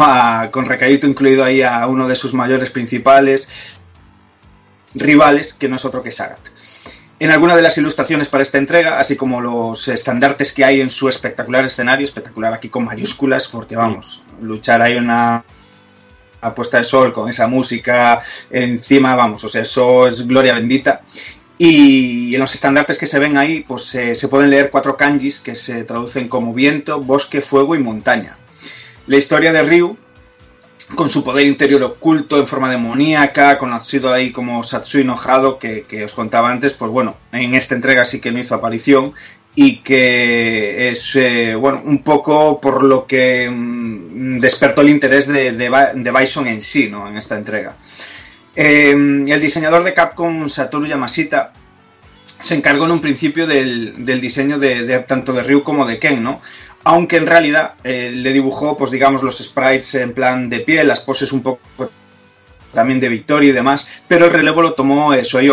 [0.51, 3.47] con recadito incluido ahí a uno de sus mayores principales
[4.94, 6.40] rivales, que no es otro que Sagat.
[7.17, 10.90] En alguna de las ilustraciones para esta entrega, así como los estandartes que hay en
[10.90, 15.45] su espectacular escenario, espectacular aquí con mayúsculas, porque vamos, luchar ahí una
[16.45, 21.01] a puesta de sol con esa música encima, vamos, o sea, eso es gloria bendita.
[21.58, 25.56] Y en los estandartes que se ven ahí, pues se pueden leer cuatro kanjis que
[25.56, 28.38] se traducen como viento, bosque, fuego y montaña.
[29.08, 29.97] La historia de Ryu,
[30.95, 36.03] con su poder interior oculto en forma demoníaca, conocido ahí como Satsui enojado, que, que
[36.03, 39.13] os contaba antes, pues bueno, en esta entrega sí que no hizo aparición
[39.55, 45.53] y que es, eh, bueno, un poco por lo que mm, despertó el interés de,
[45.53, 47.07] de, Bison en sí, ¿no?
[47.07, 47.75] En esta entrega.
[48.55, 51.53] Eh, el diseñador de Capcom, Satoru Yamashita,
[52.39, 56.21] se encargó en un principio del, del diseño de, tanto de Ryu como de Ken,
[56.21, 56.41] ¿no?
[56.83, 60.99] Aunque en realidad eh, le dibujó, pues digamos, los sprites en plan de pie, las
[60.99, 61.89] poses un poco
[62.73, 65.49] también de Victoria y demás, pero el relevo lo tomó eh, Shoei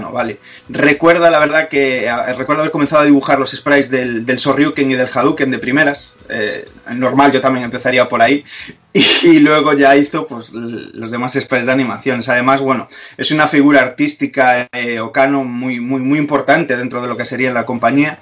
[0.00, 0.38] ¿vale?
[0.68, 4.94] Recuerda, la verdad, que recuerdo haber comenzado a dibujar los sprites del, del Shoryuken y
[4.94, 8.44] del Hadouken de primeras, eh, normal, yo también empezaría por ahí,
[8.92, 12.28] y, luego ya hizo pues los demás sprites de animaciones.
[12.28, 17.16] Además, bueno, es una figura artística eh, Okano muy, muy, muy importante dentro de lo
[17.16, 18.18] que sería la compañía.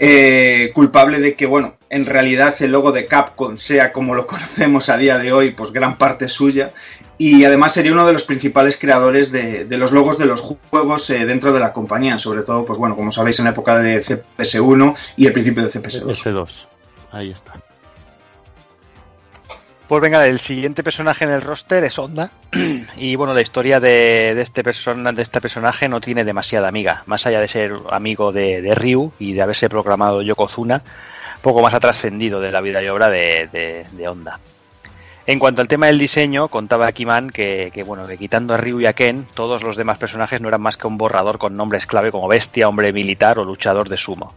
[0.00, 4.88] Eh, culpable de que, bueno, en realidad el logo de Capcom sea como lo conocemos
[4.88, 6.72] a día de hoy, pues gran parte suya.
[7.20, 11.10] Y además sería uno de los principales creadores de, de los logos de los juegos
[11.10, 14.00] eh, dentro de la compañía, sobre todo, pues bueno, como sabéis, en la época de
[14.00, 16.04] CPS1 y el principio de CPS2.
[16.04, 16.66] S2.
[17.10, 17.54] Ahí está.
[19.88, 22.30] Pues venga, el siguiente personaje en el roster es Honda.
[22.96, 27.02] Y bueno, la historia de, de este persona, de este personaje no tiene demasiada amiga.
[27.06, 30.82] Más allá de ser amigo de, Ryu y de haberse proclamado Yokozuna,
[31.42, 33.48] poco más ha trascendido de la vida y obra de,
[33.90, 34.38] de Honda.
[35.28, 38.80] En cuanto al tema del diseño, contaba Kiman que, que, bueno, que quitando a Ryu
[38.80, 41.84] y a Ken, todos los demás personajes no eran más que un borrador con nombres
[41.84, 44.32] clave como bestia, hombre militar o luchador de sumo.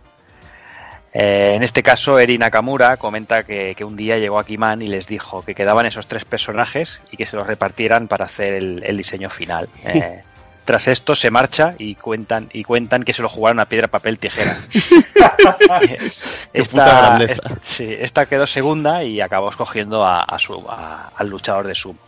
[1.14, 5.08] Eh, en este caso, Eri Nakamura comenta que, un día llegó a Kiman y les
[5.08, 9.30] dijo que quedaban esos tres personajes y que se los repartieran para hacer el, diseño
[9.30, 9.70] final.
[10.66, 14.20] tras esto se marcha y cuentan y cuentan que se lo jugaron a piedra, papel,
[14.20, 14.56] tijera.
[16.54, 17.34] Qué puta grandeza.
[17.34, 21.76] esta- sí, esta quedó segunda y acabó escogiendo a, a su, a- al luchador de
[21.76, 22.00] sumo.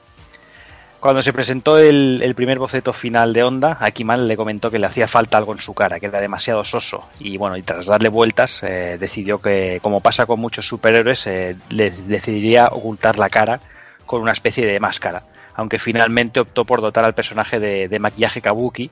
[1.00, 4.80] Cuando se presentó el, el primer boceto final de Honda, a Kiman le comentó que
[4.80, 7.04] le hacía falta algo en su cara, que era demasiado soso.
[7.20, 11.58] Y bueno, y tras darle vueltas, eh, decidió que, como pasa con muchos superhéroes, eh,
[11.72, 13.60] le decidiría ocultar la cara
[14.06, 15.24] con una especie de máscara.
[15.56, 18.90] Aunque finalmente optó por dotar al personaje de, de maquillaje kabuki,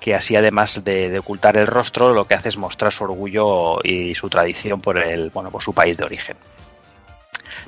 [0.00, 3.78] que así además de, de ocultar el rostro, lo que hace es mostrar su orgullo
[3.82, 6.36] y su tradición por el, bueno, por su país de origen.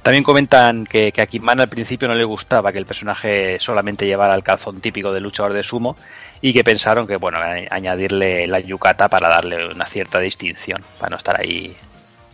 [0.03, 4.07] También comentan que, que a Kidman al principio no le gustaba que el personaje solamente
[4.07, 5.97] llevara el calzón típico del luchador de sumo
[6.41, 7.39] y que pensaron que, bueno,
[7.71, 11.77] añadirle la yucata para darle una cierta distinción, para no estar ahí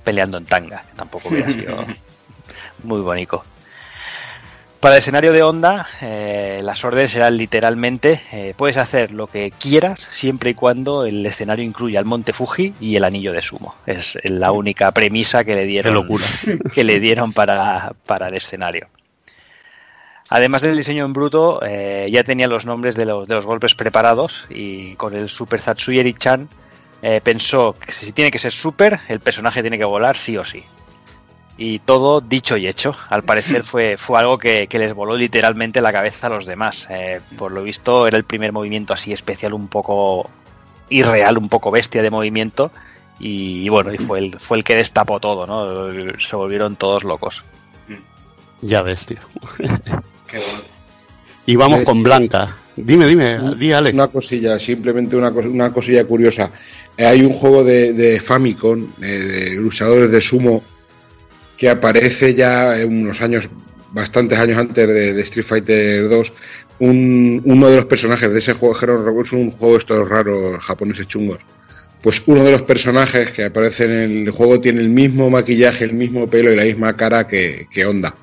[0.04, 1.84] peleando en tanga, que tampoco hubiera sido
[2.84, 3.42] muy bonito.
[4.80, 9.50] Para el escenario de onda, eh, las órdenes serán literalmente, eh, puedes hacer lo que
[9.50, 13.74] quieras siempre y cuando el escenario incluya el monte Fuji y el anillo de sumo.
[13.86, 16.26] Es la única premisa que le dieron, locura.
[16.74, 18.88] que le dieron para, para el escenario.
[20.28, 23.74] Además del diseño en bruto, eh, ya tenía los nombres de los, de los golpes
[23.74, 26.48] preparados y con el Super Tatsuyeri Chan
[27.00, 30.44] eh, pensó que si tiene que ser super, el personaje tiene que volar sí o
[30.44, 30.64] sí.
[31.58, 32.94] Y todo dicho y hecho.
[33.08, 36.86] Al parecer fue, fue algo que, que les voló literalmente la cabeza a los demás.
[36.90, 40.28] Eh, por lo visto era el primer movimiento así especial, un poco
[40.90, 42.70] irreal, un poco bestia de movimiento.
[43.18, 45.88] Y, y bueno, y fue el, fue el que destapó todo, ¿no?
[46.20, 47.42] Se volvieron todos locos.
[48.60, 49.18] Ya ves, tío.
[51.48, 52.56] Y vamos con Blanca.
[52.74, 53.94] Dime, dime, di Alex.
[53.94, 56.50] Una cosilla, simplemente una, cos- una cosilla curiosa.
[56.96, 60.62] Eh, hay un juego de, de Famicom, eh, de luchadores de sumo,
[61.56, 63.48] que aparece ya en unos años,
[63.92, 66.32] bastantes años antes de, Street Fighter 2.
[66.78, 70.62] Un, uno de los personajes de ese juego, que no es un juego estos raros
[70.64, 71.38] japoneses chungos.
[72.02, 75.94] Pues uno de los personajes que aparece en el juego tiene el mismo maquillaje, el
[75.94, 78.14] mismo pelo y la misma cara que, que Honda.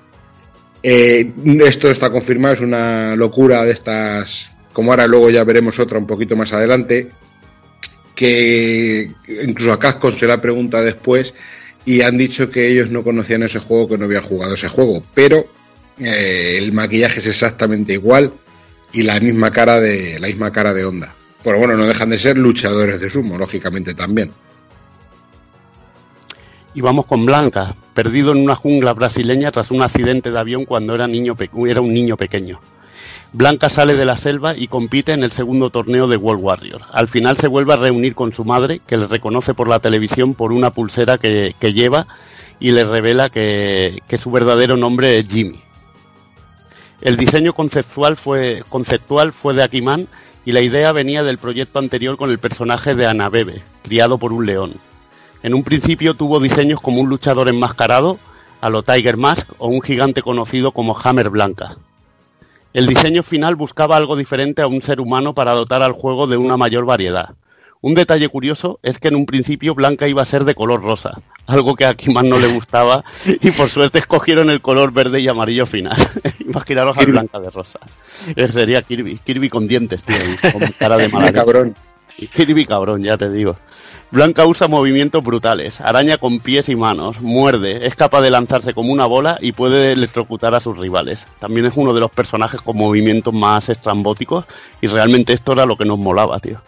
[0.84, 1.32] Eh,
[1.66, 6.06] esto está confirmado, es una locura de estas, como ahora luego ya veremos otra un
[6.06, 7.10] poquito más adelante,
[8.16, 9.10] que
[9.44, 11.34] incluso a Capcom se la pregunta después
[11.86, 15.04] y han dicho que ellos no conocían ese juego, que no habían jugado ese juego,
[15.14, 15.46] pero
[16.00, 18.32] eh, el maquillaje es exactamente igual
[18.92, 21.14] y la misma cara de la misma cara de Honda.
[21.44, 24.32] Pero bueno, no dejan de ser luchadores de sumo, lógicamente también.
[26.74, 30.96] Y vamos con Blanca, perdido en una jungla brasileña tras un accidente de avión cuando
[30.96, 31.36] era, niño
[31.68, 32.62] era un niño pequeño.
[33.36, 36.82] Blanca sale de la selva y compite en el segundo torneo de World Warrior.
[36.92, 40.36] Al final se vuelve a reunir con su madre, que le reconoce por la televisión
[40.36, 42.06] por una pulsera que, lleva
[42.60, 45.60] y le revela que, que su verdadero nombre es Jimmy.
[47.02, 50.08] El diseño conceptual fue, conceptual fue de Akiman
[50.46, 54.46] y la idea venía del proyecto anterior con el personaje de Anabebe, criado por un
[54.46, 54.74] león.
[55.42, 58.20] En un principio tuvo diseños como un luchador enmascarado,
[58.62, 61.78] a lo Tiger Mask o un gigante conocido como Hammer Blanca.
[62.74, 66.38] El diseño final buscaba algo diferente a un ser humano para dotar al juego de
[66.38, 67.36] una mayor variedad.
[67.82, 71.22] Un detalle curioso es que en un principio Blanca iba a ser de color rosa,
[71.48, 75.28] algo que a Kiman no le gustaba y por suerte escogieron el color verde y
[75.28, 75.98] amarillo final.
[76.40, 77.80] Imaginaros a Blanca de rosa.
[78.36, 81.76] Eh, Sería Kirby, Kirby con dientes, tío, y con cara de mala cabrón.
[82.34, 83.58] Kirby cabrón, ya te digo.
[84.14, 88.94] Blanca usa movimientos brutales, araña con pies y manos, muerde, es capaz de lanzarse como
[88.94, 91.28] una bola y puede electrocutar a sus rivales.
[91.40, 94.46] También es uno de los personajes con movimientos más estrambóticos
[94.82, 96.62] y realmente esto era lo que nos molaba, tío.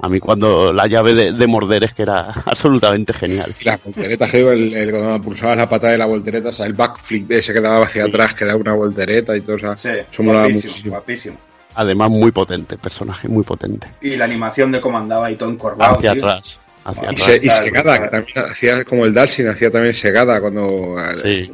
[0.00, 3.52] A mí cuando la llave de, de morder es que era absolutamente genial.
[3.60, 6.52] Y la voltereta, que digo, el, el- cuando pulsabas la patada de la voltereta, o
[6.52, 9.58] sea, el backflip ese que daba hacia atrás, que daba una voltereta y todo, o
[9.58, 10.90] sea, eso molaba guapísimo, muchísimo.
[10.92, 11.36] guapísimo.
[11.74, 13.88] Además muy potente, personaje muy potente.
[14.00, 15.96] Y la animación de cómo andaba y todo encorvado.
[15.96, 16.22] Hacia tío.
[16.26, 20.40] atrás, hacia Y, se- y Segada, que también hacía como el Dalsin, hacía también Segada,
[20.40, 20.96] cuando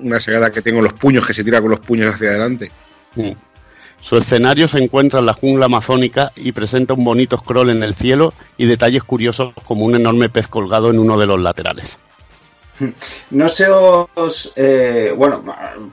[0.03, 2.71] una Segada que tengo los puños, que se tira con los puños hacia adelante.
[3.17, 3.31] Mm.
[4.01, 7.95] Su escenario se encuentra en la jungla amazónica y presenta un bonito scroll en el
[7.95, 11.99] cielo y detalles curiosos como un enorme pez colgado en uno de los laterales.
[13.31, 14.53] No sé os...
[14.57, 15.45] eh, bueno,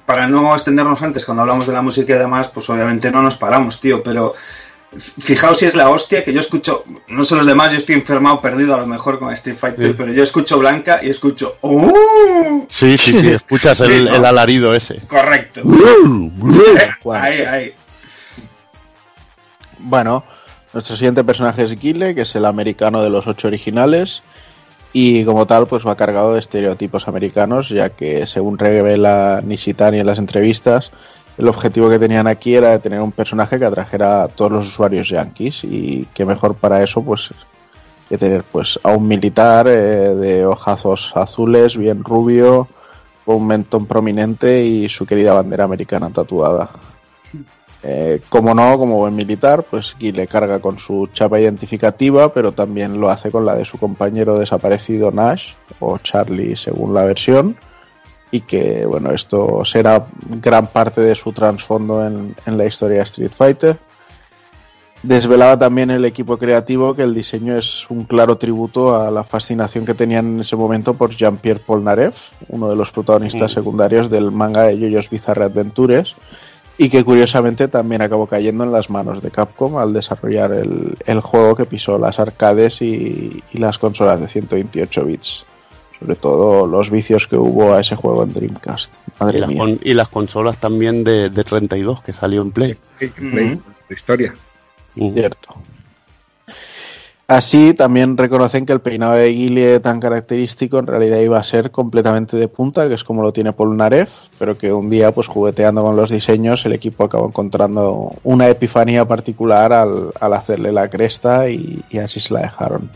[0.05, 3.35] para no extendernos antes, cuando hablamos de la música y demás, pues obviamente no nos
[3.35, 4.33] paramos, tío, pero
[4.97, 8.41] fijaos si es la hostia que yo escucho, no sé los demás, yo estoy enfermado,
[8.41, 9.93] perdido a lo mejor con Street Fighter, Sí.
[9.97, 11.57] pero yo escucho Blanca y escucho...
[11.61, 12.65] ¡Uh!
[12.69, 14.15] Sí, sí, sí, escuchas Sí, el, ¿no?
[14.15, 14.99] el alarido ese.
[15.07, 15.61] Correcto.
[17.13, 17.73] ahí, ahí.
[19.79, 20.23] Bueno,
[20.73, 24.23] nuestro siguiente personaje es Guile, que es el americano de los ocho originales.
[24.91, 30.07] Y como tal, pues va cargado de estereotipos americanos, ya que según revela Nishitani en
[30.07, 30.91] las entrevistas,
[31.39, 34.67] el objetivo que tenían aquí era de tener un personaje que atrajera a todos los
[34.67, 35.63] usuarios yankees.
[35.63, 37.29] Y que mejor para eso, pues,
[38.09, 42.67] que tener pues a un militar eh, de ojazos azules, bien rubio,
[43.23, 46.71] con un mentón prominente y su querida bandera americana tatuada.
[47.83, 52.51] Eh, como no, como buen militar, pues Guy le carga con su chapa identificativa, pero
[52.51, 57.55] también lo hace con la de su compañero desaparecido Nash, o Charlie según la versión,
[58.31, 60.05] y que, bueno, esto será
[60.41, 63.77] gran parte de su trasfondo en, en la historia de Street Fighter.
[65.01, 69.85] Desvelaba también el equipo creativo que el diseño es un claro tributo a la fascinación
[69.85, 73.55] que tenían en ese momento por Jean-Pierre Polnareff, uno de los protagonistas Mm.
[73.55, 76.15] secundarios del manga de JoJo's Bizarre Adventures,
[76.77, 81.21] y que curiosamente también acabó cayendo en las manos de Capcom al desarrollar el, el
[81.21, 85.45] juego que pisó las arcades y, y las consolas de 128 bits.
[85.99, 88.93] Sobre todo los vicios que hubo a ese juego en Dreamcast.
[89.33, 89.59] Y las, mía.
[89.59, 92.77] con- y las consolas también de, de 32 que salió en Play.
[92.97, 94.33] Play, la historia.
[94.95, 95.55] Cierto.
[97.27, 101.69] Así también reconocen que el peinado de Guile tan característico en realidad iba a ser
[101.69, 105.83] completamente de punta, que es como lo tiene Polnareff, pero que un día, pues jugueteando
[105.83, 111.47] con los diseños, el equipo acabó encontrando una epifanía particular al, al hacerle la cresta
[111.51, 112.89] y, y así se la dejaron.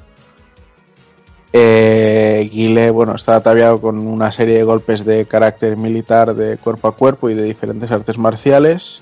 [1.55, 6.87] Eh, Guile, bueno, está ataviado con una serie de golpes de carácter militar de cuerpo
[6.87, 9.01] a cuerpo y de diferentes artes marciales.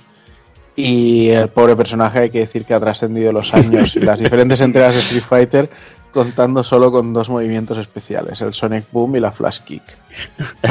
[0.75, 4.59] Y el pobre personaje hay que decir que ha trascendido los años y las diferentes
[4.59, 5.69] entregas de Street Fighter
[6.11, 9.83] contando solo con dos movimientos especiales, el Sonic Boom y la Flash Kick.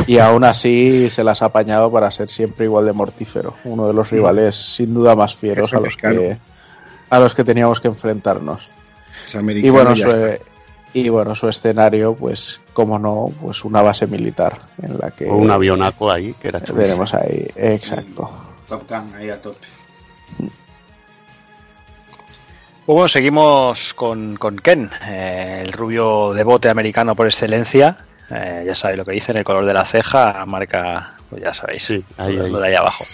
[0.06, 3.94] Y aún así se las ha apañado para ser siempre igual de mortífero, uno de
[3.94, 6.36] los rivales sin duda más fieros a los que
[7.08, 8.68] a los que teníamos que enfrentarnos.
[9.66, 10.06] Y bueno, su.
[10.92, 15.36] Y bueno, su escenario, pues, como no, pues una base militar en la que O
[15.36, 16.82] un avionaco ahí, que era chulo.
[16.82, 18.30] tenemos ahí, exacto.
[18.66, 19.66] Top Gun, ahí a tope.
[22.86, 27.98] Pues bueno, seguimos con, con Ken, eh, el rubio de bote americano por excelencia.
[28.30, 31.88] Eh, ya sabéis lo que dicen, el color de la ceja marca, pues ya sabéis,
[31.90, 32.52] ahí, lo ahí.
[32.52, 33.04] de ahí abajo.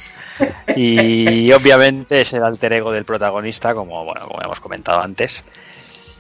[0.77, 5.45] Y obviamente es el alter ego del protagonista, como, bueno, como hemos comentado antes.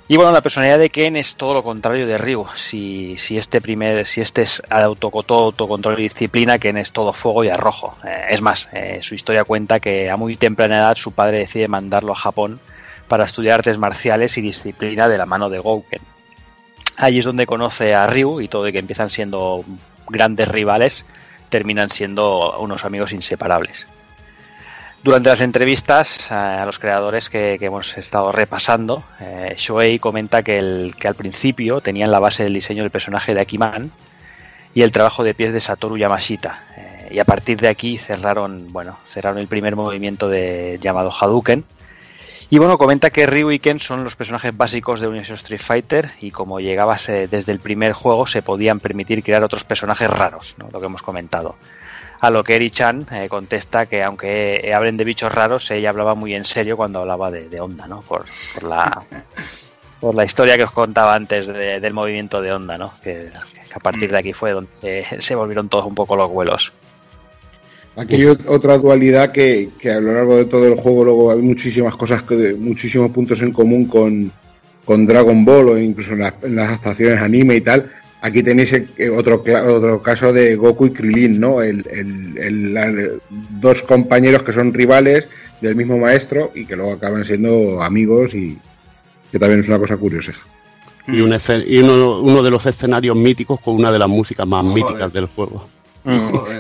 [0.08, 2.46] Y bueno, la personalidad de Ken es todo lo contrario de Ryu.
[2.56, 7.42] Si, si este primer, si este es autocotó, autocontrol y disciplina, Ken es todo fuego
[7.42, 7.96] y arrojo.
[8.04, 11.66] Eh, es más, eh, su historia cuenta que a muy temprana edad su padre decide
[11.66, 12.60] mandarlo a Japón
[13.08, 16.02] para estudiar artes marciales y disciplina de la mano de Gouken.
[16.96, 19.64] Allí es donde conoce a Ryu y todo de que empiezan siendo
[20.08, 21.04] grandes rivales,
[21.48, 23.86] terminan siendo unos amigos inseparables.
[25.06, 30.58] Durante las entrevistas eh, a los creadores que, hemos estado repasando, eh, Shoei comenta que,
[30.58, 33.92] al principio tenían la base del diseño del personaje de Akiman
[34.74, 36.58] y el trabajo de pies de Satoru Yamashita.
[36.76, 41.62] Eh, y a partir de aquí cerraron, bueno, cerraron el primer movimiento de llamado Hadouken.
[42.50, 46.10] Y bueno, comenta que Ryu y Ken son los personajes básicos de Universo Street Fighter
[46.20, 50.56] y como llegaba se- desde el primer juego se podían permitir crear otros personajes raros,
[50.58, 50.68] ¿no?
[50.72, 51.54] lo que hemos comentado.
[52.26, 56.16] A lo que Eri-chan eh, contesta que aunque eh, hablen de bichos raros, ella hablaba
[56.16, 58.00] muy en serio cuando hablaba de, de Onda, ¿no?
[58.02, 59.02] Por, por la,
[60.00, 62.94] por la historia que os contaba antes de- del movimiento de Onda, ¿no?
[63.00, 63.28] Que,
[63.68, 66.72] que a partir de aquí fue donde se, se volvieron todos un poco los vuelos.
[67.96, 71.30] Aquí hay ot- otra dualidad que, que a lo largo de todo el juego luego
[71.30, 74.32] hay muchísimas cosas, que, muchísimos puntos en común con,
[74.84, 77.88] con Dragon Ball o incluso en las, en las adaptaciones anime y tal.
[78.22, 81.62] Aquí tenéis el- eh, otro, cla- otro caso de Goku y Krilin, ¿no?
[81.62, 82.92] El, el- el- la-
[83.60, 85.28] dos compañeros que son rivales
[85.60, 88.58] del mismo maestro y que luego acaban siendo amigos y
[89.30, 90.32] que también es una cosa curiosa.
[91.08, 94.46] Y, un escen- y uno, uno de los escenarios míticos con una de las músicas
[94.46, 95.68] más míticas del juego.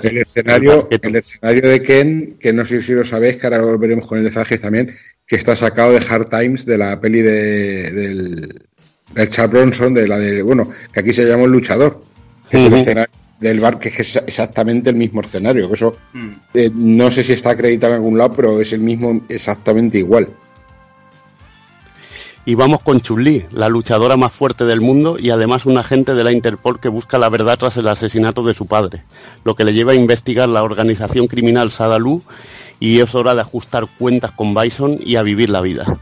[0.02, 3.78] El escenario, el escenario de Ken, que no sé si lo sabéis, que ahora lo
[3.78, 4.94] veremos con el de Zages también,
[5.26, 8.65] que está sacado de Hard Times, de la peli de, del,
[9.12, 12.02] del Charles Bronson, de la de, bueno, que aquí se llama el luchador,
[12.50, 15.96] que es el escenario del bar, que es exa- exactamente el mismo escenario, que eso
[16.12, 16.28] Mm.
[16.54, 20.28] eh, no sé si está acreditado en algún lado, pero es el mismo exactamente igual.
[22.48, 26.22] Y vamos con Chun-Li, la luchadora más fuerte del mundo y además un agente de
[26.22, 29.02] la Interpol que busca la verdad tras el asesinato de su padre,
[29.44, 32.22] lo que le lleva a investigar la organización criminal Sadalu
[32.78, 35.98] y es hora de ajustar cuentas con Bison y a vivir la vida.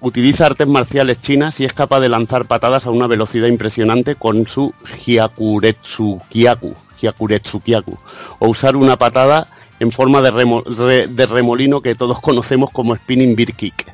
[0.00, 4.46] Utiliza artes marciales chinas y es capaz de lanzar patadas a una velocidad impresionante con
[4.46, 7.96] su Hyakuretsu Kyaku, Hyakuretsu Kyaku,
[8.40, 9.46] o usar una patada
[9.78, 13.86] en forma de, remo- re- de remolino que todos conocemos como Spinning Beer Kick.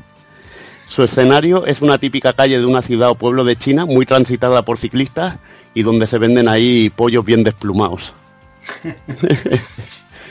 [0.87, 4.63] Su escenario es una típica calle de una ciudad o pueblo de China muy transitada
[4.63, 5.37] por ciclistas
[5.75, 8.15] y donde se venden ahí pollos bien desplumados.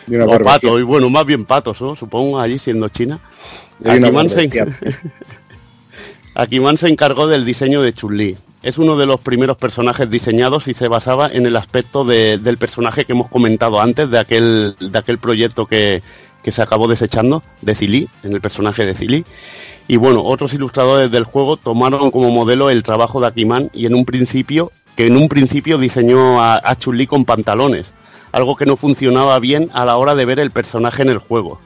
[0.07, 1.95] Y o patos, y bueno, más bien patos, ¿no?
[1.95, 3.19] supongo, allí siendo China.
[6.35, 8.35] Akiman se, encargó del diseño de Chun-Li.
[8.61, 12.57] Es uno de los primeros personajes diseñados y se basaba en el aspecto de- del
[12.57, 16.03] personaje que hemos comentado antes, de aquel, de aquel proyecto que,
[16.43, 19.23] que se acabó desechando, de Zili, en el personaje de Zili.
[19.87, 23.95] Y bueno, otros ilustradores del juego tomaron como modelo el trabajo de Akiman y en
[23.95, 26.75] un principio, que en un principio diseñó a, a
[27.07, 27.93] con pantalones,
[28.31, 31.61] algo que no funcionaba bien a la hora de ver el personaje en el juego.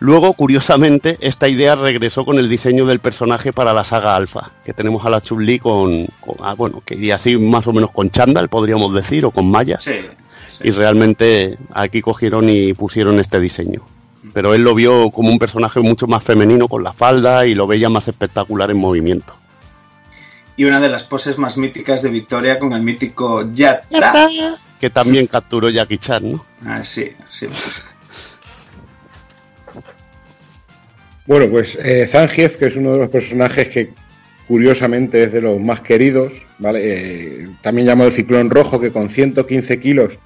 [0.00, 4.72] Luego, curiosamente, esta idea regresó con el diseño del personaje para la saga Alpha, que
[4.72, 8.10] tenemos a la Chun-Li con, con- ah, bueno, que iría así más o menos con
[8.10, 9.84] chándal, podríamos decir, o con mallas.
[9.84, 9.96] Sí.
[10.62, 13.82] Y realmente aquí cogieron y pusieron este diseño.
[14.32, 17.66] Pero él lo vio como un personaje mucho más femenino con la falda y lo
[17.66, 19.34] veía más espectacular en movimiento.
[20.56, 24.28] Y una de las poses más míticas de Victoria con el mítico Yatta.
[24.80, 26.44] Que también capturó Jackie Chan, ¿no?
[26.64, 27.46] Ah, sí, sí.
[31.30, 33.90] Bueno, pues eh, Zangief, que es uno de los personajes que
[34.48, 36.80] curiosamente es de los más queridos, ¿vale?
[36.82, 40.18] Eh, también llamado el Ciclón Rojo, que con 115 kilos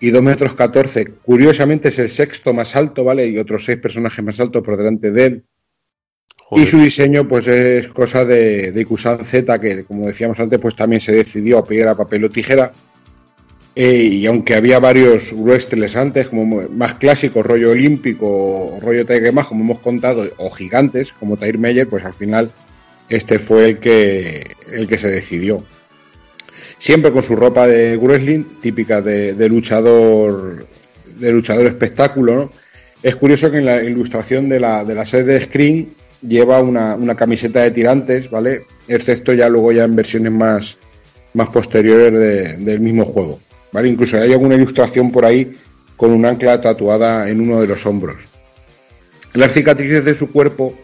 [0.00, 3.26] y 2 metros 14, curiosamente es el sexto más alto, ¿vale?
[3.26, 5.44] Y otros seis personajes más altos por delante de él.
[6.52, 10.74] Y su diseño, pues es cosa de, de Ikusan Z, que como decíamos antes, pues
[10.74, 12.72] también se decidió a piedra, papel o tijera.
[13.78, 19.46] Eh, y aunque había varios wrestlers antes, como más clásicos, rollo olímpico rollo Tiger más,
[19.48, 22.50] como hemos contado, o gigantes, como Tyre Meyer, pues al final
[23.10, 25.62] este fue el que, el que se decidió.
[26.78, 30.66] Siempre con su ropa de wrestling, típica de, luchador
[31.18, 32.50] de luchador espectáculo, ¿no?
[33.02, 35.88] Es curioso que en la ilustración de la, de la serie de Screen
[36.26, 38.62] lleva una, una camiseta de tirantes, ¿vale?
[38.88, 40.78] Excepto ya luego ya en versiones más,
[41.34, 43.38] más posteriores de- del mismo juego,
[43.84, 45.52] Incluso hay alguna ilustración por ahí
[45.96, 48.28] con un ancla tatuada en uno de los hombros.
[49.34, 50.74] Las cicatrices de su cuerpo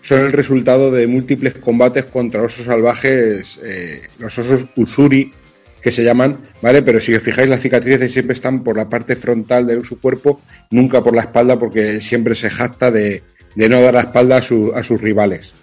[0.00, 5.32] son el resultado de múltiples combates contra osos salvajes, eh, los osos usuri,
[5.80, 6.82] que se llaman, ¿vale?
[6.82, 10.40] Pero si os fijáis, las cicatrices siempre están por la parte frontal de su cuerpo,
[10.70, 13.22] nunca por la espalda, porque siempre se jacta de,
[13.54, 15.54] no dar la espalda a sus rivales.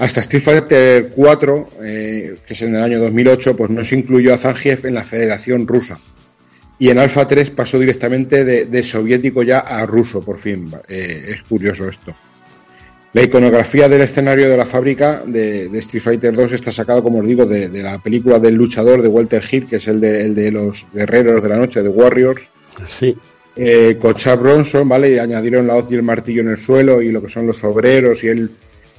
[0.00, 4.32] Hasta Street Fighter 4, eh, que es en el año 2008, pues no se incluyó
[4.32, 5.98] a Zangief en la Federación Rusa.
[6.78, 10.72] Y en Alpha 3 pasó directamente de, de soviético ya a ruso, por fin.
[10.88, 12.14] Eh, es curioso esto.
[13.12, 17.18] La iconografía del escenario de la fábrica de, de Street Fighter 2 está sacado, como
[17.18, 20.24] os digo, de, de la película del luchador de Walter Hill, que es el de,
[20.24, 22.48] el de los guerreros de la noche, de Warriors.
[22.88, 23.14] Sí.
[23.54, 23.98] Eh,
[24.38, 25.10] Bronson, ¿vale?
[25.10, 27.62] Y añadieron la hoz y el martillo en el suelo y lo que son los
[27.64, 28.50] obreros y el,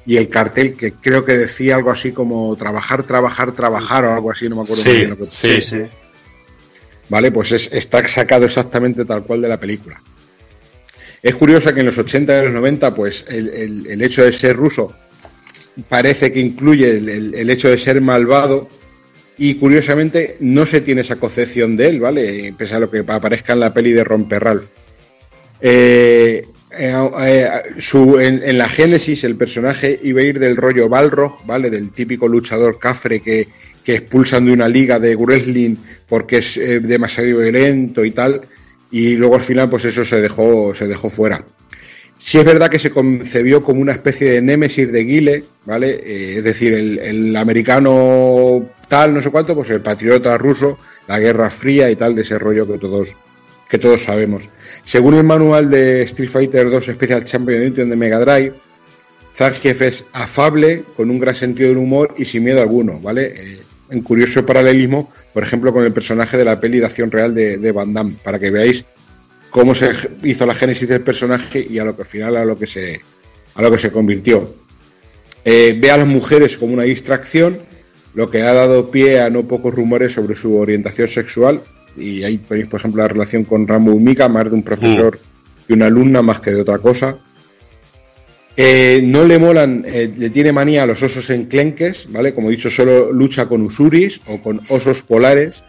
[0.06, 4.32] y el cartel que creo que decía algo así como trabajar, trabajar, trabajar o algo
[4.32, 5.82] así, no me acuerdo muy Sí, bien lo que sí, sí.
[7.10, 7.32] ¿Vale?
[7.32, 10.02] Pues es- está sacado exactamente tal cual de la película.
[11.22, 14.32] Es curioso que en los 80 y los 90, pues el, el- el hecho de
[14.32, 14.94] ser ruso
[15.88, 18.68] parece que incluye el, el- hecho de ser malvado
[19.38, 22.54] y curiosamente no se tiene esa concepción de él, ¿vale?
[22.58, 24.66] Pese a lo que aparezca en la peli de Romper Ralph.
[25.60, 26.46] Eh,
[26.78, 31.70] eh, eh, su- en, la Génesis el personaje iba a ir del rollo Balrog, ¿vale?
[31.70, 33.48] Del típico luchador cafre que,
[33.86, 35.76] expulsan de una liga de wrestling
[36.08, 38.42] porque es eh, demasiado violento y tal.
[38.90, 41.44] Y luego al final, pues eso se dejó, se dejó fuera.
[42.18, 46.38] Sí es verdad que se concebió como una especie de némesis de Guile, ¿vale?
[46.38, 51.50] Es decir, el, el americano tal, no sé cuánto, pues el patriota ruso, la Guerra
[51.50, 53.18] Fría y tal, de ese rollo que todos,
[53.72, 54.50] que todos sabemos.
[54.84, 58.54] Según el manual de Street Fighter 2 Special Champion Edition de Mega Drive,
[59.34, 63.34] Zangief es afable, con un gran sentido del humor y sin miedo alguno, ¿vale?
[63.34, 67.34] Eh, en curioso paralelismo, por ejemplo, con el personaje de la peli de acción real
[67.34, 68.84] de, Van Damme, para que veáis
[69.50, 69.92] cómo se
[70.24, 73.00] hizo la génesis del personaje y a lo que al final a lo que se,
[73.56, 74.54] a lo que se convirtió.
[75.46, 77.58] Eh, ve a las mujeres como una distracción,
[78.16, 81.62] lo que ha dado pie a no pocos rumores sobre su orientación sexual.
[81.98, 85.20] Y ahí veis, por ejemplo, la relación con Rambo Mika, más de un profesor
[85.68, 87.18] y una alumna más que de otra cosa.
[88.58, 92.34] Eh, no le molan, eh, le tiene manía a los osos enclenques, ¿vale?
[92.34, 95.64] Como he dicho, solo lucha con usuris o con osos polares.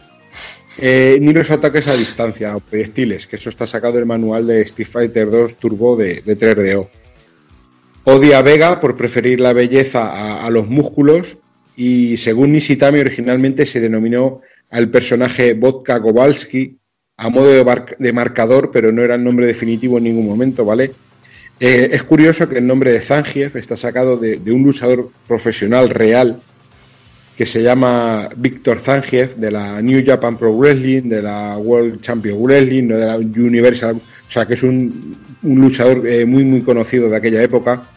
[0.78, 4.62] Eh, ni los ataques a distancia o proyectiles, que eso está sacado del manual de
[4.62, 6.88] Street Fighter 2 Turbo de, de 3DO.
[8.04, 11.36] Odia a Vega por preferir la belleza a, a los músculos
[11.76, 14.40] y según Nishitami originalmente se denominó
[14.70, 16.78] al personaje Vodka Kowalski
[17.16, 17.52] a modo
[17.98, 20.92] de, marcador, pero no era el nombre definitivo en ningún momento, ¿vale?
[21.60, 26.40] Eh, es curioso que el nombre de Zangief está sacado de, un luchador profesional real
[27.36, 32.42] que se llama Víctor Zangief de la New Japan Pro Wrestling, de la World Champion
[32.42, 37.08] Wrestling, de la Universal, o sea que es un, un luchador eh, muy muy conocido
[37.08, 37.88] de aquella época,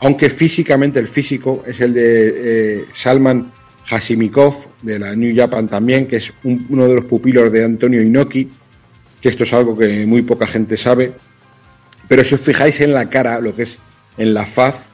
[0.00, 2.32] aunque físicamente el físico es el de
[2.80, 3.50] eh, Salman
[3.86, 8.00] Hashimikov de la New Japan también, que es un- uno de los pupilos de Antonio
[8.02, 8.48] Inoki,
[9.20, 11.12] que esto es algo que muy poca gente sabe.
[12.08, 13.78] Pero si os fijáis en la cara, lo que es
[14.16, 14.86] en la faz,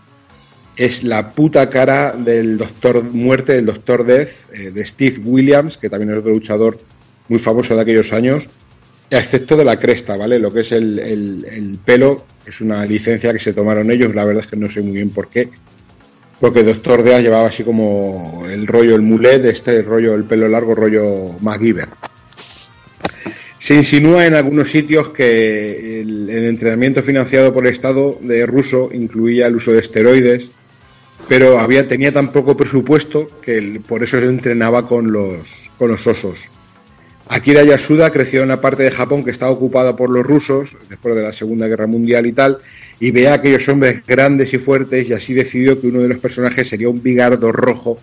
[0.76, 5.88] es la puta cara del Doctor Muerte, del Doctor Death, eh, de Steve Williams, que
[5.88, 6.78] también es otro luchador
[7.28, 8.48] muy famoso de aquellos años.
[9.10, 10.38] Excepto de la cresta, ¿vale?
[10.38, 14.24] Lo que es el, el- el pelo es una licencia que se tomaron ellos, la
[14.24, 15.48] verdad es que no sé muy bien por qué.
[16.40, 20.74] Porque Doctor Deas llevaba así como el rollo, el mulet, este rollo, el pelo largo,
[20.74, 21.88] rollo MacGyver.
[23.58, 28.90] Se insinúa en algunos sitios que el, el entrenamiento financiado por el Estado de ruso
[28.92, 30.50] incluía el uso de esteroides,
[31.26, 36.06] pero había, tenía tan poco presupuesto que por eso se entrenaba con los, con los
[36.06, 36.44] osos.
[37.28, 41.16] Akira Yasuda creció en la parte de Japón que estaba ocupada por los rusos después
[41.16, 42.58] de la Segunda Guerra Mundial y tal,
[43.00, 46.18] y veía a aquellos hombres grandes y fuertes y así decidió que uno de los
[46.18, 47.98] personajes sería un bigardo rojo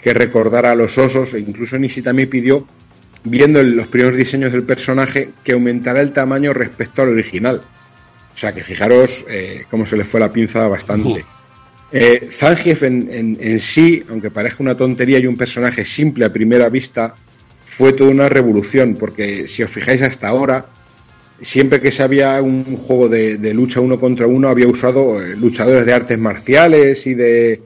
[0.00, 2.66] que recordara a los osos e incluso Nishi también pidió,
[3.24, 7.62] viendo los primeros diseños del personaje, que aumentara el tamaño respecto al original.
[8.34, 11.24] O sea que fijaros eh, cómo se le fue la pinza bastante.
[11.92, 16.32] Eh, Zangief en, en- en sí, aunque parezca una tontería y un personaje simple a
[16.32, 17.14] primera vista,
[17.80, 20.66] fue toda una revolución, porque si os fijáis hasta ahora,
[21.40, 25.86] siempre que se había un juego de, lucha uno contra uno, había usado eh, luchadores
[25.86, 27.62] de artes marciales y de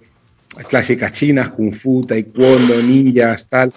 [0.69, 3.73] clásicas chinas, kung fu, taekwondo, ninjas, tal.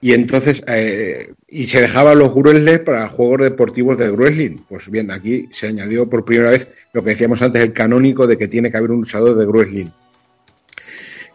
[0.00, 4.56] Y entonces, eh, y se dejaban los wrestlers para juegos deportivos de wrestling.
[4.68, 8.36] Pues bien, aquí se añadió por primera vez lo que decíamos antes, el canónico de
[8.36, 9.86] que tiene que haber un luchador de wrestling.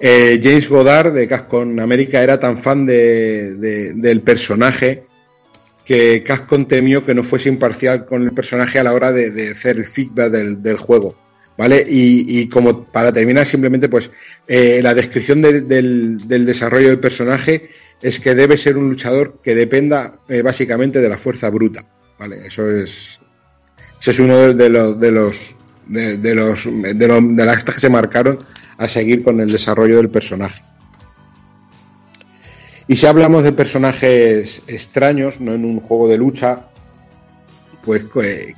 [0.03, 5.03] Eh, James Goddard de Capcom América era tan fan de- de- del personaje
[5.85, 9.77] que Capcom temió que no fuese imparcial con el personaje a la hora de, hacer
[9.77, 11.15] el feedback del, juego.
[11.57, 11.85] ¿Vale?
[11.87, 14.09] Y, como para terminar, simplemente, pues
[14.47, 17.69] eh, la descripción del- desarrollo del personaje
[18.01, 21.85] es que debe ser un luchador que dependa eh, básicamente de la fuerza bruta.
[22.17, 22.47] ¿Vale?
[22.47, 23.19] Eso es.
[23.99, 27.79] Ese es uno de los de los de, de los de, los- de las que
[27.79, 28.39] se marcaron
[28.81, 30.61] a seguir con el desarrollo del personaje.
[32.87, 36.65] Y si hablamos de personajes extraños, no en un juego de lucha,
[37.85, 38.05] pues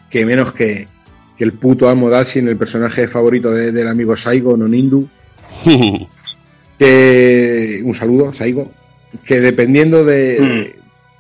[0.09, 0.87] que, menos que,
[1.37, 5.07] que el puto Amo Dalsin, el personaje favorito de- del amigo Saigo Nonindu.
[6.79, 8.71] que un saludo, Saigo.
[9.25, 10.73] Que dependiendo de,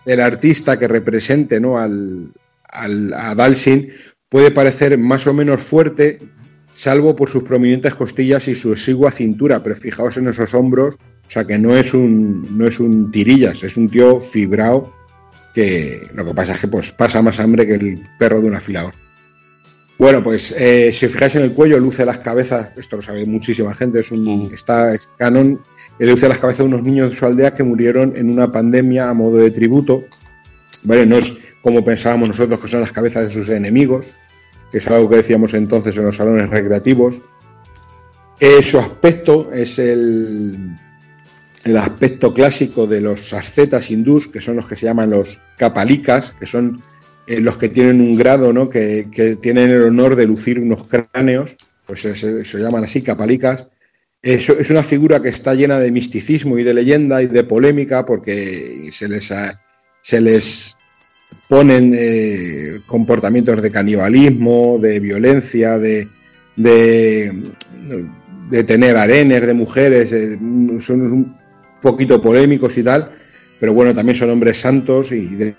[0.05, 1.77] del artista que represente ¿no?
[1.77, 2.31] al,
[2.69, 3.89] al- a Dalsin,
[4.29, 6.19] puede parecer más o menos fuerte,
[6.73, 9.61] salvo por sus prominentes costillas y su exigua cintura.
[9.61, 13.63] Pero fijaos en esos hombros, o sea que no es un, no es un tirillas,
[13.63, 14.93] es un tío fibrado
[15.53, 18.55] que lo que pasa es que pues, pasa más hambre que el perro de un
[18.55, 18.93] afilador.
[19.99, 23.25] Bueno, pues eh, si os fijáis en el cuello, luce las cabezas, esto lo sabe
[23.25, 25.61] muchísima gente, es un está es canon,
[25.99, 29.09] que luce las cabezas de unos niños de su aldea que murieron en una pandemia
[29.09, 30.03] a modo de tributo.
[30.83, 34.13] Vale, no es como pensábamos nosotros que son las cabezas de sus enemigos,
[34.73, 37.21] que es algo que decíamos entonces en los salones recreativos.
[38.39, 40.57] Eh, su aspecto es el,
[41.63, 46.31] el aspecto clásico de los ascetas hindús, que son los que se llaman los kapalikas,
[46.39, 46.81] que son
[47.27, 48.67] eh, los que tienen un grado, ¿no?
[48.67, 53.67] que, que tienen el honor de lucir unos cráneos, pues se, llaman así kapalikas.
[54.23, 58.05] Es, es una figura que está llena de misticismo y de leyenda y de polémica
[58.07, 59.61] porque se les, ha-
[60.01, 60.75] se les
[61.47, 66.07] ponen eh, comportamientos de canibalismo, de violencia, de,
[66.55, 67.33] de,
[68.65, 70.37] tener arenes de mujeres, eh,
[70.79, 71.37] son un
[71.81, 73.11] poquito polémicos y tal,
[73.59, 75.55] pero bueno, también son hombres santos y de-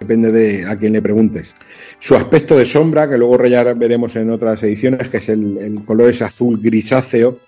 [0.00, 1.54] depende de a quién le preguntes.
[1.98, 6.10] Su aspecto de sombra, que luego ya veremos en otras ediciones, que es el, color
[6.10, 7.38] es azul grisáceo,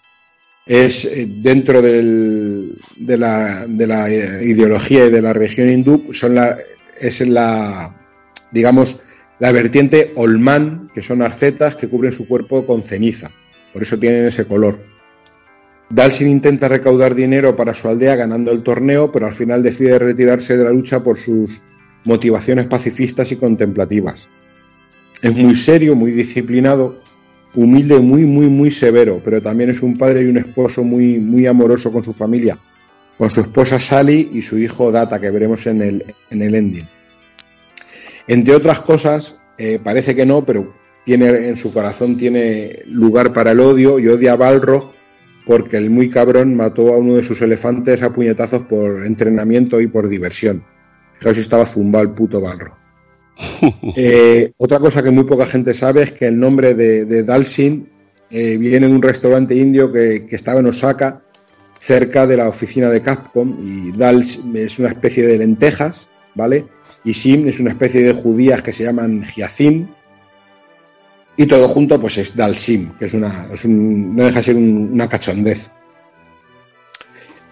[0.66, 2.70] es eh, dentro de,
[3.18, 6.56] la, de la ideología y de la religión hindú, son la,
[6.98, 7.94] es la,
[8.52, 9.02] digamos,
[9.38, 13.30] la vertiente olmán, que son arcetas que cubren su cuerpo con ceniza.
[13.72, 14.80] Por eso tienen ese color.
[15.90, 20.56] Dalsin intenta recaudar dinero para su aldea ganando el torneo, pero al final decide retirarse
[20.56, 21.62] de la lucha por sus
[22.04, 24.28] motivaciones pacifistas y contemplativas.
[25.22, 27.00] Es muy serio, muy disciplinado,
[27.54, 31.46] humilde, muy, muy, muy severo, pero también es un padre y un esposo muy, muy
[31.46, 32.58] amoroso con su familia,
[33.18, 36.88] con su esposa Sally y su hijo Data, que veremos en el, en el ending.
[38.26, 43.52] Entre otras cosas, eh, parece que no, pero tiene, en su corazón tiene lugar para
[43.52, 44.94] el odio y odia a Balrog
[45.46, 49.86] porque el muy cabrón mató a uno de sus elefantes a puñetazos por entrenamiento y
[49.86, 50.64] por diversión.
[51.18, 52.74] Fijaos si estaba zumbado el puto Balrog.
[53.96, 57.88] Eh, otra cosa que muy poca gente sabe es que el nombre de, de Dalsin
[58.30, 61.23] eh, viene de un restaurante indio que, que estaba en Osaka,
[61.86, 66.66] cerca de la oficina de Capcom, y Dal es una especie de lentejas, ¿vale?
[67.04, 69.88] Y Sim es una especie de judías que se llaman Hyacin,
[71.36, 74.56] y todo junto pues es Dalsim, que es una, es un- no deja de ser
[74.56, 75.70] un- una cachondez.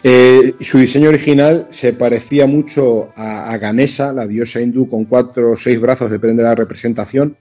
[0.04, 5.52] Eh, su diseño original se parecía mucho a, a Ganesha, la diosa hindú con cuatro
[5.52, 7.36] o seis brazos, depende de la representación,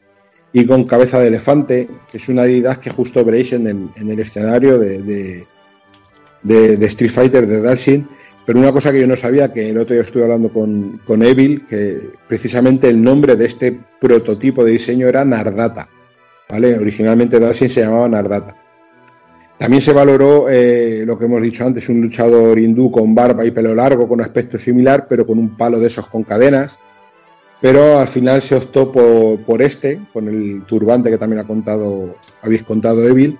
[0.54, 4.10] y con cabeza de elefante, que es una deidad que justo veréis en el, en
[4.10, 5.48] el escenario de-
[6.44, 8.08] de- Street Fighter de Dalshin.
[8.46, 11.22] Pero una cosa que yo no sabía, que el otro día estuve hablando con, con
[11.22, 15.88] Evil, que precisamente el nombre de este prototipo de diseño era Nardata.
[16.50, 16.76] ¿vale?
[16.78, 18.58] Originalmente Dalshin se llamaba Nardata.
[19.58, 23.52] También se valoró eh, lo que hemos dicho antes, un luchador hindú con barba y
[23.52, 26.80] pelo largo, con aspecto similar, pero con un palo de esos con cadenas.
[27.62, 32.64] Pero al final se optó por, este, con el turbante que también ha contado, habéis
[32.64, 33.38] contado Evil,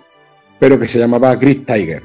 [0.60, 2.04] pero que se llamaba Grid Tiger.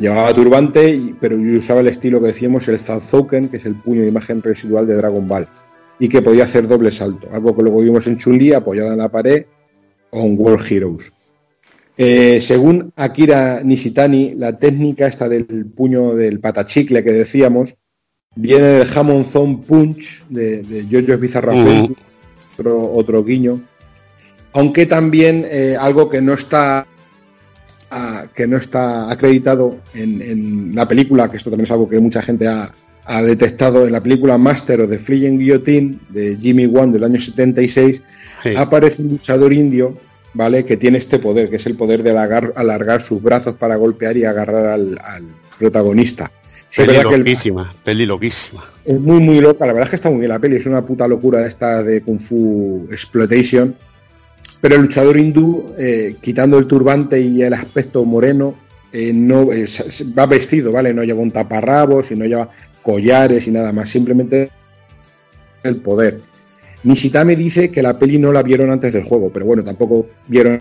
[0.00, 4.08] Llevaba turbante, pero usaba el estilo que decíamos, el Zazouken, que es el puño de
[4.08, 5.46] imagen residual de Dragon Ball,
[5.98, 9.10] y que podía hacer doble salto, algo que luego vimos en Chun-Li apoyada en la
[9.10, 9.44] pared
[10.08, 11.12] o en World Heroes.
[11.98, 17.76] Eh, según Akira Nishitani, la técnica esta del puño del patachicle que decíamos
[18.34, 21.36] viene del Hamon Zone Punch de, de Jojo's
[22.64, 23.60] otro guiño.
[24.54, 26.86] Aunque también eh, algo que no está
[28.34, 32.22] que no está acreditado en, en la película, que esto también es algo que mucha
[32.22, 32.70] gente ha,
[33.06, 37.18] ha detectado en la película Master of the Flying Guillotine de Jimmy Wan del año
[37.18, 38.02] 76,
[38.56, 39.96] aparece un luchador indio,
[40.34, 40.64] ¿vale?
[40.64, 44.16] Que tiene este poder, que es el poder de alargar, alargar sus brazos para golpear
[44.16, 45.24] y agarrar al, al
[45.58, 46.30] protagonista.
[46.68, 48.64] Sí, Peli el- loquísima, peli loquísima.
[48.84, 49.66] es muy, muy loca.
[49.66, 50.54] La verdad es que está muy bien la peli.
[50.56, 53.74] Es una puta locura esta de Kung Fu Exploitation.
[54.60, 58.54] Pero el luchador hindú, eh, quitando el turbante y el aspecto moreno,
[58.92, 59.64] eh, no eh,
[60.18, 60.92] va vestido, ¿vale?
[60.92, 62.50] No lleva un taparrabos y no lleva
[62.82, 63.88] collares y nada más.
[63.88, 64.50] Simplemente
[65.62, 66.20] el poder.
[66.82, 70.60] Nishitame dice que la peli no la vieron antes del juego, pero bueno, tampoco vieron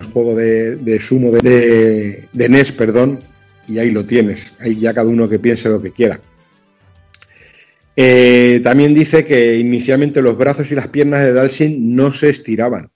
[0.00, 3.20] el juego de, sumo de, de, perdón,
[3.66, 4.52] y ahí lo tienes.
[4.60, 6.20] Ahí ya cada uno que piense lo que quiera.
[8.62, 12.90] También dice que inicialmente los brazos y las piernas de Dalshin no se estiraban,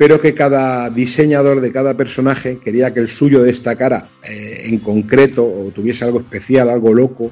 [0.00, 5.44] pero que cada diseñador de cada personaje quería que el suyo destacara eh, en concreto
[5.44, 7.30] o tuviese algo especial, algo loco,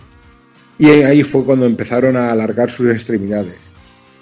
[0.78, 3.72] y ahí fue cuando empezaron a alargar sus extremidades.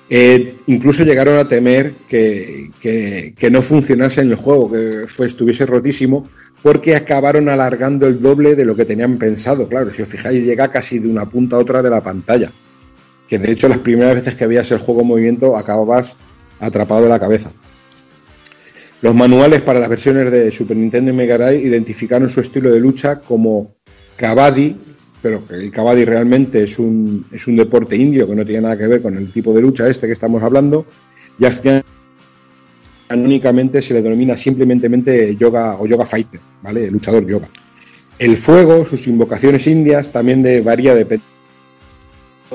[0.08, 6.28] Eh, incluso llegaron a temer que, que- no funcionase en el juego, que estuviese rotísimo,
[6.62, 9.68] porque acabaron alargando el doble de lo que tenían pensado.
[9.68, 12.52] Claro, si os fijáis, llega casi de una punta a otra de la pantalla.
[13.26, 16.16] Que de hecho, las primeras veces que veías el juego en movimiento, acababas
[16.60, 17.50] atrapado de la cabeza.
[19.02, 22.80] Los manuales para las versiones de Super Nintendo y Mega Drive identificaron su estilo de
[22.80, 23.74] lucha como
[24.16, 24.76] Kabaddi,
[25.20, 28.86] pero el Kabaddi realmente es un, es un deporte indio que no tiene nada que
[28.86, 30.86] ver con el tipo de lucha este que estamos hablando,
[31.38, 31.84] y al final
[33.10, 36.90] únicamente se le denomina simplemente yoga o yoga fighter, ¿vale?
[36.90, 37.48] Luchador yoga.
[38.18, 41.20] El fuego, sus invocaciones indias, también de, varía de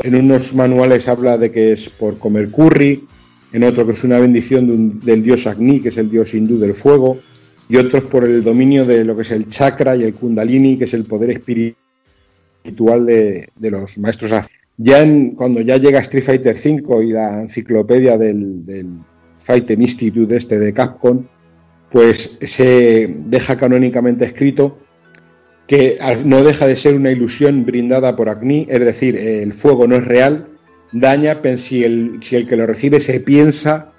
[0.03, 3.07] en unos manuales habla de que es por comer curry,
[3.53, 6.74] en otro que es una bendición del dios Agni, que es el dios hindú del
[6.74, 7.19] fuego,
[7.67, 10.84] y otros por el dominio de lo que es el chakra y el kundalini, que
[10.85, 14.34] es el poder espiritual de, los maestros.
[14.78, 18.88] Ya en- cuando ya llega Street Fighter V y la enciclopedia del, del
[19.38, 21.26] Fighting Institute este de Capcom,
[21.90, 24.78] pues se deja canónicamente escrito
[25.67, 29.96] que no deja de ser una ilusión brindada por Agni, es decir, el fuego no
[29.96, 30.48] es real,
[30.91, 33.91] daña si el, si el que lo recibe se piensa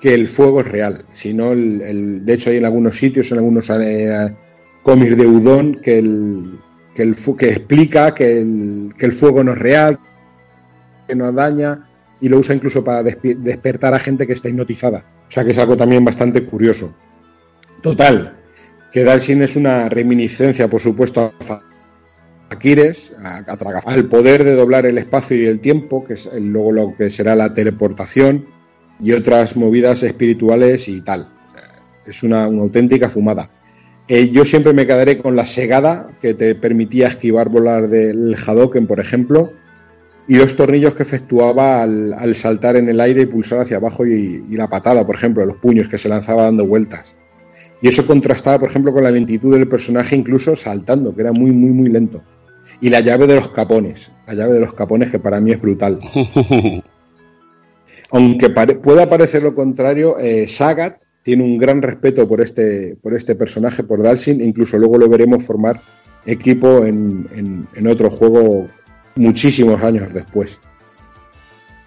[0.00, 1.04] que el fuego es real.
[1.10, 4.34] Si no, el, el- de hecho hay en algunos sitios, en algunos eh,
[4.82, 6.58] cómics de Udon, que, el,
[6.94, 9.98] que, el, que explica que el, que el fuego no es real,
[11.08, 11.88] que no daña,
[12.20, 15.04] y lo usa incluso para despertar a gente que está hipnotizada.
[15.28, 16.94] O sea que es algo también bastante curioso.
[17.82, 18.36] Total,
[18.92, 21.62] que Dalsin es una reminiscencia, por supuesto, a
[22.50, 26.26] Akires, a, a Traga- al poder de doblar el espacio y el tiempo, que es
[26.32, 28.46] el- luego lo que será la teleportación
[29.00, 31.28] y otras movidas espirituales y tal.
[32.06, 33.50] Es una, auténtica fumada.
[34.08, 38.86] Eh, yo siempre me quedaré con la segada que te permitía esquivar volar del Hadoken,
[38.86, 39.52] por ejemplo,
[40.28, 44.06] y los tornillos que efectuaba al, al saltar en el aire y pulsar hacia abajo
[44.06, 47.16] y la patada, por ejemplo, los puños que se lanzaba dando vueltas.
[47.82, 51.50] Y eso contrastaba, por ejemplo, con la lentitud del personaje, incluso saltando, que era muy,
[51.50, 52.22] muy, muy lento.
[52.80, 55.60] Y la llave de los capones, la llave de los capones que para mí es
[55.60, 55.98] brutal.
[58.10, 63.14] Aunque pare- pueda parecer lo contrario, eh, Sagat tiene un gran respeto por este, por
[63.14, 65.80] este personaje, por Dalsin, incluso luego lo veremos formar
[66.24, 68.66] equipo en, en- en otro juego
[69.16, 70.60] muchísimos años después.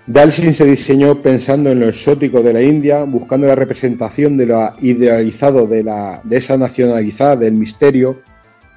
[0.07, 4.73] Dalsin se diseñó pensando en lo exótico de la India, buscando la representación de lo
[4.81, 8.21] idealizado de, la, de esa nacionalidad, del misterio,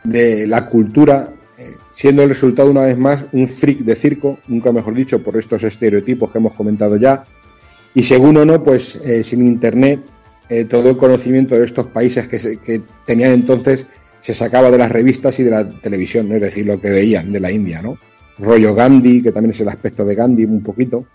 [0.04, 1.30] de la cultura,
[1.92, 5.62] siendo el resultado una vez más un freak de circo, nunca mejor dicho, por estos
[5.62, 7.24] estereotipos que hemos comentado ya.
[7.94, 10.00] Y según o no, pues eh, sin internet,
[10.48, 13.86] eh, todo el conocimiento de estos países que, se- que tenían entonces
[14.20, 17.40] se sacaba de las revistas y de la televisión, es decir, lo que veían de
[17.40, 17.98] la India, ¿no?
[18.38, 21.06] Rollo Gandhi, que también es el aspecto de Gandhi un poquito.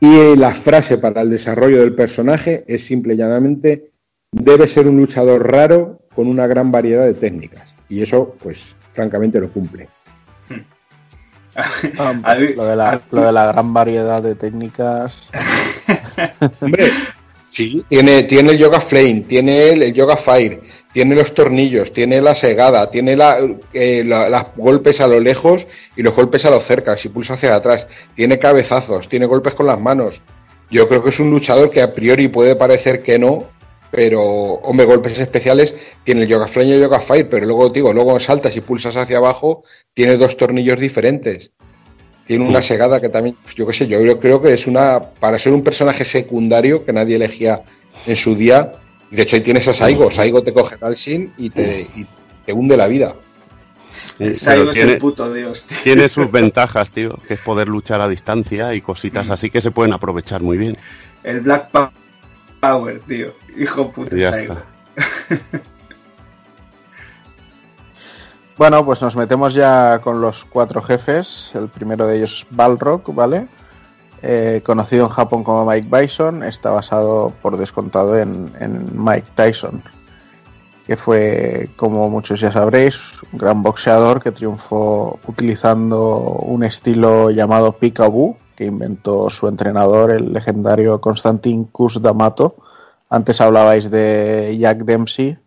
[0.00, 3.90] Y eh, la frase para el desarrollo del personaje es simple y llanamente,
[4.30, 7.74] debe ser un luchador raro con una gran variedad de técnicas.
[7.88, 9.88] Y eso, pues, francamente lo cumple.
[11.56, 15.28] Ah, lo, de la, lo de la gran variedad de técnicas.
[16.60, 16.90] Hombre,
[17.48, 20.60] sí, tiene, tiene el Yoga Flame, tiene el, el Yoga Fire,
[20.92, 23.38] tiene los tornillos, tiene la segada, tiene la,
[23.72, 25.66] eh, la- las golpes a lo lejos
[25.96, 29.66] y los golpes a lo cerca, si pulsa hacia atrás, tiene cabezazos, tiene golpes con
[29.66, 30.20] las manos.
[30.70, 33.44] Yo creo que es un luchador que a priori puede parecer que no,
[33.90, 37.92] pero, hombre, golpes especiales, tiene el Yoga Flame y el Yoga Fire, pero luego, digo,
[37.92, 39.62] luego saltas y pulsas hacia abajo,
[39.94, 41.50] tiene dos tornillos diferentes.
[42.26, 45.38] Tiene una segada que también, yo qué sé, yo creo, creo que es una, para
[45.38, 47.62] ser un personaje secundario que nadie elegía
[48.06, 48.72] en su día,
[49.10, 52.04] de hecho ahí tienes a Saigo, Saigo te coge al Shin y te, y
[52.44, 53.14] te hunde la vida.
[54.18, 55.62] Eh, Saigo pero es tiene- el puto dios.
[55.64, 55.78] tío.
[55.84, 59.70] Tiene sus ventajas, tío, que es poder luchar a distancia y cositas así que se
[59.70, 60.76] pueden aprovechar muy bien.
[61.24, 61.92] El Black Pa-
[62.60, 63.32] Power, tío.
[63.56, 64.66] Hijo puto Ya está.
[68.58, 71.52] Bueno, pues nos metemos ya con los cuatro jefes.
[71.54, 73.46] El primero de ellos es Balrog, ¿vale?
[74.20, 79.80] Eh, conocido en Japón como Mike Bison, está basado por descontado en, en Mike Tyson,
[80.88, 87.70] que fue, como muchos ya sabréis, un gran boxeador que triunfó utilizando un estilo llamado
[87.74, 92.56] Peekaboo, que inventó su entrenador, el legendario Konstantin Kus D'Amato.
[93.08, 95.38] Antes hablabais de Jack Dempsey,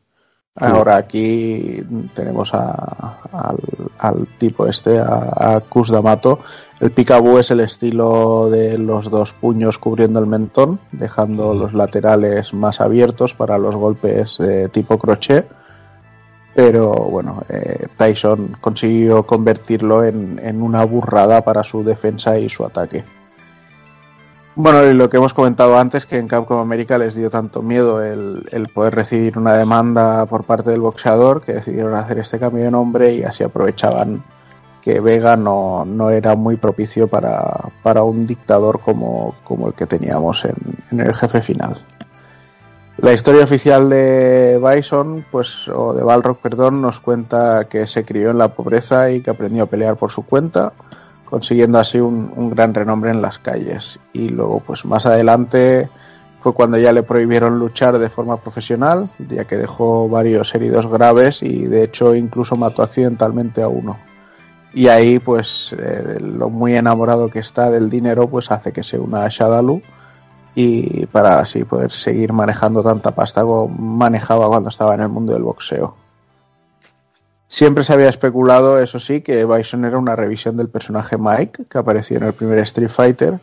[0.53, 1.81] Ahora aquí
[2.13, 3.57] tenemos a- al,
[3.99, 6.39] al tipo este, a, a Kus D'Amato.
[6.81, 12.53] El picaboo es el estilo de los dos puños cubriendo el mentón, dejando los laterales
[12.53, 15.47] más abiertos para los golpes de tipo crochet.
[16.53, 22.65] Pero bueno, eh, Tyson consiguió convertirlo en, en una burrada para su defensa y su
[22.65, 23.05] ataque.
[24.55, 28.03] Bueno, y lo que hemos comentado antes, que en Capcom América les dio tanto miedo
[28.03, 32.65] el, el poder recibir una demanda por parte del boxeador que decidieron hacer este cambio
[32.65, 34.21] de nombre y así aprovechaban
[34.81, 39.85] que Vega no, no era muy propicio para, para un dictador como, como el que
[39.85, 40.55] teníamos en,
[40.91, 41.81] en el jefe final.
[43.01, 48.29] La historia oficial de Bison, pues, o de Balrog, perdón, nos cuenta que se crió
[48.29, 50.71] en la pobreza y que aprendió a pelear por su cuenta,
[51.25, 53.99] consiguiendo así un, gran renombre en las calles.
[54.13, 55.89] Y luego, pues más adelante
[56.41, 61.41] fue cuando ya le prohibieron luchar de forma profesional, ya que dejó varios heridos graves
[61.41, 63.97] y de hecho incluso mató accidentalmente a uno.
[64.75, 68.99] Y ahí, pues, eh, lo muy enamorado que está del dinero, pues hace que se
[68.99, 69.81] una Shadalu
[70.55, 75.33] y para así poder seguir manejando tanta pasta como manejaba cuando estaba en el mundo
[75.33, 75.95] del boxeo.
[77.47, 81.77] Siempre se había especulado, eso sí, que Bison era una revisión del personaje Mike, que
[81.77, 83.41] apareció en el primer Street Fighter,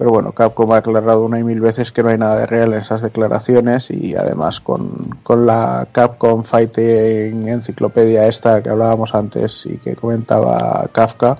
[0.00, 2.72] pero bueno, Capcom ha aclarado una y mil veces que no hay nada de real
[2.72, 9.66] en esas declaraciones y además con, con la Capcom Fighting Enciclopedia esta que hablábamos antes
[9.66, 11.36] y que comentaba Kafka,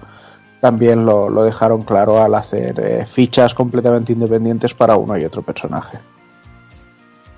[0.60, 5.42] también lo, lo dejaron claro al hacer eh, fichas completamente independientes para uno y otro
[5.42, 5.98] personaje.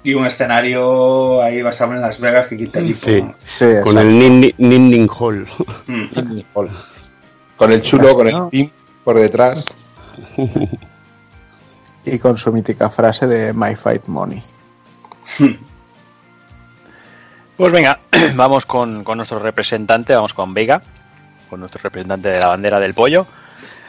[0.05, 4.09] Y un escenario ahí basado en Las Vegas que quita el Sí, Sí, con el
[4.19, 5.47] Nin- Nin Nin Hall.
[5.87, 6.41] Mm.
[7.57, 8.73] Con el chulo, con el pin
[9.05, 9.65] por detrás.
[12.05, 14.43] Y con su mítica frase de My Fight Money.
[17.57, 18.01] Pues venga,
[18.35, 20.83] vamos con, con nuestro representante, vamos con Vega,
[21.53, 23.27] con nuestro representante de la bandera del pollo.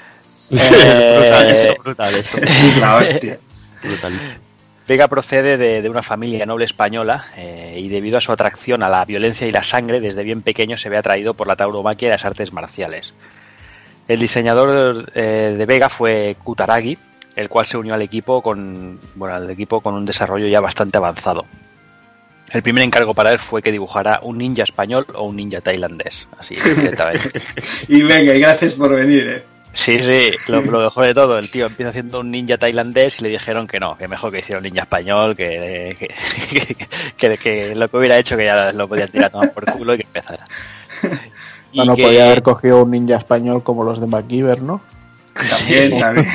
[0.50, 2.38] brutal Eh, eso, brutal eso.
[2.82, 3.40] La hostia.
[3.82, 4.44] Brutalísimo.
[4.86, 8.90] Vega procede de, de una familia noble española eh, y debido a su atracción a
[8.90, 12.12] la violencia y la sangre, desde bien pequeño se ve atraído por la tauromaquia y
[12.12, 13.14] las artes marciales.
[14.10, 16.98] El diseñador eh, de Vega fue Kutaragi,
[17.38, 20.98] el cual se unió al equipo con bueno, al equipo con un desarrollo ya bastante
[20.98, 21.46] avanzado.
[22.54, 26.28] El primer encargo para él fue que dibujara un ninja español o un ninja tailandés,
[26.38, 27.42] así directamente.
[27.88, 29.44] Y venga, y gracias por venir, eh.
[29.76, 31.40] Sí, sí, lo, lo mejor de todo.
[31.40, 34.40] El tío empieza haciendo un ninja tailandés y le dijeron que no, que mejor que
[34.40, 36.78] hiciera un ninja español, que, que,
[37.18, 39.98] que- que lo que hubiera hecho que ya lo podía tirar tomar por culo y
[39.98, 40.46] que empezara.
[41.72, 44.80] Y No, no que- podía haber cogido un ninja español como los de MacGyver, ¿no?
[45.34, 46.28] También, también.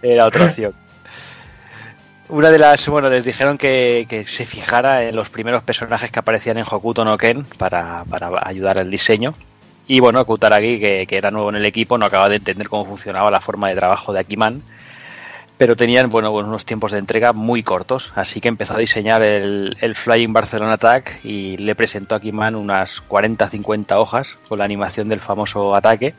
[0.00, 0.72] Era otra opción.
[2.30, 6.20] Una de las, bueno, les dijeron que, que se fijara en los primeros personajes que
[6.20, 9.34] aparecían en Hokuto no Ken para, para ayudar al diseño.
[9.88, 12.86] Y bueno, Kutaragi, que, que era nuevo en el equipo, no acaba de entender cómo
[12.86, 14.62] funcionaba la forma de trabajo de Akiman,
[15.58, 19.76] pero tenían bueno, unos tiempos de entrega muy cortos, así que empezó a diseñar el,
[19.80, 25.08] el Flying Barcelona Attack y le presentó a Akiman unas 40-50 hojas con la animación
[25.08, 26.14] del famoso ataque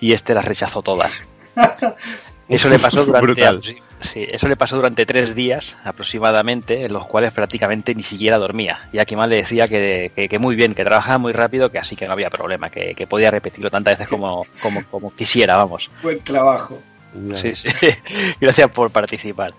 [0.00, 1.28] y este las rechazó todas.
[2.48, 3.60] Eso le pasó durante Brutal.
[4.02, 8.88] Sí, eso le pasó durante tres días aproximadamente, en los cuales prácticamente ni siquiera dormía.
[8.92, 11.96] Y Akiman le decía que, que- que muy bien, que trabajaba muy rápido, que así
[11.96, 15.90] que no había problema, que, que podía repetirlo tantas veces como, como, como quisiera, vamos.
[16.02, 16.80] Buen trabajo.
[17.36, 17.68] Sí, sí.
[18.40, 19.52] Gracias por participar.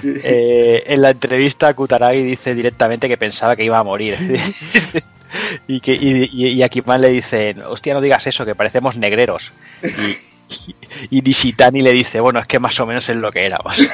[0.00, 0.14] Sí.
[0.22, 4.16] Eh, en la entrevista, Kutaragi dice directamente que pensaba que iba a morir.
[5.66, 6.54] y que y, y,
[6.98, 9.52] le dice, hostia, no digas eso, que parecemos negreros.
[9.82, 10.74] Y, y,
[11.18, 13.76] y Nishitani le dice, bueno, es que más o menos es lo que éramos.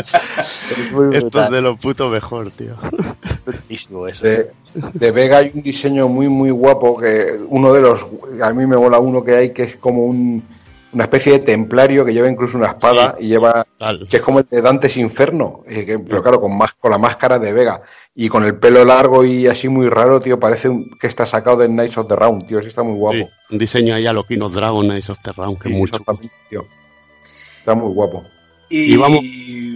[0.00, 2.74] Es muy Esto es de lo puto mejor, tío.
[3.68, 4.08] Eso.
[4.22, 4.50] De,
[4.94, 8.06] de Vega hay un diseño muy muy guapo que uno de los
[8.42, 10.42] a mí me mola uno que hay que es como un,
[10.92, 13.64] una especie de templario que lleva incluso una espada y lleva
[14.08, 16.98] que es como el de Dantes Inferno eh, que- pero claro con más con la
[16.98, 17.82] máscara de Vega.
[18.14, 21.58] Y con el pelo largo y así muy raro tío parece un- que está sacado
[21.58, 23.18] de Knights of the Round tío ese está muy guapo.
[23.18, 25.88] Sí, un diseño ahí a lo Kino Dragon, Ice of the Round, que es muy
[25.90, 26.04] chulo.
[26.48, 26.64] tío.
[27.60, 28.24] está muy guapo
[28.70, 29.24] Y, Y vamos-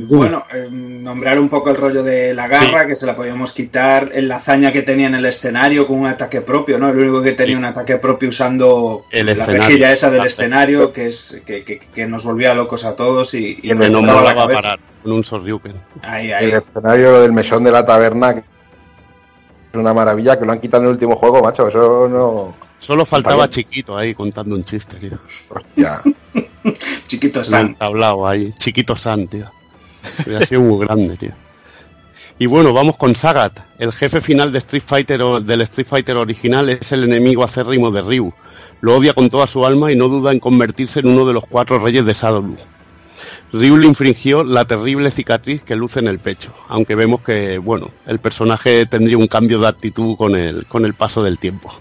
[0.06, 4.10] bueno, eh, nombrar un poco el rollo de la garra, que se la podíamos quitar,
[4.14, 6.88] en la hazaña que tenía en el escenario con un ataque propio, ¿no?
[6.90, 11.08] El único que tenía un ataque propio usando El la rejilla esa del escenario, que
[11.08, 14.34] es que, que- que nos volvía locos a todos y, y que nos no la
[14.34, 14.60] cabeza.
[14.60, 15.74] parar con un Soryuken.
[16.02, 16.44] Ahí, ahí.
[16.46, 18.42] el escenario del mesón de la taberna
[19.74, 23.06] es una maravilla que lo han quitado en el último juego macho eso no Solo
[23.06, 23.48] faltaba.
[23.48, 25.18] Chiquito ahí contando un chiste, tío.
[25.48, 26.02] Hostia.
[27.06, 27.74] Chiquito San.
[27.76, 28.52] tablao ahí.
[28.58, 29.50] Chiquito San, tío.
[30.26, 31.30] Hubiera sido muy grande, tío.
[32.38, 33.58] Y bueno, vamos con Sagat.
[33.78, 37.90] El jefe final de Street Fighter o- del Street Fighter original es el enemigo acérrimo
[37.90, 38.34] de Ryu.
[38.82, 41.44] Lo odia con toda su alma y no duda en convertirse en uno de los
[41.48, 42.56] cuatro reyes de Shadowloo.
[43.54, 48.18] Ryu infringió la terrible cicatriz que luce en el pecho, aunque vemos que, bueno, el
[48.18, 51.72] personaje tendría un cambio de actitud con el, con el paso del tiempo.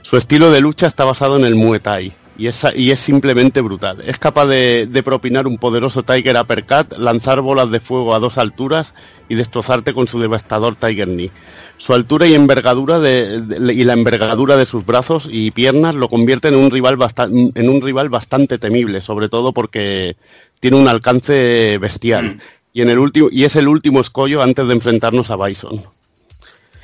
[0.00, 3.60] Su estilo de lucha está basado en el Muay Thai y es, y es simplemente
[3.60, 4.02] brutal.
[4.06, 8.38] Es capaz de, de propinar un poderoso Tiger Uppercut, lanzar bolas de fuego a dos
[8.38, 8.94] alturas
[9.28, 11.30] y destrozarte con su devastador Tiger Knee.
[11.78, 16.08] Su altura y envergadura de, de- y la envergadura de sus brazos y piernas lo
[16.08, 20.16] convierten en un rival bastan- en un rival bastante temible, sobre todo porque
[20.60, 22.38] tiene un alcance bestial.
[22.72, 25.82] Y en el último y es el último escollo antes de enfrentarnos a Bison.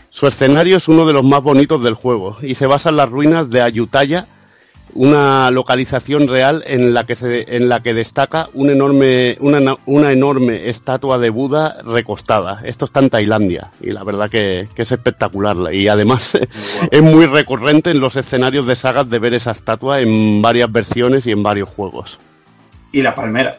[0.09, 3.09] Su escenario es uno de los más bonitos del juego y se basa en las
[3.09, 4.27] ruinas de Ayutthaya,
[4.95, 9.77] una localización real en la que, se, en la que destaca un enorme, una, na-
[9.87, 12.61] una enorme estatua de Buda recostada.
[12.65, 15.57] Esto está en Tailandia y la verdad que, que es espectacular.
[15.75, 16.33] Y además
[16.91, 21.27] es muy recurrente en los escenarios de sagas de ver esa estatua en varias versiones
[21.27, 22.19] y en varios juegos.
[22.93, 23.57] Y la palmera.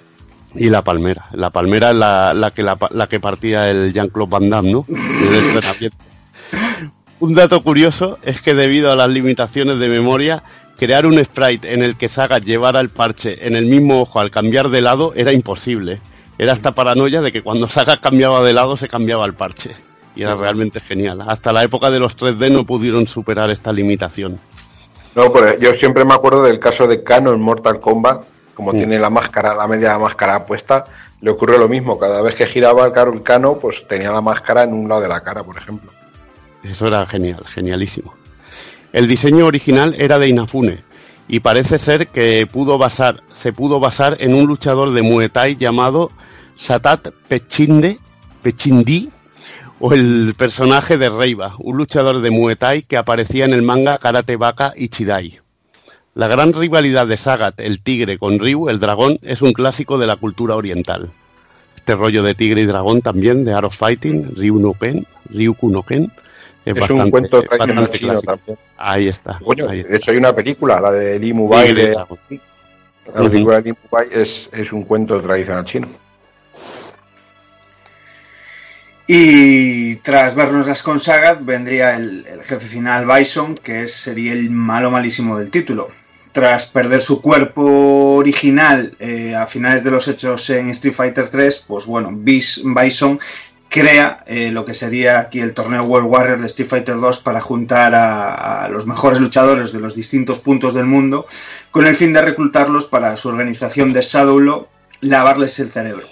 [0.53, 1.25] Y la palmera.
[1.31, 4.85] La palmera es la, la que, la, la que partía el Jean-Claude Van Damme, ¿no?
[4.87, 5.97] En el entrenamiento.
[7.19, 10.43] Un dato curioso es que debido a las limitaciones de memoria,
[10.85, 14.31] crear un sprite en el que Sagat llevara el parche en el mismo ojo al
[14.31, 16.01] cambiar de lado era imposible.
[16.37, 19.75] Era esta paranoia de que cuando Sagat cambiaba de lado se cambiaba el parche.
[20.13, 21.21] Y era realmente genial.
[21.25, 24.39] Hasta la época de los 3D no pudieron superar esta limitación.
[25.15, 28.75] No, pero yo siempre me acuerdo del caso de Kano en Mortal Kombat, como Mm.
[28.77, 30.83] tiene la máscara, la media máscara puesta,
[31.21, 31.97] le ocurre lo mismo.
[31.97, 35.21] Cada vez que giraba el Kano, pues tenía la máscara en un lado de la
[35.21, 35.91] cara, por ejemplo.
[36.61, 38.13] Eso era genial, genialísimo.
[38.93, 40.83] El diseño original era de Inafune
[41.27, 42.47] y parece ser que
[43.31, 46.11] se pudo basar en un luchador de Muay Thai llamado
[46.55, 47.97] Satat Pechinde,
[48.43, 49.09] Pechindi,
[49.79, 53.97] o el personaje de Reiba, un luchador de Muay Thai que aparecía en el manga
[53.97, 55.39] Karate Baka Ichidai.
[56.13, 60.05] La gran rivalidad de Sagat, el tigre, con Ryu, el dragón, es un clásico de
[60.05, 61.11] la cultura oriental.
[61.75, 64.73] Este rollo de tigre y dragón también, de Art of Fighting, Ryu no
[65.83, 66.11] Ken,
[66.65, 68.31] es, Es bastante, un cuento tradicional chino clásico.
[68.37, 68.57] también.
[68.77, 69.39] Ahí está.
[69.43, 69.91] Coño, ahí está.
[69.91, 71.73] de hecho hay una película, la de Lee Mubai.
[71.73, 71.93] De-.
[73.13, 75.87] La película de Lee Mubai es, es un cuento tradicional chino.
[79.05, 84.31] Y tras vernos las con Sagat vendría el, el jefe final Bison, que es- sería
[84.33, 85.89] el malo malísimo del título.
[86.31, 91.65] Tras perder su cuerpo original eh, a finales de los hechos en Street Fighter 3,
[91.67, 93.19] pues bueno, Bis- Bison
[93.73, 97.41] crea eh, lo que sería aquí el torneo World Warrior de Street Fighter 2 para
[97.41, 101.25] juntar a, los mejores luchadores de los distintos puntos del mundo
[101.71, 104.67] con el fin de reclutarlos para su organización de Shadowlaw,
[105.01, 106.05] lavarles el cerebro.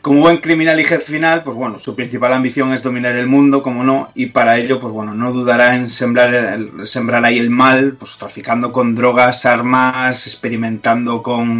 [0.00, 3.60] Como buen criminal y jefe final, pues bueno, su principal ambición es dominar el mundo,
[3.60, 7.50] como no, y para ello, pues bueno, no dudará en sembrar, el- sembrar ahí el
[7.50, 11.50] mal, pues traficando con drogas, armas, experimentando con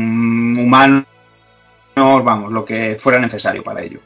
[0.56, 1.04] humanos,
[1.96, 3.98] vamos, lo que fuera necesario para ello.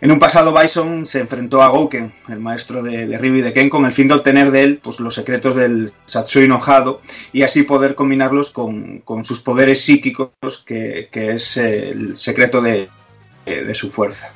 [0.00, 3.68] En un pasado, Bison se enfrentó a Gouken, el maestro de, de y de Ken,
[3.68, 7.00] con el fin de obtener de él pues, los secretos del Satsui enojado
[7.32, 10.30] y así poder combinarlos con, con sus poderes psíquicos,
[10.64, 12.88] que, que es el secreto de,
[13.44, 14.30] de su fuerza.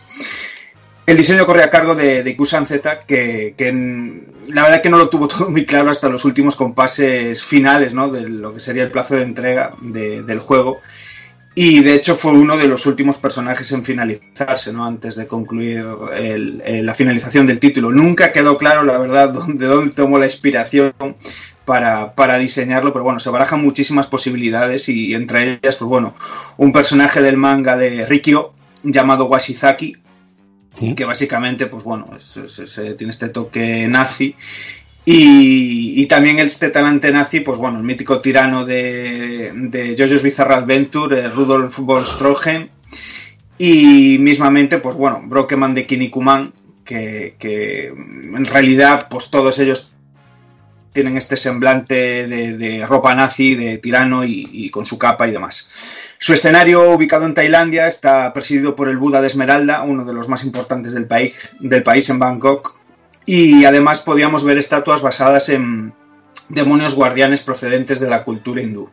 [1.06, 3.54] El diseño corre a cargo de, Ikusan Z, que,
[4.48, 8.10] la verdad que no lo tuvo todo muy claro hasta los últimos compases finales ¿no?
[8.10, 10.80] de lo que sería el plazo de entrega de- del juego.
[11.54, 14.86] Y de hecho fue uno de los últimos personajes en finalizarse, ¿no?
[14.86, 15.84] Antes de concluir
[16.16, 17.92] el- el- la finalización del título.
[17.92, 20.94] Nunca quedó claro, la verdad, dónde, dónde tomó la inspiración
[21.66, 26.14] para, para diseñarlo, pero bueno, se barajan muchísimas posibilidades y entre ellas, pues bueno,
[26.56, 29.96] un personaje del manga de Rikyo llamado Washizaki,
[30.96, 34.34] que básicamente, pues bueno, es- es- es- tiene este toque nazi.
[35.04, 41.18] Y, también este talante nazi, pues bueno, el mítico tirano de, de JoJo's Bizarre Adventure,
[41.18, 42.68] eh, Rudolf von Stroheim,
[43.58, 46.52] y mismamente, pues bueno, Brokeman de Kinnikuman,
[46.84, 49.94] que, en realidad, pues todos ellos
[50.92, 55.68] tienen este semblante de, ropa nazi, de tirano y, y con su capa y demás.
[56.18, 60.28] Su escenario, ubicado en Tailandia, está presidido por el Buda de Esmeralda, uno de los
[60.28, 62.81] más importantes del país, del país en Bangkok,
[63.26, 65.92] y además podíamos ver estatuas basadas en
[66.48, 68.90] demonios guardianes procedentes de la cultura hindú.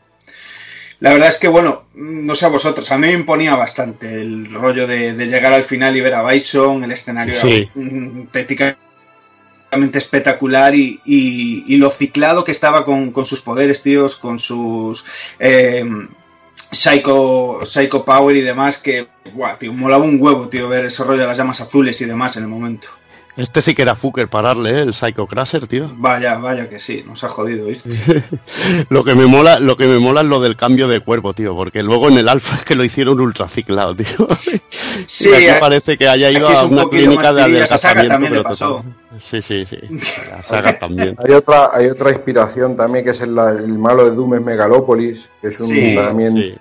[1.01, 4.53] La verdad es que, bueno, no sé a vosotros, a mí me imponía bastante el
[4.53, 7.69] rollo de, de llegar al final y ver a Bison, el escenario Sí.
[9.97, 15.05] espectacular y, y- y lo ciclado que estaba con, con sus poderes, tíos, con sus
[15.39, 15.85] eh,
[16.71, 21.21] Psycho, Psycho Power y demás, que, guau, tío, molaba un huevo, tío, ver ese rollo
[21.21, 22.89] de las llamas azules y demás en el momento.
[23.39, 24.81] Este sí que era fucker pararle, ¿eh?
[24.81, 25.89] el Psycho Crasher, tío.
[25.95, 27.89] Vaya, vaya que sí, nos ha jodido, ¿viste?
[28.89, 31.55] Lo que me mola, lo que me mola es lo del cambio de cuerpo, tío,
[31.55, 34.27] porque luego en el alfa es que lo hicieron ultra ciclado, tío.
[35.07, 38.83] Sí, aquí eh, parece que haya ido a un una clínica de adelgazamiento, pero total.
[39.19, 39.77] Sí, sí, sí.
[40.29, 41.15] La saga también.
[41.25, 45.29] Hay otra, hay otra inspiración también que es el, el malo de Doom es Megalopolis,
[45.41, 46.33] que es un Sí, también.
[46.33, 46.55] sí.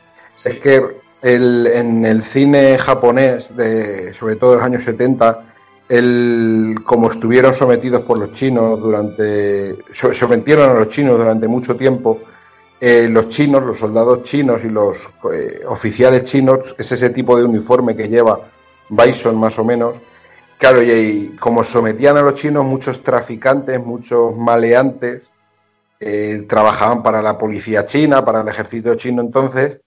[0.44, 0.83] Es que
[1.23, 5.41] el, en el cine japonés, de, sobre todo en los años 70,
[5.88, 9.76] el, como estuvieron sometidos por los chinos durante.
[9.92, 12.21] so- sometieron a los chinos durante mucho tiempo,
[12.81, 17.44] eh, los chinos, los soldados chinos y los eh, oficiales chinos, es ese tipo de
[17.44, 18.40] uniforme que lleva
[18.88, 20.01] Bison más o menos.
[20.58, 25.31] Claro, y, y como sometían a los chinos, muchos traficantes, muchos maleantes,
[26.01, 29.81] eh, trabajaban para la policía china, para el ejército chino entonces,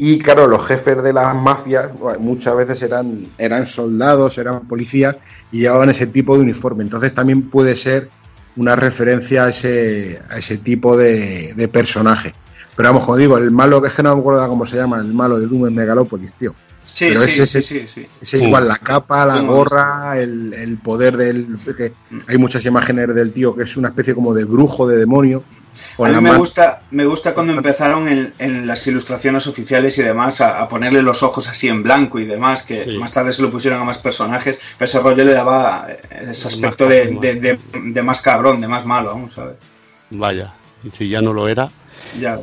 [0.00, 5.18] y claro, los jefes de las mafias muchas veces eran, eran soldados, eran policías
[5.50, 6.84] y llevaban ese tipo de uniforme.
[6.84, 8.08] Entonces también puede ser
[8.54, 12.32] una referencia a ese, a ese tipo de, de personaje.
[12.76, 15.00] Pero vamos, como digo, el malo, que es que no me acuerdo cómo se llama,
[15.00, 16.54] el malo de Doom en Megalopolis, tío.
[16.84, 18.06] Sí, Pero sí, es ese, sí, sí, sí.
[18.20, 21.58] ese igual, la capa, la gorra, el, el poder del...
[21.76, 21.92] que
[22.28, 25.42] hay muchas imágenes del tío que es una especie como de brujo, de demonio.
[26.04, 30.40] A mí me gusta, me gusta cuando empezaron en, en las ilustraciones oficiales y demás
[30.40, 32.98] a, a ponerle los ojos así en blanco y demás, que Sí.
[32.98, 36.00] más tarde se lo pusieron a más personajes, pero ese rollo le daba eh,
[36.30, 39.56] ese aspecto de, de, de- de más cabrón, de más malo, vamos a ver.
[40.10, 41.68] Vaya, y si ya no lo era.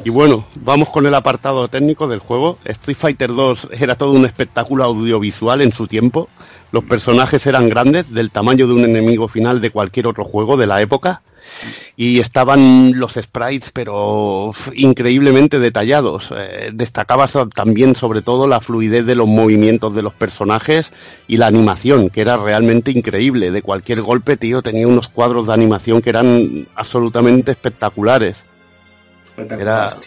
[0.04, 2.58] Y bueno, vamos con el apartado técnico del juego.
[2.66, 6.30] Street Fighter 2 era todo un espectáculo audiovisual en su tiempo.
[6.72, 10.68] Los personajes eran grandes, del tamaño de un enemigo final de cualquier otro juego de
[10.68, 11.22] la época.
[11.96, 16.34] Y estaban los sprites, pero increíblemente detallados.
[16.36, 20.92] Eh, destacaba también, sobre todo, la fluidez de los movimientos de los personajes
[21.28, 23.52] y la animación, que era realmente increíble.
[23.52, 28.46] De cualquier golpe, tío, tenía unos cuadros de animación que eran absolutamente espectaculares.
[29.38, 29.98] Era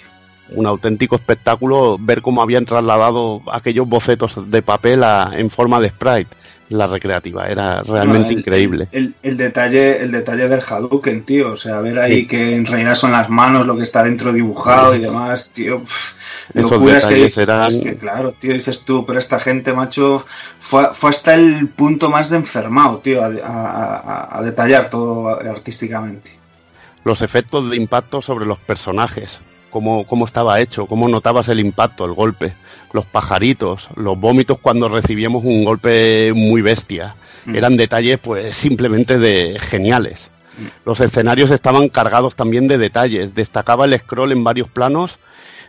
[0.50, 5.88] un auténtico espectáculo ver cómo habían trasladado aquellos bocetos de papel a- en forma de
[5.90, 6.34] sprite
[6.70, 7.48] la recreativa.
[7.48, 8.88] Era realmente el- increíble.
[8.92, 11.50] El, el detalle, el detalle del Hadouken, tío.
[11.52, 12.26] O sea, ver ahí Sí.
[12.26, 15.80] que en realidad son las manos lo que está dentro dibujado y demás, tío.
[15.80, 16.14] pf,
[16.54, 20.24] Esos locuras que, detalles eran- es que, claro, tío, dices tú, pero esta gente, macho,
[20.60, 23.96] fue, fue hasta el punto más de enfermado, tío, a, a-
[24.32, 26.37] a- a detallar todo artísticamente.
[27.08, 29.40] Los efectos de impacto sobre los personajes.
[29.70, 32.52] Cómo, cómo estaba hecho, cómo notabas el impacto, el golpe,
[32.92, 37.16] los pajaritos, los vómitos cuando recibíamos un golpe muy bestia.
[37.46, 37.56] Mm.
[37.56, 40.30] Eran detalles pues simplemente de geniales.
[40.84, 43.34] Los escenarios estaban cargados también de detalles.
[43.34, 45.18] Destacaba el scroll en varios planos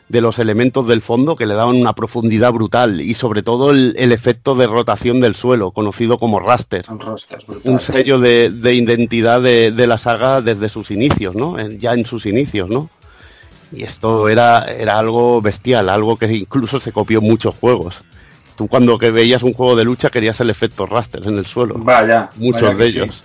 [0.09, 3.95] de los elementos del fondo que le daban una profundidad brutal y sobre todo el,
[3.97, 6.85] el efecto de rotación del suelo, conocido como raster.
[7.63, 11.57] Un sello de, de identidad de, de la saga desde sus inicios, ¿no?
[11.69, 12.89] Ya en sus inicios, ¿no?
[13.71, 18.01] Y esto era, era algo bestial, algo que incluso se copió en muchos juegos.
[18.55, 21.75] Tú cuando que veías un juego de lucha querías el efecto raster en el suelo.
[21.77, 22.31] Vaya.
[22.37, 22.97] Muchos vaya de sí.
[22.99, 23.23] ellos.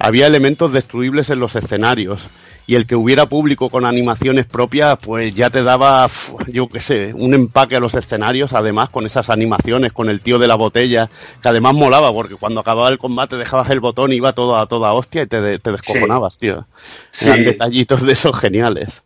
[0.00, 2.28] Había elementos destruibles en los escenarios.
[2.66, 6.08] Y el que hubiera público con animaciones propias, pues ya te daba,
[6.48, 10.38] yo qué sé, un empaque a los escenarios, además con esas animaciones, con el tío
[10.38, 11.08] de la botella,
[11.42, 14.66] que además molaba, porque cuando acababa el combate dejabas el botón y iba todo a
[14.66, 16.66] toda hostia y te, te descojonabas, tío.
[17.12, 17.26] Sí.
[17.26, 19.02] Eran detallitos de esos geniales.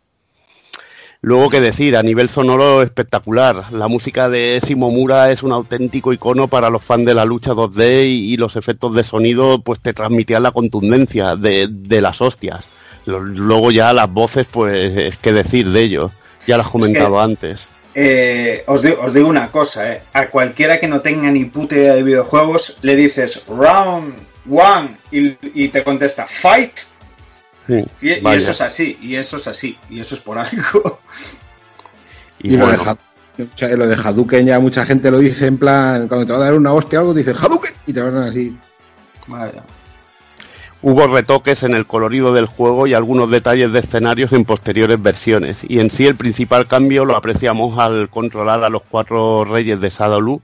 [1.23, 3.71] Luego, que decir, a nivel sonoro espectacular.
[3.71, 8.07] La música de Simomura es un auténtico icono para los fans de la lucha 2D
[8.07, 12.69] y, y los efectos de sonido pues te transmitían la contundencia de, de las hostias.
[13.05, 16.11] Luego ya las voces, pues, es que decir de ello.
[16.47, 17.67] Ya las comentaba antes.
[17.93, 20.01] Eh, os, digo, os digo una cosa, eh.
[20.13, 24.13] a cualquiera que no tenga ni puta idea de videojuegos le dices round
[24.49, 26.71] one y, y te contesta fight
[27.67, 30.99] Sí, y, eso es así, y eso es así, y eso es por algo.
[32.43, 36.39] Y, lo, de, lo Hadouken ya mucha gente lo dice en plan, cuando te va
[36.39, 38.57] a dar una hostia o algo, dice Hadouken y te van así.
[39.27, 39.63] Vaya.
[40.83, 45.63] Hubo retoques en el colorido del juego y algunos detalles de escenarios en posteriores versiones.
[45.67, 49.91] Y en sí el principal cambio lo apreciamos al controlar a los cuatro reyes de
[49.91, 50.41] Shadowloo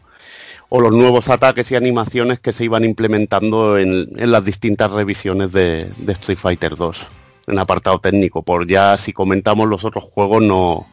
[0.70, 5.53] o los nuevos ataques y animaciones que se iban implementando en, en las distintas revisiones
[5.53, 7.08] de, de Street Fighter 2
[7.48, 8.44] en apartado técnico.
[8.44, 10.86] Por ya si comentamos los otros juegos no,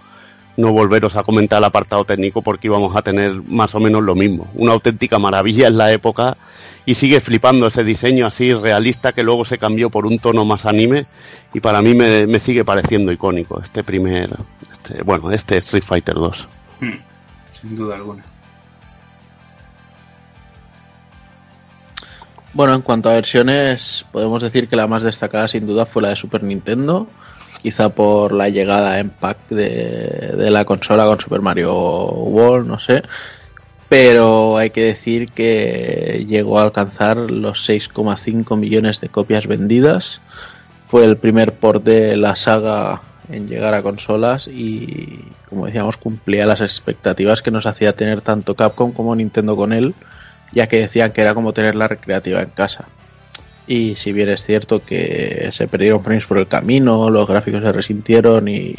[0.56, 4.15] no volveros a comentar el apartado técnico porque íbamos a tener más o menos lo
[4.15, 4.49] mismo.
[4.54, 6.37] Una auténtica maravilla en la época
[6.87, 10.67] y sigue flipando ese diseño así realista que luego se cambió por un tono más
[10.67, 11.06] anime
[11.53, 14.31] y para mí me, me sigue pareciendo icónico este primer,
[14.70, 16.49] este, bueno, este Street Fighter 2.
[16.81, 16.90] Hmm,
[17.60, 18.24] Sin duda alguna.
[22.53, 26.10] Bueno, en cuanto a versiones, podemos decir que la más destacada sin duda fue la
[26.10, 27.08] de Super Nintendo,
[27.65, 32.79] quizá por la llegada en pack de, de la consola con Super Mario World, no
[32.79, 33.03] sé.
[33.89, 40.21] Pero hay que decir que llegó a alcanzar los 6,5 millones de copias vendidas.
[40.89, 46.47] Fue el primer port de la saga en llegar a consolas y, como decíamos, cumplía
[46.47, 49.95] las expectativas que nos hacía tener tanto Capcom como Nintendo con él
[50.55, 52.87] ya que decían que era como tener la recreativa en casa.
[53.67, 57.73] Y si bien es cierto que se perdieron frames por el camino, los gráficos se
[57.73, 58.77] resintieron y,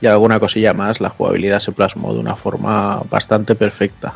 [0.00, 4.14] y alguna cosilla más, la jugabilidad se plasmó de una forma bastante perfecta.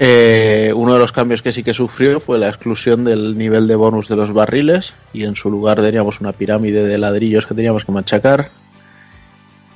[0.00, 3.76] Eh, uno de los cambios que sí que sufrió fue la exclusión del nivel de
[3.76, 7.84] bonus de los barriles y en su lugar teníamos una pirámide de ladrillos que teníamos
[7.84, 8.50] que machacar.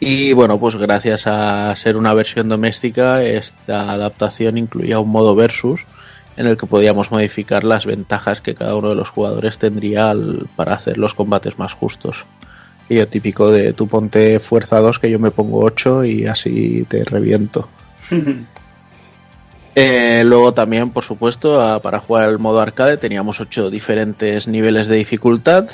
[0.01, 5.87] Y bueno, pues gracias a ser una versión doméstica, esta adaptación incluía un modo versus
[6.39, 10.47] en el que podíamos modificar las ventajas que cada uno de los jugadores tendría al-
[10.57, 12.25] para hacer los combates más justos.
[12.89, 16.87] Y lo típico de tú ponte fuerza 2 que yo me pongo 8 y así
[16.89, 17.69] te reviento.
[19.75, 24.89] Eh, luego también, por supuesto, a- para jugar el modo arcade teníamos ocho diferentes niveles
[24.89, 25.69] de dificultad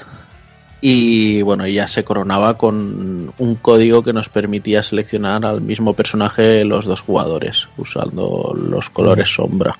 [0.82, 6.64] y bueno, ya se coronaba con un código que nos permitía seleccionar al mismo personaje
[6.66, 9.72] los dos jugadores usando los colores sombra.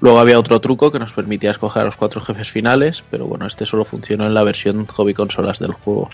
[0.00, 3.46] Luego había otro truco que nos permitía escoger a los cuatro jefes finales, pero bueno,
[3.46, 6.10] este solo funcionó en la versión hobby consolas del juego.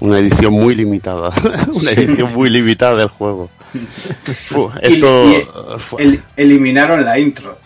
[0.00, 1.30] Una edición muy limitada,
[1.72, 3.50] una edición muy limitada del juego.
[4.82, 7.58] Esto Y- y fue- el- eliminaron la intro.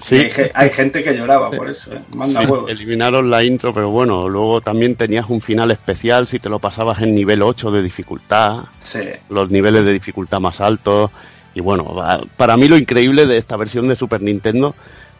[0.00, 0.14] Sí.
[0.16, 2.00] Hay, ge- hay gente que lloraba por eso, ¿eh?
[2.14, 2.70] Manda Sí, huevos.
[2.70, 7.00] eliminaron la intro, pero bueno, luego también tenías un final especial si te lo pasabas
[7.02, 9.00] en nivel 8 de dificultad, Sí.
[9.28, 11.10] los niveles de dificultad más altos.
[11.54, 11.96] Y bueno,
[12.36, 14.76] para mí lo increíble de esta versión de Super Nintendo,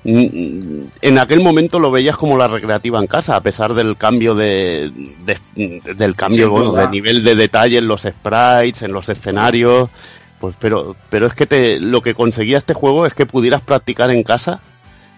[0.09, 4.91] en aquel momento lo veías como la recreativa en casa, a pesar del cambio de,
[5.25, 9.91] de- del cambio bueno, de nivel de detalle en los sprites, en los escenarios.
[10.41, 14.11] Pues pero, pero es que te, lo que conseguía este juego es que pudieras practicar
[14.11, 14.61] en casa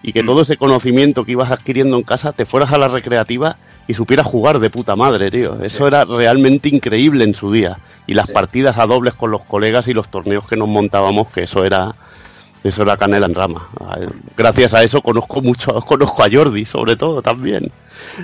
[0.03, 0.13] y Mm.
[0.13, 3.57] que todo ese conocimiento que ibas adquiriendo en casa te fueras a la recreativa
[3.87, 5.61] y supieras jugar de puta madre, tío.
[5.63, 7.77] Eso era realmente increíble en su día.
[8.07, 11.43] Y las partidas a dobles con los colegas y los torneos que nos montábamos, que
[11.43, 11.93] eso era
[12.63, 13.67] eso era canela en rama.
[14.37, 17.71] Gracias a eso conozco mucho, conozco a Jordi, sobre todo también.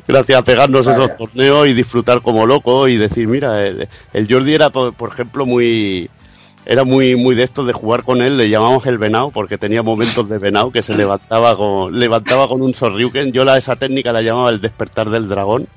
[0.08, 1.04] Gracias a pegarnos Vaya.
[1.04, 5.12] esos torneos y disfrutar como loco y decir, mira, el, el Jordi era, por, por
[5.12, 6.10] ejemplo, muy
[6.70, 9.84] era muy muy de esto de jugar con él, le llamamos el venao porque tenía
[9.84, 13.32] momentos de venao que se levantaba con levantaba con un sorriuken.
[13.32, 15.68] Yo la esa técnica la llamaba el despertar del dragón,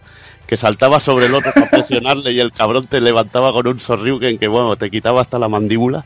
[0.48, 4.36] que saltaba sobre el otro para presionarle y el cabrón te levantaba con un sorriuken
[4.36, 6.04] que, bueno, te quitaba hasta la mandíbula.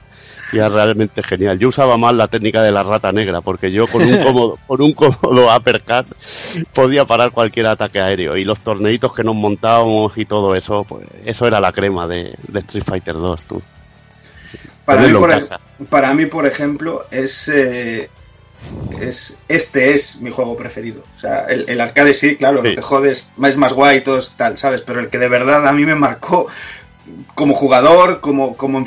[0.55, 1.59] Y realmente genial.
[1.59, 4.81] Yo usaba más la técnica de la rata negra, porque yo con un cómodo, con
[4.83, 6.07] un cómodo uppercut
[6.73, 8.37] podía parar cualquier ataque aéreo.
[8.37, 12.35] Y los torneitos que nos montábamos y todo eso, pues eso era la crema de,
[12.49, 13.63] de Street Fighter 2, tú.
[14.85, 15.59] Para mí, por, casa.
[15.89, 18.09] para mí, por ejemplo, es, eh,
[19.01, 21.03] es este es mi juego preferido.
[21.17, 24.19] O sea, el, el arcade sí, claro, lo que jodes es más guay y todo
[24.19, 24.83] es tal, ¿sabes?
[24.83, 26.47] Pero el que de verdad a mí me marcó
[27.35, 28.79] como jugador, como, como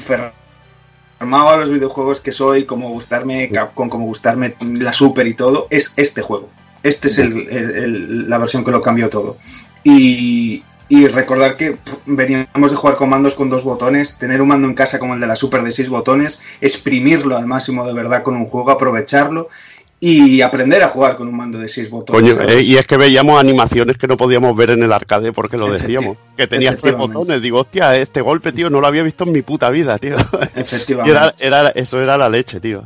[1.19, 5.67] enfermado a los videojuegos que soy, como gustarme Capcom, como gustarme la Super y todo,
[5.72, 6.50] es este juego.
[6.83, 9.38] Este es el- el- el- la versión que lo cambió todo.
[9.83, 14.76] Y, y recordar que veníamos de jugar comandos con dos botones, tener un mando en
[14.76, 18.35] casa como el de la Super de seis botones, exprimirlo al máximo de verdad con
[18.35, 19.50] un juego, aprovecharlo
[19.99, 22.35] y aprender a jugar con un mando de seis botones.
[22.35, 25.58] Coño, eh, y es que veíamos animaciones que no podíamos ver en el arcade porque
[25.58, 26.17] lo decíamos.
[26.35, 27.17] Que tenía seis Efectivamente.
[27.17, 27.42] botones.
[27.42, 30.15] Digo, hostia, este golpe, tío, no lo había visto en mi puta vida, tío.
[30.56, 31.12] Efectivamente.
[31.12, 32.83] era, era, eso era la leche, tío.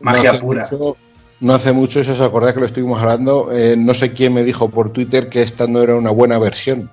[0.00, 0.62] Magia no pura.
[0.62, 0.96] Mucho,
[1.40, 4.44] no hace mucho, si os acordáis que lo estuvimos hablando, eh, no sé quién me
[4.44, 6.90] dijo por Twitter que esta no era una buena versión.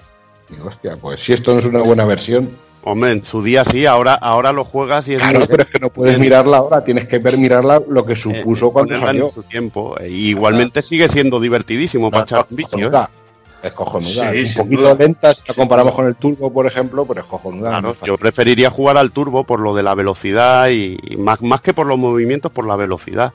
[0.49, 2.49] Digo, hostia, pues si esto no es una buena versión.
[2.83, 5.69] Hombre, en su día sí, ahora, ahora lo juegas y es Claro, muy- pero es
[5.69, 9.25] que no puedes mirarla ahora, tienes que ver mirarla lo que supuso cuando salió.
[9.25, 9.97] en su tiempo.
[9.99, 12.77] E igualmente sigue siendo divertidísimo para echar un vicio.
[12.79, 12.89] ¿eh?
[12.89, 13.09] cojonuda.
[13.61, 14.31] Es cojonuda.
[14.31, 14.95] Sí, es sin un poquito duda.
[14.95, 17.69] lenta si la comparamos con el turbo, por ejemplo, pero es cojonuda.
[17.71, 21.59] Claro, yo preferiría jugar al turbo por lo de la velocidad y, y más, más
[21.61, 23.33] que por los movimientos, por la velocidad.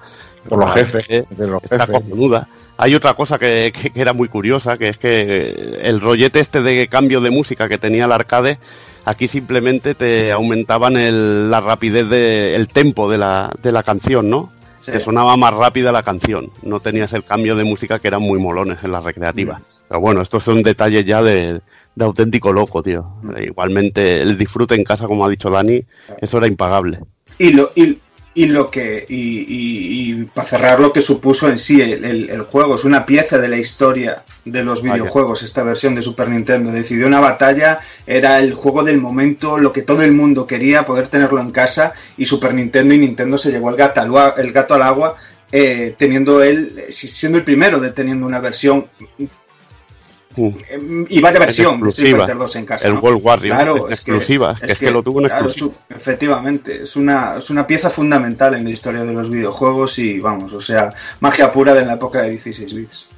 [0.49, 2.03] Por los jefes, de los está jefes.
[2.03, 2.49] cojonuda.
[2.79, 6.63] Hay otra cosa que, que- que era muy curiosa, que es que el rollete este
[6.63, 8.59] de cambio de música que tenía el arcade,
[9.05, 14.31] aquí simplemente te aumentaban el- la rapidez del el tempo de la, de la canción,
[14.31, 14.53] ¿no?
[14.81, 14.93] Sí.
[14.93, 18.39] Te sonaba más rápida la canción, no tenías el cambio de música que eran muy
[18.39, 19.83] molones en las recreativas.
[19.89, 21.61] Pero bueno, estos son detalles ya de,
[21.95, 23.07] de auténtico loco, tío.
[23.43, 25.83] Igualmente el disfrute en casa, como ha dicho Dani,
[26.21, 26.99] eso era impagable.
[27.39, 27.99] Y lo, y,
[28.35, 29.07] y lo que.
[29.09, 32.85] Y, y- y para cerrar lo que supuso en sí el, el- el juego, es
[32.85, 36.71] una pieza de la historia de los videojuegos, esta versión de Super Nintendo.
[36.73, 41.07] Decidió una batalla, era el juego del momento, lo que todo el mundo quería, poder
[41.09, 44.53] tenerlo en casa, y Super Nintendo y Nintendo se llevó el gato al, agua- el
[44.53, 45.17] gato al agua.
[45.57, 48.87] eh, teniendo él, eh, siendo el primero de teniendo una versión
[50.37, 52.17] eh, y vaya Es versión de Street.
[52.17, 52.89] Fighter 2 en casa.
[52.89, 53.01] El ¿no?
[53.01, 55.75] World Warrior, Claro, es exclusiva, es que lo tuvo en claro, exclusiva.
[55.89, 60.19] su- efectivamente, es una, es una pieza fundamental en la historia de los videojuegos y
[60.21, 63.09] vamos, o sea, magia pura de la época de 16 bits.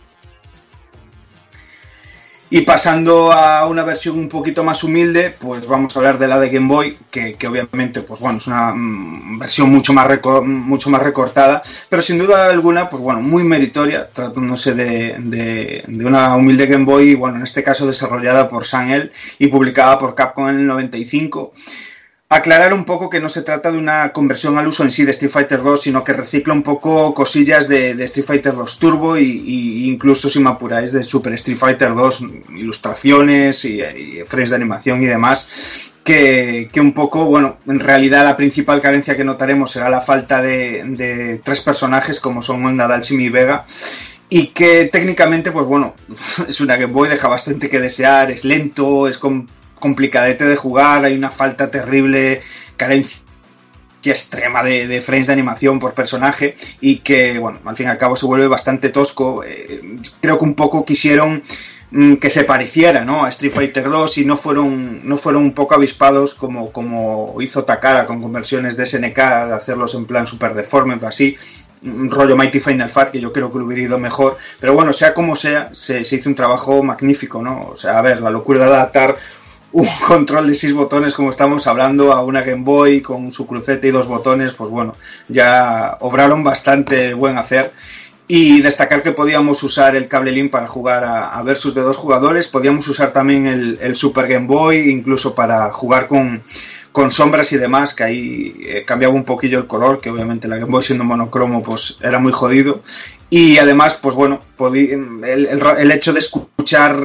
[2.49, 6.39] Y pasando a una versión un poquito más humilde, pues vamos a hablar de la
[6.39, 10.07] de Game Boy, que, que obviamente, pues bueno, es una mm, versión mucho más,
[10.45, 16.37] mucho más recortada, pero sin duda alguna, pues bueno, muy meritoria, tratándose de, de- una
[16.37, 20.61] humilde Game Boy, bueno, en este caso desarrollada por Sanel y publicada por Capcom en
[20.61, 21.53] el 95.
[22.29, 25.13] Aclarar un poco que no se trata de una conversión al uso en sí de
[25.13, 29.89] Street Fighter 2, sino que recicla un poco cosillas de, Street Fighter 2 Turbo y,
[29.89, 32.25] incluso, si me apuráis, de Super Street Fighter 2,
[32.57, 33.81] ilustraciones y,
[34.27, 35.93] frames de animación y demás.
[36.03, 41.41] Que, un poco, bueno, en realidad la principal carencia que notaremos será la falta de,
[41.45, 43.65] tres personajes como son Onda, Dalsim y Vega
[44.29, 45.95] y que técnicamente, pues bueno,
[46.49, 49.47] es una Game Boy, deja bastante que desear, es lento, es com-
[49.81, 52.43] complicadete de jugar, hay una falta terrible,
[52.77, 53.27] carencia
[54.11, 58.17] extrema de, frames de animación por personaje y que, bueno, al fin y al cabo
[58.17, 59.43] se vuelve bastante tosco.
[59.45, 61.43] Eh, creo que un poco quisieron
[61.91, 63.25] mm, que se pareciera ¿no?
[63.25, 67.65] a Street Fighter 2 y no fueron, no fueron un poco avispados como, como hizo
[67.65, 71.37] Takara con conversiones de SNK, de hacerlos en plan super deforme o así
[71.83, 74.93] un rollo Mighty Final Fat que yo creo que lo hubiera ido mejor pero bueno
[74.93, 78.31] sea como sea se, se hizo un trabajo magnífico no o sea a ver la
[78.31, 79.17] locura de adaptar
[79.77, 83.87] un control de seis botones como estamos hablando a una Game Boy con su cruceta
[83.87, 84.95] y dos botones pues bueno
[85.29, 87.73] ya obraron bastante buen hacer
[88.27, 91.99] y destacar que podíamos usar el cable link para jugar a, a versus de dos
[91.99, 96.43] jugadores podíamos usar también el, el Super Game Boy incluso para jugar con
[96.97, 100.57] con sombras y demás, que ahí eh, cambiaba un poquillo el color, que obviamente la
[100.57, 102.81] Game Boy siendo monocromo pues era muy jodido.
[103.29, 106.97] Y además, pues bueno, el, el- hecho de escuchar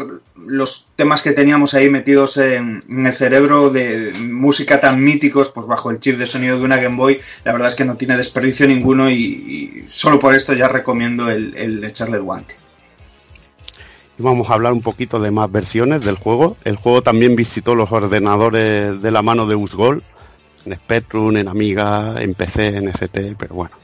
[0.46, 5.90] los temas que teníamos ahí metidos en, el cerebro de música tan míticos, pues bajo
[5.90, 8.68] el chip de sonido de una Game Boy, la verdad es que no tiene desperdicio
[8.68, 12.56] ninguno y, solo por esto ya recomiendo el, el echarle el guante.
[14.20, 16.58] Y vamos a hablar un poquito de más versiones del juego.
[16.66, 20.04] El juego también visitó los ordenadores de la mano de Usgol,
[20.66, 23.76] en Spectrum, en Amiga, en PC, en ST, pero bueno.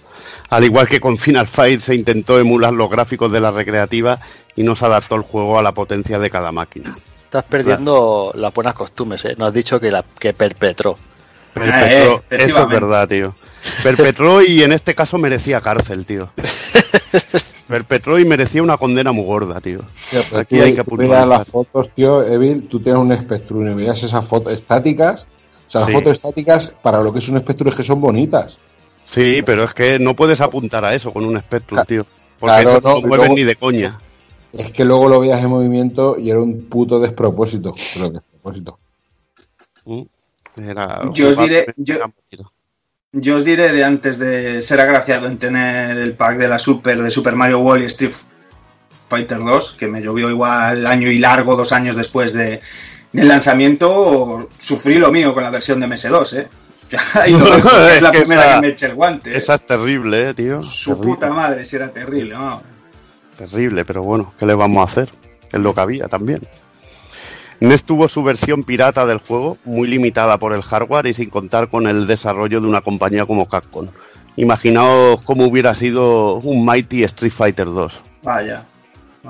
[0.49, 4.19] Al igual que con Final Fight se intentó emular los gráficos de la recreativa
[4.55, 6.97] y no se adaptó el juego a la potencia de cada máquina.
[7.25, 9.35] estás perdiendo las buenas costumbres, ¿eh?
[9.37, 10.97] No has dicho que, la, que perpetró.
[11.53, 13.35] Perpetró, eso es verdad, tío.
[13.83, 16.29] Perpetró y en este caso merecía cárcel, tío.
[17.67, 19.79] Perpetró y merecía una condena muy gorda, tío.
[20.09, 21.27] Tío, pero Aquí tú- hay que puntualizar.
[21.27, 25.27] las fotos, tío, Evil, tú tienes un Spectrum y miras esas fotos estáticas.
[25.67, 25.95] O sea, las Sí.
[25.95, 28.57] fotos estáticas para lo que es un Spectrum es que son bonitas.
[29.07, 32.05] Sí, pero es que no puedes apuntar a eso con un Spectrum, tío.
[32.39, 33.99] Porque Claro, eso no no, mueves ni de coña.
[34.51, 37.73] Es que luego lo veías en movimiento y era un puto despropósito.
[37.93, 38.79] Pero despropósito.
[40.57, 41.95] Era Yo os diré, yo,
[43.13, 47.01] yo os diré de antes de ser agraciado en tener el pack de la Super
[47.01, 48.11] de Super Mario World y Street
[49.07, 52.59] Fighter 2, que me llovió igual año y largo, dos años después de,
[53.13, 56.47] del lanzamiento, sufrí lo mío con la versión de MS2, ¿eh?
[57.25, 59.33] Que es la que primera esa- que me eché el guante.
[59.33, 59.37] ¿eh?
[59.37, 60.61] Esa es terrible, eh, tío.
[60.63, 62.61] Su Terrible, puta madre, si era terrible, vamos.
[63.37, 65.09] terrible, pero bueno, ¿qué le vamos a hacer?
[65.51, 66.41] Es lo que había también.
[67.59, 71.69] NES tuvo su versión pirata del juego, muy limitada por el hardware y sin contar
[71.69, 73.87] con el desarrollo de una compañía como Capcom.
[74.35, 77.93] Imaginaos cómo hubiera sido un Mighty Street Fighter 2.
[78.21, 78.63] Vaya.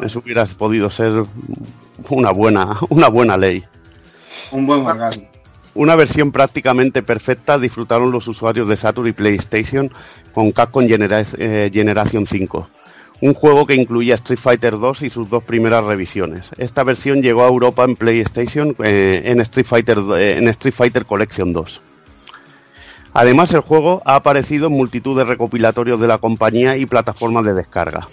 [0.02, 1.24] Eso hubiera podido ser
[2.10, 3.64] una buena, una buena ley.
[4.52, 5.28] Un buen orgasmo.
[5.78, 9.92] Una versión prácticamente perfecta disfrutaron los usuarios de Saturn y PlayStation
[10.34, 12.68] con Capcom Genera- eh, Generation 5.
[13.22, 16.50] Un juego que incluía Street Fighter 2 y sus dos primeras revisiones.
[16.58, 21.06] Esta versión llegó a Europa en PlayStation eh, en, Street Fighter, eh, en Street Fighter
[21.06, 21.80] Collection 2.
[23.14, 27.54] Además, el juego ha aparecido en multitud de recopilatorios de la compañía y plataformas de
[27.54, 28.08] descarga.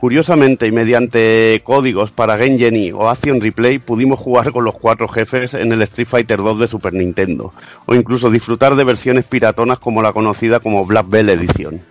[0.00, 5.06] Curiosamente, y mediante códigos para Game Genie o Action Replay, pudimos jugar con los cuatro
[5.08, 7.52] jefes en el Street Fighter 2 de Super Nintendo,
[7.84, 11.82] o incluso disfrutar de versiones piratonas como la conocida como Black Bell Edition,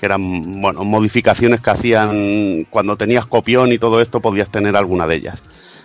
[0.00, 5.06] que eran bueno, modificaciones que hacían cuando tenías copión y todo esto, podías tener alguna
[5.06, 5.42] de ellas.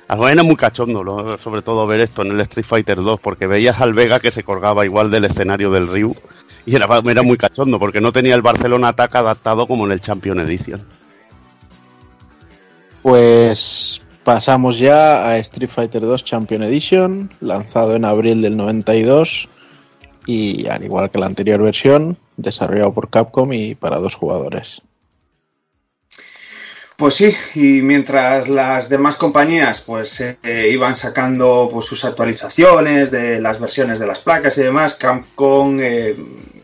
[0.07, 3.93] Era muy cachondo, sobre todo ver esto en el Street Fighter 2, porque veías al
[3.93, 6.15] Vega que se colgaba igual del escenario del Ryu,
[6.65, 9.99] y era, era muy cachondo, porque no tenía el Barcelona Attack adaptado como en el
[9.99, 10.81] Champion Edition.
[13.07, 19.47] Pues pasamos ya a Street Fighter 2 Champion Edition, lanzado en abril del 92
[20.25, 24.81] y al igual que la anterior versión, desarrollado por Capcom y para dos jugadores.
[26.97, 33.39] Pues sí, y mientras las demás compañías pues eh, iban sacando pues sus actualizaciones de
[33.39, 36.13] las versiones de las placas y demás, Capcom, eh,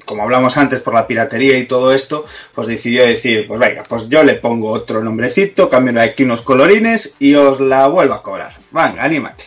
[0.06, 4.10] como hablamos antes por la piratería y todo esto, pues decidió decir, pues venga, pues
[4.10, 8.54] yo le pongo otro nombrecito, cambio aquí unos colorines y os la vuelvo a cobrar.
[8.72, 9.46] Venga, anímate.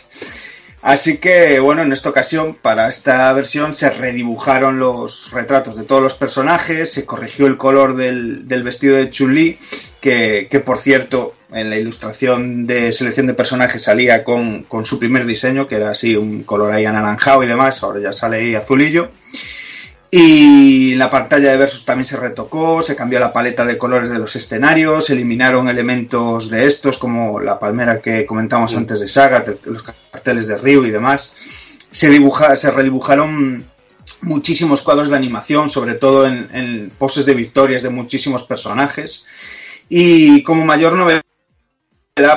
[0.83, 6.01] Así que, bueno, en esta ocasión, para esta versión, se redibujaron los retratos de todos
[6.01, 9.59] los personajes, se corrigió el color del, del vestido de Chun-Li,
[10.01, 15.01] que, que, por cierto, en la ilustración de selección de personajes salía con, con su
[15.01, 18.55] primer diseño, que era así un color ahí anaranjado y demás, ahora ya sale ahí
[18.55, 19.11] azulillo.
[20.11, 24.19] Y la pantalla de versos también se retocó, se cambió la paleta de colores de
[24.19, 29.45] los escenarios, se eliminaron elementos de estos como la palmera que comentamos antes de Saga,
[29.65, 31.33] los carteles de Ryu y demás.
[31.91, 33.65] Se, dibuja, se redibujaron
[34.23, 39.25] muchísimos cuadros de animación, sobre todo en, en poses de victorias de muchísimos personajes.
[39.89, 41.26] Y como mayor novedad,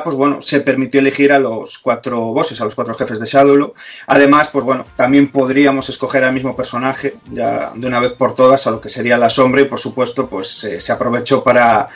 [0.03, 3.75] pues bueno, se permitió elegir a los cuatro bosses, a los cuatro jefes de Shadowlo.
[4.07, 8.67] Además, pues bueno, también podríamos escoger al mismo personaje, ya de una vez por todas,
[8.67, 11.87] a lo que sería la sombra, y por supuesto, pues eh, se aprovechó para,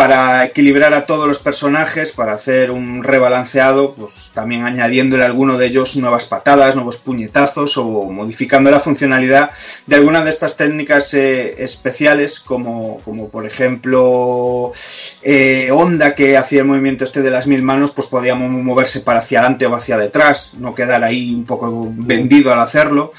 [0.00, 5.58] para equilibrar a todos los personajes, para hacer un rebalanceado, pues también añadiéndole a alguno
[5.58, 9.50] de ellos nuevas patadas, nuevos puñetazos o modificando la funcionalidad
[9.84, 14.72] de alguna de estas técnicas eh, especiales, como, como por ejemplo
[15.20, 19.18] eh, Onda que hacía el movimiento este de las mil manos, pues podíamos moverse para
[19.18, 23.12] hacia adelante o hacia detrás, no quedar ahí un poco vendido al hacerlo.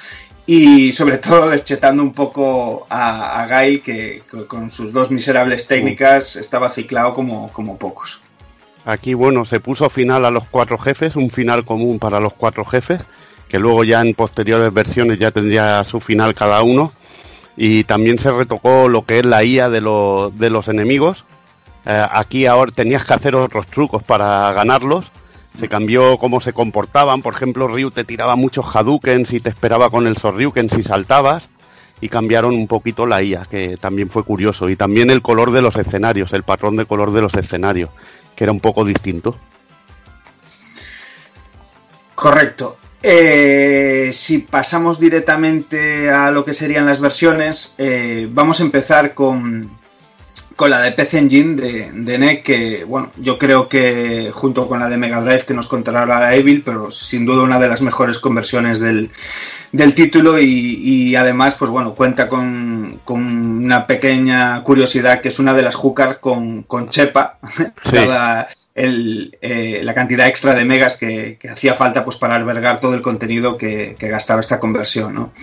[0.46, 5.68] Y sobre todo deschetando un poco a, a Gail, que, que con sus dos miserables
[5.68, 8.22] técnicas estaba ciclado como, como pocos.
[8.86, 12.66] Aquí, bueno, se puso final a los cuatro jefes, un final común para los cuatro
[12.66, 13.06] jefes,
[13.48, 16.92] que luego ya en posteriores versiones ya tendría su final cada uno.
[17.58, 21.26] Y también se retocó lo que es la IA de, los de los enemigos.
[21.86, 25.12] Eh, aquí ahora tenías que hacer otros trucos para ganarlos.
[25.54, 27.22] Se cambió cómo se comportaban.
[27.22, 31.50] Por ejemplo, Ryu te tiraba muchos Hadouken si te esperaba con el Sorryuken si saltabas.
[32.00, 34.70] Y cambiaron un poquito la IA, que también fue curioso.
[34.70, 37.92] Y también el color de los escenarios, el patrón de color de los escenarios,
[38.36, 39.38] que era un poco distinto.
[42.16, 42.78] Correcto.
[43.04, 49.72] Eh, si pasamos directamente a lo que serían las versiones, eh, vamos a empezar con,
[50.62, 54.80] con la de PC Engine de, de NEC, que bueno, yo creo que junto con
[54.80, 57.82] la de Mega Drive que nos contará ahora Evil, pero sin duda una de las
[57.82, 59.10] mejores conversiones del,
[59.72, 65.40] del título y, y además, pues bueno, cuenta con, con una pequeña curiosidad que es
[65.40, 67.40] una de las hookers con, con Chepa,
[67.92, 72.80] dada el, eh, la cantidad extra de megas que, que hacía falta pues para albergar
[72.80, 75.34] todo el contenido que, que gastaba esta conversión, ¿no?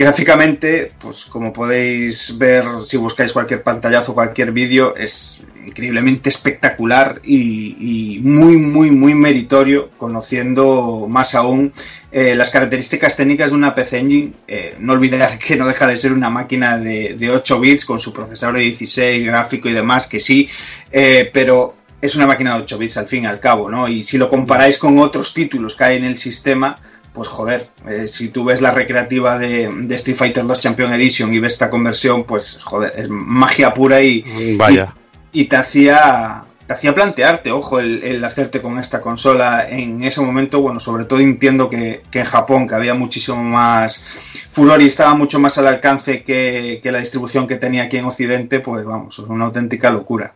[0.00, 8.14] Gráficamente, pues como podéis ver si buscáis cualquier pantallazo, cualquier vídeo, es increíblemente espectacular y,
[8.16, 11.74] y muy, muy, muy meritorio, conociendo más aún
[12.10, 14.32] eh, las características técnicas de una PC Engine.
[14.48, 18.00] Eh, no olvidar que no deja de ser una máquina de, de 8 bits con
[18.00, 20.48] su procesador de 16, gráfico y demás, que sí,
[20.90, 23.86] eh, pero es una máquina de 8 bits al fin y al cabo, ¿no?
[23.86, 26.80] Y si lo comparáis con otros títulos que hay en el sistema,
[27.12, 31.32] pues joder, eh, si tú ves la recreativa de, de, Street Fighter 2 Champion Edition
[31.34, 34.94] y ves esta conversión, pues joder, es magia pura y, Vaya.
[35.32, 40.04] y, y te hacía te hacía plantearte, ojo, el, el, hacerte con esta consola en
[40.04, 44.00] ese momento, bueno, sobre todo entiendo que, que, en Japón, que había muchísimo más
[44.50, 48.04] furor y estaba mucho más al alcance que, que la distribución que tenía aquí en
[48.04, 50.32] Occidente, pues vamos, es una auténtica locura.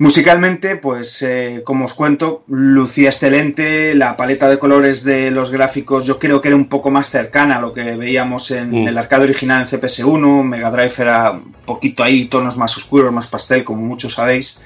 [0.00, 6.04] Musicalmente, pues eh, como os cuento, lucía excelente, la paleta de colores de los gráficos
[6.04, 8.88] yo creo que era un poco más cercana a lo que veíamos en mm.
[8.88, 13.26] el arcade original en CPS1, Mega Drive era un poquito ahí, tonos más oscuros, más
[13.26, 14.60] pastel, como muchos sabéis.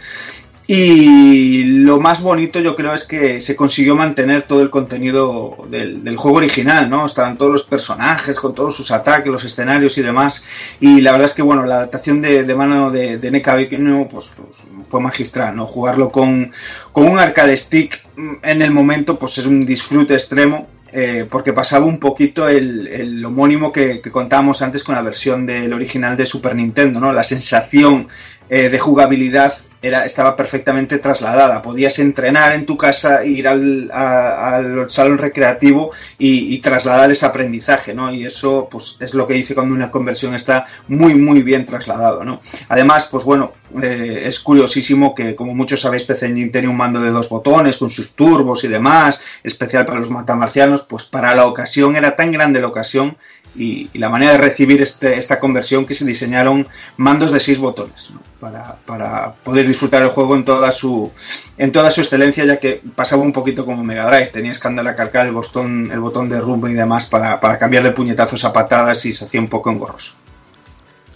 [0.67, 6.17] Y lo más bonito yo creo es que se consiguió mantener todo el contenido del,
[6.17, 7.05] juego original, ¿no?
[7.05, 10.45] Estaban todos los personajes con todos sus ataques, los escenarios y demás.
[10.81, 15.01] Y la verdad es que, bueno, la adaptación de, mano de, de pues, pues, fue
[15.01, 15.67] magistral, ¿no?
[15.67, 16.53] Jugarlo con,
[16.93, 20.69] con un arcade stick en el momento pues es un disfrute extremo.
[20.95, 25.47] Eh, porque pasaba un poquito el, el homónimo que, que, contábamos antes con la versión
[25.47, 27.15] del original de Super Nintendo, ¿no?
[27.15, 28.09] La sensación
[28.51, 31.61] eh, de jugabilidad era, estaba perfectamente trasladada.
[31.61, 37.93] Podías entrenar en tu casa, ir al, al salón recreativo y, y, trasladar ese aprendizaje,
[37.93, 38.13] ¿no?
[38.13, 42.25] Y eso, pues, es lo que dice cuando una conversión está muy, muy bien trasladado,
[42.25, 42.41] ¿no?
[42.69, 47.01] Además, pues bueno, eh, es curiosísimo que, como muchos sabéis, PC Engine tiene un mando
[47.01, 51.47] de dos botones con sus turbos y demás, especial para los matamarcianos, pues para la
[51.47, 53.17] ocasión era tan grande la ocasión
[53.55, 58.13] y, la manera de recibir este, esta conversión que se diseñaron mandos de seis botones
[58.41, 61.13] para, poder disfrutar el juego en toda su
[61.59, 64.27] en toda su excelencia ya que pasaba un poquito como Mega Drive.
[64.27, 67.59] Tenías que andar a cargar el botón el botón de rumbo y demás para, para
[67.59, 70.15] cambiarle puñetazos a patadas y se hacía un poco engorroso.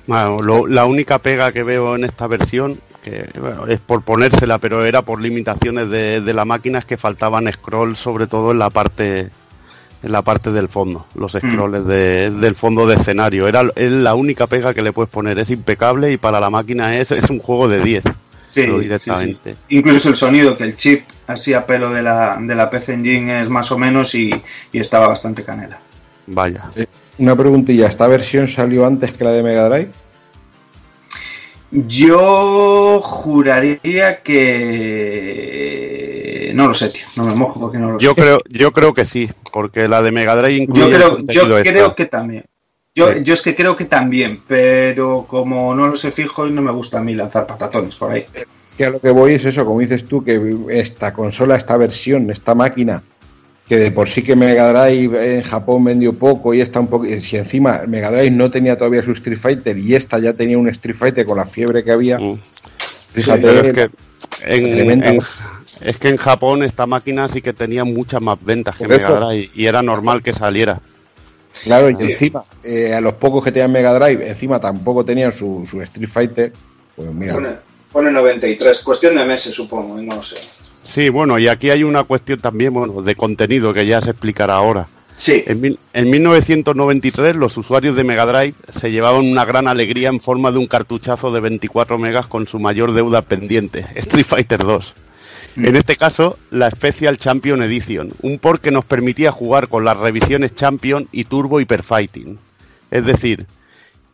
[0.06, 0.38] Bueno,
[0.68, 5.02] la única pega que veo en esta versión que bueno, es por ponérsela pero era
[5.02, 9.30] por limitaciones de, de la máquina es que faltaban scroll sobre todo en la parte
[10.06, 11.88] en la parte del fondo, los scrolls mm.
[11.88, 13.48] de, del fondo de escenario.
[13.48, 16.96] Era es la única pega que le puedes poner, es impecable y para la máquina
[16.96, 18.04] es, es un juego de 10.
[18.48, 19.50] Sí, directamente.
[19.54, 19.76] Sí, sí.
[19.76, 23.40] Incluso el sonido, que el chip así a pelo de la, de la PC Engine
[23.40, 24.32] es más o menos y,
[24.72, 25.80] y estaba bastante canela.
[26.28, 26.70] Vaya.
[26.76, 26.86] Eh,
[27.18, 29.90] una preguntilla, ¿esta versión salió antes que la de Mega Drive?
[31.72, 35.65] Yo juraría que
[36.56, 37.04] no lo sé, tío.
[37.16, 38.22] No me mojo porque no lo yo sé.
[38.22, 40.90] Creo, yo creo que sí, porque la de Mega Drive incluye.
[40.90, 42.44] Yo creo, yo creo que también.
[42.94, 43.22] Yo, sí.
[43.22, 46.98] yo, es que creo que también, pero como no lo sé fijo, no me gusta
[46.98, 48.24] a mí lanzar patatones por ahí.
[48.78, 52.30] Que a lo que voy es eso, como dices tú, que esta consola, esta versión,
[52.30, 53.02] esta máquina,
[53.68, 57.04] que de por sí que Mega Drive en Japón vendió poco y esta un poco.
[57.20, 60.68] Si encima Mega Drive no tenía todavía su Street Fighter y esta ya tenía un
[60.70, 62.18] Street Fighter con la fiebre que había.
[62.18, 62.38] Mm.
[63.10, 63.90] Fíjate, sí, es que
[64.42, 65.20] en, en,
[65.80, 69.50] es que en Japón esta máquina sí que tenía muchas más ventas que Mega Drive
[69.54, 70.80] y era normal que saliera.
[71.64, 75.64] Claro, y encima, eh, a los pocos que tenían Mega Drive, encima tampoco tenían su,
[75.64, 76.52] su Street Fighter.
[76.94, 77.34] Pues mira.
[77.34, 77.48] Pone,
[77.92, 80.36] pone 93, cuestión de meses, supongo, no lo sé.
[80.82, 84.54] Sí, bueno, y aquí hay una cuestión también bueno, de contenido que ya se explicará
[84.54, 84.86] ahora.
[85.16, 85.42] Sí.
[85.46, 90.52] En, en, 1993 los usuarios de Mega Drive se llevaban una gran alegría en forma
[90.52, 94.94] de un cartuchazo de 24 megas con su mayor deuda pendiente, Street Fighter 2.
[95.56, 99.96] En este caso, la Special Champion Edition, un port que nos permitía jugar con las
[99.98, 102.38] revisiones Champion y Turbo Hyper Fighting.
[102.90, 103.46] Es decir,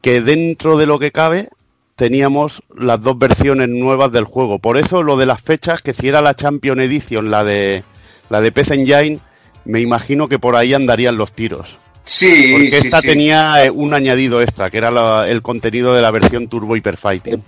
[0.01, 1.49] que dentro de lo que cabe
[1.97, 4.61] teníamos las dos versiones nuevas del juego.
[4.61, 7.83] Por eso lo de las fechas, que si era la Champion Edition, la de
[8.31, 9.19] la de PC Engine,
[9.65, 11.79] me imagino que por ahí andarían los tiros.
[12.05, 13.09] Sí, porque sí, esta sí.
[13.09, 17.43] tenía un añadido extra, que era la, el contenido de la versión Turbo Hyper Fighting.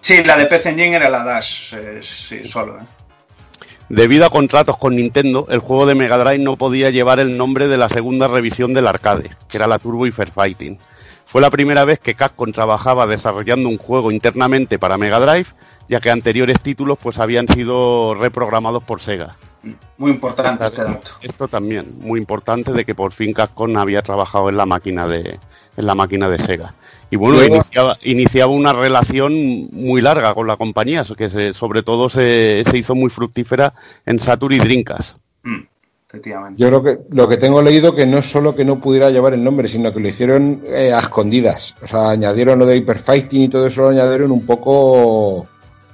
[0.00, 2.78] Sí, la de PC Engine era la Dash, eh, sí, solo.
[2.78, 2.84] Eh.
[3.88, 7.68] Debido a contratos con Nintendo, el juego de Mega Drive no podía llevar el nombre
[7.68, 10.78] de la segunda revisión del arcade, que era la Turbo Hyper Fighting.
[11.24, 15.46] Fue la primera vez que Capcom trabajaba desarrollando un juego internamente para Mega Drive,
[15.88, 19.36] ya que anteriores títulos pues habían sido reprogramados por Sega.
[19.98, 21.10] Muy importante este dato.
[21.22, 25.38] Esto también, muy importante de que por fin Capcom había trabajado en la máquina de,
[25.76, 26.74] en la máquina de Sega.
[27.10, 31.82] Y bueno, Luego- iniciaba, iniciaba una relación muy larga con la compañía, que se- sobre
[31.82, 33.74] todo se, se hizo muy fructífera
[34.04, 35.16] en Saturn y Dreamcast.
[36.08, 36.62] Efectivamente.
[36.62, 39.34] Yo creo que lo que tengo leído que no es solo que no pudiera llevar
[39.34, 41.74] el nombre, sino que lo hicieron eh, a escondidas.
[41.82, 45.46] O sea, añadieron lo de Hyperfighting y todo eso lo añadieron un poco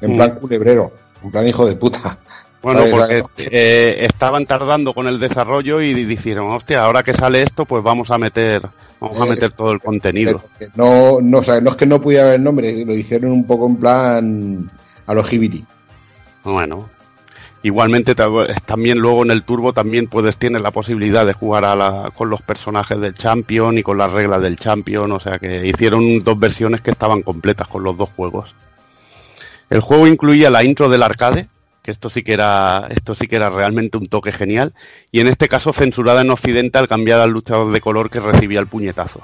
[0.02, 0.16] en Mm.
[0.16, 0.92] plan culebrero,
[1.24, 2.18] en plan hijo de puta.
[2.62, 7.64] Bueno, porque eh, estaban tardando con el desarrollo y dijeron, hostia, ahora que sale esto,
[7.64, 8.62] pues vamos a meter,
[9.00, 10.42] vamos a Eh, meter todo el contenido.
[10.58, 13.32] Que No, no, o sea, no es que no pudiera haber el nombre, lo hicieron
[13.32, 14.70] un poco en plan
[15.06, 15.64] a los Hibiri.
[16.44, 16.88] Bueno,
[17.64, 18.28] igualmente ta-
[18.64, 22.30] también luego en el Turbo también puedes tienes la posibilidad de jugar a la- con
[22.30, 26.38] los personajes del Champion y con las reglas del Champion, o sea que hicieron dos
[26.38, 28.54] versiones que estaban completas con los dos juegos.
[29.68, 31.48] El juego incluía la intro del arcade,
[31.82, 34.72] que esto sí que era esto sí que era realmente un toque genial
[35.10, 38.60] y en este caso censurada en Occidente al cambiar al luchador de color que recibía
[38.60, 39.20] el puñetazo.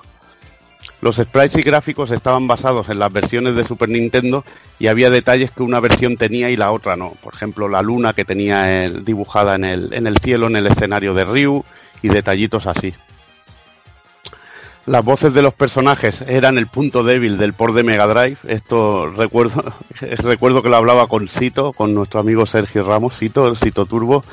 [1.00, 4.44] Los sprites y gráficos estaban basados en las versiones de Super Nintendo
[4.80, 7.12] y había detalles que una versión tenía y la otra no.
[7.22, 10.66] Por ejemplo, la luna que tenía el- dibujada en el, en el cielo, en el
[10.66, 11.64] escenario de Ryu
[12.02, 12.94] y detallitos así.
[14.88, 18.38] Las voces de los personajes eran el punto débil del port de Mega Drive.
[18.48, 19.62] Esto recuerdo,
[20.00, 24.24] recuerdo que lo hablaba con Sito, con nuestro amigo Sergio Ramos, Sito, Sito Turbo,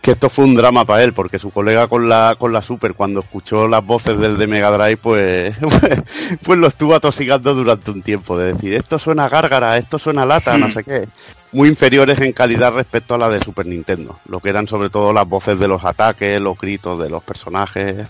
[0.00, 2.94] que esto fue un drama para él, porque su colega con la, con la Super,
[2.94, 5.56] cuando escuchó las voces del de Mega Drive, pues,
[6.42, 10.58] pues lo estuvo atosigando durante un tiempo, de decir, esto suena gárgara, esto suena lata,
[10.58, 11.06] no sé qué.
[11.52, 15.12] Muy inferiores en calidad respecto a la de Super Nintendo, lo que eran sobre todo
[15.12, 18.08] las voces de los ataques, los gritos de los personajes.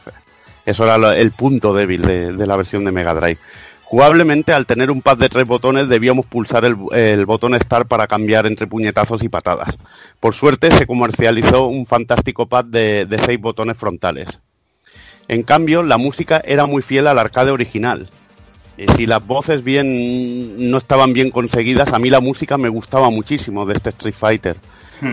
[0.64, 3.38] Eso era el punto débil de, la versión de Mega Drive.
[3.84, 8.46] Jugablemente, al tener un pad de tres botones, debíamos pulsar el, botón Start para cambiar
[8.46, 9.76] entre puñetazos y patadas.
[10.18, 14.40] Por suerte, se comercializó un fantástico pad de, de seis botones frontales.
[15.28, 18.08] En cambio, la música era muy fiel al arcade original.
[18.78, 23.10] Y si las voces bien no estaban bien conseguidas, a mí la música me gustaba
[23.10, 24.56] muchísimo de este Street Fighter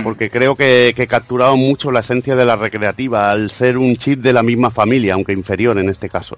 [0.04, 4.20] porque creo que, que capturaba mucho la esencia de la recreativa al ser un chip
[4.22, 6.38] de la misma familia, aunque inferior en este caso.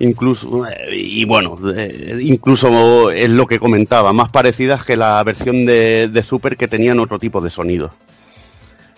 [0.00, 6.08] Incluso, y bueno, eh, incluso es lo que comentaba, más parecidas que la versión de,
[6.08, 7.92] de Super que tenían otro tipo de sonido.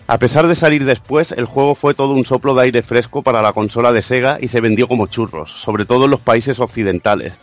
[0.07, 3.41] A pesar de salir después, el juego fue todo un soplo de aire fresco para
[3.41, 7.33] la consola de Sega y se vendió como churros, sobre todo en los países occidentales.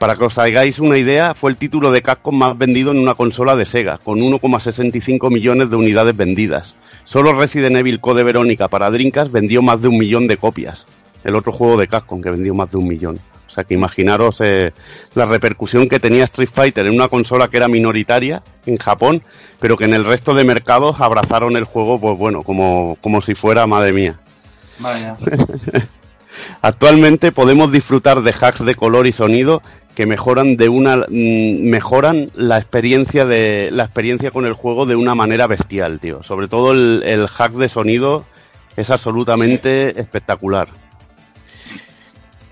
[0.00, 3.14] Para que os hagáis una idea, fue el título de Capcom más vendido en una
[3.14, 6.74] consola de Sega, con 1,65 millones de unidades vendidas.
[7.04, 10.86] Solo Resident Evil Code Verónica para Dreamcast vendió más de un millón de copias.
[11.22, 13.20] El otro juego de Capcom que vendió más de un millón.
[13.46, 14.72] O sea que imaginaros eh,
[15.14, 19.22] la repercusión que tenía Street Fighter en una consola que era minoritaria en Japón,
[19.60, 23.34] pero que en el resto de mercados abrazaron el juego, pues bueno, como, como si
[23.34, 24.18] fuera, madre mía,
[24.78, 25.14] Vaya.
[26.62, 29.62] Actualmente podemos disfrutar de hacks de color y sonido
[29.94, 34.96] que mejoran de una mm, mejoran la experiencia de la experiencia con el juego de
[34.96, 36.22] una manera bestial, tío.
[36.22, 38.24] Sobre todo el, el hack de sonido
[38.76, 40.68] es absolutamente espectacular.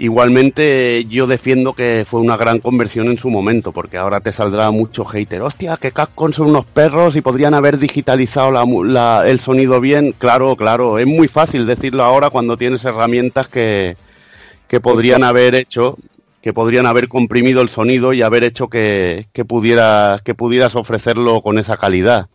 [0.01, 4.71] Igualmente yo defiendo que fue una gran conversión en su momento, porque ahora te saldrá
[4.71, 5.43] mucho hater.
[5.43, 8.53] Hostia, que Capcom son unos perros y podrían haber digitalizado
[8.85, 10.13] la- el sonido bien.
[10.17, 13.97] Claro, claro, es muy fácil decirlo ahora cuando tienes herramientas que,
[14.69, 15.97] que podrían haber hecho,
[16.43, 21.41] que podrían haber comprimido el sonido y haber hecho que, que, pudiera, que pudieras ofrecerlo
[21.43, 22.29] con esa calidad.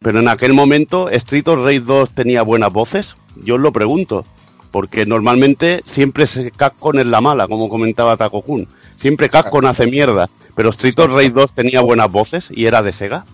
[0.00, 3.16] Pero en aquel momento, ¿Street of Rage 2 tenía buenas voces?
[3.36, 4.24] Yo os lo pregunto.
[4.72, 8.66] Porque normalmente siempre se es la mala, como comentaba Taco Kun.
[8.96, 10.30] Siempre Capcom hace mierda.
[10.56, 13.26] Pero Street of Rage 2 tenía buenas voces y era de Sega.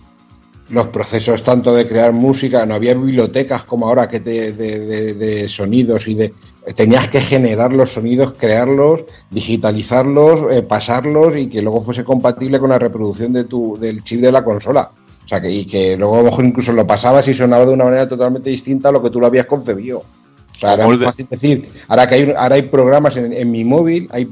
[0.69, 5.13] Los procesos tanto de crear música, no había bibliotecas como ahora que te, de, de-
[5.15, 6.33] de sonidos y de...
[6.75, 12.69] Tenías que generar los sonidos, crearlos, digitalizarlos, eh, pasarlos y que luego fuese compatible con
[12.69, 14.91] la reproducción de tu, del chip de la consola.
[15.23, 17.73] O sea, que, y que luego a lo mejor incluso lo pasabas y sonaba de
[17.73, 19.99] una manera totalmente distinta a lo que tú lo habías concebido.
[19.99, 23.63] O sea, era muy fácil decir, ahora que hay, ahora hay programas en, en mi
[23.63, 24.29] móvil, hay,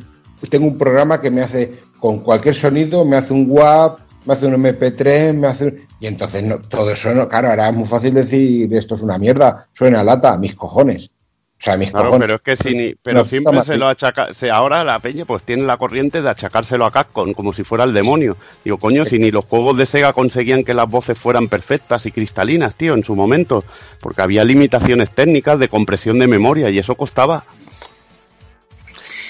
[0.49, 4.45] tengo un programa que me hace con cualquier sonido, me hace un WAP, me hace
[4.47, 7.87] un MP3, me hace un- Y entonces no, todo eso, no, claro, ahora es muy
[7.87, 11.09] fácil decir esto es una mierda, suena lata, mis cojones.
[11.59, 12.25] O sea, mis Claro, cojones.
[12.27, 15.63] pero es que si pero siempre se lo achaca, se, ahora la peña pues tiene
[15.63, 18.37] la corriente de achacárselo a Capcom como si fuera el demonio.
[18.63, 22.11] Digo, coño, si ni los juegos de Sega conseguían que las voces fueran perfectas y
[22.11, 23.63] cristalinas, tío, en su momento,
[24.01, 27.43] porque había limitaciones técnicas de compresión de memoria y eso costaba.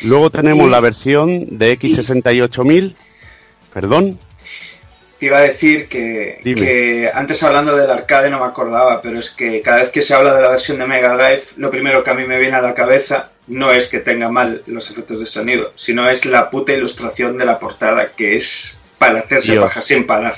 [0.04, 2.94] Luego tenemos la versión de X68000.
[3.74, 4.20] Perdón.
[5.20, 9.32] Te iba a decir que, que antes hablando del arcade no me acordaba, pero es
[9.32, 12.12] que cada vez que se habla de la versión de Mega Drive, lo primero que
[12.12, 15.26] a mí me viene a la cabeza no es que tenga mal los efectos de
[15.26, 19.64] sonido, sino es la puta ilustración de la portada, que es para hacerse Dios.
[19.64, 20.36] baja sin parar.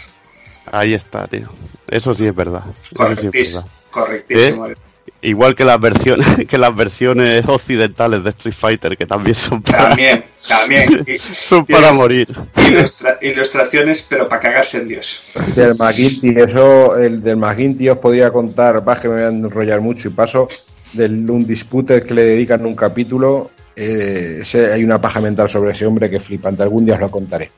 [0.72, 1.52] Ahí está, tío.
[1.90, 2.64] Eso sí es verdad.
[2.84, 2.96] Sí
[3.34, 3.66] es verdad.
[3.90, 4.68] Correctísimo.
[4.68, 4.76] ¿Eh?
[5.22, 9.90] Igual que las versiones que las versiones occidentales de Street Fighter, que también son para,
[9.90, 11.04] También, también.
[11.08, 12.28] Y- son para morir.
[12.56, 15.24] ilustra- ilustraciones, pero para cagarse en Dios.
[15.56, 19.82] Del McGuinty, eso, el del McGuinty os podría contar, va que me voy a enrollar
[19.82, 20.48] mucho y paso,
[20.94, 25.72] del un dispute que le dedican un capítulo, eh, ese- hay una paja mental sobre
[25.72, 27.52] ese hombre que flipante, algún día os lo contaré,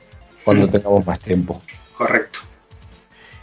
[0.44, 1.62] cuando tengamos más tiempo.
[1.96, 2.40] Correcto.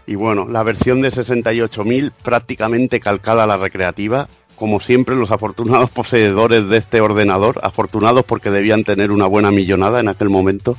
[0.10, 4.28] Y bueno, la versión de 68.000 prácticamente calcada a la recreativa.
[4.56, 10.00] Como siempre, los afortunados poseedores de este ordenador, afortunados porque debían tener una buena millonada
[10.00, 10.76] en aquel momento,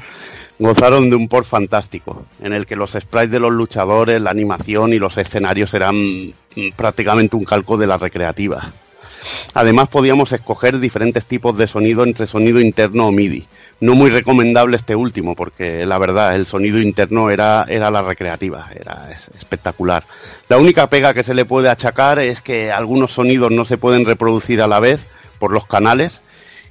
[0.58, 4.92] gozaron de un port fantástico, en el que los sprites de los luchadores, la animación
[4.92, 6.32] y los escenarios eran mm,
[6.74, 8.72] prácticamente un calco de la recreativa.
[9.54, 13.46] Además podíamos escoger diferentes tipos de sonido entre sonido interno o MIDI.
[13.80, 18.68] No muy recomendable este último, porque la verdad, el sonido interno era, era la recreativa,
[18.74, 20.04] era es- espectacular.
[20.48, 24.04] La única pega que se le puede achacar es que algunos sonidos no se pueden
[24.06, 25.06] reproducir a la vez
[25.38, 26.20] por los canales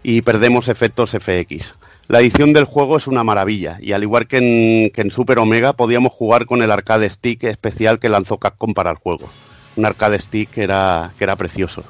[0.03, 1.75] y perdemos efectos FX.
[2.07, 5.37] La edición del juego es una maravilla y al igual que en, que en Super
[5.39, 9.29] Omega podíamos jugar con el arcade stick especial que lanzó Capcom para el juego.
[9.75, 11.83] Un arcade stick que era, que era precioso,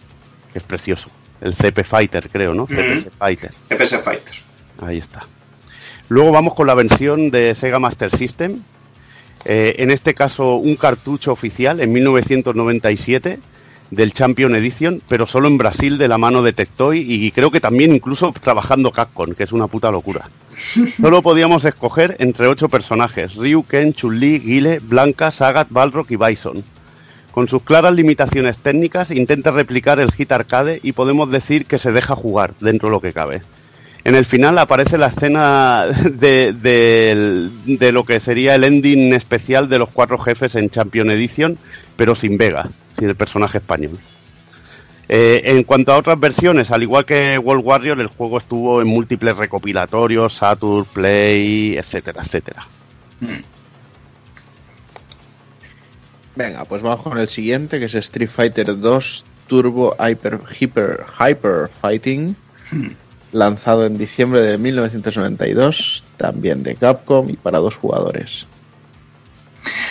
[0.51, 1.09] que es precioso.
[1.41, 2.65] El CP Fighter creo, ¿no?
[2.65, 3.51] CPS Fighter.
[3.69, 4.35] CPS Fighter.
[4.81, 5.25] Ahí está.
[6.09, 8.61] Luego vamos con la versión de Sega Master System.
[9.45, 13.39] Eh, en este caso, un cartucho oficial en 1997
[13.91, 17.59] del Champion Edition, pero solo en Brasil de la mano de Tectoy y creo que
[17.59, 20.29] también incluso trabajando Capcom, que es una puta locura.
[20.99, 26.63] Solo podíamos escoger entre ocho personajes: Ryu, Ken, Chun-Li, Guile, Blanca, Sagat, Balrog y Bison.
[27.31, 31.91] Con sus claras limitaciones técnicas, intenta replicar el hit arcade y podemos decir que se
[31.91, 33.41] deja jugar dentro de lo que cabe.
[34.03, 39.77] En el final aparece la escena de, de- lo que sería el ending especial de
[39.79, 41.57] los cuatro jefes en Champion Edition,
[41.95, 43.97] pero sin Vega, sin el personaje español.
[45.11, 48.87] Eh, en cuanto a otras versiones, al igual que World Warrior, el juego estuvo en
[48.87, 52.65] múltiples recopilatorios, Saturn, Play, etcétera, etcétera.
[56.39, 61.69] Venga, pues vamos con el siguiente, que es Street Fighter 2 Turbo Hyper, Hyper, Hyper
[61.81, 62.33] Fighting,
[63.33, 68.47] lanzado en diciembre de 1992, también de Capcom y para dos jugadores.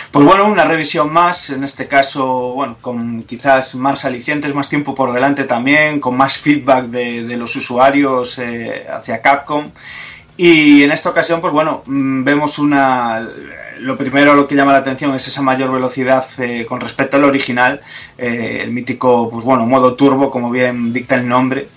[0.09, 4.95] Pues bueno, una revisión más, en este caso, bueno, con quizás más alicientes, más tiempo
[4.95, 9.69] por delante también, con más feedback de, de los usuarios eh, hacia Capcom.
[10.41, 13.27] Y en esta ocasión, pues bueno, mm, vemos una...
[13.79, 17.25] Lo primero lo que llama la atención es esa mayor velocidad eh, con respecto al
[17.25, 17.81] original,
[18.17, 21.67] eh, el mítico, pues bueno, modo turbo, como bien dicta el nombre.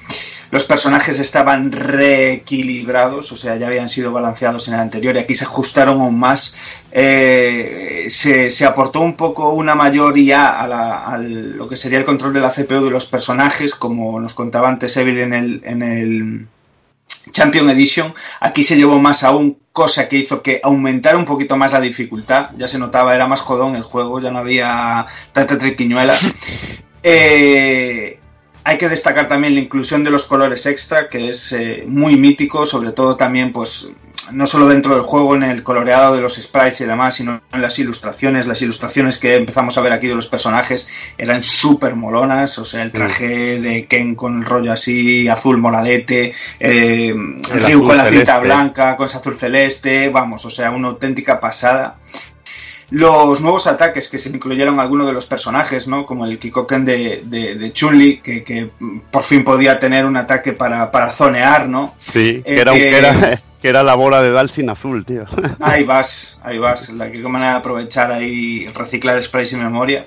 [0.52, 5.34] Los personajes estaban reequilibrados, o sea, ya habían sido balanceados en el anterior y aquí
[5.34, 6.54] se ajustaron aún más.
[6.92, 12.04] Eh, se, se aportó un poco una mayor IA a, la- lo que sería el
[12.04, 15.82] control de la CPU de los personajes, como nos contaba antes Evil en el, en
[15.82, 16.46] el
[17.32, 18.14] Champion Edition.
[18.40, 22.50] Aquí se llevó más aún, cosa que hizo que aumentara un poquito más la dificultad.
[22.56, 26.14] Ya se notaba, era más jodón el juego, ya no había tanta triquiñuela.
[27.04, 28.20] Eh,
[28.62, 32.64] hay que destacar también la inclusión de los colores extra, que es eh, muy mítico,
[32.64, 33.90] sobre todo también, pues,
[34.30, 37.62] no solo dentro del juego, en el coloreado de los sprites y demás, sino en
[37.62, 38.46] las ilustraciones.
[38.46, 40.88] Las ilustraciones que empezamos a ver aquí de los personajes
[41.18, 46.34] eran súper molonas, o sea, el traje de Ken con el rollo así, azul moradete,
[46.60, 47.14] eh,
[47.54, 51.96] Ryu con la cinta blanca, con ese azul celeste, vamos, o sea, una auténtica pasada.
[52.94, 56.04] Los nuevos ataques que se incluyeron algunos de los personajes, ¿no?
[56.04, 58.70] Como el Kikoken de, de, de Chun-Li, que, que
[59.10, 61.94] por fin podía tener un ataque para, para zonear, ¿no?
[61.98, 65.06] Sí, que Eh, era, un- que- que era, que era la bola de Dalsin azul,
[65.06, 65.24] tío.
[65.60, 66.90] Ahí vas, ahí vas.
[66.90, 70.04] La que manera de aprovechar ahí, reciclar sprays y memoria.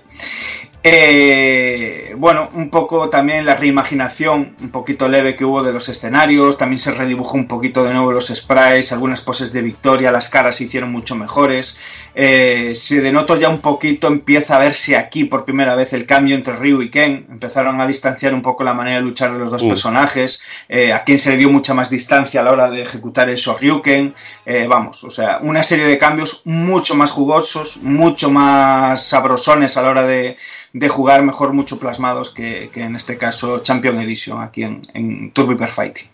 [0.87, 6.59] Eh, bueno, un poco también la reimaginación, un poquito leve que hubo de los escenarios.
[6.59, 10.57] También se redibujó un poquito de nuevo los sprites, algunas poses de victoria, las caras
[10.57, 11.75] se hicieron mucho mejores.
[12.13, 16.35] Eh, se denotó ya un poquito, empieza a verse aquí por primera vez el cambio
[16.35, 17.25] entre Ryu y Ken.
[17.31, 20.39] Empezaron a distanciar un poco la manera de luchar de los dos personajes.
[20.69, 23.37] Eh, a Ken se le dio mucha más distancia a la hora de ejecutar el
[23.37, 24.13] Shoryuken.
[24.45, 29.81] Eh, vamos, o sea, una serie de cambios mucho más jugosos, mucho más sabrosones a
[29.81, 30.37] la hora de,
[30.75, 35.31] de jugar, mejor mucho plasmados que, que en este caso Champion Edition aquí en, en
[35.31, 36.09] Turbo Hyper Fighting.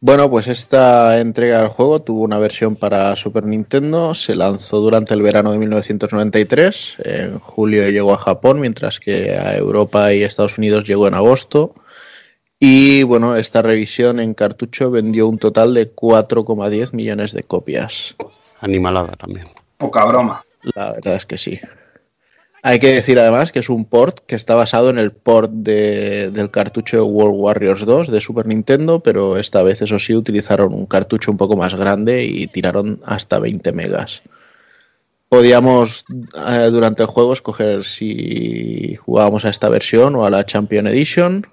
[0.00, 5.14] Bueno, pues esta entrega del juego tuvo una versión para Super Nintendo, se lanzó durante
[5.14, 10.58] el verano de 1993, en julio llegó a Japón, mientras que a Europa y Estados
[10.58, 11.74] Unidos llegó en agosto.
[12.60, 18.14] Y bueno, esta revisión en cartucho vendió un total de 4,10 millones de copias.
[18.60, 19.48] Animalada también.
[19.76, 20.44] Poca broma.
[20.76, 21.58] La verdad es que sí.
[22.62, 26.30] Hay que decir además que es un port que está basado en el port de-
[26.30, 30.86] del cartucho World Warriors 2 de Super Nintendo, pero esta vez, eso sí, utilizaron un
[30.86, 34.22] cartucho un poco más grande y tiraron hasta 20 megas.
[35.28, 36.04] Podíamos
[36.48, 41.46] eh, durante el juego escoger si jugábamos a esta versión o a la Champion Edition.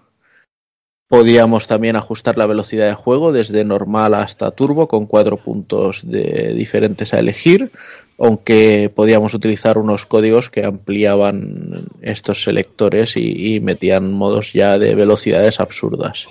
[1.07, 7.13] Podíamos también ajustar la velocidad de juego desde normal hasta turbo con cuatro puntos diferentes
[7.13, 7.71] a elegir,
[8.17, 14.95] aunque podíamos utilizar unos códigos que ampliaban estos selectores y, y metían modos ya de
[14.95, 16.27] velocidades absurdas.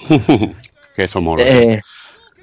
[0.97, 1.45] que eso mola.
[1.47, 1.81] Eh,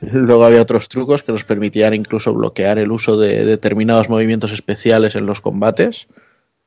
[0.01, 5.15] luego había otros trucos que nos permitían incluso bloquear el uso de determinados movimientos especiales
[5.15, 6.07] en los combates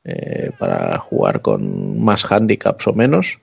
[0.03, 3.39] eh, para jugar con más handicaps o menos.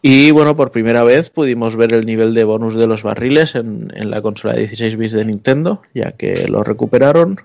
[0.00, 3.92] Y bueno, por primera vez pudimos ver el nivel de bonus de los barriles en,
[3.94, 7.40] en la consola de 16 bits de Nintendo, ya que lo recuperaron.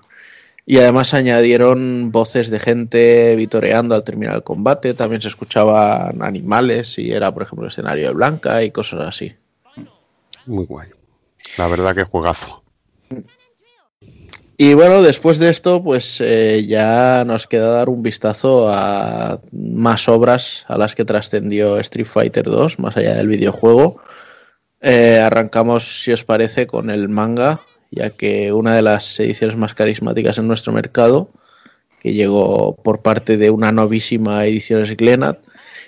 [0.66, 4.94] Y además añadieron voces de gente vitoreando al terminar el combate.
[4.94, 9.34] También se escuchaban animales y era, por ejemplo, el escenario de Blanca y cosas así.
[10.46, 10.88] Muy guay.
[11.58, 12.62] La verdad que juegazo.
[14.56, 20.08] Y bueno, después de esto, pues eh, ya nos queda dar un vistazo a más
[20.08, 24.00] obras a las que trascendió Street Fighter 2, más allá del videojuego.
[24.80, 27.62] Eh, arrancamos, si os parece, con el manga,
[27.94, 31.28] ya que una de las ediciones más carismáticas en nuestro mercado,
[32.00, 35.38] que llegó por parte de una novísima Ediciones Glenat,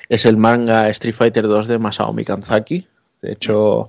[0.09, 2.87] es el manga Street Fighter 2 de Masao Mikanzaki.
[3.23, 3.89] De hecho,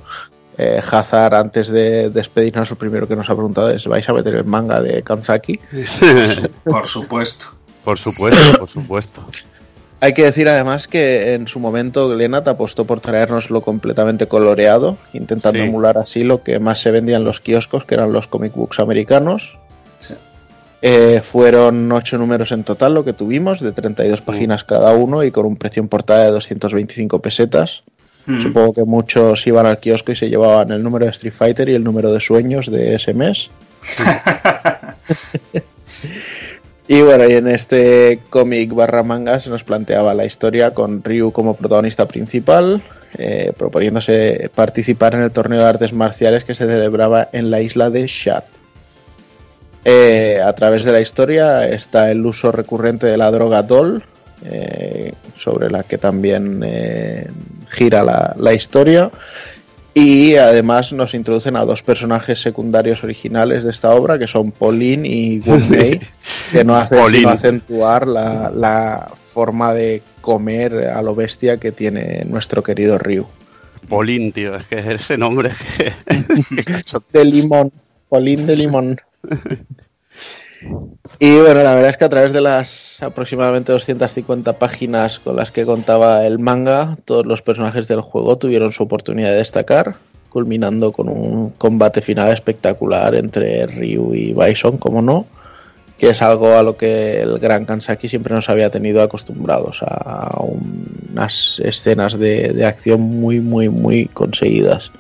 [0.57, 4.35] eh, Hazard, antes de despedirnos, lo primero que nos ha preguntado es: ¿vais a meter
[4.35, 5.59] el manga de Kanzaki?
[6.63, 7.47] Por supuesto.
[7.83, 9.25] Por supuesto, por supuesto.
[9.99, 15.59] Hay que decir además que en su momento Glenat apostó por traérnoslo completamente coloreado, intentando
[15.59, 15.65] Sí.
[15.65, 18.79] emular así lo que más se vendía en los kioscos, que eran los comic books
[18.79, 19.57] americanos.
[20.83, 25.31] Eh, fueron ocho números en total lo que tuvimos, de 32 páginas cada uno y
[25.31, 27.81] con un precio en portada de 225 pesetas.
[28.27, 28.39] Mm.
[28.39, 31.75] Supongo que muchos iban al kiosco y se llevaban el número de Street Fighter y
[31.75, 33.49] el número de sueños de ese mes.
[36.87, 41.31] Y bueno, y en este cómic barra manga se nos planteaba la historia con Ryu
[41.31, 42.81] como protagonista principal,
[43.17, 47.89] eh, proponiéndose participar en el torneo de artes marciales que se celebraba en la isla
[47.89, 48.45] de Shat.
[49.83, 54.03] Eh, a través de la historia está el uso recurrente de la droga Doll,
[54.45, 57.27] eh, sobre la que también eh,
[57.69, 59.11] gira la, la historia.
[59.99, 65.07] Y además nos introducen a dos personajes secundarios originales de esta obra, que son Pauline
[65.07, 65.99] y Gunmei,
[66.51, 67.21] que no hacen Pauline.
[67.21, 73.25] sino acentuar la, la forma de comer a lo bestia que tiene nuestro querido Ryu.
[73.89, 75.91] Polín, tío, es que ese nombre que,
[77.13, 77.71] De limón,
[78.07, 79.01] Pauline de limón.
[81.19, 85.51] Y bueno, la verdad es que a través de las aproximadamente 250 páginas con las
[85.51, 89.95] que contaba el manga, todos los personajes del juego tuvieron su oportunidad de destacar,
[90.29, 95.25] culminando con un combate final espectacular entre Ryu y Bison, como no,
[95.97, 100.43] que es algo a lo que el gran Kansaki siempre nos había tenido acostumbrados, a
[100.43, 104.91] unas escenas de, de acción muy, muy, muy conseguidas.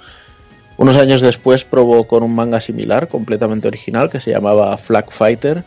[0.77, 5.63] Unos años después probó con un manga similar, completamente original, que se llamaba Flag Fighter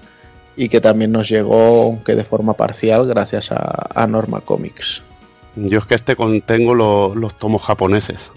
[0.56, 5.02] y que también nos llegó, aunque de forma parcial, gracias a, a Norma Comics.
[5.56, 8.30] Yo es que este contengo lo- los tomos japoneses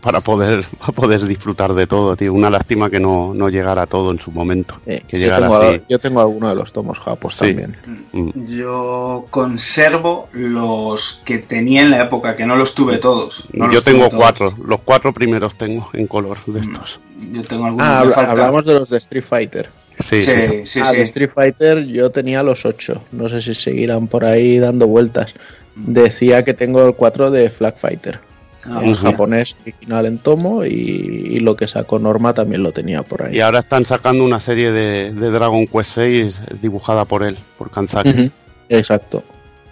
[0.00, 2.32] para poder, para poder disfrutar de todo, tío.
[2.32, 4.76] Una lástima que no, no llegara todo en su momento.
[4.84, 5.80] que yo, llegara tengo, así.
[5.88, 7.46] yo tengo alguno de los tomos japos Sí.
[7.48, 7.76] también.
[8.12, 8.30] Mm.
[8.46, 13.44] Yo conservo los que tenía en la época, que no los tuve todos.
[13.52, 14.14] no Yo tengo todos.
[14.22, 17.00] cuatro, los cuatro primeros tengo en color de estos.
[17.32, 17.86] Yo tengo algunos.
[17.86, 19.68] Ah, hablamos de los de Street Fighter.
[20.00, 20.80] Sí, Sí, sí, sí.
[20.82, 23.00] ah, de Street Fighter yo tenía los 8.
[23.12, 25.34] No sé si seguirán por ahí dando vueltas.
[25.76, 28.18] Decía que tengo el 4 de Flag Fighter.
[28.66, 29.10] Ah, en hostia.
[29.10, 33.36] japonés original en tomo y, y lo que sacó Norma también lo tenía por ahí.
[33.36, 37.70] Y ahora están sacando una serie de, de Dragon Quest 6 dibujada por él, por
[37.70, 38.30] Kanzaki.
[38.68, 39.22] Exacto.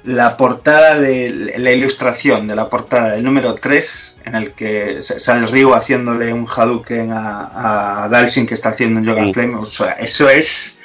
[0.05, 5.47] La portada de la ilustración de la portada del número 3, en el que sale
[5.47, 9.55] Ryu haciéndole un Hadouken a, a Dalsin que está haciendo un Yoga Flame.
[9.55, 10.81] O sea, eso es.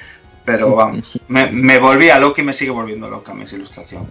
[0.45, 4.07] Pero vamos, me, me volví a loco y me sigue volviendo loca mi ilustración.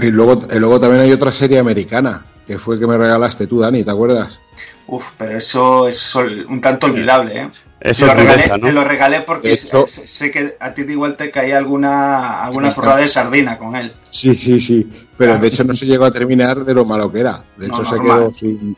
[0.00, 3.46] Y luego, y luego también hay otra serie americana, que fue el que me regalaste
[3.46, 4.40] tú, Dani, ¿te acuerdas?
[4.86, 7.50] Uf, pero eso es un tanto olvidable, ¿eh?
[7.80, 8.66] Eso te, lo regalé, dureza, ¿no?
[8.66, 13.08] te lo regalé porque sé, que a ti igual te caía alguna, alguna forrada de
[13.08, 13.92] sardina con él.
[14.08, 14.88] Sí, sí, sí.
[15.16, 17.42] Pero de hecho no se llegó a terminar de lo malo que era.
[17.56, 18.76] De No, hecho se normal, quedó sin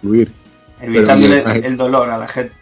[0.00, 0.32] fluir.
[0.80, 2.56] Evitándole Pero, el dolor a la gente.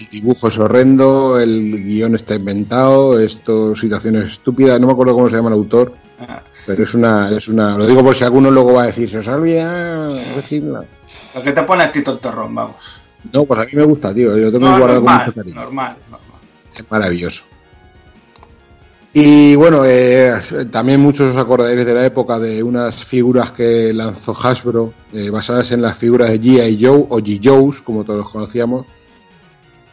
[0.00, 5.28] El dibujo es horrendo, el guion está inventado, esto, situaciones estúpidas, no me acuerdo cómo
[5.28, 8.50] se llama el autor, Ah, pero es una, es una, lo digo por si alguno
[8.50, 10.84] luego va a decir, se os ha olvidado decirlo".
[11.34, 12.76] Lo que te pone a ti tontorrón, vamos.
[13.32, 15.54] No, pues a mí me gusta, tío, yo tengo No, guardado con normal, mucho cariño.
[15.56, 16.40] normal, normal.
[16.76, 17.44] Es maravilloso.
[19.16, 20.32] Y bueno, eh,
[20.72, 25.70] también muchos os acordaréis de la época de unas figuras que lanzó Hasbro, eh, basadas
[25.70, 26.84] en las figuras de G.I.
[26.84, 27.40] Joe o G.
[27.42, 28.86] Joes, como todos los conocíamos,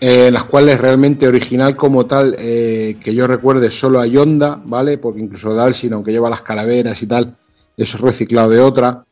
[0.03, 4.97] eh, las cuales realmente original como tal, eh, que yo recuerde solo a Yonda, ¿vale?
[4.97, 7.37] Porque incluso Dalsin, aunque lleva las calaveras y tal,
[7.77, 9.05] eso es reciclado de otra.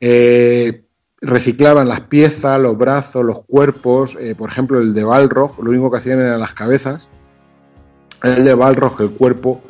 [0.00, 0.84] Eh,
[1.20, 5.90] reciclaban las piezas, los brazos, los cuerpos, eh, por ejemplo el de Balrog, lo único
[5.90, 7.10] que hacían eran las cabezas.
[8.22, 9.60] El de Balrog, el cuerpo,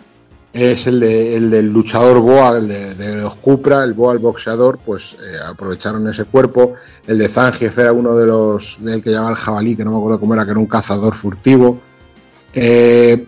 [0.53, 4.79] es el, de- el del luchador Boa, el de, los Cupra, el Boa, el boxeador,
[4.85, 6.75] pues eh, aprovecharon ese cuerpo.
[7.07, 9.99] El de Zangief era uno de los, del que llamaba el jabalí, que no me
[9.99, 11.81] acuerdo cómo era, que era un cazador furtivo.
[12.55, 13.27] Eh,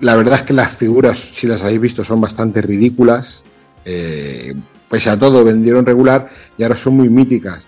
[0.00, 3.44] la verdad es que las figuras, si las habéis visto, son bastante ridículas.
[3.84, 4.54] Eh,
[4.88, 7.66] pese a todo, vendieron regular y ahora son muy míticas.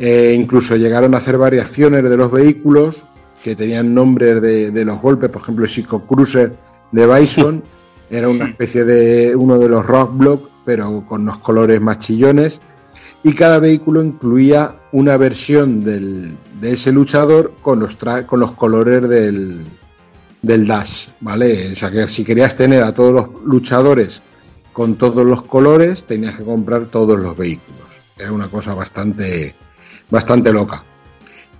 [0.00, 3.04] Incluso llegaron a hacer variaciones de los vehículos
[3.42, 6.56] que tenían nombres de, de los golpes, por ejemplo, el Psycho Cruiser
[6.92, 7.64] de Bison
[8.10, 12.60] era una especie de uno de los Rock Block, pero con los colores más chillones.
[13.22, 18.52] Y cada vehículo incluía una versión del- de ese luchador con los, tra- con los
[18.52, 19.60] colores del,
[20.42, 21.72] del Dash, ¿vale?
[21.72, 24.22] O sea que si querías tener a todos los luchadores
[24.72, 28.00] con todos los colores, tenías que comprar todos los vehículos.
[28.16, 29.54] Era una cosa bastante,
[30.10, 30.84] bastante loca.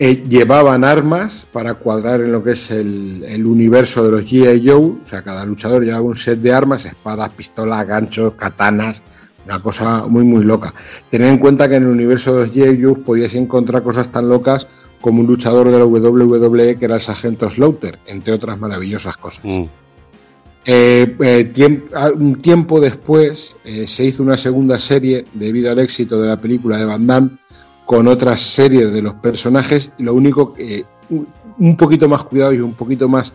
[0.01, 4.63] Eh, llevaban armas para cuadrar en lo que es el, el universo de los G.I.
[4.65, 9.03] Joe, o sea, cada luchador llevaba un set de armas, espadas, pistolas, ganchos, katanas,
[9.45, 10.73] una cosa muy, muy loca.
[11.11, 12.81] Tened en cuenta que en el universo de los G.I.
[12.83, 14.69] Joe podías encontrar cosas tan locas
[15.01, 19.45] como un luchador de la WWE que era el Sargento Slaughter, entre otras maravillosas cosas.
[20.65, 25.79] Eh, eh, tiemp- ah, un tiempo después eh, se hizo una segunda serie debido al
[25.79, 27.31] éxito de la película de Van Damme
[27.89, 32.75] con otras series de los personajes lo único que un- poquito más cuidado y un
[32.75, 33.33] poquito más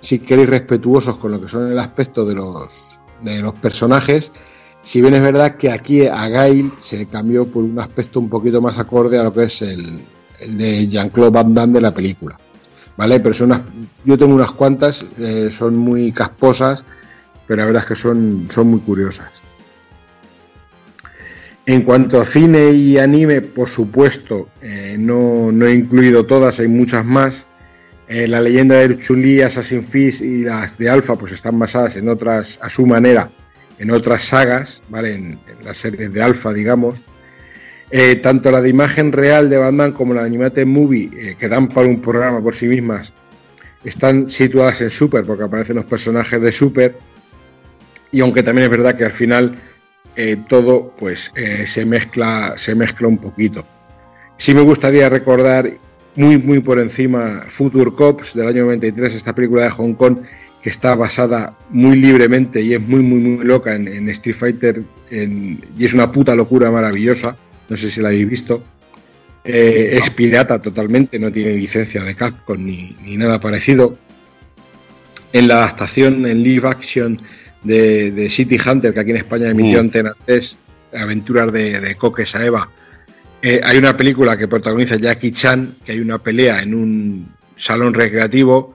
[0.00, 4.32] si queréis respetuosos con lo que son el aspecto de los de los personajes
[4.80, 8.62] si bien es verdad que aquí a Gail se cambió por un aspecto un poquito
[8.62, 10.00] más acorde a lo que es el,
[10.40, 12.38] el de Jean-Claude Van Damme de la película
[12.96, 13.20] ¿vale?
[13.20, 13.60] Pero son unas,
[14.06, 16.84] yo tengo unas cuantas, eh, son muy casposas,
[17.46, 19.28] pero la verdad es que son, son muy curiosas.
[21.70, 27.04] En cuanto a cine y anime, por supuesto, eh, no, he incluido todas, hay muchas
[27.04, 27.46] más.
[28.08, 32.08] Eh, la leyenda de Chun-Li, Assassin's Creed y las de Alpha pues están basadas en
[32.08, 33.30] otras, a su manera,
[33.78, 35.14] en otras sagas, ¿vale?
[35.14, 37.04] En, las series de Alpha, digamos.
[37.92, 41.86] Eh, tanto la de imagen real de Batman como la de Movie, que dan para
[41.86, 43.12] un programa por sí mismas,
[43.84, 46.96] están situadas en Super, porque aparecen los personajes de Super.
[48.10, 49.56] Y aunque también es verdad que al final
[50.16, 53.64] eh, todo pues eh, se mezcla, se mezcla un poquito.
[54.36, 55.72] Sí me gustaría recordar
[56.16, 60.18] muy muy por encima Future Cops del año 93, esta película de Hong Kong
[60.62, 65.84] que está basada muy libremente y es muy muy muy loca en, Street Fighter y
[65.84, 67.36] es una puta locura maravillosa.
[67.68, 68.62] No sé si la habéis visto.
[69.44, 73.96] Eh, es pirata totalmente, no tiene licencia de Capcom ni, ni nada parecido.
[75.32, 77.18] En la adaptación en live action
[77.62, 79.80] de, de City Hunter, que aquí en España emitió Mm.
[79.86, 80.56] Antena 3,
[80.94, 82.68] Aventuras de, de Coque Saeva,
[83.42, 87.94] eh, hay una película que protagoniza Jackie Chan, que hay una pelea en un salón
[87.94, 88.74] recreativo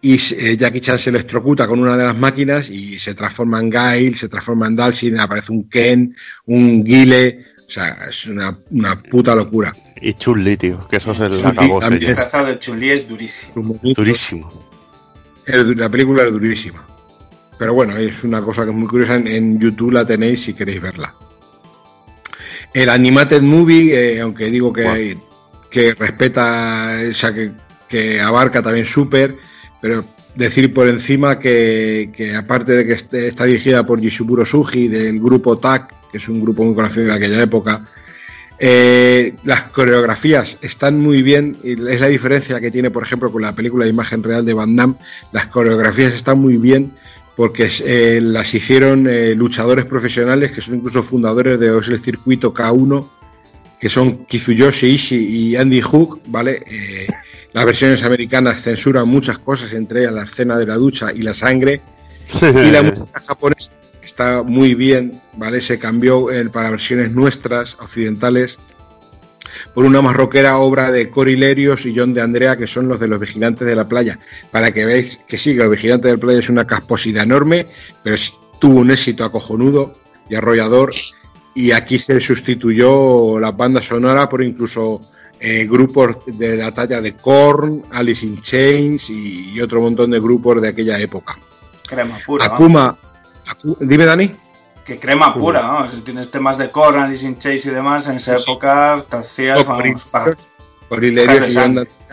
[0.00, 3.70] y eh, Jackie Chan se electrocuta con una de las máquinas y se transforma en
[3.70, 6.14] Gail, se transforma en Dalsin, aparece un Ken,
[6.46, 9.74] un Guile, o sea, es una, una puta locura.
[10.00, 11.48] Y Chun-Li, tío, que eso es el ya.
[11.50, 13.80] El trazado de Chun-Li es durísimo.
[13.82, 14.68] Durísimo.
[15.46, 16.86] El- La película es durísima.
[17.58, 19.16] Pero bueno, es una cosa que es muy curiosa.
[19.16, 21.14] En, en YouTube la tenéis si queréis verla.
[22.72, 25.16] El Animated Movie, eh, aunque digo que,
[25.70, 27.52] que respeta, o sea, que,
[27.88, 29.36] que abarca también Super,
[29.80, 35.18] pero decir por encima que, que aparte de que está dirigida por Yishiburo Sugi del
[35.18, 37.88] grupo TAC, que es un grupo muy conocido de aquella época,
[38.60, 43.42] eh, las coreografías están muy bien y es la diferencia que tiene, por ejemplo, con
[43.42, 44.96] la película de imagen real de Van Damme.
[45.32, 46.92] Las coreografías están muy bien
[47.38, 53.08] porque eh, las hicieron eh, luchadores profesionales que son incluso fundadores de el circuito K1
[53.78, 56.64] que son Kizuyoshi Ishii y Andy Hook, ¿vale?
[56.66, 57.06] Eh,
[57.52, 61.32] las versiones americanas censuran muchas cosas, entre ellas la escena de la ducha y la
[61.32, 61.80] sangre.
[62.42, 63.72] Y la música japonesa
[64.02, 65.60] está muy bien, ¿vale?
[65.60, 68.58] Se cambió para versiones nuestras, occidentales,
[69.74, 73.00] por una más rockera obra de Cory Lerios y John de Andrea, que son los
[73.00, 74.18] de los vigilantes de la playa.
[74.50, 77.66] Para que veáis que sí, que los vigilantes de la playa es una casposidad enorme,
[78.02, 78.16] pero
[78.60, 79.94] tuvo un éxito acojonudo
[80.28, 80.92] y arrollador.
[81.54, 85.00] Y aquí se sustituyó la banda sonora por incluso
[85.40, 90.20] eh, grupos de la talla de Korn, Alice in Chains y, y otro montón de
[90.20, 91.38] grupos de aquella época.
[91.88, 92.46] Crema pura.
[92.46, 92.54] ¿no?
[92.54, 92.98] Akuma,
[93.46, 94.30] Aku- dime Dani.
[94.88, 95.90] Que crema pura, ¿no?
[95.90, 99.58] Si tienes temas de Korn, Alice in Chains y demás, en esa época te hacías,
[99.66, 100.30] vamos, para-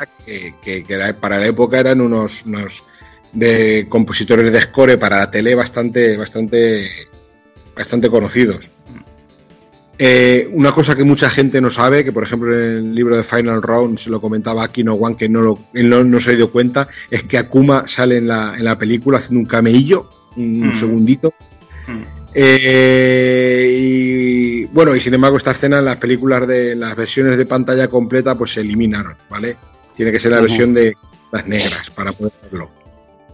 [0.03, 2.83] y que, que- que era- para la época eran unos, unos
[3.31, 6.85] de compositores de score para la tele bastante, bastante,
[7.73, 8.69] bastante conocidos.
[9.97, 12.59] Eh, una cosa que mucha gente no sabe, que por ejemplo en
[12.89, 16.03] el libro de Final Round se lo comentaba Kino One, que no, lo, él no,
[16.03, 19.45] no se dio cuenta, es que Akuma sale en la, en la película haciendo un
[19.45, 20.75] cameillo, un Mm.
[20.75, 21.33] segundito.
[22.37, 27.45] Eh, y bueno, y sin embargo, esta escena en las películas de las versiones de
[27.45, 29.57] pantalla completa, pues se eliminaron, ¿vale?
[29.95, 30.95] Tiene que ser la versión de
[31.31, 32.69] las negras para poder verlo.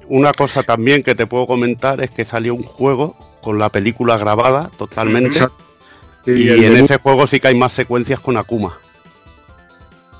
[0.08, 4.17] Una cosa también que te puedo comentar es que salió un juego con la película
[4.17, 5.40] grabada totalmente.
[6.26, 8.78] Sí, y en ese juego sí que hay más secuencias con Akuma.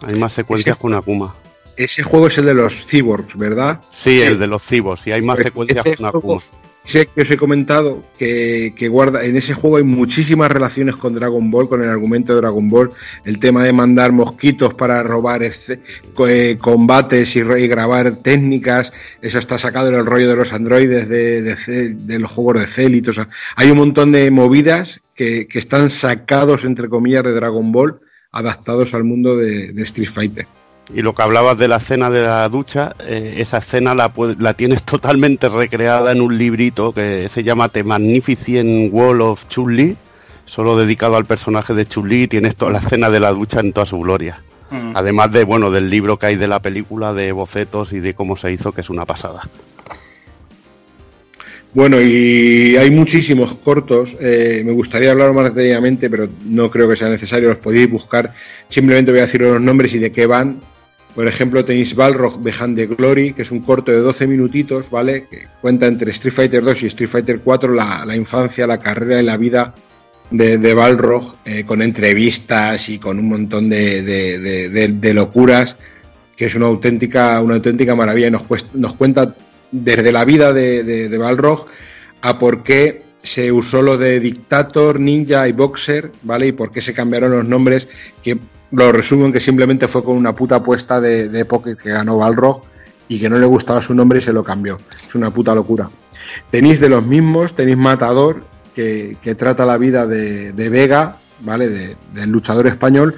[0.02, 1.36] Hay más secuencias con Akuma.
[1.78, 3.82] Ese juego es el de los cyborgs, ¿verdad?
[3.90, 5.06] Sí, el de los cibos.
[5.06, 6.61] Y hay más Pues secuencias ese con juego- Akuma.
[6.84, 11.14] Sé que os he comentado que, que guarda en ese juego hay muchísimas relaciones con
[11.14, 12.92] Dragon Ball, con el argumento de Dragon Ball,
[13.24, 19.90] el tema de mandar mosquitos para robar eh, combates y, grabar técnicas, eso está sacado
[19.90, 23.70] en el rollo de los androides de, de, los juegos de Cell o sea, hay
[23.70, 28.00] un montón de movidas que, que están sacados entre comillas de Dragon Ball,
[28.32, 30.61] adaptados al mundo de Street Fighter.
[30.94, 34.54] Y lo que hablabas de la escena de la ducha, eh, esa escena la, la
[34.54, 39.96] tienes totalmente recreada en un librito que se llama The Magnificent Wall of Chun-Li,
[40.46, 43.74] solo dedicado al personaje de Chun-Li, y tienes toda la escena de la ducha en
[43.74, 44.42] toda su gloria.
[44.70, 44.96] Mm.
[44.96, 48.36] Además de, bueno, del libro que hay de la película, de bocetos y de cómo
[48.36, 49.44] se hizo, que es una pasada.
[51.74, 54.18] Bueno, y hay muchísimos cortos.
[54.20, 57.50] eh, me gustaría hablar más detalladamente, pero no creo que sea necesario.
[57.50, 58.34] Los podéis buscar.
[58.68, 60.60] Simplemente voy a decir los nombres y de qué van.
[61.16, 65.26] Por ejemplo, tenéis Balrog Behind the Glory, que es un corto de 12 minutitos, ¿vale?
[65.30, 69.26] Que cuenta entre Street Fighter 2 y Street Fighter 4 la, infancia, la carrera y
[69.26, 69.76] la vida
[70.30, 75.76] de, de Balrog, eh, con entrevistas y con un montón de, locuras,
[76.36, 78.28] que es una auténtica, una auténtica maravilla.
[78.28, 79.36] Y nos, nos cuenta
[79.72, 81.66] desde la vida de, de, de Balrog
[82.22, 86.48] a por qué se usó lo de Dictator, Ninja y Boxer, ¿vale?
[86.48, 87.88] Y por qué se cambiaron los nombres,
[88.24, 88.40] que
[88.72, 92.64] lo resumen que simplemente fue con una puta apuesta de, de Pocket que ganó Balrog
[93.08, 94.80] y que no le gustaba su nombre y se lo cambió.
[95.08, 95.90] Es una puta locura.
[96.50, 101.68] Tenéis de los mismos, tenéis Matador, que, que trata la vida de, de Vega, ¿vale?
[101.70, 103.16] De- del luchador español,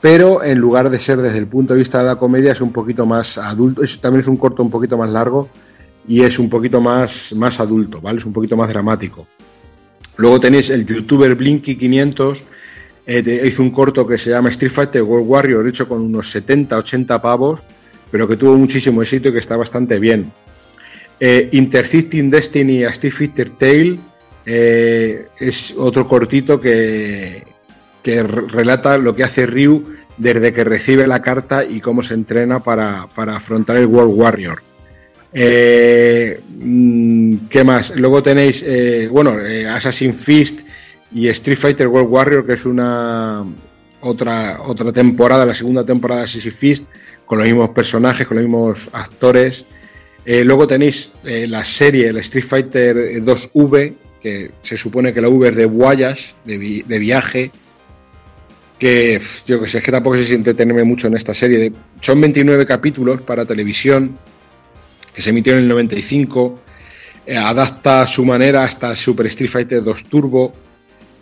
[0.00, 2.72] pero en lugar de ser desde el punto de vista de la comedia es un
[2.72, 5.48] poquito más adulto, también es un corto un poquito más largo
[6.08, 8.18] y es un poquito más, más adulto, ¿vale?
[8.18, 9.26] Es un poquito más dramático.
[10.16, 12.42] Luego tenéis el youtuber Blinky500,
[13.06, 16.76] eh, hizo un corto que se llama Street Fighter World Warrior, hecho con unos 70,
[16.76, 17.62] 80 pavos,
[18.10, 20.30] pero que tuvo muchísimo éxito y que está bastante bien.
[21.18, 23.98] Eh, Destiny a Street Fighter Tale
[24.44, 27.44] eh, es otro cortito que,
[28.02, 29.84] que re- relata lo que hace Ryu
[30.18, 34.62] desde que recibe la carta y cómo se entrena para, para afrontar el World Warrior.
[35.32, 37.90] Eh, mm, ¿Qué más?
[37.96, 40.60] Luego tenéis, eh, bueno, eh, Assassin's Fist
[41.14, 43.44] y Street Fighter World Warrior, que es una
[44.00, 46.84] otra, otra temporada, la segunda temporada de Assassin's Fist,
[47.26, 49.64] con los mismos personajes, con los mismos actores.
[50.24, 55.48] Eh, luego tenéis la serie, el Street Fighter 2V, que se supone que la V
[55.48, 57.50] es de Voyage, de, vi- de viaje,
[58.78, 61.72] que yo que sé, es que tampoco sé si entretenerme mucho en esta serie.
[62.00, 64.16] Son 29 capítulos para televisión,
[65.14, 66.60] que se emitió en el 95,
[67.26, 70.52] eh, adapta a su manera hasta Super Street Fighter 2 Turbo.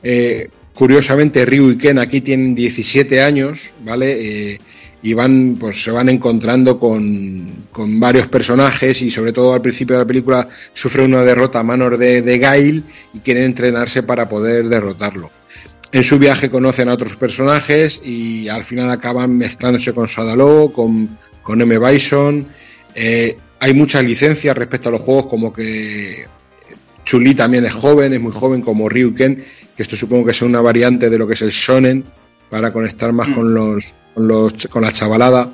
[0.02, 4.52] Eh, curiosamente, Ryu y Ken aquí tienen 17 años, ¿vale?
[4.52, 4.60] Eh,
[5.02, 9.96] y van, pues se van encontrando con, con varios personajes y sobre todo al principio
[9.96, 14.28] de la película sufre una derrota a manos de, de Gail y quieren entrenarse para
[14.28, 15.30] poder derrotarlo.
[15.92, 21.18] En su viaje conocen a otros personajes y al final acaban mezclándose con Sadalo, con,
[21.42, 21.78] con M.
[21.78, 22.46] Bison.
[23.60, 26.24] Hay muchas licencias respecto a los juegos, como que
[27.04, 29.44] Chuli también es joven, es muy joven, como Ryu Ken,
[29.76, 32.04] que esto supongo que es una variante de lo que es el Shonen,
[32.48, 35.52] para conectar más con los, con los con la chavalada.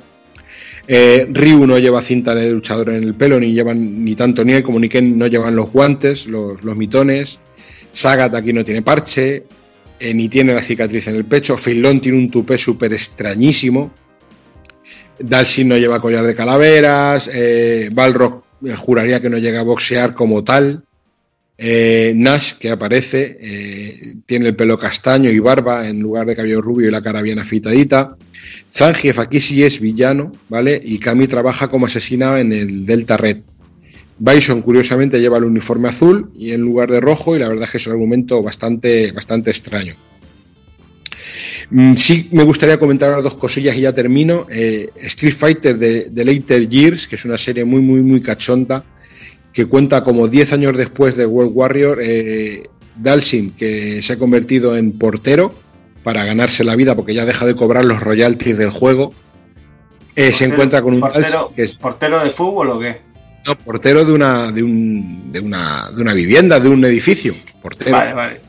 [0.87, 4.53] Eh, Ryu no lleva cinta de luchador en el pelo, ni llevan ni tanto ni
[4.53, 7.39] él como ni Ken no llevan los guantes, los, los mitones.
[7.91, 9.43] Sagat aquí no tiene parche,
[9.99, 11.57] eh, ni tiene la cicatriz en el pecho.
[11.57, 13.91] Filón tiene un tupé súper extrañísimo.
[15.19, 17.29] Dalsin no lleva collar de calaveras.
[17.33, 20.83] Eh, Balrog eh, juraría que no llega a boxear como tal.
[21.59, 26.61] Eh, Nash, que aparece, eh, tiene el pelo castaño y barba en lugar de cabello
[26.61, 28.15] rubio y la cara bien afeitadita.
[28.71, 30.79] Zangief aquí sí es villano, ¿vale?
[30.81, 33.37] Y Kami trabaja como asesina en el Delta Red.
[34.19, 37.71] Bison, curiosamente, lleva el uniforme azul y en lugar de rojo, y la verdad es
[37.71, 39.95] que es un argumento bastante, bastante extraño.
[41.69, 44.47] Mm, Sí, me gustaría comentar ahora dos cosillas y ya termino.
[44.49, 48.83] Eh, Street Fighter de, de Later Years, que es una serie muy, muy, muy cachonda,
[49.51, 52.63] que cuenta como 10 años después de World Warrior, eh,
[52.95, 55.53] Dalsin, que se ha convertido en portero
[56.03, 59.13] para ganarse la vida porque ya deja de cobrar los royalties del juego,
[60.15, 63.01] eh, se encuentra con un portero, Dalsin que es ¿Portero de fútbol o qué?
[63.45, 67.33] no, portero de una, de, un, de, una, de una vivienda, de un edificio.
[67.61, 67.91] Portero.
[67.91, 68.41] Vale, vale.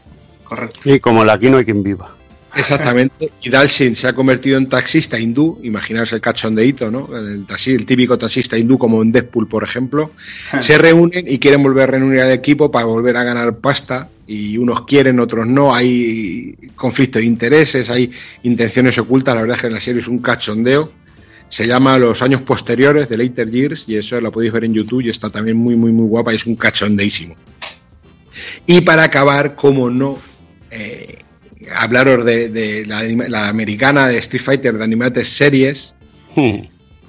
[0.44, 0.80] Correcto.
[0.84, 2.17] Y como la aquí no hay quien viva.
[2.58, 3.30] Exactamente.
[3.42, 5.60] Y Dalsin se ha convertido en taxista hindú.
[5.62, 7.08] Imaginaos el cachondeíto, ¿no?
[7.16, 10.10] El, taxi, el típico taxista hindú, como en Deadpool, por ejemplo.
[10.60, 14.08] Se reúnen y quieren volver a reunir al equipo para volver a ganar pasta.
[14.26, 15.74] Y unos quieren, otros no.
[15.74, 18.10] Hay conflicto de intereses, hay
[18.42, 19.34] intenciones ocultas.
[19.34, 20.92] La verdad es que la serie es un cachondeo.
[21.48, 25.02] Se llama Los años posteriores de Later Years y eso lo podéis ver en YouTube
[25.02, 27.36] y está también muy, muy, muy guapa y es un cachondeísimo.
[28.66, 30.18] Y para acabar, como no,
[30.70, 31.20] eh,
[31.76, 35.94] hablaros de, de la, americana de Street Fighter de Animated Series.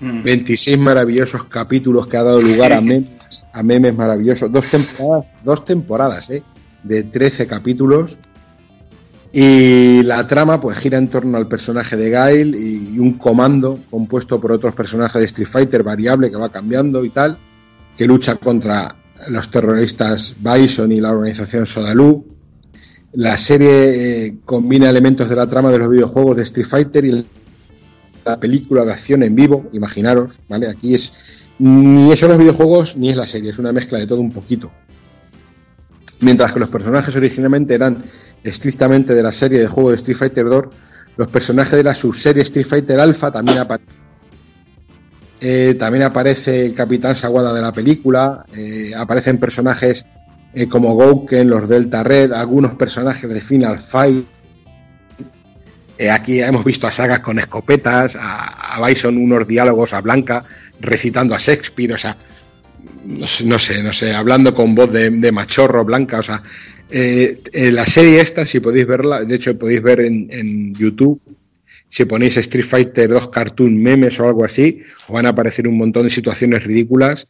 [0.02, 3.10] 26 maravillosos capítulos que ha dado lugar a memes,
[3.54, 4.52] a memes maravillosos.
[4.52, 6.44] Dos temporadas, dos temporadas, ¿eh?
[6.84, 8.18] De 13 capítulos.
[9.32, 14.42] Y la trama pues gira en torno al personaje de Gail y un comando compuesto
[14.42, 17.38] por otros personajes de Street Fighter variable que va cambiando y tal,
[17.96, 18.96] que lucha contra
[19.28, 22.26] los terroristas Bison y la organización Sodalú.
[23.14, 27.26] La serie eh, combina elementos de la trama de los videojuegos de Street Fighter y
[28.24, 30.70] la película de acción en vivo, imaginaros, ¿vale?
[30.70, 31.12] Aquí es
[31.60, 34.72] ni son los videojuegos ni es la serie, es una mezcla de todo un poquito.
[36.22, 38.04] Mientras que los personajes originalmente eran
[38.44, 40.66] estrictamente de la serie de juego de Street Fighter 2,
[41.18, 44.00] los personajes de la subserie Street Fighter Alpha también aparecen.
[45.42, 50.06] Eh, también aparece el Capitán Sawada de la película, eh, aparecen personajes
[50.54, 54.26] eh, como Gouken, los Delta Red, algunos personajes de Final Fight.
[55.98, 60.46] Eh, aquí hemos visto a sagas con escopetas, a, Bison unos diálogos a Blanca
[60.80, 62.16] recitando a Shakespeare, o sea,
[63.44, 66.42] no sé, no sé, hablando con voz de, machorro Blanca, o sea,
[66.90, 71.20] eh, eh, la serie esta, si podéis verla, de hecho podéis ver en, en YouTube,
[71.90, 75.78] si ponéis Street Fighter 2 Cartoon Memes o algo así, os van a aparecer un
[75.78, 77.28] montón de situaciones ridículas,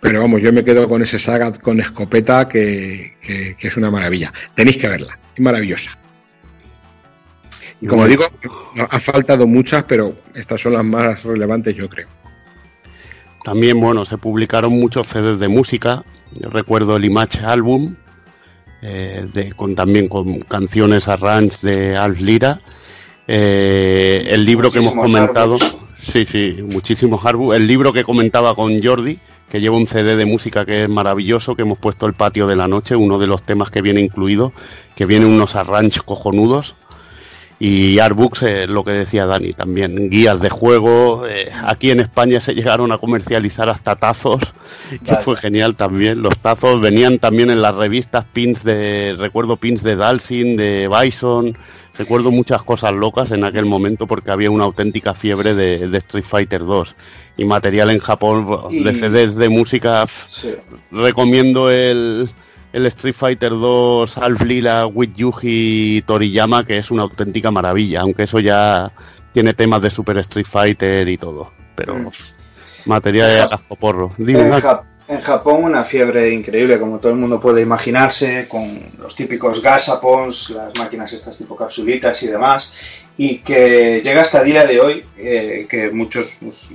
[0.00, 3.90] pero vamos, yo me quedo con ese saga con escopeta que, que- que es una
[3.90, 4.32] maravilla.
[4.54, 5.96] Tenéis que verla, es maravillosa.
[7.82, 8.24] Y como digo,
[8.90, 12.08] han faltado muchas, pero estas son las más relevantes, yo creo.
[13.42, 16.04] También, bueno, se publicaron muchos CDs de música.
[16.32, 17.94] Yo recuerdo el Image Album,
[18.82, 22.60] eh, de- con, también con canciones arrange de Alf Lira.
[23.26, 25.58] Eh, el libro que hemos Muchísimos comentado,
[25.98, 27.58] sí, sí, muchísimos álbumes.
[27.60, 29.18] El libro que comentaba con Jordi,
[29.50, 32.56] que lleva un CD de música que es maravilloso, que hemos puesto el patio de
[32.56, 34.52] la noche, uno de los temas que viene incluido,
[34.94, 36.76] que viene unos arrange cojonudos.
[37.62, 41.26] Y Artbooks, eh, lo que decía Dani también, guías de juego.
[41.26, 44.40] eh, aquí en España se llegaron a comercializar hasta tazos,
[45.04, 45.22] que Vale.
[45.22, 46.22] fue genial también.
[46.22, 51.58] Los tazos venían también en las revistas, pins de, recuerdo pins de Dalsin, de Bison.
[51.98, 56.24] Recuerdo muchas cosas locas en aquel momento porque había una auténtica fiebre de, de Street
[56.24, 56.96] Fighter 2.
[57.40, 60.04] Y material en Japón Y- de CDs de música.
[60.26, 60.54] Sí.
[60.90, 62.28] Recomiendo el,
[62.72, 68.24] el Street Fighter 2 Alf Lila with Yuji Toriyama, que es una auténtica maravilla, aunque
[68.24, 68.92] eso ya
[69.32, 71.50] tiene temas de Super Street Fighter y todo.
[71.74, 71.96] Pero
[72.84, 74.10] material de casco porro.
[74.18, 74.60] Dime, En.
[74.60, 79.60] Ja- en Japón una fiebre increíble, como todo el mundo puede imaginarse, con los típicos
[79.60, 82.72] gashapons, las máquinas estas tipo capsulitas y demás,
[83.22, 86.70] y que llega hasta el día de hoy, eh, que muchos pues,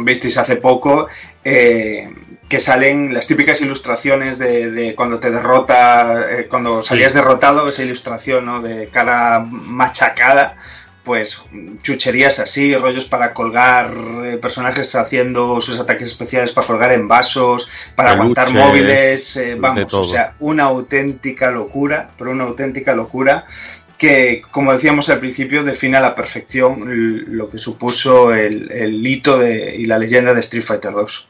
[0.00, 1.08] visteis hace poco,
[1.42, 2.12] eh,
[2.46, 7.18] que salen las típicas ilustraciones de, de cuando te derrota, eh, cuando salías Sí.
[7.18, 8.60] derrotado, esa ilustración ¿no?
[8.60, 10.58] de cara machacada,
[11.02, 11.42] pues
[11.82, 13.92] chucherías así, rollos para colgar
[14.24, 19.92] eh, personajes haciendo sus ataques especiales para colgar en vasos, para aguantar móviles, eh, vamos,
[19.94, 23.46] o sea, una auténtica locura, pero una auténtica locura
[24.00, 29.38] que, como decíamos al principio, define a la perfección lo que supuso el, el hito
[29.38, 31.28] de, y la leyenda de Street Fighter 2.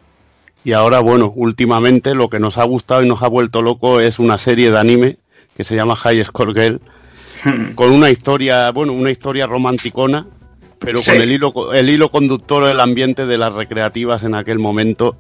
[0.63, 4.21] Y ahora, bueno, últimamente lo que nos ha gustado y nos ha vuelto loco es
[4.21, 5.19] una serie de anime
[5.57, 6.81] que se llama High Score Girl,
[7.75, 10.29] con una historia, bueno, una historia romanticona,
[10.81, 11.13] pero Sí.
[11.13, 15.15] con el hilo, el hilo conductor del ambiente de las recreativas en aquel momento.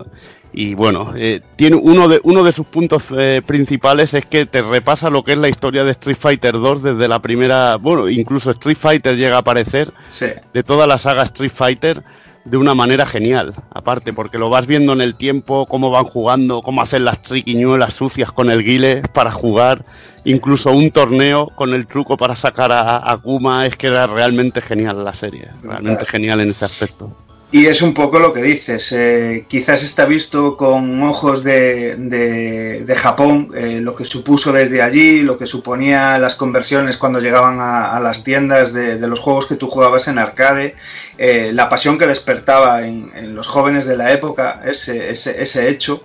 [0.52, 4.62] Y bueno, eh, tiene uno de, uno de sus puntos eh, principales es que te
[4.62, 8.50] repasa lo que es la historia de Street Fighter 2 desde la primera, bueno, incluso
[8.50, 10.26] Street Fighter llega a aparecer Sí.
[10.52, 12.02] de toda la saga Street Fighter
[12.50, 16.62] de una manera genial, aparte, porque lo vas viendo en el tiempo, cómo van jugando,
[16.62, 19.84] cómo hacen las triquiñuelas sucias con el guile para jugar,
[20.24, 24.60] incluso un torneo con el truco para sacar a, a Kuma, es que era realmente
[24.60, 27.16] genial la serie, realmente genial en ese aspecto.
[27.52, 28.92] Y es un poco lo que dices.
[28.92, 34.82] eh, quizás está visto con ojos de, de- de Japón eh, lo que supuso desde
[34.82, 39.18] allí, lo que suponía las conversiones cuando llegaban a, a las tiendas de, de los
[39.18, 40.76] juegos que tú jugabas en arcade,
[41.18, 45.68] eh, la pasión que despertaba en, en los jóvenes de la época, ese, ese, ese
[45.68, 46.04] hecho.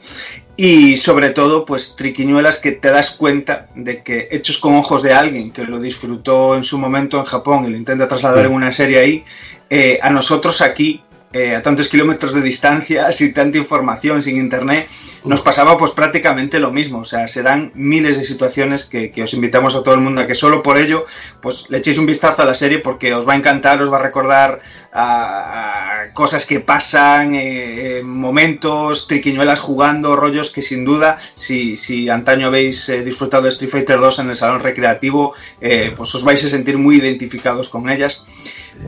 [0.58, 5.13] Y sobre todo, pues triquiñuelas que te das cuenta de que hechos con ojos de
[5.13, 8.72] alguien que lo disfrutó en su momento en Japón y lo intenta trasladar en una
[8.72, 9.26] serie ahí,
[9.69, 11.03] eh, a nosotros aquí,
[11.35, 14.87] eh, a tantos kilómetros de distancia, sin tanta información, sin internet,
[15.25, 16.99] nos pasaba pues prácticamente lo mismo.
[16.99, 20.21] O sea, se dan miles de situaciones que, que os invitamos a todo el mundo
[20.21, 21.03] a que solo por ello,
[21.41, 23.97] pues le echéis un vistazo a la serie porque os va a encantar, os va
[23.97, 24.61] a recordar
[24.93, 31.75] a, a cosas que pasan, eh, eh, momentos, triquiñuelas jugando, rollos que sin duda, si,
[31.75, 35.33] si antaño habéis eh, disfrutado de Street Fighter 2 en el salón recreativo,
[35.95, 38.25] pues os vais a sentir muy identificados con ellas.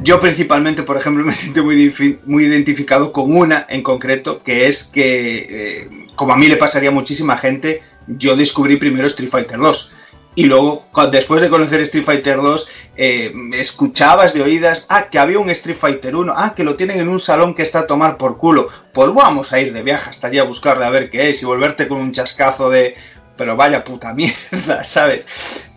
[0.04, 1.94] Yo principalmente, por ejemplo, me siento muy,
[2.26, 6.92] muy identificado con una en concreto, que es que, eh, como a mí le pasaría
[6.92, 9.92] muchísima gente, yo descubrí primero Street Fighter 2.
[10.36, 15.40] Y luego, después de conocer Street Fighter 2, eh, escuchabas de oídas, ah, que había
[15.40, 18.18] un Street Fighter 1, ah, que lo tienen en un salón que está a tomar
[18.18, 18.68] por culo.
[18.94, 21.46] Pues vamos a ir de viaje hasta allí a buscarle a ver qué es y
[21.46, 22.94] volverte con un chascazo de,
[23.38, 25.26] pero vaya puta mierda, ¿sabes?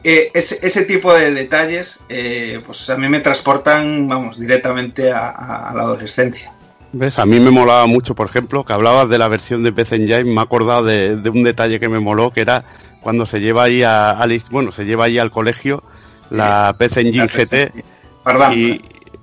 [0.02, 5.28] Eh, ese, ese tipo de detalles, eh, pues a mí me transportan, vamos, directamente a,
[5.30, 6.52] a- a la adolescencia.
[6.92, 7.18] ¿Ves?
[7.20, 10.24] A mí me molaba mucho, por ejemplo, que hablabas de la versión de PC Engine,
[10.24, 12.64] me he acordado de, de un detalle que me moló, que era
[13.00, 15.82] cuando se lleva ahí a, is- bueno, se lleva ahí al colegio
[16.30, 17.84] la PC Engine GT
[18.24, 18.52] Perdón.
[18.56, 18.80] y,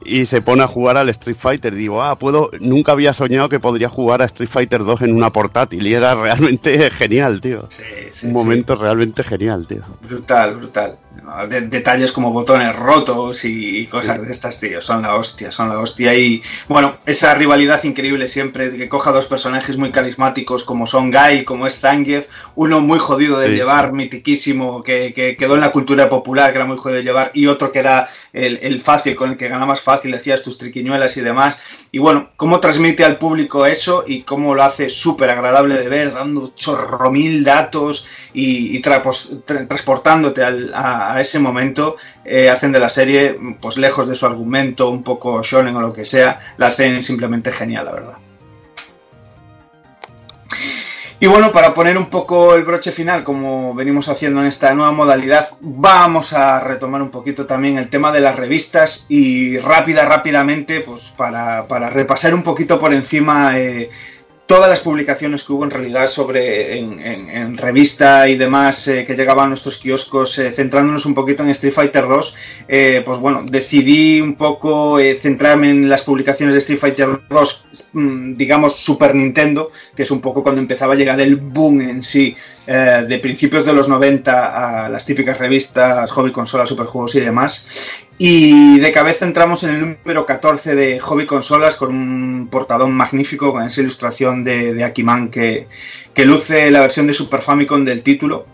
[0.08, 1.76] y se pone a jugar al Street Fighter.
[1.76, 5.32] Digo, ah, puedo, nunca había soñado que podría jugar a Street Fighter 2 en una
[5.32, 7.68] portátil y era realmente genial, tío.
[8.24, 9.82] un momento realmente genial, tío.
[10.08, 10.98] Brutal, brutal.
[11.50, 14.82] Detalles como botones rotos y, y cosas de estas, tío.
[14.82, 16.14] Son la hostia, son la hostia.
[16.16, 21.44] Y bueno, esa rivalidad increíble siempre que coja dos personajes muy carismáticos como son Guy,
[21.44, 22.28] como es Zangief.
[22.56, 23.56] Uno muy jodido de Sí.
[23.56, 27.32] llevar, mitiquísimo, que, que quedó en la cultura popular, que era muy jodido de llevar.
[27.34, 31.16] Y otro que era el, el fácil, con el que ganabas fácil, hacías tus triquiñuelas
[31.18, 31.58] y demás.
[31.92, 36.14] Y bueno, cómo transmite al público eso y cómo lo hace súper agradable de ver,
[36.14, 42.50] dando chorro mil datos y, y trapos- tra- transportándote al- a, a ese momento, eh,
[42.50, 46.06] hacen de la serie, pues lejos de su argumento, un poco shonen o lo que
[46.06, 48.18] sea, la hacen simplemente genial, la verdad.
[51.20, 54.92] Y bueno, para poner un poco el broche final, como venimos haciendo en esta nueva
[54.92, 60.82] modalidad, vamos a retomar un poquito también el tema de las revistas y rápida, rápidamente,
[60.82, 63.90] pues para, para repasar un poquito por encima eh,
[64.48, 69.46] todas las publicaciones que hubo en realidad sobre en, revista y demás eh, que llegaban
[69.46, 72.36] a nuestros kioscos, eh, centrándonos un poquito en Street Fighter 2,
[72.68, 78.36] eh, pues bueno, decidí un poco centrarme en las publicaciones de Street Fighter 2, mm,
[78.36, 82.36] digamos Super Nintendo, que es un poco cuando empezaba a llegar el boom en sí,
[82.66, 88.07] de principios de los 90 a las típicas revistas, hobby consolas, superjuegos y demás.
[88.20, 93.52] Y de cabeza entramos en el número 14 de Hobby Consolas con un portadón magnífico
[93.52, 95.68] con esa ilustración de, de Akiman que,
[96.16, 98.48] que luce la versión de Super Famicom del título.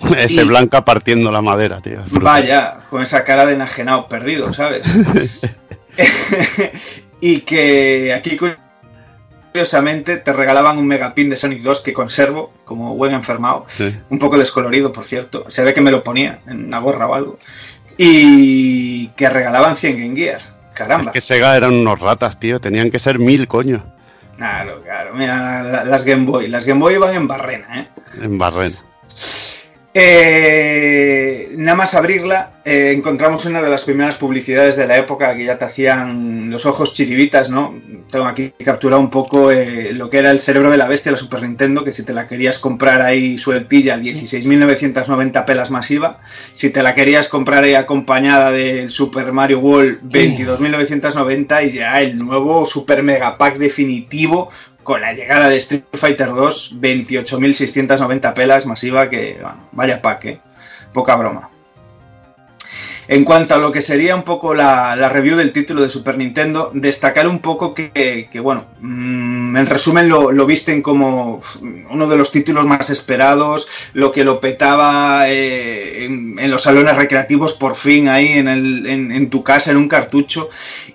[0.18, 2.00] Ese Y- Blanca partiendo la madera, tío.
[2.10, 4.84] Vaya, con esa cara de enajenado perdido, ¿sabes?
[7.20, 8.36] y que aquí
[9.52, 13.66] curiosamente te regalaban un megapin de Sonic 2 que conservo como buen enfermado.
[13.76, 13.94] Sí.
[14.10, 15.44] Un poco descolorido, por cierto.
[15.48, 17.38] Se ve que me lo ponía en una gorra o algo.
[17.98, 20.40] Y que regalaban 100 Game Gear.
[20.74, 21.12] Caramba.
[21.12, 22.60] Que Sega eran unos ratas, tío.
[22.60, 23.84] Tenían que ser mil, coño.
[24.36, 25.14] Claro, claro.
[25.14, 26.48] Mira, la- las Game Boy.
[26.48, 27.88] Las Game Boy iban en barrena, ¿eh?
[28.22, 28.74] En Barren.
[29.96, 35.44] Eh, nada más abrirla, eh, encontramos una de las primeras publicidades de la época que
[35.44, 37.74] ya te hacían los ojos chiribitas, ¿no?
[38.10, 41.16] Tengo aquí capturado un poco eh, lo que era el cerebro de la bestia, la
[41.16, 46.18] Super Nintendo, que si te la querías comprar ahí sueltilla, 16.990 pelas masiva.
[46.52, 52.18] Si te la querías comprar ahí acompañada del Super Mario World, 22.990 y ya el
[52.18, 54.50] nuevo Super Mega Pack definitivo
[54.84, 60.40] con la llegada de Street Fighter 2, 28.690 pelas masiva, que bueno, vaya pack, ¿eh?
[60.92, 61.50] poca broma.
[63.06, 66.70] En cuanto a lo que sería un poco la, review del título de Super Nintendo,
[66.74, 71.40] destacar un poco que, bueno, mmm, en resumen lo, visten como
[71.90, 77.54] uno de los títulos más esperados, lo que lo petaba eh, en, los salones recreativos
[77.54, 80.48] por fin ahí en, tu casa, en un cartucho,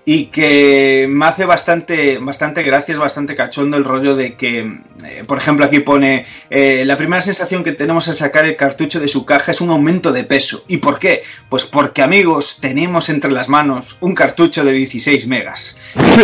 [0.05, 4.59] y que me hace bastante, bastante gracia, es bastante cachondo el rollo de que,
[5.05, 8.99] eh, por ejemplo, aquí pone, eh, la primera sensación que tenemos al sacar el cartucho
[8.99, 10.63] de su caja es un aumento de peso.
[10.67, 11.23] ¿Y por qué?
[11.49, 15.77] Pues porque amigos, tenemos entre las manos un cartucho de 16 megas.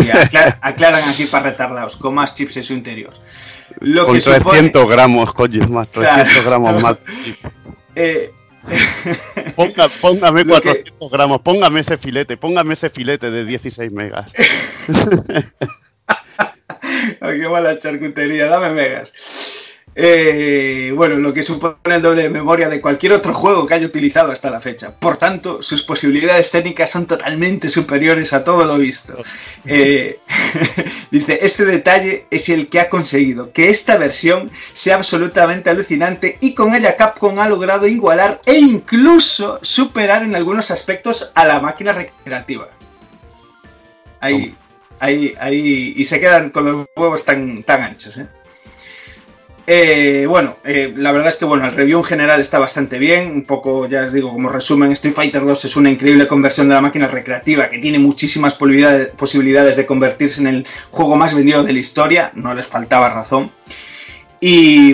[0.03, 3.13] Y aclar aclaran aquí para retardados, con más chips en su interior.
[3.79, 4.95] Lo con que 300 supone...
[4.95, 6.49] gramos, coño, más 300 claro.
[6.49, 6.97] gramos más.
[7.95, 8.31] Eh,
[9.55, 11.15] Ponga, póngame 400 que...
[11.15, 14.31] gramos, póngame ese filete, póngame ese filete de 16 megas.
[17.19, 19.13] Qué mala charcutería, dame megas.
[19.97, 23.87] Eh, bueno, lo que supone el doble de memoria de cualquier otro juego que haya
[23.87, 24.91] utilizado hasta la fecha.
[24.91, 29.17] Por tanto, sus posibilidades técnicas son totalmente superiores a todo lo visto.
[29.63, 30.19] Eh,
[31.11, 36.53] dice, este detalle es el que ha conseguido que esta versión sea absolutamente alucinante y
[36.53, 41.93] con ella Capcom ha logrado igualar e incluso superar en algunos aspectos a la máquina
[41.93, 42.67] recreativa.
[44.19, 44.55] Ahí,
[44.99, 48.27] ahí, ahí, y se quedan con los huevos tan, tan anchos, ¿eh?
[49.67, 53.31] Eh, bueno, eh, la verdad es que bueno, el review en general está bastante bien.
[53.31, 56.75] Un poco, ya os digo, como resumen, Street Fighter 2 es una increíble conversión de
[56.75, 61.73] la máquina recreativa que tiene muchísimas posibilidades, de convertirse en el juego más vendido de
[61.73, 62.31] la historia.
[62.35, 63.51] No les faltaba razón.
[64.39, 64.93] Y,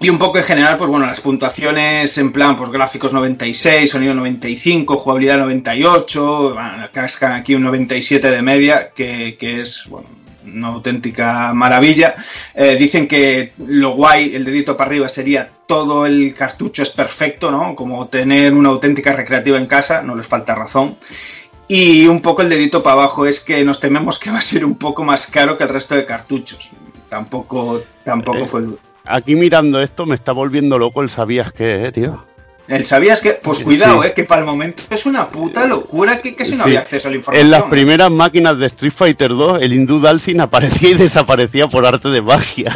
[0.00, 4.14] y un poco en general, pues bueno, las puntuaciones en plan, pues gráficos 96, sonido
[4.14, 6.88] 95, jugabilidad 98, bueno,
[7.34, 10.06] aquí un 97 de media, que, que es, bueno,
[10.46, 12.14] una auténtica maravilla.
[12.54, 17.50] Eh, dicen que lo guay, el dedito para arriba, sería todo el cartucho es perfecto,
[17.50, 17.74] ¿no?
[17.74, 20.96] Como tener una auténtica recreativa en casa, no les falta razón.
[21.66, 24.64] Y un poco el dedito para abajo es que nos tememos que va a ser
[24.64, 26.70] un poco más caro que el resto de cartuchos.
[27.08, 28.78] Tampoco, tampoco eh, fue el...
[29.06, 32.24] Aquí mirando esto me está volviendo loco el sabías que, eh, tío.
[32.66, 34.08] El sabías que, pues cuidado, sí.
[34.08, 36.62] eh, que para el momento es una puta locura que casi no sí.
[36.62, 37.46] había acceso a la información.
[37.46, 41.84] En las primeras máquinas de Street Fighter 2, el hindú Dalsin aparecía y desaparecía por
[41.84, 42.72] arte de magia.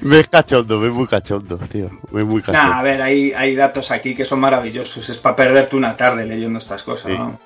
[0.00, 1.90] me es cachondo, me es muy cachondo, tío.
[2.10, 2.68] Me es muy cachondo.
[2.68, 5.08] Nah, a ver, hay, hay datos aquí que son maravillosos.
[5.10, 7.18] Es para perderte una tarde leyendo estas cosas, sí.
[7.18, 7.38] ¿no?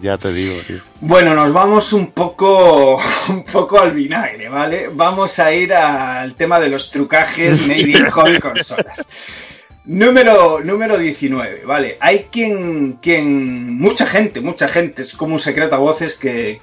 [0.00, 0.78] Ya te digo, tío.
[1.00, 4.88] Bueno, nos vamos un poco, un poco al vinagre, ¿vale?
[4.92, 9.06] Vamos a ir al tema de los trucajes made in hobby consolas.
[9.86, 11.98] Número, número 19, vale.
[12.00, 16.58] Hay quien, quien, mucha gente, mucha gente, es como un secreto a voces que,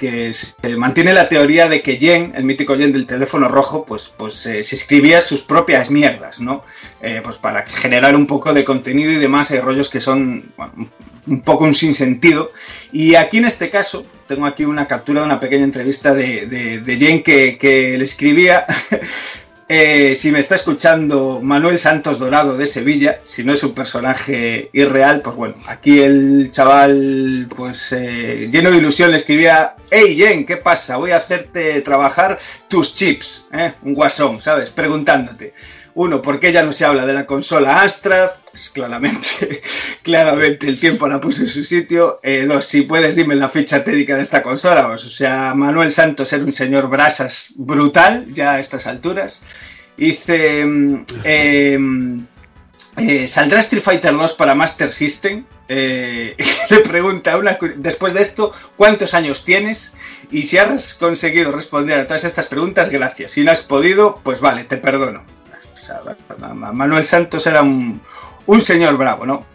[0.75, 4.63] mantiene la teoría de que Jen, el mítico Jen del teléfono rojo, pues, pues eh,
[4.63, 6.63] se escribía sus propias mierdas, ¿no?
[6.99, 10.51] Eh, pues para generar un poco de contenido y demás, hay rollos que son
[11.27, 12.51] un poco un sinsentido.
[12.91, 16.97] Y aquí en este caso, tengo aquí una captura de una pequeña entrevista de, de,
[16.97, 18.65] Jen que le escribía
[19.73, 24.69] Eh, si me está escuchando Manuel Santos Dorado de Sevilla, si no es un personaje
[24.73, 30.45] irreal, pues bueno, aquí el chaval, pues eh, lleno de ilusión, le escribía: Hey Jen,
[30.45, 30.97] ¿qué pasa?
[30.97, 32.37] Voy a hacerte trabajar
[32.67, 33.71] tus chips, ¿eh?
[33.83, 34.71] un guasón, ¿sabes?
[34.71, 35.53] Preguntándote.
[35.93, 38.40] Uno, ¿por qué ya no se habla de la consola Astra?
[38.51, 39.61] Pues claramente,
[40.03, 42.19] claramente el tiempo la puso en su sitio.
[42.21, 44.87] Eh, dos, si puedes, dime la ficha técnica de esta consola.
[44.87, 49.41] Pues, o sea, Manuel Santos era un señor brasas brutal ya a estas alturas.
[49.95, 50.65] Dice,
[51.23, 51.79] eh,
[52.97, 55.45] eh, ¿saldrá Street Fighter 2 para Master System?
[55.67, 56.35] Eh,
[56.69, 59.93] le pregunta una, después de esto, ¿cuántos años tienes?
[60.29, 63.31] Y si has conseguido responder a todas estas preguntas, gracias.
[63.31, 65.23] Si no has podido, pues vale, te perdono.
[66.73, 68.01] Manuel Santos era un,
[68.51, 69.45] un señor bravo, ¿no?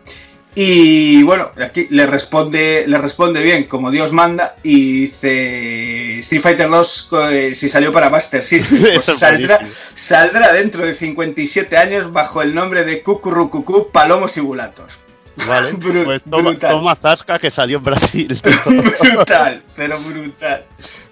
[0.54, 6.70] Y bueno, aquí le responde, le responde bien, como Dios manda, y dice Street Fighter
[6.70, 9.60] 2 eh, si salió para Master System, pues saldrá,
[9.94, 14.98] saldrá dentro de 57 años bajo el nombre de Cucurrucucú Palomos y Bulatos.
[15.46, 16.70] Vale, Bru pues toma, brutal.
[16.70, 18.40] toma Zasca que salió en Brasil.
[19.14, 20.64] brutal, pero brutal,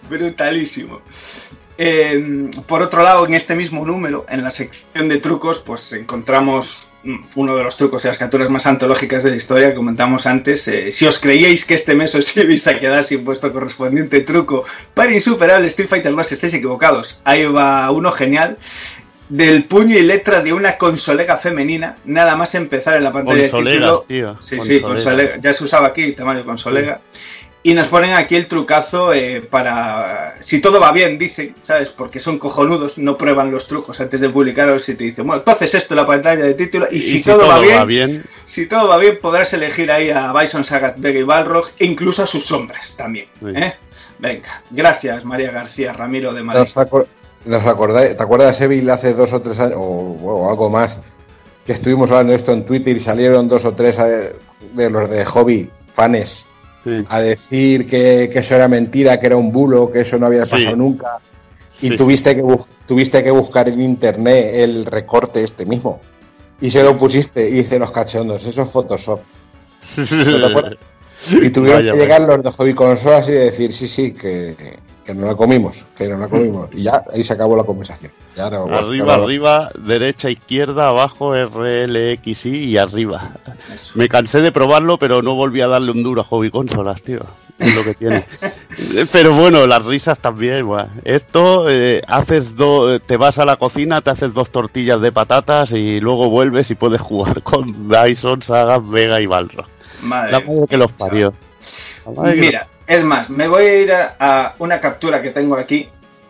[0.08, 1.02] brutalísimo.
[1.76, 6.88] Eh, por otro lado, en este mismo número, en la sección de trucos, pues encontramos
[7.34, 10.66] uno de los trucos y las capturas más antológicas de la historia que comentamos antes.
[10.68, 14.64] Eh, si os creíais que este mes os ibais a quedar sin vuestro correspondiente truco
[14.94, 17.20] para insuperable Street Fighter 2, estáis equivocados.
[17.24, 18.58] Ahí va uno genial.
[19.28, 23.50] Del puño y letra de una consolega femenina, nada más empezar en la pantalla de
[23.50, 24.36] Consolegas, título.
[24.36, 24.42] tío.
[24.42, 25.38] Sí, sí, consolega.
[25.40, 27.00] Ya se usaba aquí, tamaño consolega.
[27.66, 30.36] Y nos ponen aquí el trucazo eh, para.
[30.40, 31.88] Si todo va bien, dicen, ¿sabes?
[31.88, 35.50] Porque son cojonudos, no prueban los trucos antes de publicarlos y te dicen, bueno, tú
[35.50, 38.86] haces esto en la pantalla de título y, si, todo, va, bien, bien, si todo
[38.88, 42.44] va bien, podrás elegir ahí a Bison Sagat, Vega y Balrog e incluso a sus
[42.44, 43.28] sombras también.
[43.46, 43.72] ¿eh?
[44.18, 46.60] Venga, gracias María García Ramiro de Madrid.
[46.60, 47.06] ¿Nos acor-
[47.46, 50.98] nos acordáis- ¿Te acuerdas, Evil, hace dos o tres años, o, o algo más,
[51.64, 54.34] que estuvimos hablando de esto en Twitter y salieron dos o tres eh,
[54.74, 56.44] de los de hobby, fanes,
[57.08, 60.44] a decir que, que eso era mentira, que era un bulo, que eso no había
[60.44, 60.52] Sí.
[60.52, 61.18] pasado nunca?
[61.80, 66.00] Y Sí, tuviste, Que tuviste que buscar en internet el recorte este mismo.
[66.60, 69.20] Y se lo pusiste y dice los cachondos, eso es Photoshop.
[71.30, 74.54] Y tuvieron Vaya, que llegar los de hobby consolas y decir, sí, sí, que,
[75.04, 76.68] que, no la comimos, que no la comimos.
[76.72, 78.10] Y ya, ahí se acabó la conversación.
[78.34, 83.32] Ya no- Arriba, no- arriba, derecha, izquierda, abajo, RLXI y arriba.
[83.94, 87.20] Me cansé de probarlo, pero no volví a darle un duro a hobby consolas, tío.
[87.58, 88.24] Es lo que tiene.
[89.12, 90.66] pero bueno, las risas también.
[91.04, 95.70] Esto, eh, haces do- te vas a la cocina, te haces dos tortillas de patatas
[95.70, 99.28] y luego vuelves y puedes jugar con Dyson, Saga, Vega y.
[99.28, 101.32] Madre La madre que los parió.
[102.36, 105.88] Mira, es más, me voy a ir a, una captura que tengo aquí,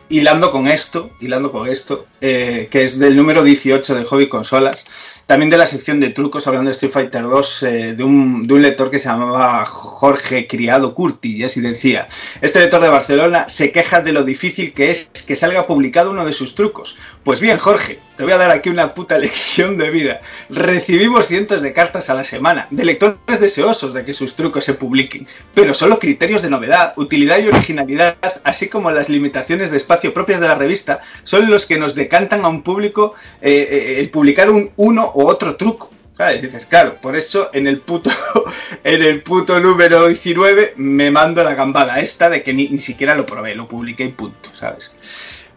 [0.08, 4.84] hilando con esto, hilando con esto, eh, que es del número 18 de Hobby Consolas,
[5.26, 8.54] también de la sección de trucos, hablando de Street Fighter 2, eh, de, un, de
[8.54, 12.06] un lector que se llamaba Jorge Criado Curti, y así decía,
[12.40, 16.24] este lector de Barcelona se queja de lo difícil que es que salga publicado uno
[16.24, 16.96] de sus trucos.
[17.22, 20.20] Pues bien, Jorge, te voy a dar aquí una puta lección de vida.
[20.50, 24.74] Recibimos cientos de cartas a la semana de lectores deseosos de que sus trucos se
[24.74, 30.12] publiquen, pero solo criterios de novedad, utilidad y originalidad, así como las limitaciones de espacio
[30.12, 34.10] propias de la revista, son los que nos decantan a un público eh, eh, el
[34.10, 35.90] publicar un uno o otro truco.
[36.16, 36.42] ¿Sabes?
[36.42, 38.08] Dices, claro, por eso en el puto
[38.84, 43.16] en el puto número 19 me mando la gambada esta de que ni, ni siquiera
[43.16, 44.92] lo probé, lo publiqué y punto, ¿sabes?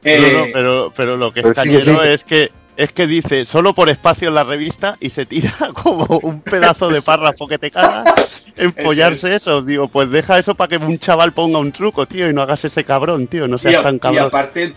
[0.04, 2.08] No, Eh, no, pero, pero lo que está sí que lleno sí.
[2.10, 6.06] es que es que dice solo por espacio en la revista y se tira como
[6.24, 8.04] un pedazo de párrafo que te caga
[8.56, 9.62] en follarse eso.
[9.62, 12.66] Digo, pues deja eso para que un chaval ponga un truco, tío, y no hagas
[12.66, 14.26] ese cabrón, tío, no y, seas a- tan y cabrón.
[14.28, 14.74] aparte,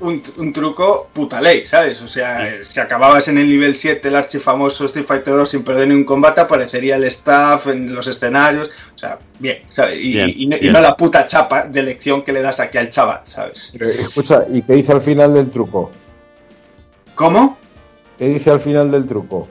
[0.00, 2.00] un, un truco puta ley, ¿sabes?
[2.02, 5.88] O sea, si acababas en el nivel 7 el archifamoso Street Fighter 2 sin perder
[5.88, 8.70] ni un combate, aparecería el staff en los escenarios.
[8.94, 9.98] O sea, bien, ¿sabes?
[10.00, 10.72] Y, Bien, y no, y bien.
[10.72, 13.72] no la puta chapa de lección que le das aquí al chaval, ¿sabes?
[13.78, 15.90] Pero, escucha, ¿y qué dice al final del truco?
[17.14, 17.58] ¿Cómo?
[18.18, 19.48] ¿Qué dice al final del truco?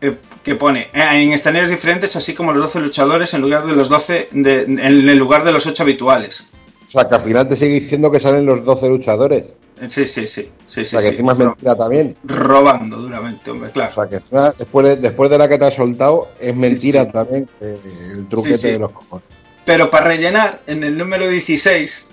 [0.00, 3.74] Eh, que pone eh, en escenarios diferentes, así como los 12 luchadores en lugar de
[3.74, 6.44] los 12, de- en el lugar de los 8 habituales.
[6.88, 9.44] O sea, que al final te sigue diciendo que salen los 12 luchadores.
[9.90, 10.50] Sí, sí, sí.
[10.66, 11.10] sí, O sí, sea, que sí.
[11.12, 12.16] encima es mentira también.
[12.24, 13.90] Robando duramente, hombre, claro.
[13.90, 17.06] O sea, que encima, después de, después de la que te has soltado, es mentira
[17.06, 17.78] también eh,
[18.16, 19.26] el truquete de los cojones.
[19.66, 22.06] Pero para rellenar, en el número 16,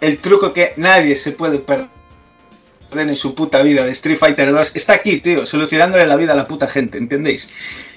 [0.00, 1.88] el truco que nadie se puede perder
[2.92, 6.36] en su puta vida de Street Fighter 2 está aquí, tío, solucionándole la vida a
[6.36, 7.48] la puta gente, ¿entendéis?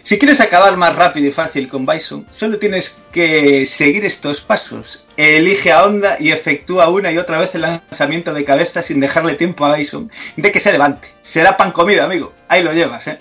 [0.05, 5.07] Si quieres acabar más rápido y fácil con Bison, solo tienes que seguir estos pasos.
[5.17, 9.33] Elige a Honda y efectúa una y otra vez el lanzamiento de cabeza sin dejarle
[9.33, 11.07] tiempo a Bison de que se levante.
[11.21, 12.33] Será pan comida, amigo.
[12.49, 13.17] Ahí lo llevas, ¿eh?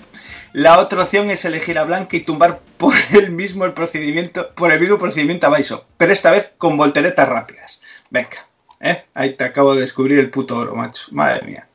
[0.53, 4.71] La otra opción es elegir a Blanca y tumbar por el mismo el procedimiento, por
[4.71, 7.81] el mismo procedimiento a Bison, pero esta vez con volteretas rápidas.
[8.11, 8.47] Venga,
[8.79, 9.05] ¿eh?
[9.15, 11.07] Ahí te acabo de descubrir el puto oro, macho.
[11.09, 11.67] Madre mía.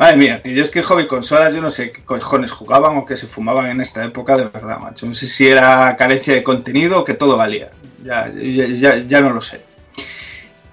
[0.00, 3.18] Madre mía, yo es que hobby consolas, yo no sé qué cojones jugaban o qué
[3.18, 5.04] se fumaban en esta época, de verdad, macho.
[5.04, 7.70] No sé si era carencia de contenido o que todo valía.
[8.02, 9.60] Ya, ya, ya, no lo sé.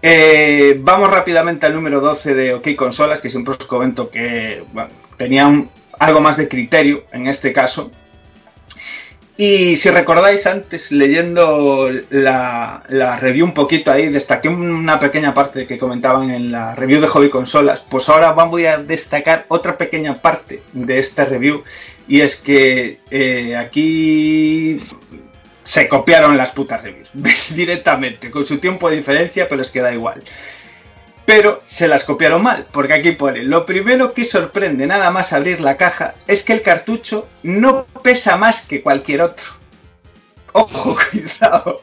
[0.01, 4.91] Eh, vamos rápidamente al número 12 de OK Consolas, que siempre os comento que bueno,
[5.17, 7.91] tenía un- algo más de criterio en este caso.
[9.39, 12.81] Y si recordáis antes, leyendo la,
[13.21, 17.29] review un poquito ahí, destaqué una pequeña parte que comentaban en la review de Hobby
[17.29, 21.63] Consolas, pues ahora voy a destacar otra pequeña parte de esta review,
[22.07, 24.81] y es que eh, aquí
[25.61, 27.11] se copiaron las putas reviews
[27.55, 30.23] directamente, con su tiempo de diferencia, pero es que da igual.
[31.27, 35.59] Pero se las copiaron mal, porque aquí pone, lo primero que sorprende nada más abrir
[35.59, 39.45] la caja es que el cartucho no pesa más que cualquier otro.
[40.53, 41.81] Ojo, cuidado.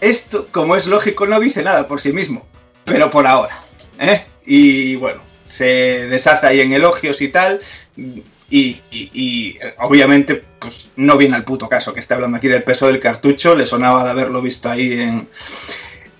[0.00, 2.46] Esto, como es lógico, no dice nada por sí mismo.
[2.84, 3.60] pero por ahora.
[3.98, 4.24] ¿eh?
[4.46, 7.60] Y bueno, se deshace ahí en elogios y tal.
[7.96, 12.62] Y, y- y, obviamente pues, no viene al puto caso que esté hablando aquí del
[12.62, 13.56] peso del cartucho.
[13.56, 15.28] Le sonaba de haberlo visto ahí en,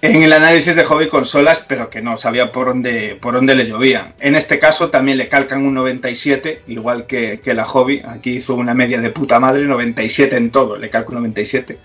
[0.00, 3.66] en el análisis de hobby consolas, pero que no sabía por dónde, por dónde le
[3.66, 4.14] llovían.
[4.20, 8.02] En este caso también le calcan un 97, igual que, que la hobby.
[8.06, 11.78] Aquí hizo una media de puta madre, 97 en todo, le calco un 97.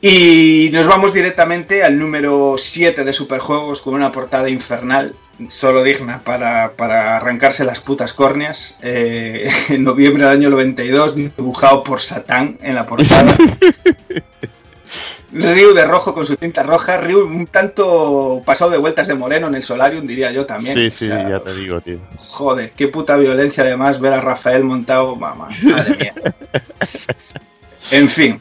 [0.00, 5.14] Y nos vamos directamente al número 7 de Superjuegos con una portada infernal,
[5.48, 8.78] solo digna para, para arrancarse las putas córneas.
[8.82, 13.34] Eh, en noviembre del año 92, dibujado por Satán en la portada.
[15.30, 19.46] Ryu de rojo con su cinta roja, Ryu un tanto pasado de vueltas de moreno
[19.48, 20.74] en el solarium, diría yo también.
[20.74, 21.98] Sí, O sí, sea, ya te digo, tío.
[22.16, 26.14] Joder, qué puta violencia además ver a Rafael montado, mamá, madre mía.
[27.90, 28.40] En fin.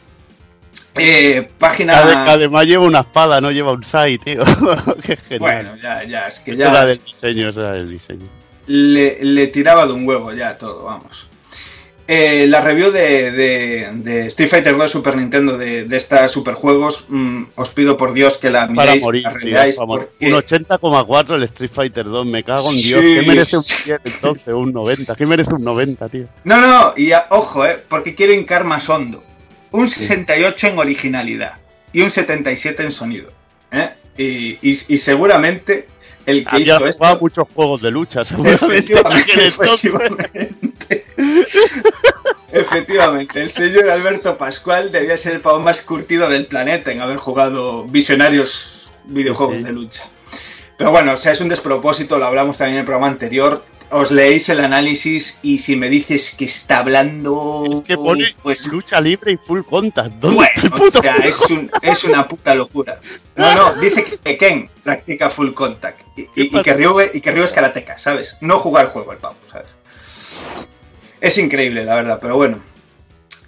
[0.95, 1.93] Eh, página...
[2.01, 4.43] Ade- Además lleva una espada, no lleva un sai, tío.
[5.05, 5.39] Qué genial.
[5.39, 8.25] Bueno, ya, ya, es que ya era del diseño, eso era del diseño.
[8.65, 11.27] le, le tiraba de un huevo ya todo, vamos.
[12.09, 17.03] Eh, la review de, de- de Street Fighter 2 Super Nintendo de, de estos superjuegos,
[17.09, 21.43] mm, os pido por Dios que la miréis, morir, la reveáis, porque- Un 80,4 el
[21.43, 23.01] Street Fighter 2, me cago en Dios.
[23.01, 23.13] Sí.
[23.15, 24.53] ¿Qué merece un 100 entonces?
[24.53, 25.15] Un 90.
[25.15, 26.27] ¿Qué merece un 90, tío?
[26.45, 29.21] No, no, y a- ojo, eh, porque quiero hincar más hondo.
[29.71, 31.55] Un 68 en originalidad
[31.91, 33.31] y un 77 en sonido.
[33.71, 33.89] ¿eh?
[34.17, 35.87] Y, y- y seguramente
[36.27, 36.99] el que Había hizo esto...
[36.99, 38.93] jugado muchos juegos de lucha, seguramente.
[39.47, 40.53] Efectivamente.
[42.51, 47.17] Efectivamente, el señor Alberto Pascual debía ser el pavo más curtido del planeta en haber
[47.17, 50.03] jugado visionarios videojuegos de lucha.
[50.77, 53.63] Pero bueno, o sea, es un despropósito, lo hablamos también en el programa anterior.
[53.89, 57.81] Os leéis el análisis y si me dices que está hablando.
[57.87, 60.09] Que pone pues lucha libre y full contact.
[60.15, 62.99] ¿Dónde bueno, está el puto o sea, es, un- es una puta locura.
[63.37, 67.31] No, no, dice que Ken practica full contact y, y- y que Ryu, y que
[67.31, 68.37] Ryu es karateca, ¿sabes?
[68.41, 69.67] No juega el juego el pavo, ¿sabes?
[71.21, 72.59] Es increíble, la verdad, pero bueno.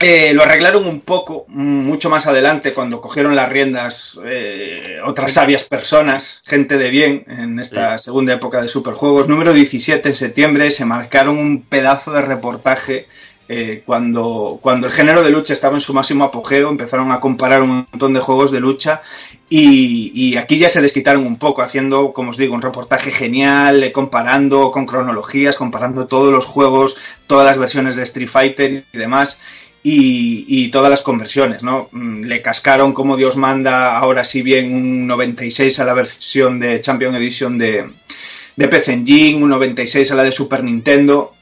[0.01, 5.33] Eh, lo arreglaron un poco, mm, mucho más adelante, cuando cogieron las riendas eh, otras
[5.33, 9.28] sabias personas, gente de bien, en esta segunda época de Superjuegos.
[9.28, 13.08] Número 17 en septiembre se marcaron un pedazo de reportaje
[13.49, 17.62] eh, cuando, cuando el género de lucha estaba en su máximo apogeo, empezaron a comparar
[17.62, 19.01] un montón de juegos de lucha
[19.49, 23.83] y, y aquí ya se desquitaron un poco, haciendo, como os digo, un reportaje genial,
[23.83, 26.96] eh, comparando con cronologías, comparando todos los juegos,
[27.28, 29.42] todas las versiones de Street Fighter y demás.
[29.81, 31.90] Y, todas las conversiones, ¿no?
[31.92, 36.81] Mm, Le cascaron como Dios manda, ahora sí bien, un 96 a la versión de
[36.81, 37.90] Champion Edition de,
[38.56, 41.33] de PC Engine, un 96 a la de Super Nintendo,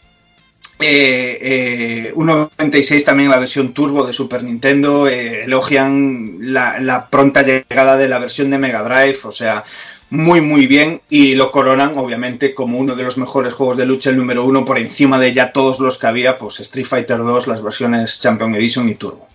[0.79, 7.09] eh, eh, un 96 también la versión turbo de Super Nintendo, eh, elogian la, la
[7.09, 9.63] pronta llegada de la versión de Mega Drive, o sea,
[10.09, 14.09] muy muy bien y lo coronan obviamente como uno de los mejores juegos de lucha,
[14.09, 17.47] el número uno por encima de ya todos los que había, pues Street Fighter 2,
[17.47, 19.27] las versiones Champion Edition y Turbo.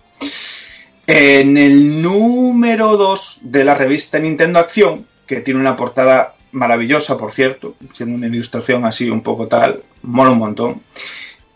[1.05, 7.31] En el número 2 de la revista Nintendo Acción, que tiene una portada maravillosa, por
[7.31, 10.81] cierto, siendo una ilustración así un poco tal, mola un montón.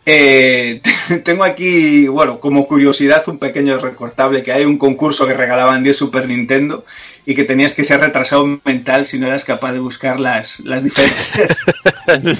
[0.09, 0.79] Eh,
[1.25, 5.97] tengo aquí, bueno, como curiosidad, un pequeño recortable que hay un concurso que regalaban 10
[5.97, 6.85] Super Nintendo
[7.25, 10.85] y que tenías que ser retrasado mental si no eras capaz de buscar las, las
[10.85, 11.59] diferencias.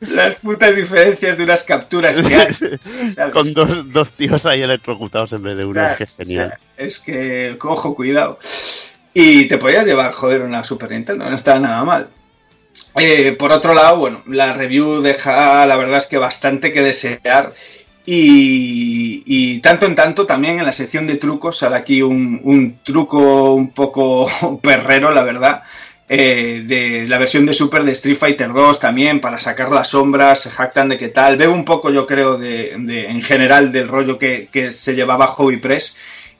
[0.00, 2.52] las putas diferencias de unas capturas que hay.
[2.52, 3.32] ¿sabes?
[3.32, 6.58] Con dos, dos tíos ahí electrocutados en vez de uno, Claro, es que es genial.
[6.76, 8.38] Es que, cojo, cuidado.
[9.14, 12.08] Y te podías llevar, joder, una Super Nintendo, no estaba nada mal.
[13.00, 17.52] Eh, por otro lado, bueno, la review deja, la verdad es que bastante que desear.
[18.04, 23.52] Y, y tanto en tanto, también en la sección de trucos sale aquí un, truco
[23.54, 24.28] un poco
[24.62, 25.62] perrero, la verdad.
[26.08, 30.40] eh, de la versión de Super de Street Fighter 2 también para sacar las sombras,
[30.42, 31.36] se jactan de qué tal.
[31.36, 35.58] Veo un poco, yo creo, de, en general del rollo que, que se llevaba Hobby
[35.58, 35.96] Press.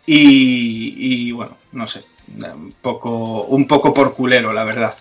[0.07, 0.95] Y,
[1.29, 2.03] y, bueno, no sé,
[2.39, 4.95] un poco, un poco por culero, la verdad.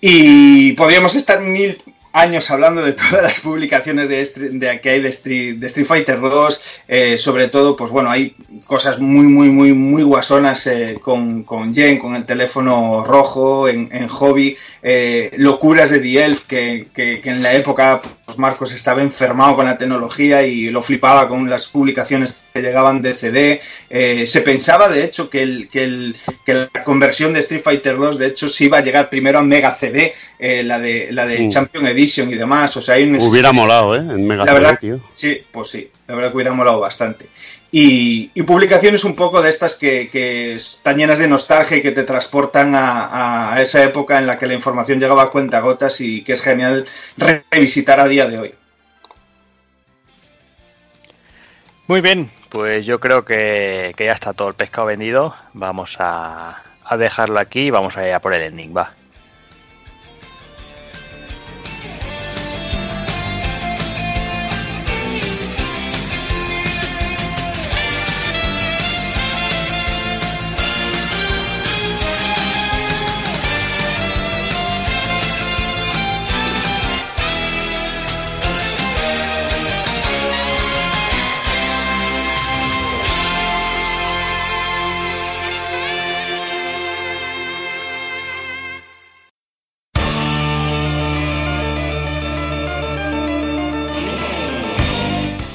[0.00, 1.80] Y podríamos estar mil
[2.12, 4.24] años hablando de todas las publicaciones de,
[4.58, 8.34] de que hay de Street, de Street Fighter 2, eh, sobre todo, pues bueno, hay
[8.66, 13.88] cosas muy, muy, muy, muy guasonas eh, con, con Jen, con el teléfono rojo, en,
[13.92, 18.02] en hobby, eh, locuras de The Elf, que, que- que en la época
[18.38, 23.14] Marcos estaba enfermado con la tecnología y lo flipaba con las publicaciones que llegaban de
[23.14, 23.60] CD.
[23.88, 27.96] Eh, se pensaba, de hecho, que, el, que, el, que la conversión de Street Fighter
[27.96, 31.26] 2, de hecho, sí iba a llegar primero a Mega CD, eh, la de, la
[31.26, 31.50] de Uh.
[31.50, 32.76] Champion Edition y demás.
[32.76, 33.98] O sea, hay un Hubiera molado, ¿eh?
[33.98, 35.00] En Mega la CD, verdad, tío.
[35.14, 37.26] sí, pues sí, la verdad que hubiera molado bastante.
[37.72, 42.74] Y, publicaciones un poco de estas que, están llenas de nostalgia y que te transportan
[42.74, 46.42] a, a esa época en la que la información llegaba a cuentagotas y que es
[46.42, 46.84] genial
[47.50, 48.54] revisitar a día de hoy.
[51.86, 55.34] Muy bien, pues yo creo que, que ya está todo el pescado vendido.
[55.54, 58.92] Vamos a, a dejarlo aquí y vamos a ir a por el ending, va.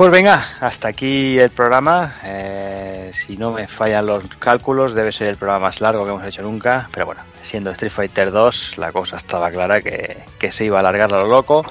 [0.00, 2.14] Pues venga, hasta aquí el programa.
[2.24, 6.26] Eh, si no me fallan los cálculos, debe ser el programa más largo que hemos
[6.26, 6.88] hecho nunca.
[6.90, 10.80] Pero bueno, siendo Street Fighter 2, la cosa estaba clara que, que se iba a
[10.80, 11.66] alargar a lo loco.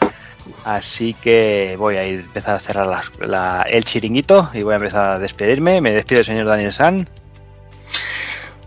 [0.63, 3.03] Así que voy a empezar a cerrar
[3.65, 5.81] el chiringuito y voy a empezar a despedirme.
[5.81, 7.09] Me despido el señor Daniel San.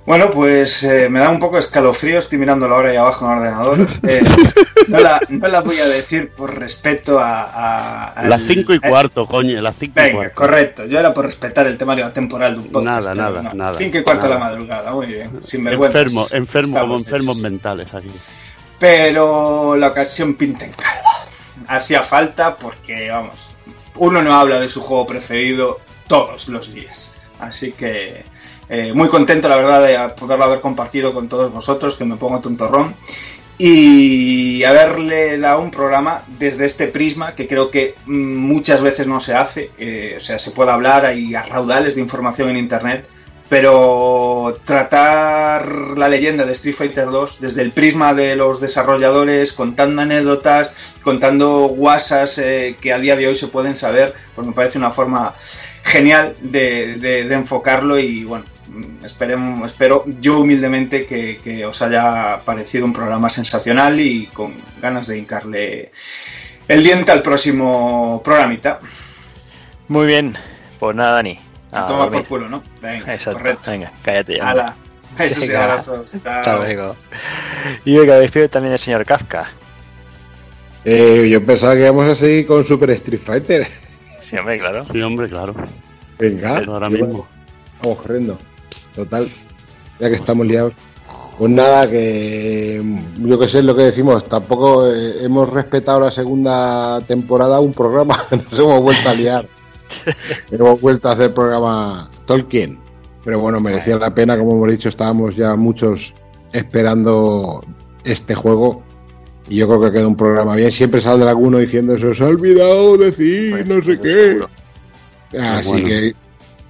[0.05, 3.33] Bueno, pues eh, me da un poco escalofrío, estoy mirando la hora ahí abajo en
[3.33, 3.87] el ordenador.
[4.09, 4.21] Eh,
[4.89, 7.43] no, la, no la voy a decir por respeto a...
[7.43, 10.35] a- al- Las cinco y eh, cuarto, coño, las cinco y Venga, cuarto.
[10.35, 10.87] correcto.
[10.87, 12.85] Yo era por respetar el temario temporal de un podcast.
[12.85, 13.55] Nada, nada, no.
[13.55, 15.31] nada, Cinco y cuarto de la madrugada, muy bien.
[15.47, 16.01] Sin vergüenza.
[16.01, 18.11] Enfermo, enfermo como enfermos mentales aquí.
[18.81, 21.11] Pero la ocasión pinta en calva.
[21.69, 23.55] Hacía falta porque, vamos,
[23.95, 27.13] uno no habla de su juego preferido todos los días.
[27.39, 28.25] Así que
[28.75, 32.41] eh, muy contento, la verdad, de poderlo haber compartido con todos vosotros, que me pongo
[32.41, 32.95] tontorrón.
[33.59, 39.21] Y haberle dado un programa desde este prisma que creo que mm, muchas veces no
[39.21, 39.71] se hace.
[39.79, 43.07] eh, o sea, se puede hablar, hay raudales de información en internet,
[43.49, 50.01] pero tratar la leyenda de Street Fighter 2 desde el prisma de los desarrolladores, contando
[50.03, 50.73] anécdotas,
[51.05, 54.91] contando guasas eh, que a día de hoy se pueden saber, pues me parece una
[54.91, 55.35] forma
[55.85, 58.45] genial de, de- enfocarlo y bueno,
[59.05, 65.07] esperemos, espero yo humildemente que, que os haya parecido un programa sensacional y con ganas
[65.07, 65.93] de hincarle
[66.69, 68.79] el diente al próximo programita.
[69.89, 70.37] Muy bien,
[70.79, 71.39] pues nada, Dani.
[71.73, 72.21] a Toma dormir.
[72.21, 72.63] por culo, ¿no?
[72.81, 73.71] Venga, Exacto, correcto.
[73.71, 74.75] venga, cállate ya.
[75.19, 76.15] Y Venga, abrazos.
[76.15, 76.97] Hasta luego.
[77.85, 79.47] Y venga, despido también el señor Kafka.
[80.85, 83.67] Eh, yo pensaba que íbamos a seguir con Super Street Fighter.
[84.21, 84.85] Sí, hombre, claro.
[84.91, 85.55] Sí, hombre, claro.
[86.19, 86.59] Venga.
[86.61, 87.27] Pero ahora mismo.
[87.83, 88.39] Vamos corriendo.
[88.95, 89.29] Total.
[89.99, 90.73] Ya que estamos liados.
[91.39, 92.83] Pues nada, que
[93.19, 98.17] yo que sé lo que decimos, tampoco eh, hemos respetado la segunda temporada un programa,
[98.31, 99.49] nos hemos vuelto a liar.
[100.51, 102.79] hemos vuelto a hacer programa Tolkien.
[103.25, 106.13] Pero bueno, merecía la pena, como hemos dicho, estábamos ya muchos
[106.53, 107.65] esperando
[108.05, 108.83] este juego.
[109.49, 110.71] Y yo creo que queda un programa bien.
[110.71, 114.39] Siempre sale alguno diciendo se os ha olvidado decir no sé qué.
[115.39, 115.87] Así bueno.
[115.87, 116.15] que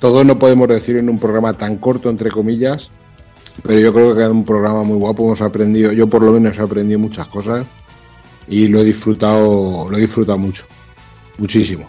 [0.03, 2.91] todo no podemos decir en un programa tan corto, entre comillas,
[3.63, 5.23] pero yo creo que queda un programa muy guapo.
[5.23, 7.65] Hemos aprendido, yo por lo menos he aprendido muchas cosas
[8.49, 10.65] y lo he disfrutado, lo he disfrutado mucho,
[11.39, 11.87] muchísimo.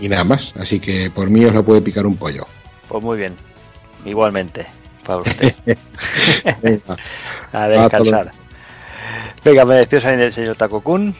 [0.00, 2.46] Y nada más, así que por mí os la puede picar un pollo.
[2.88, 3.36] Pues muy bien.
[4.04, 4.66] Igualmente,
[5.06, 5.54] para usted.
[6.62, 6.96] Venga.
[7.52, 8.32] a descansar.
[9.44, 11.14] Venga, me despido también del señor Takokun.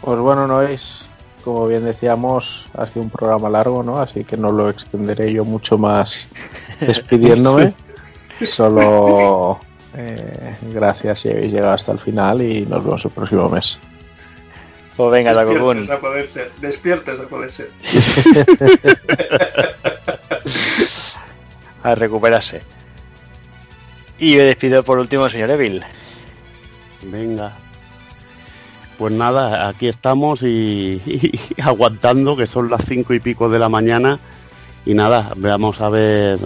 [0.00, 1.05] Pues bueno, no es,
[1.46, 4.00] como bien decíamos, ha sido un programa largo, ¿no?
[4.00, 6.26] Así que no lo extenderé yo mucho más
[6.80, 7.72] despidiéndome.
[8.44, 9.60] Solo
[9.96, 13.78] eh, gracias si habéis llegado hasta el final y nos vemos el próximo mes.
[14.96, 15.32] Pues venga.
[15.32, 16.50] Despiertes a poder ser.
[16.60, 17.70] Despiertes a poder ser.
[21.84, 22.60] a recuperarse.
[24.18, 25.84] Y me despido por último, señor Evil.
[27.02, 27.56] Venga.
[28.98, 33.68] Pues nada, aquí estamos y, y aguantando, que son las cinco y pico de la
[33.68, 34.18] mañana.
[34.84, 36.38] Y nada, vamos a ver,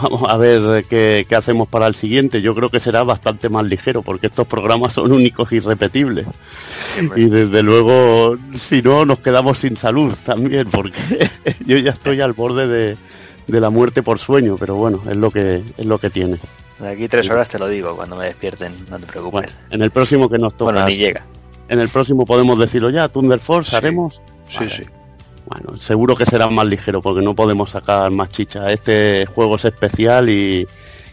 [0.00, 2.40] vamos a ver qué, qué hacemos para el siguiente.
[2.40, 6.26] Yo creo que será bastante más ligero, porque estos programas son únicos y irrepetibles.
[7.16, 10.98] Y desde luego, si no, nos quedamos sin salud también, porque
[11.66, 12.96] yo ya estoy al borde de,
[13.46, 16.38] de la muerte por sueño, pero bueno, es lo que, es lo que tiene.
[16.78, 19.32] De aquí tres horas te lo digo cuando me despierten, no te preocupes.
[19.32, 20.72] Bueno, en el próximo que nos toca.
[20.72, 21.24] Bueno, ni llega.
[21.70, 24.20] En el próximo podemos decirlo ya, Thunder Force haremos.
[24.48, 24.70] Sí, Vale.
[24.70, 24.82] sí.
[25.46, 28.70] Bueno, seguro que será más ligero porque no podemos sacar más chicha.
[28.72, 30.66] Este juego es especial y,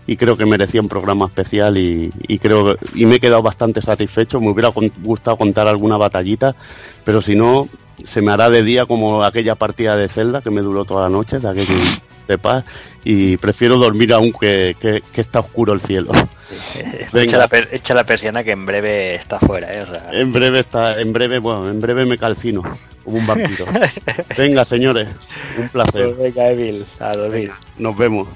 [0.08, 3.82] y creo que merecía un programa especial y, y creo y me he quedado bastante
[3.82, 4.40] satisfecho.
[4.40, 4.72] Me hubiera
[5.04, 6.56] gustado contar alguna batallita,
[7.04, 7.68] pero si no
[8.04, 11.10] se me hará de día como aquella partida de Zelda que me duró toda la
[11.10, 11.68] noche, de aquel
[12.27, 12.63] de paz
[13.03, 16.11] y prefiero dormir aún que, que- que está oscuro el cielo.
[17.11, 17.22] Venga.
[17.24, 19.81] Echa la, per- echa la persiana que en breve está fuera, ¿eh?
[19.83, 22.61] O sea, En breve está, en breve, bueno, en breve me calcino
[23.03, 23.65] como un vampiro.
[24.38, 25.08] Venga, señores,
[25.58, 26.13] un placer.
[26.15, 27.51] Pues venga, Evil, a dormir.
[27.77, 28.27] Nos vemos.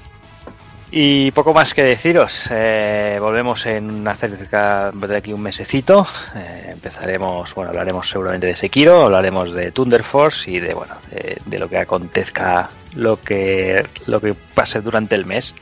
[0.94, 2.42] Y poco más que deciros.
[2.50, 6.06] eh, volvemos en cerca de aquí un mesecito.
[6.36, 10.94] Eh, empezaremos, bueno, hablaremos seguramente de Sekiro, hablaremos de Thunder Force y de bueno,
[11.46, 15.54] de lo que acontezca, lo que lo que pase durante el mes.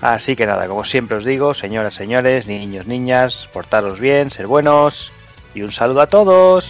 [0.00, 5.12] Así que nada, como siempre os digo, señoras, señores, niños, niñas, portaros bien, ser buenos
[5.54, 6.66] y un saludo a todos.